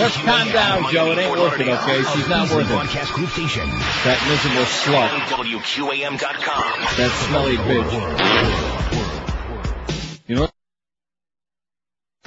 Just 0.00 0.16
calm 0.20 0.50
down, 0.50 0.90
Joe. 0.90 1.12
It 1.12 1.18
ain't 1.18 1.38
worth 1.38 1.60
it, 1.60 1.68
okay? 1.68 2.02
She's 2.14 2.26
not 2.26 2.50
worth 2.50 2.64
it. 2.64 2.68
Broadcast 2.72 3.12
group 3.12 3.28
station. 3.28 3.68
That 3.68 4.18
miserable 4.30 4.64
slut. 4.64 5.10
WQAM.com. 5.28 6.80
That 6.96 7.10
smelly 7.28 7.58
bitch. 7.58 7.92
You 10.26 10.36
know 10.36 10.40
what? 10.40 10.52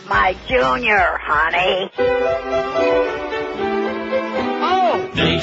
My 0.07 0.35
junior, 0.47 1.17
honey. 1.19 1.89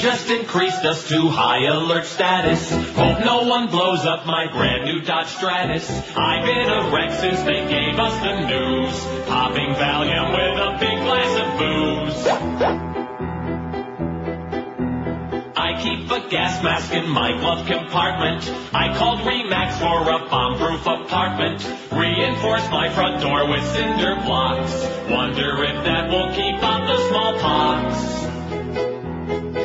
Just 0.01 0.31
increased 0.31 0.83
us 0.83 1.07
to 1.09 1.29
high 1.29 1.67
alert 1.67 2.05
status. 2.05 2.71
Hope 2.71 3.19
no 3.23 3.43
one 3.43 3.67
blows 3.67 4.03
up 4.03 4.25
my 4.25 4.51
brand 4.51 4.85
new 4.85 5.01
Dodge 5.01 5.27
Stratus. 5.27 5.87
I've 6.17 6.43
been 6.43 6.67
a 6.67 6.89
wreck 6.89 7.11
since 7.11 7.39
they 7.43 7.69
gave 7.69 7.99
us 7.99 8.17
the 8.23 8.47
news. 8.47 9.27
Popping 9.27 9.75
Valium 9.75 10.31
with 10.33 10.57
a 10.57 10.71
big 10.81 10.97
glass 11.05 11.37
of 11.37 11.53
booze. 11.59 12.27
I 15.55 15.79
keep 15.83 16.09
a 16.09 16.27
gas 16.31 16.63
mask 16.63 16.91
in 16.93 17.07
my 17.07 17.37
glove 17.37 17.67
compartment. 17.67 18.51
I 18.73 18.97
called 18.97 19.19
Remax 19.19 19.77
for 19.77 20.01
a 20.01 20.27
bomb-proof 20.27 20.81
apartment. 20.81 21.61
Reinforced 21.91 22.71
my 22.71 22.89
front 22.89 23.21
door 23.21 23.47
with 23.47 23.63
cinder 23.65 24.15
blocks. 24.25 24.73
Wonder 25.11 25.63
if 25.63 25.83
that 25.85 26.09
will 26.09 26.33
keep 26.33 26.55
out 26.63 26.87
the 26.87 26.97
smallpox. 27.07 28.30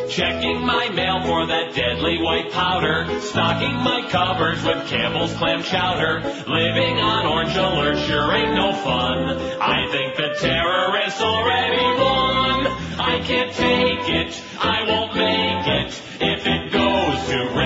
Checking 0.09 0.65
my 0.65 0.89
mail 0.91 1.23
for 1.25 1.47
that 1.47 1.75
deadly 1.75 2.23
white 2.23 2.53
powder. 2.53 3.07
Stocking 3.21 3.75
my 3.83 4.09
cupboards 4.09 4.63
with 4.63 4.87
Campbell's 4.87 5.35
clam 5.35 5.63
chowder. 5.63 6.21
Living 6.47 6.99
on 6.99 7.27
orange 7.27 7.57
alert 7.57 7.99
sure 8.07 8.33
ain't 8.33 8.55
no 8.55 8.73
fun. 8.73 9.37
I 9.61 9.91
think 9.91 10.17
the 10.17 10.37
terrorists 10.41 11.21
already 11.21 11.83
won. 12.01 12.67
I 12.99 13.21
can't 13.25 13.53
take 13.53 14.09
it. 14.09 14.43
I 14.61 14.85
won't 14.87 15.15
make 15.17 15.67
it. 15.67 16.03
If 16.21 16.47
it 16.47 16.73
goes 16.73 17.29
to 17.29 17.66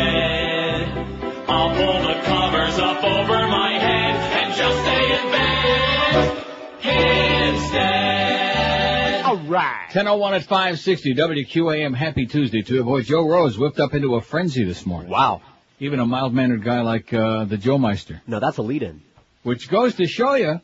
right. 9.50 9.86
1001 9.92 10.34
at 10.34 10.42
560 10.44 11.14
WQAM. 11.14 11.94
Happy 11.94 12.26
Tuesday 12.26 12.62
to 12.62 12.74
you. 12.74 12.84
Boy, 12.84 13.02
Joe 13.02 13.28
Rose 13.28 13.58
whipped 13.58 13.80
up 13.80 13.94
into 13.94 14.14
a 14.14 14.20
frenzy 14.20 14.64
this 14.64 14.86
morning. 14.86 15.10
Wow. 15.10 15.42
Even 15.78 15.98
a 16.00 16.06
mild-mannered 16.06 16.62
guy 16.62 16.80
like 16.82 17.12
uh, 17.12 17.44
the 17.44 17.56
Joe 17.56 17.78
Meister. 17.78 18.22
No, 18.26 18.38
that's 18.40 18.58
a 18.58 18.62
lead-in. 18.62 19.02
Which 19.42 19.68
goes 19.70 19.94
to 19.96 20.06
show 20.06 20.34
you. 20.34 20.60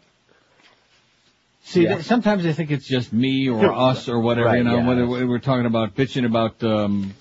See, 1.65 1.83
Yeah. 1.83 1.95
th- 1.95 2.05
sometimes 2.07 2.47
I 2.47 2.53
think 2.53 2.71
it's 2.71 2.87
just 2.87 3.13
me 3.13 3.49
or 3.49 3.73
us 3.91 4.09
or 4.09 4.21
whatever, 4.21 4.47
Right, 4.47 4.59
you 4.59 4.65
know, 4.65 4.77
yeah. 4.79 4.87
whether 4.87 5.07
we're 5.27 5.39
talking 5.39 5.67
about 5.67 5.95
bitching 5.97 6.25
about 6.27 6.63
um, 6.63 7.15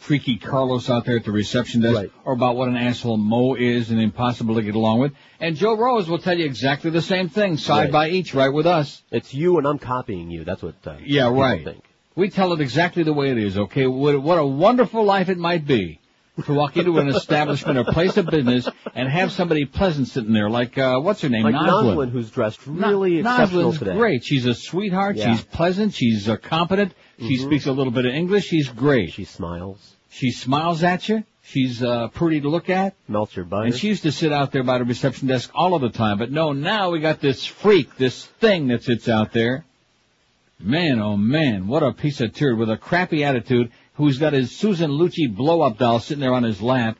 freaky 0.00 0.36
Carlos 0.38 0.88
out 0.88 1.04
there 1.04 1.16
at 1.16 1.24
the 1.24 1.30
reception 1.30 1.82
desk 1.82 1.94
Right. 1.96 2.12
or 2.24 2.32
about 2.32 2.56
what 2.56 2.68
an 2.68 2.76
asshole 2.76 3.18
Mo 3.18 3.54
is 3.54 3.90
and 3.90 4.00
impossible 4.00 4.54
to 4.56 4.62
get 4.62 4.74
along 4.74 4.98
with. 5.00 5.12
And 5.40 5.54
Joe 5.56 5.76
Rose 5.76 6.08
will 6.08 6.18
tell 6.18 6.36
you 6.38 6.46
exactly 6.46 6.90
the 6.90 7.02
same 7.02 7.28
thing, 7.28 7.58
side 7.58 7.84
Right. 7.84 7.92
by 7.92 8.08
each, 8.08 8.34
right 8.34 8.48
with 8.52 8.66
us. 8.66 9.02
It's 9.10 9.34
you 9.34 9.58
and 9.58 9.66
I'm 9.66 9.78
copying 9.78 10.30
you. 10.30 10.44
That's 10.44 10.62
what. 10.62 10.74
Uh, 10.86 10.94
Yeah, 11.04 11.28
right. 11.30 11.64
Think. 11.64 11.84
We 12.16 12.30
tell 12.30 12.52
it 12.54 12.60
exactly 12.60 13.02
the 13.02 13.12
way 13.12 13.30
it 13.30 13.38
is, 13.38 13.56
okay? 13.56 13.86
What, 13.86 14.20
what 14.22 14.38
a 14.38 14.44
wonderful 14.46 15.04
life 15.04 15.28
it 15.28 15.38
might 15.38 15.66
be 15.66 16.00
to 16.46 16.54
walk 16.54 16.76
into 16.78 16.98
an 16.98 17.08
establishment 17.08 17.76
or 17.78 17.84
place 17.84 18.16
of 18.16 18.24
business 18.26 18.66
and 18.94 19.06
have 19.08 19.30
somebody 19.30 19.66
pleasant 19.66 20.08
sitting 20.08 20.32
there, 20.32 20.48
like, 20.48 20.78
uh, 20.78 20.98
what's 20.98 21.20
her 21.20 21.28
name? 21.28 21.42
Like 21.42 21.54
Noslin. 21.54 21.94
Noslin, 21.96 22.10
who's 22.10 22.30
dressed 22.30 22.66
really 22.66 23.20
No- 23.22 23.30
exceptional 23.32 23.70
Noslin's 23.72 23.78
today. 23.78 23.94
great. 23.96 24.24
She's 24.24 24.46
a 24.46 24.54
sweetheart. 24.54 25.16
Yeah. 25.16 25.34
She's 25.34 25.44
pleasant. 25.44 25.92
She's 25.92 26.28
uh, 26.28 26.36
competent. 26.38 26.94
She 27.20 27.36
Mhm. 27.36 27.42
speaks 27.44 27.66
a 27.66 27.72
little 27.72 27.92
bit 27.92 28.06
of 28.06 28.14
English. 28.14 28.46
She's 28.46 28.68
great. 28.68 29.12
She 29.12 29.24
smiles, 29.24 29.94
She 30.10 30.30
smiles 30.32 30.82
at 30.82 31.08
you. 31.08 31.22
She's 31.42 31.82
uh, 31.82 32.08
pretty 32.08 32.40
to 32.40 32.48
look 32.48 32.68
at. 32.70 32.94
melts 33.08 33.36
your 33.36 33.44
butter. 33.44 33.66
And 33.66 33.74
she 33.74 33.88
used 33.88 34.02
to 34.04 34.12
sit 34.12 34.32
out 34.32 34.52
there 34.52 34.62
by 34.62 34.78
the 34.78 34.84
reception 34.84 35.28
desk 35.28 35.50
all 35.54 35.74
of 35.74 35.82
the 35.82 35.90
time. 35.90 36.18
But 36.18 36.30
no, 36.30 36.52
now 36.52 36.90
we 36.90 37.00
got 37.00 37.20
this 37.20 37.44
freak, 37.44 37.96
this 37.96 38.24
thing 38.24 38.68
that 38.68 38.82
sits 38.84 39.08
out 39.08 39.32
there. 39.32 39.64
Man, 40.58 41.00
oh 41.00 41.16
man, 41.16 41.66
what 41.66 41.82
a 41.82 41.92
piece 41.92 42.20
of 42.20 42.34
turd 42.34 42.58
with 42.58 42.70
a 42.70 42.76
crappy 42.76 43.24
attitude 43.24 43.70
who's 43.94 44.18
got 44.18 44.32
his 44.32 44.50
Susan 44.54 44.90
Lucci 44.90 45.34
blow-up 45.34 45.78
doll 45.78 46.00
sitting 46.00 46.20
there 46.20 46.34
on 46.34 46.42
his 46.42 46.60
lap. 46.60 46.98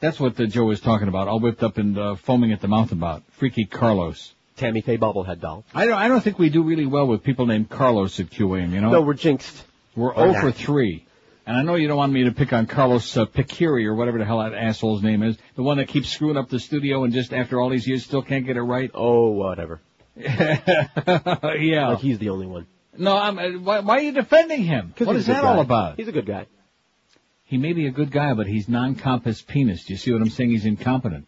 That's 0.00 0.18
what 0.20 0.36
the 0.36 0.46
Joe 0.46 0.64
was 0.64 0.80
talking 0.80 1.08
about, 1.08 1.28
all 1.28 1.40
whipped 1.40 1.62
up 1.62 1.76
and 1.78 1.98
uh, 1.98 2.14
foaming 2.16 2.52
at 2.52 2.60
the 2.60 2.68
mouth 2.68 2.92
about. 2.92 3.22
Freaky 3.32 3.64
Carlos. 3.64 4.32
Tammy 4.60 4.82
Faye 4.82 4.98
bobblehead 4.98 5.40
doll. 5.40 5.64
I 5.74 5.86
don't, 5.86 5.96
I 5.96 6.08
don't 6.08 6.20
think 6.20 6.38
we 6.38 6.50
do 6.50 6.62
really 6.62 6.86
well 6.86 7.06
with 7.06 7.24
people 7.24 7.46
named 7.46 7.70
Carlos 7.70 8.20
at 8.20 8.26
QAM, 8.26 8.72
you 8.72 8.80
know? 8.80 8.90
No, 8.90 9.00
we're 9.00 9.14
jinxed. 9.14 9.64
We're 9.96 10.12
Or 10.12 10.32
0 10.32 10.40
for 10.40 10.52
3. 10.52 11.06
And 11.46 11.56
I 11.56 11.62
know 11.62 11.74
you 11.74 11.88
don't 11.88 11.96
want 11.96 12.12
me 12.12 12.24
to 12.24 12.32
pick 12.32 12.52
on 12.52 12.66
Carlos 12.66 13.16
uh, 13.16 13.24
Picuri 13.24 13.86
or 13.86 13.94
whatever 13.94 14.18
the 14.18 14.24
hell 14.24 14.38
that 14.38 14.52
asshole's 14.54 15.02
name 15.02 15.22
is. 15.22 15.36
The 15.56 15.62
one 15.62 15.78
that 15.78 15.88
keeps 15.88 16.10
screwing 16.10 16.36
up 16.36 16.50
the 16.50 16.60
studio 16.60 17.04
and 17.04 17.12
just 17.12 17.32
after 17.32 17.58
all 17.58 17.70
these 17.70 17.88
years 17.88 18.04
still 18.04 18.22
can't 18.22 18.46
get 18.46 18.56
it 18.56 18.62
right. 18.62 18.90
Oh, 18.94 19.30
whatever. 19.30 19.80
yeah. 20.16 21.88
Like 21.88 21.98
he's 22.00 22.18
the 22.18 22.28
only 22.28 22.46
one. 22.46 22.66
No, 22.96 23.16
I'm, 23.16 23.38
uh, 23.38 23.58
why, 23.60 23.80
why 23.80 23.96
are 23.96 24.02
you 24.02 24.12
defending 24.12 24.62
him? 24.62 24.94
What 24.98 25.16
is 25.16 25.22
he's 25.22 25.22
is 25.22 25.28
a 25.30 25.32
good 25.32 25.42
that 25.42 25.44
all 25.44 25.60
about? 25.60 25.96
He's 25.96 26.08
a 26.08 26.12
good 26.12 26.26
guy. 26.26 26.46
He 27.44 27.56
may 27.56 27.72
be 27.72 27.86
a 27.86 27.90
good 27.90 28.12
guy, 28.12 28.34
but 28.34 28.46
he's 28.46 28.68
non-compass 28.68 29.40
penis. 29.42 29.86
Do 29.86 29.94
you 29.94 29.98
see 29.98 30.12
what 30.12 30.20
I'm 30.20 30.28
saying? 30.28 30.50
He's 30.50 30.66
incompetent. 30.66 31.26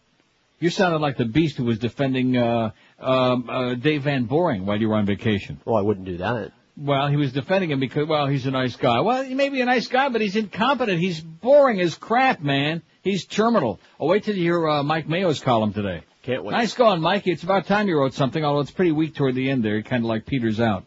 You 0.62 0.70
sounded 0.70 1.00
like 1.00 1.16
the 1.16 1.25
beast 1.25 1.56
who 1.56 1.64
was 1.64 1.81
defending 1.81 2.37
uh, 2.37 2.70
um, 3.02 3.50
uh, 3.50 3.74
Dave 3.74 4.02
Van 4.02 4.24
Boring 4.24 4.64
while 4.66 4.80
you 4.80 4.88
were 4.88 4.96
on 4.96 5.06
vacation. 5.06 5.60
Well, 5.64 5.76
I 5.76 5.82
wouldn't 5.82 6.06
do 6.06 6.18
that. 6.18 6.52
Well, 6.76 7.08
he 7.08 7.16
was 7.16 7.32
defending 7.32 7.70
him 7.70 7.80
because, 7.80 8.08
well, 8.08 8.26
he's 8.26 8.46
a 8.46 8.50
nice 8.50 8.76
guy. 8.76 9.00
Well, 9.00 9.22
he 9.22 9.34
may 9.34 9.50
be 9.50 9.60
a 9.60 9.66
nice 9.66 9.88
guy, 9.88 10.08
but 10.08 10.20
he's 10.20 10.36
incompetent. 10.36 11.00
He's 11.00 11.20
boring 11.20 11.80
as 11.80 11.94
crap, 11.94 12.40
man. 12.40 12.82
He's 13.02 13.26
terminal. 13.26 13.78
Oh, 14.00 14.06
wait 14.06 14.24
till 14.24 14.34
you 14.34 14.42
hear 14.42 14.68
uh, 14.68 14.82
Mike 14.82 15.08
Mayo's 15.08 15.40
column 15.40 15.72
today. 15.74 16.02
Can't 16.22 16.44
wait. 16.44 16.52
Nice 16.52 16.74
going, 16.74 17.00
Mikey. 17.00 17.32
It's 17.32 17.42
about 17.42 17.66
time 17.66 17.88
you 17.88 17.98
wrote 17.98 18.14
something, 18.14 18.42
although 18.42 18.60
it's 18.60 18.70
pretty 18.70 18.92
weak 18.92 19.14
toward 19.14 19.34
the 19.34 19.50
end 19.50 19.64
there. 19.64 19.76
It 19.76 19.86
kind 19.86 20.04
of 20.04 20.08
like 20.08 20.24
peters 20.24 20.60
out. 20.60 20.84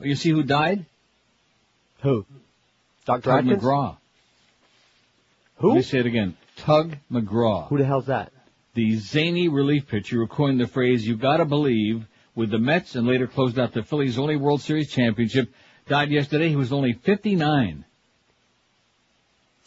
Oh, 0.00 0.04
you 0.04 0.14
see 0.14 0.30
who 0.30 0.42
died? 0.42 0.84
Who? 2.02 2.24
Dr. 3.06 3.22
Tug 3.22 3.38
Atkins? 3.40 3.62
McGraw. 3.62 3.96
Who? 5.56 5.68
Let 5.68 5.76
me 5.76 5.82
say 5.82 5.98
it 5.98 6.06
again. 6.06 6.36
Tug 6.56 6.96
McGraw. 7.10 7.68
Who 7.68 7.78
the 7.78 7.84
hell's 7.84 8.06
that? 8.06 8.30
The 8.78 8.94
zany 8.94 9.48
relief 9.48 9.88
pitcher 9.88 10.18
who 10.18 10.28
coined 10.28 10.60
the 10.60 10.68
phrase, 10.68 11.04
you 11.04 11.16
gotta 11.16 11.44
believe, 11.44 12.06
with 12.36 12.50
the 12.50 12.60
Mets 12.60 12.94
and 12.94 13.08
later 13.08 13.26
closed 13.26 13.58
out 13.58 13.72
the 13.72 13.82
Phillies' 13.82 14.20
only 14.20 14.36
World 14.36 14.62
Series 14.62 14.88
championship, 14.88 15.52
died 15.88 16.12
yesterday. 16.12 16.48
He 16.48 16.54
was 16.54 16.72
only 16.72 16.92
59. 16.92 17.84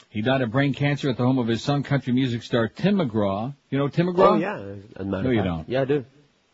He 0.07 0.21
died 0.21 0.39
of 0.39 0.51
brain 0.53 0.73
cancer 0.73 1.09
at 1.09 1.17
the 1.17 1.25
home 1.25 1.39
of 1.39 1.47
his 1.47 1.61
son, 1.61 1.83
country 1.83 2.13
music 2.13 2.41
star 2.41 2.69
Tim 2.69 2.99
McGraw. 2.99 3.53
You 3.69 3.79
know 3.79 3.89
Tim 3.89 4.07
McGraw? 4.07 4.31
Oh, 4.31 4.35
yeah. 4.35 4.55
As 4.55 4.79
a 4.95 5.03
matter 5.03 5.23
No, 5.23 5.29
you 5.31 5.43
don't. 5.43 5.67
Yeah, 5.67 5.81
I 5.81 5.85
do. 5.85 6.05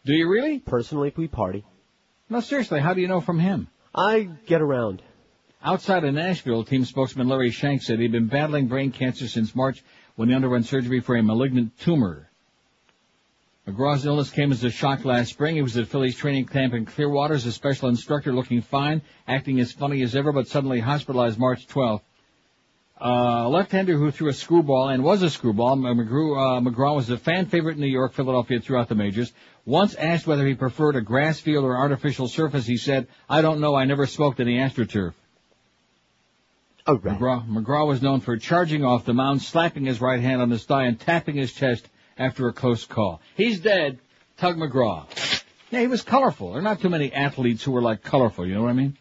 Do 0.03 0.13
you 0.13 0.27
really? 0.27 0.57
Personally, 0.57 1.13
we 1.15 1.27
party. 1.27 1.63
No, 2.27 2.39
seriously, 2.39 2.79
how 2.79 2.95
do 2.95 3.01
you 3.01 3.07
know 3.07 3.21
from 3.21 3.37
him? 3.37 3.67
I 3.93 4.29
get 4.47 4.63
around. 4.63 5.03
Outside 5.63 6.03
of 6.05 6.15
Nashville, 6.15 6.63
team 6.63 6.85
spokesman 6.85 7.27
Larry 7.27 7.51
Shenk 7.51 7.83
said 7.83 7.99
he'd 7.99 8.11
been 8.11 8.25
battling 8.25 8.65
brain 8.65 8.91
cancer 8.91 9.27
since 9.27 9.53
March 9.53 9.83
when 10.15 10.29
he 10.29 10.33
underwent 10.33 10.65
surgery 10.65 11.01
for 11.01 11.15
a 11.15 11.21
malignant 11.21 11.77
tumor. 11.77 12.27
McGraw's 13.67 14.05
illness 14.05 14.29
came 14.29 14.53
as 14.53 14.63
a 14.63 14.69
shock 14.69 15.03
last 15.03 15.29
spring. 15.29 15.55
He 15.55 15.61
was 15.61 15.75
at 15.75 15.89
Phillies 15.89 16.15
training 16.15 16.45
camp 16.45 16.73
in 16.73 16.85
Clearwater 16.85 17.33
as 17.33 17.45
a 17.45 17.51
special 17.51 17.89
instructor 17.89 18.31
looking 18.31 18.61
fine, 18.61 19.01
acting 19.27 19.59
as 19.59 19.73
funny 19.73 20.01
as 20.03 20.15
ever, 20.15 20.31
but 20.31 20.47
suddenly 20.47 20.79
hospitalized 20.79 21.37
March 21.37 21.67
12th. 21.67 21.99
Uh, 22.99 23.43
a 23.45 23.49
left-hander 23.49 23.97
who 23.97 24.09
threw 24.09 24.29
a 24.29 24.33
screwball 24.33 24.87
and 24.87 25.03
was 25.03 25.21
a 25.21 25.29
screwball, 25.29 25.75
McGraw, 25.75 26.57
uh, 26.57 26.61
McGraw 26.61 26.95
was 26.95 27.09
a 27.09 27.17
fan 27.17 27.45
favorite 27.45 27.75
in 27.75 27.81
New 27.81 27.87
York, 27.87 28.13
Philadelphia, 28.13 28.61
throughout 28.61 28.87
the 28.87 28.95
majors. 28.95 29.33
Once 29.65 29.95
asked 29.95 30.25
whether 30.25 30.47
he 30.47 30.55
preferred 30.55 30.95
a 30.95 31.01
grass 31.01 31.41
field 31.41 31.65
or 31.65 31.77
artificial 31.77 32.29
surface, 32.29 32.65
he 32.65 32.77
said, 32.77 33.05
I 33.29 33.41
don't 33.41 33.59
know, 33.59 33.75
I 33.75 33.83
never 33.83 34.07
smoked 34.07 34.39
any 34.39 34.57
AstroTurf. 34.57 35.13
Oh, 36.87 36.95
right. 36.95 37.19
McGraw, 37.19 37.45
McGraw 37.45 37.85
was 37.85 38.01
known 38.01 38.21
for 38.21 38.37
charging 38.37 38.85
off 38.85 39.03
the 39.03 39.13
mound, 39.13 39.41
slapping 39.41 39.85
his 39.85 39.99
right 39.99 40.21
hand 40.21 40.41
on 40.41 40.49
his 40.49 40.63
thigh, 40.63 40.85
and 40.85 40.97
tapping 40.97 41.35
his 41.35 41.51
chest 41.51 41.87
after 42.17 42.47
a 42.47 42.53
close 42.53 42.85
call. 42.85 43.21
He's 43.35 43.59
dead. 43.59 43.99
Tug 44.37 44.57
McGraw. 44.57 45.05
Yeah, 45.71 45.81
he 45.81 45.87
was 45.87 46.01
colorful. 46.01 46.51
There 46.51 46.59
are 46.59 46.63
not 46.63 46.81
too 46.81 46.89
many 46.89 47.11
athletes 47.11 47.63
who 47.63 47.71
were 47.71 47.81
like 47.81 48.03
colorful, 48.03 48.45
you 48.45 48.55
know 48.55 48.63
what 48.63 48.69
I 48.69 48.73
mean? 48.73 48.97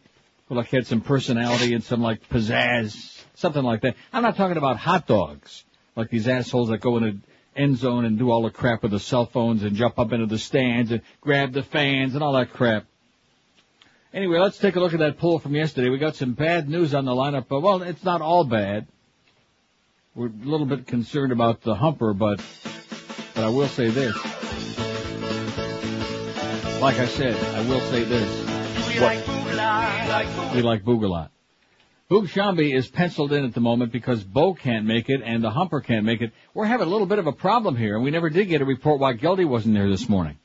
Who 0.48 0.54
like 0.54 0.68
had 0.68 0.86
some 0.86 1.00
personality 1.00 1.74
and 1.74 1.84
some 1.84 2.00
like 2.00 2.28
pizzazz, 2.28 3.22
something 3.34 3.62
like 3.62 3.82
that. 3.82 3.96
I'm 4.12 4.22
not 4.22 4.36
talking 4.36 4.56
about 4.56 4.76
hot 4.76 5.06
dogs, 5.06 5.64
like 5.94 6.10
these 6.10 6.26
assholes 6.26 6.70
that 6.70 6.80
go 6.80 6.96
in 6.96 7.02
the 7.02 7.18
end 7.60 7.78
zone 7.78 8.04
and 8.04 8.18
do 8.18 8.30
all 8.30 8.42
the 8.42 8.50
crap 8.50 8.82
with 8.82 8.92
the 8.92 9.00
cell 9.00 9.26
phones 9.26 9.62
and 9.62 9.76
jump 9.76 9.98
up 9.98 10.12
into 10.12 10.26
the 10.26 10.38
stands 10.38 10.90
and 10.90 11.02
grab 11.20 11.52
the 11.52 11.62
fans 11.62 12.14
and 12.14 12.22
all 12.22 12.32
that 12.34 12.52
crap. 12.52 12.84
Anyway, 14.12 14.38
let's 14.38 14.58
take 14.58 14.76
a 14.76 14.80
look 14.80 14.94
at 14.94 15.00
that 15.00 15.18
poll 15.18 15.38
from 15.38 15.54
yesterday. 15.54 15.90
We 15.90 15.98
got 15.98 16.16
some 16.16 16.32
bad 16.32 16.68
news 16.68 16.94
on 16.94 17.04
the 17.04 17.12
lineup, 17.12 17.46
but 17.48 17.60
well, 17.60 17.82
it's 17.82 18.04
not 18.04 18.22
all 18.22 18.44
bad. 18.44 18.86
We're 20.14 20.28
a 20.28 20.44
little 20.44 20.66
bit 20.66 20.86
concerned 20.86 21.32
about 21.32 21.60
the 21.60 21.74
humper, 21.74 22.14
but 22.14 22.40
but 23.36 23.44
I 23.44 23.50
will 23.50 23.68
say 23.68 23.90
this. 23.90 24.16
Like 26.80 26.98
I 26.98 27.06
said, 27.06 27.36
I 27.54 27.68
will 27.68 27.80
say 27.80 28.02
this. 28.04 28.46
What? 29.00 29.16
Boogalot. 29.24 30.54
We 30.54 30.62
like 30.62 30.82
Boogalot. 30.82 31.28
Boog 32.10 32.28
Sciambi 32.28 32.74
is 32.74 32.88
penciled 32.88 33.32
in 33.32 33.44
at 33.44 33.52
the 33.52 33.60
moment 33.60 33.92
because 33.92 34.24
Bo 34.24 34.54
can't 34.54 34.86
make 34.86 35.10
it 35.10 35.20
and 35.22 35.44
the 35.44 35.50
Humper 35.50 35.80
can't 35.80 36.06
make 36.06 36.22
it. 36.22 36.32
We're 36.54 36.64
having 36.64 36.86
a 36.86 36.90
little 36.90 37.06
bit 37.06 37.18
of 37.18 37.26
a 37.26 37.32
problem 37.32 37.76
here, 37.76 37.96
and 37.96 38.04
we 38.04 38.10
never 38.10 38.30
did 38.30 38.46
get 38.46 38.62
a 38.62 38.64
report 38.64 39.00
why 39.00 39.12
Geldy 39.14 39.46
wasn't 39.46 39.74
there 39.74 39.90
this 39.90 40.08
morning. 40.08 40.38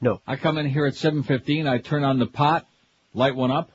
No. 0.00 0.20
I 0.26 0.36
come 0.36 0.58
in 0.58 0.66
here 0.66 0.86
at 0.86 0.94
7.15, 0.94 1.68
I 1.68 1.78
turn 1.78 2.02
on 2.02 2.18
the 2.18 2.26
pot, 2.26 2.66
light 3.14 3.36
one 3.36 3.50
up, 3.50 3.70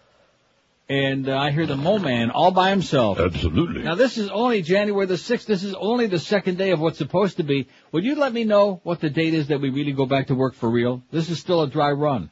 and 0.88 1.28
uh, 1.28 1.38
I 1.38 1.52
hear 1.52 1.66
the 1.66 1.76
Mo 1.76 1.98
Man 1.98 2.30
all 2.30 2.52
by 2.52 2.70
himself. 2.70 3.20
Absolutely. 3.20 3.84
Now 3.84 3.96
this 3.96 4.18
is 4.18 4.30
only 4.30 4.62
January 4.62 5.06
the 5.06 5.16
6th. 5.16 5.46
This 5.46 5.64
is 5.64 5.74
only 5.74 6.08
the 6.08 6.20
second 6.20 6.58
day 6.58 6.72
of 6.72 6.80
what's 6.80 6.98
supposed 6.98 7.38
to 7.38 7.44
be. 7.44 7.68
Would 7.92 8.04
you 8.04 8.16
let 8.16 8.34
me 8.34 8.44
know 8.44 8.82
what 8.84 9.02
the 9.02 9.10
date 9.10 9.34
is 9.34 9.48
that 9.48 9.62
we 9.62 9.70
really 9.70 9.94
go 9.94 10.06
back 10.06 10.28
to 10.28 10.36
work 10.36 10.54
for 10.54 10.70
real? 10.70 11.02
This 11.12 11.30
is 11.30 11.40
still 11.40 11.62
a 11.62 11.70
dry 11.70 11.92
run. 11.92 12.30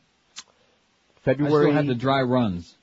February. 1.24 1.26
I 1.26 1.34
February. 1.34 1.66
still 1.66 1.76
have 1.76 1.88
the 1.88 1.96
dry 1.96 2.22
runs. 2.22 2.76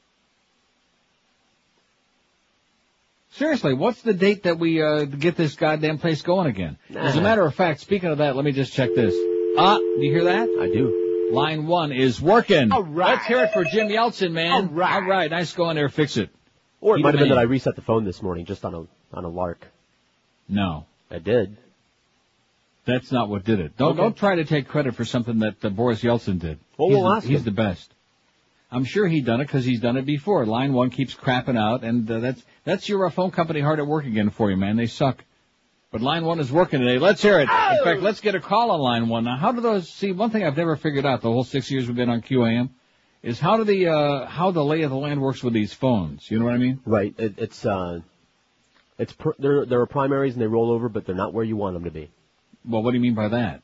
Seriously, 3.32 3.74
what's 3.74 4.02
the 4.02 4.12
date 4.12 4.42
that 4.42 4.58
we 4.58 4.82
uh, 4.82 5.04
get 5.04 5.36
this 5.36 5.54
goddamn 5.54 5.98
place 5.98 6.20
going 6.22 6.48
again? 6.48 6.78
As 6.94 7.16
a 7.16 7.20
matter 7.20 7.46
of 7.46 7.54
fact, 7.54 7.80
speaking 7.80 8.10
of 8.10 8.18
that, 8.18 8.34
let 8.34 8.44
me 8.44 8.50
just 8.50 8.72
check 8.72 8.90
this. 8.94 9.14
Ah, 9.56 9.78
do 9.78 10.00
you 10.00 10.10
hear 10.10 10.24
that? 10.24 10.48
I 10.48 10.66
do. 10.66 11.09
Line 11.32 11.66
one 11.66 11.92
is 11.92 12.20
working. 12.20 12.72
All 12.72 12.82
right. 12.82 13.14
Let's 13.14 13.26
hear 13.26 13.44
it 13.44 13.52
for 13.52 13.64
Jim 13.64 13.88
Yeltsin, 13.88 14.32
man. 14.32 14.52
All 14.52 14.62
right. 14.64 14.94
All 14.94 15.02
right, 15.08 15.30
nice 15.30 15.52
go 15.52 15.70
in 15.70 15.76
there, 15.76 15.88
fix 15.88 16.16
it. 16.16 16.30
Or 16.80 16.94
it 16.94 16.98
He 16.98 17.02
might 17.02 17.14
have 17.14 17.20
been 17.20 17.28
that 17.30 17.38
I 17.38 17.42
reset 17.42 17.76
the 17.76 17.82
phone 17.82 18.04
this 18.04 18.22
morning 18.22 18.46
just 18.46 18.64
on 18.64 18.74
a 18.74 18.86
on 19.16 19.24
a 19.24 19.28
lark. 19.28 19.66
No, 20.48 20.86
I 21.10 21.18
did. 21.18 21.56
that's 22.86 23.12
not 23.12 23.28
what 23.28 23.44
did 23.44 23.60
it. 23.60 23.76
Don't 23.76 23.92
Okay. 23.92 24.00
don't 24.02 24.16
try 24.16 24.36
to 24.36 24.44
take 24.44 24.66
credit 24.68 24.94
for 24.94 25.04
something 25.04 25.40
that 25.40 25.64
uh, 25.64 25.68
Boris 25.68 26.02
Yeltsin 26.02 26.38
did. 26.40 26.58
Well, 26.76 26.88
he's 26.88 26.96
we'll 26.98 27.08
the, 27.10 27.16
ask 27.16 27.26
he's 27.26 27.38
him. 27.40 27.44
the 27.44 27.50
best. 27.52 27.92
I'm 28.72 28.84
sure 28.84 29.06
he 29.08 29.20
done 29.20 29.40
it 29.40 29.46
because 29.46 29.64
he's 29.64 29.80
done 29.80 29.96
it 29.96 30.06
before. 30.06 30.46
Line 30.46 30.72
one 30.72 30.90
keeps 30.90 31.14
crapping 31.14 31.58
out, 31.58 31.82
and 31.84 32.10
uh, 32.10 32.20
that's 32.20 32.42
that's 32.64 32.88
your 32.88 33.06
uh, 33.06 33.10
phone 33.10 33.30
company 33.30 33.60
hard 33.60 33.78
at 33.80 33.86
work 33.86 34.06
again 34.06 34.30
for 34.30 34.50
you, 34.50 34.56
man. 34.56 34.76
They 34.76 34.86
suck. 34.86 35.22
But 35.92 36.02
line 36.02 36.24
one 36.24 36.38
is 36.38 36.52
working 36.52 36.80
today. 36.80 36.98
Let's 36.98 37.20
hear 37.20 37.40
it. 37.40 37.48
In 37.50 37.84
fact, 37.84 38.00
let's 38.00 38.20
get 38.20 38.36
a 38.36 38.40
call 38.40 38.70
on 38.70 38.80
line 38.80 39.08
one. 39.08 39.24
Now, 39.24 39.36
how 39.36 39.50
do 39.50 39.60
those, 39.60 39.88
see, 39.88 40.12
one 40.12 40.30
thing 40.30 40.44
I've 40.44 40.56
never 40.56 40.76
figured 40.76 41.04
out 41.04 41.20
the 41.20 41.30
whole 41.30 41.42
six 41.42 41.68
years 41.68 41.88
we've 41.88 41.96
been 41.96 42.08
on 42.08 42.22
QAM 42.22 42.70
is 43.24 43.40
how 43.40 43.56
do 43.56 43.64
the, 43.64 43.88
uh, 43.88 44.26
how 44.26 44.52
the 44.52 44.64
lay 44.64 44.82
of 44.82 44.90
the 44.90 44.96
land 44.96 45.20
works 45.20 45.42
with 45.42 45.52
these 45.52 45.72
phones. 45.72 46.30
You 46.30 46.38
know 46.38 46.44
what 46.44 46.54
I 46.54 46.58
mean? 46.58 46.80
Right. 46.86 47.12
It, 47.18 47.34
it's 47.38 47.66
uh, 47.66 48.00
it's 48.98 49.12
pr- 49.12 49.30
there. 49.40 49.66
There 49.66 49.80
are 49.80 49.86
primaries 49.86 50.34
and 50.34 50.42
they 50.42 50.46
roll 50.46 50.70
over, 50.70 50.88
but 50.88 51.06
they're 51.06 51.16
not 51.16 51.34
where 51.34 51.44
you 51.44 51.56
want 51.56 51.74
them 51.74 51.84
to 51.84 51.90
be. 51.90 52.10
Well, 52.64 52.82
what 52.82 52.92
do 52.92 52.96
you 52.96 53.02
mean 53.02 53.14
by 53.14 53.28
that? 53.28 53.62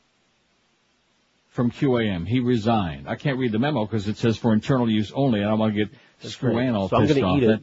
from 1.49 1.71
QAM. 1.71 2.27
He 2.27 2.39
resigned. 2.39 3.07
I 3.07 3.15
can't 3.15 3.37
read 3.37 3.53
the 3.53 3.59
memo 3.59 3.85
because 3.85 4.07
it 4.07 4.17
says 4.17 4.37
for 4.37 4.53
internal 4.53 4.89
use 4.89 5.11
only, 5.13 5.41
and 5.41 5.49
I 5.49 5.53
want 5.53 5.73
to 5.73 5.85
get 5.85 5.97
That's 6.21 6.33
Screw 6.33 6.57
all 6.75 6.89
So 6.89 6.97
I'm 6.97 7.07
gonna 7.07 7.21
off. 7.21 7.37
eat 7.41 7.49
it. 7.49 7.59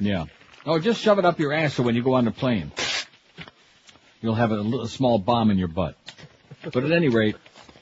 Yeah. 0.00 0.24
Oh, 0.66 0.78
just 0.80 1.00
shove 1.00 1.18
it 1.20 1.24
up 1.24 1.38
your 1.38 1.52
ass 1.52 1.74
so 1.74 1.84
when 1.84 1.94
you 1.94 2.02
go 2.02 2.14
on 2.14 2.24
the 2.24 2.32
plane, 2.32 2.72
you'll 4.20 4.34
have 4.34 4.50
a, 4.50 4.56
little, 4.56 4.82
a 4.82 4.88
small 4.88 5.18
bomb 5.18 5.50
in 5.50 5.58
your 5.58 5.68
butt. 5.68 5.96
But 6.62 6.84
at 6.84 6.92
any 6.92 7.08
rate, 7.08 7.36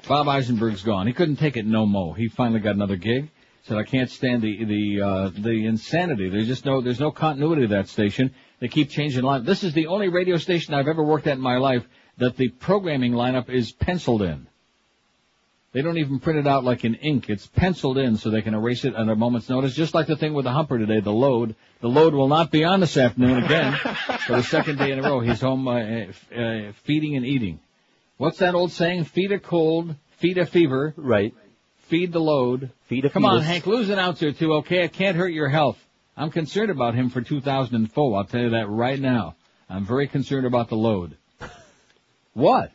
Bob 0.09 0.29
Eisenberg's 0.29 0.83
gone. 0.83 1.07
He 1.07 1.13
couldn't 1.13 1.37
take 1.37 1.57
it 1.57 1.67
no 1.67 1.87
mo. 1.87 2.13
He 2.13 2.29
finally 2.29 2.61
got 2.61 2.75
another 2.75 2.97
gig. 2.97 3.31
Said 3.65 3.79
I 3.79 3.83
can't 3.83 4.09
stand 4.09 4.43
the 4.43 4.65
the 4.65 5.03
uh, 5.03 5.31
the 5.37 5.67
insanity. 5.67 6.29
There's 6.29 6.47
just 6.47 6.65
no 6.65 6.81
there's 6.81 7.01
no 7.01 7.11
continuity 7.11 7.63
to 7.63 7.69
that 7.69 7.89
station. 7.89 8.33
They 8.61 8.69
keep 8.69 8.91
changing 8.91 9.25
line. 9.25 9.45
This 9.45 9.65
is 9.65 9.75
the 9.75 9.89
only 9.89 10.09
radio 10.09 10.37
station 10.37 10.73
I've 10.73 10.87
ever 10.87 11.03
worked 11.03 11.27
at 11.27 11.35
in 11.35 11.41
my 11.41 11.57
life 11.57 11.85
that 12.19 12.37
the 12.37 12.49
programming 12.49 13.13
lineup 13.13 13.51
is 13.51 13.73
penciled 13.73 14.23
in. 14.23 14.47
They 15.73 15.83
don't 15.83 15.99
even 15.99 16.21
print 16.21 16.39
it 16.39 16.47
out 16.47 16.65
like 16.65 16.85
in 16.85 16.95
ink. 16.95 17.29
It's 17.29 17.47
penciled 17.49 17.99
in 17.99 18.17
so 18.17 18.31
they 18.31 18.41
can 18.41 18.55
erase 18.55 18.85
it 18.85 18.95
at 18.95 19.09
a 19.09 19.17
moment's 19.17 19.49
notice. 19.49 19.75
Just 19.75 19.95
like 19.95 20.07
the 20.07 20.17
thing 20.17 20.33
with 20.33 20.45
the 20.45 20.53
humper 20.53 20.79
today, 20.79 21.01
the 21.01 21.13
load. 21.13 21.57
The 21.81 21.89
load 21.89 22.15
will 22.15 22.29
not 22.29 22.51
be 22.51 22.65
on 22.65 22.81
this 22.81 22.97
afternoon 22.97 23.45
again 23.45 23.73
for 24.27 24.37
the 24.37 24.43
second 24.43 24.79
day 24.79 24.93
in 24.93 24.99
a 24.99 25.03
row. 25.03 25.21
He's 25.21 25.41
home 25.41 25.69
uh, 25.69 25.75
uh, 25.75 26.35
uh, 26.41 26.73
feeding 26.85 27.17
and 27.17 27.27
eating. 27.27 27.61
What's 28.17 28.39
that 28.39 28.55
old 28.55 28.73
saying? 28.73 29.05
Feed 29.05 29.31
a 29.33 29.39
cold, 29.39 29.95
feed 30.19 30.39
a 30.39 30.47
fever, 30.47 30.95
Right. 30.97 31.35
feed 31.89 32.13
the 32.13 32.19
load. 32.21 32.71
Feed 32.89 33.05
a 33.05 33.11
Come 33.11 33.27
on. 33.27 33.43
Hank, 33.43 33.67
lose 33.67 33.91
an 33.91 33.99
ounce 33.99 34.23
or 34.23 34.33
two, 34.33 34.55
okay? 34.55 34.85
It 34.85 34.95
can't 34.95 35.17
hurt 35.17 35.33
your 35.35 35.49
health. 35.49 35.77
I'm 36.17 36.31
concerned 36.31 36.71
about 36.71 36.95
him 36.95 37.11
for 37.11 37.21
2004. 37.21 38.17
I'll 38.19 38.25
tell 38.25 38.41
you 38.41 38.51
that 38.51 38.69
right 38.71 38.99
now. 38.99 39.35
I'm 39.69 39.85
very 39.85 40.09
concerned 40.09 40.47
about 40.47 40.71
the 40.71 40.77
load. 40.77 41.17
What? 42.33 42.73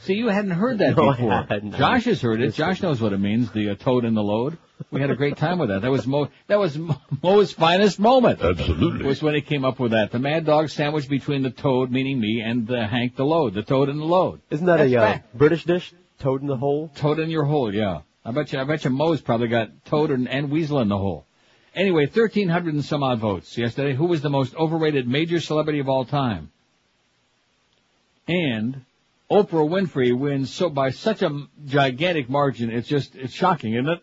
See, 0.00 0.14
you 0.14 0.28
hadn't 0.28 0.50
heard 0.50 0.78
that 0.78 0.96
No, 0.96 1.10
I 1.10 1.16
before. 1.16 1.46
hadn't. 1.48 1.76
Josh 1.76 2.04
has 2.06 2.20
heard 2.20 2.40
it. 2.40 2.54
Josh 2.54 2.82
knows 2.82 3.00
what 3.00 3.12
it 3.12 3.18
means, 3.20 3.52
the 3.52 3.70
uh, 3.70 3.74
toad 3.76 4.04
and 4.04 4.16
the 4.16 4.22
load. 4.22 4.58
We 4.90 5.00
had 5.00 5.10
a 5.10 5.16
great 5.16 5.36
time 5.36 5.58
with 5.58 5.68
that. 5.68 5.82
That 5.82 5.90
was 5.90 6.06
Mo, 6.06 6.28
that 6.46 6.58
was 6.58 6.78
Mo's 7.22 7.52
finest 7.52 7.98
moment. 7.98 8.42
Absolutely. 8.42 9.04
Was 9.04 9.22
when 9.22 9.34
he 9.34 9.40
came 9.40 9.64
up 9.64 9.78
with 9.78 9.92
that. 9.92 10.10
The 10.10 10.18
mad 10.18 10.46
dog 10.46 10.70
sandwich 10.70 11.08
between 11.08 11.42
the 11.42 11.50
toad, 11.50 11.90
meaning 11.90 12.20
me, 12.20 12.40
and 12.40 12.66
the 12.66 12.86
Hank 12.86 13.16
the 13.16 13.24
load. 13.24 13.54
The 13.54 13.62
toad 13.62 13.88
and 13.88 14.00
the 14.00 14.04
load. 14.04 14.40
Isn't 14.50 14.66
that 14.66 14.78
That's 14.78 14.92
a 14.92 14.98
uh. 14.98 15.18
British 15.34 15.64
dish? 15.64 15.92
Toad 16.18 16.40
in 16.40 16.46
the 16.46 16.56
hole. 16.56 16.90
Toad 16.94 17.18
in 17.18 17.30
your 17.30 17.44
hole, 17.44 17.74
yeah. 17.74 18.00
I 18.24 18.30
bet 18.30 18.52
you, 18.52 18.60
I 18.60 18.64
bet 18.64 18.84
you 18.84 18.90
Mo's 18.90 19.20
probably 19.20 19.48
got 19.48 19.84
Toad 19.86 20.10
and, 20.10 20.28
and 20.28 20.50
Weasel 20.50 20.78
in 20.80 20.88
the 20.88 20.98
hole. 20.98 21.26
Anyway, 21.74 22.04
1,300 22.04 22.74
and 22.74 22.84
some 22.84 23.02
odd 23.02 23.18
votes 23.18 23.56
yesterday. 23.56 23.94
Who 23.94 24.06
was 24.06 24.20
the 24.20 24.30
most 24.30 24.54
overrated 24.54 25.08
major 25.08 25.40
celebrity 25.40 25.80
of 25.80 25.88
all 25.88 26.04
time? 26.04 26.50
And 28.28 28.84
Oprah 29.30 29.68
Winfrey 29.68 30.16
wins 30.16 30.52
so 30.52 30.68
by 30.68 30.90
such 30.90 31.22
a 31.22 31.46
gigantic 31.66 32.28
margin. 32.28 32.70
It's 32.70 32.86
just, 32.86 33.16
it's 33.16 33.32
shocking, 33.32 33.74
isn't 33.74 33.88
it? 33.88 34.02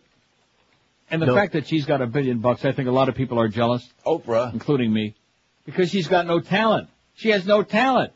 And 1.10 1.20
the 1.20 1.26
No. 1.26 1.34
fact 1.34 1.52
that 1.54 1.66
she's 1.66 1.86
got 1.86 2.00
a 2.00 2.06
billion 2.06 2.38
bucks, 2.38 2.64
I 2.64 2.72
think 2.72 2.88
a 2.88 2.92
lot 2.92 3.08
of 3.08 3.14
people 3.16 3.38
are 3.40 3.48
jealous, 3.48 3.88
Oprah. 4.06 4.52
including 4.52 4.92
me, 4.92 5.14
because 5.66 5.90
she's 5.90 6.06
got 6.08 6.26
no 6.26 6.38
talent. 6.40 6.88
She 7.14 7.30
has 7.30 7.44
no 7.46 7.62
talent. 7.62 8.12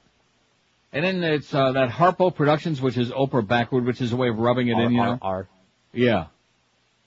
And 0.93 1.05
then 1.05 1.25
it's 1.25 1.53
uh, 1.53 1.73
that 1.73 1.91
Harpo 1.91 2.33
Productions, 2.35 2.81
which 2.81 2.97
is 2.97 3.11
Oprah 3.11 3.47
backward, 3.47 3.85
which 3.85 4.01
is 4.01 4.13
a 4.13 4.17
way 4.17 4.29
of 4.29 4.39
rubbing 4.39 4.69
it 4.69 4.79
in, 4.79 4.93
you 4.93 4.99
know. 5.03 5.19
R, 5.21 5.39
R, 5.39 5.49
Yeah. 5.93 6.27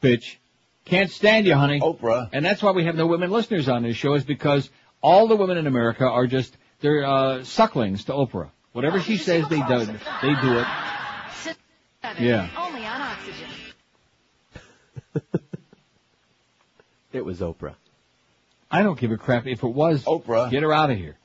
Bitch. 0.03 0.35
Can't 0.83 1.09
stand 1.09 1.45
you, 1.47 1.55
honey. 1.55 1.79
Oprah. 1.79 2.29
And 2.33 2.43
that's 2.45 2.61
why 2.61 2.71
we 2.71 2.83
have 2.85 2.95
no 2.95 3.07
women 3.07 3.31
listeners 3.31 3.67
on 3.69 3.83
this 3.83 3.95
show 3.95 4.13
is 4.13 4.23
because 4.25 4.69
all 5.01 5.27
the 5.27 5.35
women 5.37 5.57
in 5.57 5.67
America 5.67 6.05
are 6.05 6.27
just, 6.27 6.55
they're, 6.81 7.05
uh, 7.05 7.43
sucklings 7.45 8.03
to 8.05 8.11
Oprah. 8.13 8.49
Whatever 8.73 8.99
she 8.99 9.15
says, 9.17 9.47
they 9.47 9.61
do, 9.61 9.85
they 10.21 10.33
do 10.41 10.59
it. 10.59 10.67
Yeah. 12.19 12.49
Only 12.57 12.85
on 12.85 13.01
oxygen. 13.01 13.47
It 17.17 17.25
was 17.25 17.39
Oprah. 17.41 17.75
I 18.69 18.83
don't 18.83 18.99
give 18.99 19.11
a 19.11 19.17
crap 19.17 19.47
if 19.47 19.63
it 19.63 19.67
was. 19.73 20.03
Oprah. 20.05 20.51
Get 20.51 20.61
her 20.63 20.71
out 20.73 20.91
of 20.91 20.97
here. 20.97 21.17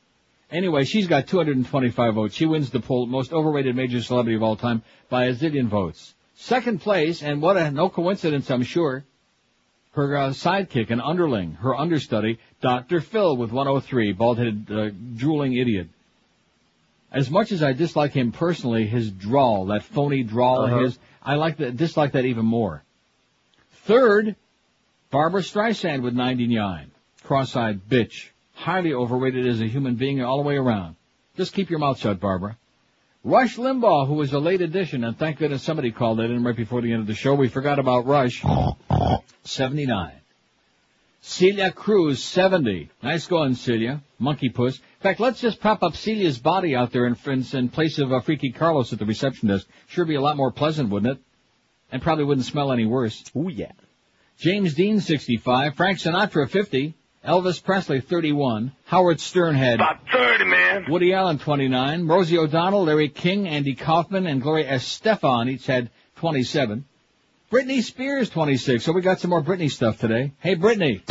Anyway, 0.51 0.85
she's 0.85 1.07
got 1.07 1.27
225 1.29 2.15
votes. 2.15 2.35
She 2.35 2.47
wins 2.47 2.71
the 2.71 2.81
poll, 2.81 3.07
most 3.07 3.33
overrated 3.33 3.77
major 3.77 4.03
celebrity 4.03 4.37
of 4.37 4.43
all 4.43 4.57
time 4.57 4.83
by 5.09 5.27
a 5.27 5.35
zillion 5.35 5.67
votes. 5.69 6.15
Second 6.35 6.81
place, 6.81 7.23
and 7.23 7.41
what 7.41 7.57
a, 7.57 7.71
no 7.71 7.89
coincidence, 7.89 8.51
I'm 8.51 8.63
sure, 8.63 9.05
her 9.93 10.17
uh, 10.17 10.31
sidekick, 10.31 10.91
an 10.91 11.01
underling, 11.01 11.53
her 11.55 11.75
understudy, 11.77 12.39
Dr. 12.61 13.01
Phil 13.01 13.37
with 13.37 13.53
103, 13.53 14.13
bald-headed, 14.13 14.71
uh, 14.71 14.91
drooling 15.17 15.55
idiot. 15.55 15.89
As 17.11 17.31
much 17.31 17.53
as 17.53 17.63
I 17.63 17.73
dislike 17.75 18.13
him 18.13 18.33
personally, 18.33 18.87
his 18.87 19.11
drawl, 19.11 19.67
that 19.67 19.83
phony 19.85 20.23
drawl 20.23 20.63
Uh-huh. 20.63 20.77
of 20.77 20.83
his, 20.85 20.99
I 21.23 21.35
like 21.35 21.59
that, 21.59 21.77
dislike 21.77 22.13
that 22.13 22.25
even 22.25 22.47
more. 22.47 22.83
Third, 23.85 24.37
Barbara 25.13 25.43
Streisand 25.43 26.03
with 26.03 26.15
99. 26.15 26.91
Cross-eyed 27.25 27.87
bitch. 27.87 28.31
Highly 28.55 28.95
overrated 28.95 29.47
as 29.47 29.61
a 29.61 29.69
human 29.69 29.97
being 29.97 30.23
all 30.23 30.39
the 30.39 30.49
way 30.49 30.57
around. 30.57 30.97
Just 31.37 31.53
keep 31.53 31.69
your 31.69 31.79
mouth 31.79 31.99
shut, 31.99 32.19
Barbara. 32.19 32.57
Rush 33.23 33.57
Limbaugh, 33.57 34.09
who 34.09 34.15
was 34.15 34.33
a 34.33 34.39
late 34.39 34.63
addition, 34.63 35.05
and 35.05 35.17
thank 35.19 35.39
goodness 35.39 35.63
somebody 35.63 35.93
called 35.93 36.19
that 36.19 36.31
in 36.31 36.43
right 36.43 36.57
before 36.57 36.81
the 36.81 36.93
end 36.93 37.03
of 37.03 37.07
the 37.07 37.15
show. 37.15 37.35
We 37.35 37.49
forgot 37.49 37.79
about 37.79 38.07
Rush. 38.07 38.43
79. 39.45 40.13
Celia 41.21 41.71
Cruz, 41.73 42.25
70. 42.25 42.91
Nice 43.03 43.27
going, 43.27 43.55
Celia. 43.55 44.03
Monkey 44.19 44.49
puss. 44.49 44.77
In 44.77 45.03
fact, 45.03 45.21
let's 45.21 45.43
just 45.43 45.61
prop 45.61 45.83
up 45.83 45.95
Celia's 45.95 46.39
body 46.39 46.75
out 46.75 46.91
there 46.91 47.07
in, 47.07 47.17
in, 47.27 47.45
in 47.53 47.69
place 47.69 47.99
of 47.99 48.13
uh, 48.13 48.21
Freaky 48.21 48.51
Carlos 48.51 48.93
at 48.95 48.99
the 48.99 49.05
reception 49.05 49.49
desk. 49.49 49.69
Sure 49.89 50.07
be 50.07 50.15
a 50.15 50.23
lot 50.23 50.39
more 50.39 50.51
pleasant, 50.51 50.89
wouldn't 50.89 51.19
it? 51.19 51.23
And 51.93 52.01
probably 52.01 52.25
wouldn't 52.25 52.47
smell 52.47 52.73
any 52.73 52.87
worse. 52.87 53.23
Ooh 53.37 53.51
yeah. 53.51 53.73
James 54.39 54.75
Dean, 54.75 55.01
65. 55.01 55.75
Frank 55.77 55.99
Sinatra, 55.99 56.49
50. 56.49 56.95
Elvis 57.27 57.63
Presley, 57.63 58.01
31. 58.01 58.73
Howard 58.87 59.21
Stern 59.21 59.55
had 59.55 59.75
About 59.75 60.01
30, 60.13 60.45
man. 60.45 60.87
Woody 60.89 61.13
Allen, 61.15 61.39
29. 61.39 62.09
Rosie 62.09 62.39
O'Donnell, 62.39 62.85
Larry 62.85 63.09
King, 63.09 63.47
Andy 63.47 63.77
Kaufman, 63.77 64.27
and 64.27 64.43
Gloria 64.43 64.69
Estefan 64.69 65.49
each 65.49 65.67
had 65.67 65.91
27. 66.17 66.85
Britney 67.53 67.83
Spears, 67.83 68.29
26. 68.31 68.83
So 68.83 68.93
we 68.93 69.03
got 69.03 69.21
some 69.21 69.31
more 69.31 69.43
Britney 69.43 69.71
stuff 69.71 70.01
today. 70.01 70.33
Hey, 70.41 70.57
Britney. 70.57 71.03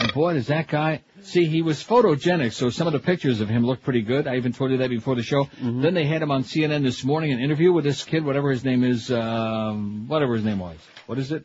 And 0.00 0.12
boy, 0.14 0.34
does 0.34 0.46
that 0.46 0.68
guy, 0.68 1.02
see, 1.22 1.44
he 1.44 1.60
was 1.60 1.82
photogenic, 1.84 2.52
so 2.52 2.70
some 2.70 2.86
of 2.86 2.92
the 2.94 2.98
pictures 3.00 3.40
of 3.40 3.48
him 3.48 3.66
look 3.66 3.82
pretty 3.82 4.02
good. 4.02 4.26
I 4.26 4.36
even 4.36 4.52
told 4.52 4.70
you 4.70 4.78
that 4.78 4.88
before 4.90 5.16
the 5.16 5.22
show. 5.22 5.50
Then 5.60 5.92
they 5.92 6.06
had 6.06 6.22
him 6.22 6.30
on 6.30 6.44
CNN 6.44 6.82
this 6.82 7.04
morning, 7.04 7.32
an 7.32 7.40
interview 7.40 7.72
with 7.72 7.84
this 7.84 8.04
kid, 8.04 8.24
whatever 8.24 8.50
his 8.50 8.64
name 8.64 8.84
is, 8.84 9.10
um, 9.12 10.06
whatever 10.08 10.34
his 10.34 10.44
name 10.44 10.60
was. 10.60 10.78
What 11.06 11.18
is 11.18 11.30
it? 11.30 11.44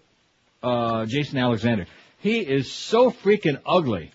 Uh, 0.67 1.05
Jason 1.05 1.37
Alexander. 1.37 1.85
He 2.19 2.39
is 2.39 2.71
so 2.71 3.11
freaking 3.11 3.59
ugly 3.65 4.11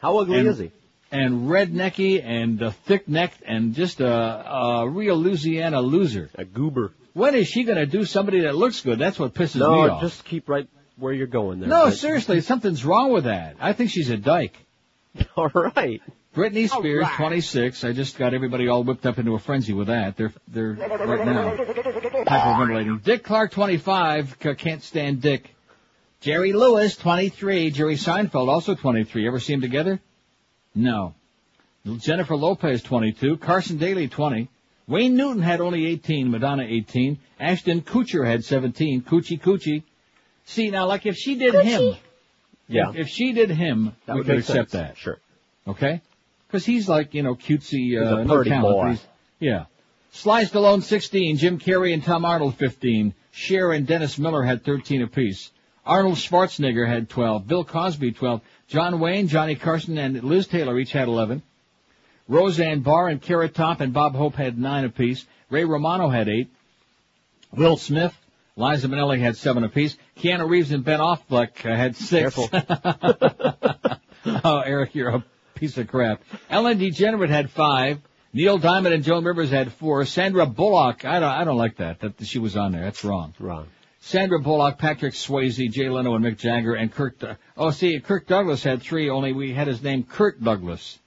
How 0.00 0.18
ugly 0.18 0.38
And- 0.40 0.48
is 0.48 0.58
he? 0.58 0.70
and 1.10 1.46
rednecky 1.50 2.24
and 2.24 2.62
uh, 2.62 2.70
thick-necked 2.86 3.42
and 3.44 3.74
just 3.74 4.00
a, 4.00 4.08
a 4.10 4.88
real 4.88 5.14
Louisiana 5.16 5.82
loser. 5.82 6.30
A 6.36 6.44
goober. 6.46 6.92
When 7.12 7.34
is 7.34 7.48
she 7.48 7.64
going 7.64 7.76
to 7.76 7.84
do 7.84 8.06
somebody 8.06 8.40
that 8.42 8.54
looks 8.56 8.80
good? 8.80 8.98
That's 8.98 9.18
what 9.18 9.34
pisses 9.34 9.56
me 9.56 9.60
off. 9.62 9.86
No, 9.88 9.94
off. 9.96 10.00
just 10.00 10.24
keep 10.24 10.48
right 10.48 10.66
where 10.96 11.12
you're 11.12 11.26
going 11.26 11.60
there. 11.60 11.68
no, 11.68 11.84
but- 11.86 11.96
seriously, 11.96 12.40
something's 12.40 12.82
wrong 12.82 13.12
with 13.12 13.24
that. 13.24 13.56
I 13.60 13.74
think 13.74 13.90
she's 13.90 14.08
a 14.08 14.16
dyke. 14.16 14.56
All 15.36 15.50
right. 15.76 16.00
Britney 16.34 16.66
Spears, 16.70 17.04
26. 17.16 17.84
I 17.84 17.92
just 17.92 18.16
got 18.16 18.32
everybody 18.32 18.66
all 18.68 18.82
whipped 18.84 19.04
up 19.04 19.18
into 19.18 19.34
a 19.34 19.38
frenzy 19.38 19.74
with 19.74 19.88
that. 19.88 20.16
They're 20.16 20.32
they're 20.48 20.72
right 20.72 21.26
now 21.26 21.54
hyperventilating. 22.26 23.02
Dick 23.02 23.22
Clark, 23.22 23.50
25. 23.50 24.38
c- 24.42 24.54
Can't 24.54 24.82
stand 24.82 25.20
Dick. 25.20 25.51
Jerry 26.22 26.52
Lewis, 26.52 26.96
23. 26.96 27.70
Jerry 27.72 27.96
Seinfeld, 27.96 28.48
also 28.48 28.74
23. 28.74 29.26
Ever 29.26 29.40
see 29.40 29.52
them 29.54 29.60
together? 29.60 30.00
No. 30.74 31.14
Jennifer 31.98 32.36
Lopez, 32.36 32.82
22. 32.82 33.36
Carson 33.38 33.76
Daly, 33.76 34.06
20. 34.08 34.48
Wayne 34.86 35.16
Newton 35.16 35.42
had 35.42 35.60
only 35.60 35.86
18. 35.86 36.30
Madonna, 36.30 36.62
18. 36.64 37.18
Ashton 37.40 37.82
Kutcher 37.82 38.24
had 38.26 38.44
17. 38.44 39.02
Coochie 39.02 39.40
Coochie. 39.40 39.82
See, 40.44 40.70
now, 40.70 40.86
like 40.86 41.06
if 41.06 41.16
she 41.16 41.34
did 41.34 41.54
him, 41.54 41.96
Yeah. 42.68 42.90
if, 42.90 42.96
if 42.96 43.08
she 43.08 43.32
did 43.32 43.50
him, 43.50 43.94
that 44.06 44.14
we 44.14 44.20
would 44.20 44.26
could 44.26 44.38
accept 44.38 44.70
sense. 44.70 44.72
that. 44.72 44.96
Sure. 44.98 45.18
Okay? 45.66 46.00
Because 46.46 46.64
he's 46.64 46.88
like, 46.88 47.14
you 47.14 47.22
know, 47.22 47.34
cutesy, 47.34 48.00
uh, 48.00 48.18
a 48.18 48.24
no 48.24 48.34
pretty 48.36 48.50
talent. 48.50 48.76
boy. 48.76 48.86
he's- 48.90 49.06
Yeah. 49.40 49.64
Sly 50.12 50.44
Stallone 50.44 50.82
16, 50.82 51.38
Jim 51.38 51.58
Carrey 51.58 51.94
and 51.94 52.04
Tom 52.04 52.24
Arnold 52.24 52.56
15, 52.56 53.14
Cher 53.32 53.72
and 53.72 53.86
Dennis 53.86 54.18
Miller 54.18 54.42
had 54.42 54.62
13 54.62 55.02
apiece. 55.02 55.50
Arnold 55.84 56.16
Schwarzenegger 56.16 56.86
had 56.86 57.08
12, 57.08 57.46
Bill 57.46 57.64
Cosby 57.64 58.12
12, 58.12 58.40
John 58.68 59.00
Wayne, 59.00 59.28
Johnny 59.28 59.56
Carson, 59.56 59.98
and 59.98 60.22
Liz 60.22 60.46
Taylor 60.46 60.78
each 60.78 60.92
had 60.92 61.08
11. 61.08 61.42
Roseanne 62.28 62.80
Barr 62.80 63.08
and 63.08 63.20
Carrot 63.20 63.54
Top 63.54 63.80
and 63.80 63.92
Bob 63.92 64.14
Hope 64.14 64.36
had 64.36 64.58
9 64.58 64.84
apiece. 64.84 65.26
Ray 65.50 65.64
Romano 65.64 66.08
had 66.08 66.28
8. 66.28 66.48
Will 67.52 67.76
Smith, 67.76 68.16
Liza 68.56 68.88
Minnelli 68.88 69.18
had 69.18 69.36
7 69.36 69.64
apiece. 69.64 69.96
Keanu 70.16 70.48
Reeves 70.48 70.70
and 70.70 70.84
Ben 70.84 71.00
Affleck 71.00 71.66
uh, 71.66 71.76
had 71.76 71.96
6. 71.96 72.10
Careful. 72.10 72.48
oh, 74.44 74.60
Eric, 74.60 74.94
you're 74.94 75.08
a 75.08 75.24
piece 75.56 75.76
of 75.78 75.88
crap. 75.88 76.22
Ellen 76.48 76.78
DeGenerate 76.78 77.28
had 77.28 77.50
five. 77.50 78.00
Neil 78.32 78.56
Diamond 78.56 78.94
and 78.94 79.04
Joan 79.04 79.24
Rivers 79.24 79.50
had 79.50 79.72
four. 79.72 80.04
Sandra 80.06 80.46
Bullock, 80.46 81.04
I 81.04 81.20
don't, 81.20 81.28
I 81.28 81.44
don't 81.44 81.58
like 81.58 81.76
that, 81.78 82.00
that 82.00 82.24
she 82.24 82.38
was 82.38 82.56
on 82.56 82.72
there. 82.72 82.82
That's 82.82 83.04
wrong. 83.04 83.34
Wrong. 83.38 83.66
Sandra 84.04 84.40
Bullock, 84.40 84.78
Patrick 84.78 85.14
Swayze, 85.14 85.70
Jay 85.70 85.88
Leno, 85.88 86.16
and 86.16 86.24
Mick 86.24 86.36
Jagger, 86.36 86.74
and 86.74 86.90
Kirk, 86.92 87.20
Du- 87.20 87.36
oh, 87.56 87.70
see, 87.70 88.00
Kirk 88.00 88.26
Douglas 88.26 88.62
had 88.64 88.82
three, 88.82 89.08
only 89.08 89.32
we 89.32 89.54
had 89.54 89.68
his 89.68 89.80
name 89.80 90.02
Kurt 90.02 90.42
Douglas. 90.42 90.98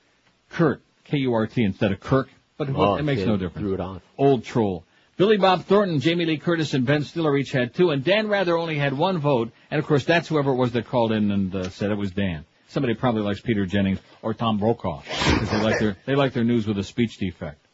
Kurt, 0.49 0.81
K-U-R-T 1.03 1.61
instead 1.61 1.91
of 1.91 1.99
Kirk, 1.99 2.29
but 2.57 2.69
Oh, 2.73 2.95
it 2.95 3.03
makes 3.03 3.21
no 3.23 3.35
difference. 3.35 3.57
Threw 3.59 3.73
it 3.73 3.81
on. 3.81 4.01
Old 4.17 4.45
troll. 4.45 4.85
Billy 5.17 5.35
Bob 5.37 5.65
Thornton, 5.65 5.99
Jamie 5.99 6.25
Lee 6.25 6.37
Curtis, 6.37 6.73
and 6.73 6.85
Ben 6.85 7.03
Stiller 7.03 7.35
each 7.37 7.51
had 7.51 7.73
two, 7.73 7.89
and 7.91 8.01
Dan 8.03 8.29
Rather 8.29 8.57
only 8.57 8.77
had 8.77 8.93
one 8.97 9.17
vote, 9.17 9.51
and 9.69 9.79
of 9.79 9.85
course 9.85 10.05
that's 10.05 10.29
whoever 10.29 10.51
it 10.51 10.55
was 10.55 10.71
that 10.71 10.87
called 10.87 11.11
in 11.11 11.31
and 11.31 11.53
uh, 11.53 11.69
said 11.69 11.91
it 11.91 11.97
was 11.97 12.11
Dan. 12.11 12.45
Somebody 12.69 12.93
probably 12.95 13.21
likes 13.23 13.41
Peter 13.41 13.65
Jennings 13.65 13.99
or 14.21 14.33
Tom 14.33 14.57
Brokaw 14.57 15.01
because 15.01 15.49
they 15.51 15.61
like 15.61 15.79
their 15.79 15.97
they 16.05 16.15
like 16.15 16.33
their 16.33 16.43
news 16.45 16.65
with 16.65 16.77
a 16.77 16.83
speech 16.83 17.17
defect. 17.17 17.64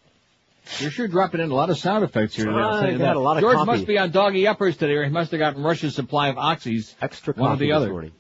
You're 0.80 0.92
sure 0.92 1.08
dropping 1.08 1.42
in 1.42 1.51
a 1.51 1.54
lot 1.54 1.70
of 1.70 1.78
sound 1.78 2.04
effects 2.04 2.36
here 2.36 2.46
today. 2.46 2.58
I 2.60 2.98
got 2.98 3.16
a 3.16 3.20
lot 3.20 3.38
of 3.38 3.42
George 3.42 3.56
copy. 3.56 3.72
must 3.72 3.88
be 3.88 3.98
on 3.98 4.12
doggy 4.12 4.48
uppers 4.48 4.78
today, 4.78 4.94
or 4.94 5.04
he 5.04 5.10
must 5.10 5.32
have 5.32 5.40
gotten 5.40 5.63
Russia's 5.63 5.96
supply 5.96 6.30
of 6.30 6.38
oxys, 6.38 6.96
Extra 7.01 7.34
one 7.34 7.51
or 7.51 7.58
the 7.58 7.74
other. 7.74 8.12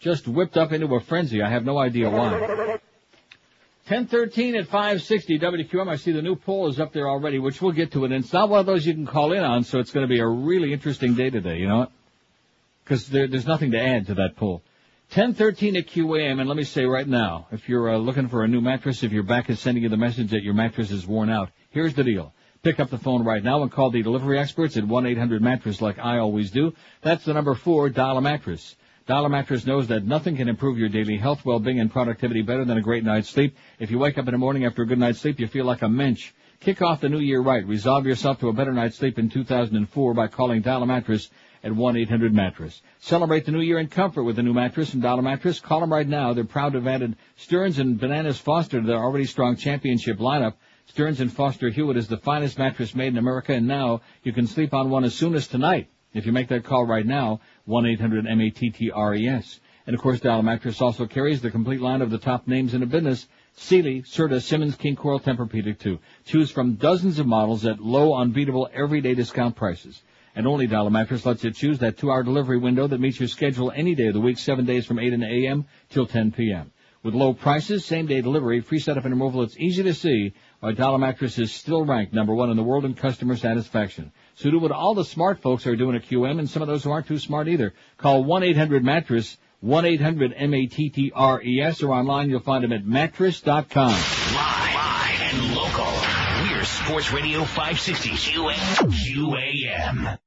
Just 0.00 0.28
whipped 0.28 0.56
up 0.56 0.72
into 0.72 0.94
a 0.94 1.00
frenzy. 1.00 1.42
I 1.42 1.50
have 1.50 1.64
no 1.64 1.78
idea 1.78 2.08
why. 2.08 2.78
1013 3.88 4.54
at 4.56 4.66
560 4.66 5.38
WQM. 5.38 5.88
I 5.88 5.96
see 5.96 6.12
the 6.12 6.22
new 6.22 6.36
poll 6.36 6.68
is 6.68 6.78
up 6.78 6.92
there 6.92 7.08
already, 7.08 7.38
which 7.38 7.62
we'll 7.62 7.72
get 7.72 7.92
to 7.92 8.04
it. 8.04 8.12
And 8.12 8.22
it's 8.22 8.32
not 8.32 8.50
one 8.50 8.60
of 8.60 8.66
those 8.66 8.86
you 8.86 8.92
can 8.92 9.06
call 9.06 9.32
in 9.32 9.42
on, 9.42 9.64
so 9.64 9.78
it's 9.78 9.92
going 9.92 10.06
to 10.06 10.12
be 10.12 10.20
a 10.20 10.26
really 10.26 10.72
interesting 10.72 11.14
day 11.14 11.30
today, 11.30 11.56
you 11.56 11.68
know 11.68 11.78
what? 11.78 11.92
Because 12.84 13.08
there, 13.08 13.26
there's 13.26 13.46
nothing 13.46 13.70
to 13.72 13.80
add 13.80 14.06
to 14.08 14.14
that 14.14 14.36
poll. 14.36 14.62
1013 15.14 15.76
at 15.76 15.86
QAM, 15.86 16.38
and 16.38 16.48
let 16.48 16.56
me 16.56 16.64
say 16.64 16.84
right 16.84 17.08
now, 17.08 17.46
if 17.50 17.66
you're 17.66 17.94
uh, 17.94 17.96
looking 17.96 18.28
for 18.28 18.44
a 18.44 18.48
new 18.48 18.60
mattress, 18.60 19.02
if 19.02 19.10
your 19.10 19.22
back 19.22 19.48
is 19.48 19.58
sending 19.58 19.82
you 19.82 19.88
the 19.88 19.96
message 19.96 20.30
that 20.32 20.42
your 20.42 20.52
mattress 20.52 20.90
is 20.90 21.06
worn 21.06 21.30
out, 21.30 21.48
here's 21.70 21.94
the 21.94 22.04
deal. 22.04 22.34
Pick 22.62 22.80
up 22.80 22.90
the 22.90 22.98
phone 22.98 23.24
right 23.24 23.42
now 23.42 23.62
and 23.62 23.70
call 23.70 23.90
the 23.90 24.02
delivery 24.02 24.38
experts 24.38 24.76
at 24.76 24.84
1-800-MATTRESS 24.84 25.80
like 25.80 25.98
I 25.98 26.18
always 26.18 26.50
do. 26.50 26.74
That's 27.02 27.24
the 27.24 27.34
number 27.34 27.54
four, 27.54 27.88
dial 27.88 28.18
a 28.18 28.20
mattress. 28.20 28.76
Dial-A-Mattress 29.08 29.64
knows 29.64 29.88
that 29.88 30.04
nothing 30.04 30.36
can 30.36 30.50
improve 30.50 30.76
your 30.76 30.90
daily 30.90 31.16
health, 31.16 31.42
well-being, 31.42 31.80
and 31.80 31.90
productivity 31.90 32.42
better 32.42 32.66
than 32.66 32.76
a 32.76 32.82
great 32.82 33.04
night's 33.04 33.30
sleep. 33.30 33.56
If 33.78 33.90
you 33.90 33.98
wake 33.98 34.18
up 34.18 34.26
in 34.28 34.32
the 34.32 34.38
morning 34.38 34.66
after 34.66 34.82
a 34.82 34.86
good 34.86 34.98
night's 34.98 35.18
sleep, 35.18 35.40
you 35.40 35.46
feel 35.46 35.64
like 35.64 35.80
a 35.80 35.88
mensch. 35.88 36.32
Kick 36.60 36.82
off 36.82 37.00
the 37.00 37.08
new 37.08 37.18
year 37.18 37.40
right. 37.40 37.66
Resolve 37.66 38.04
yourself 38.04 38.38
to 38.40 38.50
a 38.50 38.52
better 38.52 38.74
night's 38.74 38.98
sleep 38.98 39.18
in 39.18 39.30
2004 39.30 40.12
by 40.12 40.26
calling 40.26 40.60
Dial-A-Mattress 40.60 41.30
at 41.64 41.72
1-800-Mattress. 41.72 42.82
Celebrate 42.98 43.46
the 43.46 43.52
new 43.52 43.62
year 43.62 43.78
in 43.78 43.86
comfort 43.86 44.24
with 44.24 44.38
a 44.38 44.42
new 44.42 44.52
mattress 44.52 44.90
from 44.90 45.00
Dial-A-Mattress. 45.00 45.60
Call 45.60 45.80
them 45.80 45.90
right 45.90 46.06
now. 46.06 46.34
They're 46.34 46.44
proud 46.44 46.74
to 46.74 46.78
have 46.78 46.86
added 46.86 47.16
Stearns 47.36 47.78
and 47.78 47.98
Bananas 47.98 48.38
Foster 48.38 48.78
to 48.78 48.86
their 48.86 49.02
already 49.02 49.24
strong 49.24 49.56
championship 49.56 50.18
lineup. 50.18 50.52
Stearns 50.88 51.20
and 51.20 51.30
Foster 51.30 51.68
Hewitt 51.68 51.98
is 51.98 52.08
the 52.08 52.16
finest 52.16 52.58
mattress 52.58 52.94
made 52.94 53.08
in 53.08 53.18
America, 53.18 53.52
and 53.52 53.68
now 53.68 54.00
you 54.22 54.32
can 54.32 54.46
sleep 54.46 54.72
on 54.72 54.88
one 54.88 55.04
as 55.04 55.14
soon 55.14 55.34
as 55.34 55.46
tonight. 55.46 55.88
If 56.14 56.24
you 56.24 56.32
make 56.32 56.48
that 56.48 56.64
call 56.64 56.86
right 56.86 57.04
now, 57.04 57.40
1-800-M-A-T-T-R-E-S. 57.68 59.60
And 59.86 59.94
of 59.94 60.00
course, 60.00 60.20
Dial-A-Mattress 60.20 60.80
also 60.80 61.06
carries 61.06 61.42
the 61.42 61.50
complete 61.50 61.82
line 61.82 62.00
of 62.00 62.10
the 62.10 62.16
top 62.16 62.48
names 62.48 62.72
in 62.72 62.80
the 62.80 62.86
business. 62.86 63.28
Sealy, 63.54 64.02
Serta, 64.02 64.42
Simmons, 64.42 64.76
King 64.76 64.96
Koil, 64.96 65.22
Tempur-Pedic 65.22 65.78
2. 65.78 65.98
Choose 66.24 66.50
from 66.50 66.76
dozens 66.76 67.18
of 67.18 67.26
models 67.26 67.66
at 67.66 67.80
low, 67.80 68.14
unbeatable, 68.14 68.70
everyday 68.72 69.14
discount 69.14 69.56
prices. 69.56 70.02
And 70.34 70.46
only 70.46 70.66
Dial-A-Mattress 70.66 71.26
lets 71.26 71.44
you 71.44 71.50
choose 71.50 71.78
that 71.80 71.98
two-hour 71.98 72.22
delivery 72.22 72.58
window 72.58 72.86
that 72.86 73.00
meets 73.00 73.20
your 73.20 73.28
schedule 73.28 73.70
any 73.74 73.94
day 73.94 74.06
of 74.06 74.14
the 74.14 74.20
week, 74.20 74.38
seven 74.38 74.64
days 74.64 74.86
from 74.86 74.98
8 74.98 75.12
in 75.12 75.20
the 75.20 75.26
a.m. 75.26 75.66
till 75.90 76.06
10 76.06 76.32
p.m. 76.32 76.72
With 77.02 77.14
low 77.14 77.32
prices, 77.32 77.84
same-day 77.84 78.22
delivery, 78.22 78.60
free 78.60 78.80
setup 78.80 79.04
and 79.04 79.14
removal, 79.14 79.42
it's 79.42 79.56
easy 79.56 79.84
to 79.84 79.94
see 79.94 80.34
Dial-A-Mattress 80.60 81.38
is 81.38 81.52
still 81.52 81.84
ranked 81.84 82.12
number 82.12 82.34
one 82.34 82.50
in 82.50 82.56
the 82.56 82.64
world 82.64 82.84
in 82.84 82.94
customer 82.94 83.36
satisfaction. 83.36 84.10
So 84.34 84.50
do 84.50 84.58
what 84.58 84.72
all 84.72 84.94
the 84.94 85.04
smart 85.04 85.40
folks 85.40 85.64
are 85.66 85.76
doing 85.76 85.94
at 85.94 86.06
QM 86.06 86.38
and 86.38 86.50
some 86.50 86.62
of 86.62 86.68
those 86.68 86.84
who 86.84 86.90
aren't 86.90 87.06
too 87.06 87.18
smart 87.18 87.48
either. 87.48 87.74
Call 87.96 88.24
1-800-MATTRESS, 88.24 89.38
1-800-M-A-T-T-R-E-S 89.64 91.82
or 91.82 91.92
online 91.92 92.30
you'll 92.30 92.40
find 92.40 92.64
them 92.64 92.72
at 92.72 92.84
mattress.com. 92.84 93.92
Live, 93.92 94.34
live 94.34 95.32
and 95.32 95.54
local. 95.54 95.86
We're 96.42 96.64
Sports 96.64 97.12
Radio 97.12 97.44
560 97.44 98.10
QAM. 98.10 100.18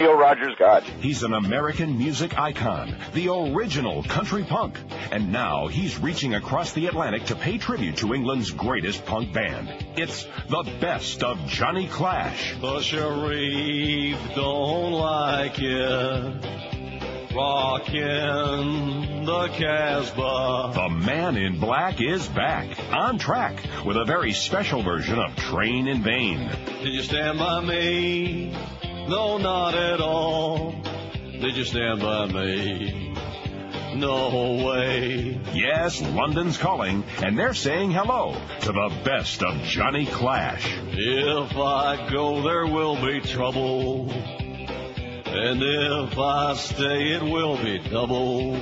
Neil 0.00 0.14
Rogers 0.14 0.56
God. 0.58 0.82
He's 0.82 1.22
an 1.22 1.34
American 1.34 1.96
music 1.96 2.36
icon, 2.36 2.96
the 3.12 3.28
original 3.28 4.02
country 4.02 4.42
punk. 4.42 4.76
And 5.12 5.30
now 5.30 5.68
he's 5.68 6.00
reaching 6.00 6.34
across 6.34 6.72
the 6.72 6.88
Atlantic 6.88 7.26
to 7.26 7.36
pay 7.36 7.58
tribute 7.58 7.98
to 7.98 8.12
England's 8.12 8.50
greatest 8.50 9.06
punk 9.06 9.32
band. 9.32 9.68
It's 9.96 10.26
the 10.48 10.64
best 10.80 11.22
of 11.22 11.46
Johnny 11.46 11.86
Clash. 11.86 12.56
The 12.60 12.80
sheriff 12.80 14.18
don't 14.34 14.94
like 14.94 15.60
it. 15.60 16.44
Rockin' 17.32 19.24
the 19.24 19.48
Casbah. 19.56 20.72
The 20.74 20.88
Man 20.88 21.36
in 21.36 21.60
Black 21.60 22.00
is 22.00 22.26
back, 22.30 22.66
on 22.92 23.18
track, 23.18 23.62
with 23.84 23.96
a 23.96 24.04
very 24.04 24.32
special 24.32 24.82
version 24.82 25.20
of 25.20 25.36
Train 25.36 25.86
in 25.86 26.02
Vain. 26.02 26.50
Did 26.82 26.92
you 26.92 27.02
stand 27.02 27.38
by 27.38 27.60
me? 27.60 28.56
No, 29.08 29.36
not 29.36 29.74
at 29.74 30.00
all. 30.00 30.74
Did 31.32 31.56
you 31.56 31.64
stand 31.64 32.00
by 32.00 32.26
me? 32.26 33.14
No 33.96 34.64
way. 34.66 35.38
Yes, 35.52 36.00
London's 36.00 36.56
calling, 36.56 37.04
and 37.22 37.38
they're 37.38 37.54
saying 37.54 37.92
hello 37.92 38.34
to 38.62 38.72
the 38.72 38.90
best 39.04 39.42
of 39.42 39.60
Johnny 39.62 40.06
Clash. 40.06 40.66
If 40.88 41.56
I 41.56 42.08
go, 42.10 42.42
there 42.42 42.66
will 42.66 42.96
be 42.96 43.20
trouble. 43.20 44.10
And 44.10 45.62
if 45.62 46.18
I 46.18 46.54
stay, 46.54 47.12
it 47.12 47.22
will 47.22 47.56
be 47.56 47.78
double. 47.78 48.56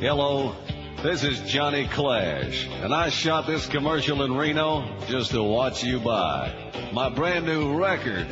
Hello, 0.00 0.56
this 1.02 1.24
is 1.24 1.40
Johnny 1.40 1.88
Clash, 1.88 2.68
and 2.68 2.94
I 2.94 3.08
shot 3.08 3.46
this 3.46 3.66
commercial 3.66 4.22
in 4.22 4.36
Reno 4.36 4.98
just 5.08 5.30
to 5.30 5.42
watch 5.42 5.82
you 5.82 5.98
buy 5.98 6.54
my 6.92 7.08
brand 7.08 7.46
new 7.46 7.74
record. 7.74 8.26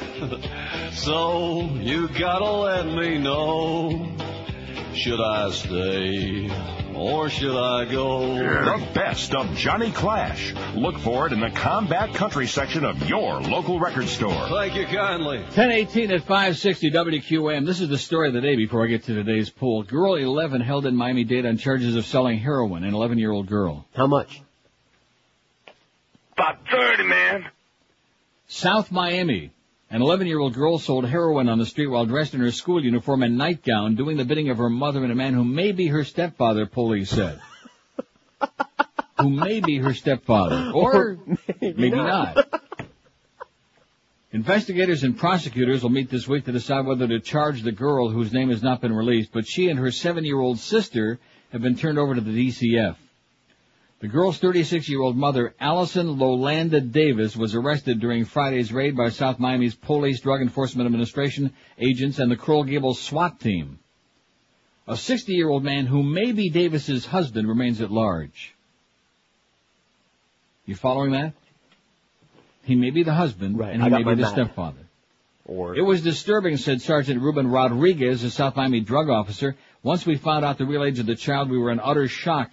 so 0.92 1.62
you 1.62 2.08
gotta 2.08 2.50
let 2.50 2.86
me 2.86 3.16
know. 3.16 4.06
Should 4.94 5.20
I 5.20 5.50
stay 5.50 6.50
or 6.98 7.28
should 7.30 7.56
I 7.56 7.84
go? 7.84 8.34
The 8.34 8.88
best 8.92 9.34
of 9.34 9.54
Johnny 9.56 9.90
Clash. 9.90 10.52
Look 10.74 10.98
for 10.98 11.26
it 11.26 11.32
in 11.32 11.40
the 11.40 11.50
Combat 11.50 12.14
Country 12.14 12.46
section 12.46 12.84
of 12.84 13.08
your 13.08 13.40
local 13.40 13.78
record 13.78 14.08
store. 14.08 14.48
Thank 14.48 14.74
you 14.74 14.86
kindly. 14.86 15.38
1018 15.38 16.10
at 16.10 16.20
560 16.22 16.90
WQM. 16.90 17.64
This 17.64 17.80
is 17.80 17.88
the 17.88 17.98
story 17.98 18.28
of 18.28 18.34
the 18.34 18.40
day 18.40 18.56
before 18.56 18.84
I 18.84 18.88
get 18.88 19.04
to 19.04 19.14
today's 19.14 19.50
poll. 19.50 19.82
Girl 19.82 20.16
11 20.16 20.60
held 20.60 20.86
in 20.86 20.96
Miami-Dade 20.96 21.46
on 21.46 21.56
charges 21.58 21.96
of 21.96 22.04
selling 22.04 22.38
heroin, 22.38 22.84
an 22.84 22.92
11-year-old 22.92 23.46
girl. 23.46 23.86
How 23.94 24.06
much? 24.06 24.42
About 26.32 26.58
30, 26.70 27.04
man. 27.04 27.46
South 28.48 28.90
Miami. 28.90 29.52
An 29.90 30.02
11-year-old 30.02 30.52
girl 30.52 30.78
sold 30.78 31.06
heroin 31.06 31.48
on 31.48 31.58
the 31.58 31.64
street 31.64 31.86
while 31.86 32.04
dressed 32.04 32.34
in 32.34 32.40
her 32.40 32.52
school 32.52 32.84
uniform 32.84 33.22
and 33.22 33.38
nightgown, 33.38 33.94
doing 33.94 34.18
the 34.18 34.24
bidding 34.24 34.50
of 34.50 34.58
her 34.58 34.68
mother 34.68 35.02
and 35.02 35.10
a 35.10 35.14
man 35.14 35.32
who 35.32 35.44
may 35.44 35.72
be 35.72 35.86
her 35.86 36.04
stepfather, 36.04 36.66
police 36.66 37.08
said. 37.08 37.40
who 39.18 39.30
may 39.30 39.60
be 39.60 39.78
her 39.78 39.94
stepfather. 39.94 40.72
Or 40.74 41.18
maybe, 41.62 41.90
not. 41.90 42.36
Investigators 44.30 45.04
and 45.04 45.16
prosecutors 45.16 45.82
will 45.82 45.88
meet 45.88 46.10
this 46.10 46.28
week 46.28 46.44
to 46.44 46.52
decide 46.52 46.84
whether 46.84 47.08
to 47.08 47.18
charge 47.18 47.62
the 47.62 47.72
girl 47.72 48.10
whose 48.10 48.30
name 48.30 48.50
has 48.50 48.62
not 48.62 48.82
been 48.82 48.92
released, 48.92 49.32
but 49.32 49.46
she 49.46 49.70
and 49.70 49.78
her 49.78 49.90
seven-year-old 49.90 50.58
sister 50.58 51.18
have 51.50 51.62
been 51.62 51.76
turned 51.76 51.98
over 51.98 52.14
to 52.14 52.20
the 52.20 52.48
DCF. 52.48 52.96
The 54.00 54.06
girl's 54.08 54.38
36-year-old 54.38 55.16
mother, 55.16 55.54
Allison 55.58 56.18
Lolanda 56.20 56.80
Davis, 56.80 57.36
was 57.36 57.56
arrested 57.56 57.98
during 57.98 58.24
Friday's 58.24 58.72
raid 58.72 58.96
by 58.96 59.08
South 59.08 59.40
Miami's 59.40 59.74
Police 59.74 60.20
Drug 60.20 60.40
Enforcement 60.40 60.86
Administration 60.86 61.52
agents 61.78 62.20
and 62.20 62.30
the 62.30 62.36
Coral 62.36 62.62
Gables 62.62 63.00
SWAT 63.00 63.40
team. 63.40 63.80
A 64.86 64.92
60-year-old 64.92 65.64
man 65.64 65.86
who 65.86 66.04
may 66.04 66.30
be 66.30 66.48
Davis's 66.48 67.06
husband 67.06 67.48
remains 67.48 67.80
at 67.80 67.90
large. 67.90 68.54
You 70.64 70.76
following 70.76 71.12
that? 71.12 71.32
He 72.62 72.76
may 72.76 72.90
be 72.90 73.02
the 73.02 73.14
husband, 73.14 73.58
Right, 73.58 73.72
and 73.74 73.82
he 73.82 73.88
may 73.90 74.04
be 74.04 74.14
the 74.14 74.22
map. 74.22 74.30
stepfather. 74.32 74.86
Or 75.44 75.74
It 75.74 75.82
was 75.82 76.02
disturbing, 76.02 76.56
said 76.56 76.82
Sergeant 76.82 77.20
Ruben 77.20 77.48
Rodriguez, 77.48 78.22
a 78.22 78.30
South 78.30 78.54
Miami 78.54 78.80
drug 78.80 79.08
officer. 79.08 79.56
Once 79.82 80.06
we 80.06 80.16
found 80.16 80.44
out 80.44 80.56
the 80.58 80.66
real 80.66 80.84
age 80.84 81.00
of 81.00 81.06
the 81.06 81.16
child, 81.16 81.50
we 81.50 81.58
were 81.58 81.72
in 81.72 81.80
utter 81.80 82.06
shock. 82.06 82.52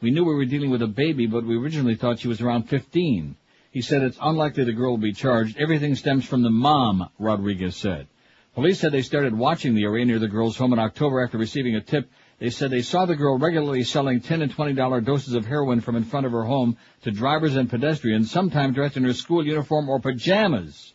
We 0.00 0.10
knew 0.10 0.24
we 0.24 0.34
were 0.34 0.44
dealing 0.44 0.70
with 0.70 0.82
a 0.82 0.86
baby, 0.86 1.26
but 1.26 1.44
we 1.44 1.56
originally 1.56 1.96
thought 1.96 2.20
she 2.20 2.28
was 2.28 2.40
around 2.40 2.68
15. 2.68 3.36
He 3.70 3.82
said 3.82 4.02
it's 4.02 4.18
unlikely 4.20 4.64
the 4.64 4.72
girl 4.72 4.92
will 4.92 4.98
be 4.98 5.12
charged. 5.12 5.58
Everything 5.58 5.94
stems 5.94 6.24
from 6.24 6.42
the 6.42 6.50
mom, 6.50 7.08
Rodriguez 7.18 7.76
said. 7.76 8.06
Police 8.54 8.80
said 8.80 8.92
they 8.92 9.02
started 9.02 9.36
watching 9.36 9.74
the 9.74 9.84
area 9.84 10.04
near 10.04 10.18
the 10.18 10.28
girl's 10.28 10.56
home 10.56 10.72
in 10.72 10.78
October 10.78 11.22
after 11.22 11.38
receiving 11.38 11.76
a 11.76 11.80
tip. 11.80 12.10
They 12.38 12.50
said 12.50 12.70
they 12.70 12.82
saw 12.82 13.06
the 13.06 13.16
girl 13.16 13.38
regularly 13.38 13.82
selling 13.82 14.20
10 14.20 14.42
and 14.42 14.52
$20 14.52 15.04
doses 15.04 15.34
of 15.34 15.44
heroin 15.44 15.80
from 15.80 15.96
in 15.96 16.04
front 16.04 16.26
of 16.26 16.32
her 16.32 16.44
home 16.44 16.76
to 17.02 17.10
drivers 17.10 17.56
and 17.56 17.68
pedestrians, 17.68 18.30
sometimes 18.30 18.74
dressed 18.74 18.96
in 18.96 19.04
her 19.04 19.12
school 19.12 19.44
uniform 19.44 19.88
or 19.88 20.00
pajamas. 20.00 20.94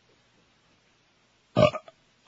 Uh, 1.55 1.67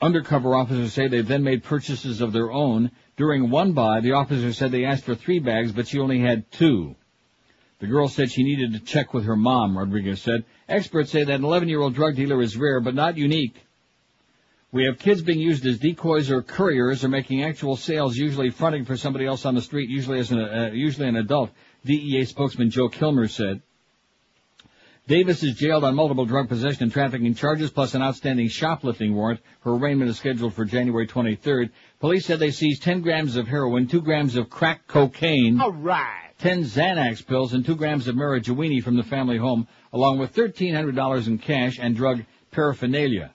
undercover 0.00 0.54
officers 0.54 0.92
say 0.92 1.08
they 1.08 1.22
then 1.22 1.42
made 1.42 1.64
purchases 1.64 2.20
of 2.20 2.32
their 2.32 2.52
own. 2.52 2.90
During 3.16 3.50
one 3.50 3.72
buy, 3.72 4.00
the 4.00 4.12
officer 4.12 4.52
said 4.52 4.70
they 4.70 4.84
asked 4.84 5.04
for 5.04 5.14
three 5.14 5.38
bags, 5.38 5.72
but 5.72 5.88
she 5.88 5.98
only 5.98 6.20
had 6.20 6.50
two. 6.52 6.96
The 7.78 7.86
girl 7.86 8.08
said 8.08 8.30
she 8.30 8.42
needed 8.42 8.72
to 8.72 8.80
check 8.80 9.14
with 9.14 9.24
her 9.24 9.36
mom, 9.36 9.76
Rodriguez 9.76 10.20
said. 10.22 10.44
Experts 10.68 11.10
say 11.10 11.24
that 11.24 11.34
an 11.34 11.42
11-year-old 11.42 11.94
drug 11.94 12.16
dealer 12.16 12.40
is 12.42 12.56
rare, 12.56 12.80
but 12.80 12.94
not 12.94 13.16
unique. 13.16 13.56
We 14.72 14.84
have 14.84 14.98
kids 14.98 15.22
being 15.22 15.40
used 15.40 15.64
as 15.64 15.78
decoys 15.78 16.30
or 16.30 16.42
couriers 16.42 17.04
or 17.04 17.08
making 17.08 17.42
actual 17.42 17.76
sales, 17.76 18.16
usually 18.16 18.50
fronting 18.50 18.84
for 18.84 18.96
somebody 18.96 19.24
else 19.24 19.46
on 19.46 19.54
the 19.54 19.62
street, 19.62 19.88
usually 19.88 20.18
as 20.18 20.30
an, 20.30 20.40
uh, 20.40 20.70
usually 20.72 21.08
an 21.08 21.16
adult, 21.16 21.50
DEA 21.84 22.24
spokesman 22.24 22.70
Joe 22.70 22.88
Kilmer 22.88 23.28
said. 23.28 23.62
Davis 25.06 25.44
is 25.44 25.54
jailed 25.54 25.84
on 25.84 25.94
multiple 25.94 26.26
drug 26.26 26.48
possession 26.48 26.82
and 26.82 26.92
trafficking 26.92 27.34
charges, 27.34 27.70
plus 27.70 27.94
an 27.94 28.02
outstanding 28.02 28.48
shoplifting 28.48 29.14
warrant. 29.14 29.40
Her 29.60 29.72
arraignment 29.72 30.10
is 30.10 30.16
scheduled 30.16 30.54
for 30.54 30.64
January 30.64 31.06
23rd. 31.06 31.70
Police 31.98 32.26
said 32.26 32.38
they 32.38 32.50
seized 32.50 32.82
10 32.82 33.00
grams 33.00 33.36
of 33.36 33.48
heroin, 33.48 33.86
2 33.86 34.02
grams 34.02 34.36
of 34.36 34.50
crack 34.50 34.86
cocaine, 34.86 35.60
all 35.60 35.72
right. 35.72 36.30
10 36.38 36.64
Xanax 36.64 37.26
pills, 37.26 37.54
and 37.54 37.64
2 37.64 37.74
grams 37.74 38.06
of 38.06 38.14
marijuana 38.14 38.82
from 38.82 38.96
the 38.96 39.02
family 39.02 39.38
home, 39.38 39.66
along 39.94 40.18
with 40.18 40.34
$1,300 40.34 41.26
in 41.26 41.38
cash 41.38 41.78
and 41.80 41.96
drug 41.96 42.22
paraphernalia. 42.50 43.32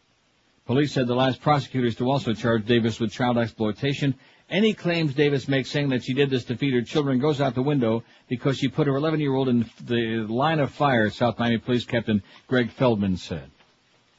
Police 0.67 0.93
said 0.93 1.08
the 1.08 1.15
last 1.15 1.41
prosecutors 1.41 1.95
to 1.95 2.10
also 2.10 2.34
charge 2.34 2.65
Davis 2.65 3.00
with 3.00 3.12
child 3.12 3.38
exploitation. 3.38 4.13
Any 4.47 4.74
claims 4.74 5.15
Davis 5.15 5.47
makes 5.47 5.71
saying 5.71 5.89
that 5.89 6.04
she 6.04 6.13
did 6.13 6.30
this 6.30 6.45
to 6.45 6.56
feed 6.56 6.74
her 6.76 6.84
children 6.84 7.19
goes 7.19 7.41
out 7.41 7.56
the 7.56 7.63
window 7.63 8.04
because 8.30 8.58
she 8.58 8.67
put 8.67 8.86
her 8.86 8.93
11-year-old 8.93 9.50
in 9.50 9.69
the 9.84 10.26
line 10.30 10.60
of 10.60 10.71
fire, 10.71 11.10
South 11.10 11.39
Miami 11.39 11.58
Police 11.58 11.86
Captain 11.86 12.21
Greg 12.47 12.69
Feldman 12.69 13.17
said. 13.17 13.50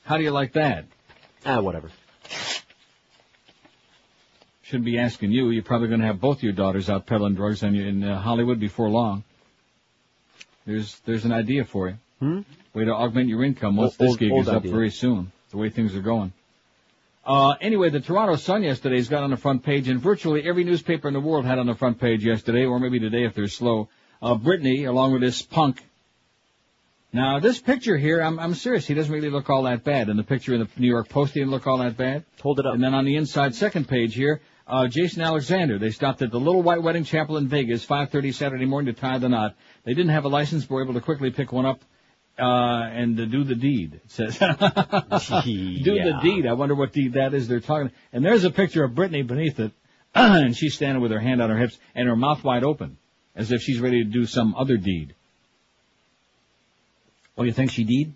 How 0.04 0.16
do 0.16 0.24
you 0.24 0.32
like 0.32 0.54
that? 0.54 0.86
Ah, 1.46 1.60
whatever. 1.60 1.90
Shouldn't 4.72 4.86
be 4.86 4.98
asking 4.98 5.32
you. 5.32 5.50
You're 5.50 5.62
probably 5.62 5.88
going 5.88 6.00
to 6.00 6.06
have 6.06 6.18
both 6.18 6.42
your 6.42 6.54
daughters 6.54 6.88
out 6.88 7.04
peddling 7.04 7.34
drugs 7.34 7.62
in, 7.62 7.76
in 7.76 8.02
uh, 8.02 8.18
Hollywood 8.18 8.58
before 8.58 8.88
long. 8.88 9.22
There's 10.64 10.98
there's 11.04 11.26
an 11.26 11.32
idea 11.32 11.66
for 11.66 11.90
you. 11.90 11.96
Hmm? 12.20 12.40
Way 12.72 12.86
to 12.86 12.92
augment 12.92 13.28
your 13.28 13.44
income 13.44 13.76
once 13.76 14.00
Old- 14.00 14.08
this 14.12 14.16
gig 14.16 14.32
old 14.32 14.44
is 14.44 14.48
up 14.48 14.62
idea. 14.62 14.72
very 14.72 14.88
soon. 14.88 15.30
The 15.50 15.58
way 15.58 15.68
things 15.68 15.94
are 15.94 16.00
going. 16.00 16.32
Uh, 17.22 17.50
anyway, 17.60 17.90
the 17.90 18.00
Toronto 18.00 18.36
Sun 18.36 18.62
yesterday's 18.62 19.10
got 19.10 19.22
on 19.22 19.28
the 19.28 19.36
front 19.36 19.62
page, 19.62 19.90
and 19.90 20.00
virtually 20.00 20.42
every 20.48 20.64
newspaper 20.64 21.06
in 21.06 21.12
the 21.12 21.20
world 21.20 21.44
had 21.44 21.58
on 21.58 21.66
the 21.66 21.74
front 21.74 22.00
page 22.00 22.24
yesterday, 22.24 22.64
or 22.64 22.80
maybe 22.80 22.98
today 22.98 23.24
if 23.24 23.34
they're 23.34 23.48
slow. 23.48 23.90
Uh, 24.22 24.36
Brittany, 24.36 24.84
along 24.84 25.12
with 25.12 25.20
this 25.20 25.42
punk. 25.42 25.82
Now, 27.14 27.40
this 27.40 27.60
picture 27.60 27.96
here, 27.98 28.20
I'm, 28.20 28.38
I'm 28.38 28.54
serious. 28.54 28.86
He 28.86 28.94
doesn't 28.94 29.12
really 29.12 29.28
look 29.28 29.50
all 29.50 29.64
that 29.64 29.84
bad. 29.84 30.08
And 30.08 30.18
the 30.18 30.24
picture 30.24 30.54
in 30.54 30.60
the 30.60 30.68
New 30.78 30.88
York 30.88 31.10
Post, 31.10 31.34
he 31.34 31.40
didn't 31.40 31.50
look 31.50 31.66
all 31.66 31.78
that 31.78 31.96
bad. 31.96 32.24
Hold 32.40 32.58
it 32.58 32.66
up. 32.66 32.74
And 32.74 32.82
then 32.82 32.94
on 32.94 33.04
the 33.04 33.16
inside 33.16 33.54
second 33.54 33.86
page 33.86 34.14
here, 34.14 34.40
uh, 34.66 34.86
Jason 34.88 35.22
Alexander. 35.22 35.78
They 35.78 35.90
stopped 35.90 36.22
at 36.22 36.30
the 36.30 36.40
Little 36.40 36.62
White 36.62 36.82
Wedding 36.82 37.04
Chapel 37.04 37.36
in 37.36 37.48
Vegas, 37.48 37.84
5:30 37.84 38.32
Saturday 38.32 38.64
morning 38.64 38.94
to 38.94 38.98
tie 38.98 39.18
the 39.18 39.28
knot. 39.28 39.54
They 39.84 39.92
didn't 39.92 40.12
have 40.12 40.24
a 40.24 40.28
license, 40.28 40.64
but 40.64 40.74
were 40.74 40.82
able 40.82 40.94
to 40.94 41.00
quickly 41.00 41.30
pick 41.30 41.52
one 41.52 41.66
up 41.66 41.82
uh, 42.38 42.88
and 42.90 43.16
to 43.18 43.26
do 43.26 43.44
the 43.44 43.54
deed. 43.54 44.00
It 44.04 44.10
says, 44.10 44.38
do 45.84 45.94
the 46.04 46.18
deed. 46.22 46.46
I 46.46 46.54
wonder 46.54 46.74
what 46.74 46.92
deed 46.92 47.14
that 47.14 47.34
is 47.34 47.48
they're 47.48 47.60
talking. 47.60 47.90
And 48.12 48.24
there's 48.24 48.44
a 48.44 48.50
picture 48.50 48.84
of 48.84 48.94
Brittany 48.94 49.22
beneath 49.22 49.60
it, 49.60 49.72
and 50.14 50.56
she's 50.56 50.74
standing 50.74 51.02
with 51.02 51.10
her 51.10 51.20
hand 51.20 51.42
on 51.42 51.50
her 51.50 51.58
hips 51.58 51.78
and 51.94 52.08
her 52.08 52.16
mouth 52.16 52.42
wide 52.42 52.64
open, 52.64 52.96
as 53.34 53.52
if 53.52 53.60
she's 53.60 53.80
ready 53.80 54.04
to 54.04 54.10
do 54.10 54.24
some 54.24 54.54
other 54.54 54.76
deed. 54.76 55.14
Oh, 57.36 57.44
you 57.44 57.52
think 57.52 57.70
she 57.70 57.84
did? 57.84 58.14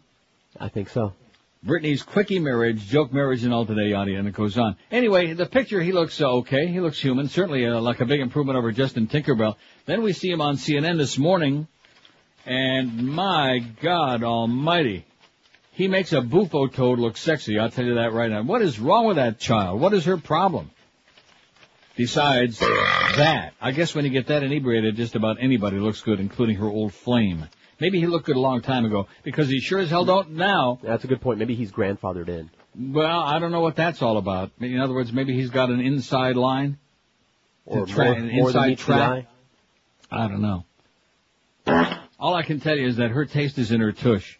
I 0.58 0.68
think 0.68 0.88
so. 0.88 1.12
Britney's 1.64 2.02
quickie 2.02 2.38
marriage, 2.38 2.86
joke 2.86 3.12
marriage 3.12 3.42
and 3.42 3.52
all 3.52 3.66
today, 3.66 3.88
yada, 3.88 4.14
and 4.14 4.28
it 4.28 4.34
goes 4.34 4.56
on. 4.56 4.76
Anyway, 4.90 5.32
the 5.32 5.46
picture, 5.46 5.80
he 5.80 5.90
looks 5.90 6.20
uh, 6.20 6.30
okay. 6.36 6.68
He 6.68 6.80
looks 6.80 7.00
human. 7.00 7.28
Certainly 7.28 7.66
uh, 7.66 7.80
like 7.80 8.00
a 8.00 8.04
big 8.04 8.20
improvement 8.20 8.56
over 8.56 8.70
Justin 8.72 9.08
Tinkerbell. 9.08 9.56
Then 9.86 10.02
we 10.02 10.12
see 10.12 10.30
him 10.30 10.40
on 10.40 10.56
CNN 10.56 10.96
this 10.96 11.18
morning, 11.18 11.66
and 12.44 13.08
my 13.08 13.58
God 13.82 14.22
almighty. 14.22 15.06
He 15.72 15.88
makes 15.88 16.12
a 16.12 16.20
bufo 16.20 16.68
toad 16.68 16.98
look 16.98 17.16
sexy, 17.16 17.58
I'll 17.58 17.70
tell 17.70 17.84
you 17.84 17.96
that 17.96 18.12
right 18.12 18.30
now. 18.30 18.42
What 18.42 18.62
is 18.62 18.78
wrong 18.78 19.06
with 19.06 19.16
that 19.16 19.38
child? 19.38 19.80
What 19.80 19.92
is 19.92 20.04
her 20.04 20.16
problem? 20.16 20.70
Besides 21.96 22.58
that, 23.16 23.54
I 23.60 23.72
guess 23.72 23.94
when 23.94 24.04
you 24.04 24.10
get 24.10 24.28
that 24.28 24.42
inebriated, 24.42 24.96
just 24.96 25.16
about 25.16 25.38
anybody 25.40 25.78
looks 25.78 26.00
good, 26.00 26.20
including 26.20 26.56
her 26.56 26.68
old 26.68 26.94
flame. 26.94 27.46
Maybe 27.78 28.00
he 28.00 28.06
looked 28.06 28.26
good 28.26 28.36
a 28.36 28.40
long 28.40 28.62
time 28.62 28.84
ago, 28.84 29.06
because 29.22 29.48
he 29.48 29.60
sure 29.60 29.78
as 29.78 29.90
hell 29.90 30.04
don't 30.04 30.32
now. 30.32 30.78
That's 30.82 31.04
a 31.04 31.06
good 31.06 31.20
point. 31.20 31.38
Maybe 31.38 31.54
he's 31.54 31.70
grandfathered 31.70 32.28
in. 32.28 32.50
Well, 32.78 33.20
I 33.20 33.38
don't 33.38 33.52
know 33.52 33.60
what 33.60 33.76
that's 33.76 34.02
all 34.02 34.16
about. 34.16 34.50
In 34.60 34.80
other 34.80 34.94
words, 34.94 35.12
maybe 35.12 35.34
he's 35.34 35.50
got 35.50 35.70
an 35.70 35.80
inside 35.80 36.36
line. 36.36 36.78
Or 37.64 37.86
Tra- 37.86 38.04
more, 38.04 38.14
an 38.14 38.32
more 38.32 38.52
than 38.52 38.70
inside 38.70 38.78
track. 38.78 39.26
I 40.10 40.28
don't 40.28 40.40
know. 40.42 40.64
All 42.18 42.34
I 42.34 42.42
can 42.42 42.60
tell 42.60 42.76
you 42.76 42.86
is 42.86 42.96
that 42.96 43.10
her 43.10 43.24
taste 43.24 43.58
is 43.58 43.72
in 43.72 43.80
her 43.80 43.92
tush. 43.92 44.38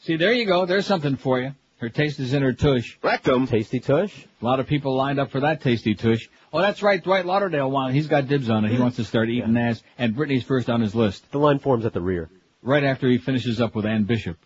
See, 0.00 0.16
there 0.16 0.32
you 0.32 0.46
go. 0.46 0.66
There's 0.66 0.86
something 0.86 1.16
for 1.16 1.40
you. 1.40 1.52
Her 1.78 1.88
taste 1.88 2.18
is 2.18 2.34
in 2.34 2.42
her 2.42 2.52
tush. 2.52 2.98
Rectum. 3.02 3.46
Tasty 3.46 3.80
tush. 3.80 4.26
A 4.40 4.44
lot 4.44 4.60
of 4.60 4.66
people 4.66 4.96
lined 4.96 5.18
up 5.20 5.30
for 5.30 5.40
that 5.40 5.60
tasty 5.60 5.94
tush. 5.94 6.28
Oh, 6.52 6.60
that's 6.60 6.82
right. 6.82 7.02
Dwight 7.02 7.26
Lauderdale 7.26 7.70
wanted. 7.70 7.94
He's 7.94 8.06
got 8.06 8.26
dibs 8.26 8.50
on 8.50 8.64
it. 8.64 8.72
He 8.72 8.78
wants 8.78 8.96
to 8.96 9.04
start 9.04 9.28
eating 9.28 9.56
ass, 9.56 9.82
and 9.98 10.14
Brittany's 10.14 10.42
first 10.42 10.68
on 10.68 10.80
his 10.80 10.94
list. 10.94 11.30
The 11.30 11.38
line 11.38 11.58
forms 11.58 11.86
at 11.86 11.92
the 11.92 12.00
rear. 12.00 12.28
Right 12.62 12.84
after 12.84 13.08
he 13.08 13.18
finishes 13.18 13.60
up 13.60 13.74
with 13.74 13.86
Ann 13.86 14.04
Bishop. 14.04 14.36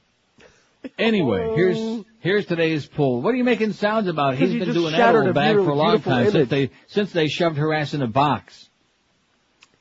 Anyway, 0.98 1.53
here's 1.57 2.05
here's 2.20 2.46
today's 2.46 2.87
poll. 2.87 3.20
What 3.20 3.35
are 3.35 3.37
you 3.37 3.44
making 3.44 3.72
sounds 3.72 4.09
about? 4.09 4.37
He's 4.37 4.53
been 4.53 4.72
doing 4.72 4.92
that 4.92 5.14
old 5.14 5.35
bag 5.35 5.57
for 5.57 5.70
a 5.70 5.74
long 5.74 6.00
time 6.00 6.31
since 6.31 6.48
they 6.48 6.70
since 6.87 7.12
they 7.12 7.29
shoved 7.29 7.57
her 7.57 7.72
ass 7.72 7.94
in 7.94 8.03
a 8.03 8.07
box. 8.07 8.68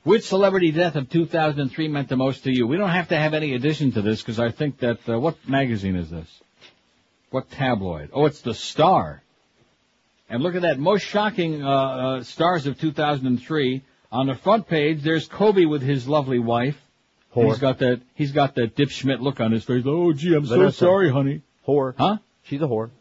Which 0.03 0.23
celebrity 0.23 0.71
death 0.71 0.95
of 0.95 1.09
2003 1.09 1.87
meant 1.87 2.09
the 2.09 2.17
most 2.17 2.43
to 2.43 2.51
you? 2.51 2.67
We 2.67 2.75
don't 2.75 2.89
have 2.89 3.07
to 3.09 3.17
have 3.17 3.33
any 3.33 3.53
addition 3.53 3.93
to 3.93 4.01
this 4.01 4.21
because 4.21 4.37
I 4.37 4.51
think 4.51 4.79
that 4.79 4.97
uh, 5.07 5.17
what 5.17 5.37
magazine 5.47 5.95
is 5.95 6.09
this? 6.09 6.27
What 7.29 7.49
tabloid? 7.49 8.09
Oh, 8.11 8.25
it's 8.25 8.41
the 8.41 8.53
Star. 8.53 9.23
And 10.29 10.43
look 10.43 10.55
at 10.55 10.63
that, 10.63 10.77
most 10.77 11.03
shocking 11.03 11.63
uh, 11.63 11.69
uh, 11.69 12.23
stars 12.23 12.65
of 12.67 12.79
2003. 12.79 13.81
On 14.11 14.27
the 14.27 14.35
front 14.35 14.67
page, 14.67 15.01
there's 15.01 15.27
Kobe 15.27 15.65
with 15.65 15.81
his 15.81 16.07
lovely 16.07 16.39
wife. 16.39 16.77
Whore. 17.35 17.49
He's 17.49 17.59
got 17.59 17.79
that. 17.79 18.01
He's 18.13 18.31
got 18.31 18.55
that 18.55 18.75
Dip 18.75 18.89
Schmidt 18.89 19.21
look 19.21 19.39
on 19.39 19.51
his 19.51 19.63
face. 19.63 19.83
Oh, 19.85 20.13
gee, 20.13 20.35
I'm 20.35 20.45
Vanessa. 20.45 20.71
so 20.77 20.85
sorry, 20.85 21.11
honey. 21.11 21.41
Whore. 21.67 21.95
Huh? 21.97 22.17
She's 22.43 22.61
a 22.61 22.65
whore. 22.65 22.91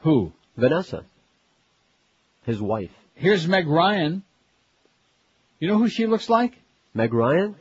Who? 0.00 0.32
Vanessa. 0.56 1.04
His 2.44 2.60
wife. 2.60 2.90
Here's 3.14 3.46
Meg 3.46 3.68
Ryan. 3.68 4.22
You 5.60 5.68
know 5.68 5.78
who 5.78 5.88
she 5.88 6.06
looks 6.06 6.28
like? 6.28 6.54
Meg 6.94 7.14
Ryan? 7.14 7.54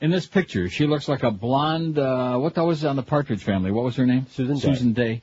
In 0.00 0.10
this 0.10 0.26
picture, 0.26 0.68
she 0.68 0.86
looks 0.86 1.08
like 1.08 1.22
a 1.22 1.30
blonde, 1.30 1.98
uh, 1.98 2.36
what 2.38 2.54
that 2.54 2.64
was 2.64 2.84
on 2.84 2.96
the 2.96 3.02
Partridge 3.02 3.44
family. 3.44 3.70
What 3.70 3.84
was 3.84 3.96
her 3.96 4.06
name? 4.06 4.26
Susan 4.30 4.56
Dey. 4.56 4.60
Susan 4.60 4.92
Dey. 4.92 5.22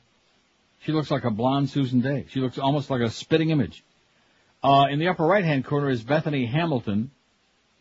She 0.82 0.92
looks 0.94 1.12
like 1.12 1.26
a 1.26 1.32
blonde 1.32 1.70
Susan 1.70 2.00
Dey. 2.00 2.26
She 2.30 2.40
looks 2.40 2.58
almost 2.58 2.90
like 2.90 3.02
a 3.02 3.10
spitting 3.10 3.50
image. 3.50 3.84
Uh, 4.64 4.88
in 4.90 5.00
the 5.00 5.08
upper 5.08 5.26
right 5.26 5.44
hand 5.44 5.66
corner 5.66 5.90
is 5.90 6.02
Bethany 6.04 6.46
Hamilton, 6.46 7.12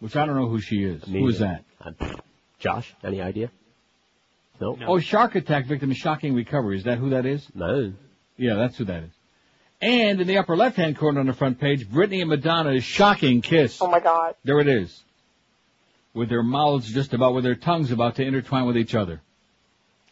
which 0.00 0.16
I 0.16 0.26
don't 0.26 0.36
know 0.36 0.48
who 0.48 0.60
she 0.60 0.84
is. 0.84 1.06
Me 1.06 1.20
Who 1.20 1.28
is 1.28 1.40
neither. 1.40 1.60
that? 1.84 1.94
Uh, 2.00 2.16
Josh, 2.58 2.92
any 3.04 3.20
idea? 3.20 3.50
No. 4.60 4.76
Oh, 4.86 4.98
shark 4.98 5.34
attack 5.36 5.66
victim, 5.66 5.92
shocking 5.92 6.34
recovery. 6.34 6.78
Is 6.78 6.84
that 6.84 6.98
who 6.98 7.10
that 7.10 7.26
is? 7.26 7.46
No. 7.54 7.92
Yeah, 8.36 8.54
that's 8.54 8.76
who 8.76 8.84
that 8.86 9.04
is. 9.04 9.10
And 9.80 10.20
in 10.20 10.26
the 10.26 10.38
upper 10.38 10.56
left 10.56 10.76
hand 10.76 10.98
corner 10.98 11.20
on 11.20 11.26
the 11.26 11.32
front 11.32 11.60
page, 11.60 11.88
Britney 11.88 12.20
and 12.20 12.28
Madonna's 12.28 12.82
shocking 12.82 13.40
kiss. 13.42 13.78
Oh 13.80 13.86
my 13.86 14.00
god. 14.00 14.34
There 14.42 14.58
it 14.58 14.66
is. 14.66 15.04
With 16.14 16.28
their 16.28 16.42
mouths 16.42 16.92
just 16.92 17.14
about, 17.14 17.34
with 17.34 17.44
their 17.44 17.54
tongues 17.54 17.92
about 17.92 18.16
to 18.16 18.24
intertwine 18.24 18.66
with 18.66 18.76
each 18.76 18.96
other. 18.96 19.20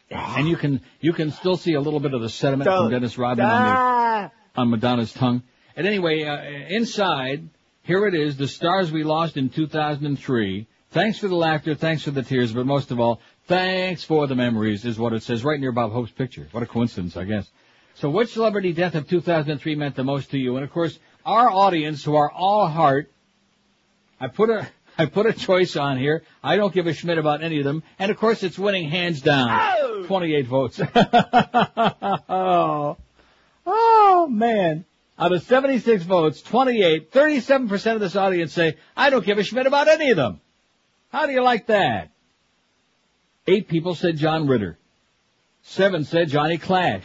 And 0.09 0.47
you 0.49 0.57
can, 0.57 0.81
you 1.01 1.13
can 1.13 1.33
still 1.33 1.57
see 1.57 1.73
a 1.75 1.81
little 1.81 1.99
bit 1.99 2.15
of 2.15 2.21
the 2.23 2.29
sediment 2.29 2.69
from 2.69 2.83
Don't. 2.83 2.91
Dennis 2.93 3.19
Rodman 3.19 3.45
on, 3.47 3.53
Ah! 3.53 4.31
the, 4.55 4.61
on 4.61 4.71
Madonna's 4.71 5.13
tongue. 5.13 5.43
And 5.75 5.85
anyway, 5.85 6.23
uh, 6.23 6.41
inside, 6.73 7.49
here 7.87 8.05
it 8.07 8.15
is, 8.15 8.37
the 8.37 8.49
stars 8.49 8.91
we 8.91 9.05
lost 9.05 9.37
in 9.37 9.49
2003. 9.49 10.67
Thanks 10.91 11.19
for 11.19 11.29
the 11.29 11.37
laughter, 11.37 11.77
thanks 11.77 12.03
for 12.03 12.11
the 12.11 12.23
tears, 12.23 12.53
but 12.53 12.67
most 12.67 12.91
of 12.91 12.99
all, 12.99 13.21
thanks 13.47 14.03
for 14.03 14.27
the 14.27 14.35
memories 14.35 14.85
is 14.85 14.99
what 14.99 15.13
it 15.13 15.23
says 15.23 15.45
right 15.45 15.61
near 15.61 15.71
Bob 15.71 15.93
Hope's 15.93 16.11
picture. 16.11 16.49
What 16.51 16.65
a 16.65 16.67
coincidence, 16.67 17.17
I 17.17 17.23
guess. 17.23 17.49
So 17.95 18.11
which 18.11 18.33
celebrity 18.33 18.73
death 18.73 18.97
of 18.97 19.09
2003 19.09 19.77
meant 19.77 19.95
the 19.95 20.03
most 20.03 20.33
to 20.33 20.39
you? 20.39 20.57
And 20.57 20.65
of 20.65 20.73
course, 20.73 20.99
our 21.25 21.49
audience 21.49 22.03
who 22.03 22.17
are 22.17 22.31
all 22.31 22.67
heart, 22.67 23.09
I 24.21 24.27
put 24.27 24.51
a, 24.51 24.69
I 24.99 25.07
put 25.07 25.27
a 25.27 25.33
choice 25.33 25.77
on 25.77 25.97
here. 25.97 26.25
I 26.43 26.57
don't 26.57 26.75
give 26.75 26.89
a 26.89 26.93
schmidt 26.93 27.19
about 27.19 27.45
any 27.45 27.59
of 27.59 27.65
them. 27.65 27.85
And 28.01 28.11
of 28.11 28.17
course 28.17 28.43
it's 28.43 28.59
winning 28.59 28.91
hands 28.91 29.21
down. 29.21 30.05
28 30.07 30.47
votes. 30.47 30.81
oh. 32.29 32.97
Oh 33.69 34.29
man. 34.29 34.85
Out 35.19 35.33
of 35.33 35.43
76 35.43 36.03
votes, 36.05 36.43
28, 36.43 37.11
37% 37.11 37.95
of 37.95 38.01
this 38.01 38.17
audience 38.17 38.53
say, 38.53 38.77
I 38.97 39.09
don't 39.09 39.25
give 39.25 39.39
a 39.39 39.43
schmidt 39.43 39.67
about 39.67 39.89
any 39.89 40.11
of 40.11 40.17
them. 40.17 40.41
How 41.11 41.27
do 41.27 41.33
you 41.33 41.43
like 41.43 41.67
that? 41.67 42.11
Eight 43.47 43.69
people 43.69 43.95
said 43.95 44.17
John 44.19 44.47
Ritter. 44.47 44.79
Seven 45.63 46.05
said 46.05 46.29
Johnny 46.29 46.59
Clash. 46.59 47.05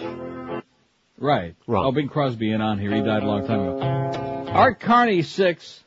Right. 1.17 1.55
Wrong. 1.67 1.85
Oh, 1.85 1.91
Bing 1.91 2.09
Crosby 2.09 2.51
in 2.51 2.61
on 2.61 2.79
here. 2.79 2.93
He 2.93 3.01
died 3.01 3.23
a 3.23 3.27
long 3.27 3.47
time 3.47 3.59
ago. 3.59 4.51
Art 4.51 4.79
Carney, 4.79 5.21
six. 5.21 5.83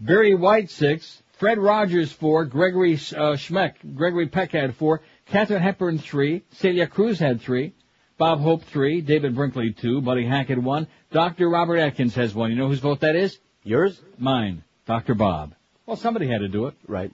Barry 0.00 0.34
White, 0.34 0.70
six. 0.70 1.22
Fred 1.38 1.58
Rogers, 1.58 2.10
four. 2.12 2.44
Gregory 2.46 2.94
uh, 2.94 3.36
Schmeck, 3.36 3.74
Gregory 3.94 4.28
Peck 4.28 4.52
had 4.52 4.76
four. 4.76 5.02
Katharine 5.26 5.62
Hepburn, 5.62 5.98
three. 5.98 6.42
Celia 6.52 6.86
Cruz 6.86 7.18
had 7.18 7.40
three. 7.42 7.74
Bob 8.16 8.40
Hope, 8.40 8.62
three. 8.64 9.00
David 9.00 9.34
Brinkley, 9.34 9.72
two. 9.72 10.00
Buddy 10.00 10.24
Hackett, 10.24 10.62
one. 10.62 10.86
Dr. 11.16 11.48
Robert 11.48 11.78
Atkins 11.78 12.14
has 12.16 12.34
one. 12.34 12.50
You 12.50 12.58
know 12.58 12.68
whose 12.68 12.80
vote 12.80 13.00
that 13.00 13.16
is? 13.16 13.38
Yours? 13.64 13.98
Mine. 14.18 14.62
Dr. 14.84 15.14
Bob. 15.14 15.54
Well, 15.86 15.96
somebody 15.96 16.28
had 16.28 16.40
to 16.40 16.48
do 16.48 16.66
it. 16.66 16.74
Right. 16.86 17.10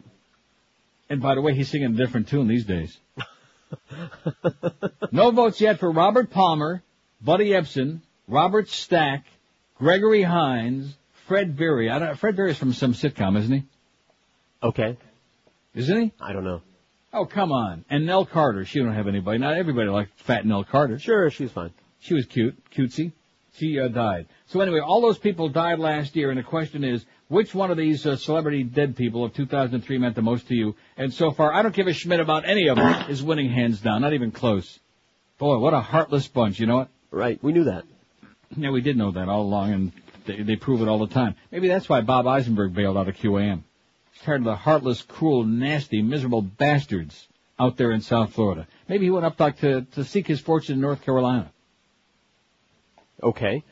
And 1.08 1.22
by 1.22 1.36
the 1.36 1.40
way, 1.40 1.54
he's 1.54 1.68
singing 1.68 1.94
a 1.94 1.96
different 1.96 2.26
tune 2.26 2.48
these 2.48 2.64
days. 2.64 2.98
no 5.12 5.30
votes 5.30 5.60
yet 5.60 5.78
for 5.78 5.88
Robert 5.88 6.30
Palmer, 6.30 6.82
Buddy 7.20 7.50
Ebsen, 7.50 8.00
Robert 8.26 8.68
Stack, 8.68 9.24
Gregory 9.78 10.24
Hines, 10.24 10.96
Fred 11.28 11.56
Berry. 11.56 11.88
I 11.88 12.00
don't, 12.00 12.18
Fred 12.18 12.34
Berry's 12.34 12.58
from 12.58 12.72
some 12.72 12.94
sitcom, 12.94 13.38
isn't 13.38 13.52
he? 13.52 13.62
Okay. 14.64 14.96
Isn't 15.76 16.00
he? 16.00 16.12
I 16.20 16.32
don't 16.32 16.42
know. 16.42 16.62
Oh, 17.12 17.24
come 17.24 17.52
on. 17.52 17.84
And 17.88 18.04
Nell 18.04 18.26
Carter. 18.26 18.64
She 18.64 18.80
don't 18.80 18.94
have 18.94 19.06
anybody. 19.06 19.38
Not 19.38 19.56
everybody 19.56 19.90
liked 19.90 20.18
fat 20.18 20.44
Nell 20.44 20.64
Carter. 20.64 20.98
Sure, 20.98 21.30
she's 21.30 21.52
fine. 21.52 21.70
She 22.00 22.14
was 22.14 22.26
cute, 22.26 22.56
cutesy. 22.72 23.12
She 23.54 23.78
uh, 23.78 23.88
died. 23.88 24.26
So 24.46 24.60
anyway, 24.60 24.80
all 24.80 25.00
those 25.00 25.18
people 25.18 25.48
died 25.48 25.78
last 25.78 26.16
year, 26.16 26.30
and 26.30 26.38
the 26.38 26.42
question 26.42 26.84
is, 26.84 27.04
which 27.28 27.54
one 27.54 27.70
of 27.70 27.76
these 27.76 28.06
uh, 28.06 28.16
celebrity 28.16 28.62
dead 28.62 28.96
people 28.96 29.24
of 29.24 29.34
2003 29.34 29.98
meant 29.98 30.14
the 30.14 30.22
most 30.22 30.48
to 30.48 30.54
you? 30.54 30.74
And 30.96 31.12
so 31.12 31.30
far, 31.30 31.52
I 31.52 31.62
don't 31.62 31.74
give 31.74 31.86
a 31.86 31.92
schmidt 31.92 32.20
about 32.20 32.48
any 32.48 32.68
of 32.68 32.76
them. 32.76 33.10
Is 33.10 33.22
winning 33.22 33.50
hands 33.50 33.80
down, 33.80 34.02
not 34.02 34.14
even 34.14 34.30
close. 34.30 34.78
Boy, 35.38 35.58
what 35.58 35.74
a 35.74 35.80
heartless 35.80 36.28
bunch. 36.28 36.60
You 36.60 36.66
know 36.66 36.76
what? 36.76 36.88
Right. 37.10 37.42
We 37.42 37.52
knew 37.52 37.64
that. 37.64 37.84
Yeah, 38.56 38.70
we 38.70 38.80
did 38.80 38.96
know 38.96 39.12
that 39.12 39.28
all 39.28 39.42
along, 39.42 39.72
and 39.72 39.92
they, 40.26 40.42
they 40.42 40.56
prove 40.56 40.82
it 40.82 40.88
all 40.88 40.98
the 40.98 41.12
time. 41.12 41.34
Maybe 41.50 41.68
that's 41.68 41.88
why 41.88 42.00
Bob 42.00 42.26
Eisenberg 42.26 42.74
bailed 42.74 42.96
out 42.96 43.08
of 43.08 43.16
QAM. 43.16 43.62
He's 44.12 44.22
tired 44.22 44.42
of 44.42 44.44
the 44.44 44.56
heartless, 44.56 45.02
cruel, 45.02 45.44
nasty, 45.44 46.02
miserable 46.02 46.42
bastards 46.42 47.28
out 47.58 47.76
there 47.76 47.92
in 47.92 48.00
South 48.00 48.34
Florida. 48.34 48.66
Maybe 48.88 49.06
he 49.06 49.10
went 49.10 49.26
up 49.26 49.36
to, 49.58 49.82
to 49.82 50.04
seek 50.04 50.26
his 50.26 50.40
fortune 50.40 50.74
in 50.74 50.80
North 50.80 51.02
Carolina. 51.02 51.50
Okay. 53.22 53.64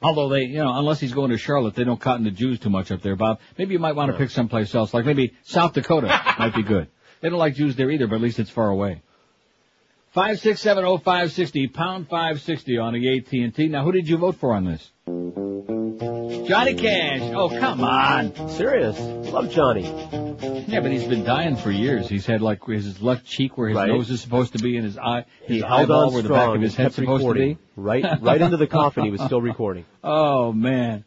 Although 0.00 0.28
they, 0.30 0.42
you 0.42 0.58
know, 0.58 0.76
unless 0.76 0.98
he's 0.98 1.12
going 1.12 1.30
to 1.30 1.38
Charlotte, 1.38 1.74
they 1.74 1.84
don't 1.84 2.00
cotton 2.00 2.24
to 2.24 2.30
Jews 2.30 2.58
too 2.58 2.70
much 2.70 2.90
up 2.90 3.02
there, 3.02 3.14
Bob. 3.14 3.38
Maybe 3.56 3.74
you 3.74 3.78
might 3.78 3.94
want 3.94 4.10
to 4.10 4.18
pick 4.18 4.30
someplace 4.30 4.74
else, 4.74 4.92
like 4.92 5.04
maybe 5.04 5.34
South 5.44 5.74
Dakota 5.74 6.08
might 6.38 6.54
be 6.54 6.62
good. 6.62 6.88
They 7.20 7.28
don't 7.28 7.38
like 7.38 7.54
Jews 7.54 7.76
there 7.76 7.90
either, 7.90 8.08
but 8.08 8.16
at 8.16 8.20
least 8.20 8.40
it's 8.40 8.50
far 8.50 8.68
away. 8.68 9.02
Five 10.10 10.40
six 10.40 10.60
seven 10.60 10.84
oh 10.84 10.98
five 10.98 11.32
sixty 11.32 11.68
pound 11.68 12.08
five 12.08 12.42
sixty 12.42 12.76
on 12.78 12.92
the 12.94 13.18
AT 13.18 13.32
and 13.32 13.54
T. 13.54 13.68
Now, 13.68 13.84
who 13.84 13.92
did 13.92 14.08
you 14.08 14.18
vote 14.18 14.36
for 14.36 14.54
on 14.54 14.64
this? 14.64 14.90
Johnny 16.46 16.74
Cash. 16.74 17.20
Oh, 17.34 17.48
come 17.48 17.80
on. 17.82 18.48
Serious. 18.50 18.98
Love 18.98 19.50
Johnny. 19.50 19.84
Yeah, 20.72 20.80
but 20.80 20.90
he's 20.90 21.04
been 21.04 21.22
dying 21.24 21.56
for 21.56 21.70
years. 21.70 22.08
He's 22.08 22.24
had 22.24 22.40
like 22.40 22.64
his 22.64 23.02
left 23.02 23.26
cheek 23.26 23.58
where 23.58 23.68
his 23.68 23.76
Right. 23.76 23.88
nose 23.88 24.10
is 24.10 24.22
supposed 24.22 24.54
to 24.54 24.58
be, 24.62 24.76
and 24.76 24.84
his 24.86 24.96
eye, 24.96 25.26
He 25.46 25.56
his 25.56 25.62
held 25.64 25.80
eyeball 25.82 26.06
on 26.06 26.14
where 26.14 26.22
the 26.22 26.30
back 26.30 26.40
strong 26.44 26.56
of 26.56 26.62
his 26.62 26.72
and 26.74 26.82
head's 26.84 26.94
supposed 26.94 27.20
recording. 27.20 27.56
to 27.56 27.60
be. 27.76 27.80
Right, 27.82 28.22
right 28.22 28.40
into 28.40 28.56
the 28.56 28.66
coffin. 28.66 29.04
He 29.04 29.10
was 29.10 29.20
still 29.20 29.40
recording. 29.42 29.84
Oh 30.04 30.52
man, 30.52 31.04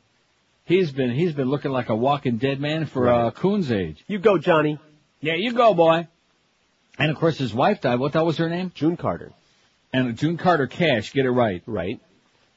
he's 0.65 0.91
been 0.91 1.09
he's 1.11 1.33
been 1.33 1.49
looking 1.49 1.71
like 1.71 1.89
a 1.89 1.95
walking 1.95 2.37
dead 2.37 2.59
man 2.61 2.85
for 2.85 3.09
uh, 3.11 3.31
Coon's 3.31 3.71
age. 3.71 4.03
You 4.07 4.19
go, 4.19 4.37
Johnny. 4.37 4.77
Yeah, 5.19 5.33
you 5.33 5.51
go, 5.53 5.73
boy. 5.73 6.07
And 6.99 7.09
of 7.11 7.17
course, 7.17 7.37
his 7.39 7.53
wife 7.53 7.81
died. 7.81 7.99
What 7.99 8.13
that 8.13 8.25
was 8.25 8.37
her 8.37 8.47
name? 8.49 8.71
June 8.75 8.97
Carter. 8.97 9.31
And 9.91 10.15
June 10.17 10.37
Carter 10.37 10.67
Cash, 10.67 11.11
get 11.13 11.25
it 11.25 11.31
right. 11.31 11.63
Right. 11.65 11.99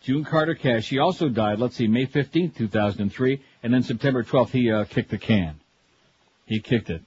June 0.03 0.25
Carter 0.25 0.55
Cash. 0.55 0.85
She 0.85 0.99
also 0.99 1.29
died, 1.29 1.59
let's 1.59 1.75
see, 1.77 1.89
May 1.89 2.07
15th, 2.07 2.55
2003, 2.57 3.43
and 3.63 3.73
then 3.75 3.83
September 3.83 4.23
12th 4.23 4.51
he 4.51 4.71
uh, 4.71 4.85
kicked 4.85 5.11
the 5.11 5.19
can. 5.19 5.59
He 6.49 6.61
kicked 6.61 6.89
it. 6.89 7.03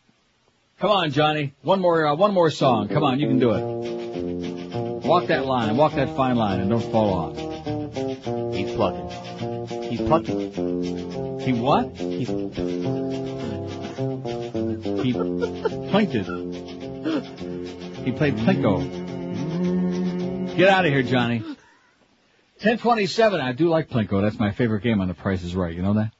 Come 0.80 0.92
on, 0.92 1.10
Johnny. 1.12 1.56
One 1.64 1.82
more, 1.82 2.06
uh, 2.06 2.14
one 2.16 2.32
more 2.32 2.52
song. 2.52 2.90
Come 2.90 3.04
on, 3.04 3.20
you 3.20 3.28
can 3.28 3.40
do 3.40 3.54
it. 3.54 3.64
Walk 5.04 5.26
that 5.28 5.48
line, 5.48 5.76
walk 5.78 5.96
that 5.96 6.16
fine 6.16 6.36
line, 6.36 6.60
and 6.60 6.70
don't 6.70 6.92
fall 6.92 7.12
off. 7.12 7.36
He's 8.56 8.72
plucking. 8.76 9.10
He's 9.90 10.02
plucking. 10.02 11.40
He 11.40 11.54
what? 11.54 11.90
He's 11.98 12.28
He 15.02 15.14
plinked 15.14 16.14
it. 16.14 16.28
He 18.06 18.12
played 18.12 18.36
plinko. 18.36 18.86
Get 20.56 20.70
out 20.70 20.86
of 20.86 20.92
here, 20.92 21.02
Johnny. 21.02 21.40
1027. 21.40 23.42
I 23.42 23.54
do 23.54 23.70
like 23.70 23.90
plinko. 23.90 24.22
That's 24.22 24.38
my 24.38 24.52
favorite 24.52 24.84
game 24.84 25.02
on 25.02 25.08
The 25.08 25.16
Price 25.16 25.42
is 25.42 25.56
Right. 25.56 25.76
You 25.76 25.82
know 25.82 25.96
that? 25.96 26.12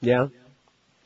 yeah. 0.00 0.28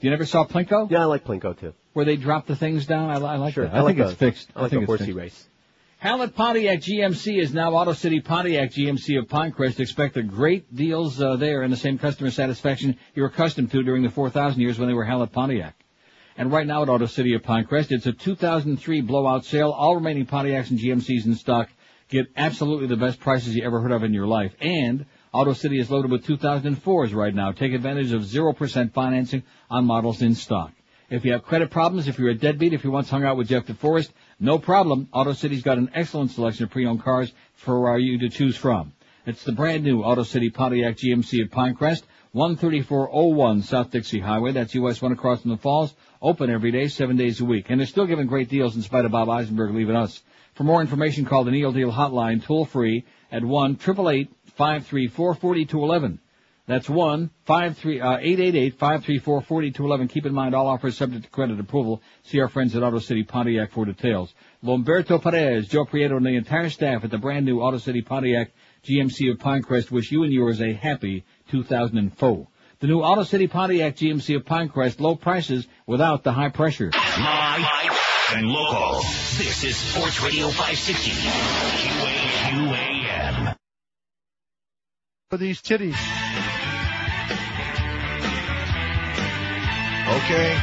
You 0.00 0.10
never 0.10 0.26
saw 0.26 0.44
plinko? 0.44 0.90
Yeah, 0.90 1.02
I 1.02 1.04
like 1.06 1.24
Plinko 1.24 1.58
too. 1.58 1.74
Where 1.92 2.04
they 2.04 2.16
drop 2.16 2.46
the 2.46 2.54
things 2.54 2.86
down? 2.86 3.10
I, 3.10 3.14
I 3.14 3.36
like 3.36 3.50
it. 3.50 3.54
Sure. 3.54 3.64
that. 3.64 3.74
I, 3.74 3.80
like 3.80 3.96
think 3.96 4.06
a, 4.06 4.10
it's 4.10 4.18
fixed. 4.18 4.48
I 4.54 4.62
like 4.62 4.70
think 4.70 4.80
a 4.80 4.82
it's 4.84 4.88
horsey 5.00 5.12
race. 5.12 5.48
Hallett 5.98 6.36
Pontiac 6.36 6.78
GMC 6.78 7.42
is 7.42 7.52
now 7.52 7.72
Auto 7.72 7.92
City 7.92 8.20
Pontiac 8.20 8.70
GMC 8.70 9.18
of 9.18 9.26
Pinecrest. 9.26 9.80
Expect 9.80 10.14
the 10.14 10.22
great 10.22 10.72
deals 10.72 11.20
uh, 11.20 11.34
there 11.34 11.62
and 11.62 11.72
the 11.72 11.76
same 11.76 11.98
customer 11.98 12.30
satisfaction 12.30 12.96
you're 13.16 13.26
accustomed 13.26 13.72
to 13.72 13.82
during 13.82 14.04
the 14.04 14.10
4,000 14.10 14.60
years 14.60 14.78
when 14.78 14.86
they 14.86 14.94
were 14.94 15.04
Hallett 15.04 15.32
Pontiac. 15.32 15.74
And 16.36 16.52
right 16.52 16.68
now 16.68 16.82
at 16.84 16.88
Auto 16.88 17.06
City 17.06 17.34
of 17.34 17.42
Pinecrest, 17.42 17.90
it's 17.90 18.06
a 18.06 18.12
2003 18.12 19.00
blowout 19.00 19.44
sale. 19.44 19.72
All 19.72 19.96
remaining 19.96 20.24
Pontiacs 20.24 20.70
and 20.70 20.78
GMCs 20.78 21.26
in 21.26 21.34
stock 21.34 21.68
get 22.08 22.28
absolutely 22.36 22.86
the 22.86 22.96
best 22.96 23.18
prices 23.18 23.56
you 23.56 23.64
ever 23.64 23.80
heard 23.80 23.90
of 23.90 24.04
in 24.04 24.14
your 24.14 24.28
life. 24.28 24.54
And 24.60 25.04
Auto 25.32 25.52
City 25.52 25.78
is 25.78 25.90
loaded 25.90 26.10
with 26.10 26.24
2004s 26.24 27.14
right 27.14 27.34
now. 27.34 27.52
Take 27.52 27.72
advantage 27.72 28.12
of 28.12 28.22
0% 28.22 28.92
financing 28.92 29.42
on 29.70 29.84
models 29.84 30.22
in 30.22 30.34
stock. 30.34 30.72
If 31.10 31.24
you 31.24 31.32
have 31.32 31.42
credit 31.42 31.70
problems, 31.70 32.08
if 32.08 32.18
you're 32.18 32.30
a 32.30 32.34
deadbeat, 32.34 32.72
if 32.72 32.84
you 32.84 32.90
once 32.90 33.10
hung 33.10 33.24
out 33.24 33.36
with 33.36 33.48
Jeff 33.48 33.66
DeForest, 33.66 34.10
no 34.40 34.58
problem. 34.58 35.08
Auto 35.12 35.32
City's 35.32 35.62
got 35.62 35.78
an 35.78 35.90
excellent 35.94 36.30
selection 36.30 36.64
of 36.64 36.70
pre-owned 36.70 37.02
cars 37.02 37.32
for 37.54 37.98
you 37.98 38.18
to 38.18 38.28
choose 38.28 38.56
from. 38.56 38.92
It's 39.26 39.44
the 39.44 39.52
brand 39.52 39.84
new 39.84 40.02
Auto 40.02 40.22
City 40.22 40.48
Pontiac 40.48 40.96
GMC 40.96 41.44
at 41.44 41.50
Pinecrest, 41.50 42.02
13401 42.34 43.62
South 43.62 43.90
Dixie 43.90 44.20
Highway. 44.20 44.52
That's 44.52 44.74
US 44.74 45.02
1 45.02 45.12
across 45.12 45.42
from 45.42 45.50
the 45.50 45.56
falls. 45.58 45.94
Open 46.22 46.50
every 46.50 46.72
day, 46.72 46.88
seven 46.88 47.16
days 47.16 47.40
a 47.40 47.44
week. 47.44 47.66
And 47.68 47.78
they're 47.78 47.86
still 47.86 48.06
giving 48.06 48.26
great 48.26 48.48
deals 48.48 48.76
in 48.76 48.82
spite 48.82 49.04
of 49.04 49.12
Bob 49.12 49.28
Eisenberg 49.28 49.74
leaving 49.74 49.96
us. 49.96 50.22
For 50.54 50.64
more 50.64 50.80
information, 50.80 51.24
call 51.24 51.44
the 51.44 51.50
Neil 51.50 51.72
Deal 51.72 51.92
hotline 51.92 52.42
toll 52.42 52.64
free 52.64 53.04
at 53.30 53.44
1 53.44 53.76
534 53.76 55.34
4211. 55.34 56.20
That's 56.68 56.88
1 56.88 57.30
53 57.46 58.00
uh, 58.00 58.18
888 58.18 58.74
534 58.78 59.40
4211. 59.40 60.08
Keep 60.08 60.26
in 60.26 60.34
mind 60.34 60.54
all 60.54 60.66
offers 60.66 60.98
subject 60.98 61.24
to 61.24 61.30
credit 61.30 61.58
approval. 61.58 62.02
See 62.24 62.40
our 62.40 62.48
friends 62.48 62.76
at 62.76 62.82
Auto 62.82 62.98
City 62.98 63.22
Pontiac 63.22 63.72
for 63.72 63.86
details. 63.86 64.34
Lomberto 64.62 65.20
Perez, 65.20 65.66
Joe 65.68 65.86
Prieto, 65.86 66.18
and 66.18 66.26
the 66.26 66.36
entire 66.36 66.68
staff 66.68 67.04
at 67.04 67.10
the 67.10 67.16
brand 67.16 67.46
new 67.46 67.60
Auto 67.60 67.78
City 67.78 68.02
Pontiac 68.02 68.50
GMC 68.84 69.30
of 69.32 69.38
Pinecrest 69.38 69.90
wish 69.90 70.12
you 70.12 70.24
and 70.24 70.32
yours 70.32 70.60
a 70.60 70.74
happy 70.74 71.24
2004. 71.50 72.46
The 72.80 72.86
new 72.86 73.00
Auto 73.00 73.22
City 73.22 73.46
Pontiac 73.46 73.96
GMC 73.96 74.36
of 74.36 74.44
Pinecrest, 74.44 75.00
low 75.00 75.16
prices 75.16 75.66
without 75.86 76.22
the 76.22 76.32
high 76.32 76.50
pressure. 76.50 76.90
Live 76.92 77.66
and 78.34 78.46
local. 78.46 79.00
This 79.38 79.64
is 79.64 79.74
Sports 79.74 80.22
Radio 80.22 80.48
560. 80.48 81.12
QAQAM. 82.52 83.07
For 85.30 85.36
these 85.36 85.60
titties. 85.60 85.92
Okay. 90.08 90.56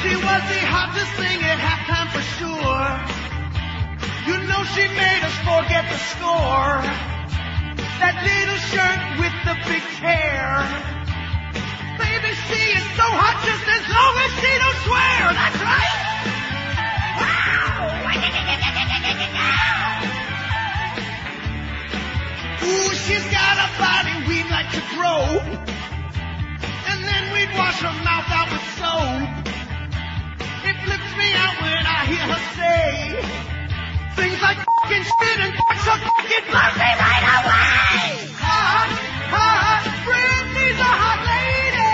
She 0.00 0.16
was 0.16 0.42
the 0.48 0.62
hottest 0.64 1.12
thing 1.20 1.38
at 1.44 1.58
halftime 1.60 2.08
for 2.08 2.24
sure. 2.40 2.88
You 4.26 4.36
know 4.48 4.64
she 4.72 4.88
made 4.96 5.22
us 5.28 5.36
forget 5.44 5.84
the 5.92 5.98
score. 6.08 6.80
That 8.00 8.16
little 8.24 8.60
shirt 8.72 9.00
with 9.20 9.36
the 9.44 9.56
big 9.68 9.84
hair. 10.00 11.01
Baby, 12.02 12.32
she 12.50 12.62
is 12.78 12.86
so 12.98 13.06
hot 13.06 13.36
just 13.46 13.66
as 13.76 13.84
long 13.96 14.14
as 14.26 14.30
she 14.42 14.52
don't 14.58 14.78
swear. 14.86 15.22
That's 15.38 15.60
right. 15.62 15.98
Ooh, 22.62 22.90
she's 23.06 23.26
got 23.30 23.54
a 23.58 23.68
body 23.78 24.14
we'd 24.28 24.50
like 24.50 24.70
to 24.72 24.82
grow. 24.94 25.22
And 26.90 26.98
then 27.04 27.22
we'd 27.34 27.52
wash 27.58 27.78
her 27.82 27.94
mouth 28.06 28.28
out 28.30 28.48
with 28.50 28.66
soap. 28.78 29.28
It 30.68 30.76
flips 30.84 31.10
me 31.18 31.28
out 31.42 31.56
when 31.62 31.82
I 31.86 32.00
hear 32.06 32.24
her 32.32 32.42
say 32.56 33.42
things 34.16 34.40
like 34.42 34.58
fucking 34.58 35.04
shit 35.04 35.38
and 35.42 35.52
so 35.84 35.92
fucking 36.06 36.46
me 36.52 36.90
right 37.02 37.24
away. 37.38 38.30
Hot, 38.38 38.90
hot, 39.34 39.82
Britney's 40.06 40.78
a 40.78 40.92
hot 41.02 41.20
lady. 41.26 41.91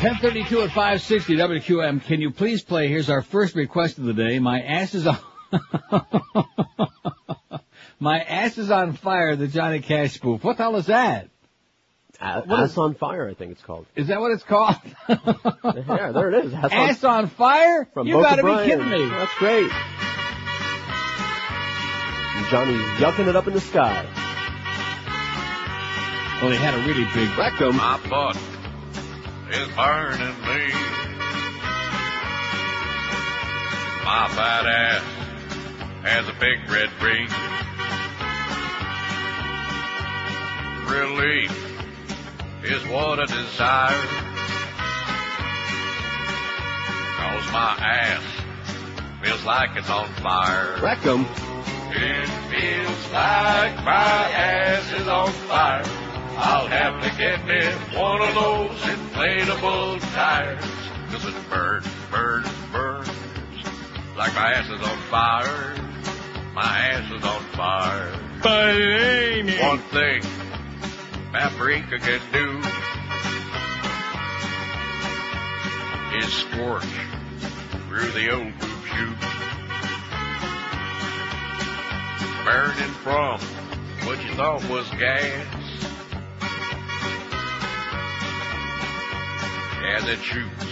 1032 0.00 0.60
at 0.62 0.68
560 0.68 1.36
WQM. 1.36 2.04
Can 2.04 2.20
you 2.20 2.30
please 2.30 2.62
play? 2.62 2.86
Here's 2.88 3.10
our 3.10 3.20
first 3.22 3.56
request 3.56 3.98
of 3.98 4.04
the 4.04 4.12
day. 4.14 4.38
My 4.38 4.60
ass 4.62 4.94
is 4.94 5.06
on. 5.08 5.18
My 8.00 8.20
ass 8.20 8.58
is 8.58 8.70
on 8.70 8.92
fire. 8.92 9.34
The 9.34 9.48
Johnny 9.48 9.80
Cash 9.80 10.12
spoof. 10.14 10.44
What 10.44 10.56
the 10.56 10.62
hell 10.62 10.76
is 10.76 10.86
that? 10.86 11.28
A- 12.20 12.42
What 12.42 12.60
Ass 12.60 12.70
is- 12.72 12.78
on 12.78 12.94
Fire, 12.94 13.28
I 13.28 13.34
think 13.34 13.50
it's 13.52 13.62
called. 13.62 13.86
Is 13.96 14.06
that 14.06 14.20
what 14.20 14.30
it's 14.32 14.44
called? 14.44 14.76
Yeah, 15.08 16.12
there 16.12 16.32
it 16.32 16.44
is. 16.46 16.54
Ass, 16.54 16.70
ass 16.72 17.04
on 17.04 17.26
fire? 17.28 17.84
From 17.92 18.06
you 18.06 18.14
Boca 18.14 18.36
gotta 18.36 18.42
be 18.42 18.70
kidding 18.70 18.88
me. 18.90 19.08
That's 19.08 19.34
great. 19.38 19.70
And 22.36 22.46
Johnny's 22.46 22.80
yucking 23.00 23.26
it 23.28 23.34
up 23.36 23.46
in 23.48 23.52
the 23.54 23.60
sky. 23.60 24.04
Well, 26.40 26.50
he 26.52 26.56
had 26.56 26.74
a 26.74 26.78
really 26.86 27.04
big. 27.14 27.36
Rectum. 27.36 27.76
My 27.76 27.98
butt 28.08 28.36
is 29.50 29.68
burning 29.68 30.40
me. 30.42 30.72
My 34.04 34.28
fat 34.28 34.66
ass 34.66 35.02
has 36.02 36.28
a 36.28 36.32
big 36.34 36.58
red 36.70 36.90
ring. 37.02 37.28
Relief 40.86 41.50
is 42.62 42.82
what 42.88 43.20
I 43.20 43.26
desire. 43.26 44.06
Cause 47.16 47.52
my 47.52 47.76
ass 47.80 48.22
feels 49.22 49.44
like 49.44 49.76
it's 49.76 49.90
on 49.90 50.08
fire. 50.14 50.78
Rectum. 50.82 51.26
It 51.90 52.28
feels 52.50 53.12
like 53.12 53.76
my 53.84 54.30
ass 54.30 54.92
is 55.00 55.08
on 55.08 55.30
fire. 55.32 56.07
I'll 56.40 56.68
have 56.68 57.02
to 57.02 57.10
get 57.18 57.44
me 57.46 57.66
one 57.98 58.22
of 58.22 58.32
those 58.32 58.80
inflatable 58.82 60.00
tires. 60.14 60.64
Cause 61.10 61.26
it 61.26 61.34
burns, 61.50 61.86
burns, 62.12 62.48
burns. 62.70 63.08
Like 64.16 64.34
my 64.34 64.52
ass 64.52 64.70
is 64.70 64.80
on 64.80 64.98
fire. 65.10 65.74
My 66.54 66.78
ass 66.78 67.10
is 67.10 67.24
on 67.24 67.42
fire. 67.56 68.12
One 69.60 69.78
thing 69.90 70.22
paprika 71.32 71.98
can 71.98 72.20
do 72.32 72.58
is 76.18 76.32
scorch 76.32 76.84
through 77.88 78.10
the 78.12 78.30
old 78.32 78.58
boob 78.58 78.86
chute. 78.86 79.28
burning 82.44 82.94
from 83.04 83.38
what 84.06 84.24
you 84.24 84.32
thought 84.34 84.64
was 84.70 84.88
gas. 84.90 85.57
As 89.96 90.08
it 90.08 90.18
shoots 90.20 90.66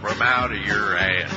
from 0.00 0.20
out 0.20 0.52
of 0.52 0.58
your 0.58 0.96
ass. 0.96 1.32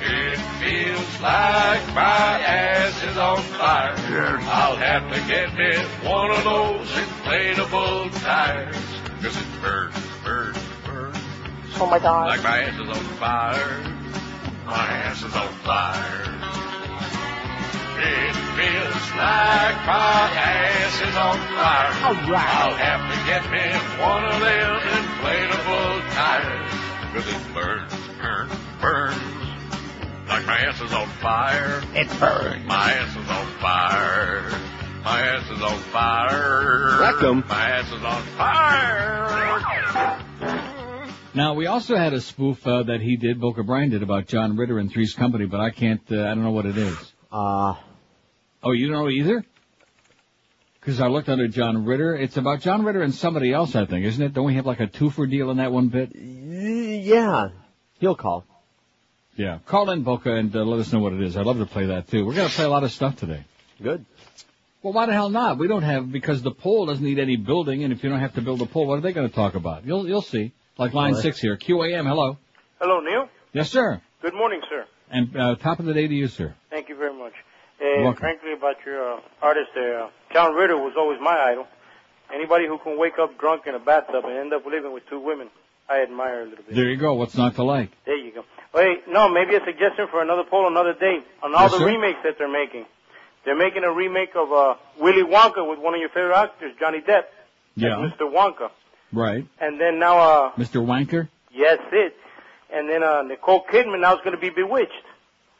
It 0.00 0.38
feels 0.60 1.20
like 1.20 1.86
my 1.94 2.40
ass 2.40 3.02
is 3.04 3.16
on 3.16 3.42
fire. 3.42 3.94
Yes. 3.96 4.42
I'll 4.46 4.76
have 4.76 5.12
to 5.12 5.20
get 5.28 5.54
me 5.54 5.76
one 6.08 6.30
of 6.30 6.44
those 6.44 6.88
inflatable 6.88 8.22
tires. 8.22 8.76
Cause 9.22 9.36
it 9.36 9.60
burns, 9.60 9.94
burns, 10.24 10.58
burns 10.84 11.16
Oh 11.78 11.86
my 11.90 11.98
god. 11.98 12.28
Like 12.28 12.42
my 12.42 12.62
ass 12.62 12.80
is 12.80 12.88
on 12.88 13.04
fire. 13.18 13.80
My 14.64 14.86
ass 14.86 15.22
is 15.22 15.34
on 15.34 15.52
fire. 15.64 16.65
It 17.98 18.34
feels 18.56 19.04
like 19.16 19.76
my 19.86 20.28
ass 20.36 21.00
is 21.00 21.16
on 21.16 21.38
fire. 21.56 21.92
All 22.04 22.30
right. 22.30 22.54
I'll 22.60 22.76
have 22.76 23.04
to 23.10 23.18
get 23.26 23.42
me 23.50 23.64
one 24.00 24.24
of 24.24 24.40
them 24.40 24.80
inflatable 24.96 26.00
tires. 26.14 26.72
Cause 27.12 27.26
it 27.28 27.54
burns, 27.54 27.92
burns, 28.20 28.52
burns. 28.80 29.26
Like 30.28 30.44
my 30.46 30.58
ass 30.58 30.80
is 30.80 30.92
on 30.92 31.08
fire. 31.22 31.82
It 31.94 32.08
burns. 32.20 32.66
My 32.66 32.92
ass 32.92 33.16
is 33.16 33.30
on 33.30 33.46
fire. 33.60 34.50
My 35.04 35.20
ass 35.20 35.50
is 35.50 35.62
on 35.62 35.78
fire. 35.92 36.98
Welcome. 37.00 37.44
My 37.48 37.70
ass 37.70 37.92
is 37.92 38.02
on 38.02 38.22
fire. 38.36 39.06
Now 41.34 41.54
we 41.54 41.66
also 41.66 41.96
had 41.96 42.12
a 42.12 42.20
spoof 42.20 42.66
uh, 42.66 42.82
that 42.84 43.00
he 43.00 43.16
did, 43.16 43.40
Boca 43.40 43.62
Brian 43.62 43.90
did 43.90 44.02
about 44.02 44.26
John 44.26 44.56
Ritter 44.56 44.78
and 44.78 44.90
Three's 44.90 45.14
Company, 45.14 45.44
but 45.46 45.60
I 45.60 45.70
can't. 45.70 46.00
Uh, 46.10 46.22
I 46.22 46.34
don't 46.34 46.42
know 46.42 46.50
what 46.50 46.66
it 46.66 46.78
is. 46.78 46.96
Uh, 47.30 47.74
Oh, 48.62 48.72
you 48.72 48.88
don't 48.88 49.02
know 49.02 49.08
either? 49.10 49.44
Because 50.80 51.00
I 51.00 51.08
looked 51.08 51.28
under 51.28 51.48
John 51.48 51.84
Ritter. 51.84 52.16
It's 52.16 52.36
about 52.36 52.60
John 52.60 52.84
Ritter 52.84 53.02
and 53.02 53.14
somebody 53.14 53.52
else, 53.52 53.74
I 53.74 53.86
think, 53.86 54.04
isn't 54.06 54.22
it? 54.22 54.32
Don't 54.34 54.46
we 54.46 54.54
have 54.54 54.66
like 54.66 54.80
a 54.80 54.86
two-for 54.86 55.26
deal 55.26 55.50
in 55.50 55.56
that 55.56 55.72
one 55.72 55.88
bit? 55.88 56.14
yeah. 56.14 57.48
He'll 57.98 58.14
call. 58.14 58.44
Yeah. 59.36 59.58
Call 59.66 59.90
in 59.90 60.02
Boca 60.02 60.34
and 60.34 60.54
uh, 60.54 60.64
let 60.64 60.80
us 60.80 60.92
know 60.92 61.00
what 61.00 61.12
it 61.12 61.22
is. 61.22 61.36
I'd 61.36 61.46
love 61.46 61.58
to 61.58 61.66
play 61.66 61.86
that 61.86 62.08
too. 62.08 62.24
We're 62.24 62.34
going 62.34 62.48
to 62.48 62.54
play 62.54 62.64
a 62.64 62.70
lot 62.70 62.84
of 62.84 62.92
stuff 62.92 63.16
today. 63.16 63.44
Good. 63.82 64.04
Well, 64.82 64.92
why 64.92 65.06
the 65.06 65.12
hell 65.12 65.28
not? 65.30 65.58
We 65.58 65.66
don't 65.66 65.82
have 65.82 66.10
because 66.12 66.42
the 66.42 66.52
pole 66.52 66.86
doesn't 66.86 67.04
need 67.04 67.18
any 67.18 67.36
building, 67.36 67.82
and 67.82 67.92
if 67.92 68.04
you 68.04 68.08
don't 68.10 68.20
have 68.20 68.34
to 68.34 68.40
build 68.40 68.62
a 68.62 68.66
pole, 68.66 68.86
what 68.86 68.98
are 68.98 69.00
they 69.00 69.12
going 69.12 69.28
to 69.28 69.34
talk 69.34 69.54
about? 69.54 69.84
You'll 69.84 70.06
you'll 70.06 70.22
see. 70.22 70.52
Like 70.78 70.94
line 70.94 71.10
All 71.10 71.16
right. 71.16 71.22
six 71.22 71.40
here, 71.40 71.56
QAM. 71.56 72.06
Hello. 72.06 72.38
Hello, 72.80 73.00
Neil. 73.00 73.28
Yes, 73.52 73.70
sir. 73.70 74.00
Good 74.22 74.34
morning, 74.34 74.60
sir. 74.70 74.84
And 75.10 75.36
uh, 75.36 75.56
top 75.56 75.80
of 75.80 75.86
the 75.86 75.94
day 75.94 76.06
to 76.06 76.14
you, 76.14 76.28
sir. 76.28 76.54
Thank 76.70 76.88
you 76.88 76.96
very 76.96 77.18
much. 77.18 77.32
Uh, 77.80 78.02
Welcome. 78.02 78.20
frankly, 78.20 78.52
about 78.52 78.76
your 78.86 79.14
uh, 79.14 79.20
artist 79.42 79.68
there, 79.74 80.04
uh, 80.04 80.08
John 80.32 80.54
Ritter 80.54 80.76
was 80.76 80.94
always 80.96 81.18
my 81.20 81.36
idol. 81.38 81.66
Anybody 82.34 82.66
who 82.66 82.78
can 82.78 82.98
wake 82.98 83.18
up 83.20 83.38
drunk 83.38 83.66
in 83.66 83.74
a 83.74 83.78
bathtub 83.78 84.24
and 84.24 84.34
end 84.36 84.52
up 84.52 84.64
living 84.66 84.92
with 84.92 85.06
two 85.08 85.20
women, 85.20 85.48
I 85.88 86.02
admire 86.02 86.42
a 86.42 86.44
little 86.46 86.64
bit. 86.64 86.74
There 86.74 86.88
you 86.88 86.96
go. 86.96 87.14
What's 87.14 87.36
not 87.36 87.54
to 87.56 87.62
like? 87.62 87.90
There 88.06 88.16
you 88.16 88.32
go. 88.32 88.44
Wait, 88.74 89.06
no, 89.08 89.28
maybe 89.28 89.54
a 89.54 89.64
suggestion 89.64 90.08
for 90.10 90.22
another 90.22 90.42
poll 90.48 90.66
another 90.66 90.94
day 90.94 91.18
on 91.42 91.54
all 91.54 91.62
Yes, 91.62 91.72
the 91.72 91.78
sir. 91.78 91.86
remakes 91.86 92.18
that 92.24 92.36
they're 92.38 92.50
making. 92.50 92.86
They're 93.44 93.56
making 93.56 93.84
a 93.84 93.92
remake 93.92 94.34
of 94.34 94.50
uh, 94.52 94.74
Willy 94.98 95.22
Wonka 95.22 95.68
with 95.68 95.78
one 95.78 95.94
of 95.94 96.00
your 96.00 96.08
favorite 96.08 96.34
actors, 96.36 96.72
Johnny 96.80 97.00
Depp, 97.00 97.24
Yeah. 97.76 97.90
Mr. 98.10 98.22
Wonka, 98.22 98.70
Right. 99.12 99.46
and 99.60 99.80
then 99.80 100.00
now, 100.00 100.18
uh, 100.18 100.52
Mr. 100.56 100.84
Wanker. 100.84 101.28
yes, 101.52 101.78
it, 101.92 102.16
and 102.72 102.88
then 102.90 103.04
uh, 103.04 103.22
Nicole 103.22 103.64
Kidman 103.70 104.00
now 104.00 104.14
is 104.14 104.20
going 104.24 104.34
to 104.34 104.40
be 104.40 104.50
Bewitched. 104.50 104.90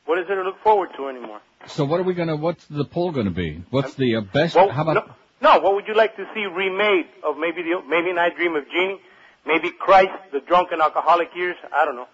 What 0.06 0.18
is 0.18 0.26
there 0.26 0.36
to 0.36 0.42
look 0.42 0.60
forward 0.62 0.90
to 0.96 1.08
anymore? 1.08 1.40
So 1.68 1.84
what 1.84 2.00
are 2.00 2.04
we 2.04 2.14
gonna? 2.14 2.36
What's 2.36 2.64
the 2.66 2.84
poll 2.84 3.12
gonna 3.12 3.30
be? 3.30 3.62
What's 3.70 3.94
the 3.94 4.16
uh, 4.16 4.20
best? 4.22 4.54
Well, 4.56 4.70
how 4.70 4.82
about? 4.82 5.08
no, 5.40 5.52
no, 5.54 5.60
what 5.60 5.74
would 5.74 5.86
you 5.88 5.94
like 5.94 6.16
to 6.16 6.24
see 6.34 6.44
remade 6.46 7.06
of 7.24 7.36
maybe 7.38 7.62
the 7.62 7.82
maybe 7.88 8.12
Night 8.12 8.36
Dream 8.36 8.54
of 8.56 8.64
Jeannie, 8.70 9.00
maybe 9.46 9.70
Christ, 9.70 10.12
the 10.32 10.40
drunken 10.40 10.80
alcoholic 10.80 11.28
years? 11.34 11.56
I 11.72 11.84
don't 11.84 11.96
know. 11.96 12.08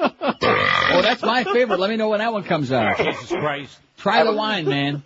Oh, 0.96 1.02
that's 1.02 1.22
my 1.22 1.42
favorite. 1.44 1.80
Let 1.80 1.90
me 1.90 1.96
know 1.96 2.10
when 2.10 2.20
that 2.20 2.32
one 2.32 2.44
comes 2.44 2.70
out. 2.70 2.96
Jesus 2.98 3.28
Christ. 3.28 3.76
Try 3.98 4.22
the 4.22 4.32
wine, 4.32 4.66
man. 4.66 5.02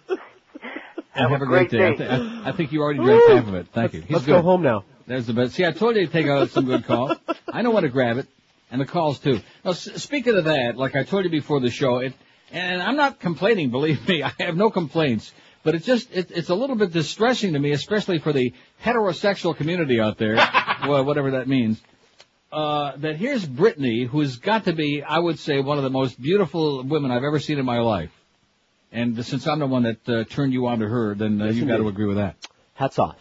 Have 1.13 1.31
have 1.31 1.41
a 1.41 1.45
a 1.45 1.47
great 1.47 1.71
great 1.71 1.97
day. 1.99 2.05
day. 2.05 2.11
I, 2.13 2.17
th- 2.19 2.31
I 2.45 2.53
think 2.53 2.73
you 2.73 2.83
already 2.83 2.99
drank 3.01 3.23
half 3.29 3.49
of 3.49 3.55
it. 3.55 3.69
Thank 3.73 3.95
you. 3.95 4.03
He's 4.03 4.11
Let's 4.11 4.25
good. 4.27 4.33
go 4.33 4.43
home 4.43 4.63
now. 4.63 4.85
There's 5.07 5.27
the 5.27 5.33
best. 5.33 5.55
See, 5.55 5.65
I 5.65 5.73
told 5.73 5.97
you 5.97 6.07
to 6.07 6.13
take 6.13 6.27
out 6.27 6.51
some 6.51 6.67
good 6.67 6.85
calls. 6.85 7.17
I 7.51 7.63
know 7.63 7.71
when 7.71 7.85
to 7.85 7.89
grab 7.89 8.19
it, 8.19 8.27
and 8.71 8.81
the 8.81 8.85
calls 8.87 9.19
too. 9.19 9.41
Now, 9.65 9.71
s- 9.71 9.89
speaking 10.03 10.37
of 10.37 10.45
that, 10.45 10.77
like 10.77 10.95
I 10.95 11.05
told 11.05 11.25
you 11.25 11.31
before 11.31 11.61
the 11.61 11.71
show, 11.71 11.99
it, 11.99 12.13
and 12.53 12.83
I'm 12.83 12.97
not 12.97 13.21
complaining. 13.21 13.71
Believe 13.71 14.07
me, 14.09 14.23
I 14.23 14.33
have 14.41 14.57
no 14.57 14.71
complaints. 14.71 15.33
But 15.65 15.75
it's 15.75 15.85
just, 15.87 16.11
it, 16.13 16.31
it's 16.31 16.49
a 16.51 16.55
little 16.55 16.77
bit 16.77 16.93
distressing 16.93 17.53
to 17.53 17.59
me, 17.59 17.73
especially 17.73 18.21
for 18.21 18.33
the 18.33 18.55
heterosexual 18.83 19.57
community 19.57 20.01
out 20.01 20.17
there, 20.17 20.37
well, 20.87 21.05
whatever 21.05 21.33
that 21.33 21.49
means. 21.49 21.81
Uh, 22.51 22.93
that 22.97 23.17
here's 23.17 23.45
Brittany, 23.45 24.05
who's 24.05 24.37
got 24.37 24.65
to 24.65 24.73
be, 24.73 25.03
I 25.03 25.19
would 25.19 25.39
say, 25.39 25.61
one 25.61 25.77
of 25.77 25.85
the 25.85 25.91
most 25.91 26.21
beautiful 26.21 26.83
women 26.85 27.11
I've 27.11 27.25
ever 27.25 27.39
seen 27.39 27.59
in 27.59 27.67
my 27.67 27.81
life. 27.81 28.11
And 28.91 29.23
since 29.27 29.47
I'm 29.47 29.59
the 29.59 29.67
one 29.67 29.83
that 29.83 30.09
uh, 30.09 30.25
turned 30.25 30.55
you 30.55 30.67
on 30.69 30.79
to 30.79 30.89
her, 30.89 31.15
then 31.15 31.43
uh, 31.43 31.47
Yes, 31.47 31.57
you 31.57 31.67
got 31.67 31.77
to 31.77 31.89
agree 31.89 32.07
with 32.07 32.17
that. 32.17 32.37
Hats 32.73 32.99
off. 32.99 33.17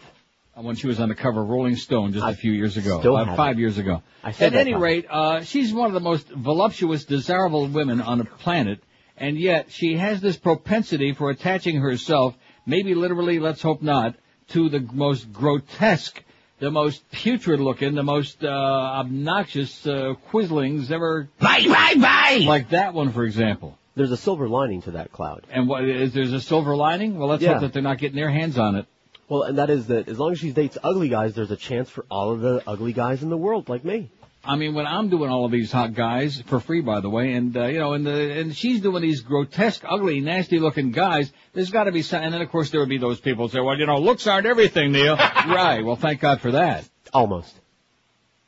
Uh, 0.56 0.62
When 0.62 0.76
she 0.76 0.86
was 0.86 0.98
on 1.00 1.10
the 1.10 1.14
cover 1.14 1.42
of 1.42 1.48
Rolling 1.50 1.76
Stone 1.76 2.14
just 2.14 2.24
a 2.26 2.32
few 2.34 2.52
years 2.52 2.78
ago, 2.78 3.00
still 3.00 3.18
about 3.18 3.36
five 3.36 3.58
it. 3.58 3.60
years 3.60 3.76
ago. 3.76 4.02
I 4.24 4.32
said 4.32 4.54
At 4.54 4.60
any 4.60 4.72
time. 4.72 4.80
rate, 4.82 5.06
uh, 5.10 5.42
she's 5.42 5.74
one 5.74 5.88
of 5.88 5.92
the 5.92 6.00
most 6.00 6.28
voluptuous, 6.28 7.04
desirable 7.04 7.66
women 7.66 8.00
on 8.00 8.16
the 8.18 8.24
planet, 8.24 8.80
and 9.18 9.38
yet 9.38 9.70
she 9.70 9.96
has 9.96 10.20
this 10.20 10.36
propensity 10.36 11.12
for 11.12 11.30
attaching 11.30 11.76
herself, 11.80 12.36
maybe 12.66 12.94
literally, 12.94 13.38
let's 13.38 13.62
hope 13.62 13.82
not, 13.82 14.14
to 14.48 14.68
the 14.68 14.80
most 14.92 15.32
grotesque, 15.32 16.22
the 16.58 16.70
most 16.70 17.08
putrid 17.10 17.60
looking, 17.60 17.94
the 17.94 18.02
most 18.02 18.42
uh, 18.42 18.48
obnoxious 18.48 19.86
uh, 19.86 20.14
quislings 20.30 20.90
ever. 20.90 21.28
Bye, 21.38 21.66
bye, 21.68 21.94
bye! 22.00 22.44
Like 22.46 22.70
that 22.70 22.94
one, 22.94 23.12
for 23.12 23.24
example. 23.24 23.78
There's 23.94 24.12
a 24.12 24.16
silver 24.16 24.48
lining 24.48 24.82
to 24.82 24.92
that 24.92 25.10
cloud. 25.12 25.44
And 25.50 25.68
what 25.68 25.84
is 25.84 26.12
there's 26.14 26.32
a 26.32 26.40
silver 26.40 26.76
lining? 26.76 27.18
Well, 27.18 27.28
let's 27.28 27.42
Yeah. 27.42 27.54
hope 27.54 27.62
that 27.62 27.72
they're 27.72 27.82
not 27.82 27.98
getting 27.98 28.16
their 28.16 28.30
hands 28.30 28.56
on 28.56 28.76
it. 28.76 28.86
Well, 29.28 29.42
and 29.42 29.58
that 29.58 29.70
is 29.70 29.88
that 29.88 30.08
as 30.08 30.18
long 30.18 30.32
as 30.32 30.38
she 30.38 30.52
dates 30.52 30.78
ugly 30.82 31.08
guys, 31.08 31.34
there's 31.34 31.50
a 31.50 31.56
chance 31.56 31.90
for 31.90 32.06
all 32.10 32.30
of 32.32 32.40
the 32.40 32.62
ugly 32.66 32.92
guys 32.92 33.22
in 33.22 33.28
the 33.28 33.36
world, 33.36 33.68
like 33.68 33.84
me. 33.84 34.10
I 34.44 34.56
mean, 34.56 34.74
when 34.74 34.86
I'm 34.86 35.08
doing 35.08 35.30
all 35.30 35.44
of 35.44 35.50
these 35.50 35.72
hot 35.72 35.94
guys 35.94 36.40
for 36.46 36.60
free, 36.60 36.80
by 36.80 37.00
the 37.00 37.10
way, 37.10 37.32
and 37.32 37.56
uh, 37.56 37.66
you 37.66 37.78
know, 37.78 37.92
and 37.92 38.06
the 38.06 38.40
and 38.40 38.56
she's 38.56 38.80
doing 38.80 39.02
these 39.02 39.20
grotesque, 39.20 39.82
ugly, 39.86 40.20
nasty-looking 40.20 40.92
guys. 40.92 41.32
There's 41.52 41.70
got 41.70 41.84
to 41.84 41.92
be 41.92 42.02
some. 42.02 42.22
And 42.22 42.32
then 42.32 42.40
of 42.40 42.50
course 42.50 42.70
there 42.70 42.80
would 42.80 42.88
be 42.88 42.98
those 42.98 43.20
people 43.20 43.46
who 43.48 43.52
say, 43.52 43.60
"Well, 43.60 43.76
you 43.76 43.86
know, 43.86 43.98
looks 43.98 44.26
aren't 44.26 44.46
everything, 44.46 44.92
Neil." 44.92 45.16
right. 45.16 45.84
Well, 45.84 45.96
thank 45.96 46.20
God 46.20 46.40
for 46.40 46.52
that. 46.52 46.88
Almost. 47.12 47.54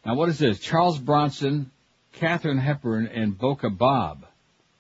Now, 0.06 0.14
what 0.14 0.28
is 0.28 0.38
this? 0.38 0.60
Charles 0.60 0.98
Bronson, 0.98 1.70
Katharine 2.12 2.58
Hepburn, 2.58 3.08
and 3.08 3.36
Boca 3.36 3.68
Bob. 3.68 4.24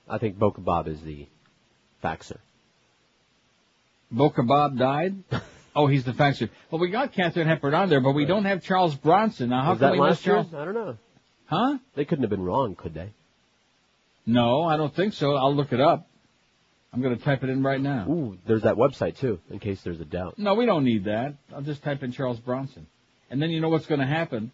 I 0.08 0.18
think 0.18 0.38
Boca 0.38 0.60
Bob 0.60 0.88
is 0.88 1.00
the 1.02 1.26
faxer. 2.02 2.38
Boca 4.10 4.42
Bob 4.42 4.78
died. 4.78 5.14
Oh, 5.74 5.86
he's 5.86 6.04
the 6.04 6.12
faxer. 6.12 6.50
Well, 6.70 6.80
we 6.80 6.90
got 6.90 7.12
Katharine 7.12 7.46
Hepburn 7.46 7.74
on 7.74 7.88
there, 7.88 8.00
but 8.00 8.12
we 8.12 8.24
don't 8.24 8.44
have 8.44 8.62
Charles 8.62 8.94
Bronson. 8.94 9.50
Now, 9.50 9.62
how 9.62 9.70
Was 9.70 9.78
can 9.78 9.88
that 9.88 9.92
we 9.92 10.00
miss 10.00 10.08
last 10.08 10.26
year? 10.26 10.34
Charles? 10.36 10.54
I 10.54 10.64
don't 10.64 10.74
know. 10.74 10.96
Huh? 11.46 11.78
They 11.94 12.04
couldn't 12.04 12.22
have 12.22 12.30
been 12.30 12.42
wrong, 12.42 12.74
could 12.74 12.94
they? 12.94 13.10
No, 14.26 14.62
I 14.64 14.76
don't 14.76 14.94
think 14.94 15.14
so. 15.14 15.34
I'll 15.34 15.54
look 15.54 15.72
it 15.72 15.80
up. 15.80 16.06
I'm 16.92 17.02
going 17.02 17.16
to 17.16 17.22
type 17.22 17.44
it 17.44 17.50
in 17.50 17.62
right 17.62 17.80
now. 17.80 18.06
Ooh, 18.08 18.38
there's 18.46 18.62
that 18.62 18.74
website 18.74 19.16
too, 19.16 19.38
in 19.50 19.60
case 19.60 19.80
there's 19.82 20.00
a 20.00 20.04
doubt. 20.04 20.38
No, 20.38 20.54
we 20.54 20.66
don't 20.66 20.84
need 20.84 21.04
that. 21.04 21.34
I'll 21.54 21.62
just 21.62 21.82
type 21.82 22.02
in 22.02 22.10
Charles 22.12 22.40
Bronson. 22.40 22.86
And 23.30 23.40
then 23.40 23.50
you 23.50 23.60
know 23.60 23.68
what's 23.68 23.86
going 23.86 24.00
to 24.00 24.06
happen. 24.06 24.50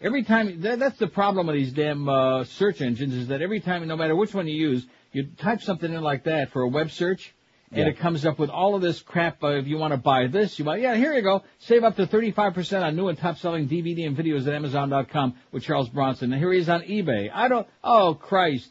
Every 0.00 0.24
time, 0.24 0.60
that, 0.62 0.78
that's 0.80 0.98
the 0.98 1.06
problem 1.06 1.46
with 1.46 1.56
these 1.56 1.72
damn 1.72 2.08
uh, 2.08 2.44
search 2.44 2.80
engines 2.80 3.14
is 3.14 3.28
that 3.28 3.42
every 3.42 3.60
time, 3.60 3.86
no 3.86 3.96
matter 3.96 4.16
which 4.16 4.34
one 4.34 4.48
you 4.48 4.54
use, 4.54 4.86
you 5.12 5.28
type 5.38 5.62
something 5.62 5.92
in 5.92 6.02
like 6.02 6.24
that 6.24 6.50
for 6.50 6.62
a 6.62 6.68
web 6.68 6.90
search, 6.90 7.32
and 7.70 7.80
Yeah. 7.80 7.88
it 7.88 7.98
comes 7.98 8.24
up 8.24 8.38
with 8.38 8.48
all 8.50 8.74
of 8.74 8.80
this 8.82 9.00
crap. 9.02 9.42
Uh, 9.44 9.48
if 9.56 9.66
you 9.66 9.76
want 9.76 9.92
to 9.92 9.98
buy 9.98 10.26
this, 10.26 10.58
you 10.58 10.64
buy, 10.64 10.78
yeah, 10.78 10.94
here 10.96 11.12
you 11.12 11.22
go. 11.22 11.42
Save 11.58 11.84
up 11.84 11.96
to 11.96 12.06
35% 12.06 12.82
on 12.82 12.96
new 12.96 13.08
and 13.08 13.18
top-selling 13.18 13.68
DVD 13.68 14.06
and 14.06 14.16
videos 14.16 14.46
at 14.46 14.54
Amazon.com 14.54 15.34
with 15.52 15.62
Charles 15.64 15.88
Bronson. 15.88 16.32
And 16.32 16.40
here 16.40 16.52
he 16.52 16.58
is 16.60 16.68
on 16.68 16.82
eBay. 16.82 17.30
I 17.32 17.48
don't, 17.48 17.66
oh 17.84 18.14
Christ. 18.14 18.70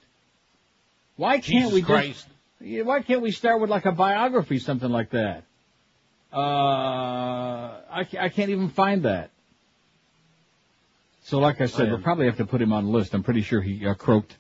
Why 1.16 1.34
can't 1.34 1.46
Jesus 1.46 1.74
we 1.74 1.82
Christ. 1.84 2.28
just, 2.60 2.86
why 2.86 3.02
can't 3.02 3.22
we 3.22 3.32
start 3.32 3.62
with 3.62 3.70
like 3.70 3.86
a 3.86 3.92
biography, 3.92 4.58
something 4.60 4.90
like 4.90 5.12
that? 5.12 5.44
Uh, 6.34 6.38
I, 6.40 8.08
I 8.20 8.30
can't 8.30 8.50
even 8.50 8.70
find 8.70 9.04
that. 9.04 9.32
So 11.24 11.40
like 11.40 11.60
I 11.62 11.66
said, 11.66 11.88
I 11.88 11.92
we'll 11.92 12.02
probably 12.02 12.26
have 12.26 12.38
to 12.38 12.46
put 12.46 12.62
him 12.62 12.72
on 12.74 12.86
the 12.86 12.92
list. 12.92 13.14
I'm 13.14 13.24
pretty 13.24 13.42
sure 13.42 13.62
he 13.62 13.86
uh, 13.86 13.94
croaked 13.96 14.36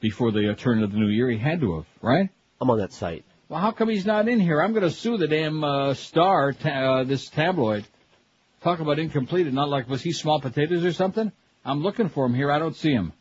before 0.00 0.32
the 0.32 0.50
uh, 0.50 0.54
turn 0.54 0.82
of 0.82 0.92
the 0.92 0.98
new 0.98 1.08
year. 1.08 1.30
He 1.30 1.38
had 1.38 1.60
to 1.60 1.76
have, 1.76 1.86
right? 2.02 2.28
I'm 2.60 2.70
on 2.70 2.78
that 2.78 2.92
site. 2.92 3.24
Well, 3.50 3.58
how 3.58 3.72
come 3.72 3.88
he's 3.88 4.06
not 4.06 4.28
in 4.28 4.38
here? 4.38 4.62
I'm 4.62 4.70
going 4.70 4.84
to 4.84 4.92
sue 4.92 5.16
the 5.16 5.26
damn 5.26 5.64
uh, 5.64 5.94
Star, 5.94 6.52
ta- 6.52 7.00
uh, 7.00 7.04
this 7.04 7.28
tabloid. 7.28 7.84
Talk 8.62 8.78
about 8.78 9.00
incomplete. 9.00 9.46
and 9.46 9.56
Not 9.56 9.68
like 9.68 9.88
was 9.88 10.02
he 10.02 10.12
small 10.12 10.40
potatoes 10.40 10.84
or 10.84 10.92
something? 10.92 11.32
I'm 11.64 11.82
looking 11.82 12.10
for 12.10 12.24
him 12.26 12.32
here. 12.32 12.52
I 12.52 12.60
don't 12.60 12.76
see 12.76 12.92
him. 12.92 13.12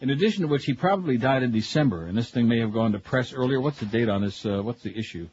In 0.00 0.10
addition 0.10 0.42
to 0.42 0.48
which, 0.48 0.64
he 0.64 0.74
probably 0.74 1.16
died 1.16 1.44
in 1.44 1.52
December, 1.52 2.06
and 2.06 2.18
this 2.18 2.30
thing 2.30 2.48
may 2.48 2.58
have 2.58 2.72
gone 2.72 2.90
to 2.92 2.98
press 2.98 3.32
earlier. 3.32 3.60
What's 3.60 3.78
the 3.78 3.86
date 3.86 4.08
on 4.08 4.22
this? 4.22 4.44
Uh, 4.44 4.60
what's 4.62 4.82
the 4.82 4.98
issue? 4.98 5.28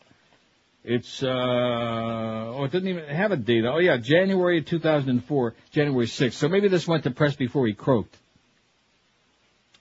It's 0.84 1.24
uh 1.24 1.28
oh, 1.28 2.64
it 2.66 2.72
didn't 2.72 2.90
even 2.90 3.06
have 3.06 3.32
a 3.32 3.38
date. 3.38 3.66
Oh 3.66 3.80
yeah, 3.80 3.98
January 3.98 4.62
2004, 4.62 5.56
January 5.72 6.06
6th. 6.06 6.34
So 6.34 6.50
maybe 6.50 6.68
this 6.68 6.88
went 6.88 7.04
to 7.06 7.12
press 7.12 7.36
before 7.36 7.66
he 7.66 7.74
croaked. 7.74 8.14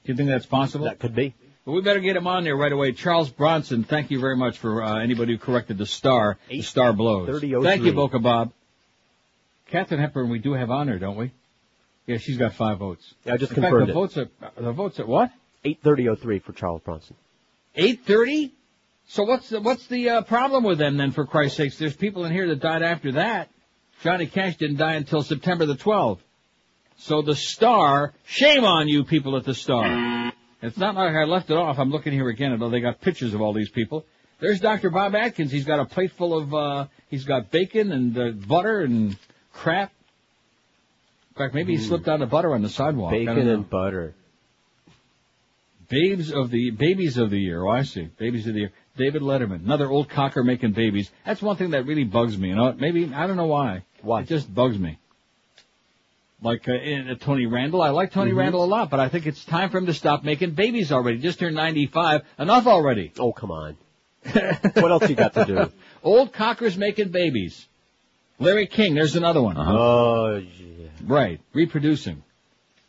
Do 0.05 0.13
you 0.13 0.17
think 0.17 0.31
that's 0.31 0.47
possible? 0.47 0.87
That 0.87 1.01
could 1.01 1.15
be. 1.15 1.35
But 1.65 1.73
we 1.73 1.81
better 1.83 2.01
get 2.01 2.17
him 2.17 2.27
on 2.27 2.45
there 2.45 2.57
right 2.57 2.73
away. 2.73 2.93
Charles 2.93 3.31
Bronson, 3.31 3.85
thank 3.85 4.11
you 4.11 4.19
very 4.19 4.37
much 4.37 4.59
for 4.59 4.83
uh, 4.83 4.99
anybody 5.01 5.33
who 5.35 5.39
corrected 5.39 5.79
the 5.79 5.87
star. 5.87 6.39
The 6.49 6.63
star 6.63 6.93
blows. 6.93 7.27
3003. 7.29 7.65
Thank 7.71 7.85
you, 7.85 7.93
Boca 7.93 8.19
Bob. 8.19 8.53
Captain 9.69 9.99
Hepburn, 9.99 10.29
we 10.29 10.39
do 10.39 10.55
have 10.55 10.71
honor, 10.71 10.99
don't 10.99 11.17
we? 11.17 11.31
Yeah, 12.07 12.19
she's 12.19 12.37
got 12.37 12.55
five 12.55 12.79
votes. 12.79 13.15
Yeah, 13.25 13.35
I 13.35 13.37
just 13.37 13.53
In 13.53 13.63
fact, 13.63 13.75
the 13.75 13.89
it. 13.91 13.95
votes 13.95 14.19
are 14.19 14.29
the 14.57 14.73
votes 14.73 14.99
at 14.99 15.07
what? 15.07 15.31
83003 15.65 16.41
for 16.41 16.53
Charles 16.53 16.83
Bronson. 16.83 17.15
Eight 17.77 18.05
thirty. 18.05 18.53
So 19.09 19.23
what's 19.23 19.49
the 19.49 19.61
what's 19.61 19.87
the 19.87 20.11
uh, 20.11 20.23
problem 20.23 20.65
with 20.65 20.79
them 20.79 20.97
then? 20.97 21.13
For 21.13 21.25
Christ's 21.27 21.57
sakes, 21.57 21.79
there's 21.79 21.97
people 21.97 22.25
in 22.25 22.33
here 22.33 22.49
that 22.49 22.61
died 22.61 22.83
after 22.83 23.13
that. 23.13 23.49
Johnny 24.03 24.27
Cash 24.27 24.57
didn't 24.57 24.77
die 24.77 24.95
until 24.95 25.23
September 25.23 25.65
the 25.65 25.77
12th. 25.77 26.19
So 26.99 27.23
the 27.23 27.37
Star, 27.37 28.15
shame 28.27 28.65
on 28.65 28.89
you 28.89 29.05
people 29.05 29.37
at 29.37 29.45
the 29.45 29.55
Star. 29.55 30.33
It's 30.63 30.79
not 30.79 30.95
like 30.95 31.15
I 31.15 31.25
left 31.25 31.51
it 31.51 31.57
off. 31.57 31.79
I'm 31.79 31.91
looking 31.91 32.13
here 32.13 32.29
again, 32.29 32.53
although 32.53 32.71
they 32.71 32.81
got 32.81 33.01
pictures 33.01 33.35
of 33.35 33.41
all 33.41 33.53
these 33.53 33.69
people. 33.69 34.07
There's 34.39 34.61
Dr. 34.61 34.91
Bob 34.91 35.15
Atkins. 35.15 35.51
He's 35.51 35.65
got 35.65 35.81
a 35.81 35.85
plate 35.85 36.13
full 36.13 36.39
of, 36.39 36.55
uh, 36.55 36.87
he's 37.09 37.25
got 37.25 37.51
bacon 37.51 37.93
and 37.93 38.17
uh, 38.17 38.31
butter 38.47 38.81
and 38.81 39.17
crap. 39.53 39.93
In 41.31 41.37
fact, 41.37 41.55
maybe 41.55 41.77
he 41.77 41.83
slipped 41.83 42.05
down 42.05 42.21
the 42.21 42.27
butter 42.27 42.55
on 42.55 42.63
the 42.63 42.69
sidewalk. 42.69 43.11
Bacon 43.11 43.49
and 43.49 43.69
butter. 43.69 44.15
Babes 45.89 46.33
of 46.33 46.51
the 46.51 46.71
babies 46.71 47.19
of 47.19 47.31
the 47.31 47.39
year. 47.39 47.65
Oh, 47.65 47.71
I 47.71 47.83
see. 47.83 48.09
Babies 48.19 48.47
of 48.47 48.55
the 48.55 48.61
year. 48.61 48.73
David 48.97 49.23
Letterman, 49.23 49.65
another 49.65 49.89
old 49.89 50.09
cocker 50.09 50.45
making 50.45 50.73
babies. 50.73 51.11
That's 51.25 51.41
one 51.41 51.57
thing 51.57 51.71
that 51.71 51.87
really 51.87 52.05
bugs 52.05 52.37
me. 52.37 52.49
You 52.49 52.57
know, 52.57 52.73
maybe 52.73 53.11
I 53.15 53.27
don't 53.27 53.37
know 53.37 53.47
why. 53.47 53.85
Why? 54.03 54.23
It 54.23 54.29
just 54.29 54.53
bugs 54.53 54.79
me. 54.79 54.99
Like 56.43 56.69
uh, 56.69 56.73
in, 56.73 57.09
uh, 57.09 57.15
Tony 57.15 57.47
Randall, 57.47 57.83
I 57.83 57.91
like 57.91 58.13
Tony 58.13 58.33
Mhm. 58.33 58.37
Randall 58.37 58.65
a 58.65 58.67
lot, 58.67 58.91
but 58.91 58.99
I 59.01 59.09
think 59.09 59.27
it's 59.27 59.45
time 59.45 59.71
for 59.71 59.79
him 59.79 59.87
to 59.87 59.95
stop 59.95 60.25
making 60.25 60.53
babies 60.53 60.91
already. 60.91 61.19
Just 61.19 61.39
turned 61.39 61.55
95. 61.55 62.23
Enough 62.39 62.67
already. 62.67 63.13
Oh, 63.19 63.33
come 63.33 63.51
on. 63.53 63.77
what 64.33 64.91
else 64.91 65.09
you 65.09 65.15
got 65.15 65.35
to 65.35 65.45
do? 65.45 65.73
Old 66.03 66.33
cockers 66.33 66.77
making 66.77 67.11
babies. 67.11 67.67
Larry 68.41 68.67
King, 68.67 68.95
there's 68.95 69.15
another 69.15 69.41
one. 69.43 69.57
Oh, 69.57 70.37
yeah. 70.37 70.89
Right, 71.05 71.41
reproducing. 71.53 72.23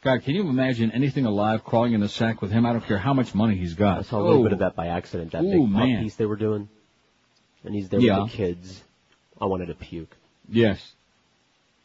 God, 0.03 0.23
can 0.23 0.33
you 0.35 0.47
imagine 0.49 0.91
anything 0.91 1.25
alive 1.25 1.63
crawling 1.63 1.93
in 1.93 2.01
a 2.03 2.09
sack 2.09 2.41
with 2.41 2.51
him? 2.51 2.65
I 2.65 2.73
don't 2.73 2.85
care 2.85 2.97
how 2.97 3.13
much 3.13 3.33
money 3.35 3.55
he's 3.55 3.73
got. 3.75 3.99
I 3.99 4.01
saw 4.01 4.19
a 4.19 4.23
little 4.23 4.39
Oh. 4.41 4.43
bit 4.43 4.53
of 4.53 4.59
that 4.59 4.75
by 4.75 4.87
accident, 4.87 5.31
that 5.31 5.43
Ooh, 5.43 5.51
big 5.51 5.73
pop 5.73 5.87
man. 5.87 6.03
piece 6.03 6.15
they 6.15 6.25
were 6.25 6.35
doing. 6.35 6.67
And 7.63 7.73
he's 7.75 7.87
there 7.89 7.99
Yeah. 7.99 8.23
with 8.23 8.31
the 8.31 8.37
kids. 8.37 8.83
I 9.39 9.45
wanted 9.45 9.67
to 9.67 9.75
puke. 9.75 10.15
Yes. 10.49 10.93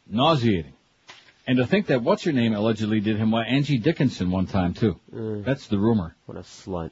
Nauseating. 0.09 0.73
And 1.49 1.57
to 1.57 1.65
think 1.65 1.87
that 1.87 2.03
what's 2.03 2.25
her 2.25 2.31
name 2.31 2.53
allegedly 2.53 2.99
did 2.99 3.17
him, 3.17 3.31
well, 3.31 3.41
Angie 3.41 3.79
Dickinson 3.79 4.29
one 4.29 4.45
time 4.45 4.75
too. 4.75 4.99
Mm. 5.11 5.43
That's 5.43 5.65
the 5.65 5.79
rumor. 5.79 6.15
What 6.27 6.37
a 6.37 6.41
slut. 6.41 6.91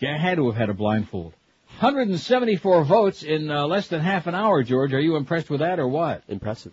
Yeah, 0.00 0.18
had 0.18 0.38
to 0.38 0.46
have 0.46 0.56
had 0.56 0.70
a 0.70 0.74
blindfold. 0.74 1.34
174 1.78 2.82
votes 2.82 3.22
in 3.22 3.48
uh, 3.48 3.68
less 3.68 3.86
than 3.86 4.00
half 4.00 4.26
an 4.26 4.34
hour, 4.34 4.64
George. 4.64 4.92
Are 4.92 4.98
you 4.98 5.14
impressed 5.14 5.50
with 5.50 5.60
that 5.60 5.78
or 5.78 5.86
what? 5.86 6.24
Impressive. 6.26 6.72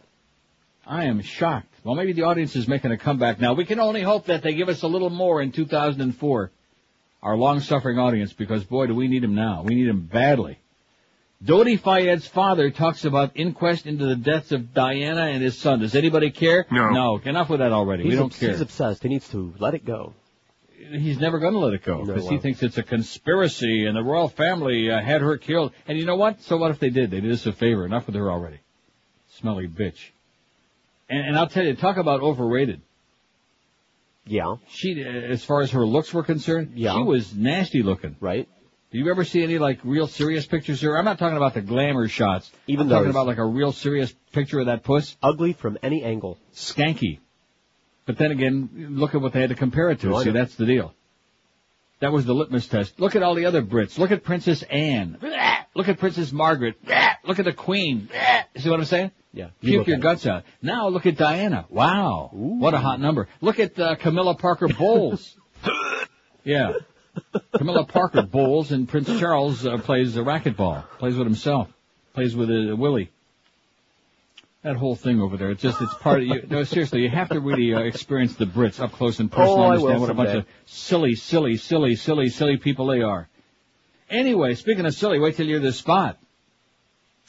I 0.88 1.06
am 1.06 1.22
shocked. 1.22 1.72
Well, 1.84 1.94
maybe 1.94 2.14
the 2.14 2.24
audience 2.24 2.56
is 2.56 2.68
making 2.68 2.92
a 2.92 2.98
comeback 2.98 3.40
now. 3.40 3.54
We 3.54 3.66
can 3.66 3.80
only 3.80 4.02
hope 4.02 4.26
that 4.26 4.42
they 4.42 4.56
give 4.56 4.68
us 4.68 4.82
a 4.82 4.88
little 4.88 5.12
more 5.12 5.40
in 5.40 5.52
2004. 5.52 6.52
Our 7.22 7.38
long-suffering 7.38 8.00
audience, 8.00 8.34
because 8.34 8.64
boy, 8.64 8.88
do 8.88 8.96
we 8.96 9.08
need 9.08 9.22
them 9.22 9.36
now. 9.36 9.62
We 9.62 9.76
need 9.76 9.88
them 9.88 10.08
badly. 10.12 10.58
Dodi 11.44 11.80
Fayed's 11.80 12.26
father 12.28 12.72
talks 12.72 13.06
about 13.06 13.32
inquest 13.36 13.86
into 13.86 14.06
the 14.08 14.16
deaths 14.16 14.52
of 14.52 14.74
Diana 14.74 15.26
and 15.28 15.44
his 15.44 15.58
son. 15.58 15.80
Does 15.80 15.94
anybody 15.96 16.32
care? 16.32 16.66
No. 16.72 16.90
No. 16.90 17.22
Enough 17.24 17.50
with 17.50 17.60
that 17.60 17.72
already. 17.72 18.04
He's 18.04 18.12
we 18.12 18.16
don't 18.16 18.26
obs- 18.28 18.40
care. 18.40 18.50
He's 18.50 18.62
obsessed. 18.62 19.04
He 19.04 19.10
needs 19.10 19.30
to 19.30 19.54
let 19.60 19.76
it 19.76 19.86
go. 19.86 20.14
He's 20.92 21.20
never 21.20 21.38
going 21.40 21.54
to 21.54 21.60
let 21.60 21.74
it 21.74 21.84
go 21.84 22.00
No, 22.04 22.06
because 22.06 22.30
he 22.30 22.38
thinks 22.38 22.64
it's 22.64 22.78
a 22.78 22.84
conspiracy 22.84 23.86
and 23.86 23.96
the 23.96 24.02
royal 24.04 24.30
family 24.30 24.90
uh, 24.90 25.02
had 25.02 25.22
her 25.22 25.38
killed. 25.38 25.74
And 25.88 25.98
you 25.98 26.06
know 26.06 26.16
what? 26.16 26.42
So 26.44 26.58
what 26.58 26.72
if 26.72 26.80
they 26.80 26.90
did? 26.90 27.12
They 27.12 27.20
did 27.20 27.32
us 27.32 27.46
a 27.46 27.52
favor. 27.52 27.86
Enough 27.86 28.08
with 28.08 28.16
her 28.16 28.32
already. 28.32 28.60
Smelly 29.40 29.68
bitch. 29.68 30.00
And, 31.10 31.20
and 31.30 31.38
I'll 31.38 31.48
tell 31.48 31.64
you, 31.66 31.76
talk 31.76 31.98
about 31.98 32.22
overrated. 32.22 32.82
Yeah. 34.26 34.56
She, 34.70 35.04
uh, 35.04 35.08
as 35.08 35.44
far 35.44 35.62
as 35.62 35.72
her 35.72 35.86
looks 35.86 36.14
were 36.14 36.24
concerned, 36.24 36.72
Yeah. 36.76 36.94
she 36.94 37.04
was 37.04 37.36
nasty 37.36 37.84
looking. 37.84 38.16
Right. 38.20 38.48
Do 38.98 39.04
you 39.04 39.12
ever 39.12 39.24
see 39.26 39.44
any 39.44 39.60
like 39.60 39.78
real 39.84 40.08
serious 40.08 40.48
pictures 40.48 40.82
of 40.82 40.88
her? 40.88 40.98
I'm 40.98 41.06
not 41.06 41.20
talking 41.20 41.38
about 41.38 41.54
the 41.54 41.62
glamour 41.62 42.08
shots. 42.08 42.52
Even 42.66 42.88
I'm 42.88 42.90
talking 42.90 43.12
about 43.12 43.28
like 43.28 43.38
a 43.38 43.46
real 43.46 43.72
serious 43.72 44.12
picture 44.32 44.60
of 44.60 44.66
that 44.66 44.84
puss. 44.84 45.16
Ugly 45.22 45.54
from 45.54 45.78
any 45.84 46.04
angle. 46.04 46.40
Skanky. 46.56 47.20
But 48.08 48.18
then 48.18 48.32
again, 48.32 48.96
look 48.98 49.14
at 49.14 49.22
what 49.22 49.34
they 49.34 49.42
had 49.42 49.50
to 49.52 49.56
compare 49.56 49.92
it 49.92 50.00
to. 50.02 50.16
I 50.16 50.24
See, 50.24 50.32
that's 50.32 50.56
the 50.56 50.66
deal. 50.66 50.96
That 52.00 52.12
was 52.12 52.26
the 52.26 52.34
litmus 52.34 52.66
test. 52.66 53.00
Look 53.00 53.16
at 53.16 53.22
all 53.22 53.36
the 53.36 53.46
other 53.46 53.62
Brits. 53.62 54.00
Look 54.00 54.10
at 54.10 54.24
Princess 54.24 54.64
Anne. 54.64 55.20
Look 55.76 55.90
at 55.90 56.00
Princess 56.00 56.32
Margaret. 56.32 56.78
Look 57.24 57.38
at 57.38 57.46
the 57.46 57.54
Queen. 57.54 58.10
See 58.56 58.68
what 58.68 58.80
I'm 58.80 58.86
saying? 58.86 59.12
Yeah. 59.32 59.50
you 59.62 59.74
Puke 59.74 59.88
your 59.90 59.96
at 59.98 60.00
it. 60.00 60.02
guts 60.02 60.26
out. 60.26 60.44
Now 60.64 60.88
look 60.88 61.06
at 61.06 61.18
Diana. 61.18 61.68
Wow. 61.70 62.32
What 62.34 62.74
a 62.74 62.80
hot 62.80 63.00
number. 63.00 63.28
Look 63.42 63.60
at 63.60 63.78
uh, 63.80 63.94
Camilla 63.94 64.34
Parker 64.34 64.68
Bowles. 64.68 65.38
yeah. 66.44 66.74
Camilla 67.54 67.86
Parker 67.86 68.24
Bowles 68.24 68.72
and 68.72 68.88
Prince 68.88 69.08
Charles 69.20 69.66
uh, 69.66 69.78
plays 69.78 70.18
a 70.18 70.22
racquetball. 70.22 70.86
Plays 71.00 71.16
with 71.16 71.28
himself. 71.28 71.70
Plays 72.14 72.36
with 72.36 72.50
uh, 72.50 72.76
Willie. 72.76 73.12
That 74.64 74.76
whole 74.76 74.96
thing 74.96 75.22
over 75.22 75.38
there, 75.38 75.52
it's 75.52 75.62
just, 75.62 75.82
it's 75.82 75.94
part 75.96 76.22
of 76.22 76.28
you. 76.28 76.44
No, 76.50 76.64
seriously, 76.64 77.02
you 77.02 77.10
have 77.10 77.30
to 77.30 77.40
really 77.40 77.74
uh, 77.74 77.80
experience 77.80 78.36
the 78.36 78.46
Brits 78.46 78.82
up 78.82 78.92
close 78.92 79.20
and 79.20 79.32
personal. 79.32 79.60
Oh, 79.60 79.62
I 79.62 79.70
understand 79.76 80.02
what 80.02 80.10
a 80.10 80.14
bunch 80.14 80.30
of 80.30 80.46
silly, 80.66 81.16
silly, 81.16 81.58
silly, 81.58 81.96
silly, 81.96 82.30
silly 82.30 82.58
people 82.58 82.88
they 82.88 83.02
are. 83.02 83.30
Anyway, 84.10 84.56
speaking 84.56 84.86
of 84.86 84.94
silly, 84.94 85.20
wait 85.20 85.36
till 85.36 85.46
you're 85.46 85.60
this 85.60 85.78
spot. 85.78 86.18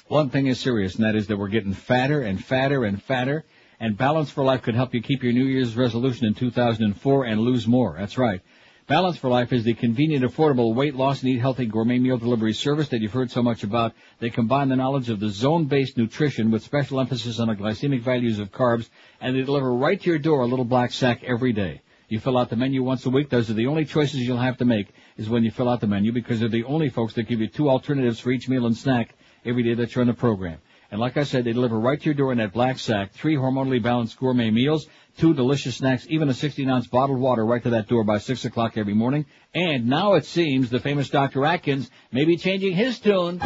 One 0.08 0.30
thing 0.30 0.46
is 0.46 0.58
serious, 0.58 0.94
and 0.94 1.04
that 1.04 1.16
is 1.16 1.26
that 1.26 1.36
we're 1.36 1.48
getting 1.48 1.74
fatter 1.74 2.22
and 2.22 2.42
fatter 2.42 2.84
and 2.84 3.00
fatter, 3.00 3.44
and 3.78 3.96
Balance 3.96 4.30
for 4.30 4.42
Life 4.42 4.62
could 4.62 4.74
help 4.74 4.94
you 4.94 5.02
keep 5.02 5.22
your 5.22 5.32
New 5.32 5.44
Year's 5.44 5.76
resolution 5.76 6.26
in 6.26 6.34
2004 6.34 7.24
and 7.24 7.40
lose 7.40 7.68
more. 7.68 7.94
That's 7.98 8.16
right. 8.16 8.40
Balance 8.88 9.18
for 9.18 9.28
Life 9.28 9.52
is 9.52 9.64
the 9.64 9.74
convenient, 9.74 10.24
affordable 10.24 10.74
weight 10.74 10.94
loss 10.94 11.20
and 11.20 11.30
eat 11.30 11.40
healthy 11.40 11.66
gourmet 11.66 11.98
meal 11.98 12.16
delivery 12.16 12.54
service 12.54 12.88
that 12.88 13.02
you've 13.02 13.12
heard 13.12 13.30
so 13.30 13.42
much 13.42 13.62
about. 13.62 13.92
They 14.18 14.30
combine 14.30 14.70
the 14.70 14.76
knowledge 14.76 15.10
of 15.10 15.20
the 15.20 15.28
zone-based 15.28 15.98
nutrition 15.98 16.50
with 16.50 16.62
special 16.62 16.98
emphasis 16.98 17.38
on 17.38 17.48
the 17.48 17.54
glycemic 17.54 18.00
values 18.00 18.38
of 18.38 18.50
carbs, 18.50 18.88
and 19.20 19.36
they 19.36 19.42
deliver 19.42 19.74
right 19.74 20.00
to 20.00 20.08
your 20.08 20.18
door 20.18 20.40
a 20.40 20.46
little 20.46 20.64
black 20.64 20.92
sack 20.92 21.22
every 21.22 21.52
day. 21.52 21.82
You 22.08 22.18
fill 22.18 22.38
out 22.38 22.48
the 22.48 22.56
menu 22.56 22.82
once 22.82 23.04
a 23.04 23.10
week. 23.10 23.28
Those 23.28 23.50
are 23.50 23.52
the 23.52 23.66
only 23.66 23.84
choices 23.84 24.20
you'll 24.20 24.38
have 24.38 24.56
to 24.56 24.64
make 24.64 24.88
is 25.18 25.28
when 25.28 25.44
you 25.44 25.50
fill 25.50 25.68
out 25.68 25.82
the 25.82 25.86
menu 25.86 26.10
because 26.10 26.40
they're 26.40 26.48
the 26.48 26.64
only 26.64 26.88
folks 26.88 27.12
that 27.12 27.24
give 27.24 27.42
you 27.42 27.48
two 27.48 27.68
alternatives 27.68 28.20
for 28.20 28.30
each 28.30 28.48
meal 28.48 28.64
and 28.64 28.74
snack 28.74 29.14
every 29.44 29.64
day 29.64 29.74
that 29.74 29.94
you're 29.94 30.00
on 30.00 30.08
the 30.08 30.14
program. 30.14 30.60
And 30.90 30.98
like 30.98 31.18
I 31.18 31.24
said, 31.24 31.44
they 31.44 31.52
deliver 31.52 31.78
right 31.78 32.00
to 32.00 32.04
your 32.06 32.14
door 32.14 32.32
in 32.32 32.38
that 32.38 32.54
black 32.54 32.78
sack, 32.78 33.12
three 33.12 33.36
hormonally 33.36 33.82
balanced 33.82 34.18
gourmet 34.18 34.50
meals, 34.50 34.86
two 35.18 35.34
delicious 35.34 35.76
snacks, 35.76 36.06
even 36.08 36.28
a 36.28 36.34
16 36.34 36.68
ounce 36.70 36.86
bottled 36.86 37.18
water 37.18 37.44
right 37.44 37.62
to 37.62 37.70
that 37.70 37.88
door 37.88 38.04
by 38.04 38.18
6 38.18 38.44
o'clock 38.44 38.76
every 38.76 38.94
morning. 38.94 39.26
And 39.54 39.86
now 39.86 40.14
it 40.14 40.24
seems 40.24 40.70
the 40.70 40.80
famous 40.80 41.10
Dr. 41.10 41.44
Atkins 41.44 41.90
may 42.12 42.24
be 42.24 42.36
changing 42.36 42.74
his 42.74 42.98
tune. 42.98 43.38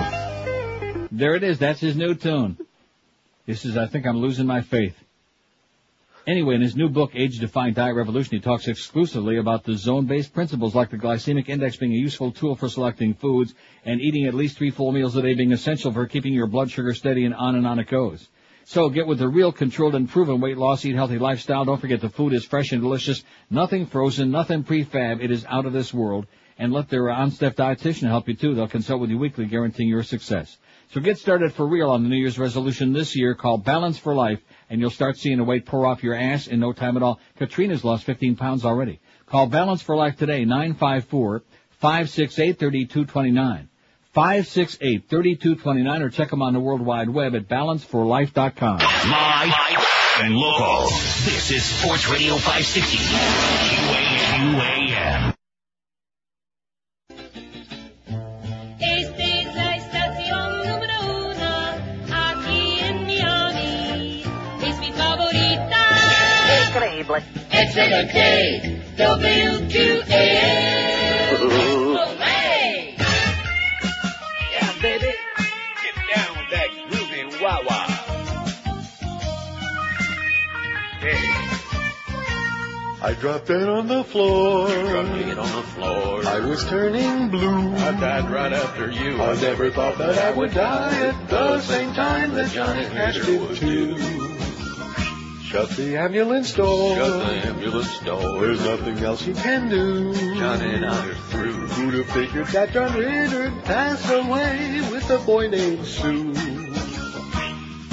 There 1.11 1.35
it 1.35 1.43
is. 1.43 1.59
That's 1.59 1.81
his 1.81 1.97
new 1.97 2.15
tune. 2.15 2.59
This 3.47 3.65
is, 3.65 3.77
I 3.77 3.87
think 3.87 4.07
I'm 4.07 4.19
losing 4.19 4.47
my 4.47 4.61
faith. 4.61 4.97
Anyway, 6.27 6.55
in 6.55 6.61
his 6.61 6.77
new 6.77 6.89
book, 6.89 7.11
Age 7.15 7.41
Defying 7.41 7.75
Diet 7.75 7.97
Revolution, 7.97 8.37
he 8.37 8.41
talks 8.41 8.69
exclusively 8.69 9.39
about 9.39 9.65
the 9.65 9.75
zone-based 9.75 10.33
principles 10.33 10.73
like 10.73 10.91
the 10.91 10.97
glycemic 10.97 11.49
index 11.49 11.77
being 11.77 11.93
a 11.93 11.97
useful 11.97 12.31
tool 12.31 12.55
for 12.55 12.69
selecting 12.69 13.15
foods 13.15 13.55
and 13.85 14.01
eating 14.01 14.27
at 14.27 14.35
least 14.35 14.57
three 14.57 14.71
full 14.71 14.93
meals 14.93 15.17
a 15.17 15.23
day 15.23 15.35
being 15.35 15.53
essential 15.53 15.93
for 15.93 16.07
keeping 16.07 16.33
your 16.33 16.47
blood 16.47 16.71
sugar 16.71 16.95
steady 16.95 17.25
and 17.25 17.35
on 17.35 17.57
and 17.57 17.67
on 17.67 17.81
it 17.81 17.89
goes. 17.89 18.29
So 18.73 18.89
get 18.89 19.07
with 19.07 19.19
the 19.19 19.29
real 19.29 19.53
controlled 19.53 19.95
and 19.95 20.09
proven 20.09 20.41
weight 20.41 20.57
loss, 20.57 20.87
eat 20.87 20.95
healthy 20.95 21.19
lifestyle. 21.19 21.67
Don't 21.67 21.79
forget 21.79 22.01
the 22.01 22.09
food 22.09 22.33
is 22.33 22.47
fresh 22.47 22.73
and 22.73 22.81
delicious. 22.81 23.23
Nothing 23.51 23.85
frozen, 23.85 24.31
nothing 24.31 24.65
prefab. 24.65 25.23
It 25.23 25.31
is 25.31 25.45
out 25.47 25.67
of 25.67 25.75
this 25.75 25.93
world. 25.93 26.27
And 26.57 26.73
let 26.73 26.89
their 26.89 27.11
on-staff 27.11 27.55
dietitian 27.55 28.09
help 28.09 28.29
you 28.29 28.35
too. 28.35 28.55
They'll 28.55 28.69
consult 28.69 29.03
with 29.03 29.11
you 29.11 29.19
weekly, 29.19 29.45
guaranteeing 29.45 29.91
your 29.91 30.03
success. 30.03 30.57
So 30.95 31.03
get 31.03 31.19
started 31.19 31.53
for 31.53 31.67
real 31.67 31.91
on 31.91 32.03
the 32.03 32.09
New 32.09 32.17
Year's 32.17 32.39
resolution 32.39 32.95
this 32.95 33.15
year 33.15 33.35
called 33.35 33.63
Balance 33.63 33.99
for 33.99 34.15
Life, 34.15 34.41
and 34.71 34.81
you'll 34.81 34.89
start 34.89 35.19
seeing 35.19 35.37
the 35.37 35.45
weight 35.45 35.67
pour 35.67 35.85
off 35.85 36.03
your 36.03 36.15
ass 36.15 36.47
in 36.47 36.59
no 36.59 36.73
time 36.73 36.97
at 36.97 37.03
all. 37.03 37.21
Katrina's 37.37 37.85
lost 37.85 38.05
15 38.05 38.37
pounds 38.37 38.65
already. 38.65 39.01
Call 39.27 39.49
Balance 39.49 39.83
for 39.83 39.97
Life 39.97 40.17
today, 40.17 40.47
954-568-3229. 44.15 46.01
or 46.01 46.11
check 46.11 46.31
them 46.31 46.43
on 46.43 46.53
the 46.53 46.61
World 46.61 46.83
Wide 46.83 47.09
Web 47.09 47.35
at 47.35 47.49
balanceforlife.com. 47.49 48.79
Live 48.79 49.55
and 50.21 50.37
local. 50.37 50.89
This 51.25 51.51
is 51.51 51.65
Sports 51.65 52.09
Radio 52.09 52.37
560. 52.37 52.99
QAQAM. 54.33 55.35
Esta 67.51 67.85
es 67.85 67.91
la 67.91 68.07
groovy 81.03 81.63
I 83.03 83.15
dropped 83.15 83.49
dead 83.49 83.69
on 83.69 83.89
the 83.89 84.05
floor. 84.05 84.69
Dropped 84.69 85.09
dead 85.19 85.37
on 85.37 85.51
the 85.57 85.63
floor. 85.75 86.25
I 86.25 86.39
was 86.39 86.65
turning 86.67 87.31
blue. 87.31 87.75
I 87.75 87.91
died 87.99 88.31
right 88.31 88.53
after 88.53 88.93
you. 88.93 89.21
I 89.21 89.35
never 89.41 89.73
thought 89.73 89.99
that 89.99 90.17
I 90.19 90.31
would 90.31 90.55
die 90.55 91.09
at 91.09 91.29
the 91.29 91.61
same 91.63 91.93
time 91.95 92.33
that 92.35 92.53
Johnny 92.53 92.85
Cash 92.85 93.27
did 93.27 93.57
too. 93.57 93.99
Shut 95.43 95.71
the 95.71 95.97
ambulance 95.99 96.55
door. 96.55 96.95
Shut 96.95 97.27
the 97.27 97.49
ambulance 97.49 97.99
door. 98.05 98.41
There's 98.41 98.65
nothing 98.65 98.99
else 98.99 99.27
you 99.27 99.35
can 99.35 99.69
do. 99.69 100.15
Johnny 100.39 100.75
and 100.77 100.87
I 100.87 101.09
are 101.09 101.15
through. 101.15 101.67
Who'd 101.67 101.95
have 101.95 102.09
figured 102.11 102.47
that 102.49 102.71
John 102.71 102.91
Ritter'd 102.93 103.65
pass 103.65 104.09
away 104.11 104.81
with 104.93 105.11
a 105.11 105.19
boy 105.19 105.49
named 105.49 105.85
Sue? 105.85 106.52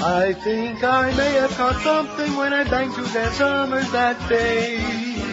I 0.02 0.32
think 0.32 0.82
I 0.82 1.14
may 1.14 1.32
have 1.34 1.50
caught 1.50 1.82
something 1.82 2.34
when 2.36 2.54
I 2.54 2.64
banged 2.64 2.94
Suzanne 2.94 3.32
Somers 3.32 3.92
that 3.92 4.16
day. 4.30 4.78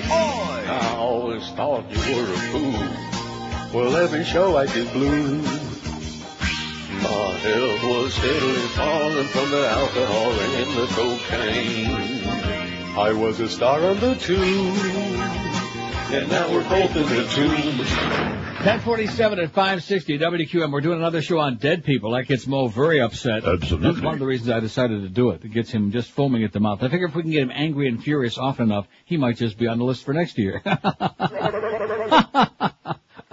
I 0.10 0.96
always 0.98 1.48
thought 1.52 1.90
you 1.90 2.16
were 2.16 2.34
a 2.34 2.38
fool. 2.52 3.82
Well, 3.82 3.96
every 3.96 4.26
show 4.26 4.58
I 4.58 4.66
did 4.66 4.92
blue. 4.92 5.42
My 7.02 7.34
health 7.40 7.84
was 7.84 8.14
steadily 8.14 8.68
falling 8.76 9.28
from 9.28 9.52
the 9.52 9.70
alcohol 9.70 10.32
and 10.32 10.78
the 10.78 10.88
cocaine. 10.96 12.28
I 12.98 13.14
was 13.14 13.40
a 13.40 13.48
star 13.48 13.82
on 13.86 14.00
the 14.02 14.16
tube. 14.16 15.57
And 16.10 16.30
now 16.30 16.50
we're 16.52 16.68
both 16.70 16.96
in 16.96 17.04
the 17.04 17.28
tube. 17.28 17.86
1047 18.58 19.40
at 19.40 19.52
560 19.52 20.20
WQM. 20.20 20.72
We're 20.72 20.80
doing 20.82 21.00
another 21.00 21.22
show 21.22 21.38
on 21.40 21.58
dead 21.58 21.84
people. 21.84 22.12
That 22.12 22.28
gets 22.28 22.48
Mo 22.48 22.68
very 22.70 23.02
upset. 23.02 23.44
Absolutely. 23.46 23.92
That's 23.92 24.02
one 24.04 24.14
of 24.14 24.20
the 24.20 24.26
reasons 24.26 24.50
I 24.50 24.62
decided 24.62 25.02
to 25.04 25.10
do 25.10 25.32
it. 25.32 25.44
It 25.44 25.50
gets 25.50 25.70
him 25.70 25.92
just 25.92 26.10
foaming 26.12 26.44
at 26.46 26.54
the 26.54 26.62
mouth. 26.62 26.82
I 26.82 26.88
figure 26.88 27.08
if 27.08 27.16
we 27.16 27.24
can 27.24 27.32
get 27.32 27.42
him 27.44 27.52
angry 27.54 27.90
and 27.90 28.02
furious 28.02 28.38
often 28.38 28.72
enough, 28.72 28.88
he 29.06 29.18
might 29.18 29.36
just 29.36 29.58
be 29.58 29.68
on 29.68 29.80
the 29.80 29.84
list 29.84 30.06
for 30.06 30.14
next 30.14 30.38
year. 30.38 30.62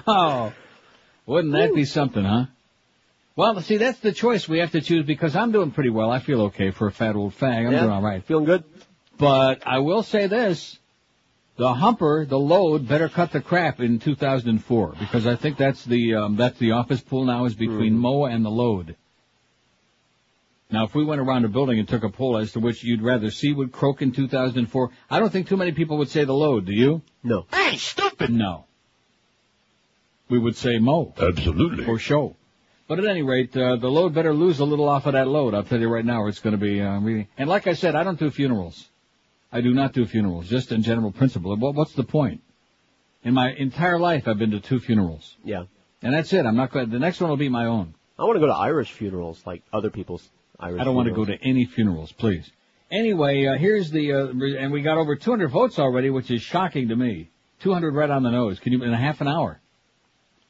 oh, 0.06 0.52
wouldn't 1.26 1.52
that 1.54 1.72
be 1.74 1.84
something, 1.84 2.24
huh? 2.24 2.46
Well, 3.36 3.60
see, 3.60 3.76
that's 3.76 3.98
the 4.00 4.12
choice 4.12 4.48
we 4.48 4.58
have 4.58 4.72
to 4.72 4.80
choose 4.80 5.06
because 5.06 5.36
I'm 5.36 5.52
doing 5.52 5.70
pretty 5.70 5.90
well. 5.90 6.10
I 6.10 6.18
feel 6.18 6.42
okay 6.42 6.70
for 6.72 6.88
a 6.88 6.92
fat 6.92 7.14
old 7.16 7.34
fag. 7.34 7.66
I'm 7.66 7.72
Yeah. 7.72 7.80
doing 7.80 7.92
all 7.92 8.02
right. 8.02 8.22
Feeling 8.24 8.44
good? 8.46 8.64
But 9.16 9.62
I 9.66 9.78
will 9.78 10.02
say 10.02 10.26
this. 10.26 10.76
The 11.56 11.72
humper, 11.72 12.26
the 12.26 12.38
load, 12.38 12.88
better 12.88 13.08
cut 13.08 13.30
the 13.30 13.40
crap 13.40 13.80
in 13.80 14.00
2004 14.00 14.94
because 14.98 15.26
I 15.26 15.36
think 15.36 15.56
that's 15.56 15.84
the 15.84 16.14
um, 16.14 16.36
that's 16.36 16.58
the 16.58 16.72
office 16.72 17.00
pool 17.00 17.24
now 17.24 17.44
is 17.44 17.54
between 17.54 17.96
Moa 17.96 18.30
and 18.30 18.44
the 18.44 18.50
load. 18.50 18.96
Now, 20.70 20.84
if 20.84 20.94
we 20.94 21.04
went 21.04 21.20
around 21.20 21.44
a 21.44 21.48
building 21.48 21.78
and 21.78 21.86
took 21.86 22.02
a 22.02 22.08
poll 22.08 22.38
as 22.38 22.50
to 22.52 22.60
which 22.60 22.82
you'd 22.82 23.02
rather 23.02 23.30
see 23.30 23.52
would 23.52 23.70
croak 23.70 24.02
in 24.02 24.10
2004, 24.10 24.90
I 25.08 25.20
don't 25.20 25.30
think 25.30 25.46
too 25.46 25.56
many 25.56 25.70
people 25.70 25.98
would 25.98 26.08
say 26.08 26.24
the 26.24 26.32
load. 26.32 26.66
Do 26.66 26.72
you? 26.72 27.02
No. 27.22 27.46
Hey, 27.52 27.76
stupid! 27.76 28.30
No. 28.30 28.64
We 30.28 30.40
would 30.40 30.56
say 30.56 30.78
Mo. 30.78 31.14
Absolutely. 31.16 31.84
For 31.84 31.98
show. 32.00 32.34
But 32.88 32.98
at 32.98 33.06
any 33.06 33.22
rate, 33.22 33.56
uh, 33.56 33.76
the 33.76 33.88
load 33.88 34.14
better 34.14 34.34
lose 34.34 34.58
a 34.58 34.64
little 34.64 34.88
off 34.88 35.06
of 35.06 35.12
that 35.12 35.28
load. 35.28 35.54
I'll 35.54 35.62
tell 35.62 35.80
you 35.80 35.88
right 35.88 36.04
now, 36.04 36.26
it's 36.26 36.40
going 36.40 36.58
to 36.58 36.58
be 36.58 36.80
uh, 36.80 36.98
really. 36.98 37.28
And 37.38 37.48
like 37.48 37.68
I 37.68 37.74
said, 37.74 37.94
I 37.94 38.02
don't 38.02 38.18
do 38.18 38.30
funerals. 38.30 38.88
I 39.54 39.60
do 39.60 39.72
not 39.72 39.92
do 39.92 40.04
funerals, 40.04 40.48
just 40.48 40.72
in 40.72 40.82
general 40.82 41.12
principle. 41.12 41.56
What, 41.56 41.76
what's 41.76 41.92
the 41.92 42.02
point? 42.02 42.42
In 43.22 43.34
my 43.34 43.52
entire 43.52 44.00
life, 44.00 44.26
I've 44.26 44.36
been 44.36 44.50
to 44.50 44.58
two 44.60 44.80
funerals, 44.80 45.36
Yeah. 45.44 45.64
and 46.02 46.12
that's 46.12 46.32
it. 46.32 46.44
I'm 46.44 46.56
not 46.56 46.72
going. 46.72 46.90
The 46.90 46.98
next 46.98 47.20
one 47.20 47.30
will 47.30 47.36
be 47.36 47.48
my 47.48 47.66
own. 47.66 47.94
I 48.18 48.24
want 48.24 48.34
to 48.34 48.40
go 48.40 48.46
to 48.48 48.52
Irish 48.52 48.90
funerals, 48.92 49.40
like 49.46 49.62
other 49.72 49.90
people's 49.90 50.28
Irish 50.58 50.80
I 50.80 50.84
don't 50.84 50.96
want 50.96 51.08
to 51.08 51.14
go 51.14 51.24
to 51.24 51.38
any 51.40 51.66
funerals, 51.66 52.10
please. 52.10 52.50
Anyway, 52.90 53.46
uh, 53.46 53.56
here's 53.56 53.92
the 53.92 54.12
uh, 54.12 54.26
and 54.28 54.72
we 54.72 54.82
got 54.82 54.98
over 54.98 55.14
200 55.14 55.48
votes 55.48 55.78
already, 55.78 56.10
which 56.10 56.32
is 56.32 56.42
shocking 56.42 56.88
to 56.88 56.96
me. 56.96 57.30
200 57.60 57.94
right 57.94 58.10
on 58.10 58.24
the 58.24 58.30
nose. 58.30 58.58
Can 58.58 58.72
you 58.72 58.82
in 58.82 58.92
a 58.92 58.96
half 58.96 59.20
an 59.20 59.28
hour? 59.28 59.60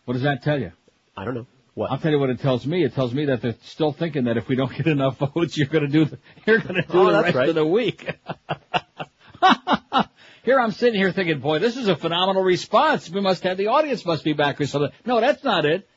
What 0.07 0.15
does 0.15 0.23
that 0.23 0.43
tell 0.43 0.59
you? 0.59 0.73
I 1.15 1.27
don't 1.27 1.35
know. 1.35 1.47
What? 1.75 1.91
I'll 1.91 1.99
tell 1.99 2.13
you 2.13 2.19
what 2.21 2.31
it 2.31 2.41
tells 2.41 2.65
me. 2.67 2.85
It 2.85 2.95
tells 2.95 3.13
me 3.13 3.25
that 3.27 3.43
they're 3.43 3.57
still 3.65 3.93
thinking 3.93 4.25
that 4.25 4.37
if 4.37 4.47
we 4.49 4.55
don't 4.55 4.73
get 4.75 4.87
enough 4.87 5.19
votes, 5.35 5.57
you're 5.59 5.67
going 5.67 5.83
to 5.85 5.89
do 5.91 6.05
the, 6.05 6.19
you're 6.47 6.59
going 6.59 6.77
to 6.77 6.83
do 6.83 6.89
Oh, 7.01 7.13
the 7.13 7.23
rest 7.23 7.35
right. 7.35 7.49
of 7.49 7.55
the 7.57 7.67
week. 7.67 8.09
here 10.45 10.61
I'm 10.61 10.71
sitting 10.73 10.99
here 11.01 11.11
thinking, 11.13 11.41
boy, 11.41 11.59
this 11.59 11.77
is 11.77 11.89
a 11.89 11.97
phenomenal 11.97 12.43
response. 12.43 13.11
We 13.11 13.21
must 13.21 13.43
have 13.43 13.57
the 13.57 13.69
audience 13.69 14.05
must 14.05 14.25
be 14.25 14.33
back 14.35 14.61
or 14.61 14.67
something. 14.67 14.91
No, 15.05 15.21
that's 15.21 15.43
not 15.43 15.65
it. 15.65 15.89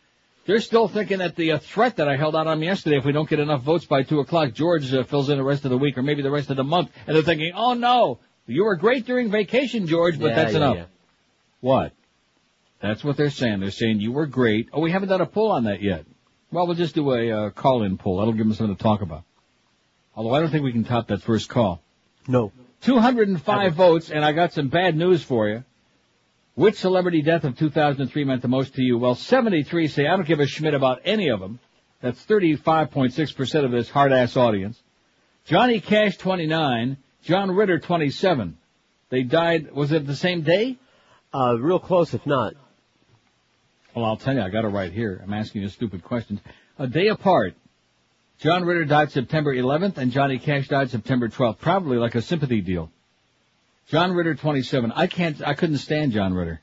They're 0.45 0.61
still 0.61 0.87
thinking 0.87 1.17
that 1.19 1.35
the 1.35 1.53
uh, 1.53 1.57
threat 1.59 1.97
that 1.97 2.07
I 2.07 2.15
held 2.15 2.33
out 2.35 2.47
on 2.47 2.61
yesterday, 2.61 2.97
if 2.97 3.05
we 3.05 3.11
don't 3.11 3.29
get 3.29 3.39
enough 3.39 3.63
votes 3.63 3.85
by 3.85 4.03
two 4.03 4.19
o'clock, 4.21 4.53
George 4.53 4.91
uh, 4.93 5.03
fills 5.03 5.29
in 5.29 5.37
the 5.37 5.43
rest 5.43 5.65
of 5.65 5.71
the 5.71 5.77
week 5.77 5.97
or 5.97 6.01
maybe 6.03 6.21
the 6.21 6.31
rest 6.31 6.49
of 6.49 6.55
the 6.55 6.63
month, 6.63 6.89
and 7.05 7.15
they're 7.15 7.23
thinking, 7.23 7.51
oh 7.53 7.73
no, 7.73 8.19
you 8.45 8.63
were 8.63 8.77
great 8.77 9.05
during 9.05 9.29
vacation, 9.29 9.87
George, 9.87 10.17
but 10.17 10.27
Yeah, 10.29 10.35
that's 10.35 10.51
yeah, 10.53 10.57
enough. 10.57 10.75
yeah. 10.77 10.85
What? 11.59 11.91
That's 12.81 13.03
what 13.03 13.17
they're 13.17 13.29
saying. 13.29 13.59
They're 13.59 13.71
saying 13.71 14.01
you 14.01 14.11
were 14.11 14.27
great. 14.27 14.69
Oh, 14.71 14.81
we 14.81 14.91
haven't 14.91 15.09
done 15.09 15.21
a 15.21 15.25
poll 15.25 15.51
on 15.51 15.63
that 15.63 15.81
yet. 15.81 16.05
Well, 16.51 16.67
we'll 16.67 16.75
just 16.75 16.95
do 16.95 17.11
a 17.11 17.31
uh, 17.31 17.49
call-in 17.49 17.97
poll. 17.97 18.17
That'll 18.17 18.33
give 18.33 18.45
them 18.45 18.53
something 18.53 18.75
to 18.75 18.81
talk 18.81 19.01
about. 19.01 19.23
Although 20.15 20.33
I 20.33 20.39
don't 20.39 20.49
think 20.49 20.63
we 20.63 20.71
can 20.71 20.83
top 20.83 21.07
that 21.07 21.21
first 21.21 21.49
call. 21.49 21.81
No. 22.27 22.51
205 22.81 23.73
votes, 23.73 24.11
and 24.11 24.23
I 24.23 24.31
got 24.31 24.53
some 24.53 24.69
bad 24.69 24.95
news 24.95 25.23
for 25.23 25.49
you. 25.49 25.63
Which 26.55 26.75
celebrity 26.75 27.21
death 27.21 27.43
of 27.43 27.57
2003 27.57 28.23
meant 28.23 28.41
the 28.41 28.47
most 28.47 28.75
to 28.75 28.81
you? 28.81 28.97
Well, 28.97 29.15
73 29.15 29.87
say, 29.87 30.07
I 30.07 30.15
don't 30.15 30.27
give 30.27 30.39
a 30.39 30.47
schmidt 30.47 30.73
about 30.73 31.01
any 31.05 31.29
of 31.29 31.39
them. 31.39 31.59
That's 32.01 32.23
35.6% 32.25 33.65
of 33.65 33.71
this 33.71 33.89
hard-ass 33.89 34.37
audience. 34.37 34.81
Johnny 35.45 35.79
Cash, 35.79 36.17
29. 36.17 36.97
John 37.23 37.51
Ritter, 37.51 37.79
27. 37.79 38.57
They 39.09 39.23
died, 39.23 39.71
was 39.71 39.91
it 39.91 40.07
the 40.07 40.15
same 40.15 40.41
day? 40.41 40.77
Uh, 41.33 41.57
real 41.59 41.79
close, 41.79 42.13
if 42.13 42.25
not. 42.25 42.55
Well, 43.97 44.05
I'll 44.05 44.15
tell 44.15 44.35
you, 44.35 44.41
I 44.43 44.49
got 44.49 44.63
it 44.63 44.67
right 44.67 44.93
here. 44.93 45.19
I'm 45.23 45.33
asking 45.33 45.63
you 45.63 45.69
stupid 45.69 46.03
questions. 46.03 46.39
A 46.77 46.85
day 46.85 47.07
apart. 47.07 47.55
John 48.37 48.63
Ritter 48.63 48.85
died 48.85 49.11
September 49.11 49.51
11th 49.55 49.97
and 49.97 50.11
Johnny 50.11 50.37
Cash 50.37 50.67
died 50.67 50.91
September 50.91 51.29
12th. 51.29 51.57
Probably 51.57 51.97
like 51.97 52.13
a 52.13 52.21
sympathy 52.21 52.61
deal. 52.61 52.91
John 53.87 54.11
Ritter, 54.11 54.35
27. 54.35 54.91
I 54.91 55.07
can't, 55.07 55.41
I 55.41 55.55
couldn't 55.55 55.79
stand 55.79 56.11
John 56.11 56.35
Ritter. 56.35 56.61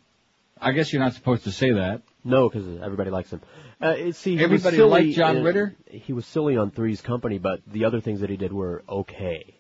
I 0.61 0.71
guess 0.71 0.93
you're 0.93 1.03
not 1.03 1.15
supposed 1.15 1.43
to 1.43 1.51
say 1.51 1.73
that. 1.73 2.03
No, 2.23 2.49
because 2.49 2.81
everybody 2.81 3.11
likes 3.11 3.33
him. 3.33 3.41
Uh, 3.81 4.13
see, 4.13 4.39
Everybody 4.39 4.81
liked 4.81 5.17
John 5.17 5.39
in- 5.39 5.43
Ritter? 5.43 5.75
He 5.91 6.13
was 6.13 6.27
silly 6.27 6.57
on 6.57 6.71
Three's 6.71 7.01
Company, 7.01 7.39
but 7.39 7.63
the 7.67 7.85
other 7.87 8.01
things 8.01 8.21
that 8.21 8.31
he 8.31 8.37
did 8.37 8.53
were 8.53 8.85
okay. 8.89 9.55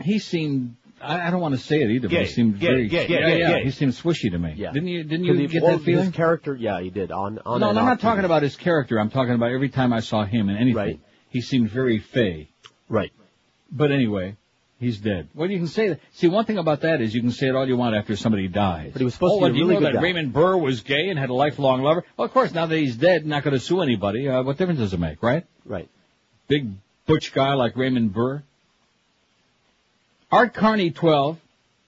He 0.00 0.18
seemed, 0.18 0.74
I, 1.00 1.28
I 1.28 1.30
don't 1.30 1.40
want 1.40 1.54
to 1.54 1.60
say 1.60 1.80
it 1.82 1.90
either, 1.90 2.08
but 2.08 2.18
he 2.18 2.26
seemed 2.26 2.58
gay, 2.58 2.66
very, 2.66 2.88
gay, 2.88 3.06
yeah, 3.08 3.18
gay, 3.18 3.38
yeah, 3.38 3.52
gay. 3.58 3.64
he 3.64 3.70
seemed 3.70 3.92
swishy 3.92 4.30
to 4.30 4.38
me. 4.38 4.54
Yeah. 4.56 4.72
Didn't 4.72 4.88
you, 4.88 5.04
Didn't 5.04 5.24
you 5.24 5.34
he- 5.34 5.46
get 5.46 5.62
well, 5.62 5.76
that 5.76 5.84
feeling? 5.84 6.06
His 6.06 6.14
character, 6.14 6.54
yeah, 6.54 6.80
he 6.80 6.90
did. 6.90 7.12
On 7.12 7.38
on 7.44 7.60
no, 7.60 7.68
I'm 7.68 7.74
not 7.74 8.00
talking 8.00 8.24
about 8.24 8.42
his 8.42 8.56
character. 8.56 8.98
I'm 8.98 9.10
talking 9.10 9.34
about 9.34 9.50
every 9.50 9.68
time 9.68 9.92
I 9.92 10.00
saw 10.00 10.24
him 10.24 10.48
in 10.48 10.56
anything. 10.56 10.74
Right. 10.74 11.00
He 11.28 11.42
seemed 11.42 11.70
very 11.70 11.98
fey. 11.98 12.48
Right. 12.88 13.12
But 13.70 13.90
anyway, 13.90 14.36
he's 14.78 14.98
dead. 14.98 15.28
Well, 15.34 15.50
you 15.50 15.58
can 15.58 15.66
say 15.66 15.88
that. 15.88 16.00
See, 16.14 16.28
one 16.28 16.44
thing 16.44 16.56
about 16.56 16.80
that 16.82 17.00
is 17.00 17.14
you 17.14 17.20
can 17.20 17.32
say 17.32 17.48
it 17.48 17.54
all 17.54 17.66
you 17.66 17.76
want 17.76 17.94
after 17.94 18.16
somebody 18.16 18.48
dies. 18.48 18.92
But 18.92 19.00
he 19.00 19.04
was 19.04 19.14
supposed 19.14 19.34
oh, 19.42 19.46
to 19.46 19.46
be 19.46 19.50
a 19.50 19.52
do 19.52 19.58
you 19.58 19.66
know 19.66 19.80
good 19.80 19.86
that 19.86 19.94
guy. 19.94 20.02
Raymond 20.02 20.32
Burr 20.32 20.56
was 20.56 20.80
gay 20.80 21.08
and 21.10 21.18
had 21.18 21.28
a 21.28 21.34
lifelong 21.34 21.82
lover? 21.82 22.04
Well, 22.16 22.26
of 22.26 22.32
course, 22.32 22.54
now 22.54 22.66
that 22.66 22.76
he's 22.76 22.96
dead, 22.96 23.26
not 23.26 23.44
going 23.44 23.54
to 23.54 23.60
sue 23.60 23.82
anybody. 23.82 24.28
Uh, 24.28 24.42
what 24.42 24.56
difference 24.56 24.80
does 24.80 24.94
it 24.94 25.00
make, 25.00 25.22
right? 25.22 25.44
Right. 25.64 25.90
Big 26.48 26.70
butch 27.06 27.32
guy 27.34 27.54
like 27.54 27.76
Raymond 27.76 28.14
Burr. 28.14 28.42
Art 30.36 30.52
Carney, 30.52 30.90
12. 30.90 31.38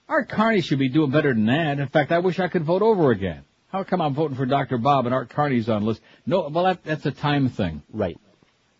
Art 0.07 0.27
Carney 0.27 0.61
should 0.61 0.79
be 0.79 0.89
doing 0.89 1.11
better 1.11 1.35
than 1.35 1.45
that. 1.45 1.77
In 1.77 1.87
fact, 1.87 2.11
I 2.11 2.17
wish 2.17 2.39
I 2.39 2.47
could 2.47 2.63
vote 2.63 2.81
over 2.81 3.11
again. 3.11 3.43
How 3.67 3.83
come 3.83 4.01
I'm 4.01 4.15
voting 4.15 4.35
for 4.35 4.47
Dr. 4.47 4.79
Bob 4.79 5.05
and 5.05 5.13
Art 5.13 5.29
Carney's 5.29 5.69
on 5.69 5.81
the 5.81 5.87
list? 5.89 6.01
No, 6.25 6.49
well, 6.49 6.63
that, 6.63 6.83
that's 6.83 7.05
a 7.05 7.11
time 7.11 7.49
thing. 7.49 7.83
Right. 7.93 8.19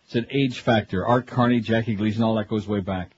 It's 0.06 0.16
an 0.16 0.26
age 0.32 0.58
factor. 0.58 1.06
Art 1.06 1.28
Carney, 1.28 1.60
Jackie 1.60 1.94
Gleason, 1.94 2.24
all 2.24 2.34
that 2.34 2.48
goes 2.48 2.66
way 2.66 2.80
back. 2.80 3.12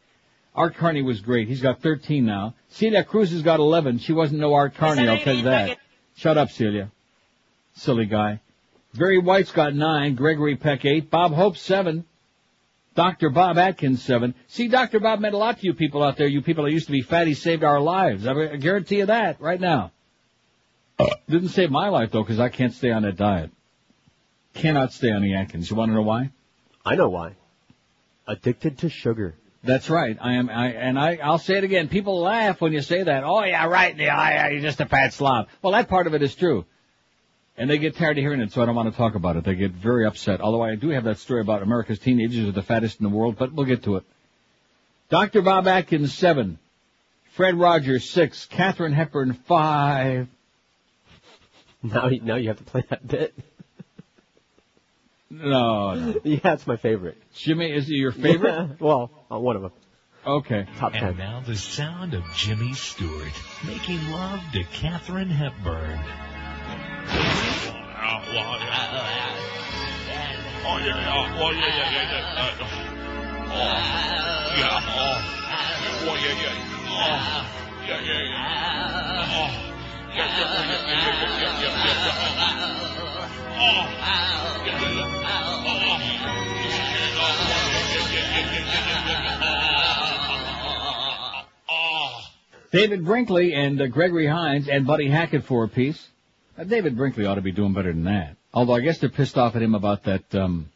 Art 0.55 0.77
Carney 0.77 1.01
was 1.01 1.23
great. 1.23 1.49
He's 1.49 1.63
got 1.63 1.81
13 1.81 2.27
now. 2.27 2.55
Celia 2.69 3.03
Cruz 3.03 3.33
has 3.33 3.41
got 3.41 3.59
11. 3.59 4.01
She 4.01 4.13
wasn't 4.13 4.43
no 4.43 4.53
Art 4.53 4.75
Carney, 4.75 5.09
I'll 5.09 5.21
tell 5.21 5.35
you 5.35 5.45
that. 5.45 5.79
Shut 6.17 6.37
up, 6.37 6.51
Celia. 6.51 6.93
Silly 7.77 8.05
guy. 8.05 8.43
Barry 8.93 9.19
White's 9.19 9.53
got 9.53 9.75
9. 9.75 10.17
Gregory 10.17 10.57
Peck 10.57 10.85
8. 10.85 11.09
Bob 11.09 11.33
Hope 11.33 11.57
7. 11.57 12.05
Dr. 12.95 13.31
Bob 13.31 13.59
Atkins 13.59 14.03
7. 14.03 14.35
See, 14.49 14.69
Dr. 14.69 15.01
Bob 15.01 15.21
meant 15.21 15.35
a 15.35 15.39
lot 15.39 15.59
to 15.59 15.67
you 15.67 15.75
people 15.75 16.03
out 16.03 16.17
there. 16.17 16.27
You 16.27 16.43
people 16.43 16.65
that 16.65 16.73
used 16.73 16.87
to 16.87 16.93
be 16.93 17.03
fat, 17.03 17.27
he 17.27 17.35
saved 17.35 17.65
our 17.65 17.81
lives. 17.81 18.27
I 18.27 18.57
guarantee 18.57 18.99
you 18.99 19.07
that 19.07 19.41
right 19.41 19.61
now. 19.61 19.93
Didn't 21.29 21.49
save 21.49 21.71
my 21.71 21.89
life 21.89 22.11
though, 22.13 22.23
because 22.23 22.39
I 22.39 22.49
can't 22.49 22.73
stay 22.73 22.91
on 22.91 23.03
that 23.03 23.17
diet. 23.17 23.51
Cannot 24.55 24.93
stay 24.93 25.11
on 25.11 25.23
the 25.23 25.35
Atkins. 25.35 25.71
You 25.71 25.77
want 25.77 25.91
to 25.91 25.95
know 25.95 26.03
why? 26.03 26.31
I 26.85 26.95
know 26.97 27.09
why. 27.09 27.37
Addicted 28.27 28.79
to 28.79 28.91
sugar. 28.91 29.35
That's 29.65 29.89
right. 29.89 30.19
I 30.21 30.35
am, 30.35 30.51
I, 30.51 30.73
and 30.73 30.99
I, 30.99 31.17
I'll 31.17 31.39
say 31.39 31.57
it 31.57 31.65
again. 31.65 31.89
People 31.89 32.21
laugh 32.21 32.61
when 32.61 32.73
you 32.73 32.83
say 32.83 33.03
that. 33.05 33.23
Oh 33.25 33.45
yeah, 33.45 33.65
right. 33.67 33.97
Yeah, 33.97 34.31
yeah, 34.31 34.49
you're 34.49 34.61
just 34.61 34.81
a 34.81 34.87
fat 34.87 35.15
slob. 35.15 35.49
Well, 35.63 35.73
that 35.73 35.89
part 35.89 36.07
of 36.07 36.15
it 36.15 36.23
is 36.23 36.35
true. 36.35 36.67
And 37.63 37.71
they 37.71 37.79
get 37.79 37.95
tired 37.95 38.19
of 38.19 38.23
hearing 38.23 38.41
it, 38.41 38.51
so 38.51 38.61
I 38.61 38.67
don't 38.67 38.75
want 38.75 38.91
to 38.91 38.97
talk 38.99 39.15
about 39.15 39.37
it. 39.37 39.45
They 39.45 39.55
get 39.55 39.71
very 39.71 40.05
upset. 40.05 40.41
Although 40.41 40.63
I 40.65 40.75
do 40.75 40.89
have 40.89 41.05
that 41.05 41.19
story 41.19 41.41
about 41.43 41.63
America's 41.63 42.01
teenagers 42.01 42.49
are 42.49 42.51
the 42.51 42.61
fattest 42.61 42.99
in 42.99 43.05
the 43.09 43.17
world, 43.17 43.37
but 43.39 43.53
we'll 43.53 43.67
get 43.67 43.85
to 43.85 43.99
it. 43.99 44.05
Dr. 45.11 45.43
Bob 45.43 45.69
Atkins, 45.69 46.13
seven. 46.13 46.59
Fred 47.37 47.55
Rogers 47.55 48.11
six, 48.11 48.47
Katharine 48.47 48.93
Hepburn 48.93 49.35
five. 49.47 50.27
Now, 51.85 52.09
you- 52.09 52.21
now 52.23 52.35
you 52.35 52.49
have 52.49 52.59
to 52.59 52.65
play 52.65 52.83
that 52.91 53.07
bit. 53.07 53.33
No, 55.31 55.95
no. 55.95 56.21
Yeah, 56.25 56.55
it's 56.55 56.67
my 56.67 56.77
favorite. 56.77 57.17
Jimmy, 57.33 57.71
is 57.71 57.89
it 57.89 57.95
your 57.95 58.11
favorite? 58.11 58.81
well, 58.81 59.09
uh, 59.31 59.39
one 59.39 59.55
of 59.55 59.63
them. 59.63 59.73
Okay. 60.27 60.67
Top 60.79 60.95
And 60.95 61.01
ten. 61.01 61.17
now 61.17 61.41
the 61.47 61.55
sound 61.57 62.15
of 62.15 62.25
Jimmy 62.35 62.73
Stewart 62.75 63.33
making 63.65 64.11
love 64.11 64.41
to 64.53 64.65
Katharine 64.65 65.31
Hepburn. 65.31 66.01
David 92.73 93.05
Brinkley 93.05 93.53
and 93.53 93.81
uh, 93.81 93.87
Gregory 93.87 94.27
Hines 94.27 94.67
and 94.69 94.87
Buddy 94.87 95.09
Hackett 95.09 95.45
for 95.45 95.65
a 95.65 95.69
piece. 95.69 96.12
Uh, 96.59 96.65
David 96.65 96.97
Brinkley 96.97 97.27
ought 97.27 97.37
to 97.37 97.41
be 97.41 97.53
doing 97.53 97.73
better 97.73 97.93
than 97.93 98.05
that. 98.05 98.37
Although 98.53 98.75
I 98.75 98.81
guess 98.81 98.99
they're 98.99 99.09
pissed 99.09 99.39
off 99.39 99.57
at 99.57 99.63
him 99.63 99.75
about 99.75 100.05
that. 100.05 100.35
Um, 100.35 100.69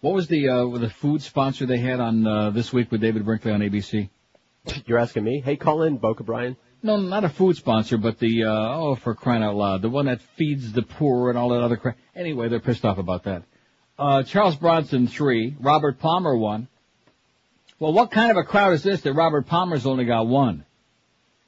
what 0.00 0.14
was 0.14 0.28
the 0.28 0.48
uh, 0.48 0.78
the 0.78 0.90
food 0.90 1.22
sponsor 1.22 1.66
they 1.66 1.78
had 1.78 2.00
on 2.00 2.26
uh, 2.26 2.50
this 2.50 2.72
week 2.72 2.92
with 2.92 3.00
David 3.00 3.24
Brinkley 3.24 3.52
on 3.52 3.60
ABC? 3.60 4.08
You're 4.86 4.98
asking 4.98 5.24
me? 5.24 5.40
Hey, 5.40 5.56
call 5.56 5.82
in, 5.82 5.96
Boca 5.96 6.22
Brian. 6.22 6.56
No, 6.82 6.98
not 6.98 7.24
a 7.24 7.28
food 7.30 7.56
sponsor, 7.56 7.96
but 7.96 8.18
the 8.18 8.44
uh, 8.44 8.76
oh, 8.76 8.94
for 8.96 9.14
crying 9.14 9.42
out 9.42 9.56
loud, 9.56 9.82
the 9.82 9.88
one 9.88 10.06
that 10.06 10.20
feeds 10.36 10.72
the 10.72 10.82
poor 10.82 11.30
and 11.30 11.38
all 11.38 11.48
that 11.48 11.62
other 11.62 11.76
crap. 11.76 11.96
Anyway, 12.14 12.48
they're 12.48 12.60
pissed 12.60 12.84
off 12.84 12.98
about 12.98 13.24
that. 13.24 13.42
Uh, 13.98 14.22
Charles 14.22 14.56
Bronson 14.56 15.08
three, 15.08 15.56
Robert 15.58 15.98
Palmer 15.98 16.36
one. 16.36 16.68
Well, 17.78 17.92
what 17.92 18.10
kind 18.10 18.30
of 18.30 18.36
a 18.36 18.44
crowd 18.44 18.74
is 18.74 18.82
this 18.82 19.00
that 19.02 19.14
Robert 19.14 19.46
Palmer's 19.46 19.86
only 19.86 20.04
got 20.04 20.26
one? 20.26 20.64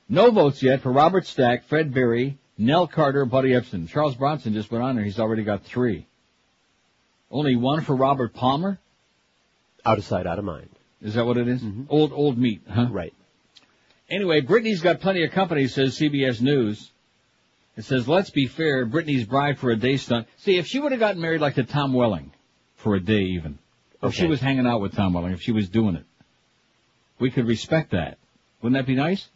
No 0.09 0.31
votes 0.31 0.63
yet 0.63 0.81
for 0.81 0.91
Robert 0.91 1.27
Stack, 1.27 1.65
Fred 1.69 1.93
Berry, 1.93 2.39
Nell 2.59 2.89
Carter, 2.89 3.25
Buddy 3.25 3.51
Ebsen. 3.51 3.89
Charles 3.89 4.17
Bronson 4.17 4.53
just 4.53 4.71
went 4.71 4.83
on 4.83 4.97
there. 4.97 5.05
He's 5.05 5.21
already 5.21 5.45
got 5.45 5.63
three. 5.65 6.07
Only 7.31 7.55
one 7.57 7.83
for 7.83 7.95
Robert 7.95 8.35
Palmer? 8.35 8.79
Out 9.87 9.99
of 9.99 10.05
sight, 10.05 10.27
out 10.27 10.41
of 10.41 10.45
mind. 10.45 10.69
Is 11.01 11.15
that 11.15 11.25
what 11.25 11.37
it 11.37 11.47
is? 11.47 11.63
Old, 11.89 12.13
old 12.13 12.37
meat, 12.37 12.63
huh? 12.69 12.89
Right. 12.91 13.15
Anyway, 14.11 14.41
Britney's 14.41 14.81
got 14.81 15.01
plenty 15.01 15.23
of 15.25 15.31
company, 15.31 15.69
says 15.69 15.97
CBS 15.97 16.41
News. 16.41 16.91
It 17.77 17.85
says, 17.85 18.09
let's 18.09 18.31
be 18.31 18.49
fair, 18.49 18.87
Britney's 18.87 19.25
bride 19.25 19.59
for 19.59 19.71
a 19.71 19.77
day 19.77 19.99
stunt. 19.99 20.27
See, 20.39 20.59
if 20.59 20.67
she 20.67 20.81
would 20.81 20.91
have 20.91 20.99
gotten 20.99 21.23
married 21.23 21.41
like 21.41 21.55
to 21.55 21.65
Tom 21.65 21.93
Welling, 21.93 22.33
for 22.77 22.97
a 22.97 23.01
day 23.01 23.21
even, 23.21 23.59
if 24.03 24.15
she 24.15 24.27
was 24.27 24.41
hanging 24.41 24.67
out 24.67 24.81
with 24.81 24.95
Tom 24.95 25.13
Welling, 25.13 25.33
if 25.33 25.43
she 25.43 25.53
was 25.53 25.69
doing 25.69 25.95
it, 25.95 26.05
we 27.21 27.31
could 27.31 27.47
respect 27.47 27.93
that. 27.93 28.19
Wouldn't 28.63 28.79
that 28.81 28.87
be 28.87 28.97
nice? 28.97 29.29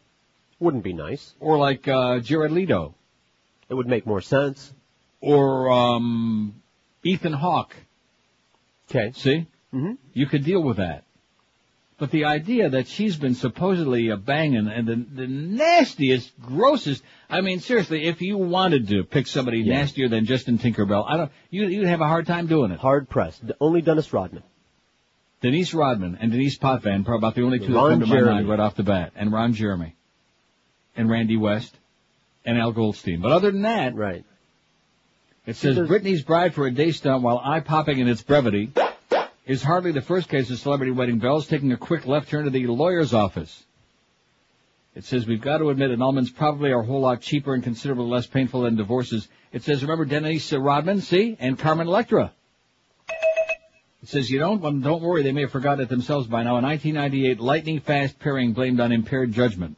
Wouldn't 0.58 0.82
be 0.82 0.92
nice. 0.92 1.34
Or 1.38 1.58
like, 1.58 1.86
uh, 1.86 2.18
Jared 2.18 2.50
Leto. 2.50 2.94
It 3.72 3.74
would 3.74 3.86
make 3.88 4.04
more 4.06 4.20
sense. 4.20 4.70
Or, 5.22 5.70
um, 5.70 6.56
Ethan 7.02 7.32
Hawke. 7.32 7.74
Okay. 8.90 9.12
See? 9.16 9.46
Mm-hmm. 9.72 9.92
You 10.12 10.26
could 10.26 10.44
deal 10.44 10.62
with 10.62 10.76
that. 10.76 11.04
But 11.96 12.10
the 12.10 12.26
idea 12.26 12.68
that 12.68 12.86
she's 12.86 13.16
been 13.16 13.34
supposedly 13.34 14.10
a 14.10 14.18
banging 14.18 14.66
and 14.68 14.86
the, 14.86 14.96
the 15.22 15.26
nastiest, 15.26 16.38
grossest, 16.42 17.02
I 17.30 17.40
mean, 17.40 17.60
seriously, 17.60 18.04
if 18.08 18.20
you 18.20 18.36
wanted 18.36 18.88
to 18.88 19.04
pick 19.04 19.26
somebody 19.26 19.60
Yeah. 19.60 19.78
nastier 19.80 20.10
than 20.10 20.26
Justin 20.26 20.58
Tinkerbell, 20.58 21.06
I 21.08 21.16
don't, 21.16 21.32
you, 21.48 21.66
you'd 21.66 21.86
have 21.86 22.02
a 22.02 22.06
hard 22.08 22.26
time 22.26 22.48
doing 22.48 22.72
it. 22.72 22.78
Hard 22.78 23.08
pressed. 23.08 23.40
Only 23.58 23.80
Dennis 23.80 24.12
Rodman. 24.12 24.42
Denise 25.40 25.72
Rodman 25.72 26.18
and 26.20 26.30
Denise 26.30 26.58
Potvin, 26.58 27.04
probably 27.06 27.16
about 27.20 27.34
the 27.36 27.42
only 27.44 27.58
two 27.58 27.72
Ron 27.74 27.84
that 27.88 27.90
come 27.94 28.00
to 28.00 28.06
Jeremy. 28.06 28.26
my 28.26 28.34
mind 28.34 28.48
right 28.50 28.60
off 28.60 28.74
the 28.76 28.82
bat. 28.82 29.12
And 29.16 29.32
Ron 29.32 29.54
Jeremy. 29.54 29.94
And 30.94 31.08
Randy 31.08 31.38
West. 31.38 31.74
And 32.44 32.58
Al 32.58 32.72
Goldstein. 32.72 33.20
But 33.20 33.32
other 33.32 33.50
than 33.50 33.62
that, 33.62 33.94
Right. 33.94 34.24
It 35.44 35.56
says 35.56 35.76
Britney's 35.76 36.22
bride 36.22 36.54
for 36.54 36.66
a 36.66 36.70
day 36.70 36.92
stunt 36.92 37.22
while 37.22 37.40
eye 37.42 37.60
popping 37.60 37.98
in 37.98 38.06
its 38.06 38.22
brevity 38.22 38.70
is 39.44 39.60
hardly 39.62 39.90
the 39.90 40.00
first 40.00 40.28
case 40.28 40.50
of 40.50 40.58
celebrity 40.58 40.92
wedding 40.92 41.18
bells 41.18 41.48
taking 41.48 41.72
a 41.72 41.76
quick 41.76 42.06
left 42.06 42.28
turn 42.28 42.44
to 42.44 42.50
the 42.50 42.66
lawyer's 42.68 43.12
office. 43.12 43.64
It 44.94 45.04
says 45.04 45.26
we've 45.26 45.40
got 45.40 45.58
to 45.58 45.70
admit 45.70 45.90
annulments 45.90 46.34
probably 46.34 46.70
are 46.70 46.80
a 46.80 46.86
whole 46.86 47.00
lot 47.00 47.22
cheaper 47.22 47.54
and 47.54 47.62
considerably 47.64 48.06
less 48.06 48.26
painful 48.26 48.62
than 48.62 48.76
divorces. 48.76 49.26
It 49.50 49.64
says 49.64 49.82
remember 49.82 50.04
Denise 50.04 50.52
Rodman, 50.52 51.00
see, 51.00 51.36
and 51.40 51.58
Carmen 51.58 51.88
Electra. 51.88 52.32
It 54.02 54.08
says 54.08 54.30
you 54.30 54.38
don't, 54.38 54.60
well, 54.60 54.72
don't 54.72 55.02
worry, 55.02 55.22
they 55.22 55.32
may 55.32 55.42
have 55.42 55.52
forgotten 55.52 55.84
it 55.84 55.88
themselves 55.88 56.26
by 56.26 56.42
now. 56.42 56.58
A 56.58 56.62
1998 56.62 57.40
lightning 57.40 57.80
fast 57.80 58.18
pairing 58.18 58.52
blamed 58.52 58.80
on 58.80 58.92
impaired 58.92 59.32
judgment. 59.32 59.76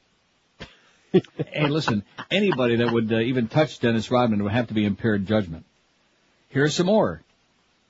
Hey, 1.52 1.68
listen, 1.68 2.04
anybody 2.30 2.76
that 2.76 2.92
would 2.92 3.12
uh, 3.12 3.18
even 3.20 3.48
touch 3.48 3.78
Dennis 3.80 4.10
Rodman 4.10 4.42
would 4.42 4.52
have 4.52 4.68
to 4.68 4.74
be 4.74 4.84
impaired 4.84 5.26
judgment. 5.26 5.64
Here's 6.48 6.74
some 6.74 6.86
more. 6.86 7.22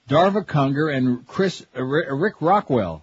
Darva 0.08 0.46
Conger 0.46 0.88
and 0.88 1.26
Chris 1.26 1.64
uh, 1.76 1.82
Ri- 1.82 2.06
Rick 2.10 2.34
Rockwell. 2.40 3.02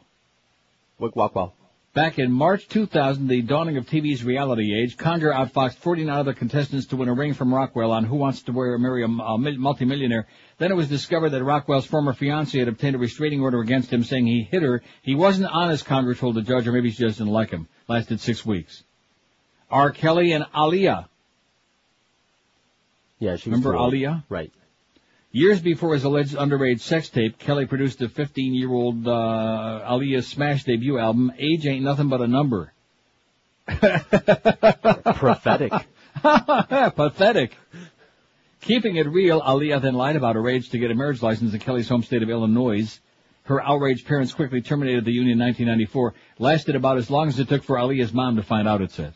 Wick 1.00 1.16
Wockwell. 1.16 1.54
Back 1.94 2.20
in 2.20 2.32
March 2.32 2.70
2000, 2.70 3.28
the 3.28 3.42
dawning 3.42 3.76
of 3.76 3.86
TV's 3.86 4.24
reality 4.24 4.74
age, 4.74 4.96
Conger 4.96 5.34
outfoxed 5.34 5.76
49 5.76 6.16
other 6.16 6.34
contestants 6.34 6.86
to 6.88 6.96
win 6.96 7.10
a 7.10 7.14
ring 7.14 7.34
from 7.34 7.54
Rockwell 7.54 7.92
on 7.92 8.06
Who 8.06 8.16
Wants 8.16 8.44
to 8.44 8.54
Wear 8.54 8.78
Marry 8.78 9.04
a, 9.04 9.08
a 9.08 9.38
mil- 9.38 9.58
multimillionaire. 9.58 10.26
Then 10.58 10.72
it 10.72 10.76
was 10.76 10.88
discovered 10.88 11.32
that 11.32 11.44
Rockwell's 11.44 11.86
former 11.86 12.14
fiancée 12.14 12.60
had 12.60 12.70
obtained 12.70 12.96
a 12.96 13.00
restraining 13.00 13.42
order 13.42 13.60
against 13.60 13.92
him, 13.92 14.06
saying 14.06 14.26
he 14.26 14.48
hit 14.50 14.62
her. 14.62 14.82
He 15.02 15.16
wasn't 15.16 15.52
honest, 15.52 15.86
Conger 15.86 16.16
told 16.16 16.36
the 16.36 16.44
judge, 16.44 16.66
or 16.66 16.72
maybe 16.72 16.92
she 16.92 17.00
just 17.00 17.18
didn't 17.18 17.34
like 17.34 17.50
him. 17.50 17.68
Lasted 17.90 18.22
six 18.22 18.46
weeks. 18.46 18.84
R. 19.72 19.92
Kelly 19.92 20.34
and 20.34 20.46
Aaliyah. 20.56 21.06
Yeah, 23.20 23.36
she 23.36 23.50
Remember 23.50 23.74
too. 23.74 23.78
Aaliyah? 23.78 24.24
Right. 24.30 24.52
Years 25.32 25.62
before 25.62 25.94
his 25.94 26.04
alleged 26.04 26.36
underage 26.36 26.82
sex 26.82 27.08
tape, 27.08 27.40
Kelly 27.40 27.66
produced 27.66 28.02
a 28.02 28.10
15-year-old 28.10 29.08
uh, 29.08 29.86
Aaliyah 29.90 30.24
smash 30.24 30.66
debut 30.66 30.98
album, 30.98 31.32
Age 31.38 31.66
Ain't 31.66 31.84
Nothing 31.84 32.10
But 32.10 32.22
a 32.22 32.28
Number. 32.28 32.74
Prophetic. 35.16 35.72
Pathetic. 36.22 37.56
Keeping 38.62 38.98
it 38.98 39.08
real, 39.08 39.42
Aaliyah 39.42 39.82
then 39.82 39.94
lied 39.94 40.18
about 40.18 40.36
her 40.36 40.50
age 40.50 40.70
to 40.72 40.78
get 40.78 40.92
a 40.92 40.96
marriage 40.96 41.22
license 41.22 41.54
in 41.54 41.60
Kelly's 41.60 41.88
home 41.88 42.04
state 42.04 42.24
of 42.24 42.30
Illinois. 42.30 43.00
Her 43.44 43.62
outraged 43.62 44.06
parents 44.08 44.34
quickly 44.34 44.62
terminated 44.62 45.06
the 45.06 45.12
union 45.12 45.40
in 45.40 45.46
1994. 45.46 46.14
Lasted 46.40 46.76
about 46.76 46.98
as 46.98 47.10
long 47.10 47.30
as 47.30 47.40
it 47.40 47.48
took 47.48 47.64
for 47.64 47.78
Aaliyah's 47.78 48.14
mom 48.14 48.36
to 48.36 48.44
find 48.44 48.68
out, 48.68 48.82
it 48.82 48.92
says. 48.92 49.14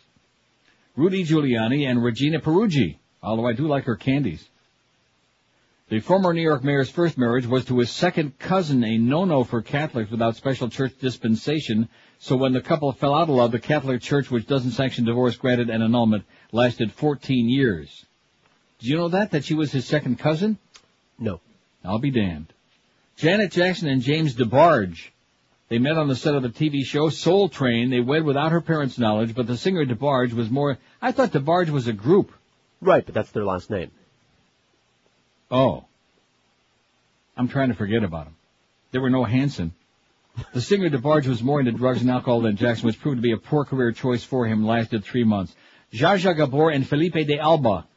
Rudy 0.95 1.25
Giuliani 1.25 1.89
and 1.89 2.01
Regina 2.03 2.39
Peruggi, 2.39 2.97
although 3.21 3.47
I 3.47 3.53
do 3.53 3.67
like 3.67 3.85
her 3.85 3.95
candies. 3.95 4.47
The 5.89 5.99
former 5.99 6.33
New 6.33 6.41
York 6.41 6.63
mayor's 6.63 6.89
first 6.89 7.17
marriage 7.17 7.45
was 7.45 7.65
to 7.65 7.77
his 7.77 7.91
second 7.91 8.39
cousin, 8.39 8.83
a 8.83 8.97
no-no 8.97 9.43
for 9.43 9.61
Catholics 9.61 10.09
without 10.09 10.35
special 10.35 10.67
church 10.67 10.97
dispensation. 10.99 11.89
So 12.17 12.35
when 12.37 12.53
the 12.53 12.61
couple 12.61 12.91
fell 12.91 13.13
out 13.13 13.29
of 13.29 13.35
love, 13.35 13.51
the 13.51 13.59
Catholic 13.59 14.01
Church, 14.01 14.31
which 14.31 14.47
doesn't 14.47 14.71
sanction 14.71 15.05
divorce, 15.05 15.35
granted 15.35 15.69
an 15.69 15.83
annulment, 15.83 16.23
lasted 16.51 16.91
14 16.91 17.49
years. 17.49 18.05
Did 18.79 18.89
you 18.89 18.97
know 18.97 19.09
that? 19.09 19.31
That 19.31 19.45
she 19.45 19.53
was 19.53 19.71
his 19.71 19.85
second 19.85 20.17
cousin? 20.17 20.57
No. 21.19 21.39
I'll 21.83 21.99
be 21.99 22.09
damned. 22.09 22.51
Janet 23.17 23.51
Jackson 23.51 23.87
and 23.87 24.01
James 24.01 24.33
DeBarge. 24.33 25.09
They 25.67 25.79
met 25.79 25.97
on 25.97 26.07
the 26.07 26.15
set 26.15 26.35
of 26.35 26.43
the 26.43 26.49
TV 26.49 26.83
show 26.83 27.09
Soul 27.09 27.49
Train. 27.49 27.89
They 27.89 27.99
wed 27.99 28.23
without 28.23 28.51
her 28.51 28.61
parents' 28.61 28.99
knowledge, 28.99 29.33
but 29.33 29.47
the 29.47 29.57
singer 29.57 29.85
DeBarge 29.85 30.33
was 30.33 30.49
more, 30.49 30.77
I 31.01 31.11
thought 31.11 31.31
DeBarge 31.31 31.69
was 31.69 31.87
a 31.87 31.93
group. 31.93 32.31
Right, 32.81 33.03
but 33.03 33.15
that's 33.15 33.31
their 33.31 33.45
last 33.45 33.69
name. 33.69 33.91
Oh. 35.49 35.85
I'm 37.35 37.47
trying 37.47 37.69
to 37.69 37.75
forget 37.75 38.03
about 38.03 38.27
him. 38.27 38.35
There 38.91 39.01
were 39.01 39.09
no 39.09 39.23
Hanson. 39.23 39.73
The 40.53 40.61
singer 40.61 40.89
DeBarge 40.89 41.27
was 41.27 41.41
more 41.41 41.59
into 41.59 41.71
drugs 41.71 42.01
and 42.01 42.11
alcohol 42.11 42.41
than 42.41 42.57
Jackson, 42.57 42.85
which 42.85 42.99
proved 42.99 43.17
to 43.17 43.21
be 43.21 43.31
a 43.31 43.37
poor 43.37 43.65
career 43.65 43.91
choice 43.91 44.23
for 44.23 44.45
him, 44.45 44.65
lasted 44.65 45.03
three 45.03 45.23
months. 45.23 45.55
Zsa 45.93 46.17
Zsa 46.17 46.35
Gabor 46.35 46.71
and 46.71 46.87
Felipe 46.87 47.13
de 47.13 47.39
Alba. 47.39 47.87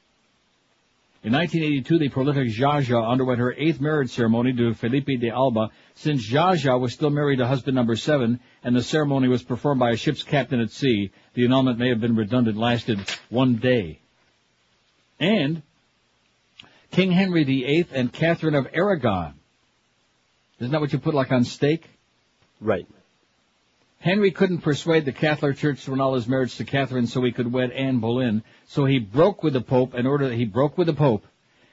In 1.24 1.32
1982, 1.32 1.98
the 1.98 2.08
prolific 2.08 2.46
Zsa 2.48 2.80
Zsa 2.80 3.10
underwent 3.10 3.40
her 3.40 3.52
eighth 3.52 3.80
marriage 3.80 4.10
ceremony 4.10 4.52
to 4.52 4.72
Felipe 4.72 5.20
de 5.20 5.30
Alba. 5.30 5.70
Since 5.96 6.30
Zsa 6.30 6.54
Zsa 6.54 6.78
was 6.78 6.92
still 6.92 7.10
married 7.10 7.38
to 7.38 7.46
husband 7.46 7.74
number 7.74 7.96
seven, 7.96 8.38
and 8.62 8.74
the 8.74 8.82
ceremony 8.82 9.26
was 9.26 9.42
performed 9.42 9.80
by 9.80 9.90
a 9.90 9.96
ship's 9.96 10.22
captain 10.22 10.60
at 10.60 10.70
sea, 10.70 11.10
the 11.34 11.44
annulment 11.44 11.78
may 11.78 11.88
have 11.88 12.00
been 12.00 12.14
redundant, 12.14 12.56
lasted 12.56 13.00
one 13.30 13.56
day. 13.56 13.98
And 15.18 15.62
King 16.92 17.10
Henry 17.10 17.42
VIII 17.42 17.88
and 17.92 18.12
Catherine 18.12 18.54
of 18.54 18.68
Aragon. 18.72 19.34
Isn't 20.60 20.70
that 20.70 20.80
what 20.80 20.92
you 20.92 21.00
put 21.00 21.14
like 21.14 21.32
on 21.32 21.42
steak? 21.42 21.88
Right. 22.60 22.86
Henry 24.00 24.30
couldn't 24.30 24.58
persuade 24.58 25.04
the 25.04 25.12
Catholic 25.12 25.56
Church 25.56 25.84
to 25.84 25.92
annul 25.92 26.14
his 26.14 26.28
marriage 26.28 26.56
to 26.56 26.64
Catherine 26.64 27.08
so 27.08 27.22
he 27.22 27.32
could 27.32 27.52
wed 27.52 27.72
Anne 27.72 27.98
Boleyn, 27.98 28.44
so 28.66 28.84
he 28.84 29.00
broke 29.00 29.42
with 29.42 29.54
the 29.54 29.60
Pope 29.60 29.94
and 29.94 30.06
ordered 30.06 30.32
he 30.34 30.44
broke 30.44 30.78
with 30.78 30.86
the 30.86 30.92
Pope 30.92 31.26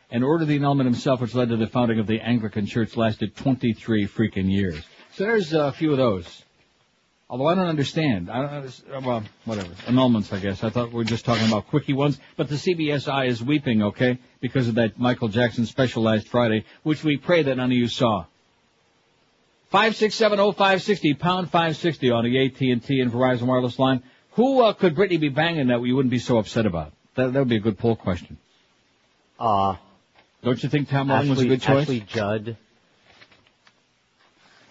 and 0.10 0.24
ordered 0.24 0.46
the 0.46 0.56
annulment 0.56 0.88
himself, 0.88 1.22
which 1.22 1.36
led 1.36 1.50
to 1.50 1.58
the 1.58 1.68
founding 1.68 2.00
of 2.00 2.08
the 2.08 2.22
Anglican 2.22 2.66
Church, 2.66 2.98
lasted 2.98 3.36
23 3.36 4.08
freaking 4.08 4.52
years. 4.52 4.84
So 5.14 5.24
there's 5.24 5.54
a 5.54 5.72
few 5.72 5.92
of 5.92 5.98
those. 5.98 6.44
Although 7.30 7.48
I 7.48 7.56
don't 7.56 7.68
understand. 7.68 8.30
I 8.30 8.42
don't, 8.42 9.04
well, 9.04 9.24
whatever. 9.46 9.74
Annulments, 9.88 10.32
I 10.32 10.40
guess. 10.40 10.64
I 10.64 10.70
thought 10.70 10.90
we 10.90 10.98
were 10.98 11.04
just 11.04 11.26
talking 11.26 11.48
about 11.48 11.68
quickie 11.68 11.94
ones. 11.94 12.20
But 12.38 12.50
the 12.50 12.56
CBSI 12.56 13.28
is 13.28 13.44
weeping, 13.44 13.82
okay, 13.82 14.20
because 14.42 14.68
of 14.68 14.76
that 14.76 15.00
Michael 15.00 15.28
Jackson 15.28 15.66
special 15.66 16.04
last 16.04 16.28
Friday, 16.28 16.66
which 16.84 17.04
we 17.04 17.18
pray 17.18 17.42
that 17.44 17.56
none 17.56 17.72
of 17.72 17.78
you 17.78 17.88
saw. 17.88 18.26
Five 19.76 19.98
six 19.98 20.16
seven 20.16 20.40
oh 20.40 20.54
five 20.54 20.82
sixty 20.82 21.14
pound 21.14 21.52
five 21.52 21.76
sixty 21.76 22.10
on 22.10 22.24
the 22.24 22.46
AT 22.46 22.62
and 22.62 22.82
T 22.82 23.02
and 23.02 23.12
Verizon 23.12 23.42
wireless 23.42 23.78
line. 23.78 24.04
Who 24.32 24.62
uh, 24.62 24.72
could 24.72 24.96
Britney 24.96 25.20
be 25.20 25.28
banging 25.28 25.68
that 25.68 25.82
you 25.82 25.98
wouldn't 25.98 26.12
be 26.12 26.20
so 26.20 26.38
upset 26.38 26.66
about? 26.66 26.94
That 27.16 27.34
that 27.34 27.40
would 27.40 27.50
be 27.50 27.58
a 27.58 27.60
good 27.60 27.78
poll 27.78 27.98
question. 27.98 28.38
Uh, 29.38 29.76
Don't 30.46 30.64
you 30.64 30.70
think 30.70 30.88
Tom 30.88 31.10
Long 31.10 31.28
was 31.28 31.42
a 31.42 31.46
good 31.46 31.62
choice? 31.62 31.82
Ashley 31.82 32.00
Judd. 32.00 32.56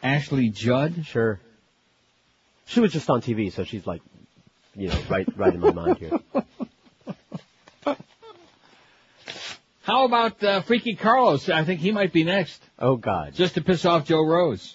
Ashley 0.02 0.48
Judd? 0.48 1.04
Sure. 1.04 1.38
She 2.64 2.80
was 2.80 2.90
just 2.90 3.10
on 3.10 3.20
TV, 3.20 3.52
so 3.52 3.62
she's 3.64 3.86
like, 3.86 4.00
you 4.74 4.88
know, 4.88 4.98
right, 5.10 5.28
right 5.36 5.52
in 5.52 5.60
my 5.60 5.72
mind 5.72 5.98
here. 5.98 6.18
How 9.82 10.06
about 10.06 10.42
uh, 10.42 10.62
Freaky 10.62 10.94
Carlos? 10.94 11.50
I 11.50 11.62
think 11.64 11.80
he 11.80 11.92
might 11.92 12.14
be 12.14 12.24
next. 12.24 12.62
Oh 12.78 12.96
God. 12.96 13.34
Just 13.34 13.56
to 13.56 13.60
piss 13.60 13.84
off 13.84 14.06
Joe 14.06 14.24
Rose. 14.24 14.74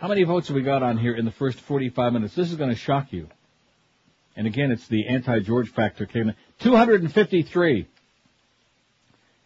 How 0.00 0.08
many 0.08 0.22
votes 0.22 0.48
have 0.48 0.54
we 0.54 0.62
got 0.62 0.82
on 0.82 0.96
here 0.96 1.14
in 1.14 1.26
the 1.26 1.30
first 1.30 1.60
45 1.60 2.14
minutes? 2.14 2.34
This 2.34 2.50
is 2.50 2.56
going 2.56 2.70
to 2.70 2.76
shock 2.76 3.12
you. 3.12 3.28
And 4.34 4.46
again, 4.46 4.70
it's 4.70 4.88
the 4.88 5.06
anti-George 5.06 5.68
factor 5.68 6.06
came 6.06 6.30
in. 6.30 6.34
253 6.60 7.86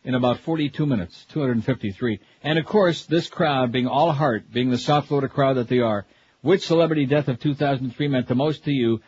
in 0.04 0.14
about 0.14 0.38
42 0.38 0.86
minutes. 0.86 1.26
253. 1.32 2.20
And 2.44 2.56
of 2.56 2.66
course, 2.66 3.04
this 3.06 3.28
crowd 3.28 3.72
being 3.72 3.88
all 3.88 4.12
heart, 4.12 4.44
being 4.52 4.70
the 4.70 4.78
South 4.78 5.08
Florida 5.08 5.28
crowd 5.28 5.54
that 5.54 5.66
they 5.66 5.80
are, 5.80 6.06
which 6.40 6.64
celebrity 6.64 7.04
death 7.06 7.26
of 7.26 7.40
2003 7.40 8.06
meant 8.06 8.28
the 8.28 8.36
most 8.36 8.62
to 8.66 8.70
you? 8.70 9.00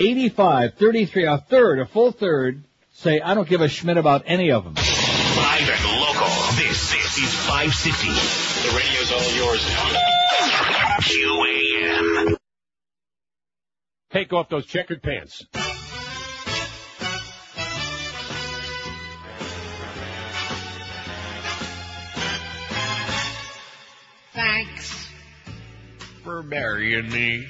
85, 0.00 0.74
33, 0.74 1.24
a 1.24 1.38
third, 1.38 1.78
a 1.78 1.86
full 1.86 2.10
third 2.10 2.64
say, 2.94 3.20
I 3.20 3.34
don't 3.34 3.48
give 3.48 3.60
a 3.60 3.68
schmidt 3.68 3.96
about 3.96 4.24
any 4.26 4.50
of 4.50 4.64
them. 4.64 4.74
Live 4.74 5.70
and 5.70 6.00
local. 6.00 6.26
This, 6.56 6.90
this 6.90 7.18
is 7.18 7.32
560. 7.46 8.08
The 8.68 8.76
radio's 8.76 9.12
all 9.12 9.36
yours 9.36 9.64
now. 9.68 10.09
QAM. 10.98 12.36
Take 14.12 14.32
off 14.32 14.48
those 14.48 14.66
checkered 14.66 15.02
pants. 15.02 15.44
Thanks 24.32 25.06
for 26.24 26.42
burying 26.42 27.10
me. 27.10 27.46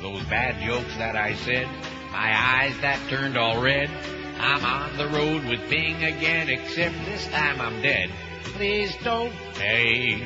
Those 0.00 0.22
bad 0.24 0.60
jokes 0.66 0.96
that 0.96 1.16
I 1.16 1.34
said, 1.34 1.68
my 2.10 2.32
eyes 2.34 2.76
that 2.80 2.98
turned 3.08 3.36
all 3.36 3.62
red. 3.62 3.90
I'm 4.38 4.64
on 4.64 4.96
the 4.96 5.06
road 5.08 5.44
with 5.44 5.70
Bing 5.70 6.02
again, 6.02 6.48
except 6.48 6.94
this 7.04 7.28
time 7.28 7.60
I'm 7.60 7.80
dead. 7.82 8.10
Please 8.42 8.96
don't 9.04 9.32
take 9.54 10.22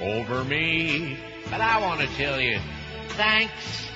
over 0.00 0.44
me. 0.44 1.16
But 1.50 1.60
I 1.60 1.80
want 1.80 2.00
to 2.00 2.06
tell 2.16 2.40
you, 2.40 2.58
thanks 3.10 3.88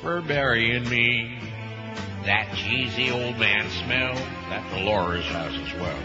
for 0.00 0.20
burying 0.20 0.88
me. 0.88 1.38
That 2.24 2.54
cheesy 2.54 3.10
old 3.10 3.36
man 3.38 3.68
smell, 3.84 4.14
that 4.50 4.64
Dolores 4.70 5.24
house 5.26 5.52
as 5.52 5.80
well. 5.80 5.98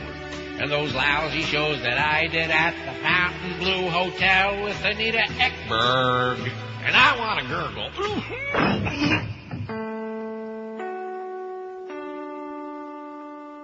And 0.60 0.72
those 0.72 0.92
lousy 0.96 1.44
shows 1.44 1.80
that 1.84 2.00
I 2.00 2.26
did 2.26 2.50
at 2.50 2.74
the 2.86 2.94
Fontainebleau 3.04 3.92
Hotel 3.92 4.64
with 4.64 4.84
Anita 4.84 5.20
Ekberg. 5.38 6.52
And 6.84 6.96
I 6.96 7.20
want 7.20 7.42
to 7.42 7.48
gurgle. 7.48 9.28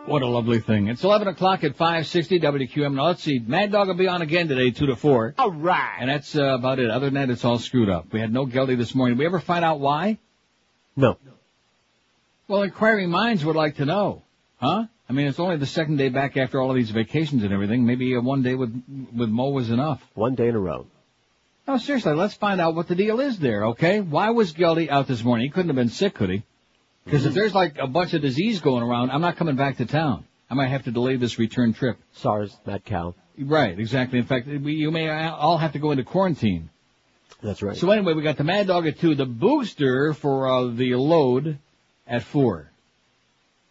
What 0.06 0.22
a 0.22 0.28
lovely 0.28 0.60
thing. 0.60 0.90
It's 0.90 1.06
11 1.06 1.30
o'clock 1.30 1.64
at 1.64 1.78
560 1.78 2.42
WQM. 2.42 2.96
Now 2.96 3.06
let's 3.06 3.24
see. 3.24 3.40
Mad 3.40 3.72
Dog 3.72 3.88
will 3.88 3.96
be 3.96 4.10
on 4.10 4.22
again 4.22 4.50
today, 4.50 4.70
2 4.70 4.88
to 4.88 4.96
4. 4.98 5.36
All 5.38 5.52
right. 5.52 5.98
And 5.98 6.10
that's 6.10 6.36
uh, 6.36 6.44
about 6.44 6.80
it. 6.80 6.90
Other 6.90 7.06
than 7.06 7.14
that, 7.14 7.30
it's 7.30 7.46
all 7.46 7.58
screwed 7.58 7.90
up. 7.90 8.12
We 8.12 8.20
had 8.20 8.32
no 8.34 8.46
Geldy 8.46 8.78
this 8.78 8.94
morning. 8.94 9.16
Did 9.16 9.22
we 9.22 9.26
ever 9.28 9.40
find 9.40 9.64
out 9.64 9.80
why? 9.80 10.20
No. 10.98 11.18
Well, 12.50 12.64
inquiring 12.64 13.12
minds 13.12 13.46
would 13.46 13.56
like 13.56 13.78
to 13.78 13.86
know. 13.86 14.24
Huh? 14.58 14.88
I 15.08 15.14
mean, 15.14 15.28
it's 15.28 15.40
only 15.40 15.56
the 15.56 15.66
second 15.66 15.98
day 15.98 16.10
back 16.10 16.36
after 16.36 16.62
all 16.62 16.70
of 16.70 16.76
these 16.76 16.92
vacations 16.92 17.42
and 17.44 17.54
everything. 17.54 17.86
Maybe 17.86 18.14
uh, 18.14 18.22
one 18.22 18.44
day 18.44 18.56
with, 18.56 18.74
with 19.16 19.30
Mo 19.30 19.52
was 19.52 19.70
enough. 19.70 20.06
One 20.16 20.36
day 20.36 20.50
in 20.50 20.56
a 20.56 20.60
row. 20.60 20.86
No, 21.66 21.78
seriously, 21.78 22.14
let's 22.14 22.34
find 22.34 22.60
out 22.60 22.76
what 22.76 22.90
the 22.90 22.96
deal 22.96 23.22
is 23.22 23.40
there, 23.40 23.68
okay? 23.68 24.02
Why 24.02 24.32
was 24.32 24.52
Geldy 24.52 24.90
out 24.90 25.08
this 25.08 25.24
morning? 25.24 25.46
He 25.46 25.50
couldn't 25.50 25.70
have 25.70 25.78
been 25.78 25.88
sick, 25.88 26.16
could 26.16 26.30
he? 26.30 26.44
Because 27.06 27.26
if 27.26 27.34
there's 27.34 27.54
like 27.54 27.78
a 27.80 27.88
bunch 27.88 28.14
of 28.14 28.22
disease 28.22 28.62
going 28.62 28.84
around, 28.84 29.12
I'm 29.12 29.22
not 29.22 29.36
coming 29.36 29.56
back 29.56 29.78
to 29.78 29.86
town. 29.86 30.26
I 30.50 30.54
might 30.56 30.68
have 30.68 30.84
to 30.84 30.92
delay 30.92 31.16
this 31.16 31.40
return 31.40 31.74
trip. 31.74 31.98
SARS, 32.14 32.56
mad 32.66 32.86
cow. 32.86 33.16
Right, 33.38 33.78
exactly. 33.78 34.20
In 34.20 34.26
fact, 34.26 34.48
we, 34.48 34.74
you 34.74 34.92
may 34.92 35.10
all 35.10 35.58
have 35.58 35.74
to 35.74 35.80
go 35.80 35.92
into 35.92 36.04
quarantine. 36.04 36.70
That's 37.42 37.62
right. 37.62 37.76
So 37.76 37.90
anyway, 37.90 38.14
we 38.14 38.22
got 38.22 38.38
the 38.38 38.44
Mad 38.44 38.68
Dog 38.68 38.86
at 38.88 39.00
two, 39.00 39.16
the 39.16 39.26
booster 39.26 40.14
for 40.14 40.48
uh, 40.48 40.68
the 40.68 40.96
load 40.96 41.58
at 42.08 42.24
four. 42.24 42.70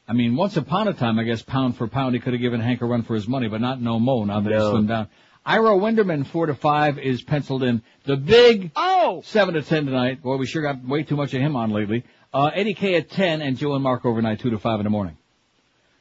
I 0.07 0.12
mean, 0.14 0.37
once 0.37 0.57
upon 0.57 0.89
a 0.89 0.93
time, 0.93 1.18
I 1.18 1.22
guess 1.22 1.43
pound 1.43 1.76
for 1.76 1.87
pound, 1.87 2.14
he 2.14 2.20
could 2.20 2.33
have 2.35 2.43
given 2.43 2.61
Hank 2.61 2.83
a 2.83 2.87
run 2.87 3.03
for 3.03 3.14
his 3.14 3.28
money, 3.28 3.49
but 3.49 3.61
not 3.61 3.80
no 3.80 3.99
mo. 3.99 4.24
Now 4.24 4.41
that 4.41 4.51
he's 4.53 4.59
No. 4.59 4.74
slimmed 4.74 4.89
down. 4.89 5.09
Ira 5.47 5.70
Winderman 5.70 6.26
four 6.26 6.47
to 6.47 6.55
five 6.55 6.99
is 6.99 7.22
penciled 7.22 7.62
in. 7.62 7.83
The 8.05 8.16
big 8.16 8.72
oh 8.76 9.22
seven 9.24 9.55
to 9.55 9.62
ten 9.62 9.87
tonight. 9.87 10.22
Boy, 10.22 10.37
we 10.37 10.47
sure 10.47 10.62
got 10.62 10.85
way 10.85 11.03
too 11.03 11.16
much 11.16 11.33
of 11.35 11.41
him 11.41 11.57
on 11.57 11.70
lately. 11.70 12.05
Uh, 12.33 12.51
Eddie 12.55 12.74
K 12.74 12.95
at 12.95 13.11
ten 13.11 13.43
and 13.43 13.57
Joe 13.57 13.74
and 13.74 13.83
Mark 13.83 14.07
overnight 14.07 14.41
two 14.41 14.51
to 14.51 14.59
five 14.59 14.80
in 14.80 14.85
the 14.85 14.91
morning. 14.91 15.16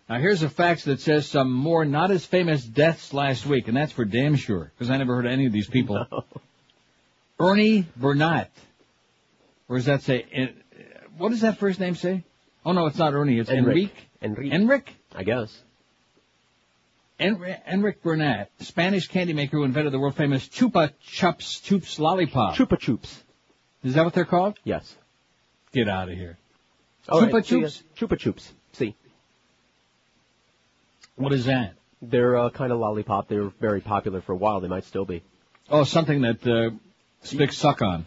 Now 0.09 0.19
here's 0.19 0.43
a 0.43 0.49
fax 0.49 0.85
that 0.85 0.99
says 1.01 1.27
some 1.27 1.51
more 1.51 1.85
not 1.85 2.11
as 2.11 2.25
famous 2.25 2.63
deaths 2.63 3.13
last 3.13 3.45
week, 3.45 3.67
and 3.67 3.75
that's 3.75 3.91
for 3.91 4.05
damn 4.05 4.35
sure, 4.35 4.71
because 4.75 4.89
I 4.89 4.97
never 4.97 5.15
heard 5.15 5.25
of 5.25 5.31
any 5.31 5.45
of 5.45 5.53
these 5.53 5.69
people. 5.69 6.05
Ernie 7.39 7.87
Burnett. 7.97 8.51
Or 9.67 9.77
does 9.77 9.85
that 9.85 10.03
say, 10.03 10.25
uh, 10.37 10.81
what 11.17 11.29
does 11.29 11.41
that 11.41 11.57
first 11.59 11.79
name 11.79 11.95
say? 11.95 12.23
Oh 12.65 12.73
no, 12.73 12.85
it's 12.85 12.97
not 12.97 13.13
Ernie, 13.13 13.39
it's 13.39 13.49
Enrique. 13.49 13.91
Enrique. 14.21 14.55
Enrique? 14.55 14.91
I 15.15 15.23
guess. 15.23 15.57
Enri- 17.19 17.59
Enrique 17.67 17.99
Burnett, 18.03 18.51
Spanish 18.61 19.07
candy 19.07 19.33
maker 19.33 19.57
who 19.57 19.63
invented 19.63 19.93
the 19.93 19.99
world 19.99 20.15
famous 20.15 20.47
Chupa 20.47 20.91
Chups 21.05 21.61
Chups 21.61 21.99
lollipop. 21.99 22.55
Chupa 22.55 22.77
Chups. 22.77 23.15
Is 23.83 23.95
that 23.95 24.05
what 24.05 24.13
they're 24.13 24.25
called? 24.25 24.57
Yes. 24.63 24.95
Get 25.73 25.87
out 25.87 26.09
of 26.09 26.17
here. 26.17 26.37
All 27.09 27.21
Chupa 27.21 27.33
right, 27.33 27.43
Chups? 27.43 27.83
Chupa 27.97 28.17
Chups. 28.17 28.51
See. 28.73 28.95
What 31.15 31.33
is 31.33 31.45
that? 31.45 31.73
They're 32.01 32.35
uh, 32.37 32.49
kind 32.49 32.71
of 32.71 32.79
lollipop. 32.79 33.27
They 33.27 33.37
were 33.37 33.51
very 33.59 33.81
popular 33.81 34.21
for 34.21 34.33
a 34.33 34.35
while. 34.37 34.59
They 34.59 34.67
might 34.67 34.85
still 34.85 35.05
be. 35.05 35.23
Oh, 35.69 35.83
something 35.83 36.21
that 36.21 36.45
uh, 36.45 36.71
Spics 37.25 37.53
suck 37.53 37.81
on. 37.81 38.05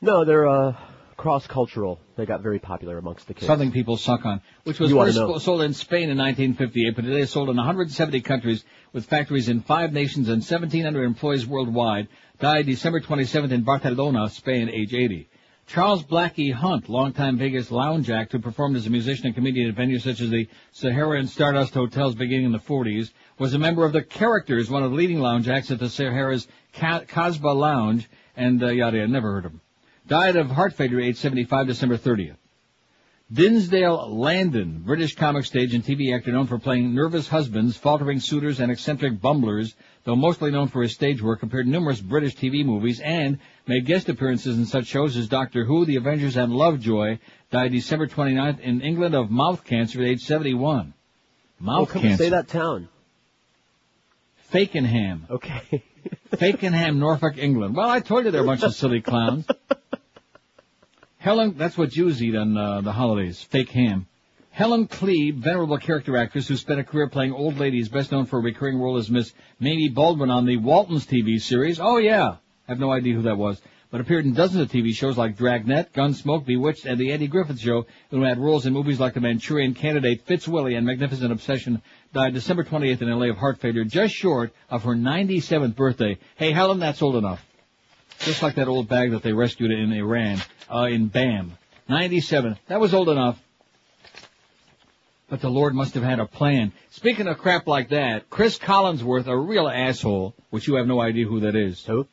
No, 0.00 0.24
they're 0.24 0.48
uh, 0.48 0.76
cross-cultural. 1.16 1.98
They 2.16 2.26
got 2.26 2.42
very 2.42 2.58
popular 2.58 2.98
amongst 2.98 3.26
the 3.26 3.34
kids. 3.34 3.46
Something 3.46 3.72
people 3.72 3.96
suck 3.96 4.24
on, 4.24 4.40
which 4.64 4.78
was 4.78 4.90
You 4.90 5.00
oughta 5.00 5.12
first 5.12 5.18
know. 5.18 5.38
sold 5.38 5.62
in 5.62 5.74
Spain 5.74 6.10
in 6.10 6.18
1958, 6.18 6.94
but 6.94 7.02
today 7.02 7.22
it's 7.22 7.32
sold 7.32 7.50
in 7.50 7.56
170 7.56 8.20
countries 8.20 8.64
with 8.92 9.06
factories 9.06 9.48
in 9.48 9.60
five 9.62 9.92
nations 9.92 10.28
and 10.28 10.38
1,700 10.42 11.04
employees 11.04 11.46
worldwide. 11.46 12.08
Died 12.40 12.66
December 12.66 13.00
27th 13.00 13.52
in 13.52 13.62
Barcelona, 13.62 14.28
Spain, 14.30 14.68
age 14.68 14.94
80. 14.94 15.28
Charles 15.66 16.04
Blackie 16.04 16.52
Hunt, 16.52 16.88
longtime 16.88 17.38
Vegas 17.38 17.70
lounge 17.70 18.10
act 18.10 18.32
who 18.32 18.38
performed 18.38 18.76
as 18.76 18.86
a 18.86 18.90
musician 18.90 19.26
and 19.26 19.34
comedian 19.34 19.70
at 19.70 19.74
venues 19.76 20.02
such 20.02 20.20
as 20.20 20.30
the 20.30 20.48
Sahara 20.72 21.18
and 21.18 21.28
Stardust 21.28 21.74
hotels 21.74 22.14
beginning 22.14 22.46
in 22.46 22.52
the 22.52 22.58
40s, 22.58 23.10
was 23.38 23.54
a 23.54 23.58
member 23.58 23.84
of 23.84 23.92
the 23.92 24.02
Characters, 24.02 24.70
one 24.70 24.82
of 24.82 24.90
the 24.90 24.96
leading 24.96 25.20
lounge 25.20 25.48
acts 25.48 25.70
at 25.70 25.78
the 25.78 25.88
Sahara's 25.88 26.46
Ca- 26.74 27.04
Casbah 27.08 27.48
Lounge, 27.48 28.08
and 28.36 28.62
uh, 28.62 28.68
yada 28.68 28.98
yada, 28.98 29.08
never 29.08 29.32
heard 29.32 29.46
of 29.46 29.52
him. 29.52 29.60
Died 30.06 30.36
of 30.36 30.50
heart 30.50 30.74
failure, 30.74 31.00
age 31.00 31.16
75, 31.16 31.66
December 31.66 31.96
30th. 31.96 32.36
Dinsdale 33.34 34.16
Landen, 34.16 34.80
British 34.86 35.16
comic 35.16 35.44
stage 35.44 35.74
and 35.74 35.82
TV 35.82 36.14
actor 36.14 36.30
known 36.30 36.46
for 36.46 36.60
playing 36.60 36.94
nervous 36.94 37.26
husbands, 37.26 37.76
faltering 37.76 38.20
suitors, 38.20 38.60
and 38.60 38.70
eccentric 38.70 39.20
bumblers, 39.20 39.74
though 40.04 40.14
mostly 40.14 40.52
known 40.52 40.68
for 40.68 40.82
his 40.82 40.94
stage 40.94 41.20
work, 41.20 41.42
appeared 41.42 41.66
in 41.66 41.72
numerous 41.72 42.00
British 42.00 42.36
TV 42.36 42.64
movies 42.64 43.00
and 43.00 43.40
made 43.66 43.86
guest 43.86 44.08
appearances 44.08 44.56
in 44.56 44.66
such 44.66 44.86
shows 44.86 45.16
as 45.16 45.26
Doctor 45.26 45.64
Who, 45.64 45.84
The 45.84 45.96
Avengers, 45.96 46.36
and 46.36 46.52
Lovejoy. 46.52 47.18
Died 47.50 47.72
December 47.72 48.06
29th 48.06 48.60
in 48.60 48.80
England 48.82 49.16
of 49.16 49.32
mouth 49.32 49.64
cancer 49.64 50.00
at 50.00 50.06
age 50.06 50.22
71. 50.22 50.94
Mouth 51.58 51.80
oh, 51.80 51.86
come 51.86 52.02
cancer. 52.02 52.24
say 52.24 52.30
that 52.30 52.46
town. 52.46 52.88
Fakenham. 54.52 55.28
Okay. 55.28 55.82
Fakenham, 56.30 56.98
Norfolk, 56.98 57.36
England. 57.38 57.74
Well, 57.74 57.90
I 57.90 57.98
told 57.98 58.26
you 58.26 58.30
they're 58.30 58.42
a 58.42 58.46
bunch 58.46 58.62
of 58.62 58.76
silly 58.76 59.00
clowns. 59.00 59.46
Helen, 61.24 61.54
that's 61.56 61.78
what 61.78 61.88
Jews 61.88 62.22
eat 62.22 62.36
on 62.36 62.54
uh, 62.54 62.82
the 62.82 62.92
holidays, 62.92 63.42
fake 63.42 63.70
ham. 63.70 64.06
Helen 64.50 64.86
Kleeb, 64.86 65.36
venerable 65.36 65.78
character 65.78 66.18
actress 66.18 66.48
who 66.48 66.56
spent 66.56 66.80
a 66.80 66.84
career 66.84 67.08
playing 67.08 67.32
old 67.32 67.56
ladies, 67.58 67.88
best 67.88 68.12
known 68.12 68.26
for 68.26 68.38
a 68.38 68.42
recurring 68.42 68.78
role 68.78 68.98
as 68.98 69.10
Miss 69.10 69.32
Mamie 69.58 69.88
Baldwin 69.88 70.30
on 70.30 70.44
the 70.44 70.58
Waltons 70.58 71.06
TV 71.06 71.40
series. 71.40 71.80
Oh 71.80 71.96
yeah, 71.96 72.32
I 72.32 72.36
have 72.70 72.78
no 72.78 72.92
idea 72.92 73.14
who 73.14 73.22
that 73.22 73.38
was, 73.38 73.58
but 73.90 74.02
appeared 74.02 74.26
in 74.26 74.34
dozens 74.34 74.60
of 74.60 74.70
TV 74.70 74.94
shows 74.94 75.16
like 75.16 75.38
Dragnet, 75.38 75.94
Gunsmoke, 75.94 76.44
Bewitched, 76.44 76.84
and 76.84 77.00
The 77.00 77.10
Eddie 77.10 77.28
Griffith 77.28 77.58
Show, 77.58 77.86
and 78.10 78.20
who 78.20 78.26
had 78.26 78.38
roles 78.38 78.66
in 78.66 78.74
movies 78.74 79.00
like 79.00 79.14
The 79.14 79.20
Manchurian 79.22 79.72
Candidate, 79.72 80.26
Fitzwilly, 80.26 80.74
and 80.74 80.84
Magnificent 80.84 81.32
Obsession. 81.32 81.80
Died 82.12 82.34
December 82.34 82.64
28th 82.64 83.00
in 83.00 83.08
LA 83.08 83.30
of 83.30 83.38
heart 83.38 83.62
failure, 83.62 83.84
just 83.84 84.12
short 84.12 84.52
of 84.68 84.84
her 84.84 84.94
97th 84.94 85.74
birthday. 85.74 86.18
Hey 86.36 86.52
Helen, 86.52 86.80
that's 86.80 87.00
old 87.00 87.16
enough. 87.16 87.42
Just 88.24 88.42
like 88.42 88.54
that 88.54 88.68
old 88.68 88.88
bag 88.88 89.10
that 89.10 89.22
they 89.22 89.34
rescued 89.34 89.70
in 89.70 89.92
Iran, 89.92 90.40
uh, 90.74 90.84
in 90.84 91.08
Bam. 91.08 91.52
97. 91.88 92.56
That 92.68 92.80
was 92.80 92.94
old 92.94 93.10
enough. 93.10 93.38
But 95.28 95.42
the 95.42 95.50
Lord 95.50 95.74
must 95.74 95.92
have 95.92 96.02
had 96.02 96.20
a 96.20 96.26
plan. 96.26 96.72
Speaking 96.88 97.26
of 97.26 97.36
crap 97.36 97.66
like 97.66 97.90
that, 97.90 98.30
Cris 98.30 98.58
Collinsworth, 98.58 99.26
a 99.26 99.36
real 99.36 99.68
asshole, 99.68 100.34
which 100.48 100.66
you 100.66 100.76
have 100.76 100.86
no 100.86 101.02
idea 101.02 101.26
who 101.26 101.40
that 101.40 101.54
is. 101.54 101.84
Who? 101.84 102.06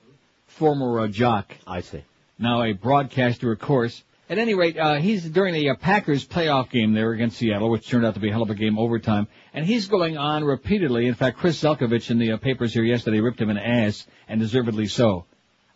Former 0.47 0.99
uh, 0.99 1.07
jock. 1.07 1.53
I 1.65 1.79
see. 1.79 2.03
Now 2.37 2.61
a 2.61 2.73
broadcaster, 2.73 3.49
of 3.53 3.59
course. 3.59 4.03
At 4.29 4.37
any 4.37 4.53
rate, 4.53 4.77
uh, 4.77 4.95
he's 4.95 5.23
during 5.23 5.53
the 5.53 5.69
uh, 5.69 5.75
Packers 5.75 6.27
playoff 6.27 6.69
game 6.69 6.91
there 6.91 7.13
against 7.13 7.37
Seattle, 7.37 7.69
which 7.69 7.87
turned 7.87 8.05
out 8.05 8.15
to 8.15 8.19
be 8.19 8.27
a 8.27 8.31
hell 8.33 8.43
of 8.43 8.49
a 8.49 8.55
game 8.55 8.77
overtime. 8.77 9.29
And 9.53 9.65
he's 9.65 9.87
going 9.87 10.17
on 10.17 10.43
repeatedly. 10.43 11.07
In 11.07 11.13
fact, 11.13 11.37
Chris 11.37 11.61
Zelkovich 11.61 12.11
in 12.11 12.19
the 12.19 12.33
uh, 12.33 12.37
papers 12.37 12.73
here 12.73 12.83
yesterday 12.83 13.21
ripped 13.21 13.39
him 13.39 13.49
an 13.49 13.57
ass, 13.57 14.05
and 14.27 14.41
deservedly 14.41 14.87
so. 14.87 15.23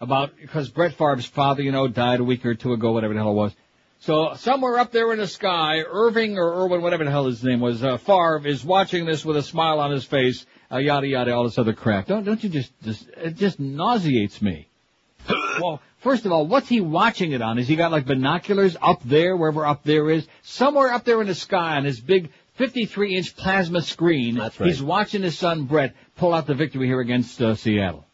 About, 0.01 0.35
because 0.39 0.69
Brett 0.69 0.93
Favre's 0.93 1.25
father, 1.25 1.63
you 1.63 1.71
know, 1.71 1.87
died 1.87 2.19
a 2.19 2.23
week 2.23 2.45
or 2.45 2.53
two 2.53 2.73
ago, 2.73 2.91
whatever 2.91 3.13
the 3.13 3.19
hell 3.19 3.31
it 3.31 3.35
was. 3.35 3.55
So 3.99 4.33
somewhere 4.35 4.77
up 4.77 4.91
there 4.91 5.11
in 5.13 5.19
the 5.19 5.27
sky, 5.27 5.81
Irving 5.81 6.37
or 6.37 6.63
Irwin, 6.63 6.81
whatever 6.81 7.05
the 7.05 7.11
hell 7.11 7.25
his 7.25 7.43
name 7.43 7.59
was, 7.59 7.83
uh, 7.83 7.97
Favre 7.97 8.45
is 8.45 8.63
watching 8.63 9.05
this 9.05 9.25
with 9.25 9.37
a 9.37 9.41
smile 9.41 9.79
on 9.79 9.91
his 9.91 10.03
face, 10.03 10.45
uh, 10.71 10.77
yada 10.77 11.07
yada, 11.07 11.33
all 11.33 11.43
this 11.43 11.57
other 11.57 11.73
crap. 11.73 12.07
Don't 12.07 12.23
don't 12.23 12.43
you 12.43 12.49
just 12.49 12.71
just 12.83 13.07
it 13.17 13.35
just 13.35 13.59
nauseates 13.59 14.41
me. 14.41 14.67
well, 15.59 15.81
first 15.99 16.25
of 16.25 16.31
all, 16.31 16.45
what's 16.45 16.69
he 16.69 16.81
watching 16.81 17.31
it 17.31 17.41
on? 17.41 17.57
Has 17.57 17.67
he 17.67 17.75
got 17.75 17.91
like 17.91 18.05
binoculars 18.05 18.77
up 18.79 19.01
there, 19.03 19.35
wherever 19.35 19.65
up 19.65 19.83
there 19.83 20.09
is, 20.11 20.27
somewhere 20.43 20.91
up 20.91 21.03
there 21.03 21.21
in 21.21 21.27
the 21.27 21.35
sky 21.35 21.77
on 21.77 21.85
his 21.85 21.99
big 21.99 22.29
53 22.55 23.15
inch 23.15 23.35
plasma 23.35 23.81
screen? 23.81 24.35
That's 24.35 24.59
right. 24.59 24.67
He's 24.67 24.83
watching 24.83 25.23
his 25.23 25.37
son 25.37 25.65
Brett 25.65 25.95
pull 26.15 26.33
out 26.33 26.45
the 26.45 26.53
victory 26.53 26.85
here 26.85 26.99
against 26.99 27.41
uh, 27.41 27.55
Seattle. 27.55 28.05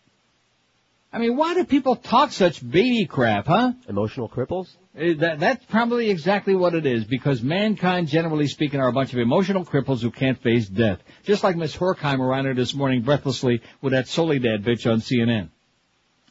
I 1.13 1.19
mean, 1.19 1.35
why 1.35 1.53
do 1.53 1.65
people 1.65 1.97
talk 1.97 2.31
such 2.31 2.67
baby 2.67 3.05
crap, 3.05 3.47
huh? 3.47 3.73
Emotional 3.89 4.29
cripples? 4.29 4.69
Uh, 4.97 5.13
That, 5.19 5.39
that's 5.39 5.65
probably 5.65 6.09
exactly 6.09 6.55
what 6.55 6.73
it 6.73 6.85
is, 6.85 7.03
because 7.03 7.41
mankind, 7.41 8.07
generally 8.07 8.47
speaking, 8.47 8.79
are 8.79 8.87
a 8.87 8.93
bunch 8.93 9.11
of 9.11 9.19
emotional 9.19 9.65
cripples 9.65 10.01
who 10.01 10.09
can't 10.09 10.41
face 10.41 10.67
death. 10.69 10.99
Just 11.23 11.43
like 11.43 11.57
Miss 11.57 11.75
Horkheimer 11.75 12.29
ran 12.29 12.45
her 12.45 12.53
this 12.53 12.73
morning 12.73 13.01
breathlessly 13.01 13.61
with 13.81 13.91
that 13.91 14.07
Soledad 14.07 14.63
bitch 14.63 14.89
on 14.89 15.01
CNN. 15.01 15.49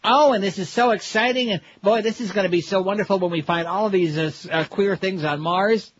Oh, 0.02 0.32
and 0.32 0.42
this 0.42 0.58
is 0.58 0.70
so 0.70 0.92
exciting, 0.92 1.50
and 1.50 1.60
boy, 1.82 2.00
this 2.00 2.22
is 2.22 2.32
going 2.32 2.44
to 2.44 2.50
be 2.50 2.62
so 2.62 2.80
wonderful 2.80 3.18
when 3.18 3.30
we 3.30 3.42
find 3.42 3.68
all 3.68 3.84
of 3.84 3.92
these 3.92 4.16
uh, 4.16 4.32
uh, 4.50 4.64
queer 4.64 4.96
things 4.96 5.24
on 5.24 5.40
Mars. 5.40 5.92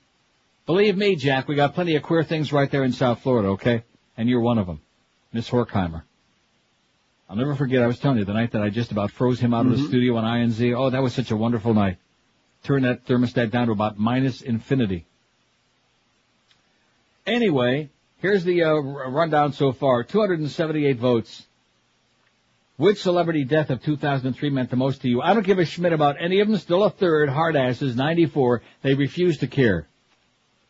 Believe 0.64 0.97
me, 0.97 1.16
Jack, 1.16 1.49
we 1.49 1.55
got 1.55 1.74
plenty 1.74 1.97
of 1.97 2.03
queer 2.03 2.22
things 2.22 2.51
right 2.51 2.70
there 2.70 2.85
in 2.85 2.93
South 2.93 3.20
Florida, 3.22 3.49
okay? 3.51 3.85
And 4.16 4.26
you're 4.26 4.41
one 4.41 4.57
of 4.57 4.66
them, 4.66 4.81
Miss 5.35 5.51
Horkheimer. 5.51 6.05
I'll 7.31 7.37
never 7.37 7.55
forget, 7.55 7.81
I 7.81 7.87
was 7.87 8.01
telling 8.01 8.18
you, 8.18 8.24
the 8.24 8.33
night 8.33 8.51
that 8.53 8.62
I 8.62 8.70
just 8.70 8.91
about 8.91 9.12
froze 9.12 9.39
him 9.39 9.55
out 9.55 9.64
of 9.64 9.70
the 9.70 9.78
Mhm. 9.78 9.87
studio 9.87 10.16
on 10.16 10.24
INZ. 10.24 10.74
Oh, 10.74 10.91
that 10.91 11.01
was 11.01 11.14
such 11.14 11.31
a 11.31 11.37
wonderful 11.37 11.72
night. 11.72 11.99
Turn 12.64 12.83
that 12.83 13.07
thermostat 13.07 13.53
down 13.53 13.66
to 13.66 13.72
about 13.72 14.01
minus 14.01 14.43
infinity. 14.43 15.07
Anyway, 17.28 17.89
here's 18.18 18.43
the 18.43 18.64
uh, 18.64 18.72
rundown 18.74 19.53
so 19.53 19.70
far. 19.70 20.03
278 20.03 20.99
votes. 20.99 21.47
Which 22.76 23.01
celebrity 23.01 23.45
death 23.45 23.70
of 23.70 23.81
2003 23.81 24.51
meant 24.51 24.70
the 24.70 24.76
most 24.76 25.03
to 25.03 25.09
you? 25.09 25.22
I 25.22 25.33
don't 25.33 25.47
give 25.47 25.61
a 25.61 25.64
schmidt 25.64 25.93
about 25.93 26.16
any 26.18 26.41
of 26.41 26.49
them. 26.49 26.57
Still 26.57 26.83
a 26.83 26.91
third. 26.91 27.28
Hard 27.28 27.55
asses, 27.55 27.95
94. 27.95 28.61
They 28.83 28.95
refuse 28.95 29.39
to 29.39 29.47
care. 29.47 29.87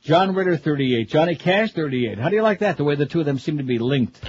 John 0.03 0.35
Ritter, 0.35 0.59
38. 0.59 1.09
Johnny 1.09 1.37
Cash, 1.37 1.73
38. 1.73 2.19
How 2.19 2.29
do 2.29 2.37
you 2.37 2.43
like 2.43 2.59
that? 2.59 2.77
The 2.77 2.85
way 2.85 2.97
the 2.97 3.07
two 3.07 3.21
of 3.21 3.27
them 3.27 3.39
seem 3.39 3.57
to 3.57 3.65
be 3.65 3.79
linked. 3.79 4.21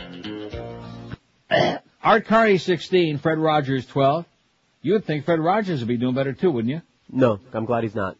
Art 2.03 2.25
Carney, 2.25 2.57
16. 2.57 3.19
Fred 3.19 3.37
Rogers, 3.37 3.85
12. 3.85 4.25
You 4.81 4.93
would 4.93 5.05
think 5.05 5.25
Fred 5.25 5.39
Rogers 5.39 5.79
would 5.79 5.87
be 5.87 5.97
doing 5.97 6.15
better 6.15 6.33
too, 6.33 6.51
wouldn't 6.51 6.73
you? 6.73 6.81
No, 7.11 7.39
I'm 7.53 7.65
glad 7.65 7.83
he's 7.83 7.95
not. 7.95 8.17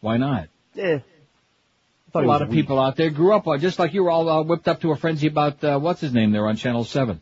Why 0.00 0.18
not? 0.18 0.48
Eh. 0.78 1.00
A 2.16 2.20
lot 2.20 2.42
of 2.42 2.48
weak. 2.48 2.60
people 2.60 2.78
out 2.78 2.94
there 2.94 3.10
grew 3.10 3.32
up, 3.34 3.48
uh, 3.48 3.58
just 3.58 3.80
like 3.80 3.92
you 3.92 4.04
were 4.04 4.10
all 4.10 4.28
uh, 4.28 4.42
whipped 4.44 4.68
up 4.68 4.80
to 4.82 4.92
a 4.92 4.96
frenzy 4.96 5.26
about, 5.26 5.64
uh, 5.64 5.78
what's 5.80 6.00
his 6.00 6.12
name 6.12 6.30
there 6.30 6.46
on 6.46 6.56
Channel 6.56 6.84
7? 6.84 7.20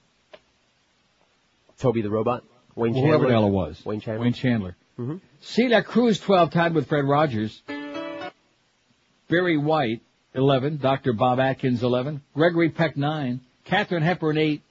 Toby 1.79 2.03
the 2.03 2.11
Robot? 2.11 2.45
Wayne 2.75 2.93
Chandler? 2.93 3.09
whoever 3.09 3.27
the 3.27 3.33
hell 3.33 3.47
it 3.47 3.51
was. 3.51 3.83
Wayne 3.87 4.01
Chandler? 4.01 4.25
Wayne 4.25 4.33
Chandler. 4.35 4.77
Mm-hmm. 4.99 5.17
Celia 5.41 5.83
Cruz, 5.83 6.21
12, 6.21 6.51
tied 6.51 6.75
with 6.75 6.89
Fred 6.89 7.07
Rogers. 7.07 7.63
Barry 9.29 9.57
White, 9.57 10.03
11. 10.35 10.77
Dr. 10.77 11.15
Bob 11.15 11.41
Atkins, 11.41 11.83
11. 11.83 12.21
Gregory 12.35 12.69
Peck, 12.69 12.97
9. 12.97 13.41
Katharine 13.65 14.03
Hepburn, 14.03 14.37
8. 14.37 14.63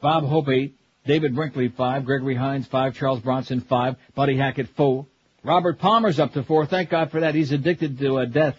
Bob 0.00 0.24
Hope, 0.24 0.48
8. 0.48 0.74
David 1.06 1.34
Brinkley, 1.34 1.68
5. 1.68 2.04
Gregory 2.04 2.34
Hines, 2.34 2.66
5. 2.66 2.94
Charles 2.94 3.20
Bronson, 3.20 3.60
5. 3.60 3.96
Buddy 4.14 4.36
Hackett, 4.36 4.68
4. 4.70 5.06
Robert 5.44 5.78
Palmer's 5.78 6.18
up 6.18 6.32
to 6.32 6.42
4. 6.42 6.66
Thank 6.66 6.90
God 6.90 7.10
for 7.10 7.20
that. 7.20 7.34
He's 7.34 7.52
addicted 7.52 7.98
to 8.00 8.18
uh, 8.18 8.24
death. 8.24 8.56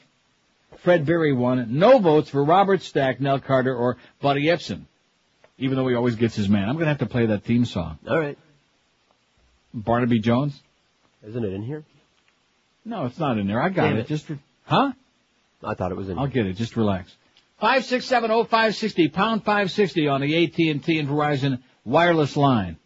Fred 0.83 1.05
Berry, 1.05 1.33
1. 1.33 1.77
No 1.77 1.99
votes 1.99 2.29
for 2.29 2.43
Robert 2.43 2.81
Stack, 2.81 3.19
Nell 3.19 3.39
Carter, 3.39 3.75
or 3.75 3.97
Buddy 4.21 4.45
Ebsen. 4.45 4.83
Even 5.57 5.75
though 5.75 5.87
he 5.87 5.95
always 5.95 6.15
gets 6.15 6.35
his 6.35 6.47
man. 6.47 6.63
I'm 6.69 6.75
going 6.75 6.85
to 6.85 6.89
have 6.89 6.99
to 6.99 7.07
play 7.07 7.25
that 7.25 7.43
theme 7.43 7.65
song. 7.65 7.97
All 8.07 8.19
right. 8.19 8.37
Barnaby 9.73 10.19
Jones? 10.19 10.57
Isn't 11.27 11.43
it 11.43 11.51
in 11.51 11.63
here? 11.63 11.83
No, 12.85 13.05
it's 13.05 13.19
not 13.19 13.37
in 13.37 13.47
there. 13.47 13.61
I 13.61 13.69
got 13.69 13.89
Damn 13.89 13.97
it. 13.97 14.01
it. 14.01 14.07
Just, 14.07 14.29
re- 14.29 14.39
huh? 14.63 14.93
I 15.63 15.73
thought 15.73 15.91
it 15.91 15.97
was 15.97 16.07
in 16.07 16.15
here. 16.15 16.21
I'll 16.21 16.27
here. 16.27 16.43
get 16.43 16.51
it. 16.51 16.55
Just 16.55 16.77
relax. 16.77 17.13
Five 17.59 17.85
six 17.85 18.05
seven 18.05 18.29
oh 18.31 18.43
five 18.43 18.75
sixty 18.75 19.07
pound 19.09 19.43
five 19.43 19.71
sixty 19.71 20.07
on 20.07 20.21
the 20.21 20.43
AT 20.45 20.57
and 20.59 20.83
T 20.83 20.99
and 20.99 21.09
Verizon 21.09 21.61
wireless 21.85 22.37
line. 22.37 22.77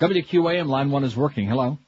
WQAM 0.00 0.66
line 0.68 0.90
one 0.90 1.04
is 1.04 1.16
working. 1.16 1.46
Hello. 1.48 1.78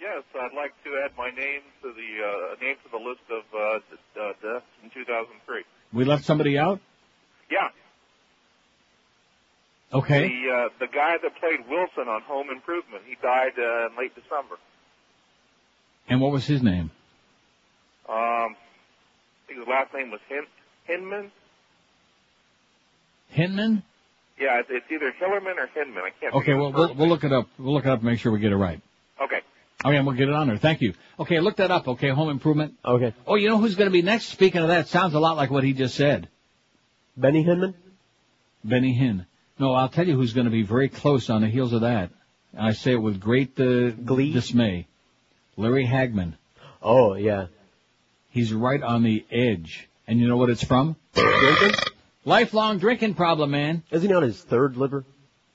Yes, 0.00 0.22
I'd 0.34 0.54
like 0.56 0.72
to 0.84 0.90
add 1.04 1.12
my 1.16 1.30
name 1.30 1.60
to 1.82 1.92
the 1.92 2.24
uh, 2.24 2.64
name 2.64 2.76
to 2.84 2.90
the 2.90 2.98
list 2.98 3.20
of 3.30 3.44
uh, 3.54 3.78
d- 3.78 4.20
uh, 4.20 4.54
deaths 4.54 4.66
in 4.82 4.90
2003. 4.90 5.62
We 5.92 6.04
left 6.04 6.24
somebody 6.24 6.58
out. 6.58 6.80
Yeah, 7.50 7.68
Okay. 9.92 10.28
the 10.28 10.50
uh, 10.52 10.68
the 10.80 10.88
guy 10.92 11.14
that 11.22 11.36
played 11.38 11.60
Wilson 11.70 12.08
on 12.08 12.22
Home 12.22 12.48
Improvement, 12.50 13.04
he 13.06 13.14
died 13.22 13.52
uh, 13.56 13.86
in 13.86 13.96
late 13.96 14.14
December. 14.16 14.56
And 16.08 16.20
what 16.20 16.32
was 16.32 16.44
his 16.44 16.60
name? 16.60 16.90
Um, 18.08 18.14
I 18.54 18.54
think 19.46 19.60
his 19.60 19.68
last 19.68 19.94
name 19.94 20.10
was 20.10 20.20
Hin- 20.28 20.46
Hinman. 20.86 21.30
Hinman. 23.30 23.82
Yeah, 24.38 24.60
it's, 24.60 24.68
it's 24.70 24.86
either 24.90 25.12
Hillerman 25.20 25.56
or 25.56 25.66
Hinman. 25.74 26.02
I 26.04 26.10
can't. 26.20 26.34
Remember. 26.34 26.38
Okay. 26.38 26.54
Well, 26.54 26.72
we'll 26.72 26.94
we'll 26.94 27.08
look 27.08 27.24
it 27.24 27.32
up. 27.32 27.48
We'll 27.58 27.74
look 27.74 27.84
it 27.86 27.90
up 27.90 28.00
and 28.00 28.08
make 28.08 28.18
sure 28.20 28.32
we 28.32 28.38
get 28.40 28.52
it 28.52 28.56
right. 28.56 28.80
first- 29.18 29.32
Okay. 29.32 29.40
Okay, 29.84 29.96
and 29.96 30.06
we'll 30.06 30.16
get 30.16 30.28
it 30.28 30.34
on 30.34 30.48
there. 30.48 30.56
Thank 30.56 30.80
you. 30.80 30.94
Okay, 31.20 31.38
look 31.40 31.56
that 31.56 31.70
up. 31.70 31.86
Okay, 31.86 32.08
home 32.08 32.30
improvement. 32.30 32.74
Okay. 32.84 33.14
Oh, 33.26 33.34
you 33.34 33.48
know 33.48 33.58
who's 33.58 33.74
going 33.76 33.88
to 33.88 33.92
be 33.92 34.02
next? 34.02 34.26
Speaking 34.26 34.62
of 34.62 34.68
that, 34.68 34.88
sounds 34.88 35.12
a 35.14 35.20
lot 35.20 35.36
like 35.36 35.50
what 35.50 35.64
he 35.64 35.74
just 35.74 35.94
said. 35.94 36.28
Benny 37.16 37.42
Hinman? 37.42 37.74
Benny 38.64 38.98
Hinn. 38.98 39.26
No, 39.58 39.74
I'll 39.74 39.88
tell 39.90 40.06
you 40.06 40.14
who's 40.16 40.32
going 40.32 40.46
to 40.46 40.50
be 40.50 40.62
very 40.62 40.88
close 40.88 41.28
on 41.30 41.42
the 41.42 41.48
heels 41.48 41.72
of 41.72 41.82
that. 41.82 42.10
I 42.58 42.72
say 42.72 42.92
it 42.92 42.96
with 43.02 43.20
great 43.20 43.58
uh, 43.60 43.90
Glee? 43.90 44.32
dismay. 44.32 44.86
Larry 45.56 45.86
Hagman. 45.86 46.34
Oh, 46.82 47.14
yeah. 47.14 47.46
He's 48.30 48.52
right 48.52 48.82
on 48.82 49.02
the 49.02 49.24
edge. 49.30 49.88
And 50.06 50.20
you 50.20 50.28
know 50.28 50.36
what 50.36 50.50
it's 50.50 50.62
from? 50.64 50.96
Drinking? 51.14 51.72
Lifelong 52.24 52.78
drinking 52.78 53.14
problem, 53.14 53.50
man. 53.50 53.82
Isn't 53.90 54.08
he 54.08 54.14
on 54.14 54.22
his 54.22 54.40
third 54.40 54.76
liver? 54.76 55.04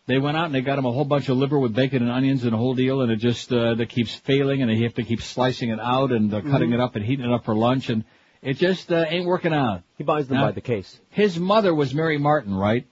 They 0.08 0.18
went 0.18 0.36
out 0.36 0.46
and 0.46 0.56
they 0.56 0.62
got 0.62 0.78
him 0.78 0.86
a 0.86 0.92
whole 0.92 1.06
bunch 1.06 1.30
of 1.30 1.38
liver 1.38 1.58
with 1.60 1.74
bacon 1.74 2.02
and 2.02 2.12
onions 2.12 2.44
and 2.44 2.54
a 2.54 2.58
whole 2.58 2.74
deal, 2.76 3.02
and 3.02 3.12
it 3.12 3.18
just 3.18 3.52
uh, 3.54 3.76
that 3.76 3.90
keeps 3.90 4.14
failing, 4.14 4.62
and 4.62 4.70
they 4.70 4.82
have 4.84 4.96
to 4.96 5.04
keep 5.04 5.22
slicing 5.22 5.70
it 5.70 5.80
out 5.80 6.12
and 6.12 6.34
uh, 6.34 6.42
cutting 6.42 6.72
Mhm. 6.72 6.76
it 6.76 6.80
up 6.80 6.96
and 6.96 7.06
heating 7.06 7.26
it 7.26 7.32
up 7.32 7.46
for 7.46 7.56
lunch, 7.56 7.90
and 7.90 8.04
it 8.42 8.58
just 8.58 8.92
uh, 8.92 9.06
ain't 9.08 9.26
working 9.26 9.54
out. 9.54 9.84
He 9.98 10.04
buys 10.04 10.28
them 10.28 10.38
Now- 10.38 10.48
by 10.48 10.52
the 10.52 10.62
case. 10.62 11.00
His 11.12 11.40
mother 11.40 11.74
was 11.74 11.94
Mary 11.94 12.18
Martin, 12.18 12.56
right? 12.56 12.86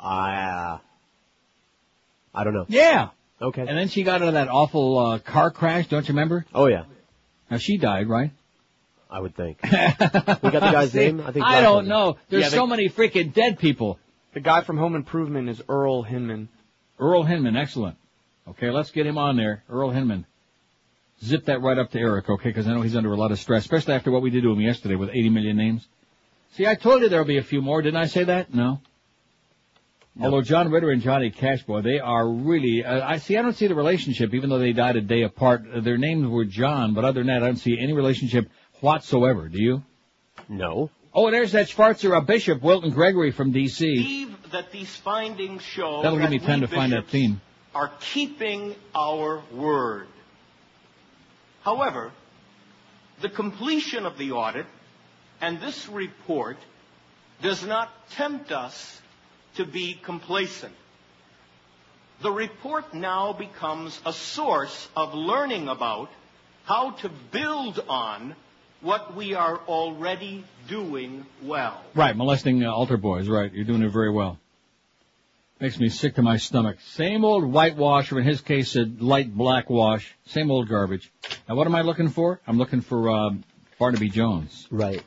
I, 0.00 0.34
uh, 0.44 0.78
I 2.34 2.44
don't 2.44 2.54
know. 2.54 2.66
Yeah. 2.68 3.08
Okay. 3.40 3.62
And 3.62 3.76
then 3.76 3.88
she 3.88 4.04
got 4.04 4.20
into 4.22 4.32
that 4.32 4.48
awful 4.48 4.98
uh, 4.98 5.18
car 5.18 5.50
crash. 5.50 5.88
Don't 5.88 6.06
you 6.08 6.12
remember? 6.14 6.46
Oh, 6.54 6.66
yeah. 6.66 6.84
Now 7.50 7.58
she 7.58 7.76
died, 7.76 8.08
right? 8.08 8.30
I 9.12 9.20
would 9.20 9.36
think. 9.36 9.58
we 9.62 9.68
got 9.70 10.40
the 10.40 10.58
guy's 10.60 10.92
See, 10.92 10.98
name? 10.98 11.20
I 11.20 11.32
think 11.32 11.44
I 11.44 11.60
don't 11.60 11.76
was 11.76 11.86
it. 11.86 11.88
know. 11.90 12.16
There's 12.30 12.42
Yeah, 12.44 12.48
they- 12.48 12.56
so 12.56 12.66
many 12.66 12.88
freaking 12.88 13.32
dead 13.34 13.58
people. 13.58 13.98
The 14.32 14.40
guy 14.40 14.62
from 14.62 14.78
Home 14.78 14.94
Improvement 14.94 15.50
is 15.50 15.60
Earl 15.68 16.02
Hinman. 16.02 16.48
Earl 16.98 17.22
Hinman, 17.24 17.54
excellent. 17.56 17.96
Okay, 18.48 18.70
let's 18.70 18.90
get 18.90 19.06
him 19.06 19.18
on 19.18 19.36
there. 19.36 19.62
Earl 19.68 19.90
Hinman. 19.90 20.24
Zip 21.22 21.44
that 21.44 21.60
right 21.60 21.78
up 21.78 21.90
to 21.90 21.98
Eric, 21.98 22.28
okay? 22.30 22.48
Because 22.48 22.66
I 22.66 22.72
know 22.72 22.80
he's 22.80 22.96
under 22.96 23.12
a 23.12 23.16
lot 23.16 23.30
of 23.30 23.38
stress, 23.38 23.62
especially 23.62 23.94
after 23.94 24.10
what 24.10 24.22
we 24.22 24.30
did 24.30 24.42
to 24.42 24.50
him 24.50 24.60
yesterday 24.60 24.96
with 24.96 25.10
80 25.10 25.28
million 25.28 25.56
names. 25.56 25.86
See, 26.54 26.66
I 26.66 26.74
told 26.74 27.02
you 27.02 27.08
there'll 27.10 27.26
be 27.26 27.36
a 27.38 27.42
few 27.42 27.60
more. 27.62 27.82
Didn't 27.82 28.00
I 28.00 28.06
say 28.06 28.24
that? 28.24 28.52
No. 28.54 28.80
Although 30.20 30.42
John 30.42 30.70
Ritter 30.70 30.90
and 30.90 31.00
Johnny 31.00 31.30
Cashboy, 31.30 31.82
they 31.82 31.98
are 31.98 32.28
really, 32.28 32.84
uh, 32.84 33.06
I 33.06 33.16
see, 33.16 33.36
I 33.36 33.42
don't 33.42 33.54
see 33.56 33.66
the 33.66 33.74
relationship, 33.74 34.34
even 34.34 34.50
though 34.50 34.58
they 34.58 34.72
died 34.74 34.96
a 34.96 35.00
day 35.00 35.22
apart. 35.22 35.62
Uh, 35.72 35.80
Their 35.80 35.96
names 35.96 36.26
were 36.28 36.44
John, 36.44 36.92
but 36.92 37.04
other 37.04 37.20
than 37.20 37.28
that, 37.28 37.42
I 37.42 37.46
don't 37.46 37.56
see 37.56 37.78
any 37.78 37.94
relationship 37.94 38.50
whatsoever. 38.82 39.48
Do 39.48 39.58
you? 39.60 39.82
No. 40.48 40.90
Oh, 41.14 41.26
and 41.26 41.34
there's 41.34 41.52
that 41.52 41.68
Schwarzer, 41.68 42.16
uh, 42.16 42.20
Bishop 42.20 42.62
Wilton 42.62 42.90
Gregory 42.90 43.32
from 43.32 43.52
D.C. 43.52 43.84
believe 43.86 44.50
that 44.52 44.72
these 44.72 44.94
findings 44.96 45.62
show 45.62 46.02
That'll 46.02 46.18
give 46.18 46.30
me 46.30 46.38
time 46.38 46.62
to 46.62 46.68
find 46.68 46.92
that 46.92 47.08
theme. 47.08 47.40
are 47.74 47.90
keeping 48.00 48.74
our 48.94 49.42
word. 49.52 50.08
However, 51.62 52.12
the 53.20 53.28
completion 53.28 54.04
of 54.04 54.18
the 54.18 54.32
audit 54.32 54.66
and 55.40 55.60
this 55.60 55.88
report 55.88 56.56
does 57.42 57.64
not 57.64 57.88
tempt 58.10 58.52
us 58.52 59.00
to 59.56 59.64
be 59.64 59.94
complacent. 60.02 60.74
The 62.22 62.30
report 62.30 62.94
now 62.94 63.32
becomes 63.32 64.00
a 64.06 64.12
source 64.12 64.88
of 64.96 65.12
learning 65.14 65.68
about 65.68 66.08
how 66.64 66.92
to 66.92 67.08
build 67.08 67.84
on 67.88 68.34
what 68.82 69.14
we 69.14 69.34
are 69.34 69.58
already 69.68 70.44
doing 70.68 71.24
well. 71.42 71.80
Right, 71.94 72.16
molesting 72.16 72.64
uh, 72.64 72.70
altar 72.70 72.96
boys, 72.96 73.28
right. 73.28 73.52
You're 73.52 73.64
doing 73.64 73.82
it 73.82 73.90
very 73.90 74.10
well. 74.10 74.38
Makes 75.60 75.78
me 75.78 75.88
sick 75.88 76.16
to 76.16 76.22
my 76.22 76.38
stomach. 76.38 76.78
Same 76.80 77.24
old 77.24 77.44
whitewash, 77.44 78.10
or 78.10 78.18
in 78.18 78.26
his 78.26 78.40
case, 78.40 78.74
a 78.74 78.84
light 78.84 79.32
black 79.32 79.70
wash. 79.70 80.12
Same 80.26 80.50
old 80.50 80.68
garbage. 80.68 81.12
Now 81.48 81.54
what 81.54 81.68
am 81.68 81.74
I 81.74 81.82
looking 81.82 82.08
for? 82.08 82.40
I'm 82.46 82.58
looking 82.58 82.80
for, 82.80 83.10
um, 83.10 83.44
Barnaby 83.78 84.10
Jones. 84.10 84.66
Right. 84.70 85.02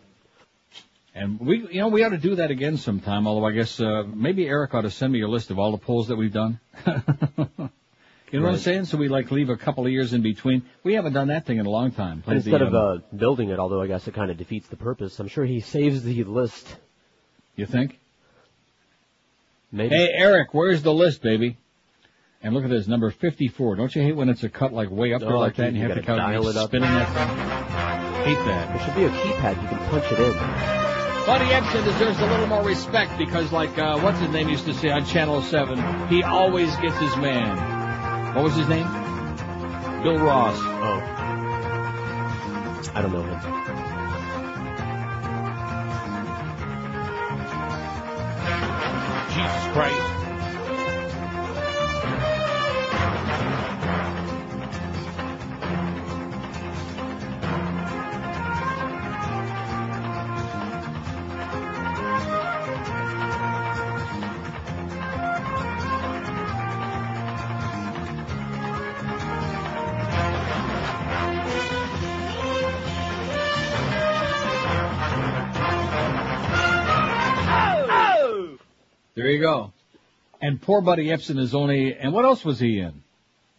And 1.13 1.39
we, 1.39 1.67
you 1.71 1.79
know, 1.79 1.89
we 1.89 2.03
ought 2.03 2.09
to 2.09 2.17
do 2.17 2.35
that 2.35 2.51
again 2.51 2.77
sometime, 2.77 3.27
although 3.27 3.45
I 3.45 3.51
guess, 3.51 3.79
uh, 3.79 4.03
maybe 4.05 4.47
Eric 4.47 4.73
ought 4.73 4.81
to 4.81 4.91
send 4.91 5.13
me 5.13 5.21
a 5.21 5.27
list 5.27 5.49
of 5.49 5.59
all 5.59 5.71
the 5.71 5.77
polls 5.77 6.07
that 6.07 6.15
we've 6.15 6.33
done. 6.33 6.59
you 8.31 8.39
know 8.39 8.45
what 8.45 8.53
I'm 8.53 8.59
saying? 8.59 8.85
So 8.85 8.97
we 8.97 9.07
like 9.07 9.31
leave 9.31 9.49
a 9.49 9.57
couple 9.57 9.85
of 9.85 9.91
years 9.91 10.13
in 10.13 10.21
between. 10.21 10.63
We 10.83 10.93
haven't 10.95 11.13
done 11.13 11.27
that 11.29 11.45
thing 11.45 11.57
in 11.57 11.65
a 11.65 11.69
long 11.69 11.91
time. 11.91 12.21
Played 12.21 12.37
instead 12.37 12.61
the, 12.61 12.65
of 12.67 12.73
um, 12.73 13.03
uh, 13.13 13.15
building 13.15 13.49
it, 13.49 13.59
although 13.59 13.81
I 13.81 13.87
guess 13.87 14.07
it 14.07 14.13
kind 14.13 14.31
of 14.31 14.37
defeats 14.37 14.67
the 14.67 14.77
purpose, 14.77 15.19
I'm 15.19 15.27
sure 15.27 15.45
he 15.45 15.59
saves 15.59 16.03
the 16.03 16.23
list. 16.23 16.75
You 17.55 17.65
think? 17.65 17.99
Maybe. 19.71 19.95
Hey, 19.95 20.09
Eric, 20.13 20.53
where's 20.53 20.81
the 20.81 20.93
list, 20.93 21.21
baby? 21.21 21.57
And 22.41 22.53
look 22.53 22.63
at 22.63 22.69
this, 22.69 22.87
number 22.87 23.11
54. 23.11 23.75
Don't 23.75 23.95
you 23.95 24.01
hate 24.01 24.15
when 24.15 24.29
it's 24.29 24.43
a 24.43 24.49
cut 24.49 24.71
like 24.73 24.91
way 24.91 25.13
up 25.13 25.21
there 25.21 25.31
Oh, 25.31 25.39
like 25.39 25.55
that 25.55 25.69
and 25.69 25.77
you, 25.77 25.83
you 25.83 25.89
have 25.89 25.97
to 25.97 26.05
dial 26.05 26.47
it 26.47 26.55
up. 26.55 26.69
spinning 26.69 26.89
that? 26.89 28.25
Hate 28.25 28.35
that. 28.45 28.69
There 28.69 28.85
should 28.85 28.95
be 28.95 29.05
a 29.05 29.09
keypad 29.09 29.61
you 29.61 29.67
can 29.67 29.77
punch 29.89 30.11
it 30.11 30.19
in. 30.19 30.33
Buddy 31.25 31.45
Ebsen 31.45 31.83
deserves 31.85 32.19
a 32.19 32.27
little 32.27 32.45
more 32.45 32.63
respect 32.63 33.17
because 33.17 33.51
like, 33.51 33.75
uh, 33.79 33.99
what's 33.99 34.19
his 34.19 34.29
name 34.29 34.47
used 34.47 34.65
to 34.65 34.75
say 34.75 34.89
on 34.89 35.05
Channel 35.05 35.41
7, 35.41 36.07
he 36.07 36.21
always 36.21 36.75
gets 36.77 36.97
his 36.99 37.15
man. 37.17 37.74
What 38.35 38.43
was 38.43 38.55
his 38.55 38.67
name? 38.67 38.85
Bill 40.03 40.17
Ross. 40.17 40.57
Oh. 40.59 40.99
I 42.93 43.01
don't 43.01 43.13
know 43.13 43.23
him. 43.23 43.39
Jesus 49.31 49.67
Christ. 49.71 50.15
There 79.25 79.31
you 79.33 79.39
go. 79.41 79.73
And 80.39 80.61
poor 80.61 80.81
Buddy 80.81 81.07
Ebsen 81.07 81.39
is 81.39 81.55
only, 81.55 81.95
and 81.97 82.13
what 82.13 82.25
else 82.25 82.45
was 82.45 82.59
he 82.59 82.77
in? 82.77 83.01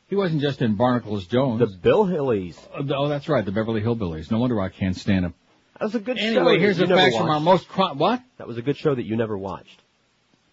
He 0.07 0.15
wasn't 0.15 0.41
just 0.41 0.63
in 0.63 0.77
Barnacles 0.77 1.27
Jones. 1.27 1.59
The 1.59 1.67
Bill 1.67 2.05
Hillies. 2.07 2.57
Oh, 2.73 3.09
that's 3.09 3.29
right, 3.29 3.45
the 3.45 3.51
Beverly 3.51 3.81
Hillbillies. 3.81 4.31
No 4.31 4.39
wonder 4.39 4.61
I 4.61 4.69
can't 4.69 4.95
stand 4.97 5.25
him. 5.25 5.35
That 5.73 5.87
was 5.87 5.97
a 5.97 5.99
good 5.99 6.21
show. 6.21 6.25
Anyway, 6.25 6.61
here's 6.61 6.79
a 6.79 6.87
fact 6.87 7.17
from 7.17 7.31
our 7.31 7.41
most, 7.41 7.69
chro- 7.69 7.97
what? 7.97 8.23
That 8.39 8.47
was 8.47 8.59
a 8.59 8.63
good 8.63 8.77
show 8.77 8.95
that 8.95 9.03
you 9.03 9.17
never 9.17 9.37
watched. 9.37 9.83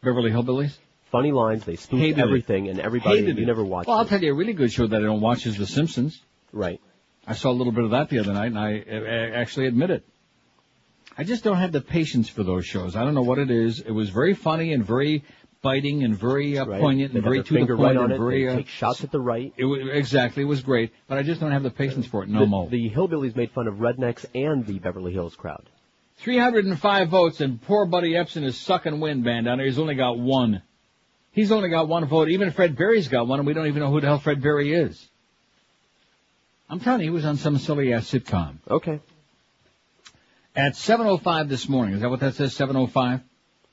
Beverly 0.04 0.32
Hillbillies? 0.32 0.76
Funny 1.12 1.32
lines, 1.32 1.64
they 1.64 1.76
spoofed 1.76 2.02
Hated 2.02 2.18
it. 2.18 2.24
everything, 2.24 2.70
and 2.70 2.80
everybody 2.80 3.20
Hated 3.20 3.38
you 3.38 3.44
it. 3.44 3.46
never 3.46 3.64
watched. 3.64 3.88
Well, 3.90 3.98
I'll 3.98 4.06
it. 4.06 4.10
tell 4.10 4.24
you 4.24 4.32
a 4.32 4.36
really 4.36 4.54
good 4.54 4.72
show 4.74 4.88
that 4.88 4.98
I 5.00 5.04
don't 5.06 5.22
watch 5.22 5.46
is 5.46 5.60
The 5.60 5.68
Simpsons. 5.68 6.20
Right. 6.52 6.82
I 7.28 7.36
saw 7.36 7.52
a 7.52 7.54
little 7.54 7.72
bit 7.72 7.84
of 7.84 7.92
that 7.92 8.10
the 8.10 8.18
other 8.18 8.34
night, 8.34 8.48
and 8.48 8.58
I 8.58 8.80
uh, 8.80 9.40
actually 9.40 9.68
admit 9.68 9.92
it. 9.92 10.04
I 11.18 11.24
just 11.24 11.44
don't 11.44 11.58
have 11.58 11.72
the 11.72 11.82
patience 11.82 12.28
for 12.30 12.44
those 12.44 12.66
shows. 12.66 12.96
I 12.96 13.04
don't 13.04 13.14
know 13.14 13.22
what 13.22 13.40
it 13.40 13.52
is. 13.52 13.80
It 13.80 13.92
was 13.92 14.10
very 14.10 14.34
funny 14.34 14.74
and 14.74 14.84
very 14.86 15.24
biting 15.62 16.04
and 16.04 16.16
very 16.18 16.58
uh, 16.58 16.66
Right. 16.66 16.82
poignant 16.82 17.14
They'd 17.14 17.20
and 17.20 17.24
very 17.24 17.44
to 17.44 17.54
the 17.54 17.60
point 17.66 17.80
right 17.80 17.98
on 17.98 18.06
and 18.06 18.14
it, 18.14 18.18
very. 18.18 18.50
Uh, 18.50 18.56
take 18.58 18.68
shots 18.68 19.04
at 19.04 19.12
the 19.12 19.20
right. 19.20 19.54
it 19.58 19.66
was, 19.66 19.88
exactly, 19.92 20.44
it 20.44 20.48
was 20.48 20.62
great, 20.62 20.92
but 21.08 21.18
I 21.18 21.24
just 21.24 21.40
don't 21.40 21.52
have 21.52 21.64
the 21.64 21.72
patience 21.72 22.06
for 22.06 22.24
it. 22.24 22.30
No 22.30 22.42
the, 22.42 22.46
more. 22.46 22.68
The 22.70 22.90
Hillbillies 22.90 23.36
made 23.36 23.52
fun 23.52 23.68
of 23.68 23.76
rednecks 23.76 24.26
and 24.36 24.66
the 24.66 24.80
Beverly 24.80 25.14
Hills 25.14 25.36
crowd. 25.36 25.70
305 26.18 27.10
votes, 27.10 27.42
and 27.42 27.62
poor 27.62 27.86
Buddy 27.86 28.12
Ebsen 28.12 28.44
is 28.44 28.58
sucking 28.58 29.00
wind, 29.00 29.24
man, 29.24 29.46
down 29.46 29.58
there. 29.58 29.66
He's 29.68 29.80
only 29.80 29.96
got 29.96 30.20
one. 30.20 30.62
He's 31.32 31.52
only 31.52 31.70
got 31.70 31.88
one 31.88 32.06
vote. 32.06 32.30
Even 32.30 32.52
Fred 32.52 32.76
Berry's 32.76 33.08
got 33.08 33.28
one, 33.28 33.40
and 33.40 33.48
we 33.48 33.54
don't 33.54 33.68
even 33.68 33.82
know 33.82 33.90
who 33.90 34.00
the 34.00 34.08
hell 34.08 34.20
Fred 34.20 34.42
Berry 34.42 34.74
is. 34.74 35.10
I'm 36.70 36.80
telling 36.80 37.02
you, 37.02 37.08
he 37.08 37.10
was 37.10 37.26
on 37.26 37.38
some 37.38 37.58
silly 37.58 37.94
ass 37.94 38.10
sitcom. 38.12 38.58
Okay. 38.70 39.00
At 40.56 40.74
7.05 40.74 41.50
this 41.50 41.68
morning, 41.68 41.96
is 41.96 42.02
that 42.02 42.12
what 42.12 42.20
that 42.20 42.36
says, 42.36 42.56
7.05? 42.56 43.24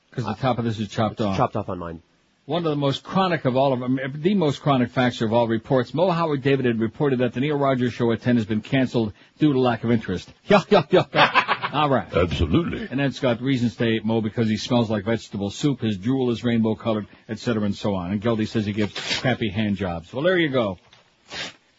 Because 0.09 0.25
the 0.25 0.33
top 0.33 0.57
of 0.57 0.65
this 0.65 0.79
is 0.79 0.87
chopped 0.87 1.21
off. 1.21 1.37
Chopped 1.37 1.55
off 1.55 1.69
on 1.69 1.77
mine. 1.77 2.01
One 2.45 2.65
of 2.65 2.71
the 2.71 2.75
most 2.75 3.03
chronic 3.03 3.45
of 3.45 3.55
all 3.55 3.71
of 3.71 3.79
them, 3.79 3.99
the 4.15 4.33
most 4.33 4.61
chronic 4.61 4.89
facts 4.89 5.21
of 5.21 5.31
all 5.31 5.47
reports. 5.47 5.93
Mo 5.93 6.09
Howard 6.09 6.41
David 6.41 6.65
had 6.65 6.79
reported 6.79 7.19
that 7.19 7.33
the 7.33 7.39
Neil 7.39 7.55
Rogers 7.55 7.93
show 7.93 8.11
at 8.11 8.23
10 8.23 8.35
has 8.37 8.45
been 8.47 8.61
canceled 8.61 9.13
due 9.37 9.53
to 9.53 9.59
lack 9.59 9.83
of 9.83 9.91
interest. 9.91 10.33
Yuck, 10.49 10.65
yuck, 10.69 10.89
yuck, 10.89 11.11
yuck. 11.11 11.73
All 11.73 11.89
right. 11.89 12.11
Absolutely. 12.11 12.87
And 12.89 12.99
then 12.99 13.07
it's 13.07 13.19
got 13.19 13.41
reasons 13.41 13.75
to 13.75 13.83
hate 13.83 14.03
Mo 14.03 14.19
because 14.19 14.49
he 14.49 14.57
smells 14.57 14.89
like 14.89 15.05
vegetable 15.05 15.51
soup, 15.51 15.81
his 15.81 15.97
drool 15.97 16.31
is 16.31 16.43
rainbow 16.43 16.73
colored, 16.73 17.05
etc. 17.29 17.63
and 17.63 17.75
so 17.75 17.93
on. 17.93 18.11
And 18.11 18.21
Geldy 18.21 18.47
says 18.47 18.65
he 18.65 18.73
gives 18.73 18.93
crappy 19.21 19.49
hand 19.49 19.77
jobs. 19.77 20.11
Well, 20.11 20.23
there 20.23 20.37
you 20.37 20.49
go. 20.49 20.79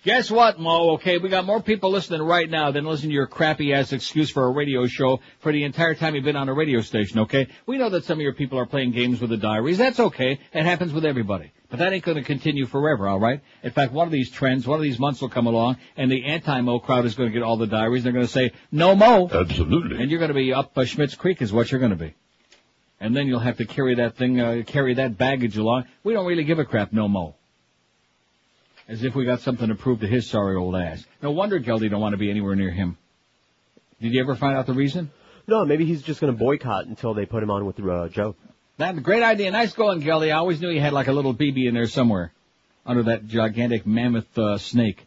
Guess 0.04 0.32
what, 0.32 0.58
Mo? 0.58 0.94
Okay, 0.94 1.18
we 1.18 1.28
got 1.28 1.44
more 1.44 1.62
people 1.62 1.92
listening 1.92 2.22
right 2.22 2.50
now 2.50 2.72
than 2.72 2.84
listen 2.84 3.08
to 3.10 3.14
your 3.14 3.28
crappy 3.28 3.72
ass 3.72 3.92
excuse 3.92 4.32
for 4.32 4.44
a 4.46 4.50
radio 4.50 4.88
show 4.88 5.20
for 5.38 5.52
the 5.52 5.62
entire 5.62 5.94
time 5.94 6.16
you've 6.16 6.24
been 6.24 6.34
on 6.34 6.48
a 6.48 6.52
radio 6.52 6.80
station, 6.80 7.20
okay? 7.20 7.46
We 7.66 7.78
know 7.78 7.88
that 7.90 8.04
some 8.04 8.18
of 8.18 8.22
your 8.22 8.32
people 8.32 8.58
are 8.58 8.66
playing 8.66 8.90
games 8.90 9.20
with 9.20 9.30
the 9.30 9.36
diaries. 9.36 9.78
That's 9.78 10.00
okay. 10.00 10.40
It 10.52 10.64
happens 10.64 10.92
with 10.92 11.04
everybody. 11.04 11.52
But 11.70 11.78
that 11.78 11.92
ain't 11.92 12.04
gonna 12.04 12.24
continue 12.24 12.66
forever, 12.66 13.08
alright? 13.08 13.42
In 13.62 13.70
fact, 13.70 13.92
one 13.92 14.08
of 14.08 14.12
these 14.12 14.28
trends, 14.28 14.66
one 14.66 14.76
of 14.76 14.82
these 14.82 14.98
months 14.98 15.20
will 15.20 15.28
come 15.28 15.46
along 15.46 15.76
and 15.96 16.10
the 16.10 16.24
anti-Mo 16.24 16.80
crowd 16.80 17.04
is 17.04 17.14
gonna 17.14 17.30
get 17.30 17.44
all 17.44 17.56
the 17.56 17.68
diaries. 17.68 18.02
They're 18.02 18.12
gonna 18.12 18.26
say, 18.26 18.50
no 18.72 18.96
Mo. 18.96 19.30
Absolutely. 19.32 20.02
And 20.02 20.10
you're 20.10 20.18
gonna 20.18 20.34
be 20.34 20.52
up 20.52 20.76
uh, 20.76 20.84
Schmitz 20.84 21.14
Creek 21.14 21.40
is 21.40 21.52
what 21.52 21.70
you're 21.70 21.80
gonna 21.80 21.94
be. 21.94 22.12
And 22.98 23.14
then 23.14 23.28
you'll 23.28 23.38
have 23.38 23.58
to 23.58 23.66
carry 23.66 23.94
that 23.94 24.16
thing, 24.16 24.40
uh, 24.40 24.64
carry 24.66 24.94
that 24.94 25.16
baggage 25.16 25.56
along. 25.56 25.84
We 26.02 26.12
don't 26.12 26.26
really 26.26 26.44
give 26.44 26.58
a 26.58 26.64
crap, 26.64 26.92
no 26.92 27.06
Mo. 27.06 27.36
As 28.88 29.04
if 29.04 29.14
we 29.14 29.24
got 29.24 29.40
something 29.40 29.68
to 29.68 29.74
prove 29.74 30.00
to 30.00 30.06
his 30.06 30.28
sorry 30.28 30.56
old 30.56 30.76
ass. 30.76 31.04
No 31.22 31.30
wonder 31.30 31.60
Geldy 31.60 31.88
don't 31.88 32.00
want 32.00 32.12
to 32.12 32.18
be 32.18 32.30
anywhere 32.30 32.56
near 32.56 32.70
him. 32.70 32.96
Did 34.00 34.12
you 34.12 34.20
ever 34.20 34.34
find 34.34 34.56
out 34.56 34.66
the 34.66 34.72
reason? 34.72 35.10
No, 35.46 35.64
maybe 35.64 35.84
he's 35.84 36.02
just 36.02 36.20
going 36.20 36.32
to 36.32 36.38
boycott 36.38 36.86
until 36.86 37.14
they 37.14 37.26
put 37.26 37.42
him 37.42 37.50
on 37.50 37.64
with 37.64 37.78
uh, 37.80 38.08
Joe. 38.08 38.34
That 38.78 39.00
great 39.02 39.22
idea. 39.22 39.50
Nice 39.50 39.72
going, 39.72 40.00
Geldy. 40.00 40.28
I 40.28 40.38
always 40.38 40.60
knew 40.60 40.70
you 40.70 40.80
had 40.80 40.92
like 40.92 41.08
a 41.08 41.12
little 41.12 41.34
BB 41.34 41.68
in 41.68 41.74
there 41.74 41.86
somewhere. 41.86 42.32
Under 42.84 43.04
that 43.04 43.26
gigantic 43.26 43.86
mammoth 43.86 44.36
uh, 44.36 44.58
snake. 44.58 45.06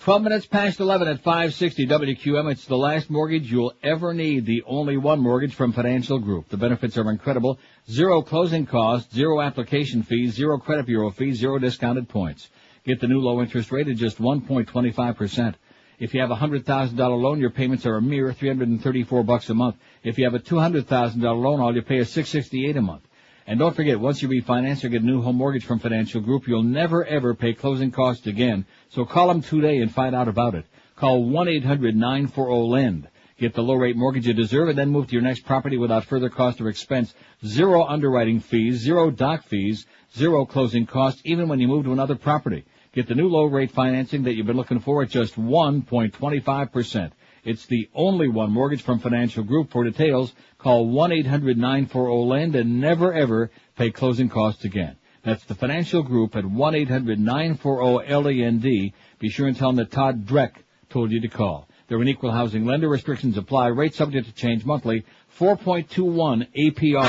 12 0.00 0.22
minutes 0.22 0.46
past 0.46 0.80
11 0.80 1.06
at 1.06 1.20
560 1.20 1.86
WQAM. 1.86 2.50
It's 2.50 2.64
the 2.64 2.76
last 2.76 3.08
mortgage 3.08 3.52
you'll 3.52 3.72
ever 3.84 4.12
need. 4.12 4.46
The 4.46 4.64
only 4.66 4.96
one 4.96 5.20
mortgage 5.20 5.54
from 5.54 5.72
Financial 5.72 6.18
Group. 6.18 6.48
The 6.48 6.56
benefits 6.56 6.98
are 6.98 7.08
incredible. 7.08 7.60
Zero 7.88 8.20
closing 8.22 8.66
costs, 8.66 9.14
zero 9.14 9.40
application 9.40 10.02
fees, 10.02 10.34
zero 10.34 10.58
credit 10.58 10.86
bureau 10.86 11.10
fees, 11.10 11.38
zero 11.38 11.60
discounted 11.60 12.08
points. 12.08 12.48
Get 12.84 13.00
the 13.00 13.06
new 13.06 13.20
low 13.20 13.40
interest 13.40 13.70
rate 13.70 13.86
at 13.86 13.96
just 13.96 14.18
1.25%. 14.18 15.54
If 16.00 16.14
you 16.14 16.20
have 16.20 16.32
a 16.32 16.36
$100,000 16.36 16.98
loan, 16.98 17.38
your 17.38 17.50
payments 17.50 17.86
are 17.86 17.96
a 17.96 18.02
mere 18.02 18.32
334 18.32 19.22
bucks 19.22 19.48
a 19.50 19.54
month. 19.54 19.76
If 20.02 20.18
you 20.18 20.24
have 20.24 20.34
a 20.34 20.40
$200,000 20.40 21.22
loan, 21.22 21.60
all 21.60 21.72
you 21.72 21.82
pay 21.82 21.98
is 21.98 22.10
668 22.10 22.76
a 22.76 22.82
month. 22.82 23.02
And 23.46 23.60
don't 23.60 23.76
forget, 23.76 24.00
once 24.00 24.20
you 24.20 24.28
refinance 24.28 24.82
or 24.82 24.88
get 24.88 25.02
a 25.02 25.06
new 25.06 25.22
home 25.22 25.36
mortgage 25.36 25.64
from 25.64 25.78
Financial 25.78 26.20
Group, 26.20 26.48
you'll 26.48 26.64
never 26.64 27.04
ever 27.04 27.34
pay 27.34 27.52
closing 27.54 27.92
costs 27.92 28.26
again. 28.26 28.66
So 28.90 29.04
call 29.04 29.28
them 29.28 29.42
today 29.42 29.78
and 29.78 29.94
find 29.94 30.16
out 30.16 30.26
about 30.26 30.56
it. 30.56 30.64
Call 30.96 31.24
1-800-940-LEND. 31.26 33.08
Get 33.38 33.54
the 33.54 33.62
low 33.62 33.74
rate 33.74 33.96
mortgage 33.96 34.26
you 34.26 34.34
deserve 34.34 34.68
and 34.70 34.78
then 34.78 34.90
move 34.90 35.06
to 35.08 35.12
your 35.12 35.22
next 35.22 35.44
property 35.44 35.76
without 35.76 36.04
further 36.04 36.28
cost 36.28 36.60
or 36.60 36.68
expense. 36.68 37.14
Zero 37.44 37.84
underwriting 37.84 38.40
fees, 38.40 38.78
zero 38.80 39.10
doc 39.10 39.44
fees, 39.44 39.86
zero 40.16 40.44
closing 40.46 40.86
costs, 40.86 41.22
even 41.24 41.48
when 41.48 41.60
you 41.60 41.68
move 41.68 41.84
to 41.84 41.92
another 41.92 42.14
property. 42.14 42.64
Get 42.92 43.08
the 43.08 43.14
new 43.14 43.28
low 43.28 43.44
rate 43.44 43.70
financing 43.70 44.24
that 44.24 44.34
you've 44.34 44.46
been 44.46 44.56
looking 44.56 44.80
for 44.80 45.02
at 45.02 45.08
just 45.08 45.36
1.25%. 45.36 47.12
It's 47.42 47.64
the 47.64 47.88
only 47.94 48.28
one 48.28 48.52
mortgage 48.52 48.82
from 48.82 48.98
Financial 48.98 49.42
Group. 49.42 49.70
For 49.70 49.82
details, 49.82 50.34
call 50.58 50.88
1-800-940-LEND 50.88 52.54
and 52.54 52.82
never 52.82 53.14
ever 53.14 53.50
pay 53.76 53.90
closing 53.90 54.28
costs 54.28 54.66
again. 54.66 54.96
That's 55.22 55.42
the 55.44 55.54
Financial 55.54 56.02
Group 56.02 56.36
at 56.36 56.44
1-800-940-LEND. 56.44 58.62
Be 58.62 58.92
sure 59.30 59.46
and 59.46 59.56
tell 59.56 59.70
them 59.70 59.76
that 59.76 59.90
Todd 59.90 60.26
Dreck 60.26 60.56
told 60.90 61.12
you 61.12 61.22
to 61.22 61.28
call. 61.28 61.70
They're 61.88 62.02
an 62.02 62.08
equal 62.08 62.30
housing 62.30 62.66
lender. 62.66 62.90
Restrictions 62.90 63.38
apply. 63.38 63.68
Rates 63.68 63.96
subject 63.96 64.26
to 64.26 64.34
change 64.34 64.66
monthly. 64.66 65.06
4.21 65.38 66.46
APR. 66.54 67.08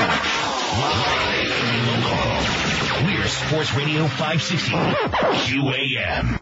We're 3.54 3.62
Sports 3.62 3.86
Radio 3.86 4.08
560 4.08 4.72
QAM. 4.72 6.40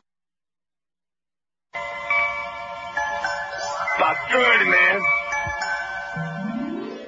About 3.97 4.17
30, 4.31 4.71
man. 4.71 5.01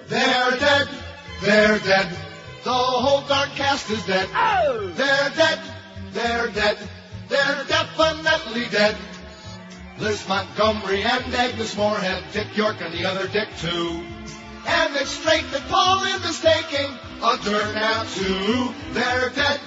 They're 0.09 0.59
dead. 0.59 0.89
They're 1.41 1.79
dead. 1.79 2.17
The 2.65 2.71
whole 2.71 3.27
dark 3.27 3.49
cast 3.51 3.89
is 3.91 4.05
dead. 4.05 4.29
Oh! 4.35 4.93
They're 4.95 5.31
dead. 5.31 5.61
They're 6.13 6.49
dead. 6.49 6.77
They're 7.31 7.65
definitely 7.65 8.67
dead. 8.71 8.97
Liz 9.99 10.29
Montgomery 10.29 11.03
and 11.03 11.35
Agnes 11.35 11.75
Moorehead, 11.79 12.25
Dick 12.35 12.55
York 12.55 12.77
and 12.81 12.93
the 12.93 13.07
other 13.07 13.27
Dick 13.29 13.49
too. 13.57 14.05
And 14.67 14.97
it's 14.97 15.13
straight 15.13 15.51
that 15.53 15.63
Paul 15.71 16.05
is 16.05 16.41
taking 16.41 16.93
a 17.23 17.39
turn 17.39 17.75
now 17.75 18.03
too. 18.03 18.75
They're 18.93 19.31
dead. 19.31 19.61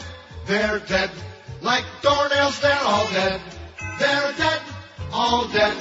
They're 0.47 0.79
dead. 0.79 1.11
Like 1.61 1.83
doornails, 2.01 2.61
they're 2.61 2.79
all 2.83 3.05
dead. 3.11 3.41
They're 3.99 4.33
dead. 4.37 4.61
All 5.11 5.47
dead. 5.49 5.75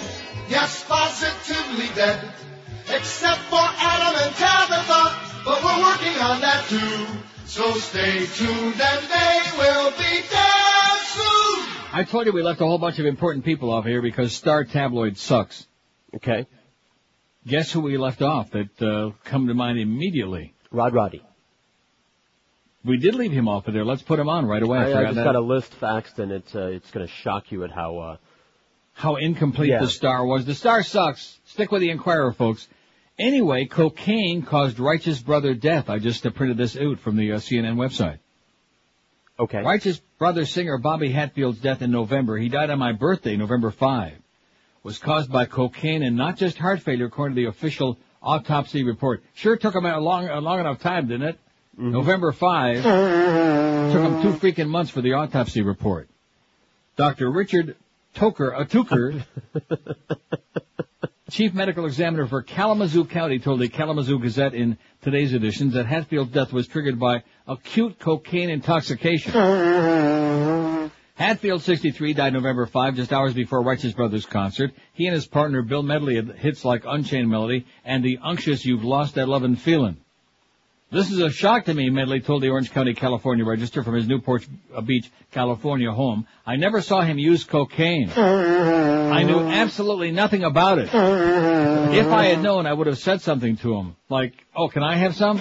Yes, 0.48 0.84
positively 0.88 1.88
dead. 1.94 2.20
Except 2.88 3.40
for 3.42 3.60
Adam 3.60 4.14
and 4.22 4.34
Tabitha, 4.34 5.16
but 5.44 5.62
we're 5.62 5.82
working 5.82 6.16
on 6.20 6.40
that 6.40 6.66
too. 6.68 7.06
So 7.46 7.72
stay 7.74 8.26
tuned 8.26 8.80
and 8.80 9.06
they 9.06 9.40
will 9.56 9.90
be 9.92 10.22
dead 10.28 10.98
soon. 11.04 11.66
I 11.92 12.04
told 12.08 12.26
you 12.26 12.32
we 12.32 12.42
left 12.42 12.60
a 12.60 12.66
whole 12.66 12.78
bunch 12.78 12.98
of 12.98 13.06
important 13.06 13.44
people 13.44 13.72
off 13.72 13.84
here 13.84 14.02
because 14.02 14.34
Star 14.34 14.64
Tabloid 14.64 15.16
sucks. 15.16 15.66
Okay. 16.14 16.46
Guess 17.46 17.72
who 17.72 17.80
we 17.80 17.96
left 17.98 18.22
off 18.22 18.50
that 18.50 18.82
uh, 18.82 19.12
come 19.24 19.46
to 19.46 19.54
mind 19.54 19.78
immediately? 19.78 20.54
Rod 20.70 20.94
Roddy. 20.94 21.25
We 22.86 22.96
did 22.98 23.14
leave 23.14 23.32
him 23.32 23.48
off 23.48 23.66
of 23.68 23.74
there. 23.74 23.84
Let's 23.84 24.02
put 24.02 24.18
him 24.18 24.28
on 24.28 24.46
right 24.46 24.62
away. 24.62 24.78
I, 24.78 24.82
I 24.82 24.86
forgot 24.86 25.02
just 25.04 25.14
that. 25.16 25.24
got 25.24 25.34
a 25.36 25.40
list 25.40 25.80
faxed, 25.80 26.18
and 26.18 26.30
it's 26.32 26.54
uh, 26.54 26.66
it's 26.68 26.90
going 26.90 27.06
to 27.06 27.12
shock 27.12 27.50
you 27.52 27.64
at 27.64 27.70
how 27.70 27.98
uh, 27.98 28.16
how 28.92 29.16
incomplete 29.16 29.70
Yeah. 29.70 29.80
the 29.80 29.88
star 29.88 30.24
was. 30.24 30.44
The 30.46 30.54
star 30.54 30.82
sucks. 30.82 31.38
Stick 31.46 31.70
with 31.72 31.82
the 31.82 31.90
Inquirer, 31.90 32.32
folks. 32.32 32.66
Anyway, 33.18 33.64
cocaine 33.66 34.42
caused 34.42 34.78
Righteous 34.78 35.20
Brother 35.20 35.54
death. 35.54 35.88
I 35.88 35.98
just 35.98 36.24
uh, 36.26 36.30
printed 36.30 36.56
this 36.58 36.76
out 36.76 37.00
from 37.00 37.16
the 37.16 37.32
uh, 37.32 37.36
CNN 37.36 37.74
website. 37.76 38.18
Okay. 39.38 39.62
Righteous 39.62 39.98
Brother 40.18 40.46
singer 40.46 40.78
Bobby 40.78 41.10
Hatfield's 41.10 41.58
death 41.60 41.82
in 41.82 41.90
November. 41.90 42.38
He 42.38 42.48
died 42.48 42.70
on 42.70 42.78
my 42.78 42.92
birthday, 42.92 43.36
November 43.36 43.70
5. 43.70 44.12
Was 44.82 44.98
caused 44.98 45.30
by 45.32 45.46
cocaine 45.46 46.02
and 46.02 46.16
not 46.16 46.36
just 46.36 46.56
heart 46.58 46.80
failure, 46.80 47.06
according 47.06 47.36
to 47.36 47.42
the 47.42 47.48
official 47.48 47.98
autopsy 48.22 48.84
report. 48.84 49.22
Sure 49.34 49.56
took 49.56 49.74
him 49.74 49.84
a 49.84 49.98
long, 49.98 50.28
a 50.28 50.40
long 50.40 50.60
enough 50.60 50.80
time, 50.80 51.08
didn't 51.08 51.28
it? 51.28 51.38
November 51.76 52.32
5. 52.32 52.82
Took 53.92 54.02
him 54.02 54.22
two 54.22 54.32
freaking 54.34 54.68
months 54.68 54.90
for 54.90 55.00
the 55.00 55.12
autopsy 55.14 55.62
report. 55.62 56.08
Dr. 56.96 57.30
Richard 57.30 57.76
Toker, 58.14 58.58
uh, 58.58 58.64
Tucker, 58.64 59.24
Chief 61.30 61.52
Medical 61.52 61.84
Examiner 61.84 62.26
for 62.26 62.42
Kalamazoo 62.42 63.04
County 63.04 63.38
told 63.38 63.60
the 63.60 63.68
Kalamazoo 63.68 64.18
Gazette 64.18 64.54
in 64.54 64.78
today's 65.02 65.34
edition 65.34 65.70
that 65.72 65.84
Hatfield's 65.84 66.32
death 66.32 66.52
was 66.52 66.66
triggered 66.66 66.98
by 66.98 67.24
acute 67.46 67.98
cocaine 67.98 68.48
intoxication. 68.48 69.32
Hatfield, 71.16 71.62
63, 71.62 72.14
died 72.14 72.32
November 72.34 72.66
5, 72.66 72.94
just 72.94 73.12
hours 73.12 73.34
before 73.34 73.62
Righteous 73.62 73.92
Brothers 73.92 74.26
concert. 74.26 74.72
He 74.92 75.06
and 75.06 75.14
his 75.14 75.26
partner 75.26 75.62
Bill 75.62 75.82
Medley 75.82 76.16
had 76.16 76.30
hits 76.36 76.64
like 76.64 76.84
Unchained 76.86 77.28
Melody 77.28 77.66
and 77.84 78.04
the 78.04 78.18
unctuous 78.22 78.64
You've 78.64 78.84
Lost 78.84 79.14
That 79.14 79.28
Lovin' 79.28 79.56
Feelin'. 79.56 79.96
This 80.90 81.10
is 81.10 81.18
a 81.18 81.30
shock 81.30 81.64
to 81.64 81.74
me, 81.74 81.90
Medley 81.90 82.20
told 82.20 82.42
the 82.44 82.48
Orange 82.50 82.70
County, 82.70 82.94
California 82.94 83.44
Register 83.44 83.82
from 83.82 83.94
his 83.96 84.06
Newport 84.06 84.46
Beach, 84.84 85.10
California 85.32 85.90
home. 85.90 86.28
I 86.46 86.54
never 86.56 86.80
saw 86.80 87.00
him 87.00 87.18
use 87.18 87.42
cocaine. 87.42 88.08
I 88.10 89.24
knew 89.24 89.40
absolutely 89.40 90.12
nothing 90.12 90.44
about 90.44 90.78
it. 90.78 90.88
If 90.94 92.06
I 92.06 92.26
had 92.26 92.40
known, 92.40 92.66
I 92.66 92.72
would 92.72 92.86
have 92.86 92.98
said 92.98 93.20
something 93.20 93.56
to 93.58 93.74
him. 93.74 93.96
Like, 94.08 94.34
oh, 94.54 94.68
can 94.68 94.84
I 94.84 94.94
have 94.96 95.16
some? 95.16 95.38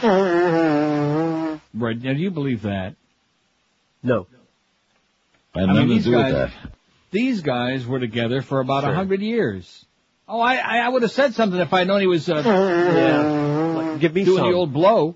Right, 1.74 2.02
now 2.02 2.14
do 2.14 2.20
you 2.20 2.32
believe 2.32 2.64
that? 2.64 2.96
No. 4.02 4.26
I 5.54 5.60
had 5.62 5.68
mean, 5.68 5.76
nothing 5.76 5.88
to 5.90 5.94
these 5.96 6.04
do 6.06 6.12
with 6.12 6.22
guys, 6.22 6.34
that. 6.34 6.52
these 7.12 7.42
guys 7.42 7.86
were 7.86 8.00
together 8.00 8.42
for 8.42 8.60
about 8.62 8.84
a 8.84 8.88
Sure. 8.88 8.96
hundred 8.96 9.22
years. 9.22 9.86
Oh, 10.28 10.40
I, 10.40 10.56
I 10.56 10.78
I 10.80 10.90
would 10.90 11.04
have 11.04 11.12
said 11.12 11.34
something 11.36 11.60
if 11.60 11.72
I'd 11.72 11.88
known 11.88 12.02
he 12.02 12.08
was, 12.08 12.28
uh, 12.30 12.42
Yeah. 12.46 13.98
Give 14.00 14.14
me 14.14 14.26
doing 14.26 14.38
some. 14.40 14.50
the 14.52 14.56
old 14.58 14.74
blow. 14.74 15.16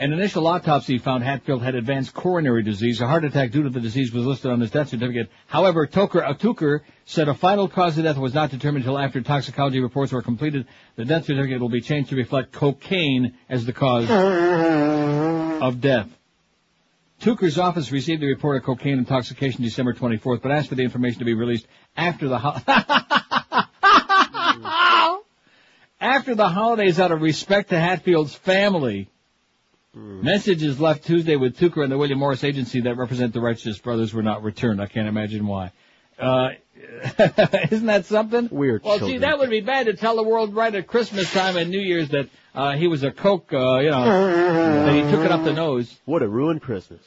An 0.00 0.14
initial 0.14 0.46
autopsy 0.46 0.96
found 0.96 1.22
Hatfield 1.22 1.62
had 1.62 1.74
advanced 1.74 2.14
coronary 2.14 2.62
disease. 2.62 3.02
A 3.02 3.06
heart 3.06 3.22
attack 3.22 3.50
due 3.50 3.64
to 3.64 3.68
the 3.68 3.80
disease 3.80 4.14
was 4.14 4.24
listed 4.24 4.50
on 4.50 4.58
his 4.58 4.70
death 4.70 4.88
certificate. 4.88 5.28
However, 5.46 5.86
Toker 5.86 6.26
Atuker 6.26 6.80
said 7.04 7.28
a 7.28 7.34
final 7.34 7.68
cause 7.68 7.98
of 7.98 8.04
death 8.04 8.16
was 8.16 8.32
not 8.32 8.50
determined 8.50 8.86
until 8.86 8.98
after 8.98 9.20
toxicology 9.20 9.78
reports 9.78 10.12
were 10.12 10.22
completed. 10.22 10.66
The 10.96 11.04
death 11.04 11.26
certificate 11.26 11.60
will 11.60 11.68
be 11.68 11.82
changed 11.82 12.08
to 12.10 12.16
reflect 12.16 12.50
cocaine 12.50 13.34
as 13.50 13.66
the 13.66 13.74
cause 13.74 14.08
of 15.62 15.82
death. 15.82 16.08
Tuker's 17.20 17.58
office 17.58 17.92
received 17.92 18.22
the 18.22 18.28
report 18.28 18.56
of 18.56 18.62
cocaine 18.62 18.96
intoxication 18.96 19.62
December 19.62 19.92
24th, 19.92 20.40
but 20.40 20.50
asked 20.50 20.70
for 20.70 20.76
the 20.76 20.82
information 20.82 21.18
to 21.18 21.26
be 21.26 21.34
released 21.34 21.66
after 21.94 22.26
the 22.26 22.38
ho- 22.38 22.56
after 26.00 26.34
the 26.34 26.48
holidays 26.48 26.98
out 26.98 27.12
of 27.12 27.20
respect 27.20 27.68
to 27.68 27.78
Hatfield's 27.78 28.34
family. 28.34 29.10
Messages 29.92 30.78
left 30.78 31.04
Tuesday 31.04 31.34
with 31.34 31.58
Tucker 31.58 31.82
and 31.82 31.90
the 31.90 31.98
William 31.98 32.18
Morris 32.18 32.44
agency 32.44 32.82
that 32.82 32.96
represent 32.96 33.32
the 33.32 33.40
Righteous 33.40 33.78
Brothers 33.78 34.14
were 34.14 34.22
not 34.22 34.44
returned. 34.44 34.80
I 34.80 34.86
can't 34.86 35.08
imagine 35.08 35.46
why. 35.46 35.72
Uh, 36.16 36.50
isn't 37.70 37.86
that 37.86 38.04
something? 38.06 38.48
Weird 38.50 38.84
Well, 38.84 39.00
see, 39.00 39.18
that 39.18 39.38
would 39.38 39.50
be 39.50 39.60
bad 39.60 39.86
to 39.86 39.94
tell 39.94 40.16
the 40.16 40.22
world 40.22 40.54
right 40.54 40.72
at 40.72 40.86
Christmas 40.86 41.32
time 41.32 41.56
and 41.56 41.70
New 41.70 41.80
Year's 41.80 42.10
that 42.10 42.28
uh, 42.54 42.76
he 42.76 42.86
was 42.86 43.02
a 43.02 43.10
coke, 43.10 43.52
uh, 43.52 43.78
you 43.78 43.90
know, 43.90 44.04
that 44.84 44.94
he 44.94 45.02
took 45.10 45.24
it 45.24 45.32
up 45.32 45.42
the 45.44 45.52
nose. 45.52 45.98
Would 46.06 46.22
have 46.22 46.30
ruined 46.30 46.62
Christmas. 46.62 47.00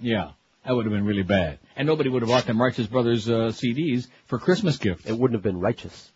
Yeah, 0.00 0.30
that 0.64 0.74
would 0.74 0.86
have 0.86 0.92
been 0.92 1.04
really 1.04 1.22
bad. 1.22 1.58
And 1.76 1.86
nobody 1.86 2.08
would 2.08 2.22
have 2.22 2.28
bought 2.28 2.46
them 2.46 2.60
Righteous 2.60 2.86
Brothers 2.86 3.28
uh, 3.28 3.50
CDs 3.52 4.06
for 4.26 4.38
Christmas 4.38 4.78
gifts. 4.78 5.04
It 5.06 5.18
wouldn't 5.18 5.34
have 5.34 5.42
been 5.42 5.60
righteous. 5.60 6.10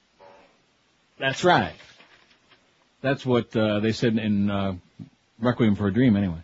That's 1.19 1.45
right. 1.45 1.75
That's 3.03 3.27
what 3.27 3.55
uh, 3.57 3.81
they 3.81 3.93
said 3.93 4.17
in 4.17 4.51
uh, 4.51 4.75
Requiem 5.41 5.77
for 5.77 5.87
a 5.87 5.93
Dream, 5.93 6.17
anyway. 6.17 6.43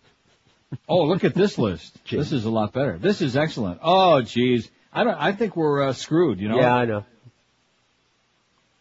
oh, 0.88 1.04
look 1.04 1.24
at 1.24 1.34
this 1.34 1.58
list. 1.58 1.96
This 2.10 2.32
is 2.32 2.44
a 2.44 2.50
lot 2.50 2.72
better. 2.72 2.98
This 2.98 3.22
is 3.22 3.36
excellent. 3.36 3.80
Oh, 3.82 4.20
jeez. 4.22 4.68
I 4.92 5.04
don't. 5.04 5.14
I 5.14 5.32
think 5.32 5.56
we're 5.56 5.88
uh, 5.88 5.92
screwed. 5.92 6.40
You 6.40 6.48
know. 6.48 6.58
Yeah, 6.58 6.74
I 6.74 6.84
know. 6.84 7.04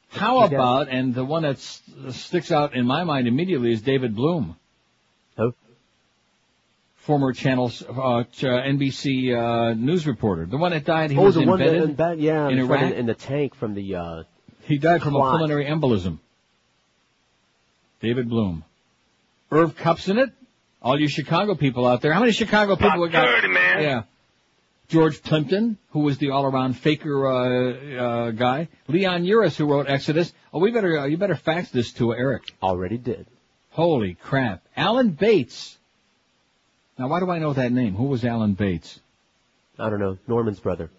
How 0.10 0.44
You 0.44 0.50
get 0.50 0.54
it. 0.54 0.56
about 0.56 0.90
and 0.90 1.14
the 1.14 1.26
one 1.26 1.44
that 1.44 1.60
sticks 1.60 2.52
out 2.52 2.76
in 2.76 2.86
my 2.86 3.04
mind 3.04 3.28
immediately 3.28 3.72
is 3.72 3.82
David 3.82 4.16
Bloom. 4.16 4.56
Who? 5.38 5.54
Former 6.96 7.34
Channel 7.34 7.72
uh, 7.88 7.92
uh, 7.92 8.24
NBC 8.24 9.34
uh, 9.34 9.74
news 9.74 10.08
reporter. 10.08 10.46
The 10.46 10.58
one 10.58 10.72
that 10.72 10.86
died. 10.86 11.12
He 11.12 11.18
oh, 11.18 11.24
was 11.24 11.36
the 11.36 11.46
one 11.46 11.60
that, 11.60 11.76
embedded 11.76 12.20
yeah, 12.20 12.48
in 12.48 12.60
Iraq. 12.60 12.82
in, 12.82 12.94
in 12.94 13.06
the 13.06 13.14
tank 13.14 13.56
from 13.56 13.76
the. 13.76 13.96
Uh, 13.96 14.24
He 14.64 14.78
died 14.78 15.02
from 15.02 15.16
a 15.16 15.20
pulmonary 15.20 15.66
embolism. 15.66 16.20
David 18.00 18.30
Bloom. 18.30 18.64
Irv 19.52 19.76
Kupcinet? 19.76 20.32
All 20.82 21.00
you 21.00 21.08
Chicago 21.08 21.56
people 21.56 21.86
out 21.88 22.02
there. 22.02 22.14
How 22.14 22.20
many 22.20 22.32
Chicago 22.32 22.76
people 22.76 22.92
About 22.92 23.00
we 23.02 23.10
got? 23.10 23.42
30, 23.42 23.48
man. 23.48 23.84
Yeah. 23.84 24.04
George 24.90 25.22
Plimpton, 25.22 25.78
who 25.92 26.00
was 26.00 26.18
the 26.18 26.30
all-around 26.30 26.78
faker 26.78 27.28
uh, 27.28 27.74
uh, 28.30 28.32
guy. 28.32 28.70
Leon 28.88 29.24
Uris, 29.24 29.56
who 29.58 29.66
wrote 29.66 29.90
Exodus. 29.90 30.32
Oh, 30.54 30.60
we 30.60 30.72
better 30.72 31.00
uh, 31.00 31.06
you 31.06 31.18
better 31.18 31.36
fax 31.36 31.70
this 31.72 31.92
to 31.94 32.14
Eric. 32.14 32.44
already 32.64 32.98
did. 32.98 33.28
Holy 33.72 34.14
crap! 34.14 34.64
Alan 34.78 35.10
Bates, 35.10 35.78
Now, 36.98 37.10
why 37.10 37.20
do 37.20 37.30
I 37.30 37.40
know 37.40 37.54
that 37.54 37.72
name? 37.72 37.96
Who 37.96 38.06
was 38.06 38.24
Alan 38.24 38.54
Bates? 38.54 39.00
I 39.78 39.90
don't 39.90 40.00
know. 40.00 40.18
Norman's 40.26 40.60
brother. 40.60 40.90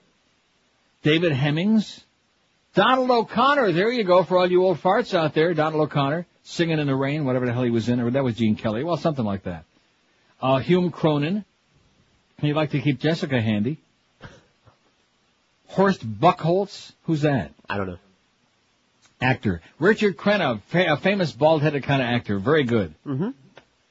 David 1.02 1.32
Hemmings? 1.32 2.04
Donald 2.74 3.10
O'Connor. 3.10 3.72
There 3.72 3.90
you 3.90 4.04
go 4.04 4.22
for 4.22 4.38
all 4.38 4.48
you 4.50 4.62
old 4.62 4.78
farts 4.80 5.14
out 5.14 5.34
there. 5.34 5.54
Donald 5.54 5.82
O'Connor 5.82 6.26
singing 6.48 6.78
in 6.78 6.86
the 6.86 6.96
rain, 6.96 7.24
whatever 7.24 7.46
the 7.46 7.52
hell 7.52 7.62
he 7.62 7.70
was 7.70 7.88
in, 7.88 8.00
or 8.00 8.10
that 8.10 8.24
was 8.24 8.36
Gene 8.36 8.56
Kelly. 8.56 8.82
Well, 8.82 8.96
something 8.96 9.24
like 9.24 9.44
that. 9.44 9.64
Uh, 10.40 10.58
Hume 10.58 10.90
Cronyn. 10.90 11.44
He'd 12.40 12.54
like 12.54 12.70
to 12.70 12.80
keep 12.80 13.00
Jessica 13.00 13.40
handy. 13.40 13.78
Horst 15.68 16.06
Buchholz. 16.06 16.92
Who's 17.04 17.22
that? 17.22 17.52
I 17.68 17.76
don't 17.76 17.88
know. 17.88 17.98
Actor. 19.20 19.60
Richard 19.78 20.16
Crenna, 20.16 20.62
fa- 20.68 20.92
a 20.92 20.96
famous 20.96 21.32
bald-headed 21.32 21.82
kind 21.82 22.00
of 22.00 22.08
actor. 22.08 22.38
Very 22.38 22.64
good. 22.64 22.94
Mm-hmm. 23.04 23.30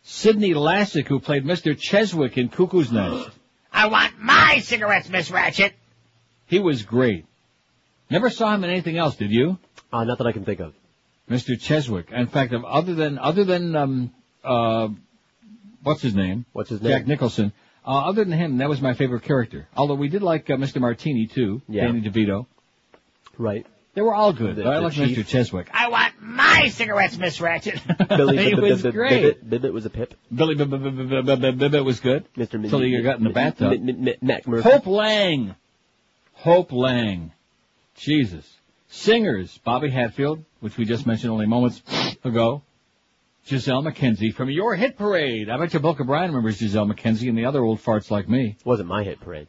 Sydney 0.04 0.54
Lassick, 0.54 1.08
who 1.08 1.20
played 1.20 1.44
Mr. 1.44 1.78
Cheswick 1.78 2.38
in 2.38 2.50
Cuckoo's 2.50 2.92
Nest. 2.92 3.30
I 3.74 3.88
want 3.88 4.20
my 4.20 4.60
cigarettes, 4.64 5.10
Miss 5.10 5.30
Ratched. 5.30 5.74
He 6.48 6.60
was 6.60 6.84
great. 6.84 7.26
Never 8.10 8.30
saw 8.30 8.56
him 8.56 8.64
in 8.64 8.70
anything 8.70 8.98
else, 8.98 9.18
did 9.18 9.32
you? 9.32 9.60
Uh, 9.92 10.06
not 10.06 10.18
that 10.18 10.26
I 10.26 10.32
can 10.32 10.46
think 10.46 10.62
of. 10.62 10.74
Mr. 11.30 11.60
Cheswick. 11.60 12.12
In 12.12 12.28
fact, 12.28 12.54
other 12.54 12.96
than 12.96 13.18
other 13.20 13.44
than 13.44 13.76
um 13.76 14.12
uh 14.44 14.88
what's 15.84 16.02
his 16.02 16.16
name? 16.16 16.46
What's 16.54 16.70
his 16.70 16.82
name? 16.82 16.92
Jack? 16.92 17.08
Nicholson. 17.08 17.52
Uh, 17.86 18.10
other 18.10 18.24
than 18.26 18.34
him, 18.34 18.58
that 18.58 18.68
was 18.68 18.82
my 18.82 18.94
favorite 18.94 19.24
character. 19.24 19.68
Although 19.76 19.96
we 19.96 20.10
did 20.10 20.22
like 20.22 20.50
uh, 20.50 20.56
Mr. 20.56 20.82
Martini 20.82 21.26
too, 21.28 21.62
Yeah. 21.70 21.86
Danny 21.86 22.02
DeVito. 22.02 22.46
Right. 23.38 23.66
They 23.94 24.02
were 24.02 24.14
all 24.14 24.34
good. 24.34 24.58
The- 24.58 24.64
but 24.64 24.74
I 24.74 24.80
like. 24.80 24.94
Mr. 24.94 25.26
Cheswick. 25.26 25.68
I 25.74 25.88
want 25.90 26.14
my 26.22 26.68
cigarettes, 26.68 27.18
Miss 27.18 27.40
Ratched. 27.40 28.08
Billy 28.10 28.38
he 28.38 28.54
was 28.56 28.84
great. 28.84 29.10
Bibbit, 29.42 29.50
Bibbit 29.50 29.74
was 29.74 29.86
a 29.86 29.90
pip. 29.90 30.14
Billy 30.34 30.56
Bib- 30.56 30.70
Bib- 30.70 30.84
Bib- 30.84 31.10
Bib- 31.10 31.26
Bib- 31.26 31.58
Bib- 31.60 31.72
Bib 31.72 31.86
was 31.86 32.00
good. 32.02 32.26
Mr. 32.36 32.70
Till 32.70 32.82
he 32.82 33.02
got 33.02 33.18
in 33.20 33.24
the 33.24 33.30
bathtub. 33.32 33.72
M- 33.74 33.90
M- 33.90 34.08
M- 34.08 34.16
McMurphy. 34.22 34.62
Hope 34.64 34.86
Lange. 34.86 35.56
Hope 36.34 36.72
Lange. 36.74 37.32
Jesus. 37.96 38.46
Singers, 38.90 39.58
Bobby 39.64 39.90
Hatfield, 39.90 40.44
which 40.60 40.78
we 40.78 40.86
just 40.86 41.06
mentioned 41.06 41.32
only 41.32 41.46
moments 41.46 41.82
ago. 42.24 42.62
Gisele 43.46 43.82
MacKenzie 43.84 44.34
from 44.34 44.50
your 44.50 44.76
hit 44.76 44.98
parade. 44.98 45.50
I 45.50 45.58
bet 45.58 45.74
you 45.74 45.80
Boca 45.80 46.04
Brian 46.04 46.32
remembers 46.32 46.60
Gisele 46.60 46.86
MacKenzie 46.86 47.30
and 47.30 47.38
the 47.38 47.46
other 47.46 47.64
old 47.64 47.80
farts 47.82 48.12
like 48.12 48.28
me. 48.28 48.58
It 48.60 48.66
Wasn't 48.66 48.90
my 48.90 49.04
hit 49.04 49.22
parade. 49.22 49.48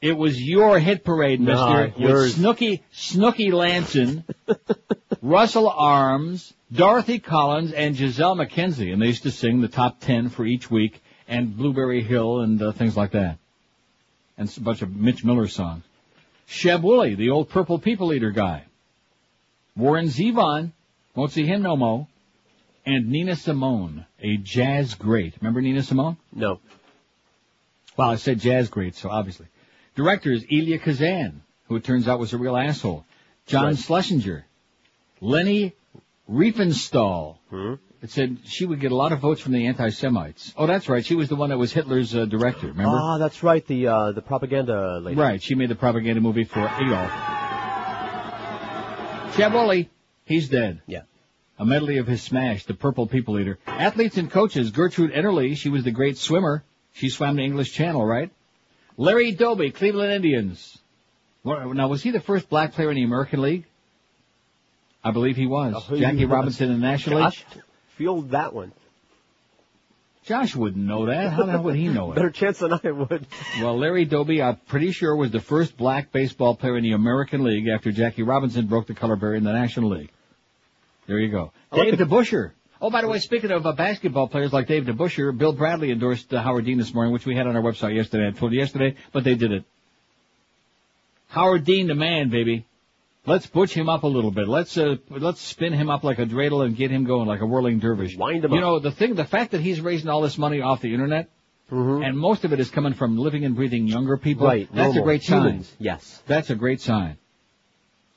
It 0.00 0.16
was 0.16 0.40
your 0.40 0.78
hit 0.78 1.04
parade, 1.04 1.40
No, 1.40 1.52
mister. 1.52 2.00
yours. 2.00 2.22
With 2.22 2.32
Snooky, 2.36 2.82
Snooky 2.92 3.50
Lanson, 3.50 4.24
Russell 5.22 5.68
Arms, 5.68 6.54
Dorothy 6.72 7.18
Collins, 7.18 7.72
and 7.72 7.96
Gisele 7.96 8.36
MacKenzie. 8.36 8.92
And 8.92 9.02
they 9.02 9.06
used 9.06 9.24
to 9.24 9.30
sing 9.30 9.60
the 9.60 9.68
top 9.68 10.00
ten 10.00 10.28
for 10.28 10.46
each 10.46 10.70
week, 10.70 11.02
and 11.26 11.56
Blueberry 11.56 12.02
Hill 12.02 12.40
and 12.40 12.62
uh, 12.62 12.72
things 12.72 12.96
like 12.96 13.10
that. 13.12 13.38
And 14.38 14.50
a 14.56 14.60
bunch 14.60 14.82
of 14.82 14.94
Mitch 14.94 15.24
Miller 15.24 15.48
songs. 15.48 15.82
Sheb 16.48 16.82
Wooley, 16.82 17.14
the 17.14 17.30
old 17.30 17.50
Purple 17.50 17.78
People 17.78 18.12
Eater 18.12 18.30
guy. 18.30 18.64
Warren 19.76 20.06
Zevon, 20.06 20.72
won't 21.14 21.32
see 21.32 21.44
him 21.46 21.62
no 21.62 21.76
more. 21.76 22.06
And 22.86 23.08
Nina 23.10 23.36
Simone, 23.36 24.06
a 24.20 24.38
jazz 24.38 24.94
great. 24.94 25.34
Remember 25.40 25.60
Nina 25.60 25.82
Simone? 25.82 26.16
No. 26.32 26.58
Well, 27.96 28.10
I 28.10 28.16
said 28.16 28.40
jazz 28.40 28.68
great, 28.68 28.94
so 28.94 29.10
obviously. 29.10 29.46
Directors, 29.94 30.44
Elia 30.50 30.78
Kazan, 30.78 31.42
who 31.66 31.76
it 31.76 31.84
turns 31.84 32.08
out 32.08 32.18
was 32.18 32.32
a 32.32 32.38
real 32.38 32.56
asshole. 32.56 33.04
John 33.46 33.64
Right. 33.66 33.78
Schlesinger. 33.78 34.46
Leni 35.20 35.74
Riefenstahl. 36.30 37.36
Hmm? 37.50 37.74
It 38.00 38.10
said 38.10 38.38
she 38.44 38.64
would 38.64 38.80
get 38.80 38.92
a 38.92 38.96
lot 38.96 39.12
of 39.12 39.18
votes 39.18 39.40
from 39.40 39.52
the 39.52 39.66
anti-Semites. 39.66 40.54
Oh, 40.56 40.68
that's 40.68 40.88
right. 40.88 41.04
She 41.04 41.16
was 41.16 41.28
the 41.28 41.34
one 41.34 41.50
that 41.50 41.58
was 41.58 41.72
Hitler's 41.72 42.14
uh, 42.14 42.26
director, 42.26 42.68
remember? 42.68 42.96
Ah, 42.96 43.18
that's 43.18 43.42
right. 43.42 43.66
The 43.66 43.88
uh, 43.88 44.12
the 44.12 44.22
propaganda 44.22 45.00
lady. 45.00 45.18
Right. 45.18 45.42
She 45.42 45.56
made 45.56 45.68
the 45.68 45.74
propaganda 45.74 46.20
movie 46.20 46.44
for 46.44 46.60
Adolf. 46.60 47.10
Wooley, 49.52 49.90
he's 50.24 50.48
dead. 50.48 50.82
Yeah. 50.86 51.02
A 51.58 51.64
medley 51.64 51.98
of 51.98 52.06
his 52.06 52.22
smash, 52.22 52.64
the 52.66 52.74
Purple 52.74 53.06
People 53.06 53.38
Eater. 53.38 53.58
Athletes 53.66 54.16
and 54.16 54.30
coaches, 54.30 54.70
Gertrude 54.70 55.12
Ederle, 55.12 55.56
she 55.56 55.68
was 55.68 55.82
the 55.82 55.90
great 55.90 56.18
swimmer. 56.18 56.62
She 56.92 57.08
swam 57.08 57.36
the 57.36 57.42
English 57.42 57.72
Channel, 57.72 58.04
right? 58.04 58.30
Larry 58.96 59.32
Doby, 59.32 59.70
Cleveland 59.70 60.12
Indians. 60.12 60.78
Now, 61.44 61.88
was 61.88 62.02
he 62.02 62.10
the 62.10 62.20
first 62.20 62.48
black 62.48 62.72
player 62.72 62.90
in 62.90 62.96
the 62.96 63.04
American 63.04 63.42
League? 63.42 63.64
I 65.02 65.12
believe 65.12 65.36
he 65.36 65.46
was. 65.46 65.84
Oh, 65.88 65.96
Jackie. 65.96 66.24
Robinson 66.26 66.70
in 66.70 66.80
the 66.80 66.86
National 66.86 67.24
League? 67.24 67.34
Field 67.98 68.30
that 68.30 68.54
one. 68.54 68.72
Josh 70.24 70.54
wouldn't 70.54 70.84
know 70.84 71.06
that. 71.06 71.32
How 71.32 71.44
the 71.44 71.52
hell 71.52 71.62
would 71.64 71.74
he 71.74 71.88
know 71.88 72.12
it? 72.12 72.14
Better 72.14 72.30
chance 72.30 72.58
than 72.58 72.72
I 72.72 72.90
would. 72.92 73.26
Well, 73.60 73.76
Larry 73.76 74.04
Doby, 74.04 74.40
I'm 74.40 74.56
pretty 74.68 74.92
sure, 74.92 75.16
was 75.16 75.30
the 75.32 75.40
first 75.40 75.76
black 75.76 76.12
baseball 76.12 76.54
player 76.54 76.76
in 76.76 76.84
the 76.84 76.92
American 76.92 77.42
League 77.42 77.66
after 77.66 77.90
Jackie 77.90 78.22
Robinson 78.22 78.66
broke 78.66 78.86
the 78.86 78.94
color 78.94 79.16
barrier 79.16 79.36
in 79.36 79.44
the 79.44 79.52
National 79.52 79.90
League. 79.90 80.10
There 81.08 81.18
you 81.18 81.30
go. 81.30 81.50
I 81.72 81.76
like 81.76 81.88
Dave 81.90 81.98
the- 81.98 82.04
DeBusschere. 82.04 82.52
Oh, 82.80 82.90
by 82.90 83.00
the 83.02 83.08
way, 83.08 83.18
speaking 83.18 83.50
of 83.50 83.66
uh, 83.66 83.72
basketball 83.72 84.28
players 84.28 84.52
like 84.52 84.68
Dave 84.68 84.84
DeBusschere, 84.84 85.36
Bill 85.36 85.52
Bradley 85.52 85.90
endorsed 85.90 86.32
uh, 86.32 86.40
Howard 86.40 86.66
Dean 86.66 86.78
this 86.78 86.94
morning, 86.94 87.12
which 87.12 87.26
we 87.26 87.34
had 87.34 87.48
on 87.48 87.56
our 87.56 87.62
website 87.62 87.96
yesterday. 87.96 88.28
I 88.28 88.30
told 88.30 88.52
you 88.52 88.60
yesterday, 88.60 88.94
but 89.12 89.24
they 89.24 89.34
did 89.34 89.50
it. 89.50 89.64
Howard 91.28 91.64
Dean, 91.64 91.88
the 91.88 91.96
man, 91.96 92.28
baby. 92.30 92.64
Let's 93.28 93.46
butch 93.46 93.74
him 93.74 93.88
up 93.88 94.02
a 94.04 94.06
little 94.06 94.30
bit. 94.30 94.48
Let's 94.48 94.76
uh, 94.76 94.96
let's 95.10 95.40
spin 95.40 95.72
him 95.72 95.90
up 95.90 96.02
like 96.04 96.18
a 96.18 96.26
dreidel 96.26 96.64
and 96.64 96.74
get 96.74 96.90
him 96.90 97.04
going 97.04 97.26
like 97.28 97.40
a 97.40 97.46
whirling 97.46 97.78
dervish. 97.78 98.16
Wind 98.16 98.44
him 98.44 98.52
you 98.52 98.58
up. 98.58 98.62
know 98.62 98.78
the 98.78 98.90
thing, 98.90 99.14
the 99.14 99.24
fact 99.24 99.52
that 99.52 99.60
he's 99.60 99.80
raising 99.80 100.08
all 100.08 100.20
this 100.22 100.38
money 100.38 100.60
off 100.60 100.80
the 100.80 100.92
internet, 100.92 101.28
Mhm. 101.70 102.06
and 102.06 102.18
most 102.18 102.44
of 102.44 102.52
it 102.52 102.60
is 102.60 102.70
coming 102.70 102.94
from 102.94 103.18
living 103.18 103.44
and 103.44 103.54
breathing 103.54 103.86
younger 103.86 104.16
people. 104.16 104.46
Right. 104.46 104.68
That's 104.72 104.96
a 104.96 105.02
great 105.02 105.22
sign. 105.22 105.42
Humans. 105.42 105.76
Yes. 105.78 106.22
That's 106.26 106.48
a 106.50 106.54
great 106.54 106.80
sign. 106.80 107.18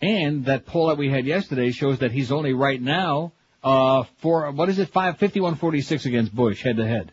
And 0.02 0.46
that 0.46 0.66
poll 0.66 0.88
that 0.88 0.98
we 0.98 1.10
had 1.10 1.26
yesterday 1.26 1.72
shows 1.72 2.00
that 2.00 2.12
he's 2.12 2.32
only 2.32 2.54
right 2.54 2.82
now, 2.82 3.34
uh, 3.64 4.04
for, 4.20 4.50
what 4.52 4.70
is 4.70 4.80
it, 4.80 4.90
five, 4.90 5.18
fifty-one 5.18 5.56
forty-six 5.56 6.06
against 6.06 6.34
Bush, 6.34 6.64
head 6.64 6.78
to 6.78 6.88
head. 6.88 7.12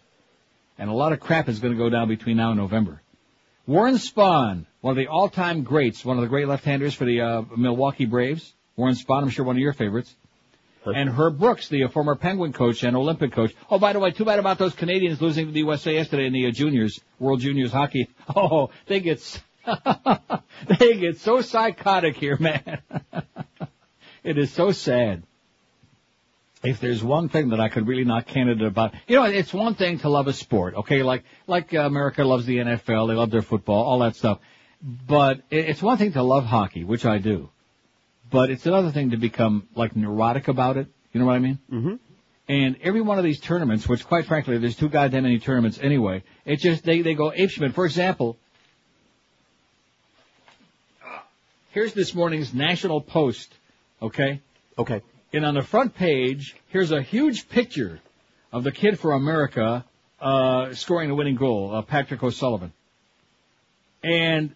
And 0.78 0.88
a 0.88 0.94
lot 0.94 1.12
of 1.12 1.20
crap 1.20 1.48
is 1.48 1.58
gonna 1.58 1.74
go 1.74 1.90
down 1.90 2.08
between 2.08 2.36
now 2.36 2.50
and 2.52 2.58
November. 2.60 3.02
Warren 3.66 3.96
Spahn, 3.96 4.64
one 4.80 4.92
of 4.92 4.96
the 4.96 5.08
all-time 5.08 5.62
greats, 5.62 6.04
one 6.04 6.16
of 6.16 6.22
the 6.22 6.28
great 6.28 6.48
left-handers 6.48 6.94
for 6.94 7.04
the, 7.04 7.20
uh, 7.20 7.42
Milwaukee 7.56 8.06
Braves. 8.06 8.54
Warren 8.76 8.94
Spahn, 8.94 9.22
I'm 9.22 9.30
sure 9.30 9.44
one 9.44 9.56
of 9.56 9.60
your 9.60 9.72
favorites. 9.72 10.14
And 10.86 11.10
Herb 11.10 11.38
Brooks, 11.38 11.68
the 11.68 11.84
uh, 11.84 11.88
former 11.88 12.14
Penguin 12.14 12.52
coach 12.52 12.82
and 12.82 12.96
Olympic 12.96 13.32
coach. 13.32 13.54
Oh, 13.70 13.78
by 13.78 13.92
the 13.92 13.98
way, 13.98 14.10
too 14.10 14.24
bad 14.24 14.38
about 14.38 14.58
those 14.58 14.74
Canadians 14.74 15.20
losing 15.20 15.46
to 15.46 15.52
the 15.52 15.58
USA 15.60 15.94
yesterday 15.94 16.26
in 16.26 16.32
the 16.32 16.46
uh, 16.46 16.50
juniors, 16.50 17.00
World 17.18 17.40
Juniors 17.40 17.72
hockey. 17.72 18.08
Oh, 18.34 18.70
they 18.86 19.00
get, 19.00 19.42
they 20.78 20.96
get 20.96 21.18
so 21.18 21.40
psychotic 21.40 22.16
here, 22.16 22.36
man. 22.40 22.82
it 24.22 24.38
is 24.38 24.52
so 24.52 24.70
sad. 24.70 25.22
If 26.62 26.80
there's 26.80 27.02
one 27.02 27.28
thing 27.28 27.50
that 27.50 27.60
I 27.60 27.68
could 27.68 27.86
really 27.86 28.04
knock 28.04 28.26
Canada 28.26 28.66
about, 28.66 28.92
you 29.06 29.16
know, 29.16 29.24
it's 29.24 29.54
one 29.54 29.76
thing 29.76 29.98
to 30.00 30.08
love 30.08 30.26
a 30.26 30.32
sport, 30.32 30.74
okay? 30.74 31.02
Like, 31.02 31.24
like 31.46 31.72
uh, 31.72 31.80
America 31.80 32.24
loves 32.24 32.46
the 32.46 32.58
NFL, 32.58 33.08
they 33.08 33.14
love 33.14 33.30
their 33.30 33.42
football, 33.42 33.84
all 33.84 34.00
that 34.00 34.16
stuff. 34.16 34.40
But 34.80 35.40
it's 35.50 35.82
one 35.82 35.98
thing 35.98 36.12
to 36.12 36.22
love 36.22 36.44
hockey, 36.44 36.84
which 36.84 37.04
I 37.04 37.18
do. 37.18 37.50
But 38.30 38.50
it's 38.50 38.66
another 38.66 38.90
thing 38.90 39.10
to 39.10 39.16
become 39.16 39.66
like 39.74 39.96
neurotic 39.96 40.48
about 40.48 40.76
it. 40.76 40.86
You 41.12 41.20
know 41.20 41.26
what 41.26 41.36
I 41.36 41.40
mean? 41.40 41.58
Mm-hmm. 41.72 41.94
And 42.48 42.76
every 42.82 43.00
one 43.00 43.18
of 43.18 43.24
these 43.24 43.40
tournaments, 43.40 43.88
which 43.88 44.06
quite 44.06 44.26
frankly, 44.26 44.56
there's 44.58 44.76
too 44.76 44.88
goddamn 44.88 45.24
many 45.24 45.38
tournaments 45.38 45.78
anyway, 45.82 46.22
it 46.46 46.60
just, 46.60 46.84
they, 46.84 47.02
they 47.02 47.14
go 47.14 47.30
apeshit. 47.30 47.74
For 47.74 47.84
example, 47.84 48.38
here's 51.72 51.92
this 51.92 52.14
morning's 52.14 52.54
National 52.54 53.00
Post, 53.00 53.52
okay? 54.00 54.40
Okay. 54.78 55.02
And 55.32 55.44
on 55.44 55.54
the 55.54 55.62
front 55.62 55.94
page, 55.94 56.56
here's 56.68 56.90
a 56.90 57.02
huge 57.02 57.48
picture 57.50 58.00
of 58.50 58.64
the 58.64 58.72
kid 58.72 58.98
for 58.98 59.12
America, 59.12 59.84
uh, 60.20 60.72
scoring 60.72 61.08
the 61.08 61.14
winning 61.14 61.36
goal, 61.36 61.74
uh, 61.74 61.82
Patrick 61.82 62.22
O'Sullivan. 62.22 62.72
And 64.02 64.54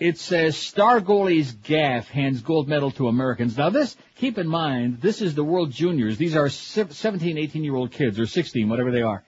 it 0.00 0.18
says 0.18 0.56
star 0.56 1.00
goalies 1.00 1.54
gaff 1.62 2.08
hands 2.08 2.40
gold 2.40 2.66
medal 2.68 2.90
to 2.92 3.06
Americans. 3.06 3.56
Now 3.56 3.68
this, 3.68 3.96
keep 4.16 4.38
in 4.38 4.48
mind, 4.48 5.02
this 5.02 5.20
is 5.20 5.34
the 5.34 5.44
World 5.44 5.70
Juniors. 5.70 6.16
These 6.16 6.36
are 6.36 6.48
17, 6.48 7.36
18 7.36 7.62
year 7.62 7.76
old 7.76 7.92
kids, 7.92 8.18
or 8.18 8.26
16, 8.26 8.68
whatever 8.68 8.90
they 8.90 9.02
are. 9.02 9.22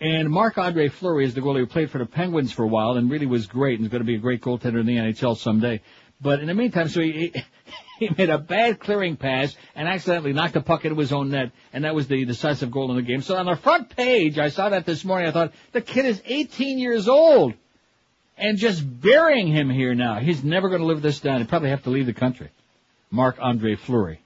And 0.00 0.30
Marc-Andre 0.30 0.88
Fleury 0.88 1.24
is 1.24 1.34
the 1.34 1.40
goalie 1.40 1.58
who 1.58 1.66
played 1.66 1.90
for 1.90 1.98
the 1.98 2.06
Penguins 2.06 2.52
for 2.52 2.62
a 2.62 2.68
while 2.68 2.92
and 2.92 3.10
really 3.10 3.26
was 3.26 3.46
great 3.46 3.78
and 3.78 3.86
is 3.86 3.90
going 3.90 4.00
to 4.00 4.06
be 4.06 4.14
a 4.14 4.18
great 4.18 4.40
goaltender 4.40 4.80
in 4.80 4.86
the 4.86 4.96
NHL 4.96 5.36
someday. 5.36 5.80
But 6.20 6.38
in 6.38 6.46
the 6.46 6.54
meantime, 6.54 6.88
so 6.88 7.00
he, 7.00 7.34
he 7.98 8.10
made 8.16 8.30
a 8.30 8.38
bad 8.38 8.78
clearing 8.78 9.16
pass 9.16 9.56
and 9.74 9.88
accidentally 9.88 10.32
knocked 10.32 10.54
the 10.54 10.60
puck 10.60 10.84
into 10.84 10.98
his 10.98 11.12
own 11.12 11.30
net, 11.30 11.50
and 11.72 11.84
that 11.84 11.96
was 11.96 12.06
the 12.06 12.24
decisive 12.24 12.70
goal 12.70 12.90
in 12.90 12.96
the 12.96 13.02
game. 13.02 13.22
So 13.22 13.36
on 13.36 13.46
the 13.46 13.56
front 13.56 13.94
page, 13.96 14.38
I 14.38 14.48
saw 14.50 14.68
that 14.68 14.86
this 14.86 15.04
morning. 15.04 15.28
I 15.28 15.32
thought 15.32 15.52
the 15.72 15.80
kid 15.80 16.04
is 16.04 16.22
18 16.24 16.78
years 16.78 17.08
old, 17.08 17.54
and 18.42 18.58
just 18.58 18.82
burying 19.00 19.46
him 19.46 19.70
here 19.70 19.94
now. 19.94 20.18
He's 20.18 20.42
never 20.42 20.68
going 20.68 20.80
to 20.80 20.86
live 20.86 21.00
this 21.00 21.20
down. 21.20 21.38
He'd 21.38 21.48
probably 21.48 21.70
have 21.70 21.84
to 21.84 21.90
leave 21.90 22.06
the 22.06 22.12
country. 22.12 22.50
Marc-Andre 23.08 23.76
Fleury, 23.76 24.20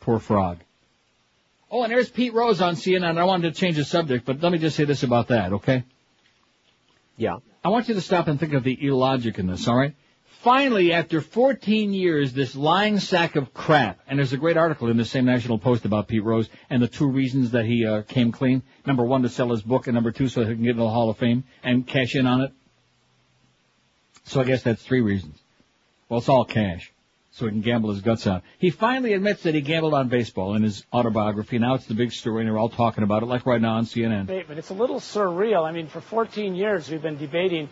poor 0.00 0.18
frog. 0.18 0.58
Oh, 1.70 1.82
and 1.82 1.92
there's 1.92 2.08
Pete 2.08 2.32
Rose 2.32 2.62
on 2.62 2.76
CNN. 2.76 3.18
I 3.18 3.24
wanted 3.24 3.52
to 3.52 3.60
change 3.60 3.76
the 3.76 3.84
subject, 3.84 4.24
but 4.24 4.40
let 4.40 4.52
me 4.52 4.58
just 4.58 4.74
say 4.74 4.84
this 4.84 5.02
about 5.02 5.28
that, 5.28 5.52
okay? 5.52 5.84
Yeah. 7.18 7.36
I 7.62 7.68
want 7.68 7.88
you 7.88 7.94
to 7.94 8.00
stop 8.00 8.26
and 8.26 8.40
think 8.40 8.54
of 8.54 8.64
the 8.64 8.86
illogic 8.86 9.38
in 9.38 9.46
this, 9.46 9.68
alright? 9.68 9.94
Finally, 10.40 10.94
after 10.94 11.20
14 11.20 11.92
years, 11.92 12.32
this 12.32 12.56
lying 12.56 12.98
sack 12.98 13.36
of 13.36 13.52
crap, 13.52 13.98
and 14.06 14.18
there's 14.18 14.32
a 14.32 14.38
great 14.38 14.56
article 14.56 14.88
in 14.88 14.96
the 14.96 15.04
same 15.04 15.26
National 15.26 15.58
Post 15.58 15.84
about 15.84 16.08
Pete 16.08 16.24
Rose 16.24 16.48
and 16.70 16.80
the 16.80 16.88
two 16.88 17.08
reasons 17.08 17.50
that 17.50 17.66
he 17.66 17.84
uh, 17.84 18.00
came 18.02 18.32
clean. 18.32 18.62
Number 18.86 19.04
one, 19.04 19.22
to 19.22 19.28
sell 19.28 19.50
his 19.50 19.60
book, 19.60 19.88
and 19.88 19.94
number 19.94 20.12
two, 20.12 20.28
so 20.28 20.40
he 20.42 20.54
can 20.54 20.62
get 20.62 20.70
into 20.70 20.84
the 20.84 20.88
Hall 20.88 21.10
of 21.10 21.18
Fame 21.18 21.44
and 21.62 21.86
cash 21.86 22.14
in 22.14 22.26
on 22.26 22.40
it. 22.40 22.52
So 24.28 24.40
I 24.40 24.44
guess 24.44 24.62
that's 24.62 24.82
three 24.82 25.00
reasons. 25.00 25.38
Well, 26.08 26.18
it's 26.18 26.28
all 26.28 26.44
cash. 26.44 26.92
So 27.32 27.44
he 27.44 27.52
can 27.52 27.60
gamble 27.60 27.90
his 27.90 28.00
guts 28.00 28.26
out. 28.26 28.42
He 28.58 28.70
finally 28.70 29.12
admits 29.12 29.42
that 29.44 29.54
he 29.54 29.60
gambled 29.60 29.94
on 29.94 30.08
baseball 30.08 30.54
in 30.54 30.62
his 30.62 30.84
autobiography. 30.92 31.58
Now 31.58 31.74
it's 31.74 31.86
the 31.86 31.94
big 31.94 32.12
story 32.12 32.42
and 32.42 32.48
they're 32.48 32.58
all 32.58 32.68
talking 32.68 33.04
about 33.04 33.22
it, 33.22 33.26
like 33.26 33.46
right 33.46 33.60
now 33.60 33.76
on 33.76 33.84
CNN. 33.84 34.26
But 34.26 34.58
it's 34.58 34.70
a 34.70 34.74
little 34.74 34.98
surreal. 34.98 35.64
I 35.64 35.72
mean, 35.72 35.86
for 35.86 36.00
14 36.00 36.54
years 36.54 36.90
we've 36.90 37.02
been 37.02 37.18
debating 37.18 37.68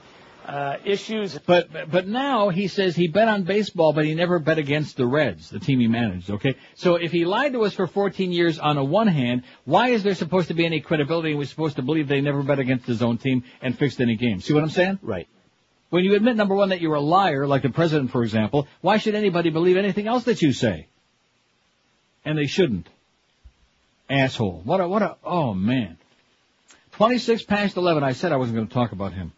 uh, 0.46 0.76
issues. 0.84 1.36
But 1.46 1.90
but 1.90 2.06
now 2.06 2.50
he 2.50 2.68
says 2.68 2.94
he 2.94 3.08
bet 3.08 3.28
on 3.28 3.42
baseball, 3.42 3.92
but 3.92 4.04
he 4.04 4.14
never 4.14 4.38
bet 4.38 4.58
against 4.58 4.96
the 4.96 5.06
Reds, 5.06 5.50
the 5.50 5.58
team 5.58 5.80
he 5.80 5.88
managed. 5.88 6.30
Okay, 6.30 6.54
so 6.76 6.94
if 6.94 7.10
he 7.10 7.24
lied 7.24 7.52
to 7.54 7.64
us 7.64 7.74
for 7.74 7.86
14 7.86 8.30
years 8.30 8.58
on 8.58 8.78
a 8.78 8.84
one 8.84 9.08
hand, 9.08 9.42
why 9.64 9.88
is 9.88 10.04
there 10.04 10.14
supposed 10.14 10.48
to 10.48 10.54
be 10.54 10.64
any 10.64 10.80
credibility? 10.80 11.30
And 11.30 11.38
we're 11.38 11.46
supposed 11.46 11.76
to 11.76 11.82
believe 11.82 12.06
they 12.06 12.20
never 12.20 12.42
bet 12.42 12.60
against 12.60 12.86
his 12.86 13.02
own 13.02 13.18
team 13.18 13.42
and 13.60 13.76
fixed 13.76 14.00
any 14.00 14.16
game. 14.16 14.40
See 14.40 14.54
what 14.54 14.62
I'm 14.62 14.70
saying? 14.70 15.00
Right. 15.02 15.26
When 15.96 16.04
you 16.04 16.14
admit 16.14 16.36
number 16.36 16.54
one 16.54 16.68
that 16.68 16.82
you're 16.82 16.96
a 16.96 17.00
liar, 17.00 17.46
like 17.46 17.62
the 17.62 17.70
president, 17.70 18.10
for 18.10 18.22
example, 18.22 18.68
why 18.82 18.98
should 18.98 19.14
anybody 19.14 19.48
believe 19.48 19.78
anything 19.78 20.06
else 20.06 20.24
that 20.24 20.42
you 20.42 20.52
say? 20.52 20.88
And 22.22 22.36
they 22.36 22.44
shouldn't. 22.44 22.86
Asshole. 24.10 24.60
What 24.62 24.82
a 24.82 24.88
what 24.88 25.00
a 25.00 25.16
oh 25.24 25.54
man. 25.54 25.96
26 26.92 27.44
past 27.44 27.78
11. 27.78 28.04
I 28.04 28.12
said 28.12 28.30
I 28.30 28.36
wasn't 28.36 28.56
going 28.56 28.68
to 28.68 28.74
talk 28.74 28.92
about 28.92 29.14
him. 29.14 29.32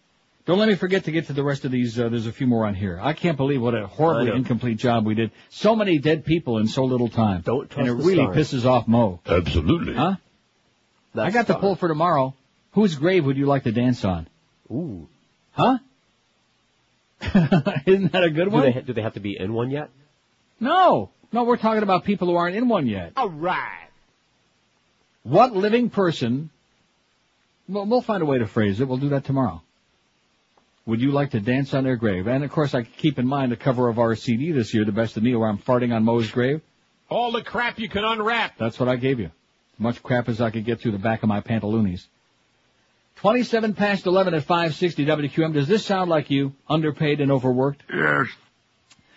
Don't 0.46 0.58
let 0.58 0.68
me 0.68 0.74
forget 0.74 1.04
to 1.04 1.12
get 1.12 1.28
to 1.28 1.32
the 1.32 1.44
rest 1.44 1.64
of 1.64 1.70
these. 1.70 1.96
Uh, 1.96 2.08
there's 2.08 2.26
a 2.26 2.32
few 2.32 2.48
more 2.48 2.66
on 2.66 2.74
here. 2.74 2.98
I 3.00 3.12
can't 3.12 3.36
believe 3.36 3.62
what 3.62 3.76
a 3.76 3.86
horribly 3.86 4.32
incomplete 4.34 4.78
job 4.78 5.06
we 5.06 5.14
did. 5.14 5.30
So 5.50 5.76
many 5.76 6.00
dead 6.00 6.24
people 6.24 6.58
in 6.58 6.66
so 6.66 6.82
little 6.82 7.08
time. 7.08 7.42
Don't 7.42 7.72
and 7.76 7.86
it 7.86 7.90
the 7.90 7.94
really 7.94 8.24
stars. 8.24 8.36
pisses 8.36 8.64
off 8.64 8.88
Mo. 8.88 9.20
Absolutely. 9.24 9.94
Huh? 9.94 10.16
I 11.14 11.30
got 11.30 11.46
the 11.46 11.54
poll 11.54 11.76
for 11.76 11.86
tomorrow. 11.86 12.34
Whose 12.72 12.96
grave 12.96 13.26
would 13.26 13.36
you 13.36 13.46
like 13.46 13.62
to 13.62 13.70
dance 13.70 14.04
on? 14.04 14.26
Ooh. 14.72 15.06
Huh? 15.52 15.78
Isn't 17.86 18.12
that 18.12 18.24
a 18.24 18.30
good 18.30 18.46
Do 18.46 18.50
one? 18.50 18.62
they, 18.62 18.80
do 18.80 18.92
they 18.92 19.02
have 19.02 19.14
to 19.14 19.20
be 19.20 19.36
in 19.38 19.52
one 19.52 19.70
yet? 19.70 19.90
No. 20.60 21.10
No, 21.32 21.44
we're 21.44 21.56
talking 21.56 21.82
about 21.82 22.04
people 22.04 22.28
who 22.28 22.36
aren't 22.36 22.56
in 22.56 22.68
one 22.68 22.86
yet. 22.86 23.12
All 23.16 23.28
right. 23.28 23.88
What 25.24 25.54
living 25.54 25.90
person, 25.90 26.50
well, 27.68 27.86
we'll 27.86 28.00
find 28.02 28.22
a 28.22 28.26
way 28.26 28.38
to 28.38 28.46
phrase 28.46 28.80
it. 28.80 28.88
We'll 28.88 28.98
do 28.98 29.10
that 29.10 29.24
tomorrow. 29.24 29.62
Would 30.86 31.02
you 31.02 31.10
like 31.10 31.32
to 31.32 31.40
dance 31.40 31.74
on 31.74 31.84
their 31.84 31.96
grave? 31.96 32.26
And 32.26 32.44
of 32.44 32.50
course, 32.50 32.74
I 32.74 32.82
keep 32.82 33.18
in 33.18 33.26
mind 33.26 33.52
the 33.52 33.56
cover 33.56 33.88
of 33.88 33.98
our 33.98 34.14
CD 34.14 34.52
this 34.52 34.72
year, 34.72 34.86
The 34.86 34.92
Best 34.92 35.18
of 35.18 35.22
Me, 35.22 35.34
where 35.36 35.48
I'm 35.48 35.58
farting 35.58 35.94
on 35.94 36.02
Mo's 36.02 36.30
grave. 36.30 36.62
All 37.10 37.30
the 37.32 37.42
crap 37.42 37.78
you 37.78 37.90
can 37.90 38.04
unwrap. 38.04 38.56
That's 38.56 38.80
what 38.80 38.88
I 38.88 38.96
gave 38.96 39.20
you. 39.20 39.26
As 39.26 39.80
much 39.80 40.02
crap 40.02 40.30
as 40.30 40.40
I 40.40 40.50
could 40.50 40.64
get 40.64 40.80
through 40.80 40.92
the 40.92 40.98
back 40.98 41.22
of 41.22 41.28
my 41.28 41.40
pantaloonies. 41.42 42.06
27 43.18 43.74
past 43.74 44.06
11 44.06 44.32
at 44.34 44.44
560 44.44 45.04
WQAM. 45.04 45.52
Does 45.52 45.66
this 45.66 45.84
sound 45.84 46.08
like 46.08 46.30
you? 46.30 46.54
Underpaid 46.68 47.20
and 47.20 47.32
overworked? 47.32 47.82
Yes. 47.92 48.28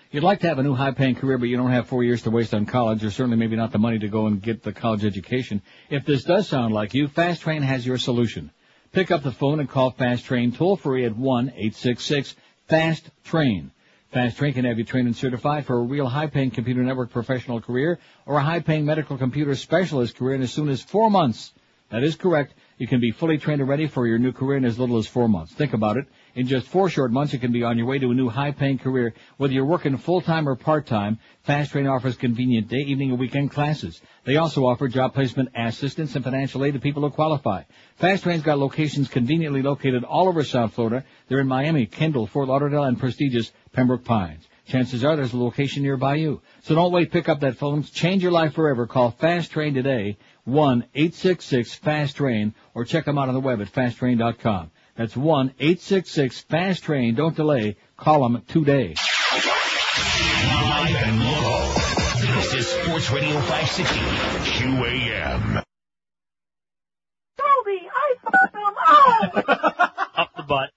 You'd 0.09 0.23
like 0.23 0.39
to 0.39 0.47
have 0.47 0.57
a 0.57 0.63
new 0.63 0.73
high-paying 0.73 1.13
career, 1.15 1.37
but 1.37 1.49
you 1.49 1.55
don't 1.55 1.69
have 1.69 1.87
four 1.87 2.03
years 2.03 2.23
to 2.23 2.31
waste 2.31 2.55
on 2.55 2.65
college, 2.65 3.05
or 3.05 3.11
certainly 3.11 3.37
maybe 3.37 3.55
not 3.55 3.71
the 3.71 3.77
money 3.77 3.99
to 3.99 4.07
go 4.07 4.25
and 4.25 4.41
get 4.41 4.63
the 4.63 4.73
college 4.73 5.05
education. 5.05 5.61
If 5.91 6.03
this 6.03 6.23
does 6.23 6.49
sound 6.49 6.73
like 6.73 6.95
you, 6.95 7.09
Fast 7.09 7.43
Train 7.43 7.61
has 7.61 7.85
your 7.85 7.99
solution. 7.99 8.49
Pick 8.91 9.11
up 9.11 9.21
the 9.21 9.31
phone 9.31 9.59
and 9.59 9.69
call 9.69 9.91
Fast 9.91 10.25
Train 10.25 10.51
toll 10.51 10.77
free 10.77 11.05
at 11.05 11.13
1-866-FAST-TRAIN. 11.13 13.71
Fast 14.11 14.37
Train 14.37 14.53
can 14.53 14.65
have 14.65 14.79
you 14.79 14.83
trained 14.83 15.09
and 15.09 15.15
certified 15.15 15.67
for 15.67 15.77
a 15.77 15.83
real 15.83 16.07
high-paying 16.07 16.49
computer 16.49 16.81
network 16.81 17.11
professional 17.11 17.61
career 17.61 17.99
or 18.25 18.37
a 18.37 18.43
high-paying 18.43 18.83
medical 18.83 19.19
computer 19.19 19.53
specialist 19.53 20.15
career 20.15 20.33
in 20.33 20.41
as 20.41 20.51
soon 20.51 20.69
as 20.69 20.81
four 20.81 21.11
months. 21.11 21.53
That 21.91 22.03
is 22.03 22.15
correct. 22.15 22.55
You 22.81 22.87
can 22.87 22.99
be 22.99 23.11
fully 23.11 23.37
trained 23.37 23.61
and 23.61 23.69
ready 23.69 23.85
for 23.85 24.07
your 24.07 24.17
new 24.17 24.31
career 24.31 24.57
in 24.57 24.65
as 24.65 24.79
little 24.79 24.97
as 24.97 25.05
four 25.05 25.29
months. 25.29 25.53
Think 25.53 25.73
about 25.73 25.97
it. 25.97 26.07
In 26.33 26.47
just 26.47 26.65
four 26.65 26.89
short 26.89 27.11
months, 27.11 27.31
you 27.31 27.37
can 27.37 27.51
be 27.51 27.61
on 27.61 27.77
your 27.77 27.85
way 27.85 27.99
to 27.99 28.09
a 28.09 28.13
new 28.15 28.27
high-paying 28.27 28.79
career. 28.79 29.13
Whether 29.37 29.53
you're 29.53 29.65
working 29.65 29.95
full-time 29.97 30.49
or 30.49 30.55
part-time, 30.55 31.19
Fast 31.43 31.73
Train 31.73 31.85
offers 31.85 32.17
convenient 32.17 32.69
day, 32.69 32.79
evening, 32.79 33.11
and 33.11 33.19
weekend 33.19 33.51
classes. 33.51 34.01
They 34.23 34.37
also 34.37 34.65
offer 34.65 34.87
job 34.87 35.13
placement 35.13 35.49
assistance 35.55 36.15
and 36.15 36.23
financial 36.23 36.65
aid 36.65 36.73
to 36.73 36.79
people 36.79 37.03
who 37.03 37.11
qualify. 37.11 37.65
Fast 37.97 38.23
Train's 38.23 38.41
got 38.41 38.57
locations 38.57 39.09
conveniently 39.09 39.61
located 39.61 40.03
all 40.03 40.27
over 40.27 40.43
South 40.43 40.73
Florida. 40.73 41.05
They're 41.27 41.41
in 41.41 41.47
Miami, 41.47 41.85
Kendall, 41.85 42.25
Fort 42.25 42.47
Lauderdale, 42.47 42.85
and 42.85 42.99
prestigious 42.99 43.51
Pembroke 43.73 44.05
Pines. 44.05 44.47
Chances 44.71 45.03
are 45.03 45.17
there's 45.17 45.33
a 45.33 45.37
location 45.37 45.83
nearby 45.83 46.15
you. 46.15 46.41
So 46.63 46.73
don't 46.75 46.93
wait. 46.93 47.11
Pick 47.11 47.27
up 47.27 47.41
that 47.41 47.57
phone. 47.57 47.83
Change 47.83 48.23
your 48.23 48.31
life 48.31 48.53
forever. 48.53 48.87
Call 48.87 49.11
Fast 49.11 49.51
Train 49.51 49.73
today. 49.73 50.15
1-866-FAST-TRAIN 50.47 52.53
or 52.73 52.85
check 52.85 53.03
them 53.03 53.17
out 53.17 53.27
on 53.27 53.33
the 53.33 53.41
web 53.41 53.61
at 53.61 53.67
fasttrain.com. 53.67 54.71
That's 54.95 55.13
1-866-FAST-TRAIN. 55.13 57.15
Don't 57.15 57.35
delay. 57.35 57.75
Call 57.97 58.23
them 58.23 58.43
today. 58.47 58.95
Live 60.53 60.95
and 60.95 61.19
local. 61.19 61.73
This 62.35 62.53
is 62.53 62.65
Sports 62.67 63.11
Radio 63.11 63.41
560 63.41 63.99
QAM. 64.51 65.63
Toby, 67.37 67.89
I 67.93 68.15
fucked 68.23 68.55
him 68.55 68.73
up! 68.87 69.35
Up 70.17 70.29
the 70.37 70.43
butt. 70.43 70.69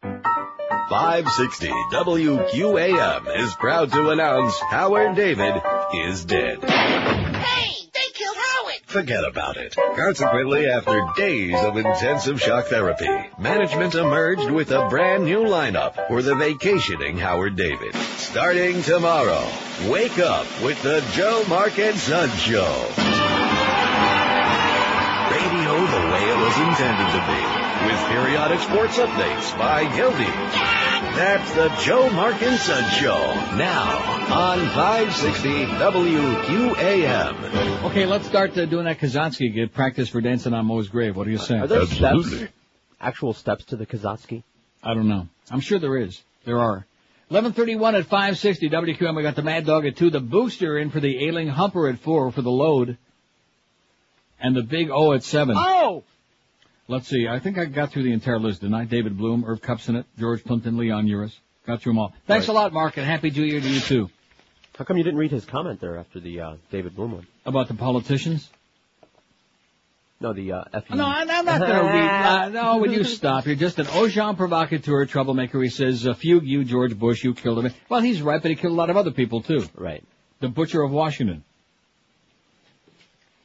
560 0.95 1.71
WQAM 1.91 3.41
is 3.41 3.53
proud 3.57 3.91
to 3.91 4.11
announce 4.11 4.57
Howard 4.61 5.17
David 5.17 5.61
is 5.93 6.25
dead. 6.25 6.63
Hey, 6.63 7.89
they 7.93 8.13
killed 8.13 8.37
Howard! 8.37 8.77
Forget 8.87 9.25
about 9.25 9.57
it. 9.57 9.75
Consequently, 9.75 10.69
after 10.69 11.05
days 11.17 11.57
of 11.59 11.79
intensive 11.79 12.41
shock 12.41 12.67
therapy, 12.67 13.09
management 13.41 13.97
emerged 13.97 14.49
with 14.49 14.71
a 14.71 14.89
brand 14.89 15.25
new 15.25 15.41
lineup 15.41 16.07
for 16.07 16.23
the 16.23 16.37
vacationing 16.37 17.19
Howard 17.19 17.57
David. 17.57 17.93
Starting 18.19 18.81
tomorrow, 18.85 19.51
wake 19.89 20.21
up 20.21 20.47
with 20.63 20.81
the 20.85 21.05
Joe 21.15 21.45
Mark 21.49 21.77
and 21.77 21.99
Son 21.99 22.31
Show. 22.37 22.71
Radio 25.35 25.75
the 25.75 26.07
way 26.13 26.23
it 26.23 26.39
was 26.39 26.57
intended 26.57 27.11
to 27.11 27.23
be, 27.27 27.64
with 27.87 27.99
periodic 28.09 28.61
sports 28.61 28.97
updates 28.99 29.59
by 29.59 29.85
Gildy. 29.97 30.27
That's 31.17 31.53
the 31.55 31.69
Joe 31.85 32.11
Mark 32.11 32.41
and 32.43 32.59
Son 32.59 32.91
Show, 32.91 33.35
now 33.57 34.15
on 34.33 34.59
560 34.69 35.67
WQAM. 35.67 37.35
Okay, 37.85 38.07
let's 38.07 38.27
start 38.27 38.57
uh, 38.57 38.67
doing 38.67 38.87
that 38.87 38.99
Kazansky 38.99 39.53
get 39.53 39.75
practice 39.75 40.09
for 40.09 40.21
dancing 40.21 40.55
on 40.55 40.67
Mo's 40.67 40.89
grave. 40.89 41.17
What 41.17 41.25
do 41.25 41.31
you 41.31 41.39
say? 41.39 41.59
Are 41.59 41.67
there 41.67 41.87
steps, 41.87 42.45
actual 43.01 43.33
steps 43.33 43.65
to 43.67 43.77
the 43.77 43.87
Kazatsky? 43.87 44.43
I 44.83 44.95
don't 44.95 45.09
know. 45.09 45.29
I'm 45.51 45.61
sure 45.61 45.79
there 45.79 45.99
is. 45.99 46.23
There 46.45 46.59
are. 46.61 46.87
11:31 47.31 47.95
at 47.95 48.07
560 48.07 48.71
WQAM. 48.71 49.17
We 49.17 49.23
got 49.23 49.37
the 49.37 49.43
Mad 49.43 49.67
Dog 49.67 49.87
at 49.87 49.97
two. 49.97 50.11
The 50.11 50.21
Booster 50.21 50.79
in 50.79 50.91
for 50.91 51.01
the 51.01 51.27
Ailing 51.27 51.49
Humper 51.49 51.89
at 51.89 51.99
four 51.99 52.31
for 52.33 52.43
the 52.43 52.51
load, 52.51 52.97
and 54.41 54.55
the 54.55 54.63
Big 54.63 54.91
O 54.91 55.13
at 55.13 55.23
seven. 55.23 55.57
Oh! 55.59 56.05
Let's 56.87 57.09
see. 57.09 57.27
I 57.29 57.39
think 57.39 57.59
I 57.59 57.65
got 57.65 57.91
through 57.93 58.03
the 58.03 58.13
entire 58.13 58.39
list, 58.39 58.61
didn't 58.61 58.75
I? 58.75 58.85
David 58.85 59.17
Bloom, 59.17 59.45
Irv 59.47 59.63
Kupcinet, 59.63 60.05
George 60.19 60.45
Plimpton, 60.45 60.77
Leon 60.77 61.07
Uris. 61.07 61.33
Got 61.67 61.81
through 61.81 61.93
them 61.93 61.99
all. 61.99 62.13
Thanks 62.27 62.47
Right. 62.49 62.53
a 62.55 62.59
lot, 62.59 62.73
Mark, 62.75 62.99
and 62.99 63.07
happy 63.07 63.31
New 63.31 63.43
Year 63.43 63.61
to 63.61 63.69
you 63.69 63.81
too. 63.81 64.11
How 64.77 64.85
come 64.85 64.99
you 64.99 65.05
didn't 65.05 65.19
read 65.19 65.31
his 65.31 65.45
comment 65.47 65.81
there 65.81 65.97
after 65.99 66.21
the 66.21 66.41
uh, 66.41 66.55
David 66.71 66.95
Bloom 66.95 67.13
one? 67.13 67.27
About 67.47 67.69
the 67.69 67.75
politicians? 67.75 68.51
No, 70.21 70.33
the 70.33 70.53
uh, 70.53 70.65
FU. 70.73 70.95
No, 70.95 71.07
I'm 71.07 71.27
not 71.27 71.45
going 71.45 71.61
to 71.61 71.83
read. 71.83 72.09
Uh, 72.09 72.49
no, 72.51 72.79
will 72.79 72.93
you 72.93 73.05
stop? 73.05 73.47
You're 73.47 73.57
just 73.57 73.79
an 73.79 73.87
agent 73.89 74.37
provocateur, 74.39 75.07
troublemaker. 75.07 75.61
He 75.63 75.69
says, 75.69 76.07
uh, 76.07 76.15
"Fugue 76.15 76.45
you, 76.47 76.65
George 76.65 76.99
Bush. 76.99 77.25
You 77.25 77.35
killed 77.35 77.65
him." 77.65 77.73
Well, 77.89 78.01
he's 78.01 78.23
right, 78.23 78.41
but 78.41 78.51
he 78.51 78.57
killed 78.57 78.73
a 78.73 78.77
lot 78.77 78.91
of 78.91 78.97
other 78.97 79.11
people 79.11 79.43
too. 79.43 79.67
Right. 79.75 80.05
The 80.41 80.49
butcher 80.49 80.83
of 80.83 80.91
Washington. 80.91 81.45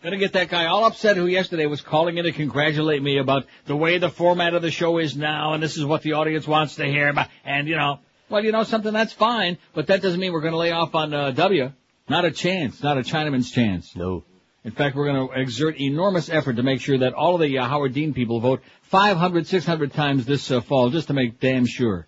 Gonna 0.01 0.17
get 0.17 0.33
that 0.33 0.49
guy 0.49 0.67
all 0.67 0.85
upset 0.85 1.17
who 1.17 1.27
yesterday 1.27 1.65
was 1.65 1.81
calling 1.81 2.17
in 2.17 2.23
to 2.23 2.31
congratulate 2.31 3.03
me 3.03 3.17
about 3.17 3.45
the 3.65 3.75
way 3.75 3.97
the 3.97 4.09
format 4.09 4.53
of 4.53 4.61
the 4.61 4.71
show 4.71 4.97
is 4.97 5.17
now, 5.17 5.53
and 5.53 5.61
this 5.61 5.75
is 5.75 5.83
what 5.83 6.03
the 6.03 6.13
audience 6.13 6.47
wants 6.47 6.75
to 6.75 6.85
hear 6.85 7.09
about. 7.09 7.27
And 7.43 7.67
you 7.67 7.75
know, 7.75 7.99
well, 8.29 8.43
you 8.43 8.53
know 8.53 8.63
something, 8.63 8.93
that's 8.93 9.11
fine, 9.11 9.57
but 9.73 9.87
that 9.87 10.01
doesn't 10.01 10.19
mean 10.19 10.31
we're 10.31 10.41
gonna 10.41 10.55
lay 10.55 10.71
off 10.71 10.95
on 10.95 11.13
uh, 11.13 11.31
W. 11.31 11.73
Not 12.07 12.25
a 12.25 12.31
chance. 12.31 12.81
Not 12.81 12.97
a 12.97 13.01
Chinaman's 13.01 13.51
chance. 13.51 13.95
No. 13.95 14.23
In 14.63 14.71
fact, 14.71 14.95
we're 14.95 15.05
going 15.05 15.27
to 15.27 15.39
exert 15.39 15.79
enormous 15.79 16.29
effort 16.29 16.57
to 16.57 16.63
make 16.63 16.81
sure 16.81 16.97
that 16.97 17.13
all 17.13 17.35
of 17.35 17.41
the 17.41 17.59
uh, 17.59 17.65
Howard 17.65 17.93
Dean 17.93 18.13
people 18.13 18.41
vote 18.41 18.61
500, 18.83 19.47
600 19.47 19.93
times 19.93 20.25
this 20.25 20.51
uh, 20.51 20.59
fall, 20.59 20.89
just 20.89 21.07
to 21.07 21.13
make 21.13 21.39
damn 21.39 21.65
sure. 21.65 22.07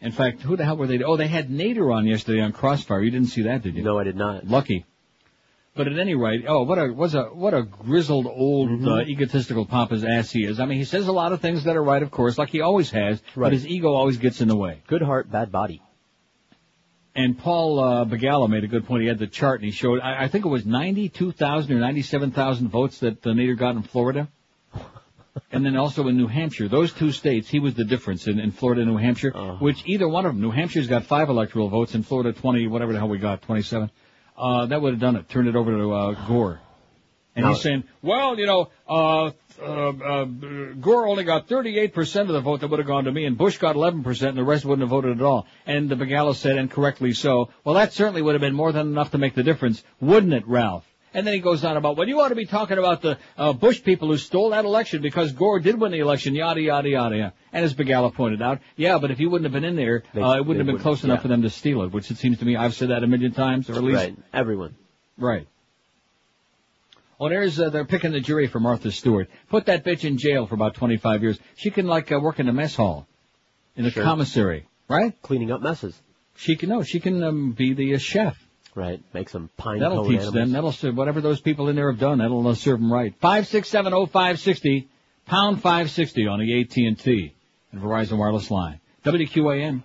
In 0.00 0.10
fact, 0.10 0.42
who 0.42 0.56
the 0.56 0.64
hell 0.64 0.76
were 0.76 0.86
they? 0.86 1.02
Oh, 1.02 1.16
they 1.16 1.28
had 1.28 1.48
Nader 1.48 1.94
on 1.94 2.06
yesterday 2.06 2.40
on 2.40 2.52
Crossfire. 2.52 3.02
You 3.02 3.10
didn't 3.10 3.28
see 3.28 3.42
that, 3.42 3.62
did 3.62 3.76
you? 3.76 3.82
No, 3.82 3.98
I 3.98 4.04
did 4.04 4.16
not. 4.16 4.46
Lucky. 4.46 4.84
But 5.76 5.88
at 5.88 5.98
any 5.98 6.14
rate, 6.14 6.44
oh, 6.46 6.62
what 6.62 6.78
a 6.78 6.86
what 6.92 7.12
a 7.14 7.22
what 7.24 7.52
a 7.52 7.62
grizzled 7.62 8.26
old 8.26 8.70
Mm-hmm. 8.70 8.88
uh, 8.88 9.00
egotistical 9.02 9.66
pompous 9.66 10.04
ass 10.04 10.30
he 10.30 10.44
is. 10.44 10.60
I 10.60 10.66
mean, 10.66 10.78
he 10.78 10.84
says 10.84 11.08
a 11.08 11.12
lot 11.12 11.32
of 11.32 11.40
things 11.40 11.64
that 11.64 11.76
are 11.76 11.82
right, 11.82 12.02
of 12.02 12.10
course, 12.12 12.38
like 12.38 12.50
he 12.50 12.60
always 12.60 12.90
has, 12.92 13.20
Right. 13.34 13.46
but 13.46 13.52
his 13.52 13.66
ego 13.66 13.92
always 13.92 14.18
gets 14.18 14.40
in 14.40 14.46
the 14.48 14.56
way. 14.56 14.82
Good 14.86 15.02
heart, 15.02 15.30
bad 15.30 15.50
body. 15.50 15.82
And 17.16 17.36
Paul 17.38 17.78
uh, 17.80 18.04
Begala 18.04 18.48
made 18.48 18.64
a 18.64 18.68
good 18.68 18.86
point. 18.86 19.02
He 19.02 19.08
had 19.08 19.18
the 19.18 19.26
chart 19.28 19.60
and 19.60 19.66
he 19.66 19.70
showed, 19.72 20.00
I, 20.00 20.24
I 20.24 20.28
think 20.28 20.44
it 20.44 20.48
was 20.48 20.64
92,000 20.66 21.72
or 21.72 21.78
97,000 21.78 22.68
votes 22.68 22.98
that 23.00 23.24
uh, 23.24 23.30
Nader 23.30 23.56
got 23.56 23.76
in 23.76 23.82
Florida. 23.82 24.28
and 25.52 25.64
then 25.64 25.76
also 25.76 26.08
in 26.08 26.16
New 26.16 26.26
Hampshire. 26.26 26.66
Those 26.68 26.92
two 26.92 27.12
states, 27.12 27.48
he 27.48 27.60
was 27.60 27.74
the 27.74 27.84
difference 27.84 28.26
in, 28.26 28.38
in 28.40 28.50
Florida 28.50 28.82
and 28.82 28.90
New 28.90 28.96
Hampshire, 28.98 29.30
which 29.60 29.82
either 29.86 30.08
one 30.08 30.26
of 30.26 30.32
them, 30.32 30.40
New 30.42 30.50
Hampshire's 30.50 30.88
got 30.88 31.04
five 31.04 31.28
electoral 31.28 31.68
votes 31.68 31.94
and 31.94 32.04
Florida 32.06 32.32
20, 32.32 32.66
whatever 32.68 32.92
the 32.92 32.98
hell 32.98 33.08
we 33.08 33.18
got, 33.18 33.42
27. 33.42 33.90
Uh, 34.36 34.66
that 34.66 34.80
would 34.82 34.94
have 34.94 35.00
done 35.00 35.16
it. 35.16 35.28
Turned 35.28 35.48
it 35.48 35.56
over 35.56 35.70
to 35.70 35.92
uh, 35.92 36.26
Gore. 36.26 36.60
And 37.36 37.44
Now- 37.44 37.52
he's 37.52 37.62
saying, 37.62 37.84
well, 38.02 38.38
you 38.38 38.46
know, 38.46 38.70
uh, 38.88 39.30
uh, 39.60 39.62
uh, 39.62 40.24
Gore 40.24 41.06
only 41.06 41.24
got 41.24 41.48
38% 41.48 42.22
of 42.22 42.28
the 42.28 42.40
vote 42.40 42.60
that 42.60 42.68
would 42.70 42.78
have 42.78 42.86
gone 42.88 43.04
to 43.04 43.12
me, 43.12 43.24
and 43.24 43.36
Bush 43.36 43.58
got 43.58 43.76
11%, 43.76 44.28
and 44.28 44.38
the 44.38 44.44
rest 44.44 44.64
wouldn't 44.64 44.82
have 44.82 44.90
voted 44.90 45.18
at 45.18 45.24
all. 45.24 45.46
And 45.66 45.88
the 45.88 45.96
Begala 45.96 46.34
said, 46.34 46.58
and 46.58 46.70
correctly 46.70 47.12
so, 47.12 47.50
well, 47.64 47.74
that 47.76 47.92
certainly 47.92 48.22
would 48.22 48.34
have 48.34 48.40
been 48.40 48.54
more 48.54 48.72
than 48.72 48.88
enough 48.88 49.12
to 49.12 49.18
make 49.18 49.34
the 49.34 49.42
difference, 49.42 49.82
wouldn't 50.00 50.32
it, 50.32 50.46
Ralph? 50.46 50.84
And 51.14 51.24
then 51.24 51.32
he 51.32 51.38
goes 51.40 51.64
on 51.64 51.76
about, 51.76 51.96
well, 51.96 52.08
you 52.08 52.20
ought 52.20 52.30
to 52.30 52.34
be 52.34 52.44
talking 52.44 52.76
about 52.76 53.00
the 53.00 53.18
uh, 53.38 53.52
Bush 53.52 53.82
people 53.84 54.08
who 54.08 54.16
stole 54.18 54.50
that 54.50 54.64
election 54.64 55.00
because 55.00 55.30
Gore 55.32 55.60
did 55.60 55.80
win 55.80 55.92
the 55.92 56.00
election, 56.00 56.34
yada, 56.34 56.60
yada, 56.60 56.88
yada, 56.88 57.16
yada. 57.16 57.32
And 57.52 57.64
as 57.64 57.72
Begala 57.72 58.12
pointed 58.12 58.42
out, 58.42 58.58
yeah, 58.76 58.98
but 58.98 59.12
if 59.12 59.18
he 59.18 59.26
wouldn't 59.26 59.44
have 59.44 59.52
been 59.52 59.64
in 59.68 59.76
there, 59.76 60.02
They- 60.12 60.20
uh, 60.20 60.34
it 60.34 60.40
wouldn't 60.40 60.58
have 60.58 60.66
been 60.66 60.74
wouldn't- 60.74 60.82
close 60.82 61.04
enough 61.04 61.22
for 61.22 61.28
them 61.28 61.42
to 61.42 61.50
steal 61.50 61.82
it, 61.82 61.92
which 61.92 62.10
it 62.10 62.16
seems 62.16 62.38
to 62.40 62.44
me, 62.44 62.56
I've 62.56 62.74
said 62.74 62.90
that 62.90 63.04
a 63.04 63.06
million 63.06 63.30
times, 63.32 63.70
or 63.70 63.74
at 63.76 63.84
least 63.84 63.96
Right. 63.96 64.16
Everyone. 64.32 64.74
Right. 65.16 65.46
Oh, 67.20 67.28
there's 67.28 67.60
uh, 67.60 67.70
they're 67.70 67.84
picking 67.84 68.10
the 68.10 68.20
jury 68.20 68.48
for 68.48 68.58
Martha 68.58 68.90
Stewart. 68.90 69.28
Put 69.48 69.66
that 69.66 69.84
bitch 69.84 70.04
in 70.04 70.18
jail 70.18 70.46
for 70.46 70.56
about 70.56 70.74
25 70.74 71.22
years. 71.22 71.38
She 71.54 71.70
can 71.70 71.86
like 71.86 72.10
uh, 72.10 72.18
work 72.18 72.40
in 72.40 72.46
the 72.46 72.52
mess 72.52 72.74
hall, 72.74 73.06
in 73.76 73.84
the 73.84 73.90
Sure. 73.92 74.02
commissary, 74.02 74.66
right? 74.88 75.14
Cleaning 75.22 75.52
up 75.52 75.62
messes. 75.62 75.96
She 76.36 76.56
can 76.56 76.70
no, 76.70 76.82
she 76.82 76.98
can 76.98 77.22
um, 77.22 77.52
be 77.52 77.72
the 77.72 77.94
uh, 77.94 77.98
chef. 77.98 78.36
Right. 78.74 79.00
Make 79.12 79.28
some 79.28 79.50
pine 79.56 79.78
That'll 79.78 79.98
cone 79.98 80.08
teach 80.10 80.16
animals. 80.16 80.34
them. 80.34 80.52
That'll 80.52 80.72
serve 80.72 80.96
whatever 80.96 81.20
those 81.20 81.40
people 81.40 81.68
in 81.68 81.76
there 81.76 81.90
have 81.90 82.00
done. 82.00 82.18
That'll 82.18 82.46
uh, 82.46 82.54
serve 82.54 82.80
them 82.80 82.92
right. 82.92 83.14
Five 83.20 83.46
six 83.46 83.68
seven 83.68 83.92
oh 83.94 84.06
five 84.06 84.40
sixty 84.40 84.88
pound 85.26 85.62
five 85.62 85.90
sixty 85.90 86.26
on 86.26 86.40
the 86.40 86.60
AT 86.60 86.76
and 86.76 86.98
T 86.98 87.32
and 87.72 87.80
Verizon 87.80 88.18
wireless 88.18 88.50
line. 88.50 88.80
WQAM. 89.04 89.82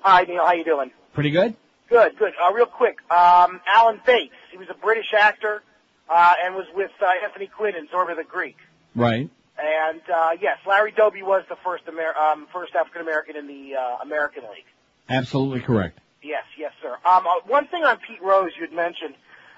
Hi, 0.00 0.22
Neil. 0.22 0.44
How 0.46 0.52
you 0.54 0.64
doing? 0.64 0.90
Pretty 1.12 1.30
good. 1.30 1.54
Good, 1.90 2.16
good. 2.16 2.32
Uh, 2.42 2.52
real 2.52 2.66
quick, 2.66 2.98
um, 3.10 3.60
Alan 3.66 4.00
Bates. 4.06 4.32
He 4.50 4.56
was 4.56 4.68
a 4.70 4.74
British 4.74 5.12
actor 5.18 5.62
uh, 6.08 6.32
and 6.44 6.54
was 6.54 6.66
with 6.74 6.92
uh, 7.02 7.06
Anthony 7.24 7.48
Quinn 7.48 7.74
in 7.76 7.88
Zorba 7.88 8.16
the 8.16 8.24
Greek. 8.24 8.56
Right. 8.94 9.28
And 9.58 10.00
uh, 10.08 10.30
yes, 10.40 10.58
Larry 10.66 10.92
Doby 10.96 11.22
was 11.22 11.42
the 11.50 11.56
first 11.62 11.84
Amer- 11.86 12.16
um, 12.16 12.46
first 12.52 12.74
African 12.74 13.02
American 13.02 13.36
in 13.36 13.46
the 13.46 13.76
uh, 13.76 13.96
American 14.02 14.44
League. 14.44 14.64
Absolutely 15.08 15.60
correct. 15.60 15.98
Yes, 16.22 16.44
yes, 16.58 16.72
sir. 16.82 16.92
Um, 17.08 17.26
uh, 17.26 17.40
one 17.46 17.66
thing 17.68 17.84
on 17.84 17.96
Pete 17.98 18.22
Rose 18.22 18.52
you 18.56 18.62
had 18.66 18.74
mentioned, 18.74 19.14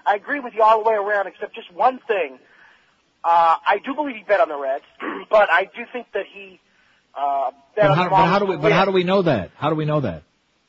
I 0.06 0.14
agree 0.14 0.40
with 0.40 0.54
you 0.54 0.62
all 0.62 0.82
the 0.82 0.88
way 0.88 0.94
around, 0.94 1.26
except 1.26 1.54
just 1.54 1.72
one 1.72 1.98
thing. 2.06 2.38
Uh, 3.24 3.56
I 3.66 3.78
do 3.84 3.94
believe 3.94 4.16
he 4.16 4.22
bet 4.22 4.40
on 4.40 4.48
the 4.48 4.58
Reds, 4.58 4.84
but 5.30 5.48
I 5.50 5.64
do 5.64 5.84
think 5.92 6.08
that 6.12 6.26
he 6.32 6.60
uh, 7.14 7.50
bet 7.76 7.84
But 7.84 7.90
on 7.90 7.96
how, 7.96 8.04
the 8.04 8.10
but 8.10 8.26
how 8.26 8.38
do 8.38 8.46
we? 8.46 8.56
But 8.56 8.72
how 8.72 8.84
do 8.84 8.92
we 8.92 9.04
know 9.04 9.22
that? 9.22 9.50
How 9.56 9.70
do 9.70 9.76
we 9.76 9.84
know 9.84 10.00
that? 10.00 10.22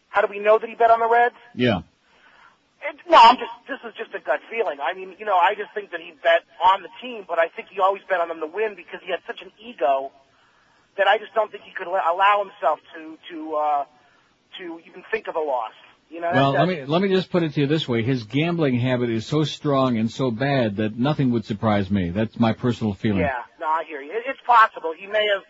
How 0.10 0.22
do 0.22 0.28
we 0.30 0.40
know 0.40 0.60
that 0.60 0.70
he 0.70 0.76
bet 0.76 0.92
on 0.92 1.00
the 1.00 1.10
Reds? 1.10 1.36
Yeah. 1.56 1.82
It, 2.84 3.00
no, 3.10 3.18
I'm 3.18 3.38
just. 3.38 3.52
This 3.68 3.80
is 3.88 3.96
just 3.98 4.14
a 4.14 4.20
gut 4.20 4.42
feeling. 4.52 4.78
I 4.84 4.94
mean, 4.94 5.16
you 5.18 5.26
know, 5.26 5.38
I 5.38 5.56
just 5.56 5.74
think 5.74 5.92
that 5.92 6.02
he 6.02 6.12
bet 6.22 6.44
on 6.64 6.84
the 6.84 6.90
team, 7.02 7.26
but 7.28 7.40
I 7.40 7.48
think 7.48 7.70
he 7.70 7.80
always 7.80 8.04
bet 8.10 8.20
on 8.20 8.28
them 8.28 8.40
to 8.42 8.48
win 8.48 8.76
because 8.76 9.00
he 9.04 9.10
had 9.10 9.22
such 9.26 9.42
an 9.42 9.52
ego 9.58 10.12
that 10.98 11.08
I 11.08 11.18
just 11.18 11.34
don't 11.34 11.50
think 11.52 11.64
he 11.64 11.72
could 11.72 11.88
allow 11.88 12.44
himself 12.46 12.80
to 12.94 13.18
to 13.32 13.56
uh, 13.56 13.86
to 14.60 14.80
even 14.86 15.04
think 15.10 15.28
of 15.28 15.36
a 15.36 15.40
loss. 15.40 15.74
You 16.10 16.22
know. 16.22 16.32
Well, 16.34 16.52
let 16.52 16.68
me 16.68 16.86
let 16.86 17.02
me 17.02 17.10
just 17.10 17.32
put 17.32 17.44
it 17.44 17.54
to 17.54 17.62
you 17.62 17.68
this 17.68 17.88
way: 17.88 18.04
his 18.04 18.24
gambling 18.24 18.80
habit 18.80 19.10
is 19.10 19.26
so 19.26 19.44
strong 19.44 19.98
and 19.98 20.12
so 20.12 20.32
bad 20.32 20.78
that 20.78 20.98
nothing 20.98 21.32
would 21.32 21.46
surprise 21.46 21.90
me. 21.90 22.10
That's 22.10 22.40
my 22.40 22.54
personal 22.54 22.94
feeling. 22.94 23.22
Yeah, 23.22 23.32
no, 23.60 23.68
I 23.68 23.84
hear 23.88 24.02
you. 24.02 24.12
It's 24.14 24.40
possible 24.46 24.94
he 24.98 25.08
may 25.08 25.26
have. 25.34 25.44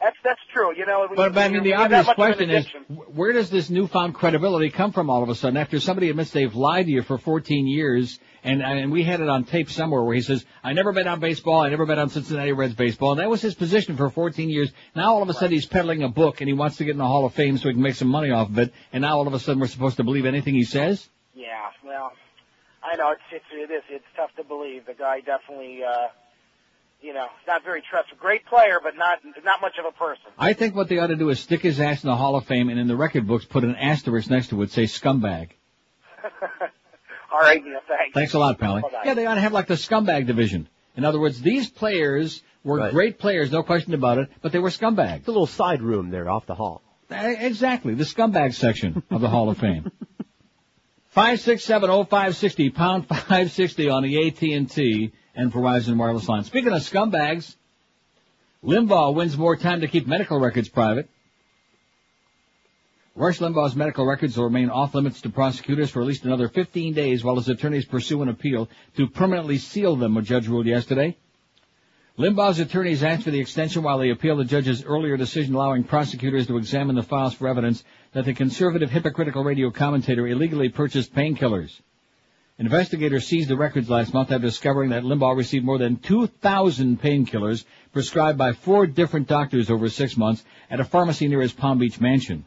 That's 0.00 0.16
that's 0.24 0.40
true. 0.52 0.74
You 0.76 0.86
know. 0.86 1.08
But, 1.14 1.34
but 1.34 1.42
I 1.42 1.48
mean, 1.48 1.62
the 1.62 1.74
obvious 1.74 2.06
much 2.06 2.18
of 2.18 2.40
an 2.40 2.48
question 2.48 2.50
is, 2.50 2.66
where 3.14 3.32
does 3.32 3.50
this 3.50 3.70
newfound 3.70 4.14
credibility 4.14 4.70
come 4.70 4.92
from 4.92 5.10
all 5.10 5.22
of 5.22 5.28
a 5.28 5.34
sudden? 5.34 5.56
After 5.56 5.78
somebody 5.78 6.10
admits 6.10 6.30
they've 6.30 6.54
lied 6.54 6.86
to 6.86 6.92
you 6.92 7.02
for 7.02 7.18
14 7.18 7.66
years, 7.66 8.18
and 8.44 8.62
and 8.62 8.90
we 8.90 9.04
had 9.04 9.20
it 9.20 9.28
on 9.28 9.44
tape 9.44 9.70
somewhere 9.70 10.02
where 10.02 10.14
he 10.14 10.20
says, 10.20 10.44
"I 10.64 10.72
never 10.72 10.92
bet 10.92 11.06
on 11.06 11.20
baseball. 11.20 11.60
I 11.60 11.68
never 11.68 11.86
bet 11.86 11.98
on 11.98 12.08
Cincinnati 12.08 12.52
Reds 12.52 12.74
baseball." 12.74 13.12
And 13.12 13.20
that 13.20 13.30
was 13.30 13.40
his 13.40 13.54
position 13.54 13.96
for 13.96 14.10
14 14.10 14.50
years. 14.50 14.72
Now 14.94 15.14
all 15.14 15.22
of 15.22 15.28
a 15.28 15.34
sudden 15.34 15.52
he's 15.52 15.66
peddling 15.66 16.02
a 16.02 16.08
book 16.08 16.40
and 16.40 16.48
he 16.48 16.54
wants 16.54 16.76
to 16.78 16.84
get 16.84 16.92
in 16.92 16.98
the 16.98 17.06
Hall 17.06 17.24
of 17.24 17.34
Fame 17.34 17.56
so 17.56 17.68
he 17.68 17.74
can 17.74 17.82
make 17.82 17.94
some 17.94 18.08
money 18.08 18.30
off 18.30 18.48
of 18.48 18.58
it. 18.58 18.72
And 18.92 19.02
now 19.02 19.16
all 19.16 19.26
of 19.26 19.34
a 19.34 19.38
sudden 19.38 19.60
we're 19.60 19.68
supposed 19.68 19.98
to 19.98 20.04
believe 20.04 20.26
anything 20.26 20.54
he 20.54 20.64
says. 20.64 21.08
Yeah, 21.34 21.70
well, 21.84 22.12
I 22.82 22.96
know 22.96 23.12
it's 23.12 23.22
it's 23.30 23.44
it 23.52 23.72
is 23.72 23.82
it's 23.88 24.04
tough 24.16 24.30
to 24.36 24.44
believe. 24.44 24.86
The 24.86 24.94
guy 24.94 25.20
definitely, 25.20 25.80
uh, 25.84 26.08
you 27.00 27.14
know, 27.14 27.26
not 27.46 27.62
very 27.64 27.82
trustworthy. 27.88 28.20
Great 28.20 28.46
player, 28.46 28.80
but 28.82 28.96
not 28.96 29.20
not 29.44 29.60
much 29.60 29.78
of 29.78 29.86
a 29.86 29.92
person. 29.92 30.26
I 30.36 30.52
think 30.52 30.74
what 30.74 30.88
they 30.88 30.98
ought 30.98 31.08
to 31.08 31.16
do 31.16 31.30
is 31.30 31.38
stick 31.38 31.62
his 31.62 31.78
ass 31.78 32.02
in 32.02 32.10
the 32.10 32.16
Hall 32.16 32.34
of 32.34 32.44
Fame 32.46 32.68
and 32.70 32.78
in 32.80 32.88
the 32.88 32.96
record 32.96 33.26
books 33.28 33.44
put 33.44 33.62
an 33.62 33.76
asterisk 33.76 34.30
next 34.30 34.48
to 34.48 34.60
it, 34.62 34.72
say 34.72 34.84
scumbag. 34.84 35.50
All 37.32 37.40
right, 37.40 37.62
Neil. 37.64 37.80
Thanks. 37.88 38.14
Thanks 38.14 38.34
a 38.34 38.38
lot, 38.38 38.58
Pally. 38.58 38.82
Bye-bye. 38.82 39.02
Yeah, 39.04 39.14
they 39.14 39.26
ought 39.26 39.34
to 39.36 39.40
have 39.40 39.52
like 39.52 39.66
the 39.66 39.74
scumbag 39.74 40.26
division. 40.26 40.68
In 40.96 41.04
other 41.04 41.18
words, 41.18 41.40
these 41.40 41.70
players 41.70 42.42
were 42.64 42.78
Right. 42.78 42.92
great 42.92 43.18
players, 43.18 43.50
no 43.50 43.62
question 43.62 43.94
about 43.94 44.18
it, 44.18 44.28
but 44.42 44.52
they 44.52 44.58
were 44.58 44.68
scumbags. 44.68 45.18
It's 45.20 45.28
a 45.28 45.32
little 45.32 45.46
side 45.46 45.82
room 45.82 46.10
there 46.10 46.28
off 46.28 46.46
the 46.46 46.54
hall. 46.54 46.82
Eh, 47.10 47.36
Exactly, 47.46 47.94
the 47.94 48.04
scumbag 48.04 48.54
section 48.54 49.02
of 49.10 49.20
the 49.20 49.28
Hall 49.28 49.48
of 49.50 49.58
Fame. 49.58 49.90
Five 51.08 51.40
six 51.40 51.62
seven 51.64 51.90
oh 51.90 52.04
five 52.04 52.36
sixty 52.36 52.70
pound 52.70 53.06
five 53.06 53.50
sixty 53.50 53.90
on 53.90 54.02
the 54.02 54.28
AT 54.28 54.40
and 54.42 54.70
T 54.70 55.12
and 55.34 55.52
Verizon 55.52 55.96
wireless 55.98 56.26
line. 56.26 56.44
Speaking 56.44 56.72
of 56.72 56.80
scumbags, 56.80 57.54
Limbaugh 58.64 59.14
wins 59.14 59.36
more 59.36 59.56
time 59.56 59.80
to 59.82 59.88
keep 59.88 60.06
medical 60.06 60.38
records 60.40 60.70
private. 60.70 61.10
Rush 63.14 63.40
Limbaugh's 63.40 63.76
medical 63.76 64.06
records 64.06 64.38
will 64.38 64.44
remain 64.44 64.70
off 64.70 64.94
limits 64.94 65.20
to 65.20 65.28
prosecutors 65.28 65.90
for 65.90 66.00
at 66.00 66.08
least 66.08 66.24
another 66.24 66.48
15 66.48 66.94
days 66.94 67.22
while 67.22 67.36
his 67.36 67.50
attorneys 67.50 67.84
pursue 67.84 68.22
an 68.22 68.30
appeal 68.30 68.70
to 68.96 69.06
permanently 69.06 69.58
seal 69.58 69.96
them, 69.96 70.16
a 70.16 70.22
judge 70.22 70.48
ruled 70.48 70.64
yesterday. 70.64 71.14
Limbaugh's 72.18 72.58
attorneys 72.58 73.02
asked 73.02 73.24
for 73.24 73.30
the 73.30 73.40
extension 73.40 73.82
while 73.82 73.98
they 73.98 74.08
appeal 74.08 74.36
the 74.36 74.46
judge's 74.46 74.82
earlier 74.82 75.18
decision 75.18 75.54
allowing 75.54 75.84
prosecutors 75.84 76.46
to 76.46 76.56
examine 76.56 76.96
the 76.96 77.02
files 77.02 77.34
for 77.34 77.48
evidence 77.48 77.84
that 78.12 78.24
the 78.24 78.32
conservative 78.32 78.90
hypocritical 78.90 79.44
radio 79.44 79.70
commentator 79.70 80.26
illegally 80.26 80.70
purchased 80.70 81.14
painkillers. 81.14 81.82
Investigators 82.58 83.26
seized 83.26 83.50
the 83.50 83.56
records 83.56 83.90
last 83.90 84.14
month 84.14 84.32
after 84.32 84.46
discovering 84.46 84.88
that 84.90 85.04
Limbaugh 85.04 85.36
received 85.36 85.66
more 85.66 85.78
than 85.78 85.96
2,000 85.96 86.98
painkillers 86.98 87.66
prescribed 87.92 88.38
by 88.38 88.52
four 88.52 88.86
different 88.86 89.28
doctors 89.28 89.68
over 89.68 89.90
six 89.90 90.16
months 90.16 90.42
at 90.70 90.80
a 90.80 90.84
pharmacy 90.84 91.28
near 91.28 91.42
his 91.42 91.52
Palm 91.52 91.78
Beach 91.78 92.00
mansion. 92.00 92.46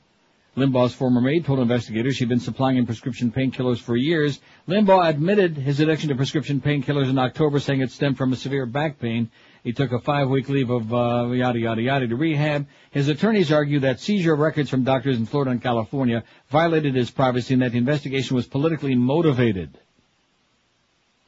Limbaugh's 0.57 0.94
former 0.94 1.19
maid 1.19 1.45
told 1.45 1.60
investigators 1.60 2.15
she'd 2.15 2.30
been 2.30 2.40
supplying 2.40 2.77
him 2.77 2.86
prescription 2.86 3.32
painkillers 3.32 3.80
for 3.80 3.98
years. 3.98 4.40
Limbaugh 4.69 5.10
admitted 5.10 5.57
his 5.57 5.82
addiction 5.82 6.10
to 6.10 6.15
prescription 6.15 6.61
painkillers 6.61 7.10
in 7.10 7.18
October, 7.18 7.60
saying 7.60 7.82
it 7.82 7.91
stemmed 7.91 8.18
from 8.18 8.32
a 8.32 8.38
severe 8.38 8.65
back 8.65 8.99
pain. 8.99 9.30
He 9.65 9.73
took 9.73 9.91
a 9.91 9.99
five-week 9.99 10.48
leave 10.48 10.69
of 10.69 10.94
uh, 10.94 11.32
yada 11.32 11.60
yada 11.60 11.82
yada 11.82 12.07
to 12.07 12.15
rehab. 12.15 12.68
His 12.91 13.10
attorneys 13.10 13.52
argue 13.52 13.80
that 13.82 13.99
seizure 13.99 14.34
of 14.34 14.40
records 14.40 14.69
from 14.69 14.84
doctors 14.84 15.18
in 15.18 15.26
Florida 15.26 15.52
and 15.52 15.61
California 15.61 16.23
violated 16.49 16.95
his 16.95 17.11
privacy 17.11 17.56
and 17.56 17.64
that 17.64 17.73
the 17.73 17.77
investigation 17.77 18.36
was 18.36 18.45
politically 18.45 18.95
motivated. 18.95 19.77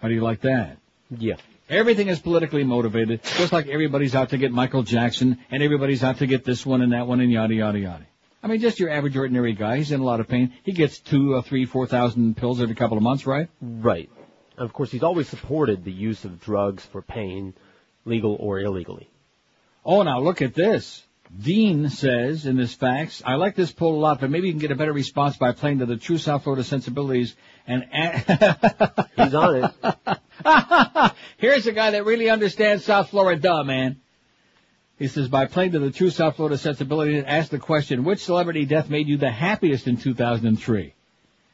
How 0.02 0.08
do 0.08 0.14
you 0.14 0.22
like 0.22 0.42
that? 0.42 0.78
Yeah. 1.10 1.36
Everything 1.70 2.08
is 2.08 2.20
politically 2.20 2.64
motivated, 2.64 3.24
just 3.24 3.52
like 3.52 3.68
everybody's 3.68 4.16
out 4.16 4.30
to 4.30 4.38
get 4.38 4.54
Michael 4.54 4.84
Jackson, 4.84 5.40
and 5.52 5.62
everybody's 5.62 6.02
out 6.02 6.20
to 6.20 6.28
get 6.28 6.46
this 6.46 6.66
one 6.66 6.82
and 6.82 6.94
that 6.94 7.08
one 7.08 7.20
and 7.20 7.30
yada 7.30 7.56
yada 7.56 7.80
yada. 7.80 8.06
I 8.44 8.48
mean, 8.48 8.60
just 8.62 8.80
your 8.80 8.90
average 8.90 9.18
ordinary 9.18 9.54
guy. 9.54 9.78
He's 9.78 9.92
in 9.92 10.00
a 10.00 10.04
lot 10.04 10.20
of 10.20 10.28
pain. 10.28 10.54
He 10.64 10.72
gets 10.72 11.00
two, 11.00 11.36
uh, 11.36 11.42
three, 11.42 11.66
four 11.66 11.88
thousand 11.88 12.38
pills 12.38 12.62
every 12.62 12.76
couple 12.76 12.98
of 12.98 13.04
months, 13.04 13.26
right? 13.26 13.50
Right. 13.62 14.10
And 14.58 14.66
of 14.66 14.74
course, 14.74 14.92
he's 14.92 15.04
always 15.04 15.28
supported 15.28 15.84
the 15.84 15.92
use 15.92 16.24
of 16.26 16.40
drugs 16.40 16.86
for 16.86 17.02
pain, 17.02 17.54
legal 18.06 18.36
or 18.40 18.60
illegally. 18.60 19.10
Oh, 19.86 20.04
now 20.04 20.20
look 20.20 20.42
at 20.42 20.54
this. 20.54 21.04
Dean 21.42 21.90
says 21.90 22.46
in 22.46 22.56
this 22.56 22.74
fax, 22.74 23.22
I 23.26 23.36
like 23.36 23.56
this 23.56 23.72
poll 23.74 23.96
a 23.96 24.00
lot, 24.00 24.22
but 24.22 24.30
maybe 24.30 24.48
you 24.48 24.54
can 24.54 24.62
get 24.62 24.72
a 24.72 24.76
better 24.76 24.94
response 24.94 25.36
by 25.36 25.52
playing 25.52 25.80
to 25.80 25.86
the 25.86 25.98
true 25.98 26.18
South 26.18 26.44
Florida 26.44 26.64
sensibilities 26.64 27.36
and. 27.66 27.86
A- 27.94 29.08
He's 29.18 29.34
on 29.34 29.56
it. 29.84 31.12
Here's 31.38 31.68
a 31.68 31.74
guy 31.74 31.92
that 31.92 32.06
really 32.06 32.30
understands 32.30 32.86
South 32.86 33.10
Florida, 33.10 33.64
man. 33.66 34.00
He 34.98 35.08
says, 35.08 35.28
by 35.28 35.46
playing 35.46 35.74
to 35.74 35.80
the 35.80 35.92
true 35.92 36.10
South 36.10 36.38
Florida 36.38 36.58
sensibilities, 36.58 37.24
ask 37.28 37.50
the 37.52 37.60
question, 37.60 38.04
which 38.04 38.24
celebrity 38.24 38.66
death 38.66 38.90
made 38.90 39.08
you 39.08 39.18
the 39.18 39.30
happiest 39.30 39.88
in 39.88 39.98
2003? 39.98 40.94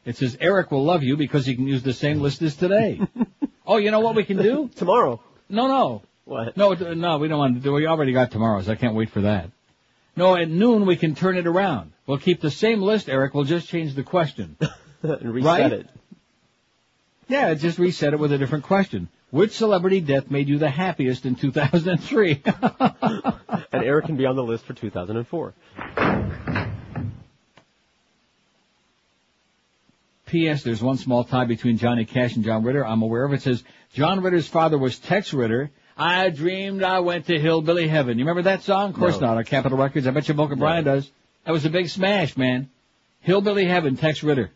It 0.05 0.17
says 0.17 0.37
Eric 0.39 0.71
will 0.71 0.83
love 0.83 1.03
you 1.03 1.17
because 1.17 1.45
he 1.45 1.55
can 1.55 1.67
use 1.67 1.83
the 1.83 1.93
same 1.93 2.19
list 2.19 2.41
as 2.41 2.55
today. 2.55 3.01
oh, 3.67 3.77
you 3.77 3.91
know 3.91 3.99
what 3.99 4.15
we 4.15 4.23
can 4.23 4.37
do? 4.37 4.69
Tomorrow. 4.75 5.21
No, 5.49 5.67
no. 5.67 6.01
What? 6.25 6.55
No, 6.55 6.73
uh, 6.73 6.93
no, 6.93 7.17
we 7.17 7.27
don't 7.27 7.39
want 7.39 7.55
to 7.55 7.61
do. 7.61 7.73
We 7.73 7.85
already 7.85 8.13
got 8.13 8.31
tomorrow's. 8.31 8.69
I 8.69 8.75
can't 8.75 8.95
wait 8.95 9.09
for 9.09 9.21
that. 9.21 9.49
No, 10.15 10.35
at 10.37 10.49
noon 10.49 10.85
we 10.85 10.95
can 10.95 11.15
turn 11.15 11.37
it 11.37 11.47
around. 11.47 11.91
We'll 12.07 12.19
keep 12.19 12.39
the 12.39 12.51
same 12.51 12.81
list, 12.81 13.09
Eric. 13.09 13.33
We'll 13.33 13.43
just 13.45 13.67
change 13.67 13.93
the 13.95 14.03
question. 14.03 14.57
and 15.01 15.33
reset 15.33 15.45
Right? 15.45 15.73
it. 15.73 15.89
Yeah, 17.27 17.53
just 17.55 17.79
reset 17.79 18.13
it 18.13 18.19
with 18.19 18.31
a 18.31 18.37
different 18.37 18.63
question. 18.65 19.09
Which 19.33 19.53
celebrity 19.53 19.99
death 19.99 20.29
made 20.29 20.47
you 20.47 20.59
the 20.59 20.69
happiest 20.69 21.25
in 21.25 21.33
2003? 21.33 22.43
And 23.71 23.83
Eric 23.83 24.05
can 24.05 24.15
be 24.15 24.27
on 24.27 24.35
the 24.35 24.43
list 24.43 24.65
for 24.65 24.73
2004. 24.73 25.53
P.S. 30.27 30.61
There's 30.61 30.83
one 30.83 30.97
small 30.97 31.23
tie 31.23 31.45
between 31.45 31.77
Johnny 31.79 32.05
Cash 32.05 32.35
and 32.35 32.45
John 32.45 32.63
Ritter. 32.63 32.85
I'm 32.85 33.01
aware 33.01 33.23
of 33.23 33.33
it. 33.33 33.41
Says 33.41 33.63
John 33.93 34.21
Ritter's 34.21 34.47
father 34.47 34.77
was 34.77 34.99
Tex 34.99 35.33
Ritter. 35.33 35.71
I 35.97 36.29
dreamed 36.29 36.83
I 36.83 36.99
went 36.99 37.25
to 37.27 37.39
Hillbilly 37.39 37.87
Heaven. 37.87 38.19
You 38.19 38.25
remember 38.25 38.43
that 38.43 38.61
song? 38.61 38.91
Of 38.91 38.97
course 38.97 39.19
No. 39.19 39.27
not. 39.29 39.37
On 39.37 39.43
Capitol 39.43 39.79
Records. 39.79 40.05
I 40.05 40.11
bet 40.11 40.27
you 40.27 40.35
Boca 40.35 40.55
Brian 40.55 40.83
does. 40.83 41.09
That 41.45 41.51
was 41.53 41.65
a 41.65 41.71
big 41.71 41.89
smash, 41.89 42.37
man. 42.37 42.69
Hillbilly 43.21 43.65
Heaven, 43.65 43.97
Tex 43.97 44.21
Ritter. 44.21 44.51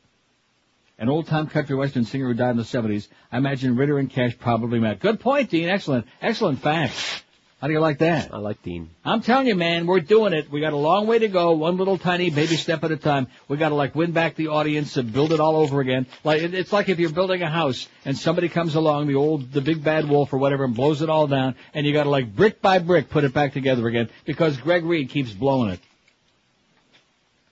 An 1.00 1.10
old-time 1.10 1.48
country 1.48 1.76
western 1.76 2.06
singer 2.06 2.28
who 2.28 2.34
died 2.34 2.52
in 2.52 2.58
the 2.58 2.64
70s. 2.64 3.08
I 3.32 3.38
imagine 3.38 3.76
Ritter 3.76 4.00
and 4.00 4.10
Cash 4.10 4.38
probably 4.40 4.80
met. 4.80 5.00
Good 5.00 5.20
point, 5.20 5.52
Dean. 5.52 5.70
Excellent. 5.70 6.08
Excellent 6.22 6.60
fact. 6.60 7.24
How 7.62 7.66
do 7.66 7.74
you 7.74 7.80
like 7.80 8.00
that? 8.00 8.32
I 8.32 8.38
like 8.38 8.62
Dean. 8.62 8.92
I'm 9.04 9.22
telling 9.22 9.48
you, 9.48 9.56
man, 9.56 9.88
we're 9.88 10.00
doing 10.00 10.34
it. 10.34 10.52
We 10.52 10.62
got 10.62 10.74
a 10.74 10.78
long 10.78 11.08
way 11.08 11.18
to 11.20 11.28
go, 11.28 11.54
one 11.54 11.78
little 11.78 11.98
tiny 11.98 12.30
baby 12.30 12.56
step 12.56 12.84
at 12.84 12.92
a 12.92 12.98
time. 12.98 13.28
We 13.48 13.58
got 13.58 13.70
to 13.70 13.76
like 13.76 13.96
win 13.96 14.12
back 14.12 14.36
the 14.36 14.50
audience 14.50 14.96
and 14.96 15.12
build 15.12 15.32
it 15.32 15.40
all 15.40 15.56
over 15.56 15.82
again. 15.82 16.06
Like 16.24 16.44
it's 16.44 16.72
like 16.72 16.88
if 16.88 17.00
you're 17.00 17.10
building 17.10 17.42
a 17.42 17.50
house 17.50 17.88
and 18.06 18.16
somebody 18.16 18.48
comes 18.48 18.76
along, 18.76 19.08
the 19.08 19.16
old, 19.16 19.52
the 19.52 19.62
big 19.62 19.84
bad 19.84 20.08
wolf 20.08 20.34
or 20.34 20.38
whatever, 20.38 20.66
and 20.66 20.76
blows 20.76 21.02
it 21.02 21.10
all 21.10 21.26
down, 21.26 21.56
and 21.74 21.88
you 21.88 21.94
got 21.94 22.04
to 22.04 22.12
like 22.12 22.36
brick 22.36 22.62
by 22.62 22.78
brick 22.78 23.10
put 23.10 23.24
it 23.24 23.34
back 23.34 23.54
together 23.54 23.88
again 23.88 24.10
because 24.26 24.58
Greg 24.58 24.86
Reed 24.86 25.10
keeps 25.10 25.32
blowing 25.32 25.72
it, 25.72 25.80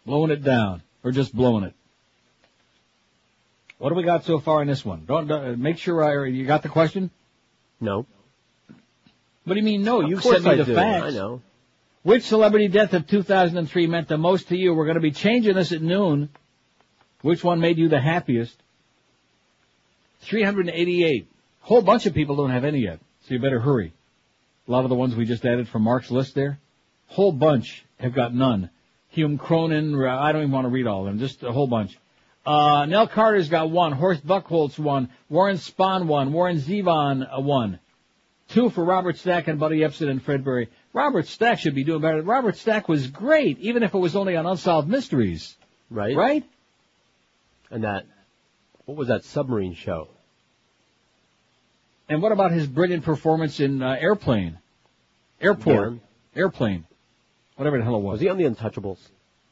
blowing 0.05 0.29
it 0.29 0.43
down, 0.43 0.83
or 1.03 1.11
just 1.11 1.35
blowing 1.35 1.63
it. 1.63 1.73
What 3.77 3.89
do 3.89 3.95
we 3.95 4.03
got 4.03 4.23
so 4.23 4.39
far 4.39 4.61
in 4.61 4.67
this 4.67 4.85
one? 4.85 5.05
Don't, 5.05 5.27
don't 5.27 5.45
uh, 5.45 5.55
make 5.57 5.77
sure 5.77 6.03
I 6.03 6.27
you 6.27 6.45
got 6.45 6.63
the 6.63 6.69
question. 6.69 7.11
No. 7.81 8.05
What 9.43 9.53
do 9.53 9.59
you 9.59 9.65
mean 9.65 9.83
no? 9.83 10.01
Of 10.01 10.09
You 10.09 10.19
sent 10.19 10.43
me 10.43 10.51
I 10.51 10.55
the 10.55 10.65
do. 10.65 10.75
facts. 10.75 11.05
I 11.05 11.09
know. 11.11 11.41
Which 12.03 12.23
celebrity 12.23 12.67
death 12.67 12.93
of 12.93 13.07
2003 13.07 13.87
meant 13.87 14.07
the 14.07 14.17
most 14.17 14.49
to 14.49 14.57
you? 14.57 14.73
We're 14.73 14.85
going 14.85 14.95
to 14.95 15.01
be 15.01 15.11
changing 15.11 15.55
this 15.55 15.71
at 15.71 15.81
noon. 15.81 16.29
Which 17.21 17.43
one 17.43 17.59
made 17.59 17.77
you 17.77 17.89
the 17.89 17.99
happiest? 17.99 18.55
388. 20.21 21.27
Whole 21.61 21.81
bunch 21.81 22.05
of 22.05 22.13
people 22.13 22.35
don't 22.35 22.51
have 22.51 22.63
any 22.63 22.79
yet, 22.79 22.99
so 23.27 23.33
you 23.33 23.39
better 23.39 23.59
hurry. 23.59 23.93
A 24.67 24.71
lot 24.71 24.83
of 24.83 24.89
the 24.89 24.95
ones 24.95 25.15
we 25.15 25.25
just 25.25 25.45
added 25.45 25.67
from 25.67 25.81
Mark's 25.83 26.11
list 26.11 26.35
there, 26.35 26.59
whole 27.07 27.31
bunch 27.31 27.85
have 27.99 28.13
got 28.13 28.33
none. 28.33 28.69
Hume 29.09 29.37
Cronyn, 29.37 30.07
I 30.07 30.31
don't 30.31 30.41
even 30.41 30.51
want 30.51 30.65
to 30.65 30.69
read 30.69 30.87
all 30.87 31.01
of 31.01 31.05
them, 31.07 31.19
just 31.19 31.43
a 31.43 31.51
whole 31.51 31.67
bunch. 31.67 31.97
Uh, 32.45 32.85
Nell 32.85 33.07
Carter's 33.07 33.49
got 33.49 33.71
one, 33.71 33.91
Horst 33.91 34.25
Buchholz 34.25 34.77
one, 34.77 35.09
Warren 35.29 35.57
Spahn 35.57 36.05
one, 36.05 36.31
Warren 36.31 36.57
Zevon 36.57 37.27
uh, 37.35 37.41
one. 37.41 37.79
Two 38.49 38.69
for 38.69 38.83
Robert 38.83 39.17
Stack 39.17 39.47
and 39.47 39.59
Buddy 39.59 39.79
Ebsen 39.79 40.09
and 40.09 40.21
Fred 40.21 40.45
Berry. 40.45 40.69
Robert 40.93 41.25
Stack 41.25 41.57
should 41.59 41.73
be 41.73 41.83
doing 41.83 42.01
better. 42.01 42.21
Robert 42.21 42.55
Stack 42.57 42.87
was 42.87 43.07
great, 43.07 43.57
even 43.59 43.81
if 43.81 43.95
it 43.95 43.97
was 43.97 44.15
only 44.15 44.35
on 44.35 44.45
Unsolved 44.45 44.87
Mysteries. 44.87 45.55
Right? 45.89 46.15
Right? 46.15 46.43
And 47.71 47.83
that, 47.83 48.05
what 48.85 48.95
was 48.95 49.07
that 49.07 49.23
submarine 49.23 49.73
show? 49.73 50.09
And 52.07 52.21
what 52.21 52.31
about 52.31 52.51
his 52.51 52.67
brilliant 52.67 53.03
performance 53.03 53.59
in 53.59 53.81
uh, 53.81 53.97
Airplane? 53.99 54.59
Airport. 55.41 55.87
Again? 55.87 56.01
Airplane. 56.35 56.85
Whatever 57.55 57.79
the 57.79 57.83
hell 57.83 57.95
it 57.95 58.01
was. 58.01 58.13
Was 58.13 58.21
he 58.21 58.29
on 58.29 58.37
the 58.37 58.43
Untouchables? 58.43 58.99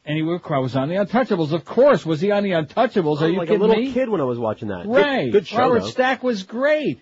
And 0.06 0.18
he 0.18 0.22
was 0.22 0.42
was 0.44 0.76
on 0.76 0.90
the 0.90 0.96
Untouchables. 0.96 1.54
Of 1.54 1.64
course. 1.64 2.06
Was 2.06 2.20
he 2.20 2.32
on 2.32 2.44
the 2.44 2.52
Untouchables? 2.52 3.22
Are 3.22 3.26
I'm 3.26 3.32
you 3.34 3.38
like 3.38 3.48
kidding 3.48 3.62
a 3.62 3.66
little 3.68 3.82
me? 3.84 3.94
kid 3.94 4.10
when 4.10 4.20
I 4.20 4.26
was 4.26 4.38
watching 4.38 4.68
that. 4.68 4.84
Good- 4.84 4.92
Right. 4.96 5.32
Good, 5.32 5.48
show, 5.48 5.58
Robert 5.60 5.80
though. 5.82 5.88
Stack 5.88 6.24
was 6.24 6.44
great. 6.44 7.00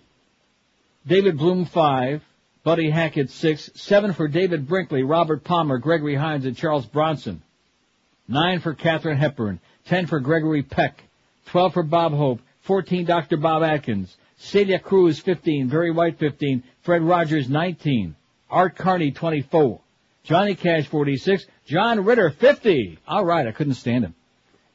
David 1.06 1.36
Bloom 1.36 1.64
five, 1.64 2.22
Buddy 2.62 2.90
Hackett 2.90 3.30
six, 3.30 3.70
seven 3.74 4.12
for 4.12 4.28
David 4.28 4.68
Brinkley, 4.68 5.02
Robert 5.02 5.42
Palmer, 5.42 5.78
Gregory 5.78 6.14
Hines, 6.14 6.44
and 6.46 6.56
Charles 6.56 6.86
Bronson. 6.86 7.42
Nine 8.28 8.60
for 8.60 8.72
Katharine 8.72 9.16
Hepburn, 9.18 9.58
ten 9.86 10.06
for 10.06 10.20
Gregory 10.20 10.62
Peck, 10.62 11.02
twelve 11.46 11.72
for 11.74 11.82
Bob 11.82 12.12
Hope, 12.12 12.40
fourteen 12.60 13.04
Dr. 13.04 13.36
Bob 13.36 13.64
Atkins, 13.64 14.16
Celia 14.36 14.78
Cruz 14.78 15.18
fifteen, 15.18 15.66
Barry 15.68 15.90
White 15.90 16.20
fifteen, 16.20 16.62
Fred 16.82 17.02
Rogers 17.02 17.48
nineteen, 17.50 18.14
Art 18.48 18.76
Carney 18.76 19.10
twenty-four, 19.10 19.80
Johnny 20.22 20.54
Cash 20.54 20.86
forty-six, 20.86 21.46
John 21.66 22.04
Ritter 22.04 22.30
fifty. 22.30 22.98
All 23.06 23.24
right, 23.24 23.46
I 23.46 23.52
couldn't 23.52 23.74
stand 23.74 24.04
him. 24.04 24.14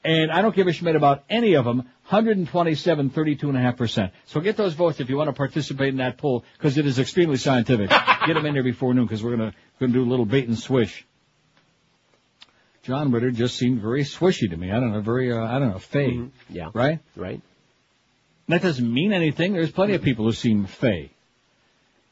And 0.03 0.31
I 0.31 0.41
don't 0.41 0.55
give 0.55 0.67
a 0.67 0.73
schmidt 0.73 0.95
about 0.95 1.23
any 1.29 1.55
of 1.55 1.65
them. 1.65 1.77
127, 2.09 3.09
32.5%. 3.09 4.11
So 4.27 4.39
get 4.39 4.55
those 4.55 4.73
votes 4.73 5.01
if 5.01 5.09
you 5.09 5.17
want 5.17 5.27
to 5.27 5.33
participate 5.33 5.89
in 5.89 5.97
that 5.97 6.17
poll, 6.17 6.45
because 6.57 6.77
it 6.77 6.85
is 6.85 6.99
extremely 6.99 7.35
scientific. 7.35 7.89
get 8.25 8.33
them 8.33 8.45
in 8.45 8.53
there 8.53 8.63
before 8.63 8.93
noon, 8.93 9.05
because 9.05 9.21
we're 9.21 9.35
going 9.35 9.53
to 9.79 9.87
do 9.87 10.03
a 10.03 10.07
little 10.09 10.25
bait 10.25 10.47
and 10.47 10.57
swish. 10.57 11.05
John 12.83 13.11
Ritter 13.11 13.31
just 13.31 13.57
seemed 13.57 13.81
very 13.81 14.03
swishy 14.03 14.49
to 14.49 14.55
me. 14.55 14.71
I 14.71 14.79
don't 14.79 14.93
know, 14.93 15.01
very, 15.01 15.33
uh, 15.33 15.43
I 15.43 15.59
don't 15.59 15.71
know, 15.71 15.79
fey. 15.79 16.11
Mhm. 16.11 16.29
Yeah. 16.49 16.69
Right? 16.73 16.99
Right. 17.17 17.41
That 18.47 18.61
doesn't 18.61 18.93
mean 18.93 19.11
anything. 19.11 19.51
There's 19.51 19.71
plenty 19.71 19.95
of 19.95 20.01
people 20.01 20.23
who 20.23 20.31
seem 20.31 20.65
fey. 20.67 21.11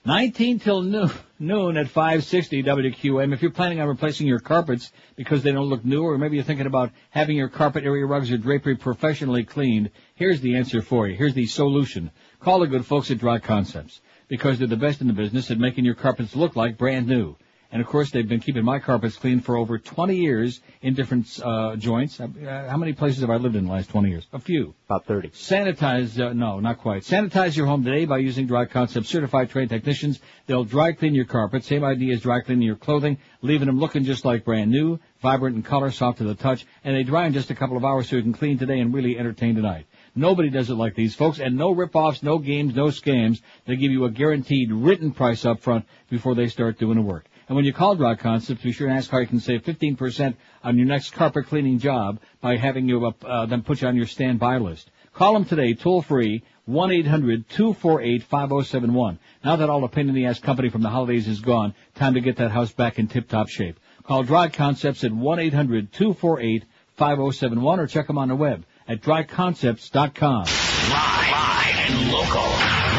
19 0.08 0.60
till 0.60 0.84
noon, 0.84 1.10
noon 1.40 1.78
at 1.78 1.88
560 1.88 2.62
WQAM. 2.62 3.34
If 3.34 3.42
you're 3.42 3.50
planning 3.50 3.82
on 3.82 3.88
replacing 3.88 4.28
your 4.28 4.40
carpets 4.40 4.92
because 5.16 5.42
they 5.42 5.52
don't 5.52 5.66
look 5.66 5.84
new, 5.84 6.04
or 6.04 6.20
maybe 6.20 6.36
you're 6.36 6.46
thinking 6.46 6.68
about 6.68 6.92
having 7.10 7.36
your 7.36 7.50
carpet 7.50 7.86
area 7.86 8.06
rugs 8.06 8.32
or 8.32 8.38
drapery 8.38 8.76
professionally 8.76 9.44
cleaned, 9.44 9.90
here's 10.14 10.42
the 10.42 10.58
answer 10.58 10.84
for 10.84 11.08
you. 11.08 11.16
Here's 11.16 11.34
the 11.34 11.48
solution. 11.48 12.12
Call 12.40 12.60
the 12.60 12.68
good 12.68 12.86
folks 12.86 13.10
at 13.10 13.18
Dry 13.18 13.40
Concepts 13.40 14.00
because 14.28 14.60
they're 14.60 14.68
the 14.68 14.78
best 14.78 15.02
in 15.02 15.08
the 15.08 15.14
business 15.14 15.50
at 15.50 15.58
making 15.58 15.86
your 15.86 15.96
carpets 15.96 16.36
look 16.36 16.56
like 16.56 16.78
brand 16.78 17.08
new. 17.08 17.36
And 17.76 17.82
of 17.82 17.90
course, 17.90 18.10
they've 18.10 18.26
been 18.26 18.40
keeping 18.40 18.64
my 18.64 18.80
carpets 18.80 19.18
clean 19.18 19.42
for 19.42 19.58
over 19.58 19.78
20 19.78 20.16
years 20.16 20.62
in 20.82 20.94
different 20.94 21.28
uh, 21.44 21.76
joints. 21.76 22.22
Uh, 22.22 22.30
how 22.70 22.78
many 22.78 22.94
places 22.94 23.20
have 23.20 23.30
I 23.30 23.36
lived 23.36 23.58
in 23.58 23.66
the 23.66 23.70
last 23.74 23.90
20 23.90 24.10
years? 24.10 24.26
A 24.32 24.40
few. 24.40 24.74
About 24.86 25.04
30. 25.08 25.32
Sanitize, 25.32 26.18
uh, 26.18 26.32
no, 26.32 26.62
not 26.62 26.78
quite. 26.78 27.02
Sanitize 27.02 27.58
your 27.58 27.66
home 27.66 27.84
today 27.84 28.06
by 28.06 28.20
using 28.20 28.48
Dry 28.48 28.64
Concept 28.64 29.08
certified 29.08 29.50
trained 29.50 29.72
technicians. 29.72 30.22
They'll 30.48 30.64
dry 30.64 30.94
clean 30.94 31.14
your 31.14 31.26
carpet. 31.26 31.66
Same 31.66 31.84
idea 31.84 32.14
as 32.14 32.22
dry 32.22 32.40
cleaning 32.40 32.66
your 32.66 32.78
clothing, 32.78 33.18
leaving 33.42 33.68
them 33.68 33.78
looking 33.78 34.06
just 34.06 34.24
like 34.24 34.46
brand 34.46 34.72
new, 34.72 35.02
vibrant 35.22 35.58
in 35.58 35.62
color, 35.62 35.92
soft 35.92 36.20
to 36.20 36.24
the 36.24 36.34
touch, 36.34 36.66
and 36.86 36.96
they 36.96 37.04
dry 37.04 37.28
in 37.28 37.34
just 37.34 37.52
a 37.52 37.56
couple 37.56 37.76
of 37.76 37.84
hours 37.84 38.08
so 38.08 38.16
you 38.16 38.22
can 38.22 38.32
clean 38.32 38.58
today 38.58 38.80
and 38.80 38.94
really 38.94 39.20
entertain 39.20 39.54
tonight. 39.54 39.86
Nobody 40.16 40.50
does 40.50 40.70
it 40.70 40.76
like 40.76 40.96
these 40.96 41.14
folks, 41.14 41.40
and 41.40 41.58
no 41.58 41.72
rip-offs, 41.72 42.24
no 42.24 42.40
games, 42.40 42.74
no 42.74 42.86
scams. 42.86 43.42
They 43.66 43.76
give 43.76 43.92
you 43.92 44.06
a 44.06 44.10
guaranteed 44.10 44.72
written 44.72 45.12
price 45.12 45.44
up 45.44 45.60
front 45.60 45.84
before 46.10 46.36
they 46.36 46.48
start 46.48 46.80
doing 46.80 46.96
the 46.96 47.02
work. 47.02 47.26
And 47.48 47.56
when 47.56 47.66
you 47.66 47.74
call 47.74 47.94
Dry 47.96 48.16
Concepts, 48.16 48.64
be 48.64 48.72
sure 48.72 48.88
and 48.88 48.98
ask 48.98 49.12
how 49.12 49.20
you 49.20 49.28
can 49.28 49.40
save 49.40 49.62
15% 49.64 50.36
on 50.64 50.78
your 50.78 50.88
next 50.88 51.12
carpet 51.12 51.46
cleaning 51.46 51.78
job 51.80 52.20
by 52.42 52.58
having 52.58 52.90
you 52.90 53.06
up, 53.06 53.24
uh, 53.24 53.46
them 53.46 53.62
put 53.62 53.82
you 53.82 53.88
on 53.88 53.96
your 53.96 54.08
standby 54.08 54.58
list. 54.58 54.90
Call 55.14 55.34
them 55.34 55.46
today, 55.46 55.76
toll 55.76 56.02
free, 56.02 56.44
1-800-248-5071. 56.68 59.20
Now 59.44 59.58
that 59.58 59.70
all 59.70 59.82
the 59.82 59.88
pain 59.88 60.10
in 60.10 60.16
the 60.16 60.26
ass 60.26 60.40
company 60.40 60.70
from 60.70 60.82
the 60.82 60.90
holidays 60.90 61.28
is 61.28 61.40
gone, 61.40 61.76
time 61.94 62.16
to 62.16 62.22
get 62.22 62.38
that 62.38 62.50
house 62.52 62.72
back 62.72 62.98
in 62.98 63.08
tip-top 63.08 63.48
shape. 63.48 63.80
Call 64.04 64.24
Dry 64.24 64.50
Concepts 64.50 65.04
at 65.04 65.12
1-800-248-5071 65.12 67.78
or 67.78 67.86
check 67.88 68.08
them 68.08 68.18
on 68.18 68.30
the 68.30 68.36
web 68.36 68.66
at 68.88 69.02
dryconcepts.com. 69.02 70.46
Live 70.90 71.90
and 71.90 72.12
local. 72.12 72.42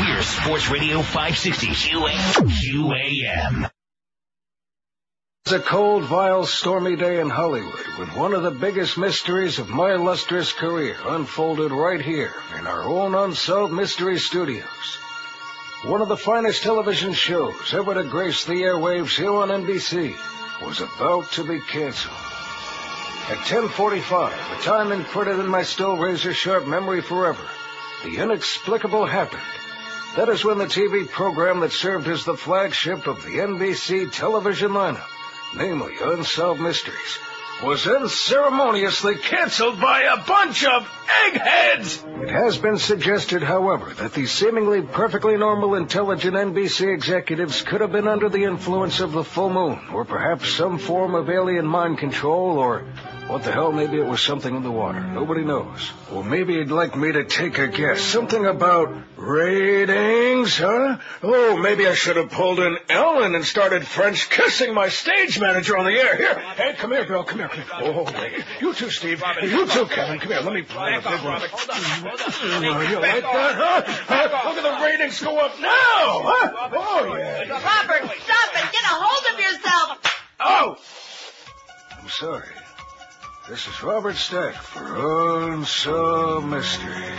We're 0.00 0.22
Sports 0.22 0.70
Radio 0.70 1.02
560 1.02 1.66
QAM. 1.68 3.70
It's 5.46 5.52
a 5.52 5.60
cold, 5.60 6.02
vile, 6.02 6.44
stormy 6.44 6.96
day 6.96 7.20
in 7.20 7.30
Hollywood 7.30 7.86
when 7.98 8.08
one 8.16 8.34
of 8.34 8.42
the 8.42 8.50
biggest 8.50 8.98
mysteries 8.98 9.60
of 9.60 9.68
my 9.68 9.94
illustrious 9.94 10.52
career 10.52 10.96
unfolded 11.06 11.70
right 11.70 12.00
here 12.00 12.34
in 12.58 12.66
our 12.66 12.82
own 12.82 13.14
Unsolved 13.14 13.72
Mystery 13.72 14.18
Studios. 14.18 14.98
One 15.84 16.00
of 16.00 16.08
the 16.08 16.16
finest 16.16 16.64
television 16.64 17.12
shows 17.12 17.72
ever 17.72 17.94
to 17.94 18.02
grace 18.02 18.44
the 18.44 18.54
airwaves 18.54 19.16
here 19.16 19.32
on 19.32 19.50
NBC 19.50 20.16
was 20.66 20.80
about 20.80 21.30
to 21.34 21.44
be 21.44 21.60
canceled. 21.60 22.16
At 23.30 23.38
1045, 23.48 24.32
a 24.32 24.62
time 24.64 24.90
imprinted 24.90 25.38
in 25.38 25.46
my 25.46 25.62
still 25.62 25.96
razor-sharp 25.96 26.66
memory 26.66 27.02
forever, 27.02 27.48
the 28.02 28.16
inexplicable 28.16 29.06
happened. 29.06 29.42
That 30.16 30.28
is 30.28 30.44
when 30.44 30.58
the 30.58 30.64
TV 30.64 31.08
program 31.08 31.60
that 31.60 31.70
served 31.70 32.08
as 32.08 32.24
the 32.24 32.36
flagship 32.36 33.06
of 33.06 33.22
the 33.22 33.38
NBC 33.38 34.10
television 34.10 34.72
lineup, 34.72 35.06
namely 35.54 35.94
Unsolved 36.02 36.60
Mysteries, 36.60 37.18
was 37.62 37.86
unceremoniously 37.86 39.16
canceled 39.16 39.80
by 39.80 40.02
a 40.02 40.22
bunch 40.26 40.64
of 40.64 40.86
eggheads. 41.26 42.04
It 42.22 42.28
has 42.28 42.58
been 42.58 42.76
suggested, 42.76 43.42
however, 43.42 43.94
that 43.94 44.12
these 44.12 44.30
seemingly 44.30 44.82
perfectly 44.82 45.36
normal, 45.36 45.74
intelligent 45.74 46.34
NBC 46.34 46.92
executives 46.92 47.62
could 47.62 47.80
have 47.80 47.92
been 47.92 48.08
under 48.08 48.28
the 48.28 48.44
influence 48.44 49.00
of 49.00 49.12
the 49.12 49.24
full 49.24 49.50
moon, 49.50 49.80
or 49.92 50.04
perhaps 50.04 50.52
some 50.52 50.78
form 50.78 51.14
of 51.14 51.30
alien 51.30 51.66
mind 51.66 51.98
control, 51.98 52.58
or 52.58 52.84
what 53.28 53.42
the 53.42 53.52
hell, 53.52 53.72
maybe 53.72 53.98
it 53.98 54.06
was 54.06 54.20
something 54.20 54.54
in 54.54 54.62
the 54.62 54.70
water. 54.70 55.00
Nobody 55.00 55.44
knows. 55.44 55.90
Well, 56.10 56.22
maybe 56.22 56.54
you'd 56.54 56.70
like 56.70 56.96
me 56.96 57.12
to 57.12 57.24
take 57.24 57.58
a 57.58 57.66
guess. 57.66 58.00
Something 58.00 58.46
about 58.46 58.94
ratings, 59.16 60.58
huh? 60.58 60.98
Oh, 61.22 61.56
maybe 61.56 61.86
I 61.86 61.94
should 61.94 62.16
have 62.16 62.30
pulled 62.30 62.60
in 62.60 62.76
Ellen 62.88 63.34
and 63.34 63.44
started 63.44 63.86
French 63.86 64.30
kissing 64.30 64.72
my 64.74 64.88
stage 64.88 65.40
manager 65.40 65.76
on 65.76 65.84
the 65.84 65.92
air. 65.92 66.16
Here, 66.16 66.38
hey, 66.56 66.74
come 66.74 66.92
here, 66.92 67.04
girl, 67.04 67.24
come 67.24 67.38
here, 67.38 67.48
come 67.48 67.64
here. 67.82 67.94
Oh, 67.94 68.04
wait. 68.04 68.44
You 68.60 68.72
too, 68.72 68.90
Steve. 68.90 69.20
Hey, 69.22 69.50
you 69.50 69.66
too, 69.66 69.86
Kevin. 69.86 70.18
Come 70.18 70.32
here, 70.32 70.40
let 70.40 70.54
me 70.54 70.62
play 70.62 70.94
a 70.94 71.00
big 71.00 71.24
one. 71.24 71.42
Oh, 71.42 72.86
you 72.88 73.00
like 73.00 73.22
that, 73.22 73.54
huh? 73.56 73.82
huh? 73.86 74.48
Look 74.48 74.58
at 74.58 74.62
the 74.62 74.84
ratings 74.84 75.20
go 75.20 75.38
up 75.38 75.58
now, 75.60 75.68
huh? 75.68 76.68
Oh, 76.72 77.16
yeah. 77.18 77.40
Robert, 77.50 78.10
stop 78.20 78.54
it! 78.54 78.72
Get 78.72 78.82
a 78.82 78.94
hold 78.94 79.34
of 79.34 79.40
yourself! 79.40 79.98
Oh! 80.40 80.76
I'm 82.00 82.08
sorry. 82.08 82.46
This 83.48 83.68
is 83.68 83.80
Robert 83.80 84.16
Stack 84.16 84.54
for 84.54 85.52
Unsolved 85.52 86.48
Mysteries. 86.48 86.90
The 87.04 87.12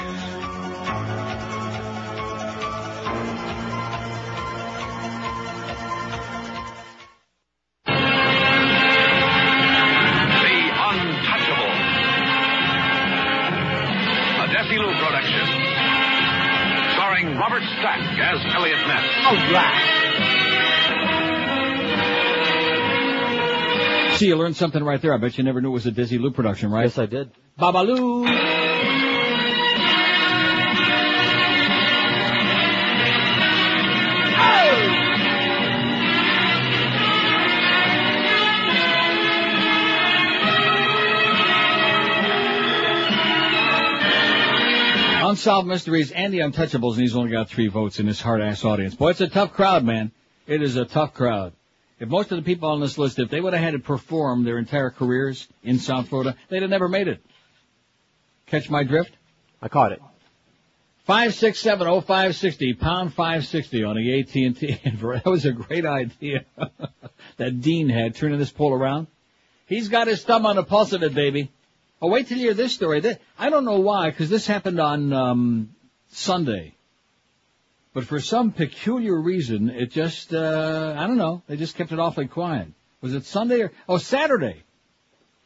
Untouchable. 10.83 11.73
A 14.35 14.47
Desilu 14.51 14.91
production. 14.99 15.47
Starring 16.93 17.37
Robert 17.37 17.63
Stack 17.79 18.03
as 18.19 18.43
Eliot 18.53 18.85
Ness. 18.85 19.05
All 19.27 19.35
right. 19.53 19.96
See, 24.17 24.25
you 24.25 24.35
learned 24.35 24.55
something 24.55 24.83
right 24.83 24.99
there. 24.99 25.13
I 25.13 25.17
bet 25.17 25.37
you 25.37 25.43
never 25.43 25.61
knew 25.61 25.69
it 25.69 25.73
was 25.73 25.85
a 25.85 25.91
Desilu 25.91 26.33
production, 26.33 26.71
right? 26.71 26.85
Yes, 26.85 26.97
I 26.97 27.05
did. 27.05 27.29
Babaloo. 27.59 28.25
Unsolved 45.29 45.67
Mysteries 45.67 46.11
and 46.11 46.33
the 46.33 46.39
Untouchables, 46.39 46.93
and 46.93 47.01
he's 47.01 47.15
only 47.15 47.29
got 47.29 47.49
three 47.49 47.67
votes 47.67 47.99
in 47.99 48.07
this 48.07 48.19
hard-ass 48.19 48.65
audience. 48.65 48.95
Boy, 48.95 49.11
it's 49.11 49.21
a 49.21 49.27
tough 49.27 49.53
crowd, 49.53 49.83
man. 49.83 50.11
It 50.47 50.63
is 50.63 50.75
a 50.75 50.85
tough 50.85 51.13
crowd. 51.13 51.53
If 51.99 52.09
most 52.09 52.31
of 52.31 52.37
the 52.37 52.43
people 52.43 52.69
on 52.69 52.79
this 52.79 52.97
list, 52.97 53.17
if 53.19 53.29
they 53.29 53.41
would 53.41 53.53
have 53.53 53.63
had 53.63 53.73
to 53.73 53.79
perform 53.79 54.43
their 54.43 54.59
entire 54.59 54.91
careers 54.91 55.47
in 55.63 55.79
South 55.79 56.09
Florida, 56.09 56.35
they'd 56.49 56.61
have 56.61 56.69
never 56.69 56.87
made 56.87 57.07
it. 57.07 57.23
Catch 58.45 58.69
my 58.69 58.83
drift? 58.83 59.11
I 59.61 59.67
caught 59.67 59.91
it. 59.91 60.01
Five 61.05 61.33
six 61.33 61.59
seven 61.59 61.87
oh 61.87 62.01
five 62.01 62.35
sixty 62.35 62.73
pound 62.73 63.13
five 63.13 63.45
sixty 63.45 63.83
on 63.83 63.95
the 63.95 64.19
AT 64.19 64.35
and 64.35 64.57
T. 64.57 64.79
That 64.83 65.25
was 65.25 65.45
a 65.45 65.53
great 65.53 65.85
idea 65.85 66.45
that 67.37 67.61
Dean 67.61 67.89
had 67.89 68.15
turning 68.15 68.37
this 68.37 68.51
pole 68.51 68.73
around. 68.73 69.07
He's 69.65 69.87
got 69.89 70.07
his 70.07 70.23
thumb 70.23 70.45
on 70.45 70.57
the 70.57 70.63
pulse 70.63 70.93
of 70.93 71.03
it, 71.03 71.13
baby. 71.13 71.51
Oh, 72.01 72.09
wait 72.09 72.27
till 72.27 72.37
you 72.37 72.45
hear 72.45 72.53
this 72.53 72.73
story. 72.73 73.01
I 73.39 73.49
don't 73.49 73.65
know 73.65 73.79
why, 73.79 74.09
because 74.09 74.29
this 74.29 74.45
happened 74.45 74.79
on 74.79 75.11
um, 75.13 75.75
Sunday. 76.09 76.75
But 77.97 78.05
for 78.05 78.19
some 78.19 78.51
peculiar 78.51 79.19
reason, 79.19 79.71
it 79.71 79.89
just, 79.89 80.31
uh, 80.31 80.93
I 80.95 81.07
don't 81.07 81.17
know, 81.17 81.41
they 81.47 81.57
just 81.57 81.73
kept 81.73 81.91
it 81.91 81.97
awfully 81.97 82.27
quiet. 82.27 82.67
Was 83.01 83.15
it 83.15 83.25
Sunday 83.25 83.61
or, 83.61 83.71
oh, 83.89 83.97
Saturday. 83.97 84.61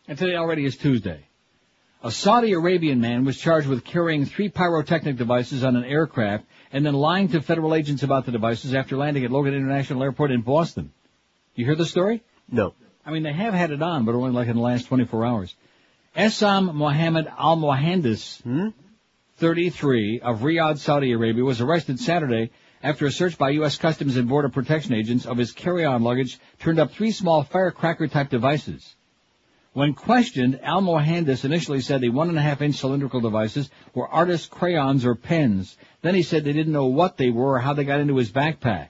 And 0.05 0.17
today 0.17 0.35
already 0.35 0.65
is 0.65 0.75
Tuesday. 0.75 1.27
A 2.03 2.11
Saudi 2.11 2.51
Arabian 2.51 2.99
man 2.99 3.23
was 3.23 3.37
charged 3.37 3.69
with 3.69 3.85
carrying 3.85 4.25
three 4.25 4.49
pyrotechnic 4.49 5.15
devices 5.15 5.63
on 5.63 5.77
an 5.77 5.85
aircraft 5.85 6.43
and 6.73 6.85
then 6.85 6.93
lying 6.93 7.29
to 7.29 7.41
federal 7.41 7.73
agents 7.73 8.03
about 8.03 8.25
the 8.25 8.33
devices 8.33 8.73
after 8.73 8.97
landing 8.97 9.23
at 9.23 9.31
Logan 9.31 9.53
International 9.53 10.03
Airport 10.03 10.31
in 10.31 10.41
Boston. 10.41 10.91
You 11.55 11.63
hear 11.63 11.77
the 11.77 11.85
story? 11.85 12.21
No. 12.51 12.73
I 13.05 13.11
mean, 13.11 13.23
they 13.23 13.31
have 13.31 13.53
had 13.53 13.71
it 13.71 13.81
on, 13.81 14.03
but 14.03 14.13
only 14.13 14.31
like 14.31 14.49
in 14.49 14.57
the 14.57 14.61
last 14.61 14.87
24 14.87 15.25
hours. 15.25 15.55
Essam 16.17 16.73
Mohammed 16.73 17.27
Al 17.27 17.55
Mohandis, 17.55 18.73
33, 19.41 20.19
of 20.19 20.41
Riyadh, 20.41 20.77
Saudi 20.77 21.13
Arabia, 21.13 21.43
was 21.43 21.61
arrested 21.61 21.99
Saturday 21.99 22.51
after 22.83 23.07
a 23.07 23.11
search 23.11 23.39
by 23.39 23.49
U.S. 23.49 23.75
Customs 23.75 24.15
and 24.15 24.29
Border 24.29 24.49
Protection 24.49 24.93
agents 24.93 25.25
of 25.25 25.35
his 25.35 25.51
carry-on 25.51 26.03
luggage 26.03 26.37
turned 26.59 26.77
up 26.77 26.91
three 26.91 27.09
small 27.09 27.41
firecracker-type 27.41 28.29
devices. 28.29 28.95
When 29.73 29.95
questioned, 29.95 30.59
Al 30.61 30.83
Mohandis 30.83 31.43
initially 31.43 31.81
said 31.81 32.01
the 32.01 32.09
one 32.09 32.29
and 32.29 32.37
a 32.37 32.41
half 32.41 32.61
inch 32.61 32.75
cylindrical 32.75 33.19
devices 33.19 33.71
were 33.95 34.07
artist 34.07 34.51
crayons 34.51 35.07
or 35.07 35.15
pens. 35.15 35.75
Then 36.03 36.13
he 36.13 36.21
said 36.21 36.43
they 36.43 36.53
didn't 36.53 36.73
know 36.73 36.85
what 36.85 37.17
they 37.17 37.31
were 37.31 37.55
or 37.55 37.59
how 37.59 37.73
they 37.73 37.83
got 37.83 37.99
into 37.99 38.17
his 38.17 38.31
backpack. 38.31 38.89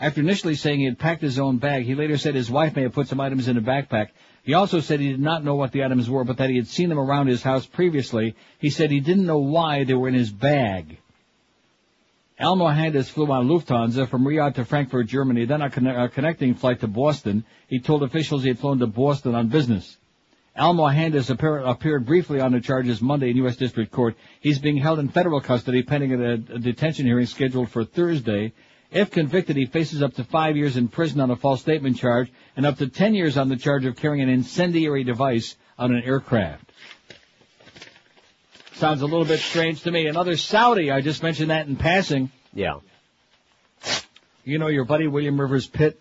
After 0.00 0.20
initially 0.20 0.56
saying 0.56 0.80
he 0.80 0.86
had 0.86 0.98
packed 0.98 1.22
his 1.22 1.38
own 1.38 1.58
bag, 1.58 1.84
he 1.84 1.94
later 1.94 2.18
said 2.18 2.34
his 2.34 2.50
wife 2.50 2.74
may 2.74 2.82
have 2.82 2.92
put 2.92 3.06
some 3.06 3.20
items 3.20 3.46
in 3.46 3.56
a 3.56 3.62
backpack. 3.62 4.08
He 4.44 4.54
also 4.54 4.80
said 4.80 4.98
he 4.98 5.10
did 5.10 5.20
not 5.20 5.44
know 5.44 5.54
what 5.54 5.70
the 5.70 5.84
items 5.84 6.10
were, 6.10 6.24
but 6.24 6.38
that 6.38 6.50
he 6.50 6.56
had 6.56 6.66
seen 6.66 6.88
them 6.88 6.98
around 6.98 7.28
his 7.28 7.42
house 7.42 7.64
previously. 7.64 8.34
He 8.58 8.70
said 8.70 8.90
he 8.90 9.00
didn't 9.00 9.26
know 9.26 9.38
why 9.38 9.84
they 9.84 9.94
were 9.94 10.08
in 10.08 10.14
his 10.14 10.32
bag. 10.32 10.98
Al 12.38 12.56
Mohandis 12.56 13.08
flew 13.08 13.30
on 13.30 13.46
Lufthansa 13.46 14.08
from 14.08 14.24
Riyadh 14.24 14.54
to 14.54 14.64
Frankfurt, 14.64 15.06
Germany, 15.06 15.44
then 15.44 15.62
a, 15.62 15.70
conne- 15.70 15.86
a 15.86 16.08
connecting 16.08 16.54
flight 16.54 16.80
to 16.80 16.88
Boston. 16.88 17.44
He 17.68 17.78
told 17.78 18.02
officials 18.02 18.42
he 18.42 18.48
had 18.48 18.58
flown 18.58 18.80
to 18.80 18.88
Boston 18.88 19.36
on 19.36 19.46
business. 19.46 19.96
Al 20.56 20.74
Mohandis 20.74 21.30
appear, 21.30 21.58
appeared 21.58 22.04
briefly 22.04 22.40
on 22.40 22.50
the 22.50 22.60
charges 22.60 23.00
Monday 23.00 23.30
in 23.30 23.36
U.S. 23.38 23.56
District 23.56 23.92
Court. 23.92 24.16
He's 24.40 24.58
being 24.58 24.76
held 24.76 24.98
in 24.98 25.08
federal 25.08 25.40
custody 25.40 25.84
pending 25.84 26.20
a, 26.20 26.32
a 26.32 26.36
detention 26.58 27.06
hearing 27.06 27.26
scheduled 27.26 27.70
for 27.70 27.84
Thursday. 27.84 28.52
If 28.90 29.12
convicted, 29.12 29.56
he 29.56 29.66
faces 29.66 30.02
up 30.02 30.14
to 30.14 30.24
five 30.24 30.56
years 30.56 30.76
in 30.76 30.88
prison 30.88 31.20
on 31.20 31.30
a 31.30 31.36
false 31.36 31.60
statement 31.60 31.96
charge 31.96 32.30
and 32.56 32.66
up 32.66 32.78
to 32.78 32.88
ten 32.88 33.14
years 33.14 33.36
on 33.36 33.48
the 33.48 33.56
charge 33.56 33.84
of 33.84 33.96
carrying 33.96 34.22
an 34.22 34.28
incendiary 34.28 35.04
device 35.04 35.56
on 35.78 35.94
an 35.94 36.02
aircraft. 36.02 36.70
Sounds 38.74 39.02
a 39.02 39.06
little 39.06 39.24
bit 39.24 39.40
strange 39.40 39.82
to 39.82 39.90
me. 39.90 40.06
Another 40.06 40.36
Saudi, 40.36 40.90
I 40.90 41.00
just 41.02 41.22
mentioned 41.22 41.50
that 41.50 41.66
in 41.66 41.76
passing. 41.76 42.30
Yeah. 42.52 42.80
You 44.44 44.58
know 44.58 44.66
your 44.68 44.84
buddy 44.84 45.06
William 45.06 45.40
Rivers 45.40 45.66
Pitt? 45.66 46.00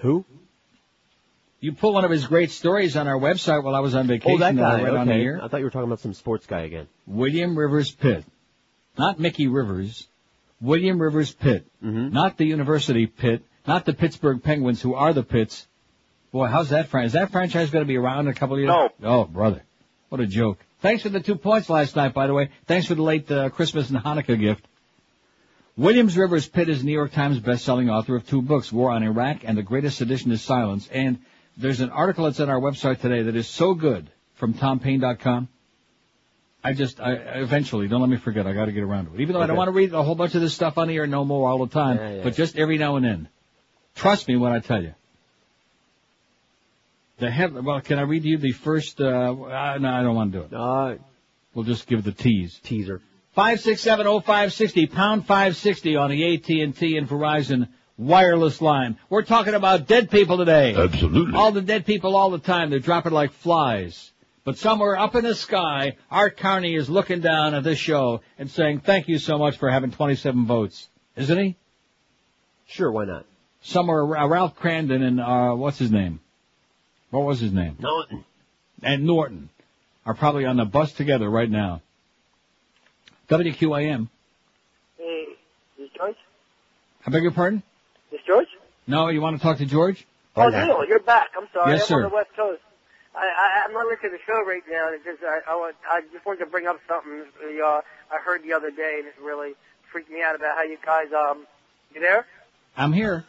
Who? 0.00 0.24
You 1.60 1.72
put 1.72 1.92
one 1.92 2.04
of 2.04 2.10
his 2.10 2.26
great 2.26 2.50
stories 2.50 2.96
on 2.96 3.08
our 3.08 3.18
website 3.18 3.62
while 3.64 3.74
I 3.74 3.80
was 3.80 3.94
on 3.94 4.06
vacation. 4.06 4.32
Oh, 4.34 4.38
that 4.38 4.56
guy. 4.56 4.82
the 4.82 4.98
Okay. 4.98 5.34
I 5.42 5.48
thought 5.48 5.58
you 5.58 5.64
were 5.64 5.70
talking 5.70 5.88
about 5.88 6.00
some 6.00 6.14
sports 6.14 6.46
guy 6.46 6.60
again. 6.60 6.86
William 7.06 7.58
Rivers 7.58 7.90
Pitt. 7.90 8.24
Not 8.98 9.18
Mickey 9.18 9.46
Rivers. 9.46 10.06
William 10.60 11.00
Rivers 11.00 11.32
Pitt. 11.32 11.66
Mm-hmm. 11.84 12.12
Not 12.14 12.36
the 12.36 12.46
University 12.46 13.06
Pitt. 13.06 13.42
Not 13.66 13.84
the 13.84 13.94
Pittsburgh 13.94 14.42
Penguins, 14.42 14.80
who 14.80 14.94
are 14.94 15.12
the 15.12 15.22
Pitts. 15.22 15.66
Boy, 16.36 16.48
how's 16.48 16.68
that 16.68 16.88
franchise? 16.88 17.08
Is 17.08 17.12
that 17.14 17.32
franchise 17.32 17.70
going 17.70 17.82
to 17.82 17.88
be 17.88 17.96
around 17.96 18.26
in 18.26 18.28
a 18.28 18.34
couple 18.34 18.56
of 18.56 18.60
years? 18.60 18.68
No. 18.68 18.90
Oh, 19.02 19.24
brother. 19.24 19.62
What 20.10 20.20
a 20.20 20.26
joke. 20.26 20.58
Thanks 20.82 21.02
for 21.02 21.08
the 21.08 21.20
two 21.20 21.36
points 21.36 21.70
last 21.70 21.96
night, 21.96 22.12
by 22.12 22.26
the 22.26 22.34
way. 22.34 22.50
Thanks 22.66 22.86
for 22.86 22.94
the 22.94 23.00
late 23.00 23.30
uh, 23.30 23.48
Christmas 23.48 23.88
and 23.88 23.98
Hanukkah 23.98 24.38
gift. 24.38 24.62
Williams 25.78 26.14
Rivers 26.14 26.46
Pitt 26.46 26.68
is 26.68 26.84
New 26.84 26.92
York 26.92 27.12
Times 27.12 27.40
best-selling 27.40 27.88
author 27.88 28.16
of 28.16 28.28
two 28.28 28.42
books, 28.42 28.70
War 28.70 28.90
on 28.90 29.02
Iraq 29.02 29.44
and 29.44 29.56
The 29.56 29.62
Greatest 29.62 29.96
Sedition 29.96 30.30
is 30.30 30.42
Silence. 30.42 30.90
And 30.92 31.20
there's 31.56 31.80
an 31.80 31.88
article 31.88 32.26
that's 32.26 32.38
on 32.40 32.50
our 32.50 32.60
website 32.60 33.00
today 33.00 33.22
that 33.22 33.34
is 33.34 33.48
so 33.48 33.72
good 33.72 34.10
from 34.34 34.52
tompaine.com. 34.52 35.48
I 36.62 36.74
just, 36.74 37.00
I, 37.00 37.12
eventually, 37.14 37.88
don't 37.88 38.02
let 38.02 38.10
me 38.10 38.18
forget, 38.18 38.46
I 38.46 38.52
gotta 38.52 38.72
get 38.72 38.82
around 38.82 39.06
to 39.06 39.14
it. 39.14 39.20
Even 39.22 39.32
though 39.32 39.40
I 39.40 39.46
don't 39.46 39.56
want 39.56 39.68
to 39.68 39.72
read 39.72 39.94
a 39.94 40.02
whole 40.02 40.16
bunch 40.16 40.34
of 40.34 40.42
this 40.42 40.52
stuff 40.52 40.76
on 40.76 40.88
the 40.88 40.96
air 40.96 41.06
no 41.06 41.24
more 41.24 41.48
all 41.48 41.64
the 41.64 41.72
time, 41.72 41.96
Yeah, 41.96 42.10
yeah. 42.16 42.22
but 42.24 42.34
just 42.34 42.58
every 42.58 42.76
now 42.76 42.96
and 42.96 43.06
then. 43.06 43.28
Trust 43.94 44.28
me 44.28 44.36
when 44.36 44.52
I 44.52 44.58
tell 44.58 44.82
you. 44.82 44.92
The 47.18 47.30
head, 47.30 47.54
well, 47.64 47.80
can 47.80 47.98
I 47.98 48.02
read 48.02 48.24
you 48.24 48.36
the 48.36 48.52
first, 48.52 49.00
uh, 49.00 49.04
uh 49.06 49.78
no, 49.80 49.88
I 49.88 50.02
don't 50.02 50.14
want 50.14 50.32
to 50.32 50.38
do 50.38 50.44
it. 50.44 50.52
Uh, 50.52 50.96
We'll 51.56 51.64
just 51.64 51.86
give 51.86 52.04
the 52.04 52.12
tease. 52.12 52.60
teaser. 52.62 53.00
Five 53.32 53.60
six 53.60 53.80
seven 53.80 54.06
oh 54.06 54.20
five 54.20 54.52
sixty 54.52 54.86
pound 54.86 55.26
five 55.26 55.56
sixty 55.56 55.96
on 55.96 56.10
the 56.10 56.34
AT 56.34 56.50
and 56.50 56.76
T 56.76 56.98
and 56.98 57.08
Verizon 57.08 57.68
wireless 57.96 58.60
line. 58.60 58.98
We're 59.08 59.22
talking 59.22 59.54
about 59.54 59.86
dead 59.86 60.10
people 60.10 60.36
today. 60.36 60.74
Absolutely. 60.76 61.34
All 61.34 61.52
the 61.52 61.62
dead 61.62 61.86
people 61.86 62.14
all 62.14 62.28
the 62.28 62.38
time. 62.38 62.68
They're 62.68 62.78
dropping 62.78 63.12
like 63.12 63.32
flies. 63.32 64.12
But 64.44 64.58
somewhere 64.58 64.98
up 64.98 65.14
in 65.14 65.24
the 65.24 65.34
sky, 65.34 65.96
Art 66.10 66.36
Carney 66.36 66.74
is 66.74 66.90
looking 66.90 67.20
down 67.20 67.54
at 67.54 67.64
this 67.64 67.78
show 67.78 68.20
and 68.38 68.50
saying, 68.50 68.80
"Thank 68.80 69.08
you 69.08 69.18
so 69.18 69.38
much 69.38 69.56
for 69.56 69.70
having 69.70 69.90
27 69.90 70.46
votes." 70.46 70.90
Isn't 71.16 71.38
he? 71.38 71.56
Sure, 72.66 72.92
why 72.92 73.06
not? 73.06 73.24
Somewhere 73.62 74.14
uh, 74.14 74.26
Ralph 74.26 74.58
Kramden 74.58 75.02
and 75.02 75.20
uh, 75.22 75.54
what's 75.54 75.78
his 75.78 75.90
name? 75.90 76.20
What 77.16 77.24
was 77.24 77.40
his 77.40 77.50
name? 77.50 77.78
Norton. 77.80 78.26
and 78.82 79.04
Norton 79.04 79.48
are 80.04 80.12
probably 80.12 80.44
on 80.44 80.58
the 80.58 80.66
bus 80.66 80.92
together 80.92 81.30
right 81.30 81.48
now. 81.48 81.80
WQAM. 83.30 84.10
Hey, 84.98 85.24
is 85.78 85.88
George? 85.96 86.16
I 87.06 87.10
beg 87.10 87.22
your 87.22 87.32
pardon? 87.32 87.62
Is 88.12 88.20
George? 88.26 88.48
No, 88.86 89.08
you 89.08 89.22
want 89.22 89.38
to 89.38 89.42
talk 89.42 89.56
to 89.58 89.64
George? 89.64 90.06
Oh, 90.36 90.50
Neil, 90.50 90.86
you're 90.86 90.98
back. 90.98 91.28
I'm 91.38 91.48
sorry. 91.54 91.72
Yes, 91.72 91.84
I'm 91.84 91.86
sir. 91.86 92.04
on 92.04 92.10
the 92.10 92.14
West 92.14 92.36
Coast. 92.36 92.60
I, 93.14 93.20
I, 93.20 93.64
I'm 93.64 93.72
not 93.72 93.86
listening 93.86 94.12
to 94.12 94.18
the 94.18 94.22
show 94.26 94.44
right 94.44 94.62
now 94.70 94.90
because 94.92 95.18
I, 95.26 95.52
I, 95.52 95.56
want, 95.56 95.74
I 95.90 96.02
just 96.12 96.26
wanted 96.26 96.40
to 96.40 96.50
bring 96.50 96.66
up 96.66 96.78
something 96.86 97.24
uh, 97.64 97.80
I 98.12 98.18
heard 98.22 98.42
the 98.42 98.52
other 98.52 98.70
day 98.70 98.96
and 98.98 99.08
it 99.08 99.14
really 99.24 99.54
freaked 99.90 100.10
me 100.10 100.20
out 100.22 100.34
about 100.34 100.54
how 100.54 100.64
you 100.64 100.76
guys, 100.84 101.06
um, 101.14 101.46
you 101.94 102.02
there? 102.02 102.26
I'm 102.76 102.92
here. 102.92 103.24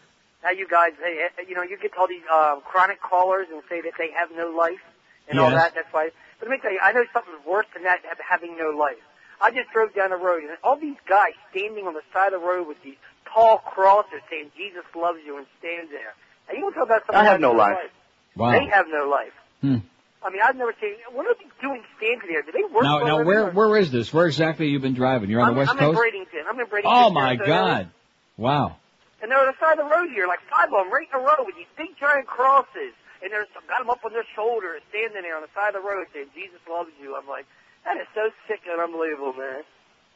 How 0.48 0.56
you 0.56 0.64
guys, 0.64 0.96
eh, 1.04 1.28
you 1.44 1.56
know, 1.60 1.64
you 1.68 1.76
get 1.76 1.92
all 2.00 2.08
these 2.08 2.24
uh, 2.32 2.56
chronic 2.64 3.02
callers 3.04 3.48
and 3.52 3.62
say 3.68 3.82
that 3.82 4.00
they 4.00 4.16
have 4.16 4.32
no 4.32 4.48
life 4.48 4.80
and 5.28 5.38
all 5.44 5.52
that. 5.52 5.76
That's 5.76 5.92
why. 5.92 6.08
But 6.40 6.48
let 6.48 6.56
me 6.56 6.62
tell 6.62 6.72
you, 6.72 6.80
I 6.82 6.94
know 6.94 7.04
something 7.12 7.36
worse 7.46 7.66
than 7.74 7.84
that 7.84 8.00
having 8.24 8.56
no 8.56 8.72
life. 8.72 8.96
I 9.42 9.52
just 9.52 9.68
drove 9.76 9.94
down 9.94 10.12
the 10.12 10.16
road 10.16 10.44
and 10.48 10.56
all 10.64 10.80
these 10.80 10.96
guys 11.04 11.36
standing 11.52 11.86
on 11.86 11.96
the 11.96 12.02
side 12.14 12.32
of 12.32 12.40
the 12.40 12.48
road 12.48 12.66
with 12.66 12.82
these 12.82 12.96
tall 13.28 13.58
crosses 13.58 14.24
saying 14.32 14.52
Jesus 14.56 14.88
loves 14.96 15.20
you 15.26 15.36
and 15.36 15.46
stand 15.60 15.90
there. 15.92 16.16
And 16.48 16.58
you 16.58 16.64
want 16.64 16.76
to 16.76 16.80
talk 16.80 16.88
about 16.88 17.02
something 17.08 17.20
I 17.20 17.26
have 17.26 17.42
no 17.42 17.52
life. 17.52 17.92
Wow. 18.38 18.52
They 18.52 18.72
have 18.72 18.86
no 18.88 19.04
life. 19.10 19.36
Hmm. 19.60 19.84
I 20.24 20.30
mean, 20.32 20.42
I've 20.42 20.56
never 20.56 20.74
seen. 20.80 20.96
What 21.12 21.28
are 21.28 21.36
they 21.36 21.52
doing 21.60 21.84
standing 21.98 22.24
there? 22.32 22.42
Do 22.42 22.54
they 22.54 22.64
work? 22.74 22.84
Now, 22.84 23.00
now, 23.00 23.24
where 23.26 23.52
where 23.52 23.76
is 23.76 23.92
this? 23.92 24.14
Where 24.14 24.28
exactly 24.28 24.68
you 24.68 24.80
been 24.80 24.96
driving? 24.96 25.30
You're 25.30 25.42
on 25.42 25.50
I'm, 25.50 25.54
the 25.56 25.60
West 25.60 25.72
I'm 25.72 25.78
Coast. 25.78 26.00
in 26.00 26.24
Bradenton. 26.24 26.44
I'm 26.50 26.60
in 26.60 26.68
Bradenton. 26.68 26.82
Oh 26.86 27.10
my 27.10 27.34
Minnesota. 27.34 27.50
God! 27.50 27.92
Wow. 28.38 28.78
And 29.22 29.32
they're 29.32 29.42
on 29.42 29.50
the 29.50 29.58
side 29.58 29.80
of 29.80 29.86
the 29.86 29.92
road 29.92 30.10
here, 30.14 30.28
like 30.28 30.42
five 30.46 30.70
of 30.70 30.78
them, 30.78 30.94
right 30.94 31.10
in 31.10 31.16
a 31.18 31.24
row 31.24 31.42
with 31.42 31.58
these 31.58 31.70
big 31.78 31.98
giant 31.98 32.28
crosses. 32.28 32.94
And 33.24 33.34
they're 33.34 33.50
got 33.66 33.82
them 33.82 33.90
up 33.90 34.06
on 34.06 34.14
their 34.14 34.28
shoulders, 34.38 34.86
standing 34.94 35.26
there 35.26 35.36
on 35.36 35.42
the 35.42 35.50
side 35.58 35.74
of 35.74 35.82
the 35.82 35.88
road 35.88 36.06
saying, 36.14 36.30
"Jesus 36.38 36.62
loves 36.70 36.94
you." 37.02 37.18
I'm 37.18 37.26
like, 37.26 37.50
that 37.88 37.98
is 37.98 38.08
so 38.14 38.30
sick 38.48 38.62
and 38.70 38.80
unbelievable, 38.80 39.34
man. 39.34 39.64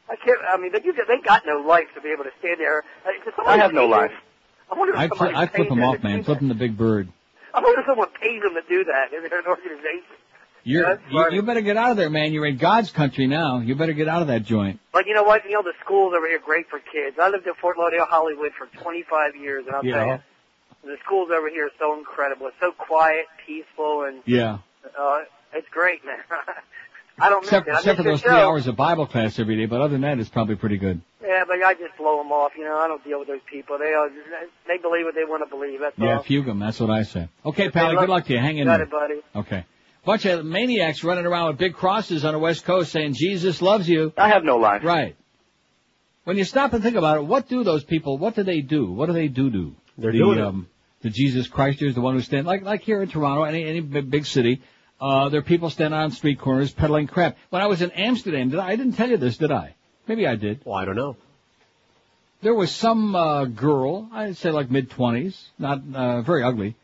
I 0.08 0.16
can't. 0.16 0.38
I 0.46 0.56
mean, 0.56 0.72
they, 0.72 0.80
they 0.80 1.18
got 1.24 1.42
no 1.46 1.58
life 1.58 1.88
to 1.94 2.00
be 2.00 2.10
able 2.10 2.24
to 2.24 2.34
stand 2.38 2.60
there. 2.60 2.84
Uh, 3.02 3.10
like, 3.10 3.24
does 3.24 3.34
I 3.46 3.56
have 3.56 3.72
no 3.72 3.86
life. 3.86 4.12
I 4.70 4.78
wonder 4.78 4.94
if 4.94 5.00
I 5.00 5.08
somebody 5.08 5.34
I 5.34 5.46
flip 5.46 5.68
them 5.68 5.78
them 5.78 5.88
off, 5.88 6.02
man. 6.02 6.18
do 6.18 6.24
Flip 6.24 6.38
them 6.38 6.48
the 6.48 6.54
big 6.54 6.76
bird. 6.76 7.08
I 7.54 7.60
wonder 7.60 7.80
if 7.80 7.86
someone 7.86 8.08
pays 8.20 8.42
them 8.42 8.54
to 8.54 8.62
do 8.68 8.84
that 8.84 9.12
in 9.12 9.24
an 9.24 9.46
organization. 9.46 10.16
You're, 10.64 11.00
you, 11.10 11.26
you 11.32 11.42
better 11.42 11.60
get 11.60 11.76
out 11.76 11.90
of 11.90 11.96
there, 11.96 12.08
man. 12.10 12.32
You're 12.32 12.46
in 12.46 12.56
God's 12.56 12.90
country 12.92 13.26
now. 13.26 13.58
You 13.58 13.74
better 13.74 13.92
get 13.94 14.08
out 14.08 14.22
of 14.22 14.28
that 14.28 14.44
joint. 14.44 14.78
But 14.92 15.06
you 15.06 15.14
know 15.14 15.24
what? 15.24 15.44
You 15.44 15.52
know 15.52 15.62
the 15.62 15.72
schools 15.84 16.14
over 16.16 16.26
here 16.26 16.36
are 16.36 16.40
great 16.40 16.68
for 16.68 16.78
kids. 16.78 17.16
I 17.20 17.28
lived 17.30 17.46
in 17.46 17.54
Fort 17.60 17.76
Lauderdale, 17.78 18.06
Hollywood 18.06 18.52
for 18.56 18.66
25 18.82 19.34
years, 19.36 19.64
and 19.66 19.74
I'll 19.74 19.84
You 19.84 19.92
tell 19.92 20.06
you, 20.06 20.18
the 20.84 20.96
schools 21.04 21.30
over 21.36 21.48
here 21.48 21.66
are 21.66 21.70
so 21.78 21.98
incredible. 21.98 22.46
It's 22.48 22.56
so 22.60 22.72
quiet, 22.72 23.26
peaceful, 23.46 24.04
and 24.04 24.22
Yeah. 24.24 24.58
uh, 24.98 25.20
it's 25.52 25.68
great, 25.70 26.04
man. 26.04 26.18
I 27.18 27.28
don't 27.28 27.44
Except, 27.44 27.66
miss 27.66 27.72
it. 27.74 27.76
I 27.76 27.78
except 27.80 27.96
for 27.98 28.02
those 28.04 28.22
your 28.22 28.30
three 28.32 28.40
show. 28.40 28.48
hours 28.48 28.66
of 28.66 28.74
Bible 28.74 29.06
class 29.06 29.38
every 29.38 29.56
day, 29.56 29.66
but 29.66 29.80
other 29.80 29.92
than 29.92 30.00
that, 30.00 30.18
it's 30.18 30.30
probably 30.30 30.56
pretty 30.56 30.78
good. 30.78 31.00
Yeah, 31.22 31.44
but 31.46 31.62
I 31.62 31.74
just 31.74 31.96
blow 31.98 32.16
them 32.18 32.32
off. 32.32 32.52
You 32.56 32.64
know, 32.64 32.76
I 32.78 32.88
don't 32.88 33.04
deal 33.04 33.18
with 33.18 33.28
those 33.28 33.42
people. 33.50 33.78
They 33.78 33.92
are, 33.92 34.08
they 34.66 34.78
believe 34.78 35.04
what 35.04 35.14
they 35.14 35.24
want 35.24 35.42
to 35.44 35.50
believe. 35.54 35.80
That's 35.80 35.94
all. 36.00 36.06
Yeah, 36.06 36.16
all. 36.16 36.22
fugue 36.22 36.48
'em. 36.48 36.58
That's 36.58 36.80
what 36.80 36.90
I 36.90 37.02
say. 37.02 37.28
Okay, 37.44 37.64
Okay, 37.64 37.70
Pally. 37.70 37.96
Good 37.96 38.08
luck 38.08 38.24
to 38.26 38.32
you. 38.32 38.38
Hang 38.38 38.58
in 38.58 38.66
Got 38.66 38.78
there. 38.78 38.86
it, 38.86 38.90
buddy. 38.90 39.20
Okay. 39.36 39.64
Bunch 40.04 40.24
of 40.24 40.44
maniacs 40.44 41.04
running 41.04 41.26
around 41.26 41.48
with 41.48 41.58
big 41.58 41.74
crosses 41.74 42.24
on 42.24 42.32
the 42.32 42.38
West 42.38 42.64
Coast 42.64 42.90
saying 42.90 43.14
Jesus 43.14 43.62
loves 43.62 43.88
you. 43.88 44.12
I 44.16 44.28
have 44.28 44.42
no 44.42 44.56
life. 44.56 44.82
Right. 44.82 45.14
When 46.24 46.36
you 46.36 46.44
stop 46.44 46.72
and 46.72 46.82
think 46.82 46.96
about 46.96 47.18
it, 47.18 47.24
what 47.24 47.48
do 47.48 47.62
those 47.62 47.84
people? 47.84 48.18
What 48.18 48.34
do 48.34 48.42
they 48.42 48.60
do? 48.60 48.90
What 48.90 49.06
do 49.06 49.12
they 49.12 49.28
do 49.28 49.50
do? 49.50 49.76
They're 49.98 50.12
the, 50.12 50.18
doing 50.18 50.38
it. 50.38 50.44
um, 50.44 50.68
the 51.02 51.10
Jesus 51.10 51.48
Christers, 51.48 51.94
the 51.94 52.00
one 52.00 52.14
who 52.14 52.20
stand 52.20 52.46
like 52.46 52.62
like 52.62 52.82
here 52.82 53.02
in 53.02 53.08
Toronto, 53.08 53.44
any 53.44 53.64
any 53.64 53.80
big, 53.80 54.10
big 54.10 54.26
city. 54.26 54.62
Uh, 55.00 55.28
there 55.28 55.40
are 55.40 55.44
people 55.44 55.68
standing 55.70 55.98
on 55.98 56.12
street 56.12 56.38
corners 56.40 56.72
peddling 56.72 57.08
crap. 57.08 57.36
When 57.50 57.60
I 57.60 57.66
was 57.66 57.82
in 57.82 57.90
Amsterdam, 57.92 58.50
did 58.50 58.60
I, 58.60 58.68
I 58.70 58.76
didn't 58.76 58.92
tell 58.94 59.10
you 59.10 59.16
this, 59.16 59.36
did 59.36 59.50
I? 59.50 59.74
Maybe 60.06 60.26
I 60.26 60.36
did. 60.36 60.60
Well, 60.64 60.76
I 60.76 60.84
don't 60.84 60.96
know. 60.96 61.16
There 62.40 62.54
was 62.54 62.72
some 62.72 63.14
uh, 63.14 63.44
girl, 63.44 64.08
I'd 64.12 64.36
say 64.36 64.50
like 64.50 64.70
mid 64.70 64.90
twenties, 64.90 65.40
not 65.58 65.80
uh, 65.94 66.22
very 66.22 66.42
ugly. 66.42 66.76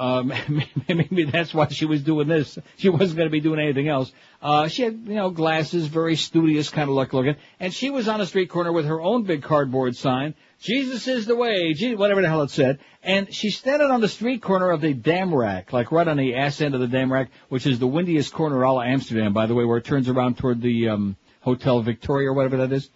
Um, 0.00 0.32
maybe 0.88 1.24
that's 1.24 1.52
why 1.52 1.68
she 1.68 1.84
was 1.84 2.02
doing 2.02 2.26
this. 2.26 2.58
She 2.78 2.88
wasn't 2.88 3.18
going 3.18 3.28
to 3.28 3.30
be 3.30 3.40
doing 3.40 3.60
anything 3.60 3.86
else. 3.86 4.10
Uh, 4.40 4.66
she 4.66 4.80
had, 4.80 4.94
you 5.04 5.14
know, 5.14 5.28
glasses, 5.28 5.88
very 5.88 6.16
studious 6.16 6.70
kind 6.70 6.88
of 6.88 6.94
look 6.94 7.12
looking, 7.12 7.36
and 7.60 7.72
she 7.72 7.90
was 7.90 8.08
on 8.08 8.18
a 8.18 8.24
street 8.24 8.48
corner 8.48 8.72
with 8.72 8.86
her 8.86 8.98
own 8.98 9.24
big 9.24 9.42
cardboard 9.42 9.94
sign, 9.94 10.34
"Jesus 10.58 11.06
is 11.06 11.26
the 11.26 11.36
way," 11.36 11.74
Je- 11.74 11.96
whatever 11.96 12.22
the 12.22 12.28
hell 12.28 12.40
it 12.40 12.50
said, 12.50 12.78
and 13.02 13.32
she's 13.34 13.58
standing 13.58 13.90
on 13.90 14.00
the 14.00 14.08
street 14.08 14.40
corner 14.40 14.70
of 14.70 14.80
the 14.80 14.94
Damrak, 14.94 15.70
like 15.74 15.92
right 15.92 16.08
on 16.08 16.16
the 16.16 16.34
ass 16.34 16.62
end 16.62 16.74
of 16.74 16.80
the 16.80 16.86
Damrak, 16.86 17.28
which 17.50 17.66
is 17.66 17.78
the 17.78 17.86
windiest 17.86 18.32
corner 18.32 18.62
of 18.62 18.70
all 18.70 18.80
of 18.80 18.86
Amsterdam, 18.86 19.34
by 19.34 19.44
the 19.44 19.54
way, 19.54 19.66
where 19.66 19.76
it 19.76 19.84
turns 19.84 20.08
around 20.08 20.38
toward 20.38 20.62
the 20.62 20.88
um, 20.88 21.16
Hotel 21.42 21.82
Victoria 21.82 22.30
or 22.30 22.32
whatever 22.32 22.56
that 22.56 22.72
is, 22.72 22.88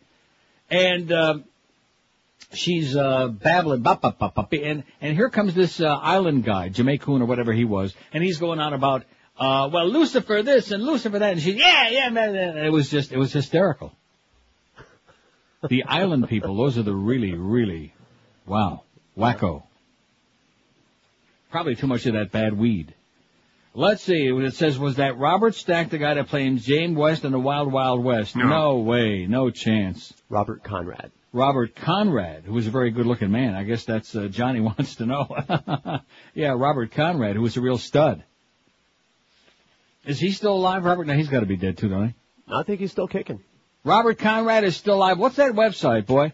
and. 0.70 1.12
Um, 1.12 1.44
she's 2.52 2.96
uh 2.96 3.28
babbling 3.28 3.82
bop, 3.82 4.00
bop, 4.00 4.18
bop, 4.18 4.34
bop, 4.34 4.52
and 4.52 4.84
and 5.00 5.16
here 5.16 5.30
comes 5.30 5.54
this 5.54 5.80
uh, 5.80 5.86
island 5.86 6.44
guy 6.44 6.68
Jamaican 6.68 7.22
or 7.22 7.26
whatever 7.26 7.52
he 7.52 7.64
was 7.64 7.94
and 8.12 8.22
he's 8.22 8.38
going 8.38 8.60
on 8.60 8.72
about 8.72 9.04
uh 9.38 9.68
well 9.72 9.88
Lucifer 9.88 10.42
this 10.42 10.70
and 10.70 10.82
Lucifer 10.82 11.18
that 11.18 11.32
and 11.32 11.42
she 11.42 11.52
yeah 11.52 11.88
yeah 11.88 12.08
man 12.10 12.34
it 12.34 12.70
was 12.70 12.90
just 12.90 13.12
it 13.12 13.18
was 13.18 13.32
hysterical. 13.32 13.92
The 15.68 15.84
island 15.84 16.28
people 16.28 16.56
those 16.56 16.78
are 16.78 16.82
the 16.82 16.94
really 16.94 17.34
really 17.34 17.94
wow 18.46 18.82
wacko. 19.16 19.62
Probably 21.50 21.76
too 21.76 21.86
much 21.86 22.04
of 22.06 22.14
that 22.14 22.32
bad 22.32 22.58
weed. 22.58 22.94
Let's 23.76 24.04
see 24.04 24.30
what 24.30 24.44
it 24.44 24.54
says 24.54 24.78
was 24.78 24.96
that 24.96 25.18
Robert 25.18 25.54
Stack 25.56 25.90
the 25.90 25.98
guy 25.98 26.14
that 26.14 26.28
played 26.28 26.58
James 26.58 26.96
West 26.96 27.24
in 27.24 27.32
the 27.32 27.40
Wild 27.40 27.72
Wild 27.72 28.04
West. 28.04 28.36
No 28.36 28.78
way 28.78 29.26
no 29.26 29.50
chance. 29.50 30.12
Robert 30.28 30.62
Conrad. 30.62 31.10
Robert 31.35 31.74
Conrad, 31.74 32.44
who 32.44 32.55
was 32.55 32.69
a 32.69 32.70
very 32.70 32.93
good-looking 32.93 33.31
man. 33.31 33.56
I 33.56 33.65
guess 33.65 33.85
that's 33.85 34.15
uh, 34.15 34.28
Johnny 34.28 34.61
wants 34.61 34.94
to 34.97 35.06
know. 35.06 35.27
yeah, 36.35 36.55
Robert 36.56 36.93
Conrad, 36.93 37.35
who 37.35 37.43
was 37.43 37.56
a 37.56 37.61
real 37.61 37.77
stud. 37.77 38.23
Is 40.06 40.20
he 40.20 40.31
still 40.31 40.55
alive, 40.55 40.85
Robert? 40.85 41.09
No, 41.09 41.15
he's 41.15 41.28
got 41.28 41.40
to 41.40 41.47
be 41.47 41.56
dead 41.56 41.77
too, 41.77 41.89
don't 41.89 42.09
he? 42.09 42.15
I 42.47 42.62
think 42.62 42.78
he's 42.81 42.93
still 42.93 43.09
kicking. 43.09 43.40
Robert 43.82 44.19
Conrad 44.19 44.62
is 44.62 44.77
still 44.77 44.94
alive. 44.94 45.19
What's 45.19 45.36
that 45.36 45.52
website, 45.52 46.06
boy? 46.06 46.32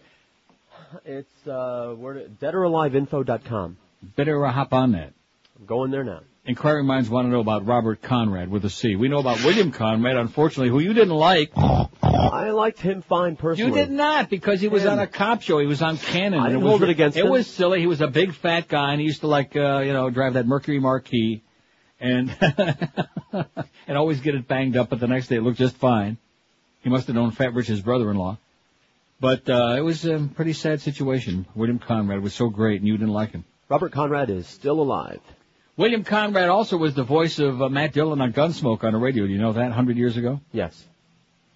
It's 1.03 1.47
uh, 1.47 1.95
where 1.97 2.27
deadoraliveinfo.com. 2.27 3.77
Better 4.15 4.45
hop 4.45 4.73
on 4.73 4.91
that. 4.91 5.13
I'm 5.59 5.65
going 5.65 5.89
there 5.89 6.03
now. 6.03 6.21
Inquiring 6.43 6.87
minds 6.87 7.07
want 7.07 7.27
to 7.27 7.29
know 7.29 7.39
about 7.39 7.67
Robert 7.67 8.01
Conrad 8.01 8.49
with 8.49 8.65
a 8.65 8.69
C. 8.69 8.95
We 8.95 9.09
know 9.09 9.19
about 9.19 9.43
William 9.43 9.71
Conrad, 9.71 10.17
unfortunately, 10.17 10.69
who 10.69 10.79
you 10.79 10.93
didn't 10.93 11.13
like. 11.13 11.51
I 11.55 12.49
liked 12.49 12.79
him 12.79 13.03
fine 13.03 13.35
personally. 13.35 13.69
You 13.71 13.77
did 13.77 13.91
not 13.91 14.27
because 14.27 14.59
he 14.59 14.67
was 14.67 14.83
Him. 14.83 14.93
on 14.93 14.99
a 14.99 15.05
cop 15.05 15.43
show. 15.43 15.59
He 15.59 15.67
was 15.67 15.83
on 15.83 15.97
Cannon. 15.97 16.39
I 16.39 16.45
and 16.45 16.53
didn't 16.53 16.63
was, 16.63 16.69
hold 16.71 16.83
it 16.83 16.89
against 16.89 17.15
It 17.15 17.25
him. 17.25 17.31
was 17.31 17.45
silly. 17.45 17.79
He 17.79 17.85
was 17.85 18.01
a 18.01 18.07
big 18.07 18.33
fat 18.33 18.67
guy, 18.67 18.91
and 18.91 18.99
he 18.99 19.05
used 19.05 19.21
to 19.21 19.27
like, 19.27 19.55
uh, 19.55 19.79
you 19.85 19.93
know, 19.93 20.09
drive 20.09 20.33
that 20.33 20.47
Mercury 20.47 20.79
Marquis, 20.79 21.43
and 21.99 22.35
and 23.87 23.95
always 23.97 24.19
get 24.21 24.33
it 24.33 24.47
banged 24.47 24.75
up. 24.77 24.89
But 24.89 24.99
the 24.99 25.07
next 25.07 25.27
day 25.27 25.35
it 25.35 25.43
looked 25.43 25.59
just 25.59 25.75
fine. 25.77 26.17
He 26.81 26.89
must 26.89 27.05
have 27.05 27.15
known 27.15 27.29
Fat 27.29 27.53
Rich's 27.53 27.81
brother-in-law. 27.81 28.39
But 29.19 29.47
uh, 29.47 29.75
it 29.77 29.81
was 29.81 30.05
a 30.05 30.27
pretty 30.33 30.53
sad 30.53 30.81
situation. 30.81 31.45
William 31.53 31.77
Conrad 31.77 32.23
was 32.23 32.33
so 32.33 32.49
great, 32.49 32.81
and 32.81 32.87
you 32.87 32.97
didn't 32.97 33.13
like 33.13 33.29
him. 33.31 33.45
Robert 33.69 33.91
Conrad 33.91 34.31
is 34.31 34.47
still 34.47 34.81
alive. 34.81 35.21
William 35.77 36.03
Conrad 36.03 36.49
also 36.49 36.77
was 36.77 36.93
the 36.93 37.03
voice 37.03 37.39
of 37.39 37.61
uh, 37.61 37.69
Matt 37.69 37.93
Dillon 37.93 38.21
on 38.21 38.33
Gunsmoke 38.33 38.83
on 38.83 38.93
the 38.93 38.99
radio. 38.99 39.25
Do 39.25 39.31
you 39.31 39.39
know 39.39 39.53
that? 39.53 39.71
Hundred 39.71 39.97
years 39.97 40.17
ago. 40.17 40.41
Yes. 40.51 40.85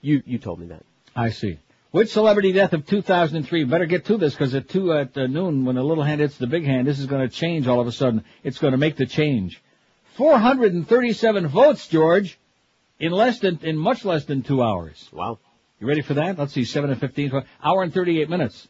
You 0.01 0.21
you 0.25 0.37
told 0.37 0.59
me 0.59 0.67
that. 0.67 0.83
I 1.15 1.29
see. 1.29 1.59
Which 1.91 2.09
celebrity 2.09 2.51
death 2.51 2.73
of 2.73 2.85
2003? 2.85 3.63
Better 3.65 3.85
get 3.85 4.05
to 4.05 4.17
this 4.17 4.33
because 4.33 4.53
at 4.53 4.67
two 4.67 4.91
at 4.93 5.17
uh, 5.17 5.27
noon, 5.27 5.63
when 5.65 5.75
the 5.75 5.83
little 5.83 6.03
hand 6.03 6.21
hits 6.21 6.37
the 6.37 6.47
big 6.47 6.65
hand, 6.65 6.87
this 6.87 6.99
is 6.99 7.05
going 7.05 7.27
to 7.27 7.33
change 7.33 7.67
all 7.67 7.79
of 7.79 7.87
a 7.87 7.91
sudden. 7.91 8.23
It's 8.43 8.57
going 8.57 8.71
to 8.71 8.77
make 8.77 8.97
the 8.97 9.05
change. 9.05 9.61
437 10.15 11.47
votes, 11.47 11.87
George, 11.87 12.37
in 12.99 13.11
less 13.11 13.39
than 13.39 13.59
in 13.63 13.77
much 13.77 14.05
less 14.05 14.25
than 14.25 14.43
two 14.43 14.61
hours. 14.61 15.09
Wow. 15.11 15.39
You 15.79 15.87
ready 15.87 16.01
for 16.01 16.15
that? 16.15 16.39
Let's 16.39 16.53
see, 16.53 16.63
seven 16.63 16.89
and 16.89 16.99
15, 16.99 17.29
tw- 17.29 17.45
hour 17.63 17.83
and 17.83 17.93
38 17.93 18.29
minutes. 18.29 18.67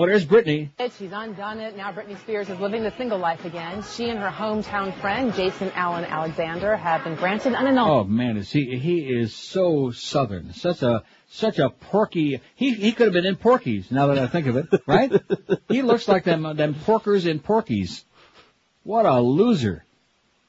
Oh, 0.00 0.06
there's 0.06 0.24
Britney. 0.24 0.70
She's 0.96 1.10
undone 1.12 1.58
it. 1.58 1.76
Now 1.76 1.90
Britney 1.90 2.16
Spears 2.20 2.48
is 2.48 2.60
living 2.60 2.84
the 2.84 2.92
single 2.96 3.18
life 3.18 3.44
again. 3.44 3.82
She 3.82 4.08
and 4.08 4.20
her 4.20 4.30
hometown 4.30 4.94
friend, 5.00 5.34
Jason 5.34 5.72
Allen 5.74 6.04
Alexander, 6.04 6.76
have 6.76 7.02
been 7.02 7.16
granted 7.16 7.54
an 7.54 7.66
annulment. 7.66 7.88
Oh 7.88 8.04
man, 8.04 8.36
is 8.36 8.48
he? 8.48 8.78
He 8.78 9.00
is 9.00 9.34
so 9.34 9.90
southern. 9.90 10.52
Such 10.52 10.82
a 10.82 11.02
such 11.30 11.58
a 11.58 11.70
porky. 11.70 12.40
He 12.54 12.74
he 12.74 12.92
could 12.92 13.06
have 13.06 13.12
been 13.12 13.26
in 13.26 13.34
Porky's. 13.34 13.90
Now 13.90 14.06
that 14.06 14.18
I 14.18 14.28
think 14.28 14.46
of 14.46 14.56
it, 14.56 14.66
right? 14.86 15.20
he 15.68 15.82
looks 15.82 16.06
like 16.06 16.22
them 16.22 16.44
them 16.56 16.76
porkers 16.76 17.26
in 17.26 17.40
Porky's. 17.40 18.04
What 18.84 19.04
a 19.04 19.20
loser! 19.20 19.84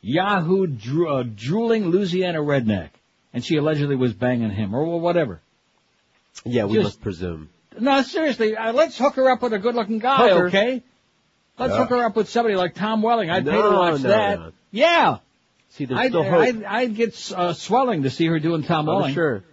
Yahoo 0.02 0.68
dro- 0.68 1.22
uh, 1.22 1.24
drooling 1.24 1.88
Louisiana 1.88 2.38
redneck, 2.38 2.90
and 3.34 3.44
she 3.44 3.58
allegedly 3.58 3.96
was 3.96 4.14
banging 4.14 4.52
him 4.52 4.76
or 4.76 5.00
whatever. 5.00 5.42
Yeah, 6.46 6.66
we 6.66 6.76
Just- 6.76 6.84
must 6.84 7.02
presume. 7.02 7.50
No, 7.82 8.02
seriously, 8.02 8.56
uh, 8.56 8.74
let's 8.74 8.98
hook 8.98 9.16
her 9.16 9.30
up 9.30 9.42
with 9.42 9.54
a 9.54 9.60
good-looking 9.60 10.00
guy, 10.00 10.18
Hook 10.30 10.38
her. 10.38 10.48
okay? 10.48 10.84
Let's 11.58 11.74
Yeah. 11.74 11.80
hook 11.80 11.90
her 11.90 12.06
up 12.06 12.16
with 12.16 12.30
somebody 12.30 12.56
like 12.56 12.76
Tom 12.76 13.02
Welling. 13.02 13.30
I'd 13.30 13.46
pay 13.46 13.52
to 13.52 13.70
watch 13.72 14.02
no, 14.02 14.10
that. 14.10 14.40
no. 14.40 14.52
Yeah. 14.72 15.18
See, 15.70 15.86
there's 15.86 16.00
I'd, 16.00 16.12
still 16.12 16.24
hope. 16.24 16.42
I'd, 16.42 16.64
I'd 16.64 16.96
get 16.96 17.32
uh, 17.36 17.54
swelling 17.54 18.04
to 18.04 18.10
see 18.10 18.26
her 18.28 18.40
doing 18.40 18.64
Tom 18.64 18.88
Oh, 18.88 18.96
Welling. 18.98 19.14
sure. 19.14 19.44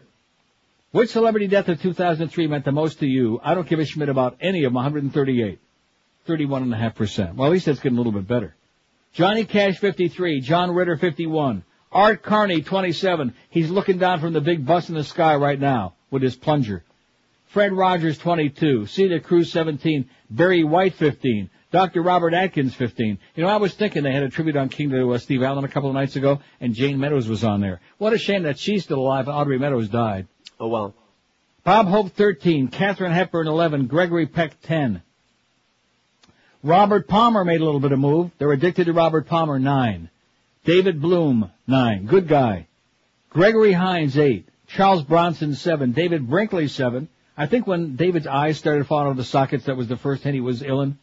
Which 0.93 1.11
celebrity 1.11 1.47
death 1.49 1.69
of 1.69 1.81
2003 1.83 2.47
meant 2.47 2.65
the 2.65 2.73
most 2.73 3.01
to 3.01 3.07
you? 3.07 3.39
I 3.43 3.55
don't 3.55 3.69
give 3.69 3.81
a 3.81 3.85
schmidt 3.85 4.09
about 4.09 4.37
any 4.41 4.65
of 4.65 4.71
them. 4.73 4.75
138. 4.75 5.59
31.5%. 6.27 7.35
Well, 7.35 7.47
at 7.47 7.53
least 7.53 7.67
that's 7.67 7.81
getting 7.81 7.99
a 7.99 8.01
little 8.01 8.13
bit 8.13 8.27
better. 8.27 8.55
Johnny 9.13 9.45
Cash, 9.45 9.79
53. 9.79 10.41
John 10.41 10.71
Ritter, 10.73 10.97
51. 10.97 11.65
Art 11.93 12.23
Carney, 12.23 12.63
27. 12.63 13.35
He's 13.51 13.71
looking 13.71 13.99
down 13.99 14.21
from 14.21 14.33
the 14.33 14.41
big 14.41 14.67
bus 14.67 14.89
in 14.89 14.95
the 14.95 15.05
sky 15.05 15.37
right 15.37 15.59
now 15.59 15.95
with 16.11 16.23
his 16.23 16.37
plunger. 16.37 16.83
Fred 17.47 17.73
Rogers, 17.73 18.19
22. 18.19 18.87
Celia 18.87 19.21
Cruz, 19.21 19.51
17. 19.53 20.09
Barry 20.31 20.65
White, 20.65 20.95
15. 20.95 21.51
Dr. 21.71 22.03
Robert 22.03 22.35
Atkins, 22.35 22.75
15. 22.75 23.19
You 23.35 23.43
know, 23.43 23.49
I 23.49 23.57
was 23.57 23.75
thinking 23.75 24.03
they 24.03 24.13
had 24.13 24.23
a 24.23 24.29
tribute 24.29 24.57
on 24.57 24.69
King 24.69 24.91
to 24.91 25.13
uh, 25.13 25.19
Steve 25.19 25.43
Allen 25.43 25.65
a 25.65 25.69
couple 25.69 25.89
of 25.89 25.95
nights 25.95 26.17
ago, 26.17 26.41
and 26.61 26.75
Jayne 26.75 26.99
Meadows 26.99 27.29
was 27.29 27.45
on 27.45 27.61
there. 27.61 27.81
What 27.99 28.13
a 28.13 28.19
shame 28.19 28.45
that 28.45 28.59
she's 28.59 28.85
still 28.85 29.01
alive 29.01 29.29
and 29.29 29.37
Audrey 29.37 29.59
Meadows 29.59 29.89
died. 29.89 30.27
Oh 30.59 30.69
well. 30.69 30.95
Bob 31.65 31.89
Hope, 31.89 32.13
13. 32.13 32.69
Katharine 32.69 33.13
Hepburn, 33.13 33.49
11. 33.49 33.89
Gregory 33.89 34.27
Peck, 34.27 34.61
10. 34.63 35.03
Robert 36.63 37.09
Palmer 37.09 37.45
made 37.45 37.61
a 37.61 37.65
little 37.65 37.81
bit 37.81 37.93
of 37.93 37.99
move. 37.99 38.31
They're 38.39 38.53
addicted 38.53 38.85
to 38.85 38.93
Robert 38.93 39.27
Palmer, 39.27 39.59
9. 39.59 40.09
David 40.65 41.01
Bloom, 41.01 41.51
9. 41.67 42.07
Good 42.07 42.29
guy. 42.29 42.69
Gregory 43.31 43.73
Hines, 43.73 44.17
8. 44.17 44.49
Charles 44.69 45.03
Bronson, 45.03 45.55
7. 45.55 45.93
David 45.93 46.29
Brinkley, 46.29 46.69
7. 46.69 47.09
I 47.37 47.47
think 47.47 47.67
when 47.67 47.97
David's 47.97 48.27
eyes 48.27 48.59
started 48.59 48.87
falling 48.87 49.07
out 49.07 49.11
of 49.11 49.17
the 49.17 49.25
sockets, 49.25 49.65
that 49.65 49.77
was 49.77 49.89
the 49.89 49.97
first 49.97 50.23
hint 50.23 50.35
he 50.35 50.41
was 50.41 50.63
ill. 50.63 50.79
illin. 50.79 50.97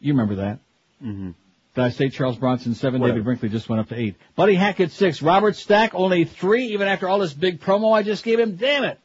You 0.00 0.12
remember 0.12 0.36
that. 0.36 0.58
Mm-hmm. 1.02 1.30
Did 1.74 1.84
I 1.84 1.90
say 1.90 2.08
Charles 2.08 2.36
Bronson, 2.36 2.74
7? 2.74 3.00
Whatever. 3.00 3.18
David 3.18 3.24
Brinkley 3.24 3.48
just 3.50 3.68
went 3.68 3.80
up 3.80 3.88
to 3.90 3.96
8. 3.96 4.16
Buddy 4.34 4.54
Hackett, 4.54 4.90
6. 4.90 5.22
Robert 5.22 5.54
Stack, 5.54 5.94
only 5.94 6.24
3, 6.24 6.66
even 6.68 6.88
after 6.88 7.08
all 7.08 7.20
this 7.20 7.32
big 7.32 7.60
promo 7.60 7.96
I 7.96 8.02
just 8.02 8.24
gave 8.24 8.40
him. 8.40 8.56
Damn 8.56 8.84
it! 8.84 8.98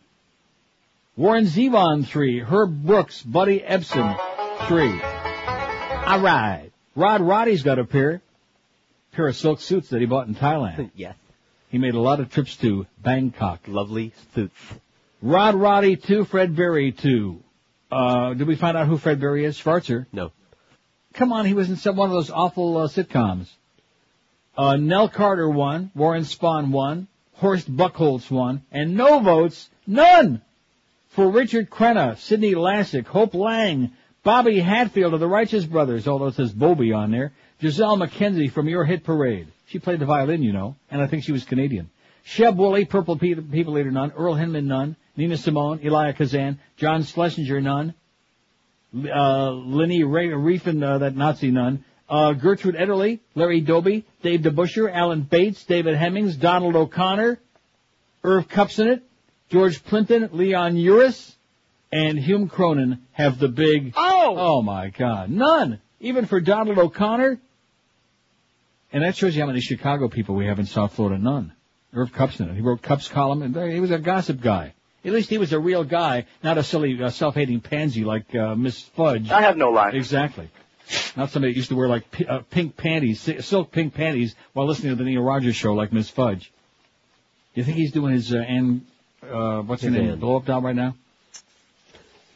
Warren 1.15 1.45
Zevon, 1.45 2.07
3. 2.07 2.40
Herb 2.40 2.84
Brooks, 2.84 3.22
Buddy 3.22 3.60
Ebsen, 3.60 4.18
3. 4.68 5.02
Alright. 6.03 6.72
Rod 6.95 7.22
Roddy's 7.22 7.61
got 7.61 7.78
a 7.78 7.86
pair. 7.86 8.22
Pair 9.11 9.28
of 9.28 9.36
silk 9.36 9.61
suits 9.61 9.90
that 9.90 9.99
he 9.99 10.07
bought 10.07 10.28
in 10.28 10.34
Thailand. 10.34 10.90
yes. 10.95 11.15
He 11.70 11.78
made 11.78 11.94
a 11.94 11.99
lot 11.99 12.20
of 12.20 12.32
trips 12.32 12.56
to 12.57 12.88
Bangkok. 13.03 13.68
Lovely 13.68 14.14
suits. 14.34 14.56
Rod 15.23 15.55
Roddy, 15.55 15.95
2. 15.95 16.25
Fred 16.25 16.53
Berry, 16.53 16.91
2. 16.91 17.41
Uh, 17.89 18.33
did 18.33 18.45
we 18.45 18.57
find 18.57 18.75
out 18.75 18.87
who 18.87 18.97
Fred 18.97 19.21
Berry 19.21 19.45
is? 19.45 19.57
Schwarzer? 19.57 20.05
No. 20.11 20.33
Come 21.13 21.31
on, 21.31 21.45
he 21.45 21.53
was 21.53 21.69
in 21.69 21.77
some 21.77 21.95
one 21.95 22.09
of 22.09 22.13
those 22.13 22.29
awful 22.29 22.75
uh, 22.75 22.87
sitcoms. 22.89 23.47
Uh, 24.57 24.75
Nell 24.75 25.07
Carter 25.07 25.49
won, 25.49 25.91
Warren 25.95 26.23
Spahn 26.23 26.71
won, 26.71 27.07
Horst 27.35 27.73
Buchholz 27.73 28.29
won, 28.29 28.63
and 28.69 28.97
no 28.97 29.19
votes, 29.19 29.69
none, 29.87 30.41
for 31.11 31.29
Richard 31.29 31.69
Crenna, 31.69 32.17
Sydney 32.17 32.53
Lassick, 32.53 33.07
Hope 33.07 33.33
Lange, 33.33 33.93
Bobby 34.23 34.59
Hatfield 34.59 35.13
of 35.13 35.21
the 35.21 35.27
Righteous 35.27 35.63
Brothers, 35.63 36.05
although 36.05 36.27
it 36.27 36.35
says 36.35 36.51
Bobby 36.51 36.91
on 36.91 37.11
there, 37.11 37.31
Gisele 37.61 37.95
MacKenzie 37.95 38.51
from 38.51 38.67
Your 38.67 38.83
Hit 38.83 39.05
Parade. 39.05 39.47
She 39.67 39.79
played 39.79 39.99
the 39.99 40.05
violin, 40.05 40.43
you 40.43 40.51
know, 40.51 40.75
and 40.91 41.01
I 41.01 41.07
think 41.07 41.23
she 41.23 41.31
was 41.31 41.45
Canadian. 41.45 41.89
Sheb 42.27 42.57
Wooley, 42.57 42.83
Purple 42.83 43.17
Pe- 43.17 43.35
People 43.35 43.79
Eater, 43.79 43.91
none. 43.91 44.11
Earl 44.11 44.35
Hindman, 44.35 44.67
none. 44.67 44.97
Nina 45.15 45.38
Simone, 45.38 45.80
Elia 45.84 46.14
Kazan, 46.14 46.60
John 46.77 47.03
Schlesinger, 47.03 47.61
none. 47.61 47.94
Uh, 48.95 49.52
Lenny 49.52 50.03
Ray, 50.03 50.27
Reefin, 50.27 50.84
uh, 50.84 50.99
that 50.99 51.15
Nazi 51.15 51.52
nun. 51.52 51.84
Uh, 52.10 52.34
Gertrude 52.34 52.76
Ederle, 52.76 53.19
Larry 53.34 53.61
Doby, 53.61 54.06
Dave 54.22 54.41
DeBusschere, 54.41 54.94
Alan 54.94 55.22
Bates, 55.22 55.64
David 55.65 55.95
Hemmings, 55.95 56.35
Donald 56.35 56.76
O'Connor, 56.76 57.40
Irv 58.23 58.48
Kupcinet, 58.49 59.02
George 59.49 59.84
Plimpton, 59.84 60.30
Leon 60.31 60.76
Uris, 60.76 61.35
and 61.91 62.19
Hume 62.19 62.49
Cronyn 62.49 62.99
have 63.11 63.40
the 63.40 63.48
big, 63.48 63.94
Oh! 63.95 64.35
oh 64.38 64.61
my 64.61 64.90
god, 64.90 65.30
none! 65.30 65.80
Even 65.99 66.26
for 66.26 66.40
Donald 66.40 66.77
O'Connor? 66.77 67.40
And 68.91 69.03
that 69.03 69.15
shows 69.15 69.35
you 69.35 69.41
how 69.41 69.48
many 69.48 69.61
Chicago 69.61 70.07
people 70.07 70.35
we 70.35 70.48
have 70.48 70.60
in 70.60 70.65
South 70.65 70.94
Florida, 70.94 71.22
none. 71.22 71.53
Irv 71.94 72.11
Kupcinet, 72.11 72.56
he 72.56 72.61
wrote 72.61 72.81
Kup's 72.81 73.07
column, 73.07 73.41
and 73.41 73.56
he 73.72 73.80
was 73.80 73.91
a 73.91 73.99
gossip 73.99 74.41
guy. 74.41 74.73
At 75.05 75.11
least 75.11 75.30
he 75.30 75.38
was 75.38 75.51
a 75.51 75.59
real 75.59 75.84
guy, 75.84 76.25
not 76.43 76.57
a 76.57 76.63
silly, 76.63 77.01
uh, 77.01 77.09
self-hating 77.09 77.59
pansy 77.61 78.03
like, 78.05 78.34
uh, 78.35 78.55
Miss 78.55 78.81
Fudge. 78.81 79.30
I 79.30 79.41
have 79.41 79.57
no 79.57 79.69
life. 79.69 79.93
Exactly. 79.93 80.49
Not 81.17 81.30
somebody 81.30 81.53
that 81.53 81.57
used 81.57 81.69
to 81.69 81.75
wear 81.75 81.88
like 81.88 82.09
pi- 82.11 82.25
uh, 82.25 82.41
pink 82.49 82.77
panties, 82.77 83.19
silk 83.45 83.71
pink 83.71 83.93
panties, 83.93 84.35
while 84.53 84.65
listening 84.67 84.91
to 84.91 85.03
the 85.03 85.09
Neil 85.09 85.21
Rogers 85.21 85.55
show 85.55 85.73
like 85.73 85.91
Miss 85.91 86.09
Fudge. 86.09 86.51
You 87.53 87.63
think 87.63 87.77
he's 87.77 87.91
doing 87.91 88.13
his 88.13 88.34
uh, 88.34 88.38
Ann, 88.38 88.85
uh, 89.21 89.61
what's 89.61 89.81
her 89.84 89.89
His 89.89 89.97
name, 89.97 90.19
blow 90.19 90.38
up 90.38 90.45
doll 90.45 90.61
right 90.61 90.75
now? 90.75 90.95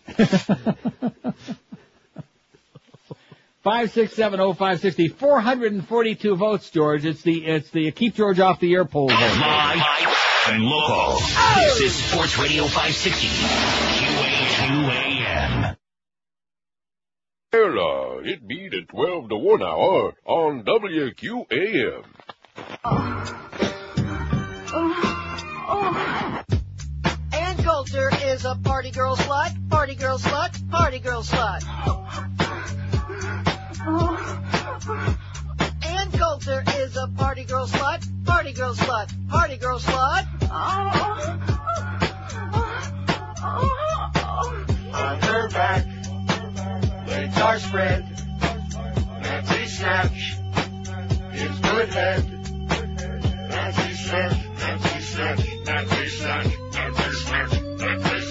Five 3.64 3.92
six 3.92 4.14
seven 4.14 4.40
oh 4.40 4.54
five 4.54 4.80
sixty 4.80 5.10
four 5.10 5.42
hundred 5.42 5.74
and 5.74 5.86
forty 5.86 6.16
two 6.16 6.38
votes, 6.38 6.70
George. 6.70 7.04
It's 7.04 7.22
the 7.24 7.46
it's 7.46 7.70
the 7.72 7.92
keep 7.92 8.16
George 8.16 8.40
off 8.40 8.62
the 8.62 8.74
air 8.74 8.86
poll 8.86 9.10
vote. 9.10 9.18
Live 9.20 10.24
and 10.50 10.64
local. 10.64 11.20
This 11.56 11.82
is 11.82 11.96
Sports 11.96 12.40
Radio 12.40 12.64
560. 12.64 13.28
QAQAM. 14.08 15.76
Well, 17.52 17.80
uh, 17.80 18.20
it 18.24 18.48
beat 18.48 18.74
at 18.74 18.88
12 18.88 19.30
to 19.30 19.36
1 19.36 19.62
hour 19.62 20.14
on 20.26 20.64
WQAM. 20.64 22.06
Ann 27.34 27.58
Coulter 27.64 28.10
is 28.26 28.46
a 28.46 28.56
party 28.56 28.92
girl 28.92 29.18
slut, 29.18 29.70
party 29.70 29.96
girl 29.96 30.18
slut, 30.18 30.70
party 30.70 31.00
girl 31.00 31.24
slut. 31.24 31.64
Ann 36.08 36.20
Coulter 36.20 36.64
is 36.78 36.96
a 36.96 37.08
party 37.18 37.44
girl 37.44 37.68
slut, 37.68 38.26
party 38.26 38.54
girl 38.54 38.74
slut, 38.74 39.12
party 39.30 39.58
girl 39.58 39.78
slut. 39.80 40.26
On 44.94 45.22
her 45.22 45.50
back, 45.50 45.86
legs 47.08 47.38
are 47.38 47.60
spread. 47.60 48.06
Nancy 49.22 49.66
Snatch 49.68 50.38
is 51.34 51.60
good 51.60 51.90
head. 51.90 52.24
Nancy 53.50 53.94
Snatch, 53.94 54.38
Nancy 54.60 55.00
Snatch, 55.02 55.46
Nancy 55.66 56.08
Snatch, 56.08 56.48
Nancy 56.74 57.12
Snatch, 57.12 57.62
Nancy 57.62 58.22
Snatch, 58.22 58.27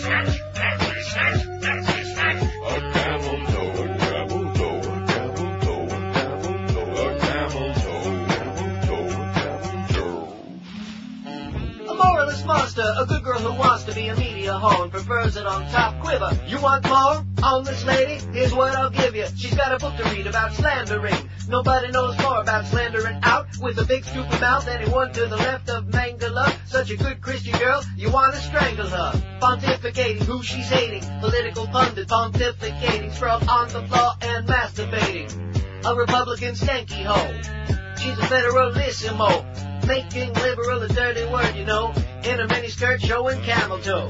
and 14.65 14.91
prefers 14.91 15.37
it 15.37 15.47
on 15.47 15.63
top 15.71 16.01
quiver. 16.03 16.39
You 16.47 16.61
want 16.61 16.87
more 16.87 17.25
on 17.43 17.65
this 17.65 17.85
lady? 17.85 18.25
Here's 18.33 18.55
what 18.55 18.75
I'll 18.75 18.91
give 18.91 19.15
you. 19.15 19.27
She's 19.37 19.55
got 19.55 19.73
a 19.73 19.79
book 19.79 19.97
to 19.97 20.05
read 20.11 20.27
about 20.27 20.55
slandering. 20.55 21.29
Nobody 21.49 21.91
knows 21.91 22.19
more 22.19 22.41
about 22.41 22.67
slandering 22.67 23.21
out 23.23 23.47
with 23.61 23.79
a 23.79 23.85
big 23.85 24.05
stupid 24.05 24.41
mouth. 24.41 24.67
Anyone 24.67 25.13
to 25.13 25.27
the 25.27 25.37
left 25.37 25.69
of 25.69 25.85
Mangala, 25.87 26.57
such 26.67 26.91
a 26.91 26.97
good 26.97 27.21
Christian 27.21 27.59
girl, 27.59 27.83
you 27.97 28.11
want 28.11 28.35
to 28.35 28.41
strangle 28.41 28.89
her. 28.89 29.13
Pontificating 29.41 30.23
who 30.23 30.43
she's 30.43 30.69
hating, 30.69 31.03
political 31.21 31.67
pundit 31.67 32.09
pontificating, 32.09 33.13
scrub 33.13 33.49
on 33.49 33.69
the 33.69 33.83
floor 33.87 34.13
and 34.23 34.49
masturbating. 34.49 35.85
A 35.85 35.95
Republican 35.95 36.55
stanky 36.55 37.05
hoe. 37.05 37.57
She's 37.99 38.19
a 38.19 38.23
federalissimo, 38.23 39.87
making 39.87 40.33
liberal 40.33 40.83
a 40.83 40.89
dirty 40.89 41.25
word, 41.27 41.55
you 41.55 41.65
know, 41.65 41.93
in 42.25 42.41
a 42.41 42.47
miniskirt 42.49 43.01
showing 43.01 43.41
camel 43.43 43.79
toe. 43.81 44.09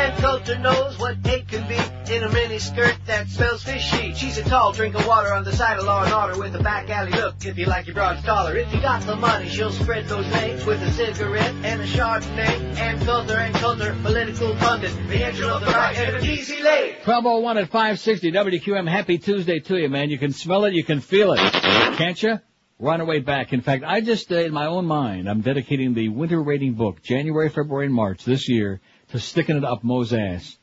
Ann 0.00 0.16
Coulter 0.16 0.58
knows 0.58 0.98
what 0.98 1.16
hate 1.26 1.46
can 1.46 1.68
be 1.68 1.74
in 2.14 2.22
a 2.22 2.28
miniskirt 2.30 2.96
that 3.04 3.28
smells 3.28 3.62
fishy. 3.62 4.14
She's 4.14 4.38
a 4.38 4.42
tall 4.42 4.72
drink 4.72 4.94
of 4.94 5.06
water 5.06 5.34
on 5.34 5.44
the 5.44 5.52
side 5.52 5.78
of 5.78 5.84
Law 5.84 6.04
and 6.04 6.14
Order 6.14 6.38
with 6.38 6.56
a 6.56 6.62
back 6.62 6.88
alley 6.88 7.12
look. 7.12 7.44
If 7.44 7.58
you 7.58 7.66
like 7.66 7.86
your 7.86 7.92
broad 7.92 8.24
collar, 8.24 8.56
if 8.56 8.72
you 8.72 8.80
got 8.80 9.02
the 9.02 9.14
money, 9.14 9.50
she'll 9.50 9.70
spread 9.70 10.06
those 10.08 10.26
legs 10.28 10.64
with 10.64 10.80
a 10.80 10.90
cigarette 10.92 11.54
and 11.64 11.82
a 11.82 11.86
Chardonnay. 11.86 12.78
Ann 12.78 13.04
Coulter 13.04 13.36
Ann 13.36 13.52
Coulter, 13.52 13.94
political 14.02 14.54
pundit, 14.54 14.90
the 15.08 15.22
angel 15.22 15.50
of 15.50 15.60
the 15.60 15.66
right 15.66 15.94
and 15.94 16.16
an 16.16 16.24
easy 16.24 16.62
lay. 16.62 16.92
1201 17.04 17.58
at 17.58 17.66
560 17.66 18.32
WQAM. 18.32 18.88
Happy 18.88 19.18
Tuesday 19.18 19.60
to 19.60 19.76
you, 19.76 19.90
man. 19.90 20.08
You 20.08 20.18
can 20.18 20.32
smell 20.32 20.64
it, 20.64 20.72
you 20.72 20.82
can 20.82 21.00
feel 21.00 21.34
it. 21.34 21.40
Can't 21.40 22.22
you? 22.22 22.40
We're 22.78 22.94
on 22.94 23.02
our 23.02 23.06
way 23.06 23.18
back. 23.18 23.52
In 23.52 23.60
fact, 23.60 23.84
I 23.86 24.00
just, 24.00 24.32
uh, 24.32 24.36
in 24.36 24.54
my 24.54 24.64
own 24.64 24.86
mind, 24.86 25.28
I'm 25.28 25.42
dedicating 25.42 25.92
the 25.92 26.08
winter 26.08 26.42
rating 26.42 26.72
book, 26.72 27.02
January, 27.02 27.50
February, 27.50 27.84
and 27.84 27.94
March 27.94 28.24
this 28.24 28.48
year, 28.48 28.80
to 29.10 29.18
sticking 29.18 29.56
it 29.56 29.64
up 29.64 29.84
Mo's 29.84 30.12
ass. 30.12 30.56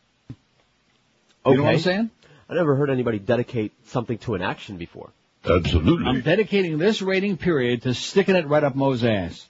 You 1.46 1.58
know 1.58 1.64
what 1.64 1.74
I'm 1.76 1.80
saying? 1.80 2.12
I 2.50 2.56
never 2.56 2.76
heard 2.76 2.90
anybody 2.90 3.20
dedicate 3.20 3.74
something 3.88 4.18
to 4.20 4.36
an 4.36 4.42
action 4.42 4.78
before. 4.78 5.12
Absolutely. 5.46 6.06
I'm 6.06 6.22
dedicating 6.22 6.78
this 6.78 7.02
rating 7.02 7.38
period 7.38 7.84
to 7.84 7.94
sticking 7.94 8.36
it 8.36 8.48
right 8.48 8.64
up 8.64 8.76
Mo's 8.76 9.04
ass. 9.04 9.48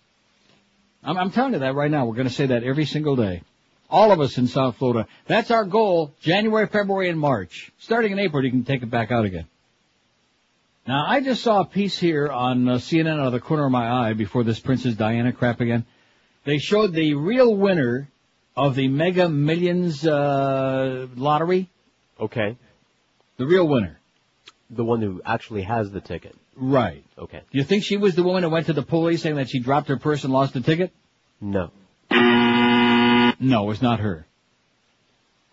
I'm, 1.03 1.17
I'm 1.17 1.31
telling 1.31 1.53
you 1.53 1.59
that 1.59 1.75
right 1.75 1.89
now. 1.89 2.05
We're 2.05 2.15
going 2.15 2.27
to 2.27 2.33
say 2.33 2.47
that 2.47 2.63
every 2.63 2.85
single 2.85 3.15
day. 3.15 3.41
All 3.89 4.11
of 4.11 4.19
us 4.19 4.37
in 4.37 4.47
South 4.47 4.77
Florida. 4.77 5.07
That's 5.27 5.49
our 5.49 5.63
goal. 5.63 6.13
January, 6.21 6.67
February, 6.67 7.09
and 7.09 7.19
March. 7.19 7.71
Starting 7.79 8.11
in 8.11 8.19
April, 8.19 8.43
you 8.43 8.51
can 8.51 8.65
take 8.65 8.83
it 8.83 8.89
back 8.89 9.11
out 9.11 9.25
again. 9.25 9.45
Now, 10.85 11.05
I 11.05 11.21
just 11.21 11.41
saw 11.41 11.61
a 11.61 11.65
piece 11.65 11.97
here 11.97 12.29
on 12.29 12.67
uh, 12.67 12.75
CNN 12.75 13.19
out 13.19 13.27
of 13.27 13.33
the 13.33 13.39
corner 13.39 13.65
of 13.65 13.71
my 13.71 13.89
eye 13.89 14.13
before 14.13 14.43
this 14.43 14.59
Princess 14.59 14.95
Diana 14.95 15.33
crap 15.33 15.61
again. 15.61 15.85
They 16.45 16.59
showed 16.59 16.93
the 16.93 17.13
real 17.13 17.53
winner 17.53 18.09
of 18.57 18.75
the 18.75 18.87
Mega 18.87 19.29
Millions 19.29 20.05
uh, 20.05 21.07
lottery. 21.15 21.69
Okay. 22.19 22.57
The 23.37 23.45
real 23.45 23.67
winner. 23.67 23.99
The 24.71 24.83
one 24.83 25.01
who 25.01 25.21
actually 25.23 25.61
has 25.61 25.91
the 25.91 26.01
ticket. 26.01 26.35
Right. 26.55 27.03
Okay. 27.17 27.41
Do 27.51 27.57
you 27.57 27.63
think 27.63 27.83
she 27.83 27.97
was 27.97 28.15
the 28.15 28.23
woman 28.23 28.41
who 28.43 28.49
went 28.49 28.65
to 28.65 28.73
the 28.73 28.81
police 28.81 29.21
saying 29.21 29.35
that 29.35 29.49
she 29.49 29.59
dropped 29.59 29.89
her 29.89 29.97
purse 29.97 30.23
and 30.23 30.33
lost 30.33 30.53
the 30.53 30.61
ticket? 30.61 30.91
No. 31.39 31.71
No, 33.39 33.69
it's 33.69 33.83
not 33.83 33.99
her. 33.99 34.25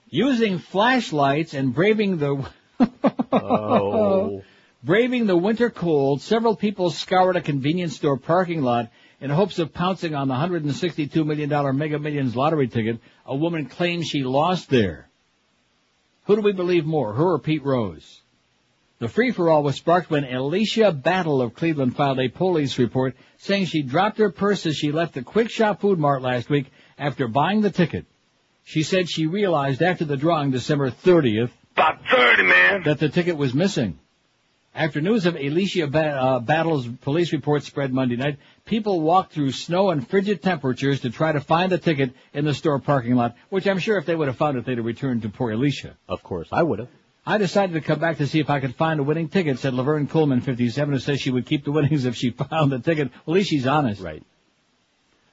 Using 0.09 0.59
flashlights 0.59 1.53
and 1.53 1.75
braving 1.75 2.17
the 2.17 2.51
Oh. 3.31 4.43
braving 4.83 5.27
the 5.27 5.37
winter 5.37 5.69
cold, 5.69 6.23
several 6.23 6.57
people 6.57 6.91
scoured 6.91 7.37
a 7.37 7.43
convenience 7.43 7.97
store 7.97 8.17
parking 8.17 8.63
lot 8.63 8.91
in 9.21 9.31
hopes 9.31 9.59
of 9.59 9.73
pouncing 9.73 10.15
on 10.15 10.29
the 10.29 10.35
$162 10.35 11.25
million 11.27 11.77
Mega 11.79 11.99
Millions 11.99 12.37
lottery 12.37 12.69
ticket 12.69 12.99
a 13.27 13.35
woman 13.37 13.67
claims 13.67 14.07
she 14.07 14.23
lost 14.23 14.69
there. 14.69 15.09
Who 16.25 16.37
do 16.37 16.43
we 16.43 16.53
believe 16.53 16.85
more, 16.87 17.13
her 17.13 17.35
or 17.35 17.39
Pete 17.39 17.65
Rose? 17.65 18.21
The 18.99 19.09
free-for-all 19.09 19.63
was 19.63 19.77
sparked 19.77 20.11
when 20.11 20.25
Alicia 20.25 20.93
Battle 20.93 21.43
of 21.43 21.55
Cleveland 21.55 21.97
filed 21.97 22.21
a 22.21 22.29
police 22.29 22.79
report 22.79 23.17
saying 23.39 23.67
she 23.67 23.83
dropped 23.83 24.19
her 24.19 24.31
purse 24.31 24.65
as 24.67 24.77
she 24.77 24.93
left 24.93 25.15
the 25.15 25.23
Quick 25.23 25.51
Shop 25.51 25.81
Food 25.81 25.99
Mart 25.99 26.23
last 26.23 26.49
week 26.49 26.71
after 26.99 27.29
buying 27.29 27.61
the 27.61 27.71
ticket. 27.71 28.07
She 28.65 28.83
said 28.83 29.11
she 29.11 29.27
realized 29.27 29.83
after 29.83 30.05
the 30.07 30.17
drawing 30.17 30.51
December 30.53 30.91
30th 30.91 31.51
About 31.73 31.99
30, 32.11 32.43
man. 32.45 32.83
that 32.85 32.99
the 32.99 33.09
ticket 33.11 33.37
was 33.37 33.53
missing. 33.53 33.99
After 34.75 35.01
news 35.01 35.27
of 35.27 35.37
Alicia 35.37 35.87
ba- 35.87 36.17
uh, 36.17 36.41
Battle's 36.41 36.89
police 36.89 37.33
report 37.33 37.63
spread 37.65 37.93
Monday 37.93 38.17
night, 38.17 38.39
people 38.67 39.01
walked 39.01 39.33
through 39.33 39.53
snow 39.53 39.91
and 39.91 40.09
frigid 40.09 40.43
temperatures 40.43 41.01
to 41.01 41.11
try 41.11 41.33
to 41.33 41.41
find 41.41 41.73
a 41.73 41.79
ticket 41.79 42.13
in 42.33 42.45
the 42.45 42.55
store 42.55 42.79
parking 42.79 43.15
lot, 43.15 43.37
which 43.51 43.67
I'm 43.67 43.79
sure 43.79 43.99
if 43.99 44.07
they 44.07 44.17
would 44.17 44.29
have 44.29 44.37
found 44.37 44.57
it, 44.57 44.65
they'd 44.65 44.79
have 44.79 44.87
returned 44.87 45.23
to 45.23 45.29
poor 45.29 45.53
Alicia. 45.53 45.97
Of 46.09 46.23
course, 46.23 46.49
I 46.51 46.63
would 46.63 46.79
have. 46.79 46.89
I 47.27 47.39
decided 47.39 47.73
to 47.73 47.81
come 47.81 48.01
back 48.01 48.19
to 48.19 48.27
see 48.27 48.41
if 48.41 48.51
I 48.51 48.61
could 48.61 48.75
find 48.75 49.01
a 49.01 49.03
winning 49.03 49.29
ticket, 49.29 49.59
said 49.59 49.73
Laverne 49.73 50.07
Coleman, 50.07 50.43
57, 50.43 50.93
who 50.93 50.99
says 50.99 51.21
she 51.21 51.31
would 51.31 51.47
keep 51.47 51.65
the 51.65 51.73
winnings 51.73 52.05
if 52.05 52.17
she 52.17 52.31
found 52.51 52.71
the 52.71 52.79
ticket. 52.79 53.11
Well, 53.25 53.35
at 53.35 53.39
least 53.39 53.51
she's 53.51 53.67
honest. 53.67 54.01
Right. 54.01 54.23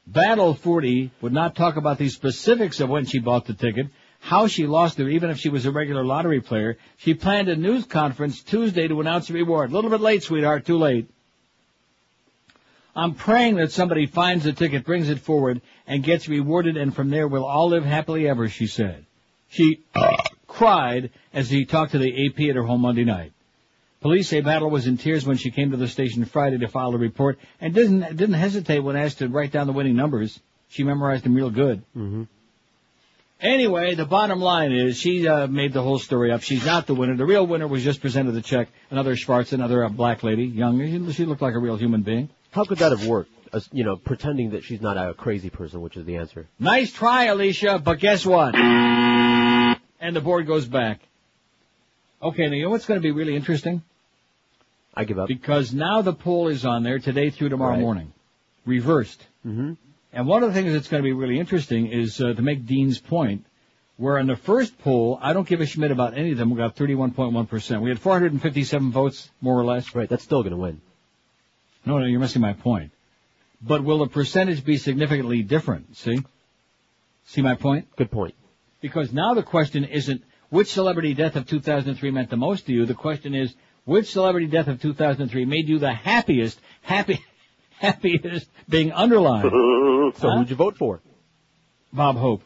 Battle 0.07 0.53
40 0.53 1.11
would 1.21 1.33
not 1.33 1.55
talk 1.55 1.75
about 1.75 1.97
the 1.97 2.09
specifics 2.09 2.79
of 2.79 2.89
when 2.89 3.05
she 3.05 3.19
bought 3.19 3.45
the 3.45 3.53
ticket, 3.53 3.87
how 4.19 4.47
she 4.47 4.67
lost 4.67 4.99
it, 4.99 5.09
even 5.09 5.29
if 5.29 5.37
she 5.37 5.49
was 5.49 5.65
a 5.65 5.71
regular 5.71 6.03
lottery 6.03 6.41
player. 6.41 6.77
She 6.97 7.13
planned 7.13 7.49
a 7.49 7.55
news 7.55 7.85
conference 7.85 8.41
Tuesday 8.41 8.87
to 8.87 8.99
announce 9.01 9.27
the 9.27 9.33
reward. 9.33 9.71
A 9.71 9.73
little 9.73 9.89
bit 9.89 10.01
late, 10.01 10.23
sweetheart, 10.23 10.65
too 10.65 10.77
late. 10.77 11.09
I'm 12.95 13.13
praying 13.13 13.55
that 13.55 13.71
somebody 13.71 14.05
finds 14.05 14.43
the 14.43 14.53
ticket, 14.53 14.85
brings 14.85 15.09
it 15.09 15.19
forward, 15.19 15.61
and 15.87 16.03
gets 16.03 16.27
rewarded, 16.27 16.77
and 16.77 16.93
from 16.93 17.09
there 17.09 17.27
we'll 17.27 17.45
all 17.45 17.69
live 17.69 17.85
happily 17.85 18.27
ever, 18.27 18.49
she 18.49 18.67
said. 18.67 19.05
She 19.49 19.81
cried 20.47 21.11
as 21.33 21.49
he 21.49 21.65
talked 21.65 21.93
to 21.93 21.97
the 21.97 22.27
AP 22.27 22.49
at 22.49 22.55
her 22.55 22.63
home 22.63 22.81
Monday 22.81 23.03
night. 23.03 23.31
Police 24.01 24.29
say 24.29 24.41
Battle 24.41 24.69
was 24.69 24.87
in 24.87 24.97
tears 24.97 25.25
when 25.25 25.37
she 25.37 25.51
came 25.51 25.71
to 25.71 25.77
the 25.77 25.87
station 25.87 26.25
Friday 26.25 26.57
to 26.57 26.67
file 26.67 26.93
a 26.93 26.97
report 26.97 27.37
and 27.59 27.73
didn't 27.73 28.17
didn't 28.17 28.33
hesitate 28.33 28.79
when 28.79 28.95
asked 28.95 29.19
to 29.19 29.29
write 29.29 29.51
down 29.51 29.67
the 29.67 29.73
winning 29.73 29.95
numbers. 29.95 30.39
She 30.69 30.83
memorized 30.83 31.23
them 31.23 31.35
real 31.35 31.51
good. 31.51 31.83
Mm-hmm. 31.95 32.23
Anyway, 33.41 33.95
the 33.95 34.05
bottom 34.05 34.39
line 34.39 34.71
is 34.71 34.97
she 34.97 35.27
uh, 35.27 35.47
made 35.47 35.73
the 35.73 35.81
whole 35.81 35.99
story 35.99 36.31
up. 36.31 36.41
She's 36.41 36.65
not 36.65 36.87
the 36.87 36.95
winner. 36.95 37.15
The 37.15 37.25
real 37.25 37.45
winner 37.45 37.67
was 37.67 37.83
just 37.83 38.01
presented 38.01 38.31
the 38.33 38.41
check. 38.41 38.69
Another 38.89 39.15
Schwartz, 39.15 39.51
another 39.51 39.83
uh, 39.83 39.89
black 39.89 40.23
lady, 40.23 40.45
young. 40.45 40.79
She, 40.79 41.13
she 41.13 41.25
looked 41.25 41.41
like 41.41 41.55
a 41.55 41.59
real 41.59 41.75
human 41.75 42.01
being. 42.01 42.29
How 42.51 42.65
could 42.65 42.79
that 42.79 42.91
have 42.91 43.05
worked? 43.07 43.31
As, 43.53 43.67
you 43.73 43.83
know, 43.83 43.97
pretending 43.97 44.51
that 44.51 44.63
she's 44.63 44.81
not 44.81 44.97
a 44.97 45.13
crazy 45.13 45.49
person, 45.49 45.81
which 45.81 45.97
is 45.97 46.05
the 46.05 46.17
answer. 46.17 46.47
Nice 46.59 46.91
try, 46.93 47.25
Alicia, 47.25 47.79
but 47.79 47.99
guess 47.99 48.25
what? 48.25 48.55
And 48.55 50.15
the 50.15 50.21
board 50.21 50.47
goes 50.47 50.65
back. 50.65 50.99
Okay, 52.21 52.47
now 52.47 52.53
you 52.55 52.63
know 52.63 52.69
what's 52.69 52.85
going 52.85 52.99
to 52.99 53.03
be 53.03 53.11
really 53.11 53.35
interesting? 53.35 53.81
I 54.93 55.03
give 55.05 55.19
up. 55.19 55.27
Because 55.27 55.73
now 55.73 56.01
the 56.01 56.13
poll 56.13 56.47
is 56.47 56.65
on 56.65 56.83
there 56.83 56.99
today 56.99 57.29
through 57.29 57.49
tomorrow 57.49 57.71
Right. 57.73 57.79
morning. 57.81 58.13
Reversed. 58.65 59.21
Mm-hmm. 59.45 59.73
And 60.13 60.27
one 60.27 60.43
of 60.43 60.53
the 60.53 60.61
things 60.61 60.73
that's 60.73 60.87
going 60.87 61.01
to 61.01 61.07
be 61.07 61.13
really 61.13 61.39
interesting 61.39 61.87
is 61.87 62.21
uh, 62.21 62.33
to 62.33 62.41
make 62.41 62.65
Dean's 62.65 62.99
point, 62.99 63.45
where 63.97 64.17
in 64.17 64.27
the 64.27 64.35
first 64.35 64.77
poll, 64.79 65.17
I 65.21 65.33
don't 65.33 65.47
give 65.47 65.61
a 65.61 65.65
schmidt 65.65 65.91
about 65.91 66.17
any 66.17 66.31
of 66.31 66.37
them, 66.37 66.49
we 66.51 66.57
got 66.57 66.75
31.1%. 66.75 67.81
We 67.81 67.89
had 67.89 67.99
457 67.99 68.91
votes, 68.91 69.29
more 69.41 69.59
or 69.59 69.65
less. 69.65 69.95
Right, 69.95 70.09
that's 70.09 70.23
still 70.23 70.41
going 70.43 70.51
to 70.51 70.57
win. 70.57 70.81
No, 71.85 71.97
no, 71.97 72.05
you're 72.05 72.19
missing 72.19 72.41
my 72.41 72.53
point. 72.53 72.91
But 73.61 73.83
will 73.83 73.99
the 73.99 74.07
percentage 74.07 74.63
be 74.63 74.77
significantly 74.77 75.43
different? 75.43 75.97
See? 75.97 76.19
See 77.25 77.41
my 77.41 77.55
point? 77.55 77.87
Good 77.95 78.11
point. 78.11 78.35
Because 78.81 79.13
now 79.13 79.33
the 79.33 79.43
question 79.43 79.83
isn't 79.85 80.23
which 80.49 80.67
celebrity 80.71 81.13
death 81.13 81.35
of 81.35 81.47
2003 81.47 82.11
meant 82.11 82.29
the 82.29 82.37
most 82.37 82.65
to 82.65 82.73
you. 82.73 82.85
The 82.85 82.93
question 82.93 83.35
is 83.35 83.53
which 83.85 84.11
celebrity 84.11 84.47
death 84.47 84.67
of 84.67 84.81
2003 84.81 85.45
made 85.45 85.69
you 85.69 85.79
the 85.79 85.93
happiest, 85.93 86.59
happy, 86.81 87.23
happiest 87.79 88.47
being 88.67 88.91
underlined. 88.91 89.51
So 90.17 90.29
Huh? 90.29 90.37
who'd 90.39 90.49
you 90.49 90.57
vote 90.57 90.77
for? 90.77 90.99
Bob 91.93 92.17
Hope. 92.17 92.43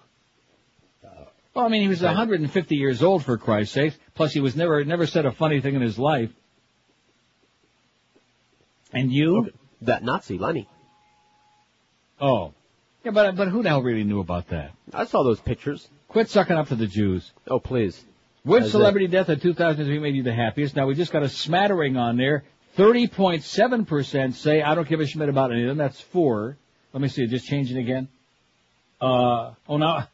Well, 1.56 1.66
I 1.66 1.70
mean, 1.70 1.82
he 1.82 1.88
was 1.88 2.02
150 2.02 2.76
years 2.76 3.02
old 3.02 3.24
for 3.26 3.38
Christ's 3.38 3.74
sake. 3.74 3.94
Plus, 4.14 4.34
he 4.34 4.40
was 4.40 4.56
never 4.56 4.84
never 4.84 5.08
said 5.08 5.26
a 5.26 5.32
funny 5.32 5.62
thing 5.62 5.74
in 5.74 5.82
his 5.82 5.98
life. 5.98 6.30
And 8.96 9.12
you? 9.12 9.52
That 9.82 10.04
Nazi, 10.04 10.38
Leni. 10.38 10.68
Oh, 12.20 12.54
yeah, 13.04 13.12
but 13.12 13.36
but 13.36 13.50
who 13.50 13.62
the 13.62 13.70
hell 13.70 13.84
really 13.84 14.04
knew 14.04 14.20
about 14.20 14.48
that? 14.48 14.72
I 14.94 15.06
saw 15.06 15.24
those 15.24 15.40
pictures. 15.40 15.88
Quit 16.08 16.30
sucking 16.30 16.56
up 16.56 16.70
to 16.70 16.76
the 16.76 16.88
Jews. 16.88 17.32
Oh, 17.48 17.60
please. 17.60 18.04
Which 18.44 18.64
As 18.64 18.72
celebrity 18.72 19.08
death 19.08 19.30
of 19.30 19.42
2003 19.42 20.00
made 20.00 20.16
you 20.16 20.24
the 20.24 20.34
happiest? 20.34 20.76
Now 20.76 20.88
we 20.88 20.96
just 20.96 21.12
got 21.12 21.24
a 21.24 21.30
smattering 21.30 21.98
on 21.98 22.16
there. 22.16 22.44
30.7% 22.78 24.34
say 24.34 24.62
I 24.62 24.76
don't 24.76 24.88
give 24.88 25.00
a 25.00 25.08
shit 25.08 25.28
about 25.28 25.52
any 25.52 25.64
of 25.64 25.68
them. 25.70 25.78
That's 25.78 26.00
four. 26.00 26.58
Let 26.94 27.02
me 27.02 27.08
see. 27.08 27.28
Just 27.28 27.48
changing 27.48 27.78
again. 27.78 28.08
Uh, 29.02 29.54
oh 29.68 29.78
now, 29.78 30.08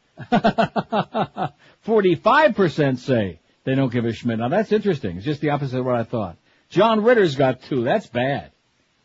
45% 1.86 2.98
say 3.00 3.38
they 3.64 3.74
don't 3.74 3.92
give 3.92 4.04
a 4.04 4.12
schmidt. 4.12 4.38
Now 4.38 4.48
that's 4.48 4.72
interesting. 4.72 5.16
It's 5.16 5.24
just 5.24 5.40
the 5.40 5.50
opposite 5.50 5.78
of 5.78 5.86
what 5.86 5.94
I 5.94 6.04
thought. 6.04 6.36
John 6.68 7.04
Ritter's 7.04 7.36
got 7.36 7.62
two. 7.62 7.84
That's 7.84 8.06
bad. 8.06 8.50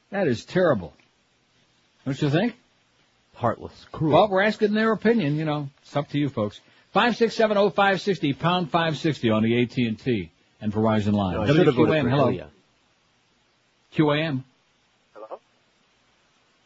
That 0.09 0.27
is 0.27 0.45
terrible. 0.45 0.93
Don't 2.05 2.21
you 2.21 2.29
think? 2.29 2.55
Heartless. 3.35 3.73
Cruel. 3.91 4.13
Well, 4.13 4.29
we're 4.29 4.41
asking 4.41 4.73
their 4.73 4.91
opinion, 4.93 5.35
you 5.35 5.45
know. 5.45 5.69
It's 5.81 5.95
up 5.95 6.09
to 6.09 6.17
you 6.17 6.29
folks. 6.29 6.59
5670560, 6.95 8.39
pound 8.39 8.71
560 8.71 9.29
on 9.29 9.43
the 9.43 9.61
AT&T 9.61 10.31
and 10.61 10.73
Verizon 10.73 11.13
line. 11.13 11.35
No, 11.35 11.43
I 11.43 11.47
should 11.47 11.67
have 11.67 11.75
voted 11.75 11.93
WQAM, 11.93 12.01
for 12.03 12.09
hello. 12.09 12.27
Ilya. 12.29 12.49
QAM. 13.95 14.43
Hello? 15.13 15.39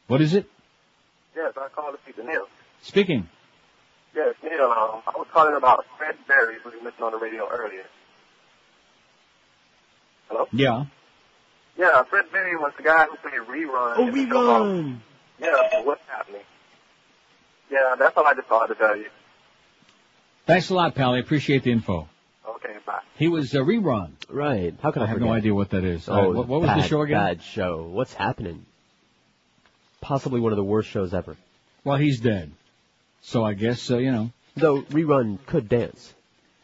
What 0.07 0.21
is 0.21 0.33
it? 0.33 0.45
Yes, 1.35 1.53
I 1.57 1.67
called 1.69 1.95
to 1.95 2.01
speak 2.03 2.15
to 2.17 2.23
Neil. 2.23 2.47
Speaking. 2.83 3.27
Yes, 4.15 4.35
Neil, 4.43 4.65
um, 4.65 5.01
I 5.07 5.17
was 5.17 5.27
calling 5.31 5.55
about 5.55 5.85
Fred 5.97 6.15
Berry, 6.27 6.55
who 6.63 6.69
you 6.71 6.83
mentioned 6.83 7.03
on 7.03 7.11
the 7.11 7.17
radio 7.17 7.49
earlier. 7.49 7.85
Hello? 10.29 10.47
Yeah. 10.53 10.85
Yeah, 11.81 12.03
Fred 12.03 12.25
Berry 12.31 12.55
was 12.55 12.73
the 12.77 12.83
guy 12.83 13.05
who 13.07 13.15
played 13.17 13.41
Rerun. 13.49 13.95
Oh, 13.97 14.05
the 14.05 14.11
rerun. 14.11 14.97
Yeah, 15.39 15.47
so 15.71 15.81
what's 15.81 16.01
happening? 16.07 16.41
Yeah, 17.71 17.95
that's 17.97 18.15
all 18.15 18.27
I 18.27 18.35
just 18.35 18.51
wanted 18.51 18.75
to 18.75 18.79
tell 18.79 18.95
you. 18.95 19.07
Thanks 20.45 20.69
a 20.69 20.75
lot, 20.75 20.93
pal. 20.93 21.13
I 21.15 21.17
appreciate 21.17 21.63
the 21.63 21.71
info. 21.71 22.07
Okay, 22.47 22.75
bye. 22.85 22.99
He 23.15 23.27
was 23.27 23.55
a 23.55 23.59
rerun. 23.61 24.11
Right. 24.29 24.75
How 24.79 24.91
can 24.91 25.01
I, 25.01 25.05
I 25.05 25.07
have 25.07 25.15
forget? 25.15 25.27
no 25.27 25.33
idea 25.33 25.55
what 25.55 25.71
that 25.71 25.83
is. 25.83 26.07
Uh, 26.07 26.21
Oh, 26.21 26.31
what, 26.31 26.47
what 26.47 26.61
was 26.61 26.67
bad, 26.69 26.83
the 26.83 26.87
show 26.87 27.01
again? 27.01 27.17
Bad 27.17 27.41
show. 27.41 27.87
What's 27.91 28.13
happening? 28.13 28.63
Possibly 30.01 30.39
one 30.39 30.51
of 30.51 30.57
the 30.57 30.63
worst 30.63 30.87
shows 30.89 31.15
ever. 31.15 31.35
Well, 31.83 31.97
he's 31.97 32.19
dead. 32.19 32.51
So 33.23 33.43
I 33.43 33.55
guess, 33.55 33.89
uh, 33.89 33.97
you 33.97 34.11
know, 34.11 34.31
Though 34.55 34.83
rerun 34.83 35.43
could 35.47 35.67
dance. 35.67 36.13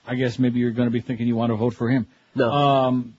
I 0.06 0.14
guess 0.14 0.38
maybe 0.38 0.60
you're 0.60 0.72
going 0.72 0.88
to 0.88 0.94
be 0.94 1.02
thinking 1.02 1.26
you 1.28 1.36
want 1.36 1.52
to 1.52 1.56
vote 1.56 1.74
for 1.74 1.90
him. 1.90 2.06
No. 2.36 2.52
Um, 2.52 3.17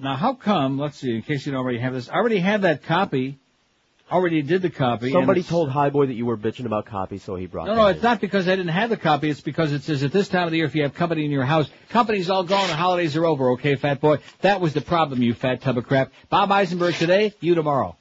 now 0.00 0.16
how 0.16 0.34
come, 0.34 0.78
let's 0.78 0.98
see, 0.98 1.14
in 1.14 1.22
case 1.22 1.46
you 1.46 1.52
don't 1.52 1.60
already 1.60 1.78
have 1.78 1.92
this, 1.92 2.08
I 2.08 2.14
already 2.14 2.38
had 2.38 2.62
that 2.62 2.82
copy 2.82 3.38
Already 4.10 4.42
did 4.42 4.62
the 4.62 4.70
copy. 4.70 5.12
Somebody 5.12 5.40
it's- 5.40 5.50
told 5.50 5.70
Highboy 5.70 6.08
that 6.08 6.14
you 6.14 6.26
were 6.26 6.36
bitching 6.36 6.66
about 6.66 6.86
copy, 6.86 7.18
so 7.18 7.36
he 7.36 7.46
brought 7.46 7.68
it. 7.68 7.70
No, 7.70 7.74
that 7.76 7.80
no, 7.80 7.86
in. 7.88 7.94
it's 7.94 8.02
not 8.02 8.20
because 8.20 8.48
I 8.48 8.56
didn't 8.56 8.72
have 8.72 8.90
the 8.90 8.96
copy. 8.96 9.30
It's 9.30 9.40
because 9.40 9.72
it 9.72 9.82
says 9.82 10.02
at 10.02 10.10
this 10.10 10.28
time 10.28 10.46
of 10.46 10.50
the 10.50 10.56
year, 10.56 10.66
if 10.66 10.74
you 10.74 10.82
have 10.82 10.94
company 10.94 11.24
in 11.24 11.30
your 11.30 11.44
house, 11.44 11.70
company's 11.90 12.28
all 12.28 12.42
gone, 12.42 12.66
the 12.66 12.74
holidays 12.74 13.16
are 13.16 13.24
over, 13.24 13.50
okay, 13.52 13.76
fat 13.76 14.00
boy? 14.00 14.18
That 14.40 14.60
was 14.60 14.74
the 14.74 14.80
problem, 14.80 15.22
you 15.22 15.32
fat 15.32 15.60
tub 15.60 15.78
of 15.78 15.86
crap. 15.86 16.10
Bob 16.28 16.50
Eisenberg 16.50 16.94
today, 16.96 17.34
you 17.38 17.54
tomorrow. 17.54 17.96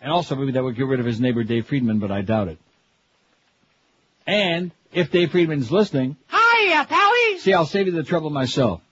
And 0.00 0.12
also, 0.12 0.36
maybe 0.36 0.52
that 0.52 0.62
would 0.62 0.76
get 0.76 0.86
rid 0.86 1.00
of 1.00 1.06
his 1.06 1.20
neighbor 1.20 1.42
Dave 1.42 1.66
Friedman, 1.66 1.98
but 1.98 2.12
I 2.12 2.22
doubt 2.22 2.46
it. 2.46 2.58
And, 4.24 4.70
if 4.92 5.10
Dave 5.10 5.32
Friedman's 5.32 5.72
listening, 5.72 6.16
Hiya, 6.30 6.84
Pally! 6.84 7.38
see, 7.38 7.52
I'll 7.54 7.66
save 7.66 7.86
you 7.86 7.92
the 7.92 8.04
trouble 8.04 8.30
myself. 8.30 8.82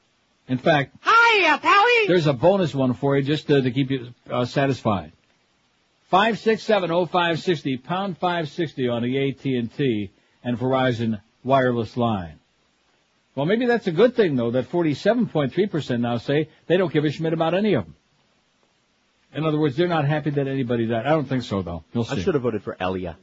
In 0.48 0.58
fact, 0.58 0.96
Hiya, 1.04 1.58
Pally! 1.58 2.06
there's 2.06 2.26
a 2.26 2.32
bonus 2.32 2.74
one 2.74 2.94
for 2.94 3.16
you 3.16 3.22
just 3.22 3.46
to, 3.48 3.60
to 3.60 3.70
keep 3.70 3.90
you 3.90 4.14
uh, 4.30 4.44
satisfied. 4.46 5.12
Five 6.10 6.38
six 6.38 6.62
seven 6.62 6.90
oh 6.90 7.04
five 7.04 7.38
sixty 7.38 7.76
pound 7.76 8.16
five 8.16 8.48
sixty 8.48 8.88
on 8.88 9.02
the 9.02 9.28
AT 9.28 9.44
and 9.44 9.74
T 9.76 10.10
and 10.42 10.58
Verizon 10.58 11.20
wireless 11.44 11.96
line. 11.98 12.38
Well, 13.34 13.44
maybe 13.44 13.66
that's 13.66 13.86
a 13.86 13.92
good 13.92 14.16
thing 14.16 14.36
though. 14.36 14.50
That 14.50 14.66
forty 14.66 14.94
seven 14.94 15.26
point 15.26 15.52
three 15.52 15.66
percent 15.66 16.00
now 16.00 16.16
say 16.16 16.48
they 16.66 16.78
don't 16.78 16.92
give 16.92 17.04
a 17.04 17.10
schmidt 17.10 17.34
about 17.34 17.52
any 17.54 17.74
of 17.74 17.84
them. 17.84 17.94
In 19.34 19.44
other 19.44 19.58
words, 19.58 19.76
they're 19.76 19.86
not 19.86 20.06
happy 20.06 20.30
that 20.30 20.48
anybody 20.48 20.86
died. 20.86 21.04
I 21.04 21.10
don't 21.10 21.28
think 21.28 21.42
so 21.42 21.60
though. 21.60 21.84
You'll 21.92 22.04
see. 22.04 22.16
I 22.16 22.20
should 22.20 22.34
have 22.34 22.42
voted 22.42 22.62
for 22.62 22.74
Elia. 22.80 23.18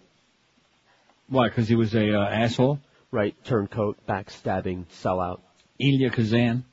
Why? 1.28 1.50
Because 1.50 1.68
he 1.68 1.76
was 1.76 1.96
a 1.96 2.14
uh, 2.14 2.24
asshole. 2.24 2.80
Right, 3.12 3.36
turncoat, 3.46 3.98
backstabbing, 4.08 4.86
sellout. 5.02 5.40
Elia 5.82 6.12
Kazan. 6.12 6.66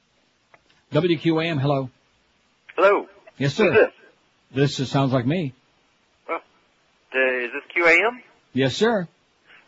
WQAM. 0.92 1.60
Hello. 1.60 1.90
Hello. 2.76 3.06
Yes, 3.38 3.54
sir. 3.54 3.64
Who's 3.72 3.74
this? 3.74 3.92
This 4.54 4.80
uh, 4.80 4.84
sounds 4.84 5.12
like 5.12 5.26
me. 5.26 5.54
Uh, 6.28 6.34
is 7.14 7.50
this 7.52 7.62
QAM? 7.76 8.20
Yes, 8.52 8.76
sir. 8.76 9.08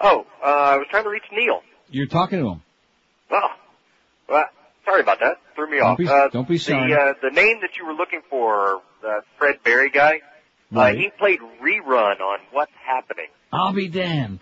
Oh, 0.01 0.26
uh, 0.42 0.46
I 0.46 0.76
was 0.76 0.86
trying 0.90 1.05
to 1.05 1.10
reach 1.10 1.24
Neil. 1.32 1.62
You're 1.90 2.06
talking 2.06 2.40
to 2.40 2.48
him. 2.51 2.62
Oh, 3.30 3.48
well, 4.28 4.44
sorry 4.84 5.01
about 5.01 5.20
that. 5.20 5.38
Threw 5.55 5.70
me 5.70 5.78
Don't 5.78 5.86
off. 5.92 5.98
be- 5.98 6.09
uh, 6.09 6.28
don't 6.28 6.48
be 6.48 6.59
sorry. 6.59 6.92
The, 6.92 6.98
uh, 6.98 7.12
the 7.22 7.30
name 7.30 7.60
that 7.62 7.76
you 7.78 7.86
were 7.86 7.92
looking 7.94 8.20
for, 8.28 8.80
the 9.02 9.22
Fred 9.38 9.62
Berry 9.64 9.90
guy, 9.90 10.20
Right. 10.72 10.94
uh, 10.94 10.98
he 10.98 11.10
played 11.18 11.38
rerun 11.62 12.20
on 12.20 12.38
What's 12.51 12.72
Happening. 12.84 13.26
I'll 13.52 13.72
be 13.72 13.88
damned. 13.88 14.40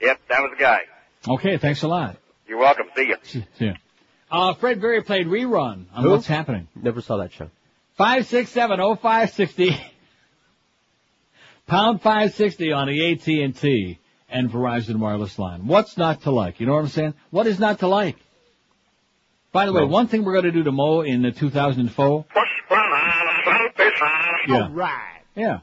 Yep, 0.00 0.20
that 0.28 0.40
was 0.42 0.50
the 0.56 0.62
guy. 0.62 0.80
Okay, 1.26 1.56
thanks 1.58 1.82
a 1.82 1.88
lot. 1.88 2.16
You're 2.46 2.58
welcome. 2.58 2.86
See 2.96 3.08
ya. 3.08 3.16
Yeah. 3.58 3.72
Uh, 4.30 4.54
Fred 4.54 4.80
Berry 4.80 5.02
played 5.02 5.26
rerun 5.26 5.86
on 5.92 6.02
Who? 6.02 6.10
what's 6.10 6.26
happening. 6.26 6.68
Never 6.74 7.00
saw 7.00 7.18
that 7.18 7.32
show. 7.32 7.50
Five 7.96 8.26
six 8.26 8.50
seven 8.50 8.80
oh 8.80 8.96
five 8.96 9.30
sixty. 9.30 9.76
Pound 11.66 12.02
five 12.02 12.34
sixty 12.34 12.72
on 12.72 12.88
the 12.88 13.12
AT 13.12 13.26
and 13.26 13.56
T 13.56 13.98
and 14.28 14.50
Verizon 14.50 14.96
wireless 14.96 15.38
line. 15.38 15.66
What's 15.66 15.96
not 15.96 16.22
to 16.22 16.30
like? 16.30 16.60
You 16.60 16.66
know 16.66 16.74
what 16.74 16.80
I'm 16.80 16.88
saying? 16.88 17.14
What 17.30 17.46
is 17.46 17.58
not 17.58 17.80
to 17.80 17.88
like? 17.88 18.16
By 19.52 19.66
the 19.66 19.72
way, 19.72 19.84
one 19.84 20.08
thing 20.08 20.24
we're 20.24 20.32
going 20.32 20.44
to 20.44 20.52
do 20.52 20.64
to 20.64 20.72
Mo 20.72 21.00
in 21.00 21.22
the 21.22 21.32
2004. 21.32 22.24
Yeah. 24.48 24.62
All 24.62 24.70
right. 24.70 25.20
Yeah. 25.34 25.60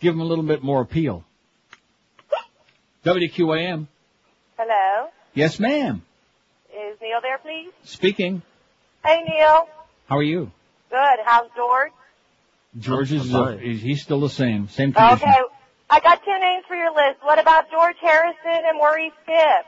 Give 0.00 0.14
him 0.14 0.20
a 0.20 0.24
little 0.24 0.44
bit 0.44 0.64
more 0.64 0.80
appeal. 0.80 1.24
WQAM. 3.04 3.86
Hello. 4.58 5.08
Yes, 5.32 5.60
ma'am. 5.60 6.02
Is 6.92 6.98
Neil 7.00 7.20
there, 7.22 7.38
please? 7.38 7.72
Speaking. 7.84 8.42
Hey, 9.02 9.22
Neil. 9.26 9.66
How 10.08 10.18
are 10.18 10.22
you? 10.22 10.50
Good. 10.90 11.18
How's 11.24 11.48
George? 11.56 11.92
George 12.78 13.12
is, 13.12 13.34
uh, 13.34 13.56
he's 13.56 14.02
still 14.02 14.20
the 14.20 14.28
same. 14.28 14.68
Same 14.68 14.92
condition. 14.92 15.28
Okay. 15.28 15.40
I 15.88 16.00
got 16.00 16.22
two 16.22 16.38
names 16.38 16.64
for 16.68 16.76
your 16.76 16.92
list. 16.94 17.22
What 17.22 17.38
about 17.38 17.70
George 17.70 17.96
Harrison 18.00 18.64
and 18.66 18.76
Maurice 18.78 19.12
Gibb? 19.26 19.66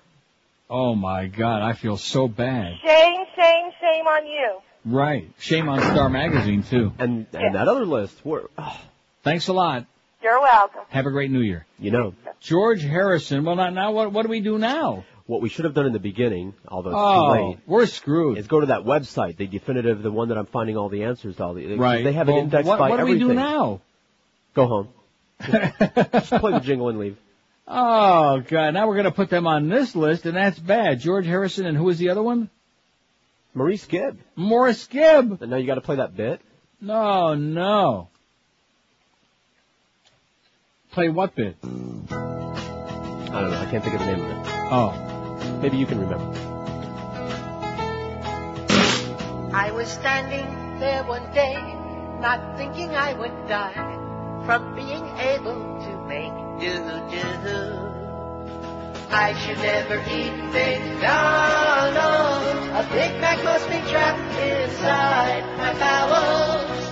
Oh 0.70 0.94
my 0.94 1.26
God, 1.26 1.60
I 1.60 1.74
feel 1.74 1.98
so 1.98 2.26
bad. 2.26 2.72
Shame, 2.82 3.26
shame, 3.36 3.70
shame 3.82 4.06
on 4.06 4.26
you. 4.26 4.60
Right. 4.86 5.30
Shame 5.38 5.68
on 5.68 5.78
Star 5.78 6.08
Magazine 6.08 6.62
too. 6.62 6.90
And 6.98 7.26
and 7.34 7.54
that 7.54 7.68
other 7.68 7.84
list, 7.84 8.24
were, 8.24 8.48
oh, 8.56 8.80
Thanks 9.22 9.48
a 9.48 9.52
lot. 9.52 9.84
You're 10.22 10.40
welcome. 10.40 10.80
Have 10.88 11.04
a 11.04 11.10
great 11.10 11.30
New 11.30 11.42
Year. 11.42 11.66
you 11.78 11.90
know, 11.90 12.14
George 12.40 12.82
Harrison. 12.82 13.44
Well, 13.44 13.56
now, 13.56 13.68
now 13.68 13.92
what, 13.92 14.10
what 14.10 14.22
do 14.22 14.30
we 14.30 14.40
do 14.40 14.58
now? 14.58 15.04
What 15.26 15.40
we 15.40 15.48
should 15.48 15.64
have 15.64 15.74
done 15.74 15.86
in 15.86 15.92
the 15.92 15.98
beginning, 15.98 16.54
although 16.68 16.90
it's 16.90 16.98
Oh, 17.00 17.34
too 17.34 17.42
late, 17.48 17.58
we're 17.66 17.86
screwed. 17.86 18.38
is 18.38 18.46
go 18.46 18.60
to 18.60 18.66
that 18.66 18.82
website, 18.84 19.36
the 19.36 19.46
definitive, 19.46 20.02
the 20.02 20.10
one 20.12 20.28
that 20.28 20.36
I'm 20.38 20.46
finding 20.46 20.76
all 20.76 20.88
the 20.90 21.04
answers 21.04 21.36
to 21.36 21.44
all 21.44 21.54
the. 21.54 21.76
Right. 21.76 22.04
They 22.04 22.12
have 22.12 22.28
Well, 22.28 22.36
it 22.38 22.40
indexed 22.42 22.68
what, 22.68 22.78
by 22.78 22.90
what 22.90 22.98
do 22.98 23.04
we 23.04 23.12
everything. 23.12 23.28
do 23.28 23.34
now? 23.34 23.80
Go 24.54 24.66
home. 24.66 24.88
Just 25.40 26.30
play 26.30 26.52
the 26.52 26.60
jingle 26.62 26.88
and 26.88 26.98
leave. 26.98 27.16
Oh 27.66 28.40
God, 28.46 28.74
now 28.74 28.86
we're 28.86 28.92
going 28.96 29.04
to 29.06 29.10
put 29.10 29.30
them 29.30 29.46
on 29.46 29.70
this 29.70 29.96
list, 29.96 30.26
and 30.26 30.36
that's 30.36 30.58
bad. 30.58 31.00
George 31.00 31.24
Harrison, 31.24 31.64
and 31.64 31.74
who 31.74 31.84
was 31.84 31.96
the 31.96 32.10
other 32.10 32.22
one? 32.22 32.50
Maurice 33.54 33.86
Gibb. 33.86 34.18
Maurice 34.36 34.86
Gibb. 34.86 35.40
And 35.40 35.50
now 35.50 35.56
you 35.56 35.66
got 35.66 35.76
to 35.76 35.80
play 35.80 35.96
that 35.96 36.14
bit. 36.14 36.42
No, 36.82 37.34
no. 37.34 38.08
Play 40.92 41.08
what 41.08 41.34
bit? 41.34 41.56
I 41.64 41.66
don't 41.66 42.10
know. 43.50 43.58
I 43.58 43.66
can't 43.70 43.82
think 43.82 43.94
of 43.94 44.00
the 44.00 44.06
name 44.14 44.20
of 44.26 44.30
it. 44.30 44.52
Oh, 44.70 44.90
Maybe 45.60 45.76
you 45.76 45.86
can 45.86 46.00
remember. 46.00 46.38
I 49.54 49.70
was 49.70 49.88
standing 49.88 50.80
there 50.80 51.04
one 51.04 51.32
day, 51.32 51.54
not 52.20 52.56
thinking 52.56 52.94
I 52.94 53.14
would 53.14 53.46
die 53.48 53.72
from 54.46 54.74
being 54.74 55.06
able 55.18 55.54
to 55.54 55.96
make 56.06 56.32
do-do. 56.60 57.94
I 59.10 59.32
should 59.38 59.58
never 59.58 60.02
eat 60.10 60.34
McDonald's. 60.52 61.04
A 62.74 62.82
Big 62.92 63.20
Mac 63.20 63.44
must 63.44 63.68
be 63.70 63.78
trapped 63.90 64.36
inside 64.40 65.44
my 65.56 65.72
bowels. 65.78 66.84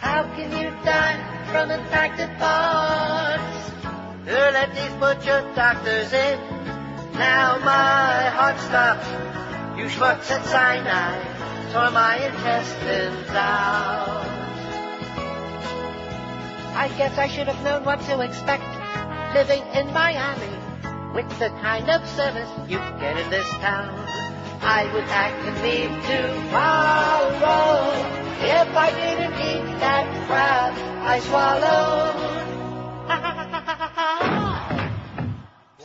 How 0.00 0.24
can 0.34 0.50
you 0.58 0.70
die 0.84 1.18
from 1.52 1.70
infected 1.70 2.30
Who 4.26 4.32
let 4.32 4.74
these 4.74 4.94
butcher 4.94 5.52
doctors 5.54 6.12
in? 6.12 6.38
Now 7.12 7.58
my 7.58 8.30
heart 8.32 8.58
stops. 8.58 9.06
You 9.78 9.84
schmucks 9.84 10.30
at 10.30 10.44
Sinai 10.46 11.34
tore 11.74 11.90
my 11.90 12.16
intestines 12.16 13.28
out. 13.28 14.24
I 16.74 16.88
guess 16.96 17.18
I 17.18 17.28
should 17.28 17.48
have 17.48 17.62
known 17.64 17.84
what 17.84 18.00
to 18.02 18.20
expect 18.20 18.64
living 19.34 19.62
in 19.74 19.92
Miami 19.92 20.56
with 21.12 21.28
the 21.38 21.50
kind 21.60 21.90
of 21.90 22.08
service 22.08 22.48
you 22.66 22.78
get 22.78 23.18
in 23.18 23.28
this 23.28 23.48
town. 23.60 23.92
I 24.62 24.90
would 24.94 25.04
act 25.04 25.36
and 25.44 25.56
leave 25.60 25.92
tomorrow 26.08 27.34
if 28.40 28.68
I 28.74 28.90
didn't 28.90 29.34
eat 29.34 29.80
that 29.80 30.26
crab 30.26 30.72
I 31.04 31.20
swallowed. 31.20 32.53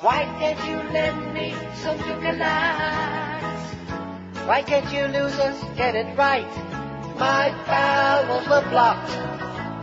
Why 0.02 0.24
can't 0.40 0.60
you 0.66 0.78
lend 0.94 1.34
me 1.34 1.54
some 1.84 1.98
Ducalax? 1.98 3.44
Why 4.48 4.62
can't 4.62 4.90
you 4.94 5.08
losers 5.08 5.62
get 5.76 5.94
it 5.94 6.18
right? 6.18 6.48
My 7.20 7.52
bowels 7.68 8.48
were 8.48 8.64
blocked 8.70 9.12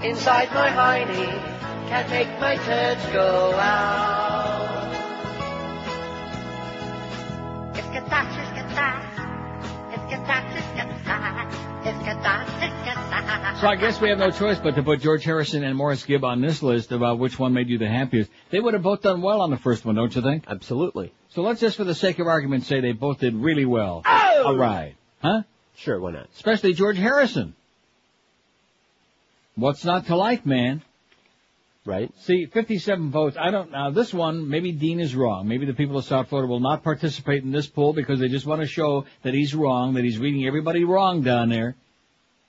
inside 0.03 0.49
my 0.55 0.71
hiney. 0.71 1.29
Can't 1.91 2.09
make 2.09 2.41
my 2.41 2.57
turds 2.57 3.05
go 3.13 3.53
out. 3.61 4.89
It's 7.77 7.87
Gatash, 7.89 8.39
it's 8.41 8.53
Gatash. 8.57 9.93
It's 9.93 10.05
Gatash, 10.15 10.57
it's 10.57 10.71
Gatash. 10.81 11.66
It's 11.87 11.99
Gatash, 11.99 12.49
it's 12.65 12.75
Gatash. 12.85 13.61
so 13.61 13.69
I 13.69 13.77
guess 13.77 14.01
we 14.01 14.09
have 14.09 14.19
no 14.19 14.33
choice 14.33 14.59
but 14.59 14.75
to 14.75 14.83
put 14.83 15.01
George 15.01 15.23
Harrison 15.23 15.63
and 15.63 15.77
Maurice 15.77 16.05
Gibb 16.05 16.25
on 16.25 16.41
this 16.41 16.61
list 16.61 16.91
about 16.91 17.21
which 17.21 17.39
one 17.39 17.53
made 17.53 17.69
you 17.69 17.79
the 17.79 17.87
happiest. 17.87 18.29
They 18.51 18.59
would 18.59 18.75
have 18.75 18.83
both 18.83 19.03
done 19.03 19.23
well 19.23 19.41
on 19.41 19.51
the 19.51 19.57
first 19.57 19.85
one, 19.85 19.95
don't 19.95 20.13
you 20.17 20.21
think? 20.21 20.47
Absolutely. 20.49 21.13
So 21.29 21.43
let's 21.43 21.61
just, 21.61 21.77
for 21.77 21.85
the 21.85 21.95
sake 21.95 22.19
of 22.19 22.27
argument, 22.27 22.65
say 22.65 22.81
they 22.81 22.91
both 22.91 23.21
did 23.21 23.37
really 23.37 23.67
well. 23.67 24.03
Oh! 24.05 24.43
All 24.47 24.57
right, 24.57 24.97
huh? 25.23 25.43
Sure, 25.77 26.01
why 26.01 26.11
not? 26.11 26.27
Especially 26.35 26.73
George 26.73 26.99
Harrison. 26.99 27.55
What's 29.55 29.85
not 29.85 30.07
to 30.07 30.17
like, 30.17 30.45
man? 30.45 30.83
Right? 31.87 32.11
See, 32.19 32.47
57 32.47 33.11
votes. 33.13 33.37
I 33.41 33.51
don't, 33.53 33.71
now 33.71 33.91
this 33.91 34.13
one, 34.13 34.49
maybe 34.51 34.73
Dean 34.73 34.99
is 34.99 35.15
wrong. 35.15 35.47
Maybe 35.47 35.67
the 35.67 35.73
people 35.73 35.97
of 35.97 36.05
South 36.05 36.29
Florida 36.29 36.49
will 36.51 36.59
not 36.61 36.83
participate 36.83 37.45
in 37.45 37.53
this 37.53 37.69
poll 37.69 37.93
because 37.93 38.19
they 38.19 38.29
just 38.29 38.45
want 38.45 38.61
to 38.61 38.67
show 38.67 39.05
that 39.23 39.35
he's 39.35 39.55
wrong, 39.55 39.95
that 39.95 40.03
he's 40.03 40.19
reading 40.19 40.45
everybody 40.47 40.83
wrong 40.85 41.23
down 41.23 41.49
there. 41.49 41.77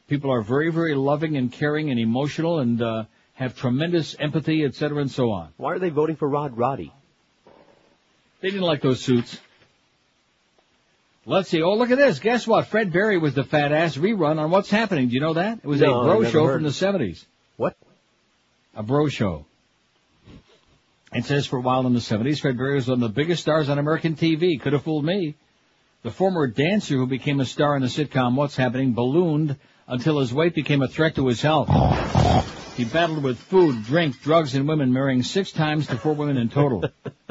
People 0.07 0.31
are 0.33 0.41
very, 0.41 0.71
very 0.71 0.95
loving 0.95 1.37
and 1.37 1.51
caring 1.51 1.91
and 1.91 1.99
emotional 1.99 2.59
and, 2.59 2.81
uh, 2.81 3.03
have 3.35 3.55
tremendous 3.55 4.15
empathy, 4.19 4.63
et 4.65 4.73
cetera, 4.73 4.97
and 4.99 5.11
so 5.11 5.29
on. 5.29 5.49
Why 5.57 5.73
are 5.73 5.79
they 5.79 5.89
voting 5.89 6.15
for 6.15 6.27
Rod 6.27 6.57
Roddy? 6.57 6.91
They 8.41 8.49
didn't 8.49 8.63
like 8.65 8.81
those 8.81 9.01
suits. 9.01 9.37
Let's 11.27 11.49
see. 11.49 11.61
Oh, 11.61 11.75
look 11.75 11.91
at 11.91 11.97
this. 11.97 12.17
Guess 12.19 12.47
what? 12.47 12.67
Fred 12.67 12.91
Berry 12.91 13.17
was 13.19 13.35
the 13.35 13.43
fat 13.43 13.71
ass 13.71 13.97
rerun 13.97 14.39
on 14.39 14.49
What's 14.49 14.71
Happening. 14.71 15.09
Do 15.09 15.13
you 15.13 15.19
know 15.19 15.33
that? 15.33 15.59
It 15.59 15.67
was 15.67 15.81
No, 15.81 16.01
a 16.01 16.03
bro 16.05 16.23
show 16.23 16.45
heard. 16.45 16.55
from 16.55 16.63
the 16.63 16.69
70s. 16.69 17.23
What? 17.57 17.75
A 18.77 18.83
bro 18.83 19.09
show. 19.09 19.47
It 21.11 21.25
says 21.25 21.47
for 21.47 21.57
a 21.57 21.61
while 21.61 21.87
in 21.87 21.93
the 21.93 21.99
70s, 21.99 22.39
Fred 22.39 22.57
Berry 22.57 22.75
was 22.75 22.87
one 22.87 23.01
of 23.01 23.09
the 23.09 23.21
biggest 23.21 23.41
stars 23.41 23.69
on 23.69 23.79
American 23.79 24.15
TV. 24.15 24.61
Could 24.61 24.73
have 24.73 24.83
fooled 24.83 25.03
me. 25.03 25.33
The 26.03 26.11
former 26.11 26.45
dancer 26.45 26.95
who 26.95 27.07
became 27.07 27.39
a 27.39 27.45
star 27.45 27.75
in 27.75 27.81
the 27.81 27.87
sitcom 27.87 28.35
What's 28.35 28.55
Happening 28.55 28.93
ballooned 28.93 29.55
until 29.87 30.19
his 30.19 30.31
weight 30.31 30.53
became 30.53 30.83
a 30.83 30.87
threat 30.87 31.15
to 31.15 31.25
his 31.25 31.41
health. 31.41 31.69
He 32.77 32.85
battled 32.85 33.23
with 33.23 33.39
food, 33.39 33.83
drink, 33.83 34.21
drugs, 34.21 34.53
and 34.53 34.67
women, 34.67 34.93
marrying 34.93 35.23
six 35.23 35.51
times 35.51 35.87
to 35.87 35.97
four 35.97 36.13
women 36.13 36.37
in 36.37 36.49
total. 36.49 36.83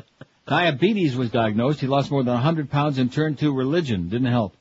Diabetes 0.48 1.14
was 1.14 1.30
diagnosed. 1.30 1.80
He 1.80 1.86
lost 1.86 2.10
more 2.10 2.24
than 2.24 2.34
100 2.34 2.70
pounds 2.70 2.98
and 2.98 3.12
turned 3.12 3.38
to 3.38 3.52
religion. 3.54 4.08
Didn't 4.08 4.32
help. 4.32 4.56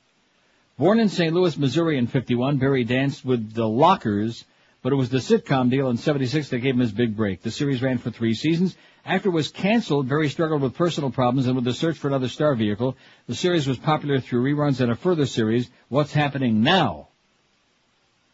Born 0.78 1.00
in 1.00 1.10
St. 1.10 1.34
Louis, 1.34 1.58
Missouri 1.58 1.98
in 1.98 2.06
51, 2.06 2.58
Berry 2.58 2.84
danced 2.84 3.26
with 3.26 3.54
the 3.54 3.68
Lockers, 3.68 4.46
but 4.86 4.94
it 4.94 4.98
was 4.98 5.10
the 5.10 5.18
sitcom 5.18 5.72
deal 5.72 5.90
in 5.90 5.98
76 5.98 6.50
that 6.50 6.60
gave 6.60 6.76
him 6.76 6.80
his 6.80 6.92
big 6.92 7.18
break. 7.18 7.42
The 7.42 7.50
series 7.50 7.82
ran 7.82 7.98
for 7.98 8.12
three 8.12 8.36
seasons. 8.36 8.78
After 9.04 9.30
it 9.30 9.32
was 9.32 9.50
canceled, 9.50 10.08
Berry 10.08 10.30
struggled 10.30 10.62
with 10.62 10.76
personal 10.76 11.10
problems 11.10 11.48
and 11.48 11.56
with 11.56 11.66
the 11.66 11.74
search 11.74 11.98
for 11.98 12.08
another 12.08 12.28
star 12.28 12.54
vehicle. 12.54 12.96
The 13.26 13.34
series 13.34 13.66
was 13.66 13.80
popular 13.80 14.20
through 14.20 14.44
reruns 14.44 14.82
and 14.82 14.92
a 14.92 14.96
further 14.96 15.26
series, 15.26 15.72
What's 15.90 16.14
Happening 16.14 16.62
Now? 16.62 17.08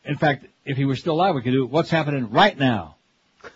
In 0.03 0.17
fact, 0.17 0.45
if 0.65 0.75
he 0.75 0.83
were 0.83 0.97
still 0.97 1.13
alive, 1.13 1.35
we 1.35 1.41
could 1.41 1.53
do 1.53 1.65
What's 1.65 1.89
Happening 1.89 2.29
Right 2.31 2.59
Now? 2.59 2.97
It 3.45 3.51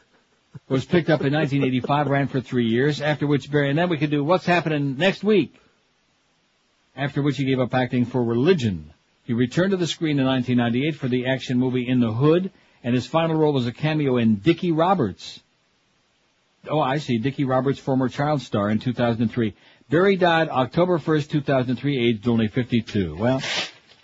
was 0.70 0.86
picked 0.86 1.10
up 1.10 1.20
in 1.20 1.34
1985, 1.34 2.08
ran 2.08 2.28
for 2.30 2.40
three 2.40 2.70
years, 2.70 3.02
after 3.02 3.28
which 3.28 3.52
Berry, 3.52 3.72
and 3.72 3.78
then 3.78 3.90
we 3.90 3.98
could 3.98 4.10
do 4.10 4.24
What's 4.24 4.46
Happening 4.46 4.96
Next 4.98 5.22
Week? 5.22 5.54
After 6.96 7.22
which 7.22 7.36
he 7.36 7.44
gave 7.44 7.60
up 7.60 7.74
acting 7.74 8.06
for 8.06 8.24
religion. 8.24 8.94
He 9.26 9.34
returned 9.34 9.72
to 9.72 9.78
the 9.78 9.86
screen 9.86 10.18
in 10.18 10.26
1998 10.26 10.96
for 10.96 11.10
the 11.10 11.26
action 11.26 11.60
movie 11.60 11.86
In 11.86 12.00
the 12.00 12.14
Hood, 12.14 12.52
and 12.86 12.94
his 12.94 13.08
final 13.08 13.36
role 13.36 13.52
was 13.52 13.66
a 13.66 13.74
cameo 13.74 14.18
in 14.18 14.36
Dickie 14.36 14.72
Roberts. 14.72 15.42
Oh, 16.70 16.80
I 16.80 17.00
see. 17.00 17.18
Dickie 17.18 17.44
Roberts, 17.44 17.80
former 17.80 18.08
child 18.08 18.42
star 18.42 18.70
in 18.70 18.80
2003. 18.80 19.56
Berry 19.90 20.16
died 20.16 20.50
October 20.50 21.00
1st, 21.00 21.30
2003, 21.30 22.10
aged 22.10 22.28
only 22.28 22.48
52. 22.48 23.18
Well, 23.18 23.42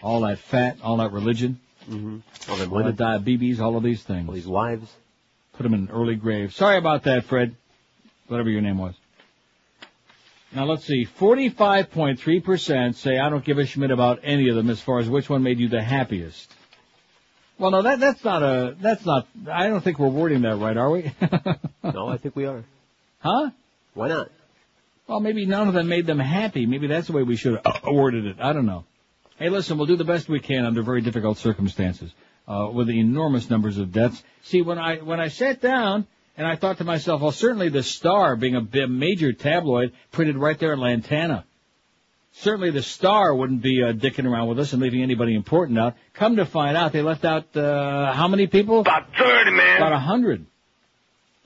all 0.01 0.21
that 0.21 0.39
fat, 0.39 0.79
all 0.83 0.97
that 0.97 1.11
religion, 1.11 1.59
Mm-hmm. 1.89 2.51
All 2.51 2.57
them 2.57 2.73
all 2.73 2.83
the 2.83 2.93
diabetes, 2.93 3.59
all 3.59 3.75
of 3.75 3.83
these 3.83 4.03
things. 4.03 4.27
all 4.27 4.35
these 4.35 4.47
wives. 4.47 4.87
Put 5.53 5.65
him 5.65 5.73
in 5.73 5.79
an 5.81 5.89
early 5.91 6.15
grave. 6.15 6.53
Sorry 6.53 6.77
about 6.77 7.03
that, 7.03 7.25
Fred. 7.25 7.55
Whatever 8.27 8.49
your 8.49 8.61
name 8.61 8.77
was. 8.77 8.93
Now 10.53 10.65
let's 10.65 10.85
see. 10.85 11.05
45.3% 11.05 12.95
say 12.95 13.17
I 13.17 13.29
don't 13.29 13.43
give 13.43 13.57
a 13.57 13.65
schmidt 13.65 13.89
about 13.89 14.19
any 14.23 14.49
of 14.49 14.55
them 14.55 14.69
as 14.69 14.79
far 14.79 14.99
as 14.99 15.09
which 15.09 15.29
one 15.29 15.43
made 15.43 15.59
you 15.59 15.69
the 15.69 15.81
happiest. 15.81 16.53
Well, 17.61 17.69
no, 17.69 17.83
that, 17.83 17.99
that's 17.99 18.23
not 18.23 18.41
a, 18.41 18.75
that's 18.81 19.05
not, 19.05 19.27
I 19.47 19.67
don't 19.67 19.83
think 19.83 19.99
we're 19.99 20.07
wording 20.07 20.41
that 20.41 20.55
right, 20.55 20.75
are 20.75 20.89
we? 20.89 21.11
No, 21.83 22.07
I 22.07 22.17
think 22.17 22.35
we 22.35 22.45
are. 22.45 22.63
huh? 23.19 23.51
Why 23.93 24.07
not? 24.07 24.31
Well, 25.07 25.19
maybe 25.19 25.45
none 25.45 25.67
of 25.67 25.75
them 25.75 25.87
made 25.87 26.07
them 26.07 26.17
happy. 26.17 26.65
Maybe 26.65 26.87
that's 26.87 27.05
the 27.07 27.13
way 27.13 27.21
we 27.21 27.35
should 27.35 27.59
have 27.63 27.83
worded 27.85 28.25
it. 28.25 28.37
I 28.39 28.53
don't 28.53 28.65
know. 28.65 28.85
Hey, 29.37 29.49
listen, 29.49 29.77
we'll 29.77 29.85
do 29.87 29.95
the 29.95 30.03
best 30.03 30.27
we 30.27 30.39
can 30.39 30.65
under 30.65 30.81
very 30.81 31.01
difficult 31.01 31.37
circumstances, 31.37 32.11
uh, 32.47 32.69
with 32.73 32.87
the 32.87 32.99
enormous 32.99 33.47
numbers 33.49 33.77
of 33.77 33.91
deaths. 33.91 34.23
See, 34.43 34.63
when 34.63 34.79
I, 34.79 34.97
when 34.97 35.19
I 35.19 35.27
sat 35.27 35.61
down 35.61 36.07
and 36.37 36.47
I 36.47 36.55
thought 36.55 36.79
to 36.79 36.83
myself, 36.83 37.21
well, 37.21 37.31
certainly 37.31 37.69
the 37.69 37.83
Star, 37.83 38.35
being 38.35 38.55
a 38.55 38.87
major 38.87 39.33
tabloid, 39.33 39.93
printed 40.11 40.37
right 40.37 40.57
there 40.57 40.73
in 40.73 40.79
Lantana. 40.79 41.45
Certainly 42.33 42.71
the 42.71 42.81
Star 42.81 43.35
wouldn't 43.35 43.61
be, 43.61 43.83
uh, 43.83 43.91
dicking 43.91 44.25
around 44.25 44.47
with 44.47 44.59
us 44.59 44.73
and 44.73 44.81
leaving 44.81 45.03
anybody 45.03 45.35
important 45.35 45.77
out. 45.77 45.95
Come 46.13 46.37
to 46.37 46.45
find 46.45 46.77
out, 46.77 46.93
they 46.93 47.01
left 47.01 47.25
out, 47.25 47.55
uh, 47.55 48.13
how 48.13 48.27
many 48.27 48.47
people? 48.47 48.79
About 48.79 49.07
30, 49.17 49.51
man. 49.51 49.77
About 49.77 50.01
hundred. 50.01 50.45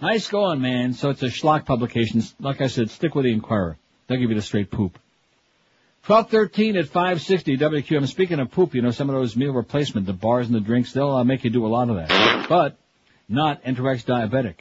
Nice 0.01 0.27
going, 0.27 0.61
man. 0.61 0.93
So 0.93 1.09
it's 1.09 1.23
a 1.23 1.27
schlock 1.27 1.65
publication. 1.65 2.21
Like 2.39 2.61
I 2.61 2.67
said, 2.67 2.91
stick 2.91 3.15
with 3.15 3.25
the 3.25 3.31
Inquirer. 3.31 3.77
They'll 4.07 4.19
give 4.19 4.29
you 4.29 4.35
the 4.35 4.41
straight 4.41 4.69
poop. 4.69 4.99
1213 6.05 6.77
at 6.77 6.85
560 6.87 7.57
WQAM. 7.57 8.07
Speaking 8.07 8.39
of 8.39 8.51
poop, 8.51 8.75
you 8.75 8.83
know, 8.83 8.91
some 8.91 9.09
of 9.09 9.15
those 9.15 9.35
meal 9.35 9.53
replacement, 9.53 10.05
the 10.05 10.13
bars 10.13 10.45
and 10.45 10.55
the 10.55 10.59
drinks, 10.59 10.93
they'll 10.93 11.15
uh, 11.15 11.23
make 11.23 11.43
you 11.43 11.49
do 11.49 11.65
a 11.65 11.67
lot 11.67 11.89
of 11.89 11.95
that. 11.95 12.47
But 12.47 12.77
not 13.27 13.63
Enterex 13.63 14.05
diabetic. 14.05 14.55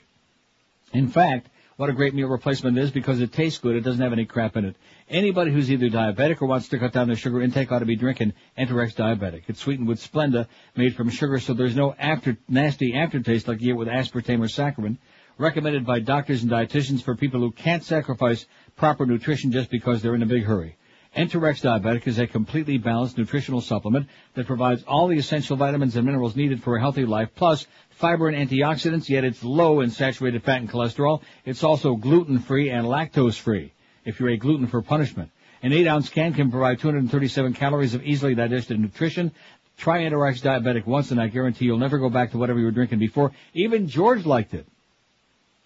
In 0.95 1.09
fact, 1.09 1.49
what 1.77 1.91
a 1.91 1.93
great 1.93 2.15
meal 2.15 2.29
replacement 2.29 2.79
is 2.79 2.91
because 2.91 3.21
it 3.21 3.33
tastes 3.33 3.59
good. 3.59 3.75
It 3.75 3.81
doesn't 3.81 4.01
have 4.01 4.13
any 4.13 4.25
crap 4.25 4.57
in 4.57 4.65
it. 4.65 4.77
Anybody 5.09 5.53
who's 5.53 5.71
either 5.71 5.89
diabetic 5.89 6.41
or 6.41 6.47
wants 6.47 6.69
to 6.69 6.79
cut 6.79 6.93
down 6.93 7.09
their 7.09 7.17
sugar 7.17 7.43
intake 7.43 7.73
ought 7.73 7.81
to 7.81 7.85
be 7.85 7.97
drinking 7.97 8.33
Enterex 8.57 8.95
diabetic. 8.95 9.43
It's 9.49 9.61
sweetened 9.61 9.89
with 9.89 10.01
Splenda, 10.01 10.47
made 10.77 10.95
from 10.95 11.11
sugar, 11.11 11.41
so 11.41 11.53
there's 11.53 11.77
no 11.77 11.95
after, 11.99 12.37
nasty 12.49 12.95
aftertaste 12.95 13.49
like 13.49 13.61
you 13.61 13.69
get 13.69 13.77
with 13.77 13.89
aspartame 13.89 14.41
or 14.41 14.49
saccharin. 14.49 14.99
Recommended 15.37 15.85
by 15.85 15.99
doctors 15.99 16.43
and 16.43 16.53
dietitians 16.53 17.03
for 17.03 17.17
people 17.17 17.41
who 17.41 17.51
can't 17.51 17.83
sacrifice 17.83 18.47
proper 18.77 19.05
nutrition 19.05 19.51
just 19.51 19.69
because 19.69 20.01
they're 20.01 20.15
in 20.15 20.23
a 20.23 20.27
big 20.27 20.45
hurry. 20.45 20.77
Enterex 21.17 21.63
Diabetic 21.63 22.09
is 22.09 22.19
a 22.19 22.27
completely 22.27 22.77
balanced 22.77 23.17
nutritional 23.17 23.61
supplement 23.61 24.09
that 24.35 24.49
provides 24.49 24.83
all 24.83 25.07
the 25.07 25.17
essential 25.17 25.57
vitamins 25.57 25.95
and 25.95 26.05
minerals 26.05 26.35
needed 26.35 26.61
for 26.61 26.77
a 26.77 26.81
healthy 26.81 27.05
life, 27.05 27.29
plus 27.37 27.69
fiber 27.95 28.29
and 28.29 28.49
antioxidants, 28.49 29.09
yet 29.09 29.25
it's 29.25 29.43
low 29.43 29.81
in 29.81 29.91
saturated 29.91 30.43
fat 30.43 30.61
and 30.61 30.71
cholesterol. 30.71 31.23
It's 31.45 31.65
also 31.65 31.97
gluten-free 31.97 32.71
and 32.71 32.87
lactose-free, 32.87 33.73
if 34.05 34.21
you're 34.21 34.31
a 34.31 34.37
gluten 34.37 34.67
for 34.67 34.83
punishment. 34.83 35.31
An 35.63 35.73
8-ounce 35.73 36.11
can 36.11 36.35
can 36.35 36.51
provide 36.51 36.79
237 36.81 37.55
calories 37.55 37.95
of 37.95 38.05
easily 38.05 38.35
digested 38.35 38.79
nutrition. 38.79 39.33
Try 39.79 40.03
Enterex 40.03 40.43
Diabetic 40.43 40.87
once 40.87 41.11
and 41.11 41.21
I 41.21 41.29
guarantee 41.29 41.65
you'll 41.65 41.79
never 41.79 41.99
go 41.99 42.11
back 42.11 42.33
to 42.33 42.39
whatever 42.39 42.59
you 42.59 42.67
were 42.67 42.71
drinking 42.71 42.99
before. 42.99 43.33
Even 43.55 43.89
George 43.89 44.27
liked 44.27 44.55
it. 44.55 44.67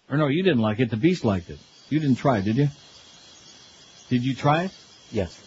Or 0.09 0.17
no, 0.17 0.27
you 0.27 0.41
didn't 0.41 0.61
like 0.61 0.79
it. 0.79 0.89
The 0.89 0.97
Beast 0.97 1.25
liked 1.25 1.49
it. 1.49 1.59
You 1.89 1.99
didn't 1.99 2.17
try 2.17 2.39
it, 2.39 2.45
did 2.45 2.55
you? 2.55 2.69
Did 4.09 4.23
you 4.23 4.33
try 4.33 4.63
it? 4.63 4.71
Yes. 5.11 5.39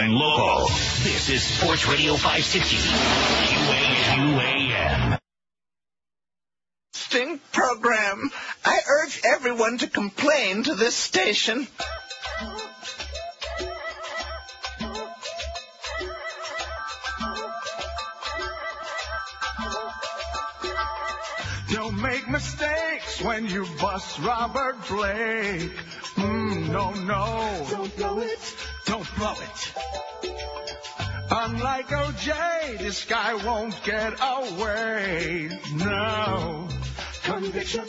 and 0.00 0.12
local. 0.12 0.66
This 1.02 1.30
is 1.30 1.42
Sports 1.42 1.86
Radio 1.88 2.16
560. 2.16 2.76
QAM. 4.06 4.65
Sting 7.08 7.38
program. 7.52 8.32
I 8.64 8.80
urge 8.88 9.20
everyone 9.24 9.78
to 9.78 9.86
complain 9.86 10.64
to 10.64 10.74
this 10.74 10.96
station. 10.96 11.68
Don't 21.70 22.02
make 22.02 22.28
mistakes 22.28 23.22
when 23.22 23.46
you 23.46 23.66
bust 23.80 24.18
Robert 24.18 24.76
Blake. 24.88 25.76
Mm, 26.16 26.70
no, 26.72 26.90
no. 26.90 27.66
Don't 27.70 27.96
blow 27.96 28.18
it. 28.18 28.56
Don't 28.86 29.16
blow 29.16 29.34
it. 29.40 29.74
Unlike 31.30 31.88
OJ, 31.88 32.78
this 32.78 33.04
guy 33.04 33.34
won't 33.46 33.80
get 33.84 34.14
away. 34.20 35.50
No 35.72 36.68
conviction 37.26 37.84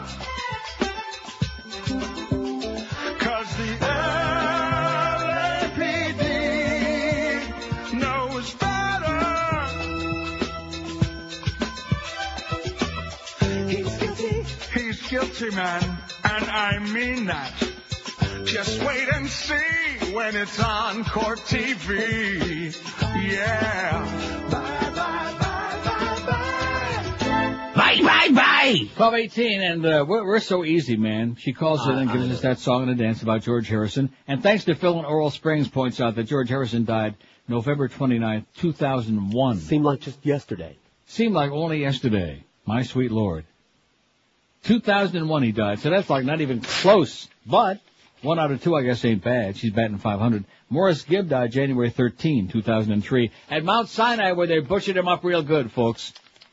Cause 3.19 3.57
the 3.59 3.71
LAPD 5.51 6.25
knows 8.01 8.55
better. 8.55 9.21
He's 13.69 13.93
guilty. 13.99 14.37
He's 14.73 14.99
guilty, 15.11 15.51
man. 15.51 15.83
And 16.25 16.45
I 16.47 16.79
mean 16.79 17.27
that. 17.27 17.53
Just 18.47 18.83
wait 18.83 19.09
and 19.13 19.29
see 19.29 19.98
when 20.19 20.35
it's 20.35 20.59
on 20.59 21.05
court 21.05 21.39
TV. 21.39 22.75
Yeah. 23.31 24.03
Bye, 24.51 24.91
bye, 24.91 25.35
bye, 25.39 25.81
bye, 25.85 26.23
bye. 26.27 27.73
Bye, 27.77 28.03
bye, 28.03 28.29
bye. 28.35 28.75
1218, 28.97 29.63
and 29.63 29.87
uh, 29.87 30.05
we're, 30.09 30.27
we're 30.27 30.41
so 30.41 30.65
easy, 30.65 30.97
man. 30.97 31.37
She 31.37 31.53
calls 31.53 31.87
in 31.87 31.95
and 31.95 32.11
gives 32.11 32.29
us 32.33 32.41
that 32.41 32.59
song 32.59 32.83
and 32.83 32.91
a 32.91 32.95
dance 32.97 33.23
about 33.23 33.43
George 33.43 33.69
Harrison. 33.69 34.11
And 34.27 34.43
thanks 34.43 34.65
to 34.65 34.75
Phil 34.75 34.99
in 34.99 35.05
Oral 35.05 35.31
Springs 35.31 35.69
points 35.69 36.01
out 36.01 36.17
that 36.17 36.25
George 36.25 36.49
Harrison 36.49 36.85
died 36.85 37.15
November 37.47 37.89
29th, 37.89 38.45
2001. 38.57 39.59
Seemed 39.59 39.85
like 39.85 40.01
just 40.01 40.27
yesterday. 40.27 40.77
Seemed 41.07 41.35
like 41.35 41.53
only 41.53 41.79
yesterday. 41.79 42.43
My 42.67 42.83
sweet 42.83 43.13
lord. 43.13 43.45
2001 44.65 45.43
he 45.45 45.53
died, 45.53 45.79
so 45.79 45.91
that's 45.91 46.11
like 46.11 46.25
not 46.25 46.41
even 46.41 46.61
close. 46.61 47.29
But 47.47 47.79
one 48.23 48.39
out 48.39 48.51
of 48.51 48.63
two, 48.63 48.75
I 48.75 48.83
guess, 48.83 49.05
ain't 49.05 49.23
bad. 49.23 49.57
She's 49.57 49.73
batting 49.73 49.99
500. 49.99 50.45
Maurice 50.71 51.03
Gibb 51.03 51.29
died 51.29 51.53
January 51.53 51.91
13, 51.91 52.49
2003, 52.49 53.31
at 53.51 53.65
Mount 53.65 53.89
Sinai, 53.89 54.33
where 54.33 54.47
they 54.47 54.61
butchered 54.61 54.97
him 54.97 55.09
up 55.09 55.25
real 55.25 55.43
good, 55.43 55.73
folks. 55.73 56.13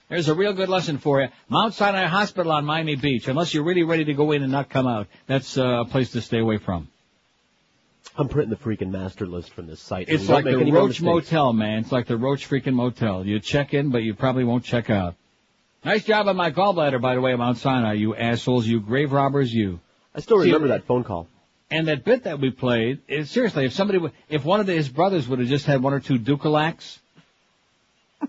There's 0.09 0.29
a 0.29 0.35
real 0.35 0.53
good 0.53 0.69
lesson 0.69 0.99
for 0.99 1.21
you. 1.21 1.29
Mount 1.49 1.73
Sinai 1.73 2.05
Hospital 2.05 2.51
on 2.51 2.63
Miami 2.65 2.95
Beach. 2.95 3.27
Unless 3.27 3.53
you're 3.53 3.63
really 3.63 3.83
ready 3.83 4.05
to 4.05 4.13
go 4.13 4.31
in 4.31 4.43
and 4.43 4.51
not 4.51 4.69
come 4.69 4.87
out, 4.87 5.07
that's 5.25 5.57
uh, 5.57 5.81
a 5.81 5.85
place 5.85 6.11
to 6.11 6.21
stay 6.21 6.39
away 6.39 6.57
from. 6.57 6.87
I'm 8.17 8.29
printing 8.29 8.51
the 8.51 8.63
freaking 8.63 8.91
master 8.91 9.25
list 9.25 9.51
from 9.53 9.67
this 9.67 9.81
site. 9.81 10.07
It's 10.07 10.29
like 10.29 10.45
the 10.45 10.71
Roach. 10.71 11.01
Motel, 11.01 11.51
man. 11.53 11.79
It's 11.79 11.91
like 11.91 12.07
the 12.07 12.17
Roach 12.17 12.47
freaking 12.47 12.73
Motel. 12.73 13.25
You 13.25 13.39
check 13.39 13.73
in, 13.73 13.89
but 13.89 14.03
you 14.03 14.13
probably 14.13 14.43
won't 14.43 14.63
check 14.63 14.89
out. 14.89 15.15
Nice 15.83 16.03
job 16.03 16.27
on 16.27 16.35
my 16.35 16.51
gallbladder, 16.51 17.01
by 17.01 17.15
the 17.15 17.21
way, 17.21 17.35
Mount 17.35 17.57
Sinai. 17.57 17.93
You 17.93 18.15
assholes, 18.15 18.65
you 18.65 18.79
grave 18.79 19.11
robbers, 19.11 19.53
you. 19.53 19.79
I 20.13 20.21
still 20.21 20.39
See, 20.39 20.45
remember 20.45 20.69
that 20.69 20.85
phone 20.85 21.03
call. 21.03 21.27
And 21.71 21.87
that 21.87 22.03
bit 22.03 22.23
that 22.23 22.39
we 22.39 22.51
played, 22.51 23.01
is, 23.07 23.31
seriously, 23.31 23.65
if 23.65 23.73
somebody, 23.73 23.97
would, 23.97 24.11
if 24.29 24.45
one 24.45 24.59
of 24.59 24.67
the, 24.67 24.73
his 24.73 24.87
brothers 24.87 25.27
would 25.27 25.39
have 25.39 25.47
just 25.47 25.65
had 25.65 25.81
one 25.81 25.93
or 25.93 25.99
two 25.99 26.19
Dulcolax, 26.19 26.99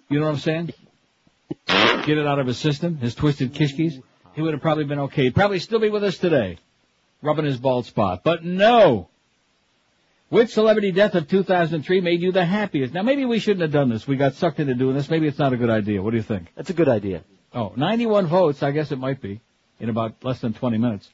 you 0.08 0.18
know 0.18 0.26
what 0.26 0.32
I'm 0.32 0.38
saying? 0.38 0.72
Get 1.66 2.18
it 2.18 2.26
out 2.26 2.38
of 2.38 2.46
his 2.46 2.58
system, 2.58 2.96
his 2.96 3.14
twisted 3.14 3.52
kishkis, 3.52 4.02
he 4.34 4.42
would 4.42 4.54
have 4.54 4.62
probably 4.62 4.84
been 4.84 5.00
okay. 5.00 5.24
He'd 5.24 5.34
probably 5.34 5.58
still 5.58 5.78
be 5.78 5.90
with 5.90 6.04
us 6.04 6.18
today, 6.18 6.58
rubbing 7.22 7.44
his 7.44 7.58
bald 7.58 7.86
spot. 7.86 8.22
But 8.24 8.44
no! 8.44 9.08
Which 10.28 10.50
celebrity 10.50 10.90
death 10.90 11.14
of 11.14 11.28
2003 11.28 12.00
made 12.00 12.20
you 12.20 12.32
the 12.32 12.44
happiest? 12.44 12.92
Now 12.92 13.02
maybe 13.02 13.24
we 13.24 13.38
shouldn't 13.38 13.62
have 13.62 13.70
done 13.70 13.90
this. 13.90 14.08
We 14.08 14.16
got 14.16 14.34
sucked 14.34 14.58
into 14.58 14.74
doing 14.74 14.96
this. 14.96 15.08
Maybe 15.08 15.28
it's 15.28 15.38
not 15.38 15.52
a 15.52 15.56
good 15.56 15.70
idea. 15.70 16.02
What 16.02 16.10
do 16.10 16.16
you 16.16 16.22
think? 16.22 16.52
That's 16.56 16.70
a 16.70 16.74
good 16.74 16.88
idea. 16.88 17.22
Oh, 17.54 17.72
91 17.76 18.26
votes. 18.26 18.62
I 18.62 18.72
guess 18.72 18.90
it 18.90 18.98
might 18.98 19.20
be 19.20 19.40
in 19.78 19.88
about 19.88 20.24
less 20.24 20.40
than 20.40 20.52
20 20.52 20.78
minutes. 20.78 21.08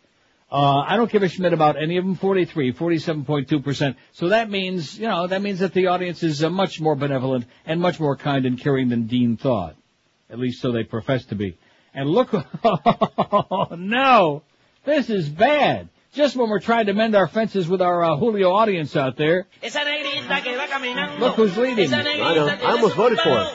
Uh, 0.52 0.84
I 0.86 0.96
don't 0.98 1.10
give 1.10 1.22
a 1.22 1.28
schmidt 1.28 1.54
about 1.54 1.82
any 1.82 1.96
of 1.96 2.04
them. 2.04 2.14
43, 2.14 2.74
47.2%. 2.74 3.96
So 4.12 4.28
that 4.28 4.50
means, 4.50 4.98
you 4.98 5.08
know, 5.08 5.26
that 5.26 5.40
means 5.40 5.60
that 5.60 5.72
the 5.72 5.86
audience 5.86 6.22
is 6.22 6.44
uh, 6.44 6.50
much 6.50 6.78
more 6.78 6.94
benevolent 6.94 7.46
and 7.64 7.80
much 7.80 7.98
more 7.98 8.16
kind 8.16 8.44
and 8.44 8.60
caring 8.60 8.90
than 8.90 9.06
Dean 9.06 9.38
thought. 9.38 9.76
At 10.28 10.38
least 10.38 10.60
so 10.60 10.70
they 10.70 10.84
profess 10.84 11.24
to 11.26 11.36
be. 11.36 11.56
And 11.94 12.10
look, 12.10 12.34
oh 12.64 13.68
no! 13.78 14.42
This 14.84 15.08
is 15.08 15.28
bad. 15.28 15.88
Just 16.12 16.36
when 16.36 16.50
we're 16.50 16.60
trying 16.60 16.86
to 16.86 16.92
mend 16.92 17.14
our 17.14 17.28
fences 17.28 17.66
with 17.68 17.80
our 17.80 18.04
uh, 18.04 18.16
Julio 18.16 18.52
audience 18.52 18.94
out 18.96 19.16
there, 19.16 19.46
Esa 19.62 19.80
negrita 19.80 20.42
que 20.42 20.56
va 20.56 20.66
caminando. 20.68 21.18
look 21.18 21.36
who's 21.36 21.56
leading. 21.56 21.92
I 21.92 22.02
know. 22.34 22.48
I 22.48 22.72
almost 22.72 22.96
voted 22.96 23.18
for 23.20 23.30
him. 23.30 23.46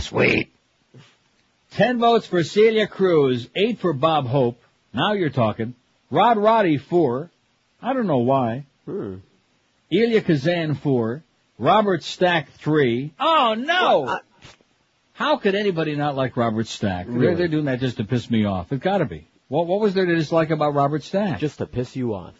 Sweet. 0.00 0.52
Ten 1.72 1.98
votes 1.98 2.26
for 2.26 2.42
Celia 2.42 2.86
Cruz, 2.86 3.48
eight 3.54 3.78
for 3.78 3.92
Bob 3.92 4.26
Hope. 4.26 4.60
Now 4.92 5.12
you're 5.12 5.30
talking. 5.30 5.74
Rod 6.10 6.38
Roddy, 6.38 6.78
four. 6.78 7.30
I 7.82 7.92
don't 7.92 8.06
know 8.06 8.18
why. 8.18 8.64
Hmm. 8.86 9.16
Elia 9.92 10.22
Kazan, 10.22 10.74
four. 10.76 11.22
Robert 11.58 12.02
Stack, 12.02 12.50
three. 12.52 13.12
Oh 13.18 13.54
no! 13.58 14.18
How 15.14 15.36
could 15.36 15.54
anybody 15.56 15.96
not 15.96 16.14
like 16.16 16.36
Robert 16.36 16.66
Stack? 16.68 17.06
They're, 17.06 17.16
Really? 17.18 17.34
they're 17.34 17.48
doing 17.48 17.64
that 17.66 17.80
just 17.80 17.96
to 17.96 18.04
piss 18.04 18.30
me 18.30 18.44
off. 18.44 18.72
It's 18.72 18.82
gotta 18.82 19.04
be. 19.04 19.26
What, 19.48 19.66
what 19.66 19.80
was 19.80 19.94
there 19.94 20.06
to 20.06 20.14
dislike 20.14 20.50
about 20.50 20.74
Robert 20.74 21.02
Stack? 21.02 21.40
Just 21.40 21.58
to 21.58 21.66
piss 21.66 21.96
you 21.96 22.14
off. 22.14 22.34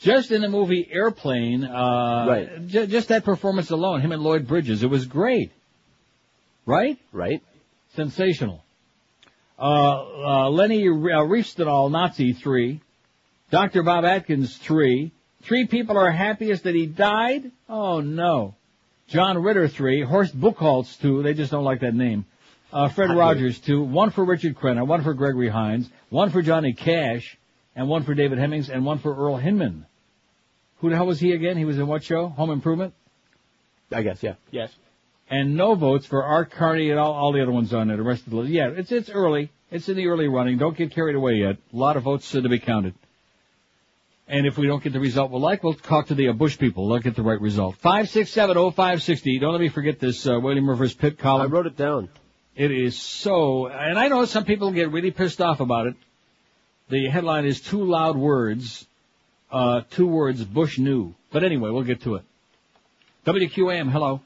Just 0.00 0.30
in 0.32 0.42
the 0.42 0.48
movie 0.48 0.86
Airplane, 0.90 1.64
uh, 1.64 2.26
Right. 2.28 2.66
ju- 2.66 2.86
just 2.86 3.08
that 3.08 3.24
performance 3.24 3.70
alone, 3.70 4.00
him 4.00 4.12
and 4.12 4.22
Lloyd 4.22 4.46
Bridges, 4.46 4.82
it 4.82 4.90
was 4.90 5.06
great. 5.06 5.52
Right? 6.66 6.98
Right. 7.12 7.42
Sensational. 7.94 8.62
Uh, 9.58 9.62
uh, 9.62 10.50
Leni 10.50 10.86
uh, 10.86 10.92
Riefenstahl, 10.92 11.90
Nazi, 11.90 12.32
three. 12.34 12.82
Dr. 13.50 13.84
Bob 13.84 14.04
Atkins, 14.04 14.56
three. 14.56 15.12
Three 15.42 15.66
people 15.66 15.96
are 15.96 16.10
happiest 16.10 16.64
that 16.64 16.74
he 16.74 16.86
died? 16.86 17.52
Oh 17.68 18.00
no. 18.00 18.56
John 19.06 19.40
Ritter, 19.40 19.68
three. 19.68 20.02
Horst 20.02 20.38
Buchholz, 20.38 21.00
two. 21.00 21.22
They 21.22 21.34
just 21.34 21.52
don't 21.52 21.64
like 21.64 21.80
that 21.80 21.94
name. 21.94 22.26
Uh, 22.72 22.88
Fred 22.88 23.16
Rogers, 23.16 23.60
two. 23.60 23.82
One 23.82 24.10
for 24.10 24.24
Richard 24.24 24.56
Crenna, 24.56 24.84
one 24.84 25.04
for 25.04 25.14
Gregory 25.14 25.48
Hines, 25.48 25.88
one 26.10 26.30
for 26.30 26.42
Johnny 26.42 26.72
Cash, 26.72 27.38
and 27.76 27.88
one 27.88 28.02
for 28.02 28.14
David 28.14 28.38
Hemmings, 28.38 28.68
and 28.68 28.84
one 28.84 28.98
for 28.98 29.14
Earl 29.14 29.36
Hindman. 29.36 29.86
Who 30.78 30.90
the 30.90 30.96
hell 30.96 31.06
was 31.06 31.20
he 31.20 31.32
again? 31.32 31.56
He 31.56 31.64
was 31.64 31.78
in 31.78 31.86
what 31.86 32.02
show? 32.02 32.28
Home 32.28 32.50
Improvement? 32.50 32.92
I 33.92 34.02
guess, 34.02 34.22
yeah. 34.22 34.34
Yes. 34.50 34.70
And 35.28 35.56
no 35.56 35.74
votes 35.74 36.06
for 36.06 36.22
Art 36.22 36.52
Carney 36.52 36.90
and 36.90 37.00
all, 37.00 37.12
all 37.12 37.32
the 37.32 37.42
other 37.42 37.52
ones 37.52 37.74
on 37.74 37.88
there, 37.88 37.96
the 37.96 38.02
rest 38.02 38.24
of 38.24 38.30
the 38.30 38.36
list. 38.36 38.50
Yeah, 38.50 38.68
it's, 38.68 38.92
it's 38.92 39.10
early. 39.10 39.50
It's 39.70 39.88
in 39.88 39.96
the 39.96 40.06
early 40.06 40.28
running. 40.28 40.58
Don't 40.58 40.76
get 40.76 40.94
carried 40.94 41.16
away 41.16 41.34
yet. 41.34 41.56
A 41.72 41.76
lot 41.76 41.96
of 41.96 42.04
votes 42.04 42.30
to 42.30 42.48
be 42.48 42.60
counted. 42.60 42.94
And 44.28 44.46
if 44.46 44.58
we 44.58 44.66
don't 44.66 44.82
get 44.82 44.92
the 44.92 45.00
result 45.00 45.30
we 45.30 45.38
like, 45.38 45.62
we'll 45.62 45.74
talk 45.74 46.08
to 46.08 46.14
the 46.14 46.28
uh, 46.28 46.32
Bush 46.32 46.58
people. 46.58 46.88
They'll 46.88 46.98
get 46.98 47.14
the 47.16 47.22
right 47.22 47.40
result. 47.40 47.76
5670560. 47.82 49.40
Don't 49.40 49.52
let 49.52 49.60
me 49.60 49.68
forget 49.68 50.00
this, 50.00 50.26
uh, 50.26 50.38
William 50.40 50.68
Rivers 50.68 50.94
Pitt 50.94 51.18
column. 51.18 51.42
I 51.42 51.46
wrote 51.46 51.66
it 51.66 51.76
down. 51.76 52.08
It 52.56 52.72
is 52.72 52.98
so, 52.98 53.68
and 53.68 53.98
I 53.98 54.08
know 54.08 54.24
some 54.24 54.44
people 54.44 54.72
get 54.72 54.90
really 54.90 55.10
pissed 55.10 55.40
off 55.40 55.60
about 55.60 55.86
it. 55.88 55.94
The 56.88 57.08
headline 57.08 57.44
is 57.44 57.60
two 57.60 57.84
loud 57.84 58.16
words, 58.16 58.86
uh, 59.52 59.82
two 59.90 60.06
words 60.06 60.44
Bush 60.44 60.78
knew. 60.78 61.14
But 61.30 61.44
anyway, 61.44 61.70
we'll 61.70 61.82
get 61.82 62.02
to 62.02 62.16
it. 62.16 62.22
WQAM, 63.26 63.90
hello. 63.90 64.20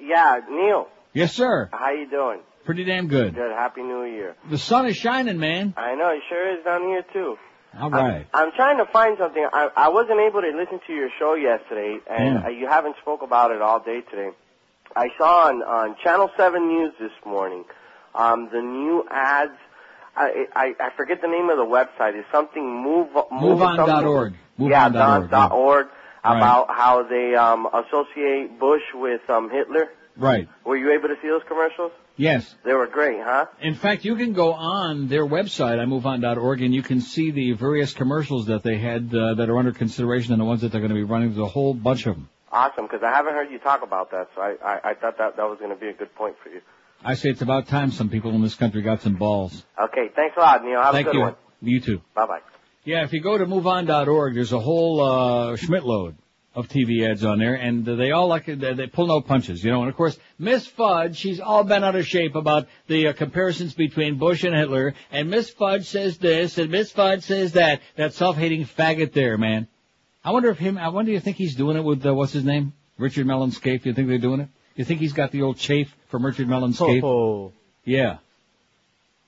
Yeah, 0.00 0.40
Neil. 0.50 0.88
Yes, 1.12 1.34
sir. 1.34 1.68
How 1.72 1.90
you 1.92 2.08
doing? 2.08 2.40
Pretty 2.64 2.84
damn 2.84 3.08
good. 3.08 3.34
Good. 3.34 3.52
Happy 3.52 3.82
New 3.82 4.04
Year. 4.04 4.36
The 4.48 4.58
sun 4.58 4.86
is 4.86 4.96
shining, 4.96 5.38
man. 5.38 5.74
I 5.76 5.94
know 5.94 6.10
it 6.10 6.22
sure 6.28 6.58
is 6.58 6.64
down 6.64 6.82
here 6.82 7.02
too. 7.12 7.36
All 7.78 7.90
right. 7.90 8.26
I'm 8.34 8.50
trying 8.56 8.78
to 8.78 8.86
find 8.92 9.16
something. 9.18 9.46
I, 9.52 9.68
I 9.76 9.88
wasn't 9.88 10.18
able 10.20 10.40
to 10.42 10.48
listen 10.56 10.80
to 10.86 10.92
your 10.92 11.08
show 11.18 11.34
yesterday, 11.34 11.98
and 12.08 12.40
Yeah. 12.42 12.48
you 12.48 12.66
haven't 12.68 12.96
spoke 13.00 13.22
about 13.22 13.50
it 13.52 13.62
all 13.62 13.80
day 13.80 14.00
today. 14.10 14.30
I 14.96 15.06
saw 15.16 15.46
on, 15.48 15.62
on 15.62 15.96
Channel 16.02 16.30
7 16.36 16.66
News 16.66 16.92
this 16.98 17.12
morning 17.24 17.64
um, 18.14 18.48
the 18.52 18.60
new 18.60 19.04
ads. 19.10 19.52
I, 20.16 20.46
I 20.54 20.74
I 20.80 20.90
forget 20.96 21.20
the 21.22 21.28
name 21.28 21.48
of 21.48 21.56
the 21.58 21.64
website. 21.64 22.14
It's 22.18 22.26
something 22.32 22.62
move 22.82 23.06
move 23.14 23.58
MoveOn.org. 23.60 24.32
something- 24.58 24.68
Yeah, 24.68 24.88
MoveOn.org, 24.88 25.30
dot, 25.30 25.30
dot 25.30 25.52
yeah. 25.52 25.58
Org 26.24 26.32
Right. 26.34 26.38
about 26.38 26.68
how 26.70 27.02
they 27.02 27.34
um, 27.34 27.66
associate 27.66 28.58
Bush 28.58 28.82
with 28.94 29.20
um, 29.28 29.50
Hitler. 29.50 29.88
Right. 30.16 30.48
Were 30.64 30.76
you 30.76 30.92
able 30.92 31.08
to 31.08 31.14
see 31.22 31.28
those 31.28 31.42
commercials? 31.48 31.92
Yes. 32.16 32.54
They 32.64 32.74
were 32.74 32.86
great, 32.86 33.18
huh? 33.22 33.46
In 33.62 33.74
fact, 33.74 34.04
you 34.04 34.16
can 34.16 34.34
go 34.34 34.52
on 34.52 35.08
their 35.08 35.24
website, 35.24 35.78
iMoveOn.org, 35.78 36.60
and 36.60 36.74
you 36.74 36.82
can 36.82 37.00
see 37.00 37.30
the 37.30 37.52
various 37.52 37.94
commercials 37.94 38.46
that 38.46 38.62
they 38.62 38.76
had 38.76 39.14
uh, 39.14 39.34
that 39.34 39.48
are 39.48 39.56
under 39.56 39.72
consideration 39.72 40.32
and 40.32 40.40
the 40.40 40.44
ones 40.44 40.60
that 40.60 40.72
they're 40.72 40.80
going 40.82 40.90
to 40.90 40.94
be 40.96 41.04
running. 41.04 41.28
There's 41.30 41.40
a 41.40 41.46
whole 41.46 41.72
bunch 41.72 42.06
of 42.06 42.16
them. 42.16 42.28
Awesome, 42.52 42.84
because 42.86 43.02
I 43.02 43.10
haven't 43.12 43.32
heard 43.32 43.50
you 43.50 43.58
talk 43.58 43.82
about 43.82 44.10
that, 44.10 44.28
so 44.34 44.42
I, 44.42 44.56
I, 44.62 44.90
I 44.90 44.94
thought 44.94 45.16
that 45.18 45.36
that 45.36 45.48
was 45.48 45.58
going 45.58 45.70
to 45.70 45.76
be 45.80 45.86
a 45.88 45.92
good 45.94 46.14
point 46.16 46.34
for 46.42 46.50
you. 46.50 46.60
I 47.02 47.14
say 47.14 47.30
it's 47.30 47.40
about 47.42 47.68
time 47.68 47.92
some 47.92 48.10
people 48.10 48.32
in 48.34 48.42
this 48.42 48.56
country 48.56 48.82
got 48.82 49.00
some 49.00 49.14
balls. 49.14 49.64
Okay, 49.82 50.10
thanks 50.14 50.36
a 50.36 50.40
lot, 50.40 50.62
Neil. 50.62 50.82
Have 50.82 50.92
Thank 50.92 51.06
a 51.06 51.10
good 51.12 51.16
you. 51.16 51.22
one. 51.22 51.36
You 51.62 51.80
too. 51.80 52.02
Bye 52.14 52.26
bye. 52.26 52.40
Yeah, 52.84 53.04
if 53.04 53.12
you 53.12 53.20
go 53.20 53.36
to 53.36 53.44
MoveOn.org, 53.44 54.34
there's 54.34 54.52
a 54.52 54.58
whole 54.58 55.00
uh, 55.02 55.56
Schmidtload 55.56 56.14
of 56.54 56.66
TV 56.68 57.08
ads 57.08 57.24
on 57.24 57.38
there, 57.38 57.54
and 57.54 57.84
they 57.84 58.10
all 58.10 58.26
like 58.26 58.46
they, 58.46 58.54
they 58.74 58.86
pull 58.86 59.06
no 59.06 59.20
punches, 59.20 59.62
you 59.62 59.70
know. 59.70 59.80
And 59.80 59.90
of 59.90 59.96
course, 59.96 60.18
Miss 60.38 60.66
Fudge, 60.66 61.16
she's 61.16 61.40
all 61.40 61.62
bent 61.62 61.84
out 61.84 61.94
of 61.94 62.06
shape 62.06 62.34
about 62.34 62.68
the 62.88 63.08
uh, 63.08 63.12
comparisons 63.12 63.74
between 63.74 64.18
Bush 64.18 64.44
and 64.44 64.54
Hitler, 64.54 64.94
and 65.12 65.30
Miss 65.30 65.50
Fudge 65.50 65.86
says 65.86 66.18
this, 66.18 66.58
and 66.58 66.70
Miss 66.70 66.90
Fudge 66.90 67.22
says 67.22 67.52
that. 67.52 67.80
That 67.96 68.14
self-hating 68.14 68.64
faggot 68.64 69.12
there, 69.12 69.36
man. 69.36 69.68
I 70.24 70.32
wonder 70.32 70.50
if 70.50 70.58
him. 70.58 70.76
I 70.78 70.88
wonder, 70.88 71.10
if 71.12 71.14
you 71.14 71.20
think 71.20 71.36
he's 71.36 71.54
doing 71.54 71.76
it 71.76 71.84
with 71.84 72.04
uh, 72.04 72.14
what's 72.14 72.32
his 72.32 72.44
name, 72.44 72.72
Richard 72.98 73.26
Mellon 73.26 73.50
Scaife? 73.50 73.86
You 73.86 73.94
think 73.94 74.08
they're 74.08 74.18
doing 74.18 74.40
it? 74.40 74.48
You 74.74 74.84
think 74.84 75.00
he's 75.00 75.12
got 75.12 75.30
the 75.32 75.42
old 75.42 75.58
chafe 75.58 75.94
from 76.08 76.24
Richard 76.24 76.48
Mellon 76.48 76.72
Scaife? 76.72 77.04
Oh. 77.04 77.52
Yeah. 77.84 78.18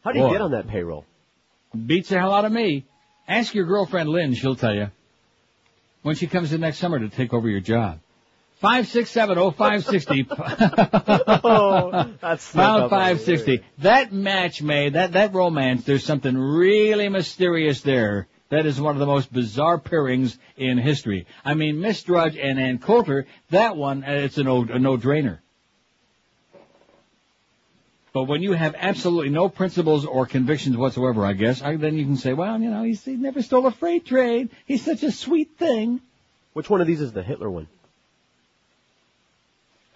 How 0.05 0.13
do 0.13 0.19
you 0.19 0.25
Boy. 0.25 0.33
get 0.33 0.41
on 0.41 0.51
that 0.53 0.69
payroll? 0.69 1.05
Beats 1.75 2.09
the 2.09 2.19
hell 2.19 2.33
out 2.33 2.45
of 2.45 2.53
me. 2.53 2.87
Ask 3.29 3.55
your 3.55 3.67
girlfriend 3.67 4.09
Lynn, 4.09 4.35
she'll 4.35 4.57
tell 4.57 4.75
you. 4.75 4.89
When 6.03 6.17
she 6.17 6.27
comes 6.27 6.53
in 6.53 6.61
next 6.61 6.79
summer 6.79 6.99
to 6.99 7.09
take 7.09 7.33
over 7.33 7.49
your 7.49 7.61
job. 7.61 8.01
Five 8.63 8.87
six 8.87 9.11
seven 9.11 9.39
oh 9.39 9.51
five 9.51 9.85
sixty. 9.85 10.25
oh, 10.31 12.13
that's 12.21 12.53
Pound 12.53 12.85
up 12.85 12.91
five 12.91 13.21
sixty. 13.21 13.65
That 13.79 14.13
match 14.13 14.63
made 14.63 14.93
that 14.93 15.13
that 15.13 15.35
romance. 15.35 15.85
There's 15.85 16.05
something 16.05 16.37
really 16.37 17.09
mysterious 17.09 17.81
there. 17.81 18.29
That 18.51 18.65
is 18.65 18.81
one 18.81 18.95
of 18.95 19.01
the 19.01 19.07
most 19.07 19.33
bizarre 19.33 19.81
pairings 19.81 20.37
in 20.57 20.79
history. 20.79 21.27
I 21.45 21.55
mean, 21.55 21.81
Miss 21.81 22.05
Drudge 22.05 22.37
and 22.37 22.61
Ann 22.61 22.79
Coulter. 22.79 23.27
That 23.51 23.77
one, 23.77 24.05
uh, 24.05 24.13
it's 24.13 24.39
a 24.39 24.45
no 24.45 24.63
a 24.63 24.79
no 24.79 24.97
drainer. 24.97 25.42
But 28.13 28.25
when 28.25 28.43
you 28.43 28.53
have 28.53 28.75
absolutely 28.77 29.31
no 29.31 29.49
principles 29.49 30.05
or 30.05 30.27
convictions 30.27 30.77
whatsoever, 30.77 31.25
I 31.25 31.33
guess, 31.33 31.63
I, 31.63 31.77
then 31.77 31.97
you 31.97 32.05
can 32.05 32.17
say, 32.17 32.35
well, 32.35 32.61
you 32.61 32.69
know, 32.69 32.83
he's, 32.83 33.03
he 33.05 33.17
never 33.17 33.41
stole 33.41 33.67
a 33.67 33.71
freight 33.71 34.05
train. 34.05 34.51
He's 34.67 34.85
such 34.85 35.03
a 35.03 35.11
sweet 35.11 35.53
thing. 35.59 36.01
Which 36.53 36.69
one 36.69 36.83
of 36.83 36.87
these 36.87 37.01
is 37.01 37.13
the 37.13 37.23
Hitler 37.23 37.51
one? 37.51 37.69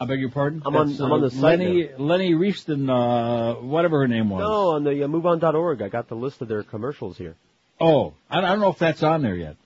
I 0.01 0.07
beg 0.07 0.21
your 0.21 0.31
pardon? 0.31 0.63
I'm 0.65 0.77
on- 0.77 0.89
That's, 0.89 1.01
I'm 1.01 1.13
on 1.13 1.25
uh, 1.25 1.29
the 1.29 1.31
site 1.31 1.59
Leni, 1.59 1.89
Leni 1.99 2.35
Reefston, 2.35 2.89
uh, 2.89 3.55
whatever 3.61 4.01
her 4.01 4.09
name 4.09 4.31
was. 4.31 4.41
No, 4.41 4.71
on 4.71 4.85
the 4.85 5.05
uh, 5.05 5.09
MoveOn.org. 5.09 5.83
I 5.83 5.89
got 5.89 6.09
the 6.09 6.17
list 6.17 6.41
of 6.41 6.49
their 6.49 6.63
commercials 6.63 7.19
here. 7.19 7.35
Oh, 7.81 8.15
I, 8.31 8.39
I 8.39 8.43
don't 8.43 8.61
know 8.61 8.71
if 8.71 8.79
that's 8.79 9.03
on 9.03 9.21
there 9.23 9.35
yet. 9.37 9.57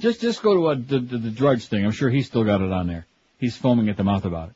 Just, 0.00 0.20
just 0.20 0.42
go 0.42 0.54
to 0.54 0.66
uh, 0.66 0.74
the, 0.74 0.98
the, 1.00 1.18
the 1.18 1.30
Drudge 1.30 1.66
thing. 1.66 1.84
I'm 1.84 1.92
sure 1.92 2.10
he's 2.10 2.26
still 2.26 2.44
got 2.44 2.60
it 2.60 2.72
on 2.72 2.86
there. 2.88 3.06
He's 3.38 3.56
foaming 3.56 3.88
at 3.88 3.96
the 3.96 4.04
mouth 4.04 4.24
about 4.24 4.50
it. 4.50 4.54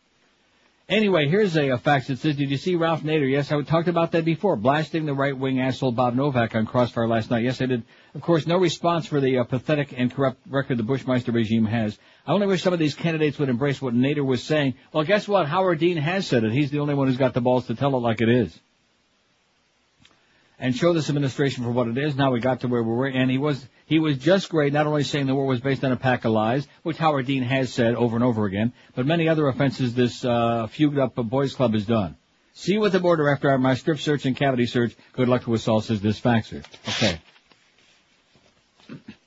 Anyway, 0.90 1.28
here's 1.28 1.54
a, 1.54 1.68
a 1.68 1.76
fax 1.76 2.06
that 2.06 2.18
says, 2.18 2.36
did 2.36 2.50
you 2.50 2.56
see 2.56 2.74
Ralph 2.74 3.02
Nader? 3.02 3.30
Yes, 3.30 3.52
I 3.52 3.60
talked 3.60 3.88
about 3.88 4.12
that 4.12 4.24
before. 4.24 4.56
Blasting 4.56 5.04
the 5.04 5.12
right-wing 5.12 5.60
asshole 5.60 5.92
Bob 5.92 6.14
Novak 6.14 6.54
on 6.54 6.64
Crossfire 6.64 7.06
last 7.06 7.30
night. 7.30 7.44
Yes, 7.44 7.60
I 7.60 7.66
did. 7.66 7.82
Of 8.14 8.22
course, 8.22 8.46
no 8.46 8.56
response 8.56 9.04
for 9.04 9.20
the 9.20 9.36
uh, 9.36 9.44
pathetic 9.44 9.92
and 9.94 10.10
corrupt 10.10 10.40
record 10.48 10.78
the 10.78 10.84
Bushmeister 10.84 11.34
regime 11.34 11.66
has. 11.66 11.98
I 12.26 12.32
only 12.32 12.46
wish 12.46 12.62
some 12.62 12.72
of 12.72 12.78
these 12.78 12.94
candidates 12.94 13.38
would 13.38 13.50
embrace 13.50 13.82
what 13.82 13.92
Nader 13.92 14.24
was 14.24 14.42
saying. 14.42 14.76
Well, 14.90 15.04
guess 15.04 15.28
what? 15.28 15.46
Howard 15.46 15.78
Dean 15.78 15.98
has 15.98 16.26
said 16.26 16.42
it. 16.42 16.52
He's 16.52 16.70
the 16.70 16.78
only 16.78 16.94
one 16.94 17.08
who's 17.08 17.18
got 17.18 17.34
the 17.34 17.42
balls 17.42 17.66
to 17.66 17.74
tell 17.74 17.94
it 17.94 17.98
like 17.98 18.22
it 18.22 18.30
is. 18.30 18.58
And 20.60 20.74
show 20.74 20.92
this 20.92 21.08
administration 21.08 21.62
for 21.62 21.70
what 21.70 21.86
it 21.86 21.96
is. 21.96 22.16
Now 22.16 22.32
we 22.32 22.40
got 22.40 22.60
to 22.60 22.68
where 22.68 22.82
we 22.82 22.92
were, 22.92 23.06
and 23.06 23.30
he 23.30 23.38
was 23.38 23.64
he 23.86 24.00
was 24.00 24.18
just 24.18 24.48
great, 24.48 24.72
not 24.72 24.86
only 24.86 25.04
saying 25.04 25.26
the 25.26 25.34
war 25.34 25.46
was 25.46 25.60
based 25.60 25.84
on 25.84 25.92
a 25.92 25.96
pack 25.96 26.24
of 26.24 26.32
lies, 26.32 26.66
which 26.82 26.96
Howard 26.98 27.26
Dean 27.26 27.44
has 27.44 27.72
said 27.72 27.94
over 27.94 28.16
and 28.16 28.24
over 28.24 28.44
again, 28.44 28.72
but 28.94 29.06
many 29.06 29.28
other 29.28 29.46
offenses 29.46 29.94
this 29.94 30.24
uh, 30.24 30.66
fugued 30.66 30.98
up 30.98 31.14
boys 31.14 31.54
club 31.54 31.74
has 31.74 31.86
done. 31.86 32.16
See 32.54 32.72
you 32.72 32.84
at 32.84 32.90
the 32.90 32.98
border 32.98 33.28
after 33.28 33.56
my 33.56 33.74
strip 33.74 34.00
search 34.00 34.26
and 34.26 34.36
cavity 34.36 34.66
search. 34.66 34.96
Good 35.12 35.28
luck 35.28 35.44
to 35.44 35.54
us 35.54 35.68
all, 35.68 35.80
says 35.80 36.00
this 36.00 36.20
faxer. 36.20 36.64
Okay. 36.88 37.20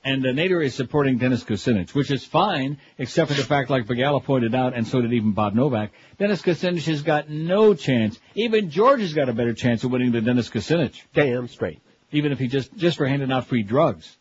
And 0.04 0.26
uh, 0.26 0.30
Nader 0.30 0.64
is 0.64 0.74
supporting 0.74 1.18
Dennis 1.18 1.44
Kucinich, 1.44 1.94
which 1.94 2.10
is 2.10 2.24
fine, 2.24 2.78
except 2.98 3.30
for 3.30 3.36
the 3.36 3.44
fact, 3.44 3.70
like 3.70 3.86
Begala 3.86 4.22
pointed 4.24 4.52
out, 4.52 4.74
and 4.74 4.86
so 4.86 5.00
did 5.00 5.12
even 5.12 5.32
Bob 5.32 5.54
Novak, 5.54 5.92
Dennis 6.18 6.42
Kucinich 6.42 6.86
has 6.86 7.02
got 7.02 7.30
no 7.30 7.74
chance. 7.74 8.18
Even 8.34 8.70
George 8.70 9.00
has 9.00 9.14
got 9.14 9.28
a 9.28 9.32
better 9.32 9.54
chance 9.54 9.84
of 9.84 9.92
winning 9.92 10.10
than 10.10 10.24
Dennis 10.24 10.50
Kucinich. 10.50 11.00
Damn 11.14 11.46
straight. 11.46 11.80
Even 12.10 12.32
if 12.32 12.40
he 12.40 12.48
just, 12.48 12.76
just 12.76 12.96
for 12.96 13.06
handing 13.06 13.30
out 13.30 13.46
free 13.46 13.62
drugs. 13.62 14.16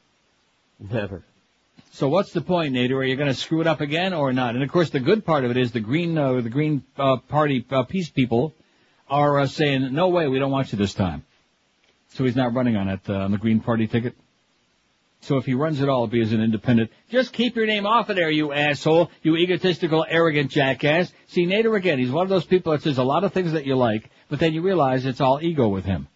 Never. 0.80 1.24
So 1.94 2.08
what's 2.08 2.32
the 2.32 2.42
point, 2.42 2.74
Nader? 2.74 2.98
Are 2.98 3.04
you 3.04 3.16
going 3.16 3.28
to 3.28 3.34
screw 3.34 3.62
it 3.62 3.68
up 3.68 3.82
again 3.82 4.14
or 4.14 4.32
not? 4.32 4.56
And 4.56 4.64
of 4.64 4.72
course, 4.72 4.92
the 4.92 5.00
good 5.00 5.26
part 5.26 5.44
of 5.44 5.52
it 5.52 5.58
is 5.58 5.72
the 5.72 5.82
Green, 5.82 6.18
uh, 6.18 6.42
the 6.42 6.50
Green 6.50 6.84
uh, 6.98 7.18
Party 7.18 7.66
uh, 7.70 7.84
peace 7.84 8.10
people 8.10 8.54
are 9.10 9.40
uh, 9.40 9.48
saying, 9.48 9.94
"No 9.94 10.08
way, 10.08 10.28
we 10.28 10.40
don't 10.40 10.52
want 10.52 10.72
you 10.72 10.78
this 10.78 10.94
time." 10.94 11.26
So 12.14 12.24
he's 12.24 12.36
not 12.36 12.54
running 12.54 12.78
on 12.78 12.88
it 12.88 13.02
uh, 13.10 13.16
on 13.16 13.32
the 13.32 13.38
Green 13.38 13.60
Party 13.60 13.88
ticket. 13.88 14.16
So 15.22 15.38
if 15.38 15.46
he 15.46 15.54
runs 15.54 15.82
at 15.82 15.90
all, 15.90 16.08
be 16.08 16.22
as 16.22 16.34
an 16.34 16.42
independent. 16.42 16.90
Just 17.10 17.32
keep 17.32 17.56
your 17.56 17.68
name 17.68 17.86
off 17.86 18.10
of 18.10 18.16
there, 18.16 18.32
you 18.32 18.52
asshole, 18.52 19.12
you 19.22 19.38
egotistical, 19.38 20.04
arrogant 20.08 20.50
jackass. 20.50 21.14
See, 21.28 21.46
Nader 21.46 21.78
again, 21.78 22.00
he's 22.00 22.12
one 22.12 22.24
of 22.24 22.30
those 22.30 22.46
people 22.46 22.72
that 22.72 22.82
says 22.82 22.98
a 22.98 23.04
lot 23.04 23.24
of 23.24 23.32
things 23.32 23.52
that 23.52 23.66
you 23.66 23.76
like, 23.76 24.10
but 24.30 24.40
then 24.40 24.54
you 24.54 24.64
realize 24.64 25.06
it's 25.06 25.22
all 25.22 25.40
ego 25.42 25.68
with 25.68 25.86
him. 25.86 26.08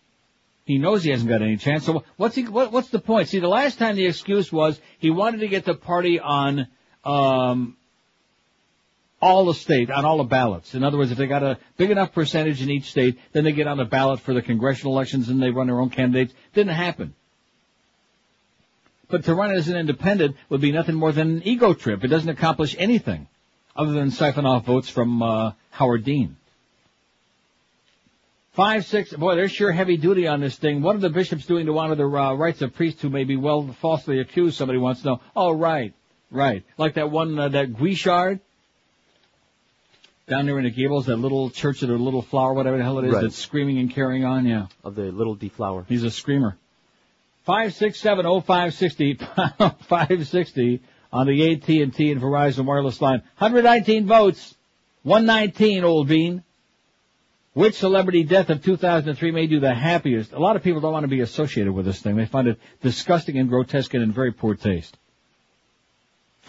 He 0.65 0.80
knows 0.80 1.03
he 1.03 1.11
hasn't 1.11 1.30
got 1.30 1.44
any 1.44 1.57
chance. 1.57 1.86
So 1.86 2.03
what's 2.18 2.36
he? 2.36 2.48
What, 2.48 2.72
what's 2.72 2.90
the 2.90 2.99
point? 2.99 3.30
See, 3.30 3.40
the 3.40 3.48
last 3.48 3.77
time 3.77 3.95
the 3.95 4.07
excuse 4.07 4.52
was 4.52 4.82
he 4.98 5.11
wanted 5.11 5.41
to 5.41 5.48
get 5.48 5.65
the 5.65 5.76
party 5.76 6.19
on 6.19 6.68
um, 7.03 7.77
all 9.22 9.45
the 9.45 9.53
state, 9.53 9.91
on 9.91 10.03
all 10.03 10.18
the 10.18 10.23
ballots. 10.23 10.73
In 10.73 10.84
other 10.84 10.98
words, 10.98 11.11
if 11.11 11.19
they 11.19 11.27
got 11.27 11.44
a 11.44 11.60
big 11.77 11.91
enough 11.91 12.14
percentage 12.14 12.64
in 12.64 12.72
each 12.72 12.90
state, 12.90 13.19
then 13.32 13.44
they 13.44 13.52
get 13.52 13.68
on 13.68 13.77
the 13.77 13.86
ballot 13.86 14.22
for 14.22 14.34
the 14.34 14.41
congressional 14.41 14.94
elections 14.94 15.30
and 15.30 15.40
they 15.40 15.52
run 15.52 15.68
their 15.68 15.80
own 15.80 15.91
candidates. 15.91 16.34
Didn't 16.56 16.73
happen. 16.73 17.14
But 19.10 19.26
to 19.26 19.36
run 19.36 19.52
as 19.52 19.68
an 19.68 19.77
independent 19.77 20.36
would 20.49 20.61
be 20.61 20.72
nothing 20.72 20.95
more 20.95 21.11
than 21.11 21.38
an 21.38 21.41
ego 21.48 21.73
trip. 21.73 22.03
It 22.03 22.07
doesn't 22.07 22.30
accomplish 22.30 22.76
anything 22.80 23.27
other 23.76 23.91
than 23.91 24.10
siphon 24.11 24.45
off 24.45 24.65
votes 24.65 24.90
from 24.90 25.22
uh, 25.22 25.52
Howard 25.72 26.03
Dean. 26.03 26.38
Five, 28.53 28.86
six, 28.86 29.11
boy, 29.14 29.36
they're 29.36 29.49
sure 29.49 29.72
heavy 29.73 29.98
duty 29.98 30.27
on 30.27 30.40
this 30.40 30.56
thing. 30.56 30.82
What 30.82 30.95
are 30.95 30.99
the 30.99 31.10
bishops 31.10 31.45
doing 31.45 31.65
to 31.65 31.77
honor 31.77 31.95
the 31.95 32.06
uh, 32.06 32.34
rights 32.36 32.61
of 32.61 32.73
priests 32.73 33.02
who 33.02 33.10
may 33.10 33.26
be 33.26 33.36
well 33.36 33.68
falsely 33.82 34.19
accused? 34.22 34.56
Somebody 34.57 34.80
wants 34.80 35.02
to 35.02 35.07
know. 35.07 35.22
Oh, 35.36 35.52
right, 35.52 35.94
right. 36.32 36.64
Like 36.77 36.94
that 36.94 37.11
one, 37.11 37.38
uh, 37.38 37.49
that 37.49 37.73
Guichard 37.73 38.40
down 40.27 40.45
there 40.45 40.57
in 40.57 40.64
the 40.64 40.72
Gables, 40.72 41.07
that 41.07 41.18
little 41.18 41.49
church 41.49 41.84
of 41.84 41.90
the 41.90 41.98
Little 41.98 42.22
Flower, 42.22 42.53
whatever 42.53 42.77
the 42.77 42.84
hell 42.84 42.98
it 42.99 43.06
is, 43.06 43.14
Right. 43.14 43.22
that's 43.23 43.36
screaming 43.38 43.77
and 43.77 43.91
carrying 43.91 44.23
on. 44.23 44.45
Yeah, 44.45 44.68
Of 44.86 44.95
the 44.95 45.11
little 45.11 45.36
deflower. 45.36 45.86
he's 45.90 46.03
a 46.03 46.10
screamer. 46.10 46.57
Five 47.46 47.76
six 47.76 48.00
seven 48.00 48.26
oh 48.26 48.42
five 48.42 48.74
sixty 48.74 49.20
five 49.82 50.28
sixty 50.28 50.82
on 51.14 51.28
the 51.28 51.54
AT 51.54 51.70
and 51.70 51.94
Verizon 51.94 52.66
wireless 52.66 53.00
line. 53.02 53.22
119 53.38 54.08
votes, 54.08 54.56
119. 55.04 55.84
Old 55.84 56.08
Bean. 56.08 56.44
Which 57.54 57.76
celebrity 57.76 58.24
death 58.24 58.50
of 58.50 58.62
2003 58.66 59.32
made 59.32 59.52
you 59.52 59.62
the 59.62 59.74
happiest? 59.74 60.34
A 60.34 60.40
lot 60.40 60.58
of 60.58 60.64
people 60.64 60.82
don't 60.82 60.92
want 60.92 61.06
to 61.06 61.08
be 61.08 61.22
associated 61.22 61.72
with 61.72 61.86
this 61.86 62.02
thing. 62.02 62.18
They 62.18 62.26
find 62.26 62.50
it 62.50 62.60
disgusting 62.82 63.38
and 63.38 63.48
grotesque 63.48 63.94
and 63.94 64.04
in 64.04 64.12
very 64.12 64.34
poor 64.34 64.56
taste. 64.56 64.98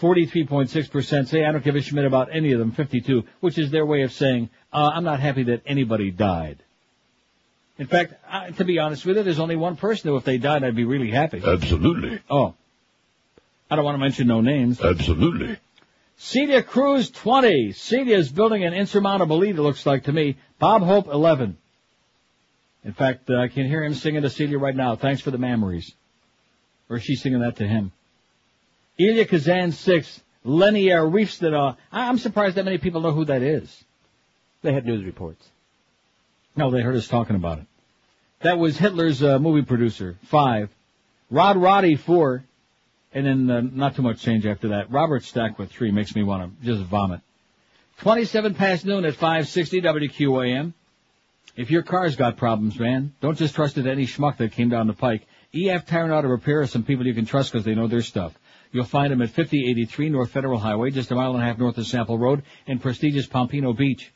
43.6% 0.01 1.27
say 1.27 1.45
I 1.45 1.51
don't 1.51 1.63
give 1.63 1.75
a 1.75 1.81
schmidt 1.81 2.05
about 2.05 2.35
any 2.35 2.51
of 2.51 2.59
them. 2.59 2.71
52, 2.71 3.23
which 3.39 3.57
is 3.57 3.71
their 3.71 3.85
way 3.85 4.01
of 4.01 4.11
saying 4.11 4.49
uh, 4.73 4.91
I'm 4.93 5.05
not 5.05 5.21
happy 5.21 5.43
that 5.43 5.61
anybody 5.65 6.11
died. 6.11 6.61
In 7.79 7.87
fact, 7.87 8.13
uh, 8.29 8.49
to 8.51 8.65
be 8.65 8.79
honest 8.79 9.05
with 9.05 9.17
you, 9.17 9.23
there's 9.23 9.39
only 9.39 9.55
one 9.55 9.75
person 9.75 10.09
who, 10.09 10.17
if 10.17 10.23
they 10.23 10.37
died, 10.37 10.63
I'd 10.63 10.75
be 10.75 10.85
really 10.85 11.11
happy. 11.11 11.41
Absolutely. 11.45 12.19
Oh, 12.29 12.55
I 13.69 13.75
don't 13.75 13.85
want 13.85 13.95
to 13.95 13.99
mention 13.99 14.27
no 14.27 14.41
names. 14.41 14.81
Absolutely. 14.81 15.57
Celia 16.17 16.63
Cruz 16.63 17.11
20. 17.11 17.73
Celia 17.73 18.17
is 18.17 18.31
building 18.31 18.63
an 18.63 18.73
insurmountable 18.73 19.37
lead, 19.37 19.57
it 19.57 19.61
looks 19.61 19.85
like 19.85 20.05
to 20.05 20.11
me. 20.11 20.37
Bob 20.57 20.81
Hope 20.81 21.07
11. 21.07 21.57
In 22.83 22.93
fact, 22.93 23.29
uh, 23.29 23.37
I 23.37 23.47
can 23.49 23.67
hear 23.67 23.83
him 23.83 23.93
singing 23.93 24.23
to 24.23 24.29
Celia 24.29 24.57
right 24.57 24.75
now. 24.75 24.95
Thanks 24.95 25.21
for 25.21 25.29
the 25.29 25.37
memories. 25.37 25.91
Or 26.89 26.97
is 26.97 27.03
she 27.03 27.15
singing 27.15 27.41
that 27.41 27.57
to 27.57 27.67
him? 27.67 27.91
Elia 28.99 29.25
Kazan 29.25 29.71
6. 29.73 30.21
Leni 30.43 30.85
Reefston. 30.87 31.53
Uh, 31.53 31.75
I'm 31.91 32.17
surprised 32.17 32.55
that 32.55 32.65
many 32.65 32.77
people 32.77 33.01
know 33.01 33.11
who 33.11 33.25
that 33.25 33.41
is. 33.41 33.83
They 34.63 34.73
had 34.73 34.85
news 34.85 35.03
reports. 35.03 35.45
No, 36.57 36.71
they 36.71 36.81
heard 36.81 36.95
us 36.95 37.07
talking 37.07 37.35
about 37.35 37.59
it. 37.59 37.65
That 38.41 38.57
was 38.57 38.77
Hitler's 38.77 39.21
uh, 39.21 39.37
movie 39.37 39.61
producer. 39.61 40.17
Five. 40.25 40.69
Rod 41.29 41.57
Roddy 41.57 41.95
four. 41.95 42.43
And 43.13 43.25
then 43.25 43.49
uh, 43.49 43.61
not 43.61 43.95
too 43.95 44.01
much 44.01 44.21
change 44.21 44.45
after 44.45 44.69
that. 44.69 44.91
Robert 44.91 45.23
Stack 45.23 45.57
with 45.57 45.71
three 45.71 45.91
makes 45.91 46.15
me 46.15 46.23
want 46.23 46.59
to 46.59 46.65
just 46.65 46.83
vomit. 46.83 47.21
27 47.99 48.53
past 48.55 48.85
noon 48.85 49.05
at 49.05 49.13
560 49.13 49.81
WQAM. 49.81 50.73
If 51.55 51.71
your 51.71 51.81
car's 51.81 52.15
got 52.15 52.37
problems, 52.37 52.79
man, 52.79 53.13
don't 53.21 53.37
just 53.37 53.55
trust 53.55 53.77
it 53.77 53.87
any 53.87 54.05
schmuck 54.05 54.37
that 54.37 54.51
came 54.51 54.69
down 54.69 54.85
the 54.85 54.93
pike. 54.93 55.25
EF 55.55 55.85
Tire 55.87 56.13
Auto 56.13 56.27
Repair 56.27 56.61
are 56.61 56.67
some 56.67 56.83
people 56.83 57.07
you 57.07 57.15
can 57.15 57.25
trust 57.25 57.51
because 57.51 57.65
they 57.65 57.73
know 57.73 57.87
their 57.87 58.01
stuff. 58.01 58.37
You'll 58.71 58.85
find 58.85 59.11
them 59.11 59.21
at 59.21 59.29
5083 59.29 60.09
North 60.09 60.29
Federal 60.29 60.59
Highway, 60.59 60.91
just 60.91 61.09
a 61.09 61.15
mile 61.15 61.33
and 61.33 61.41
a 61.41 61.45
half 61.45 61.57
north 61.57 61.77
of 61.77 61.87
Sample 61.87 62.19
Road 62.19 62.43
in 62.67 62.77
prestigious 62.77 63.25
Pompano 63.25 63.73
Beach. 63.73 64.11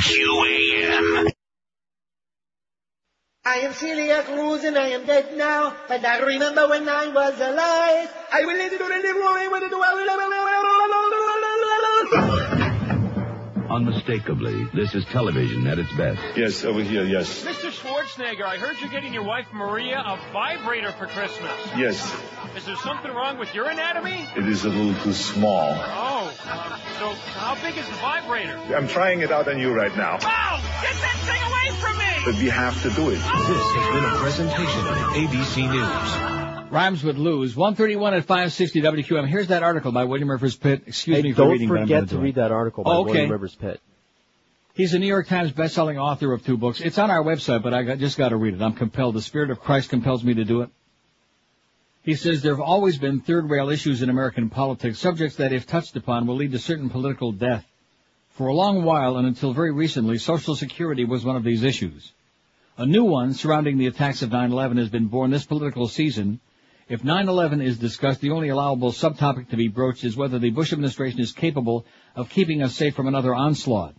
QAM. 0.00 1.30
I 3.44 3.56
am 3.58 3.72
Celia 3.74 4.22
Cruz 4.22 4.64
and 4.64 4.78
I 4.78 4.88
am 4.88 5.04
dead 5.04 5.36
now, 5.36 5.76
but 5.86 6.04
I 6.04 6.18
remember 6.20 6.66
when 6.68 6.88
I 6.88 7.08
was 7.08 7.38
alive. 7.40 8.08
I 8.32 8.44
will 8.46 8.56
let 8.56 8.72
you 8.72 8.78
do 8.78 8.88
the 8.88 8.94
live 8.94 9.16
away 9.16 9.48
with 9.52 9.58
Unmistakably, 13.70 14.64
this 14.72 14.94
is 14.94 15.04
television 15.06 15.66
at 15.66 15.78
its 15.78 15.92
best. 15.92 16.20
Yes, 16.36 16.64
over 16.64 16.80
here, 16.80 17.04
yes. 17.04 17.44
Mr. 17.44 17.70
Schwarzenegger, 17.70 18.44
I 18.44 18.56
heard 18.56 18.76
you're 18.80 18.88
getting 18.90 19.12
your 19.12 19.24
wife 19.24 19.46
Maria 19.52 19.98
a 19.98 20.18
vibrator 20.32 20.90
for 20.92 21.06
Christmas. 21.06 21.52
Yes, 21.76 22.00
Is 22.56 22.64
there 22.64 22.76
something 22.76 23.12
wrong 23.12 23.38
with 23.38 23.54
your 23.54 23.68
anatomy? 23.68 24.26
it 24.36 24.48
is 24.48 24.64
a 24.64 24.70
little 24.70 24.94
too 25.02 25.12
small. 25.12 25.74
Oh, 25.74 26.32
so 26.98 27.12
how 27.38 27.54
big 27.62 27.76
is 27.76 27.86
the 27.86 27.96
vibrator? 27.96 28.56
I'm 28.74 28.88
trying 28.88 29.20
it 29.20 29.30
out 29.30 29.46
on 29.48 29.58
you 29.58 29.72
right 29.74 29.94
now, 29.96 30.18
Wow! 30.22 30.60
Get 30.80 30.94
that 30.94 31.18
thing 31.28 31.42
away 31.42 31.80
from 31.80 31.98
me! 31.98 32.04
but 32.24 32.34
we 32.42 32.48
have 32.48 32.80
to 32.84 32.90
do 32.90 33.10
it. 33.10 33.20
Oh. 33.22 33.48
This 33.52 33.84
has 33.84 33.94
been 33.94 34.04
a 34.04 34.16
presentation 34.16 34.86
of 34.86 34.96
ABC 35.12 35.70
News. 35.70 36.47
Rhymes 36.70 37.02
would 37.04 37.18
lose. 37.18 37.56
131 37.56 38.14
at 38.14 38.24
560 38.24 38.82
WQM. 38.82 39.26
Here's 39.26 39.48
that 39.48 39.62
article 39.62 39.92
by 39.92 40.04
William 40.04 40.30
Rivers 40.30 40.56
Pitt. 40.56 40.82
Excuse 40.86 41.16
Hey, 41.16 41.22
me 41.22 41.32
for 41.32 41.42
don't 41.42 41.50
reading, 41.52 41.70
I'm 41.70 41.78
forget 41.82 42.08
to 42.10 42.18
read 42.18 42.34
that 42.36 42.52
article 42.52 42.84
by 42.84 42.90
Oh, 42.90 43.00
okay. 43.02 43.12
William 43.12 43.32
Rivers 43.32 43.54
Pitt. 43.54 43.80
He's 44.74 44.94
a 44.94 44.98
New 44.98 45.06
York 45.06 45.26
Times 45.26 45.50
best-selling 45.50 45.98
author 45.98 46.32
of 46.32 46.44
two 46.44 46.56
books. 46.56 46.80
It's 46.80 46.98
on 46.98 47.10
our 47.10 47.22
website, 47.22 47.62
but 47.62 47.74
I 47.74 47.82
got, 47.82 47.98
just 47.98 48.16
got 48.16 48.28
to 48.28 48.36
read 48.36 48.54
it. 48.54 48.62
I'm 48.62 48.74
compelled. 48.74 49.16
The 49.16 49.22
Spirit 49.22 49.50
of 49.50 49.60
Christ 49.60 49.90
compels 49.90 50.22
me 50.22 50.34
to 50.34 50.44
do 50.44 50.62
it. 50.62 50.70
He 52.04 52.14
says 52.14 52.42
there 52.42 52.54
have 52.54 52.60
always 52.60 52.96
been 52.96 53.20
third-rail 53.20 53.70
issues 53.70 54.02
in 54.02 54.08
American 54.08 54.50
politics, 54.50 54.98
subjects 54.98 55.36
that, 55.36 55.52
if 55.52 55.66
touched 55.66 55.96
upon, 55.96 56.26
will 56.26 56.36
lead 56.36 56.52
to 56.52 56.58
certain 56.58 56.90
political 56.90 57.32
death. 57.32 57.66
For 58.30 58.46
a 58.46 58.54
long 58.54 58.84
while, 58.84 59.16
and 59.16 59.26
until 59.26 59.52
very 59.52 59.72
recently, 59.72 60.16
Social 60.18 60.54
Security 60.54 61.04
was 61.04 61.24
one 61.24 61.34
of 61.34 61.42
these 61.42 61.64
issues. 61.64 62.12
A 62.76 62.86
new 62.86 63.02
one 63.02 63.34
surrounding 63.34 63.78
the 63.78 63.88
attacks 63.88 64.22
of 64.22 64.30
9/11 64.30 64.76
has 64.78 64.88
been 64.88 65.08
born 65.08 65.32
this 65.32 65.44
political 65.44 65.88
season. 65.88 66.38
If 66.88 67.02
9/11 67.02 67.62
is 67.62 67.76
discussed, 67.76 68.22
the 68.22 68.30
only 68.30 68.48
allowable 68.48 68.92
subtopic 68.92 69.50
to 69.50 69.56
be 69.56 69.68
broached 69.68 70.04
is 70.04 70.16
whether 70.16 70.38
the 70.38 70.48
Bush 70.48 70.72
administration 70.72 71.20
is 71.20 71.32
capable 71.32 71.84
of 72.16 72.30
keeping 72.30 72.62
us 72.62 72.74
safe 72.74 72.94
from 72.94 73.06
another 73.06 73.34
onslaught. 73.34 73.94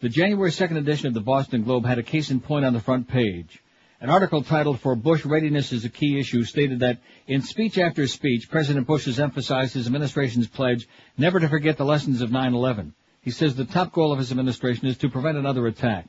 The 0.00 0.08
January 0.08 0.50
2nd 0.50 0.78
edition 0.78 1.06
of 1.06 1.14
the 1.14 1.20
Boston 1.20 1.62
Globe 1.62 1.86
had 1.86 2.00
a 2.00 2.02
case 2.02 2.32
in 2.32 2.40
point 2.40 2.64
on 2.64 2.72
the 2.72 2.80
front 2.80 3.06
page. 3.06 3.62
An 4.00 4.10
article 4.10 4.42
titled 4.42 4.80
For 4.80 4.96
Bush 4.96 5.24
Readiness 5.24 5.72
is 5.72 5.84
a 5.84 5.88
Key 5.88 6.18
Issue 6.18 6.42
stated 6.42 6.80
that 6.80 6.98
in 7.28 7.40
speech 7.40 7.78
after 7.78 8.08
speech, 8.08 8.50
President 8.50 8.84
Bush 8.84 9.04
has 9.04 9.20
emphasized 9.20 9.74
his 9.74 9.86
administration's 9.86 10.48
pledge 10.48 10.88
never 11.16 11.38
to 11.38 11.48
forget 11.48 11.76
the 11.76 11.84
lessons 11.84 12.20
of 12.20 12.30
9-11. 12.30 12.94
He 13.20 13.30
says 13.30 13.54
the 13.54 13.64
top 13.64 13.92
goal 13.92 14.12
of 14.12 14.18
his 14.18 14.32
administration 14.32 14.88
is 14.88 14.96
to 14.98 15.08
prevent 15.08 15.38
another 15.38 15.68
attack. 15.68 16.08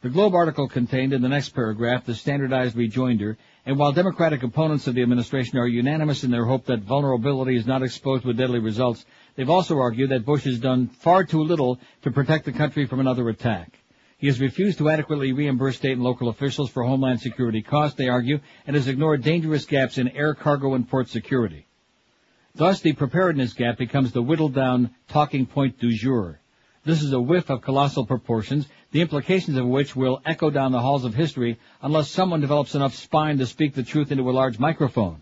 The 0.00 0.08
Globe 0.08 0.34
article 0.34 0.68
contained 0.68 1.12
in 1.12 1.20
the 1.20 1.28
next 1.28 1.50
paragraph 1.50 2.06
the 2.06 2.14
standardized 2.14 2.74
rejoinder, 2.74 3.36
and 3.66 3.76
while 3.76 3.90
Democratic 3.90 4.44
opponents 4.44 4.86
of 4.86 4.94
the 4.94 5.02
administration 5.02 5.58
are 5.58 5.66
unanimous 5.66 6.22
in 6.22 6.30
their 6.30 6.44
hope 6.44 6.66
that 6.66 6.82
vulnerability 6.82 7.56
is 7.56 7.66
not 7.66 7.82
exposed 7.82 8.24
with 8.24 8.36
deadly 8.36 8.60
results, 8.60 9.04
they've 9.34 9.50
also 9.50 9.76
argued 9.78 10.10
that 10.10 10.24
Bush 10.24 10.44
has 10.44 10.60
done 10.60 10.86
far 10.86 11.24
too 11.24 11.42
little 11.42 11.80
to 12.02 12.12
protect 12.12 12.44
the 12.44 12.52
country 12.52 12.86
from 12.86 13.00
another 13.00 13.28
attack. 13.28 13.76
He 14.18 14.28
has 14.28 14.40
refused 14.40 14.78
to 14.78 14.88
adequately 14.88 15.32
reimburse 15.32 15.76
state 15.76 15.92
and 15.92 16.02
local 16.02 16.28
officials 16.28 16.70
for 16.70 16.84
homeland 16.84 17.20
security 17.20 17.60
costs, 17.60 17.98
they 17.98 18.08
argue, 18.08 18.38
and 18.68 18.76
has 18.76 18.86
ignored 18.86 19.24
dangerous 19.24 19.66
gaps 19.66 19.98
in 19.98 20.08
air 20.08 20.34
cargo 20.34 20.74
and 20.74 20.88
port 20.88 21.08
security. 21.08 21.66
Thus, 22.54 22.80
the 22.80 22.92
preparedness 22.92 23.52
gap 23.52 23.78
becomes 23.78 24.12
the 24.12 24.22
whittled 24.22 24.54
down 24.54 24.94
talking 25.08 25.44
point 25.44 25.78
du 25.80 25.92
jour. 25.92 26.40
This 26.84 27.02
is 27.02 27.12
a 27.12 27.20
whiff 27.20 27.50
of 27.50 27.62
colossal 27.62 28.06
proportions, 28.06 28.68
the 28.96 29.02
implications 29.02 29.58
of 29.58 29.66
which 29.66 29.94
will 29.94 30.22
echo 30.24 30.48
down 30.48 30.72
the 30.72 30.80
halls 30.80 31.04
of 31.04 31.14
history 31.14 31.58
unless 31.82 32.10
someone 32.10 32.40
develops 32.40 32.74
enough 32.74 32.94
spine 32.94 33.36
to 33.36 33.44
speak 33.44 33.74
the 33.74 33.82
truth 33.82 34.10
into 34.10 34.30
a 34.30 34.32
large 34.32 34.58
microphone. 34.58 35.20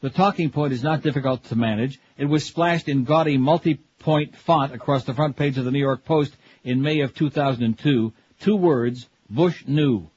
The 0.00 0.08
talking 0.08 0.50
point 0.50 0.72
is 0.72 0.84
not 0.84 1.02
difficult 1.02 1.42
to 1.46 1.56
manage. 1.56 1.98
It 2.16 2.26
was 2.26 2.46
splashed 2.46 2.88
in 2.88 3.02
gaudy 3.02 3.36
multi-point 3.36 4.36
font 4.36 4.72
across 4.72 5.02
the 5.02 5.14
front 5.14 5.34
page 5.34 5.58
of 5.58 5.64
the 5.64 5.72
New 5.72 5.80
York 5.80 6.04
Post 6.04 6.36
in 6.62 6.80
May 6.80 7.00
of 7.00 7.12
2002. 7.12 8.12
Two 8.38 8.56
words, 8.56 9.08
Bush 9.28 9.64
knew. 9.66 10.08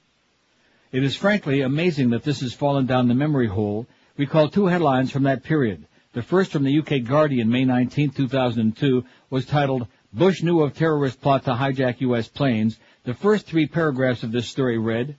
It 0.92 1.04
is 1.04 1.16
frankly 1.16 1.62
amazing 1.62 2.12
that 2.12 2.24
this 2.24 2.42
has 2.42 2.54
fallen 2.54 2.86
down 2.86 3.08
the 3.08 3.16
memory 3.16 3.48
hole. 3.48 3.88
Recall 4.16 4.48
two 4.48 4.68
headlines 4.68 5.10
from 5.10 5.24
that 5.24 5.42
period. 5.42 5.88
The 6.14 6.22
first 6.22 6.52
from 6.52 6.66
the 6.66 6.78
UK 6.78 7.04
Guardian, 7.04 7.50
May 7.50 7.66
19, 7.66 8.12
2002, 8.12 9.04
was 9.32 9.48
titled, 9.48 9.88
Bush 10.14 10.44
knew 10.44 10.62
of 10.62 10.74
terrorist 10.74 11.22
plot 11.22 11.46
to 11.46 11.52
hijack 11.52 12.02
U.S. 12.02 12.28
planes. 12.28 12.78
The 13.04 13.14
first 13.16 13.48
three 13.48 13.66
paragraphs 13.66 14.22
of 14.22 14.32
this 14.32 14.48
story 14.48 14.78
read, 14.78 15.18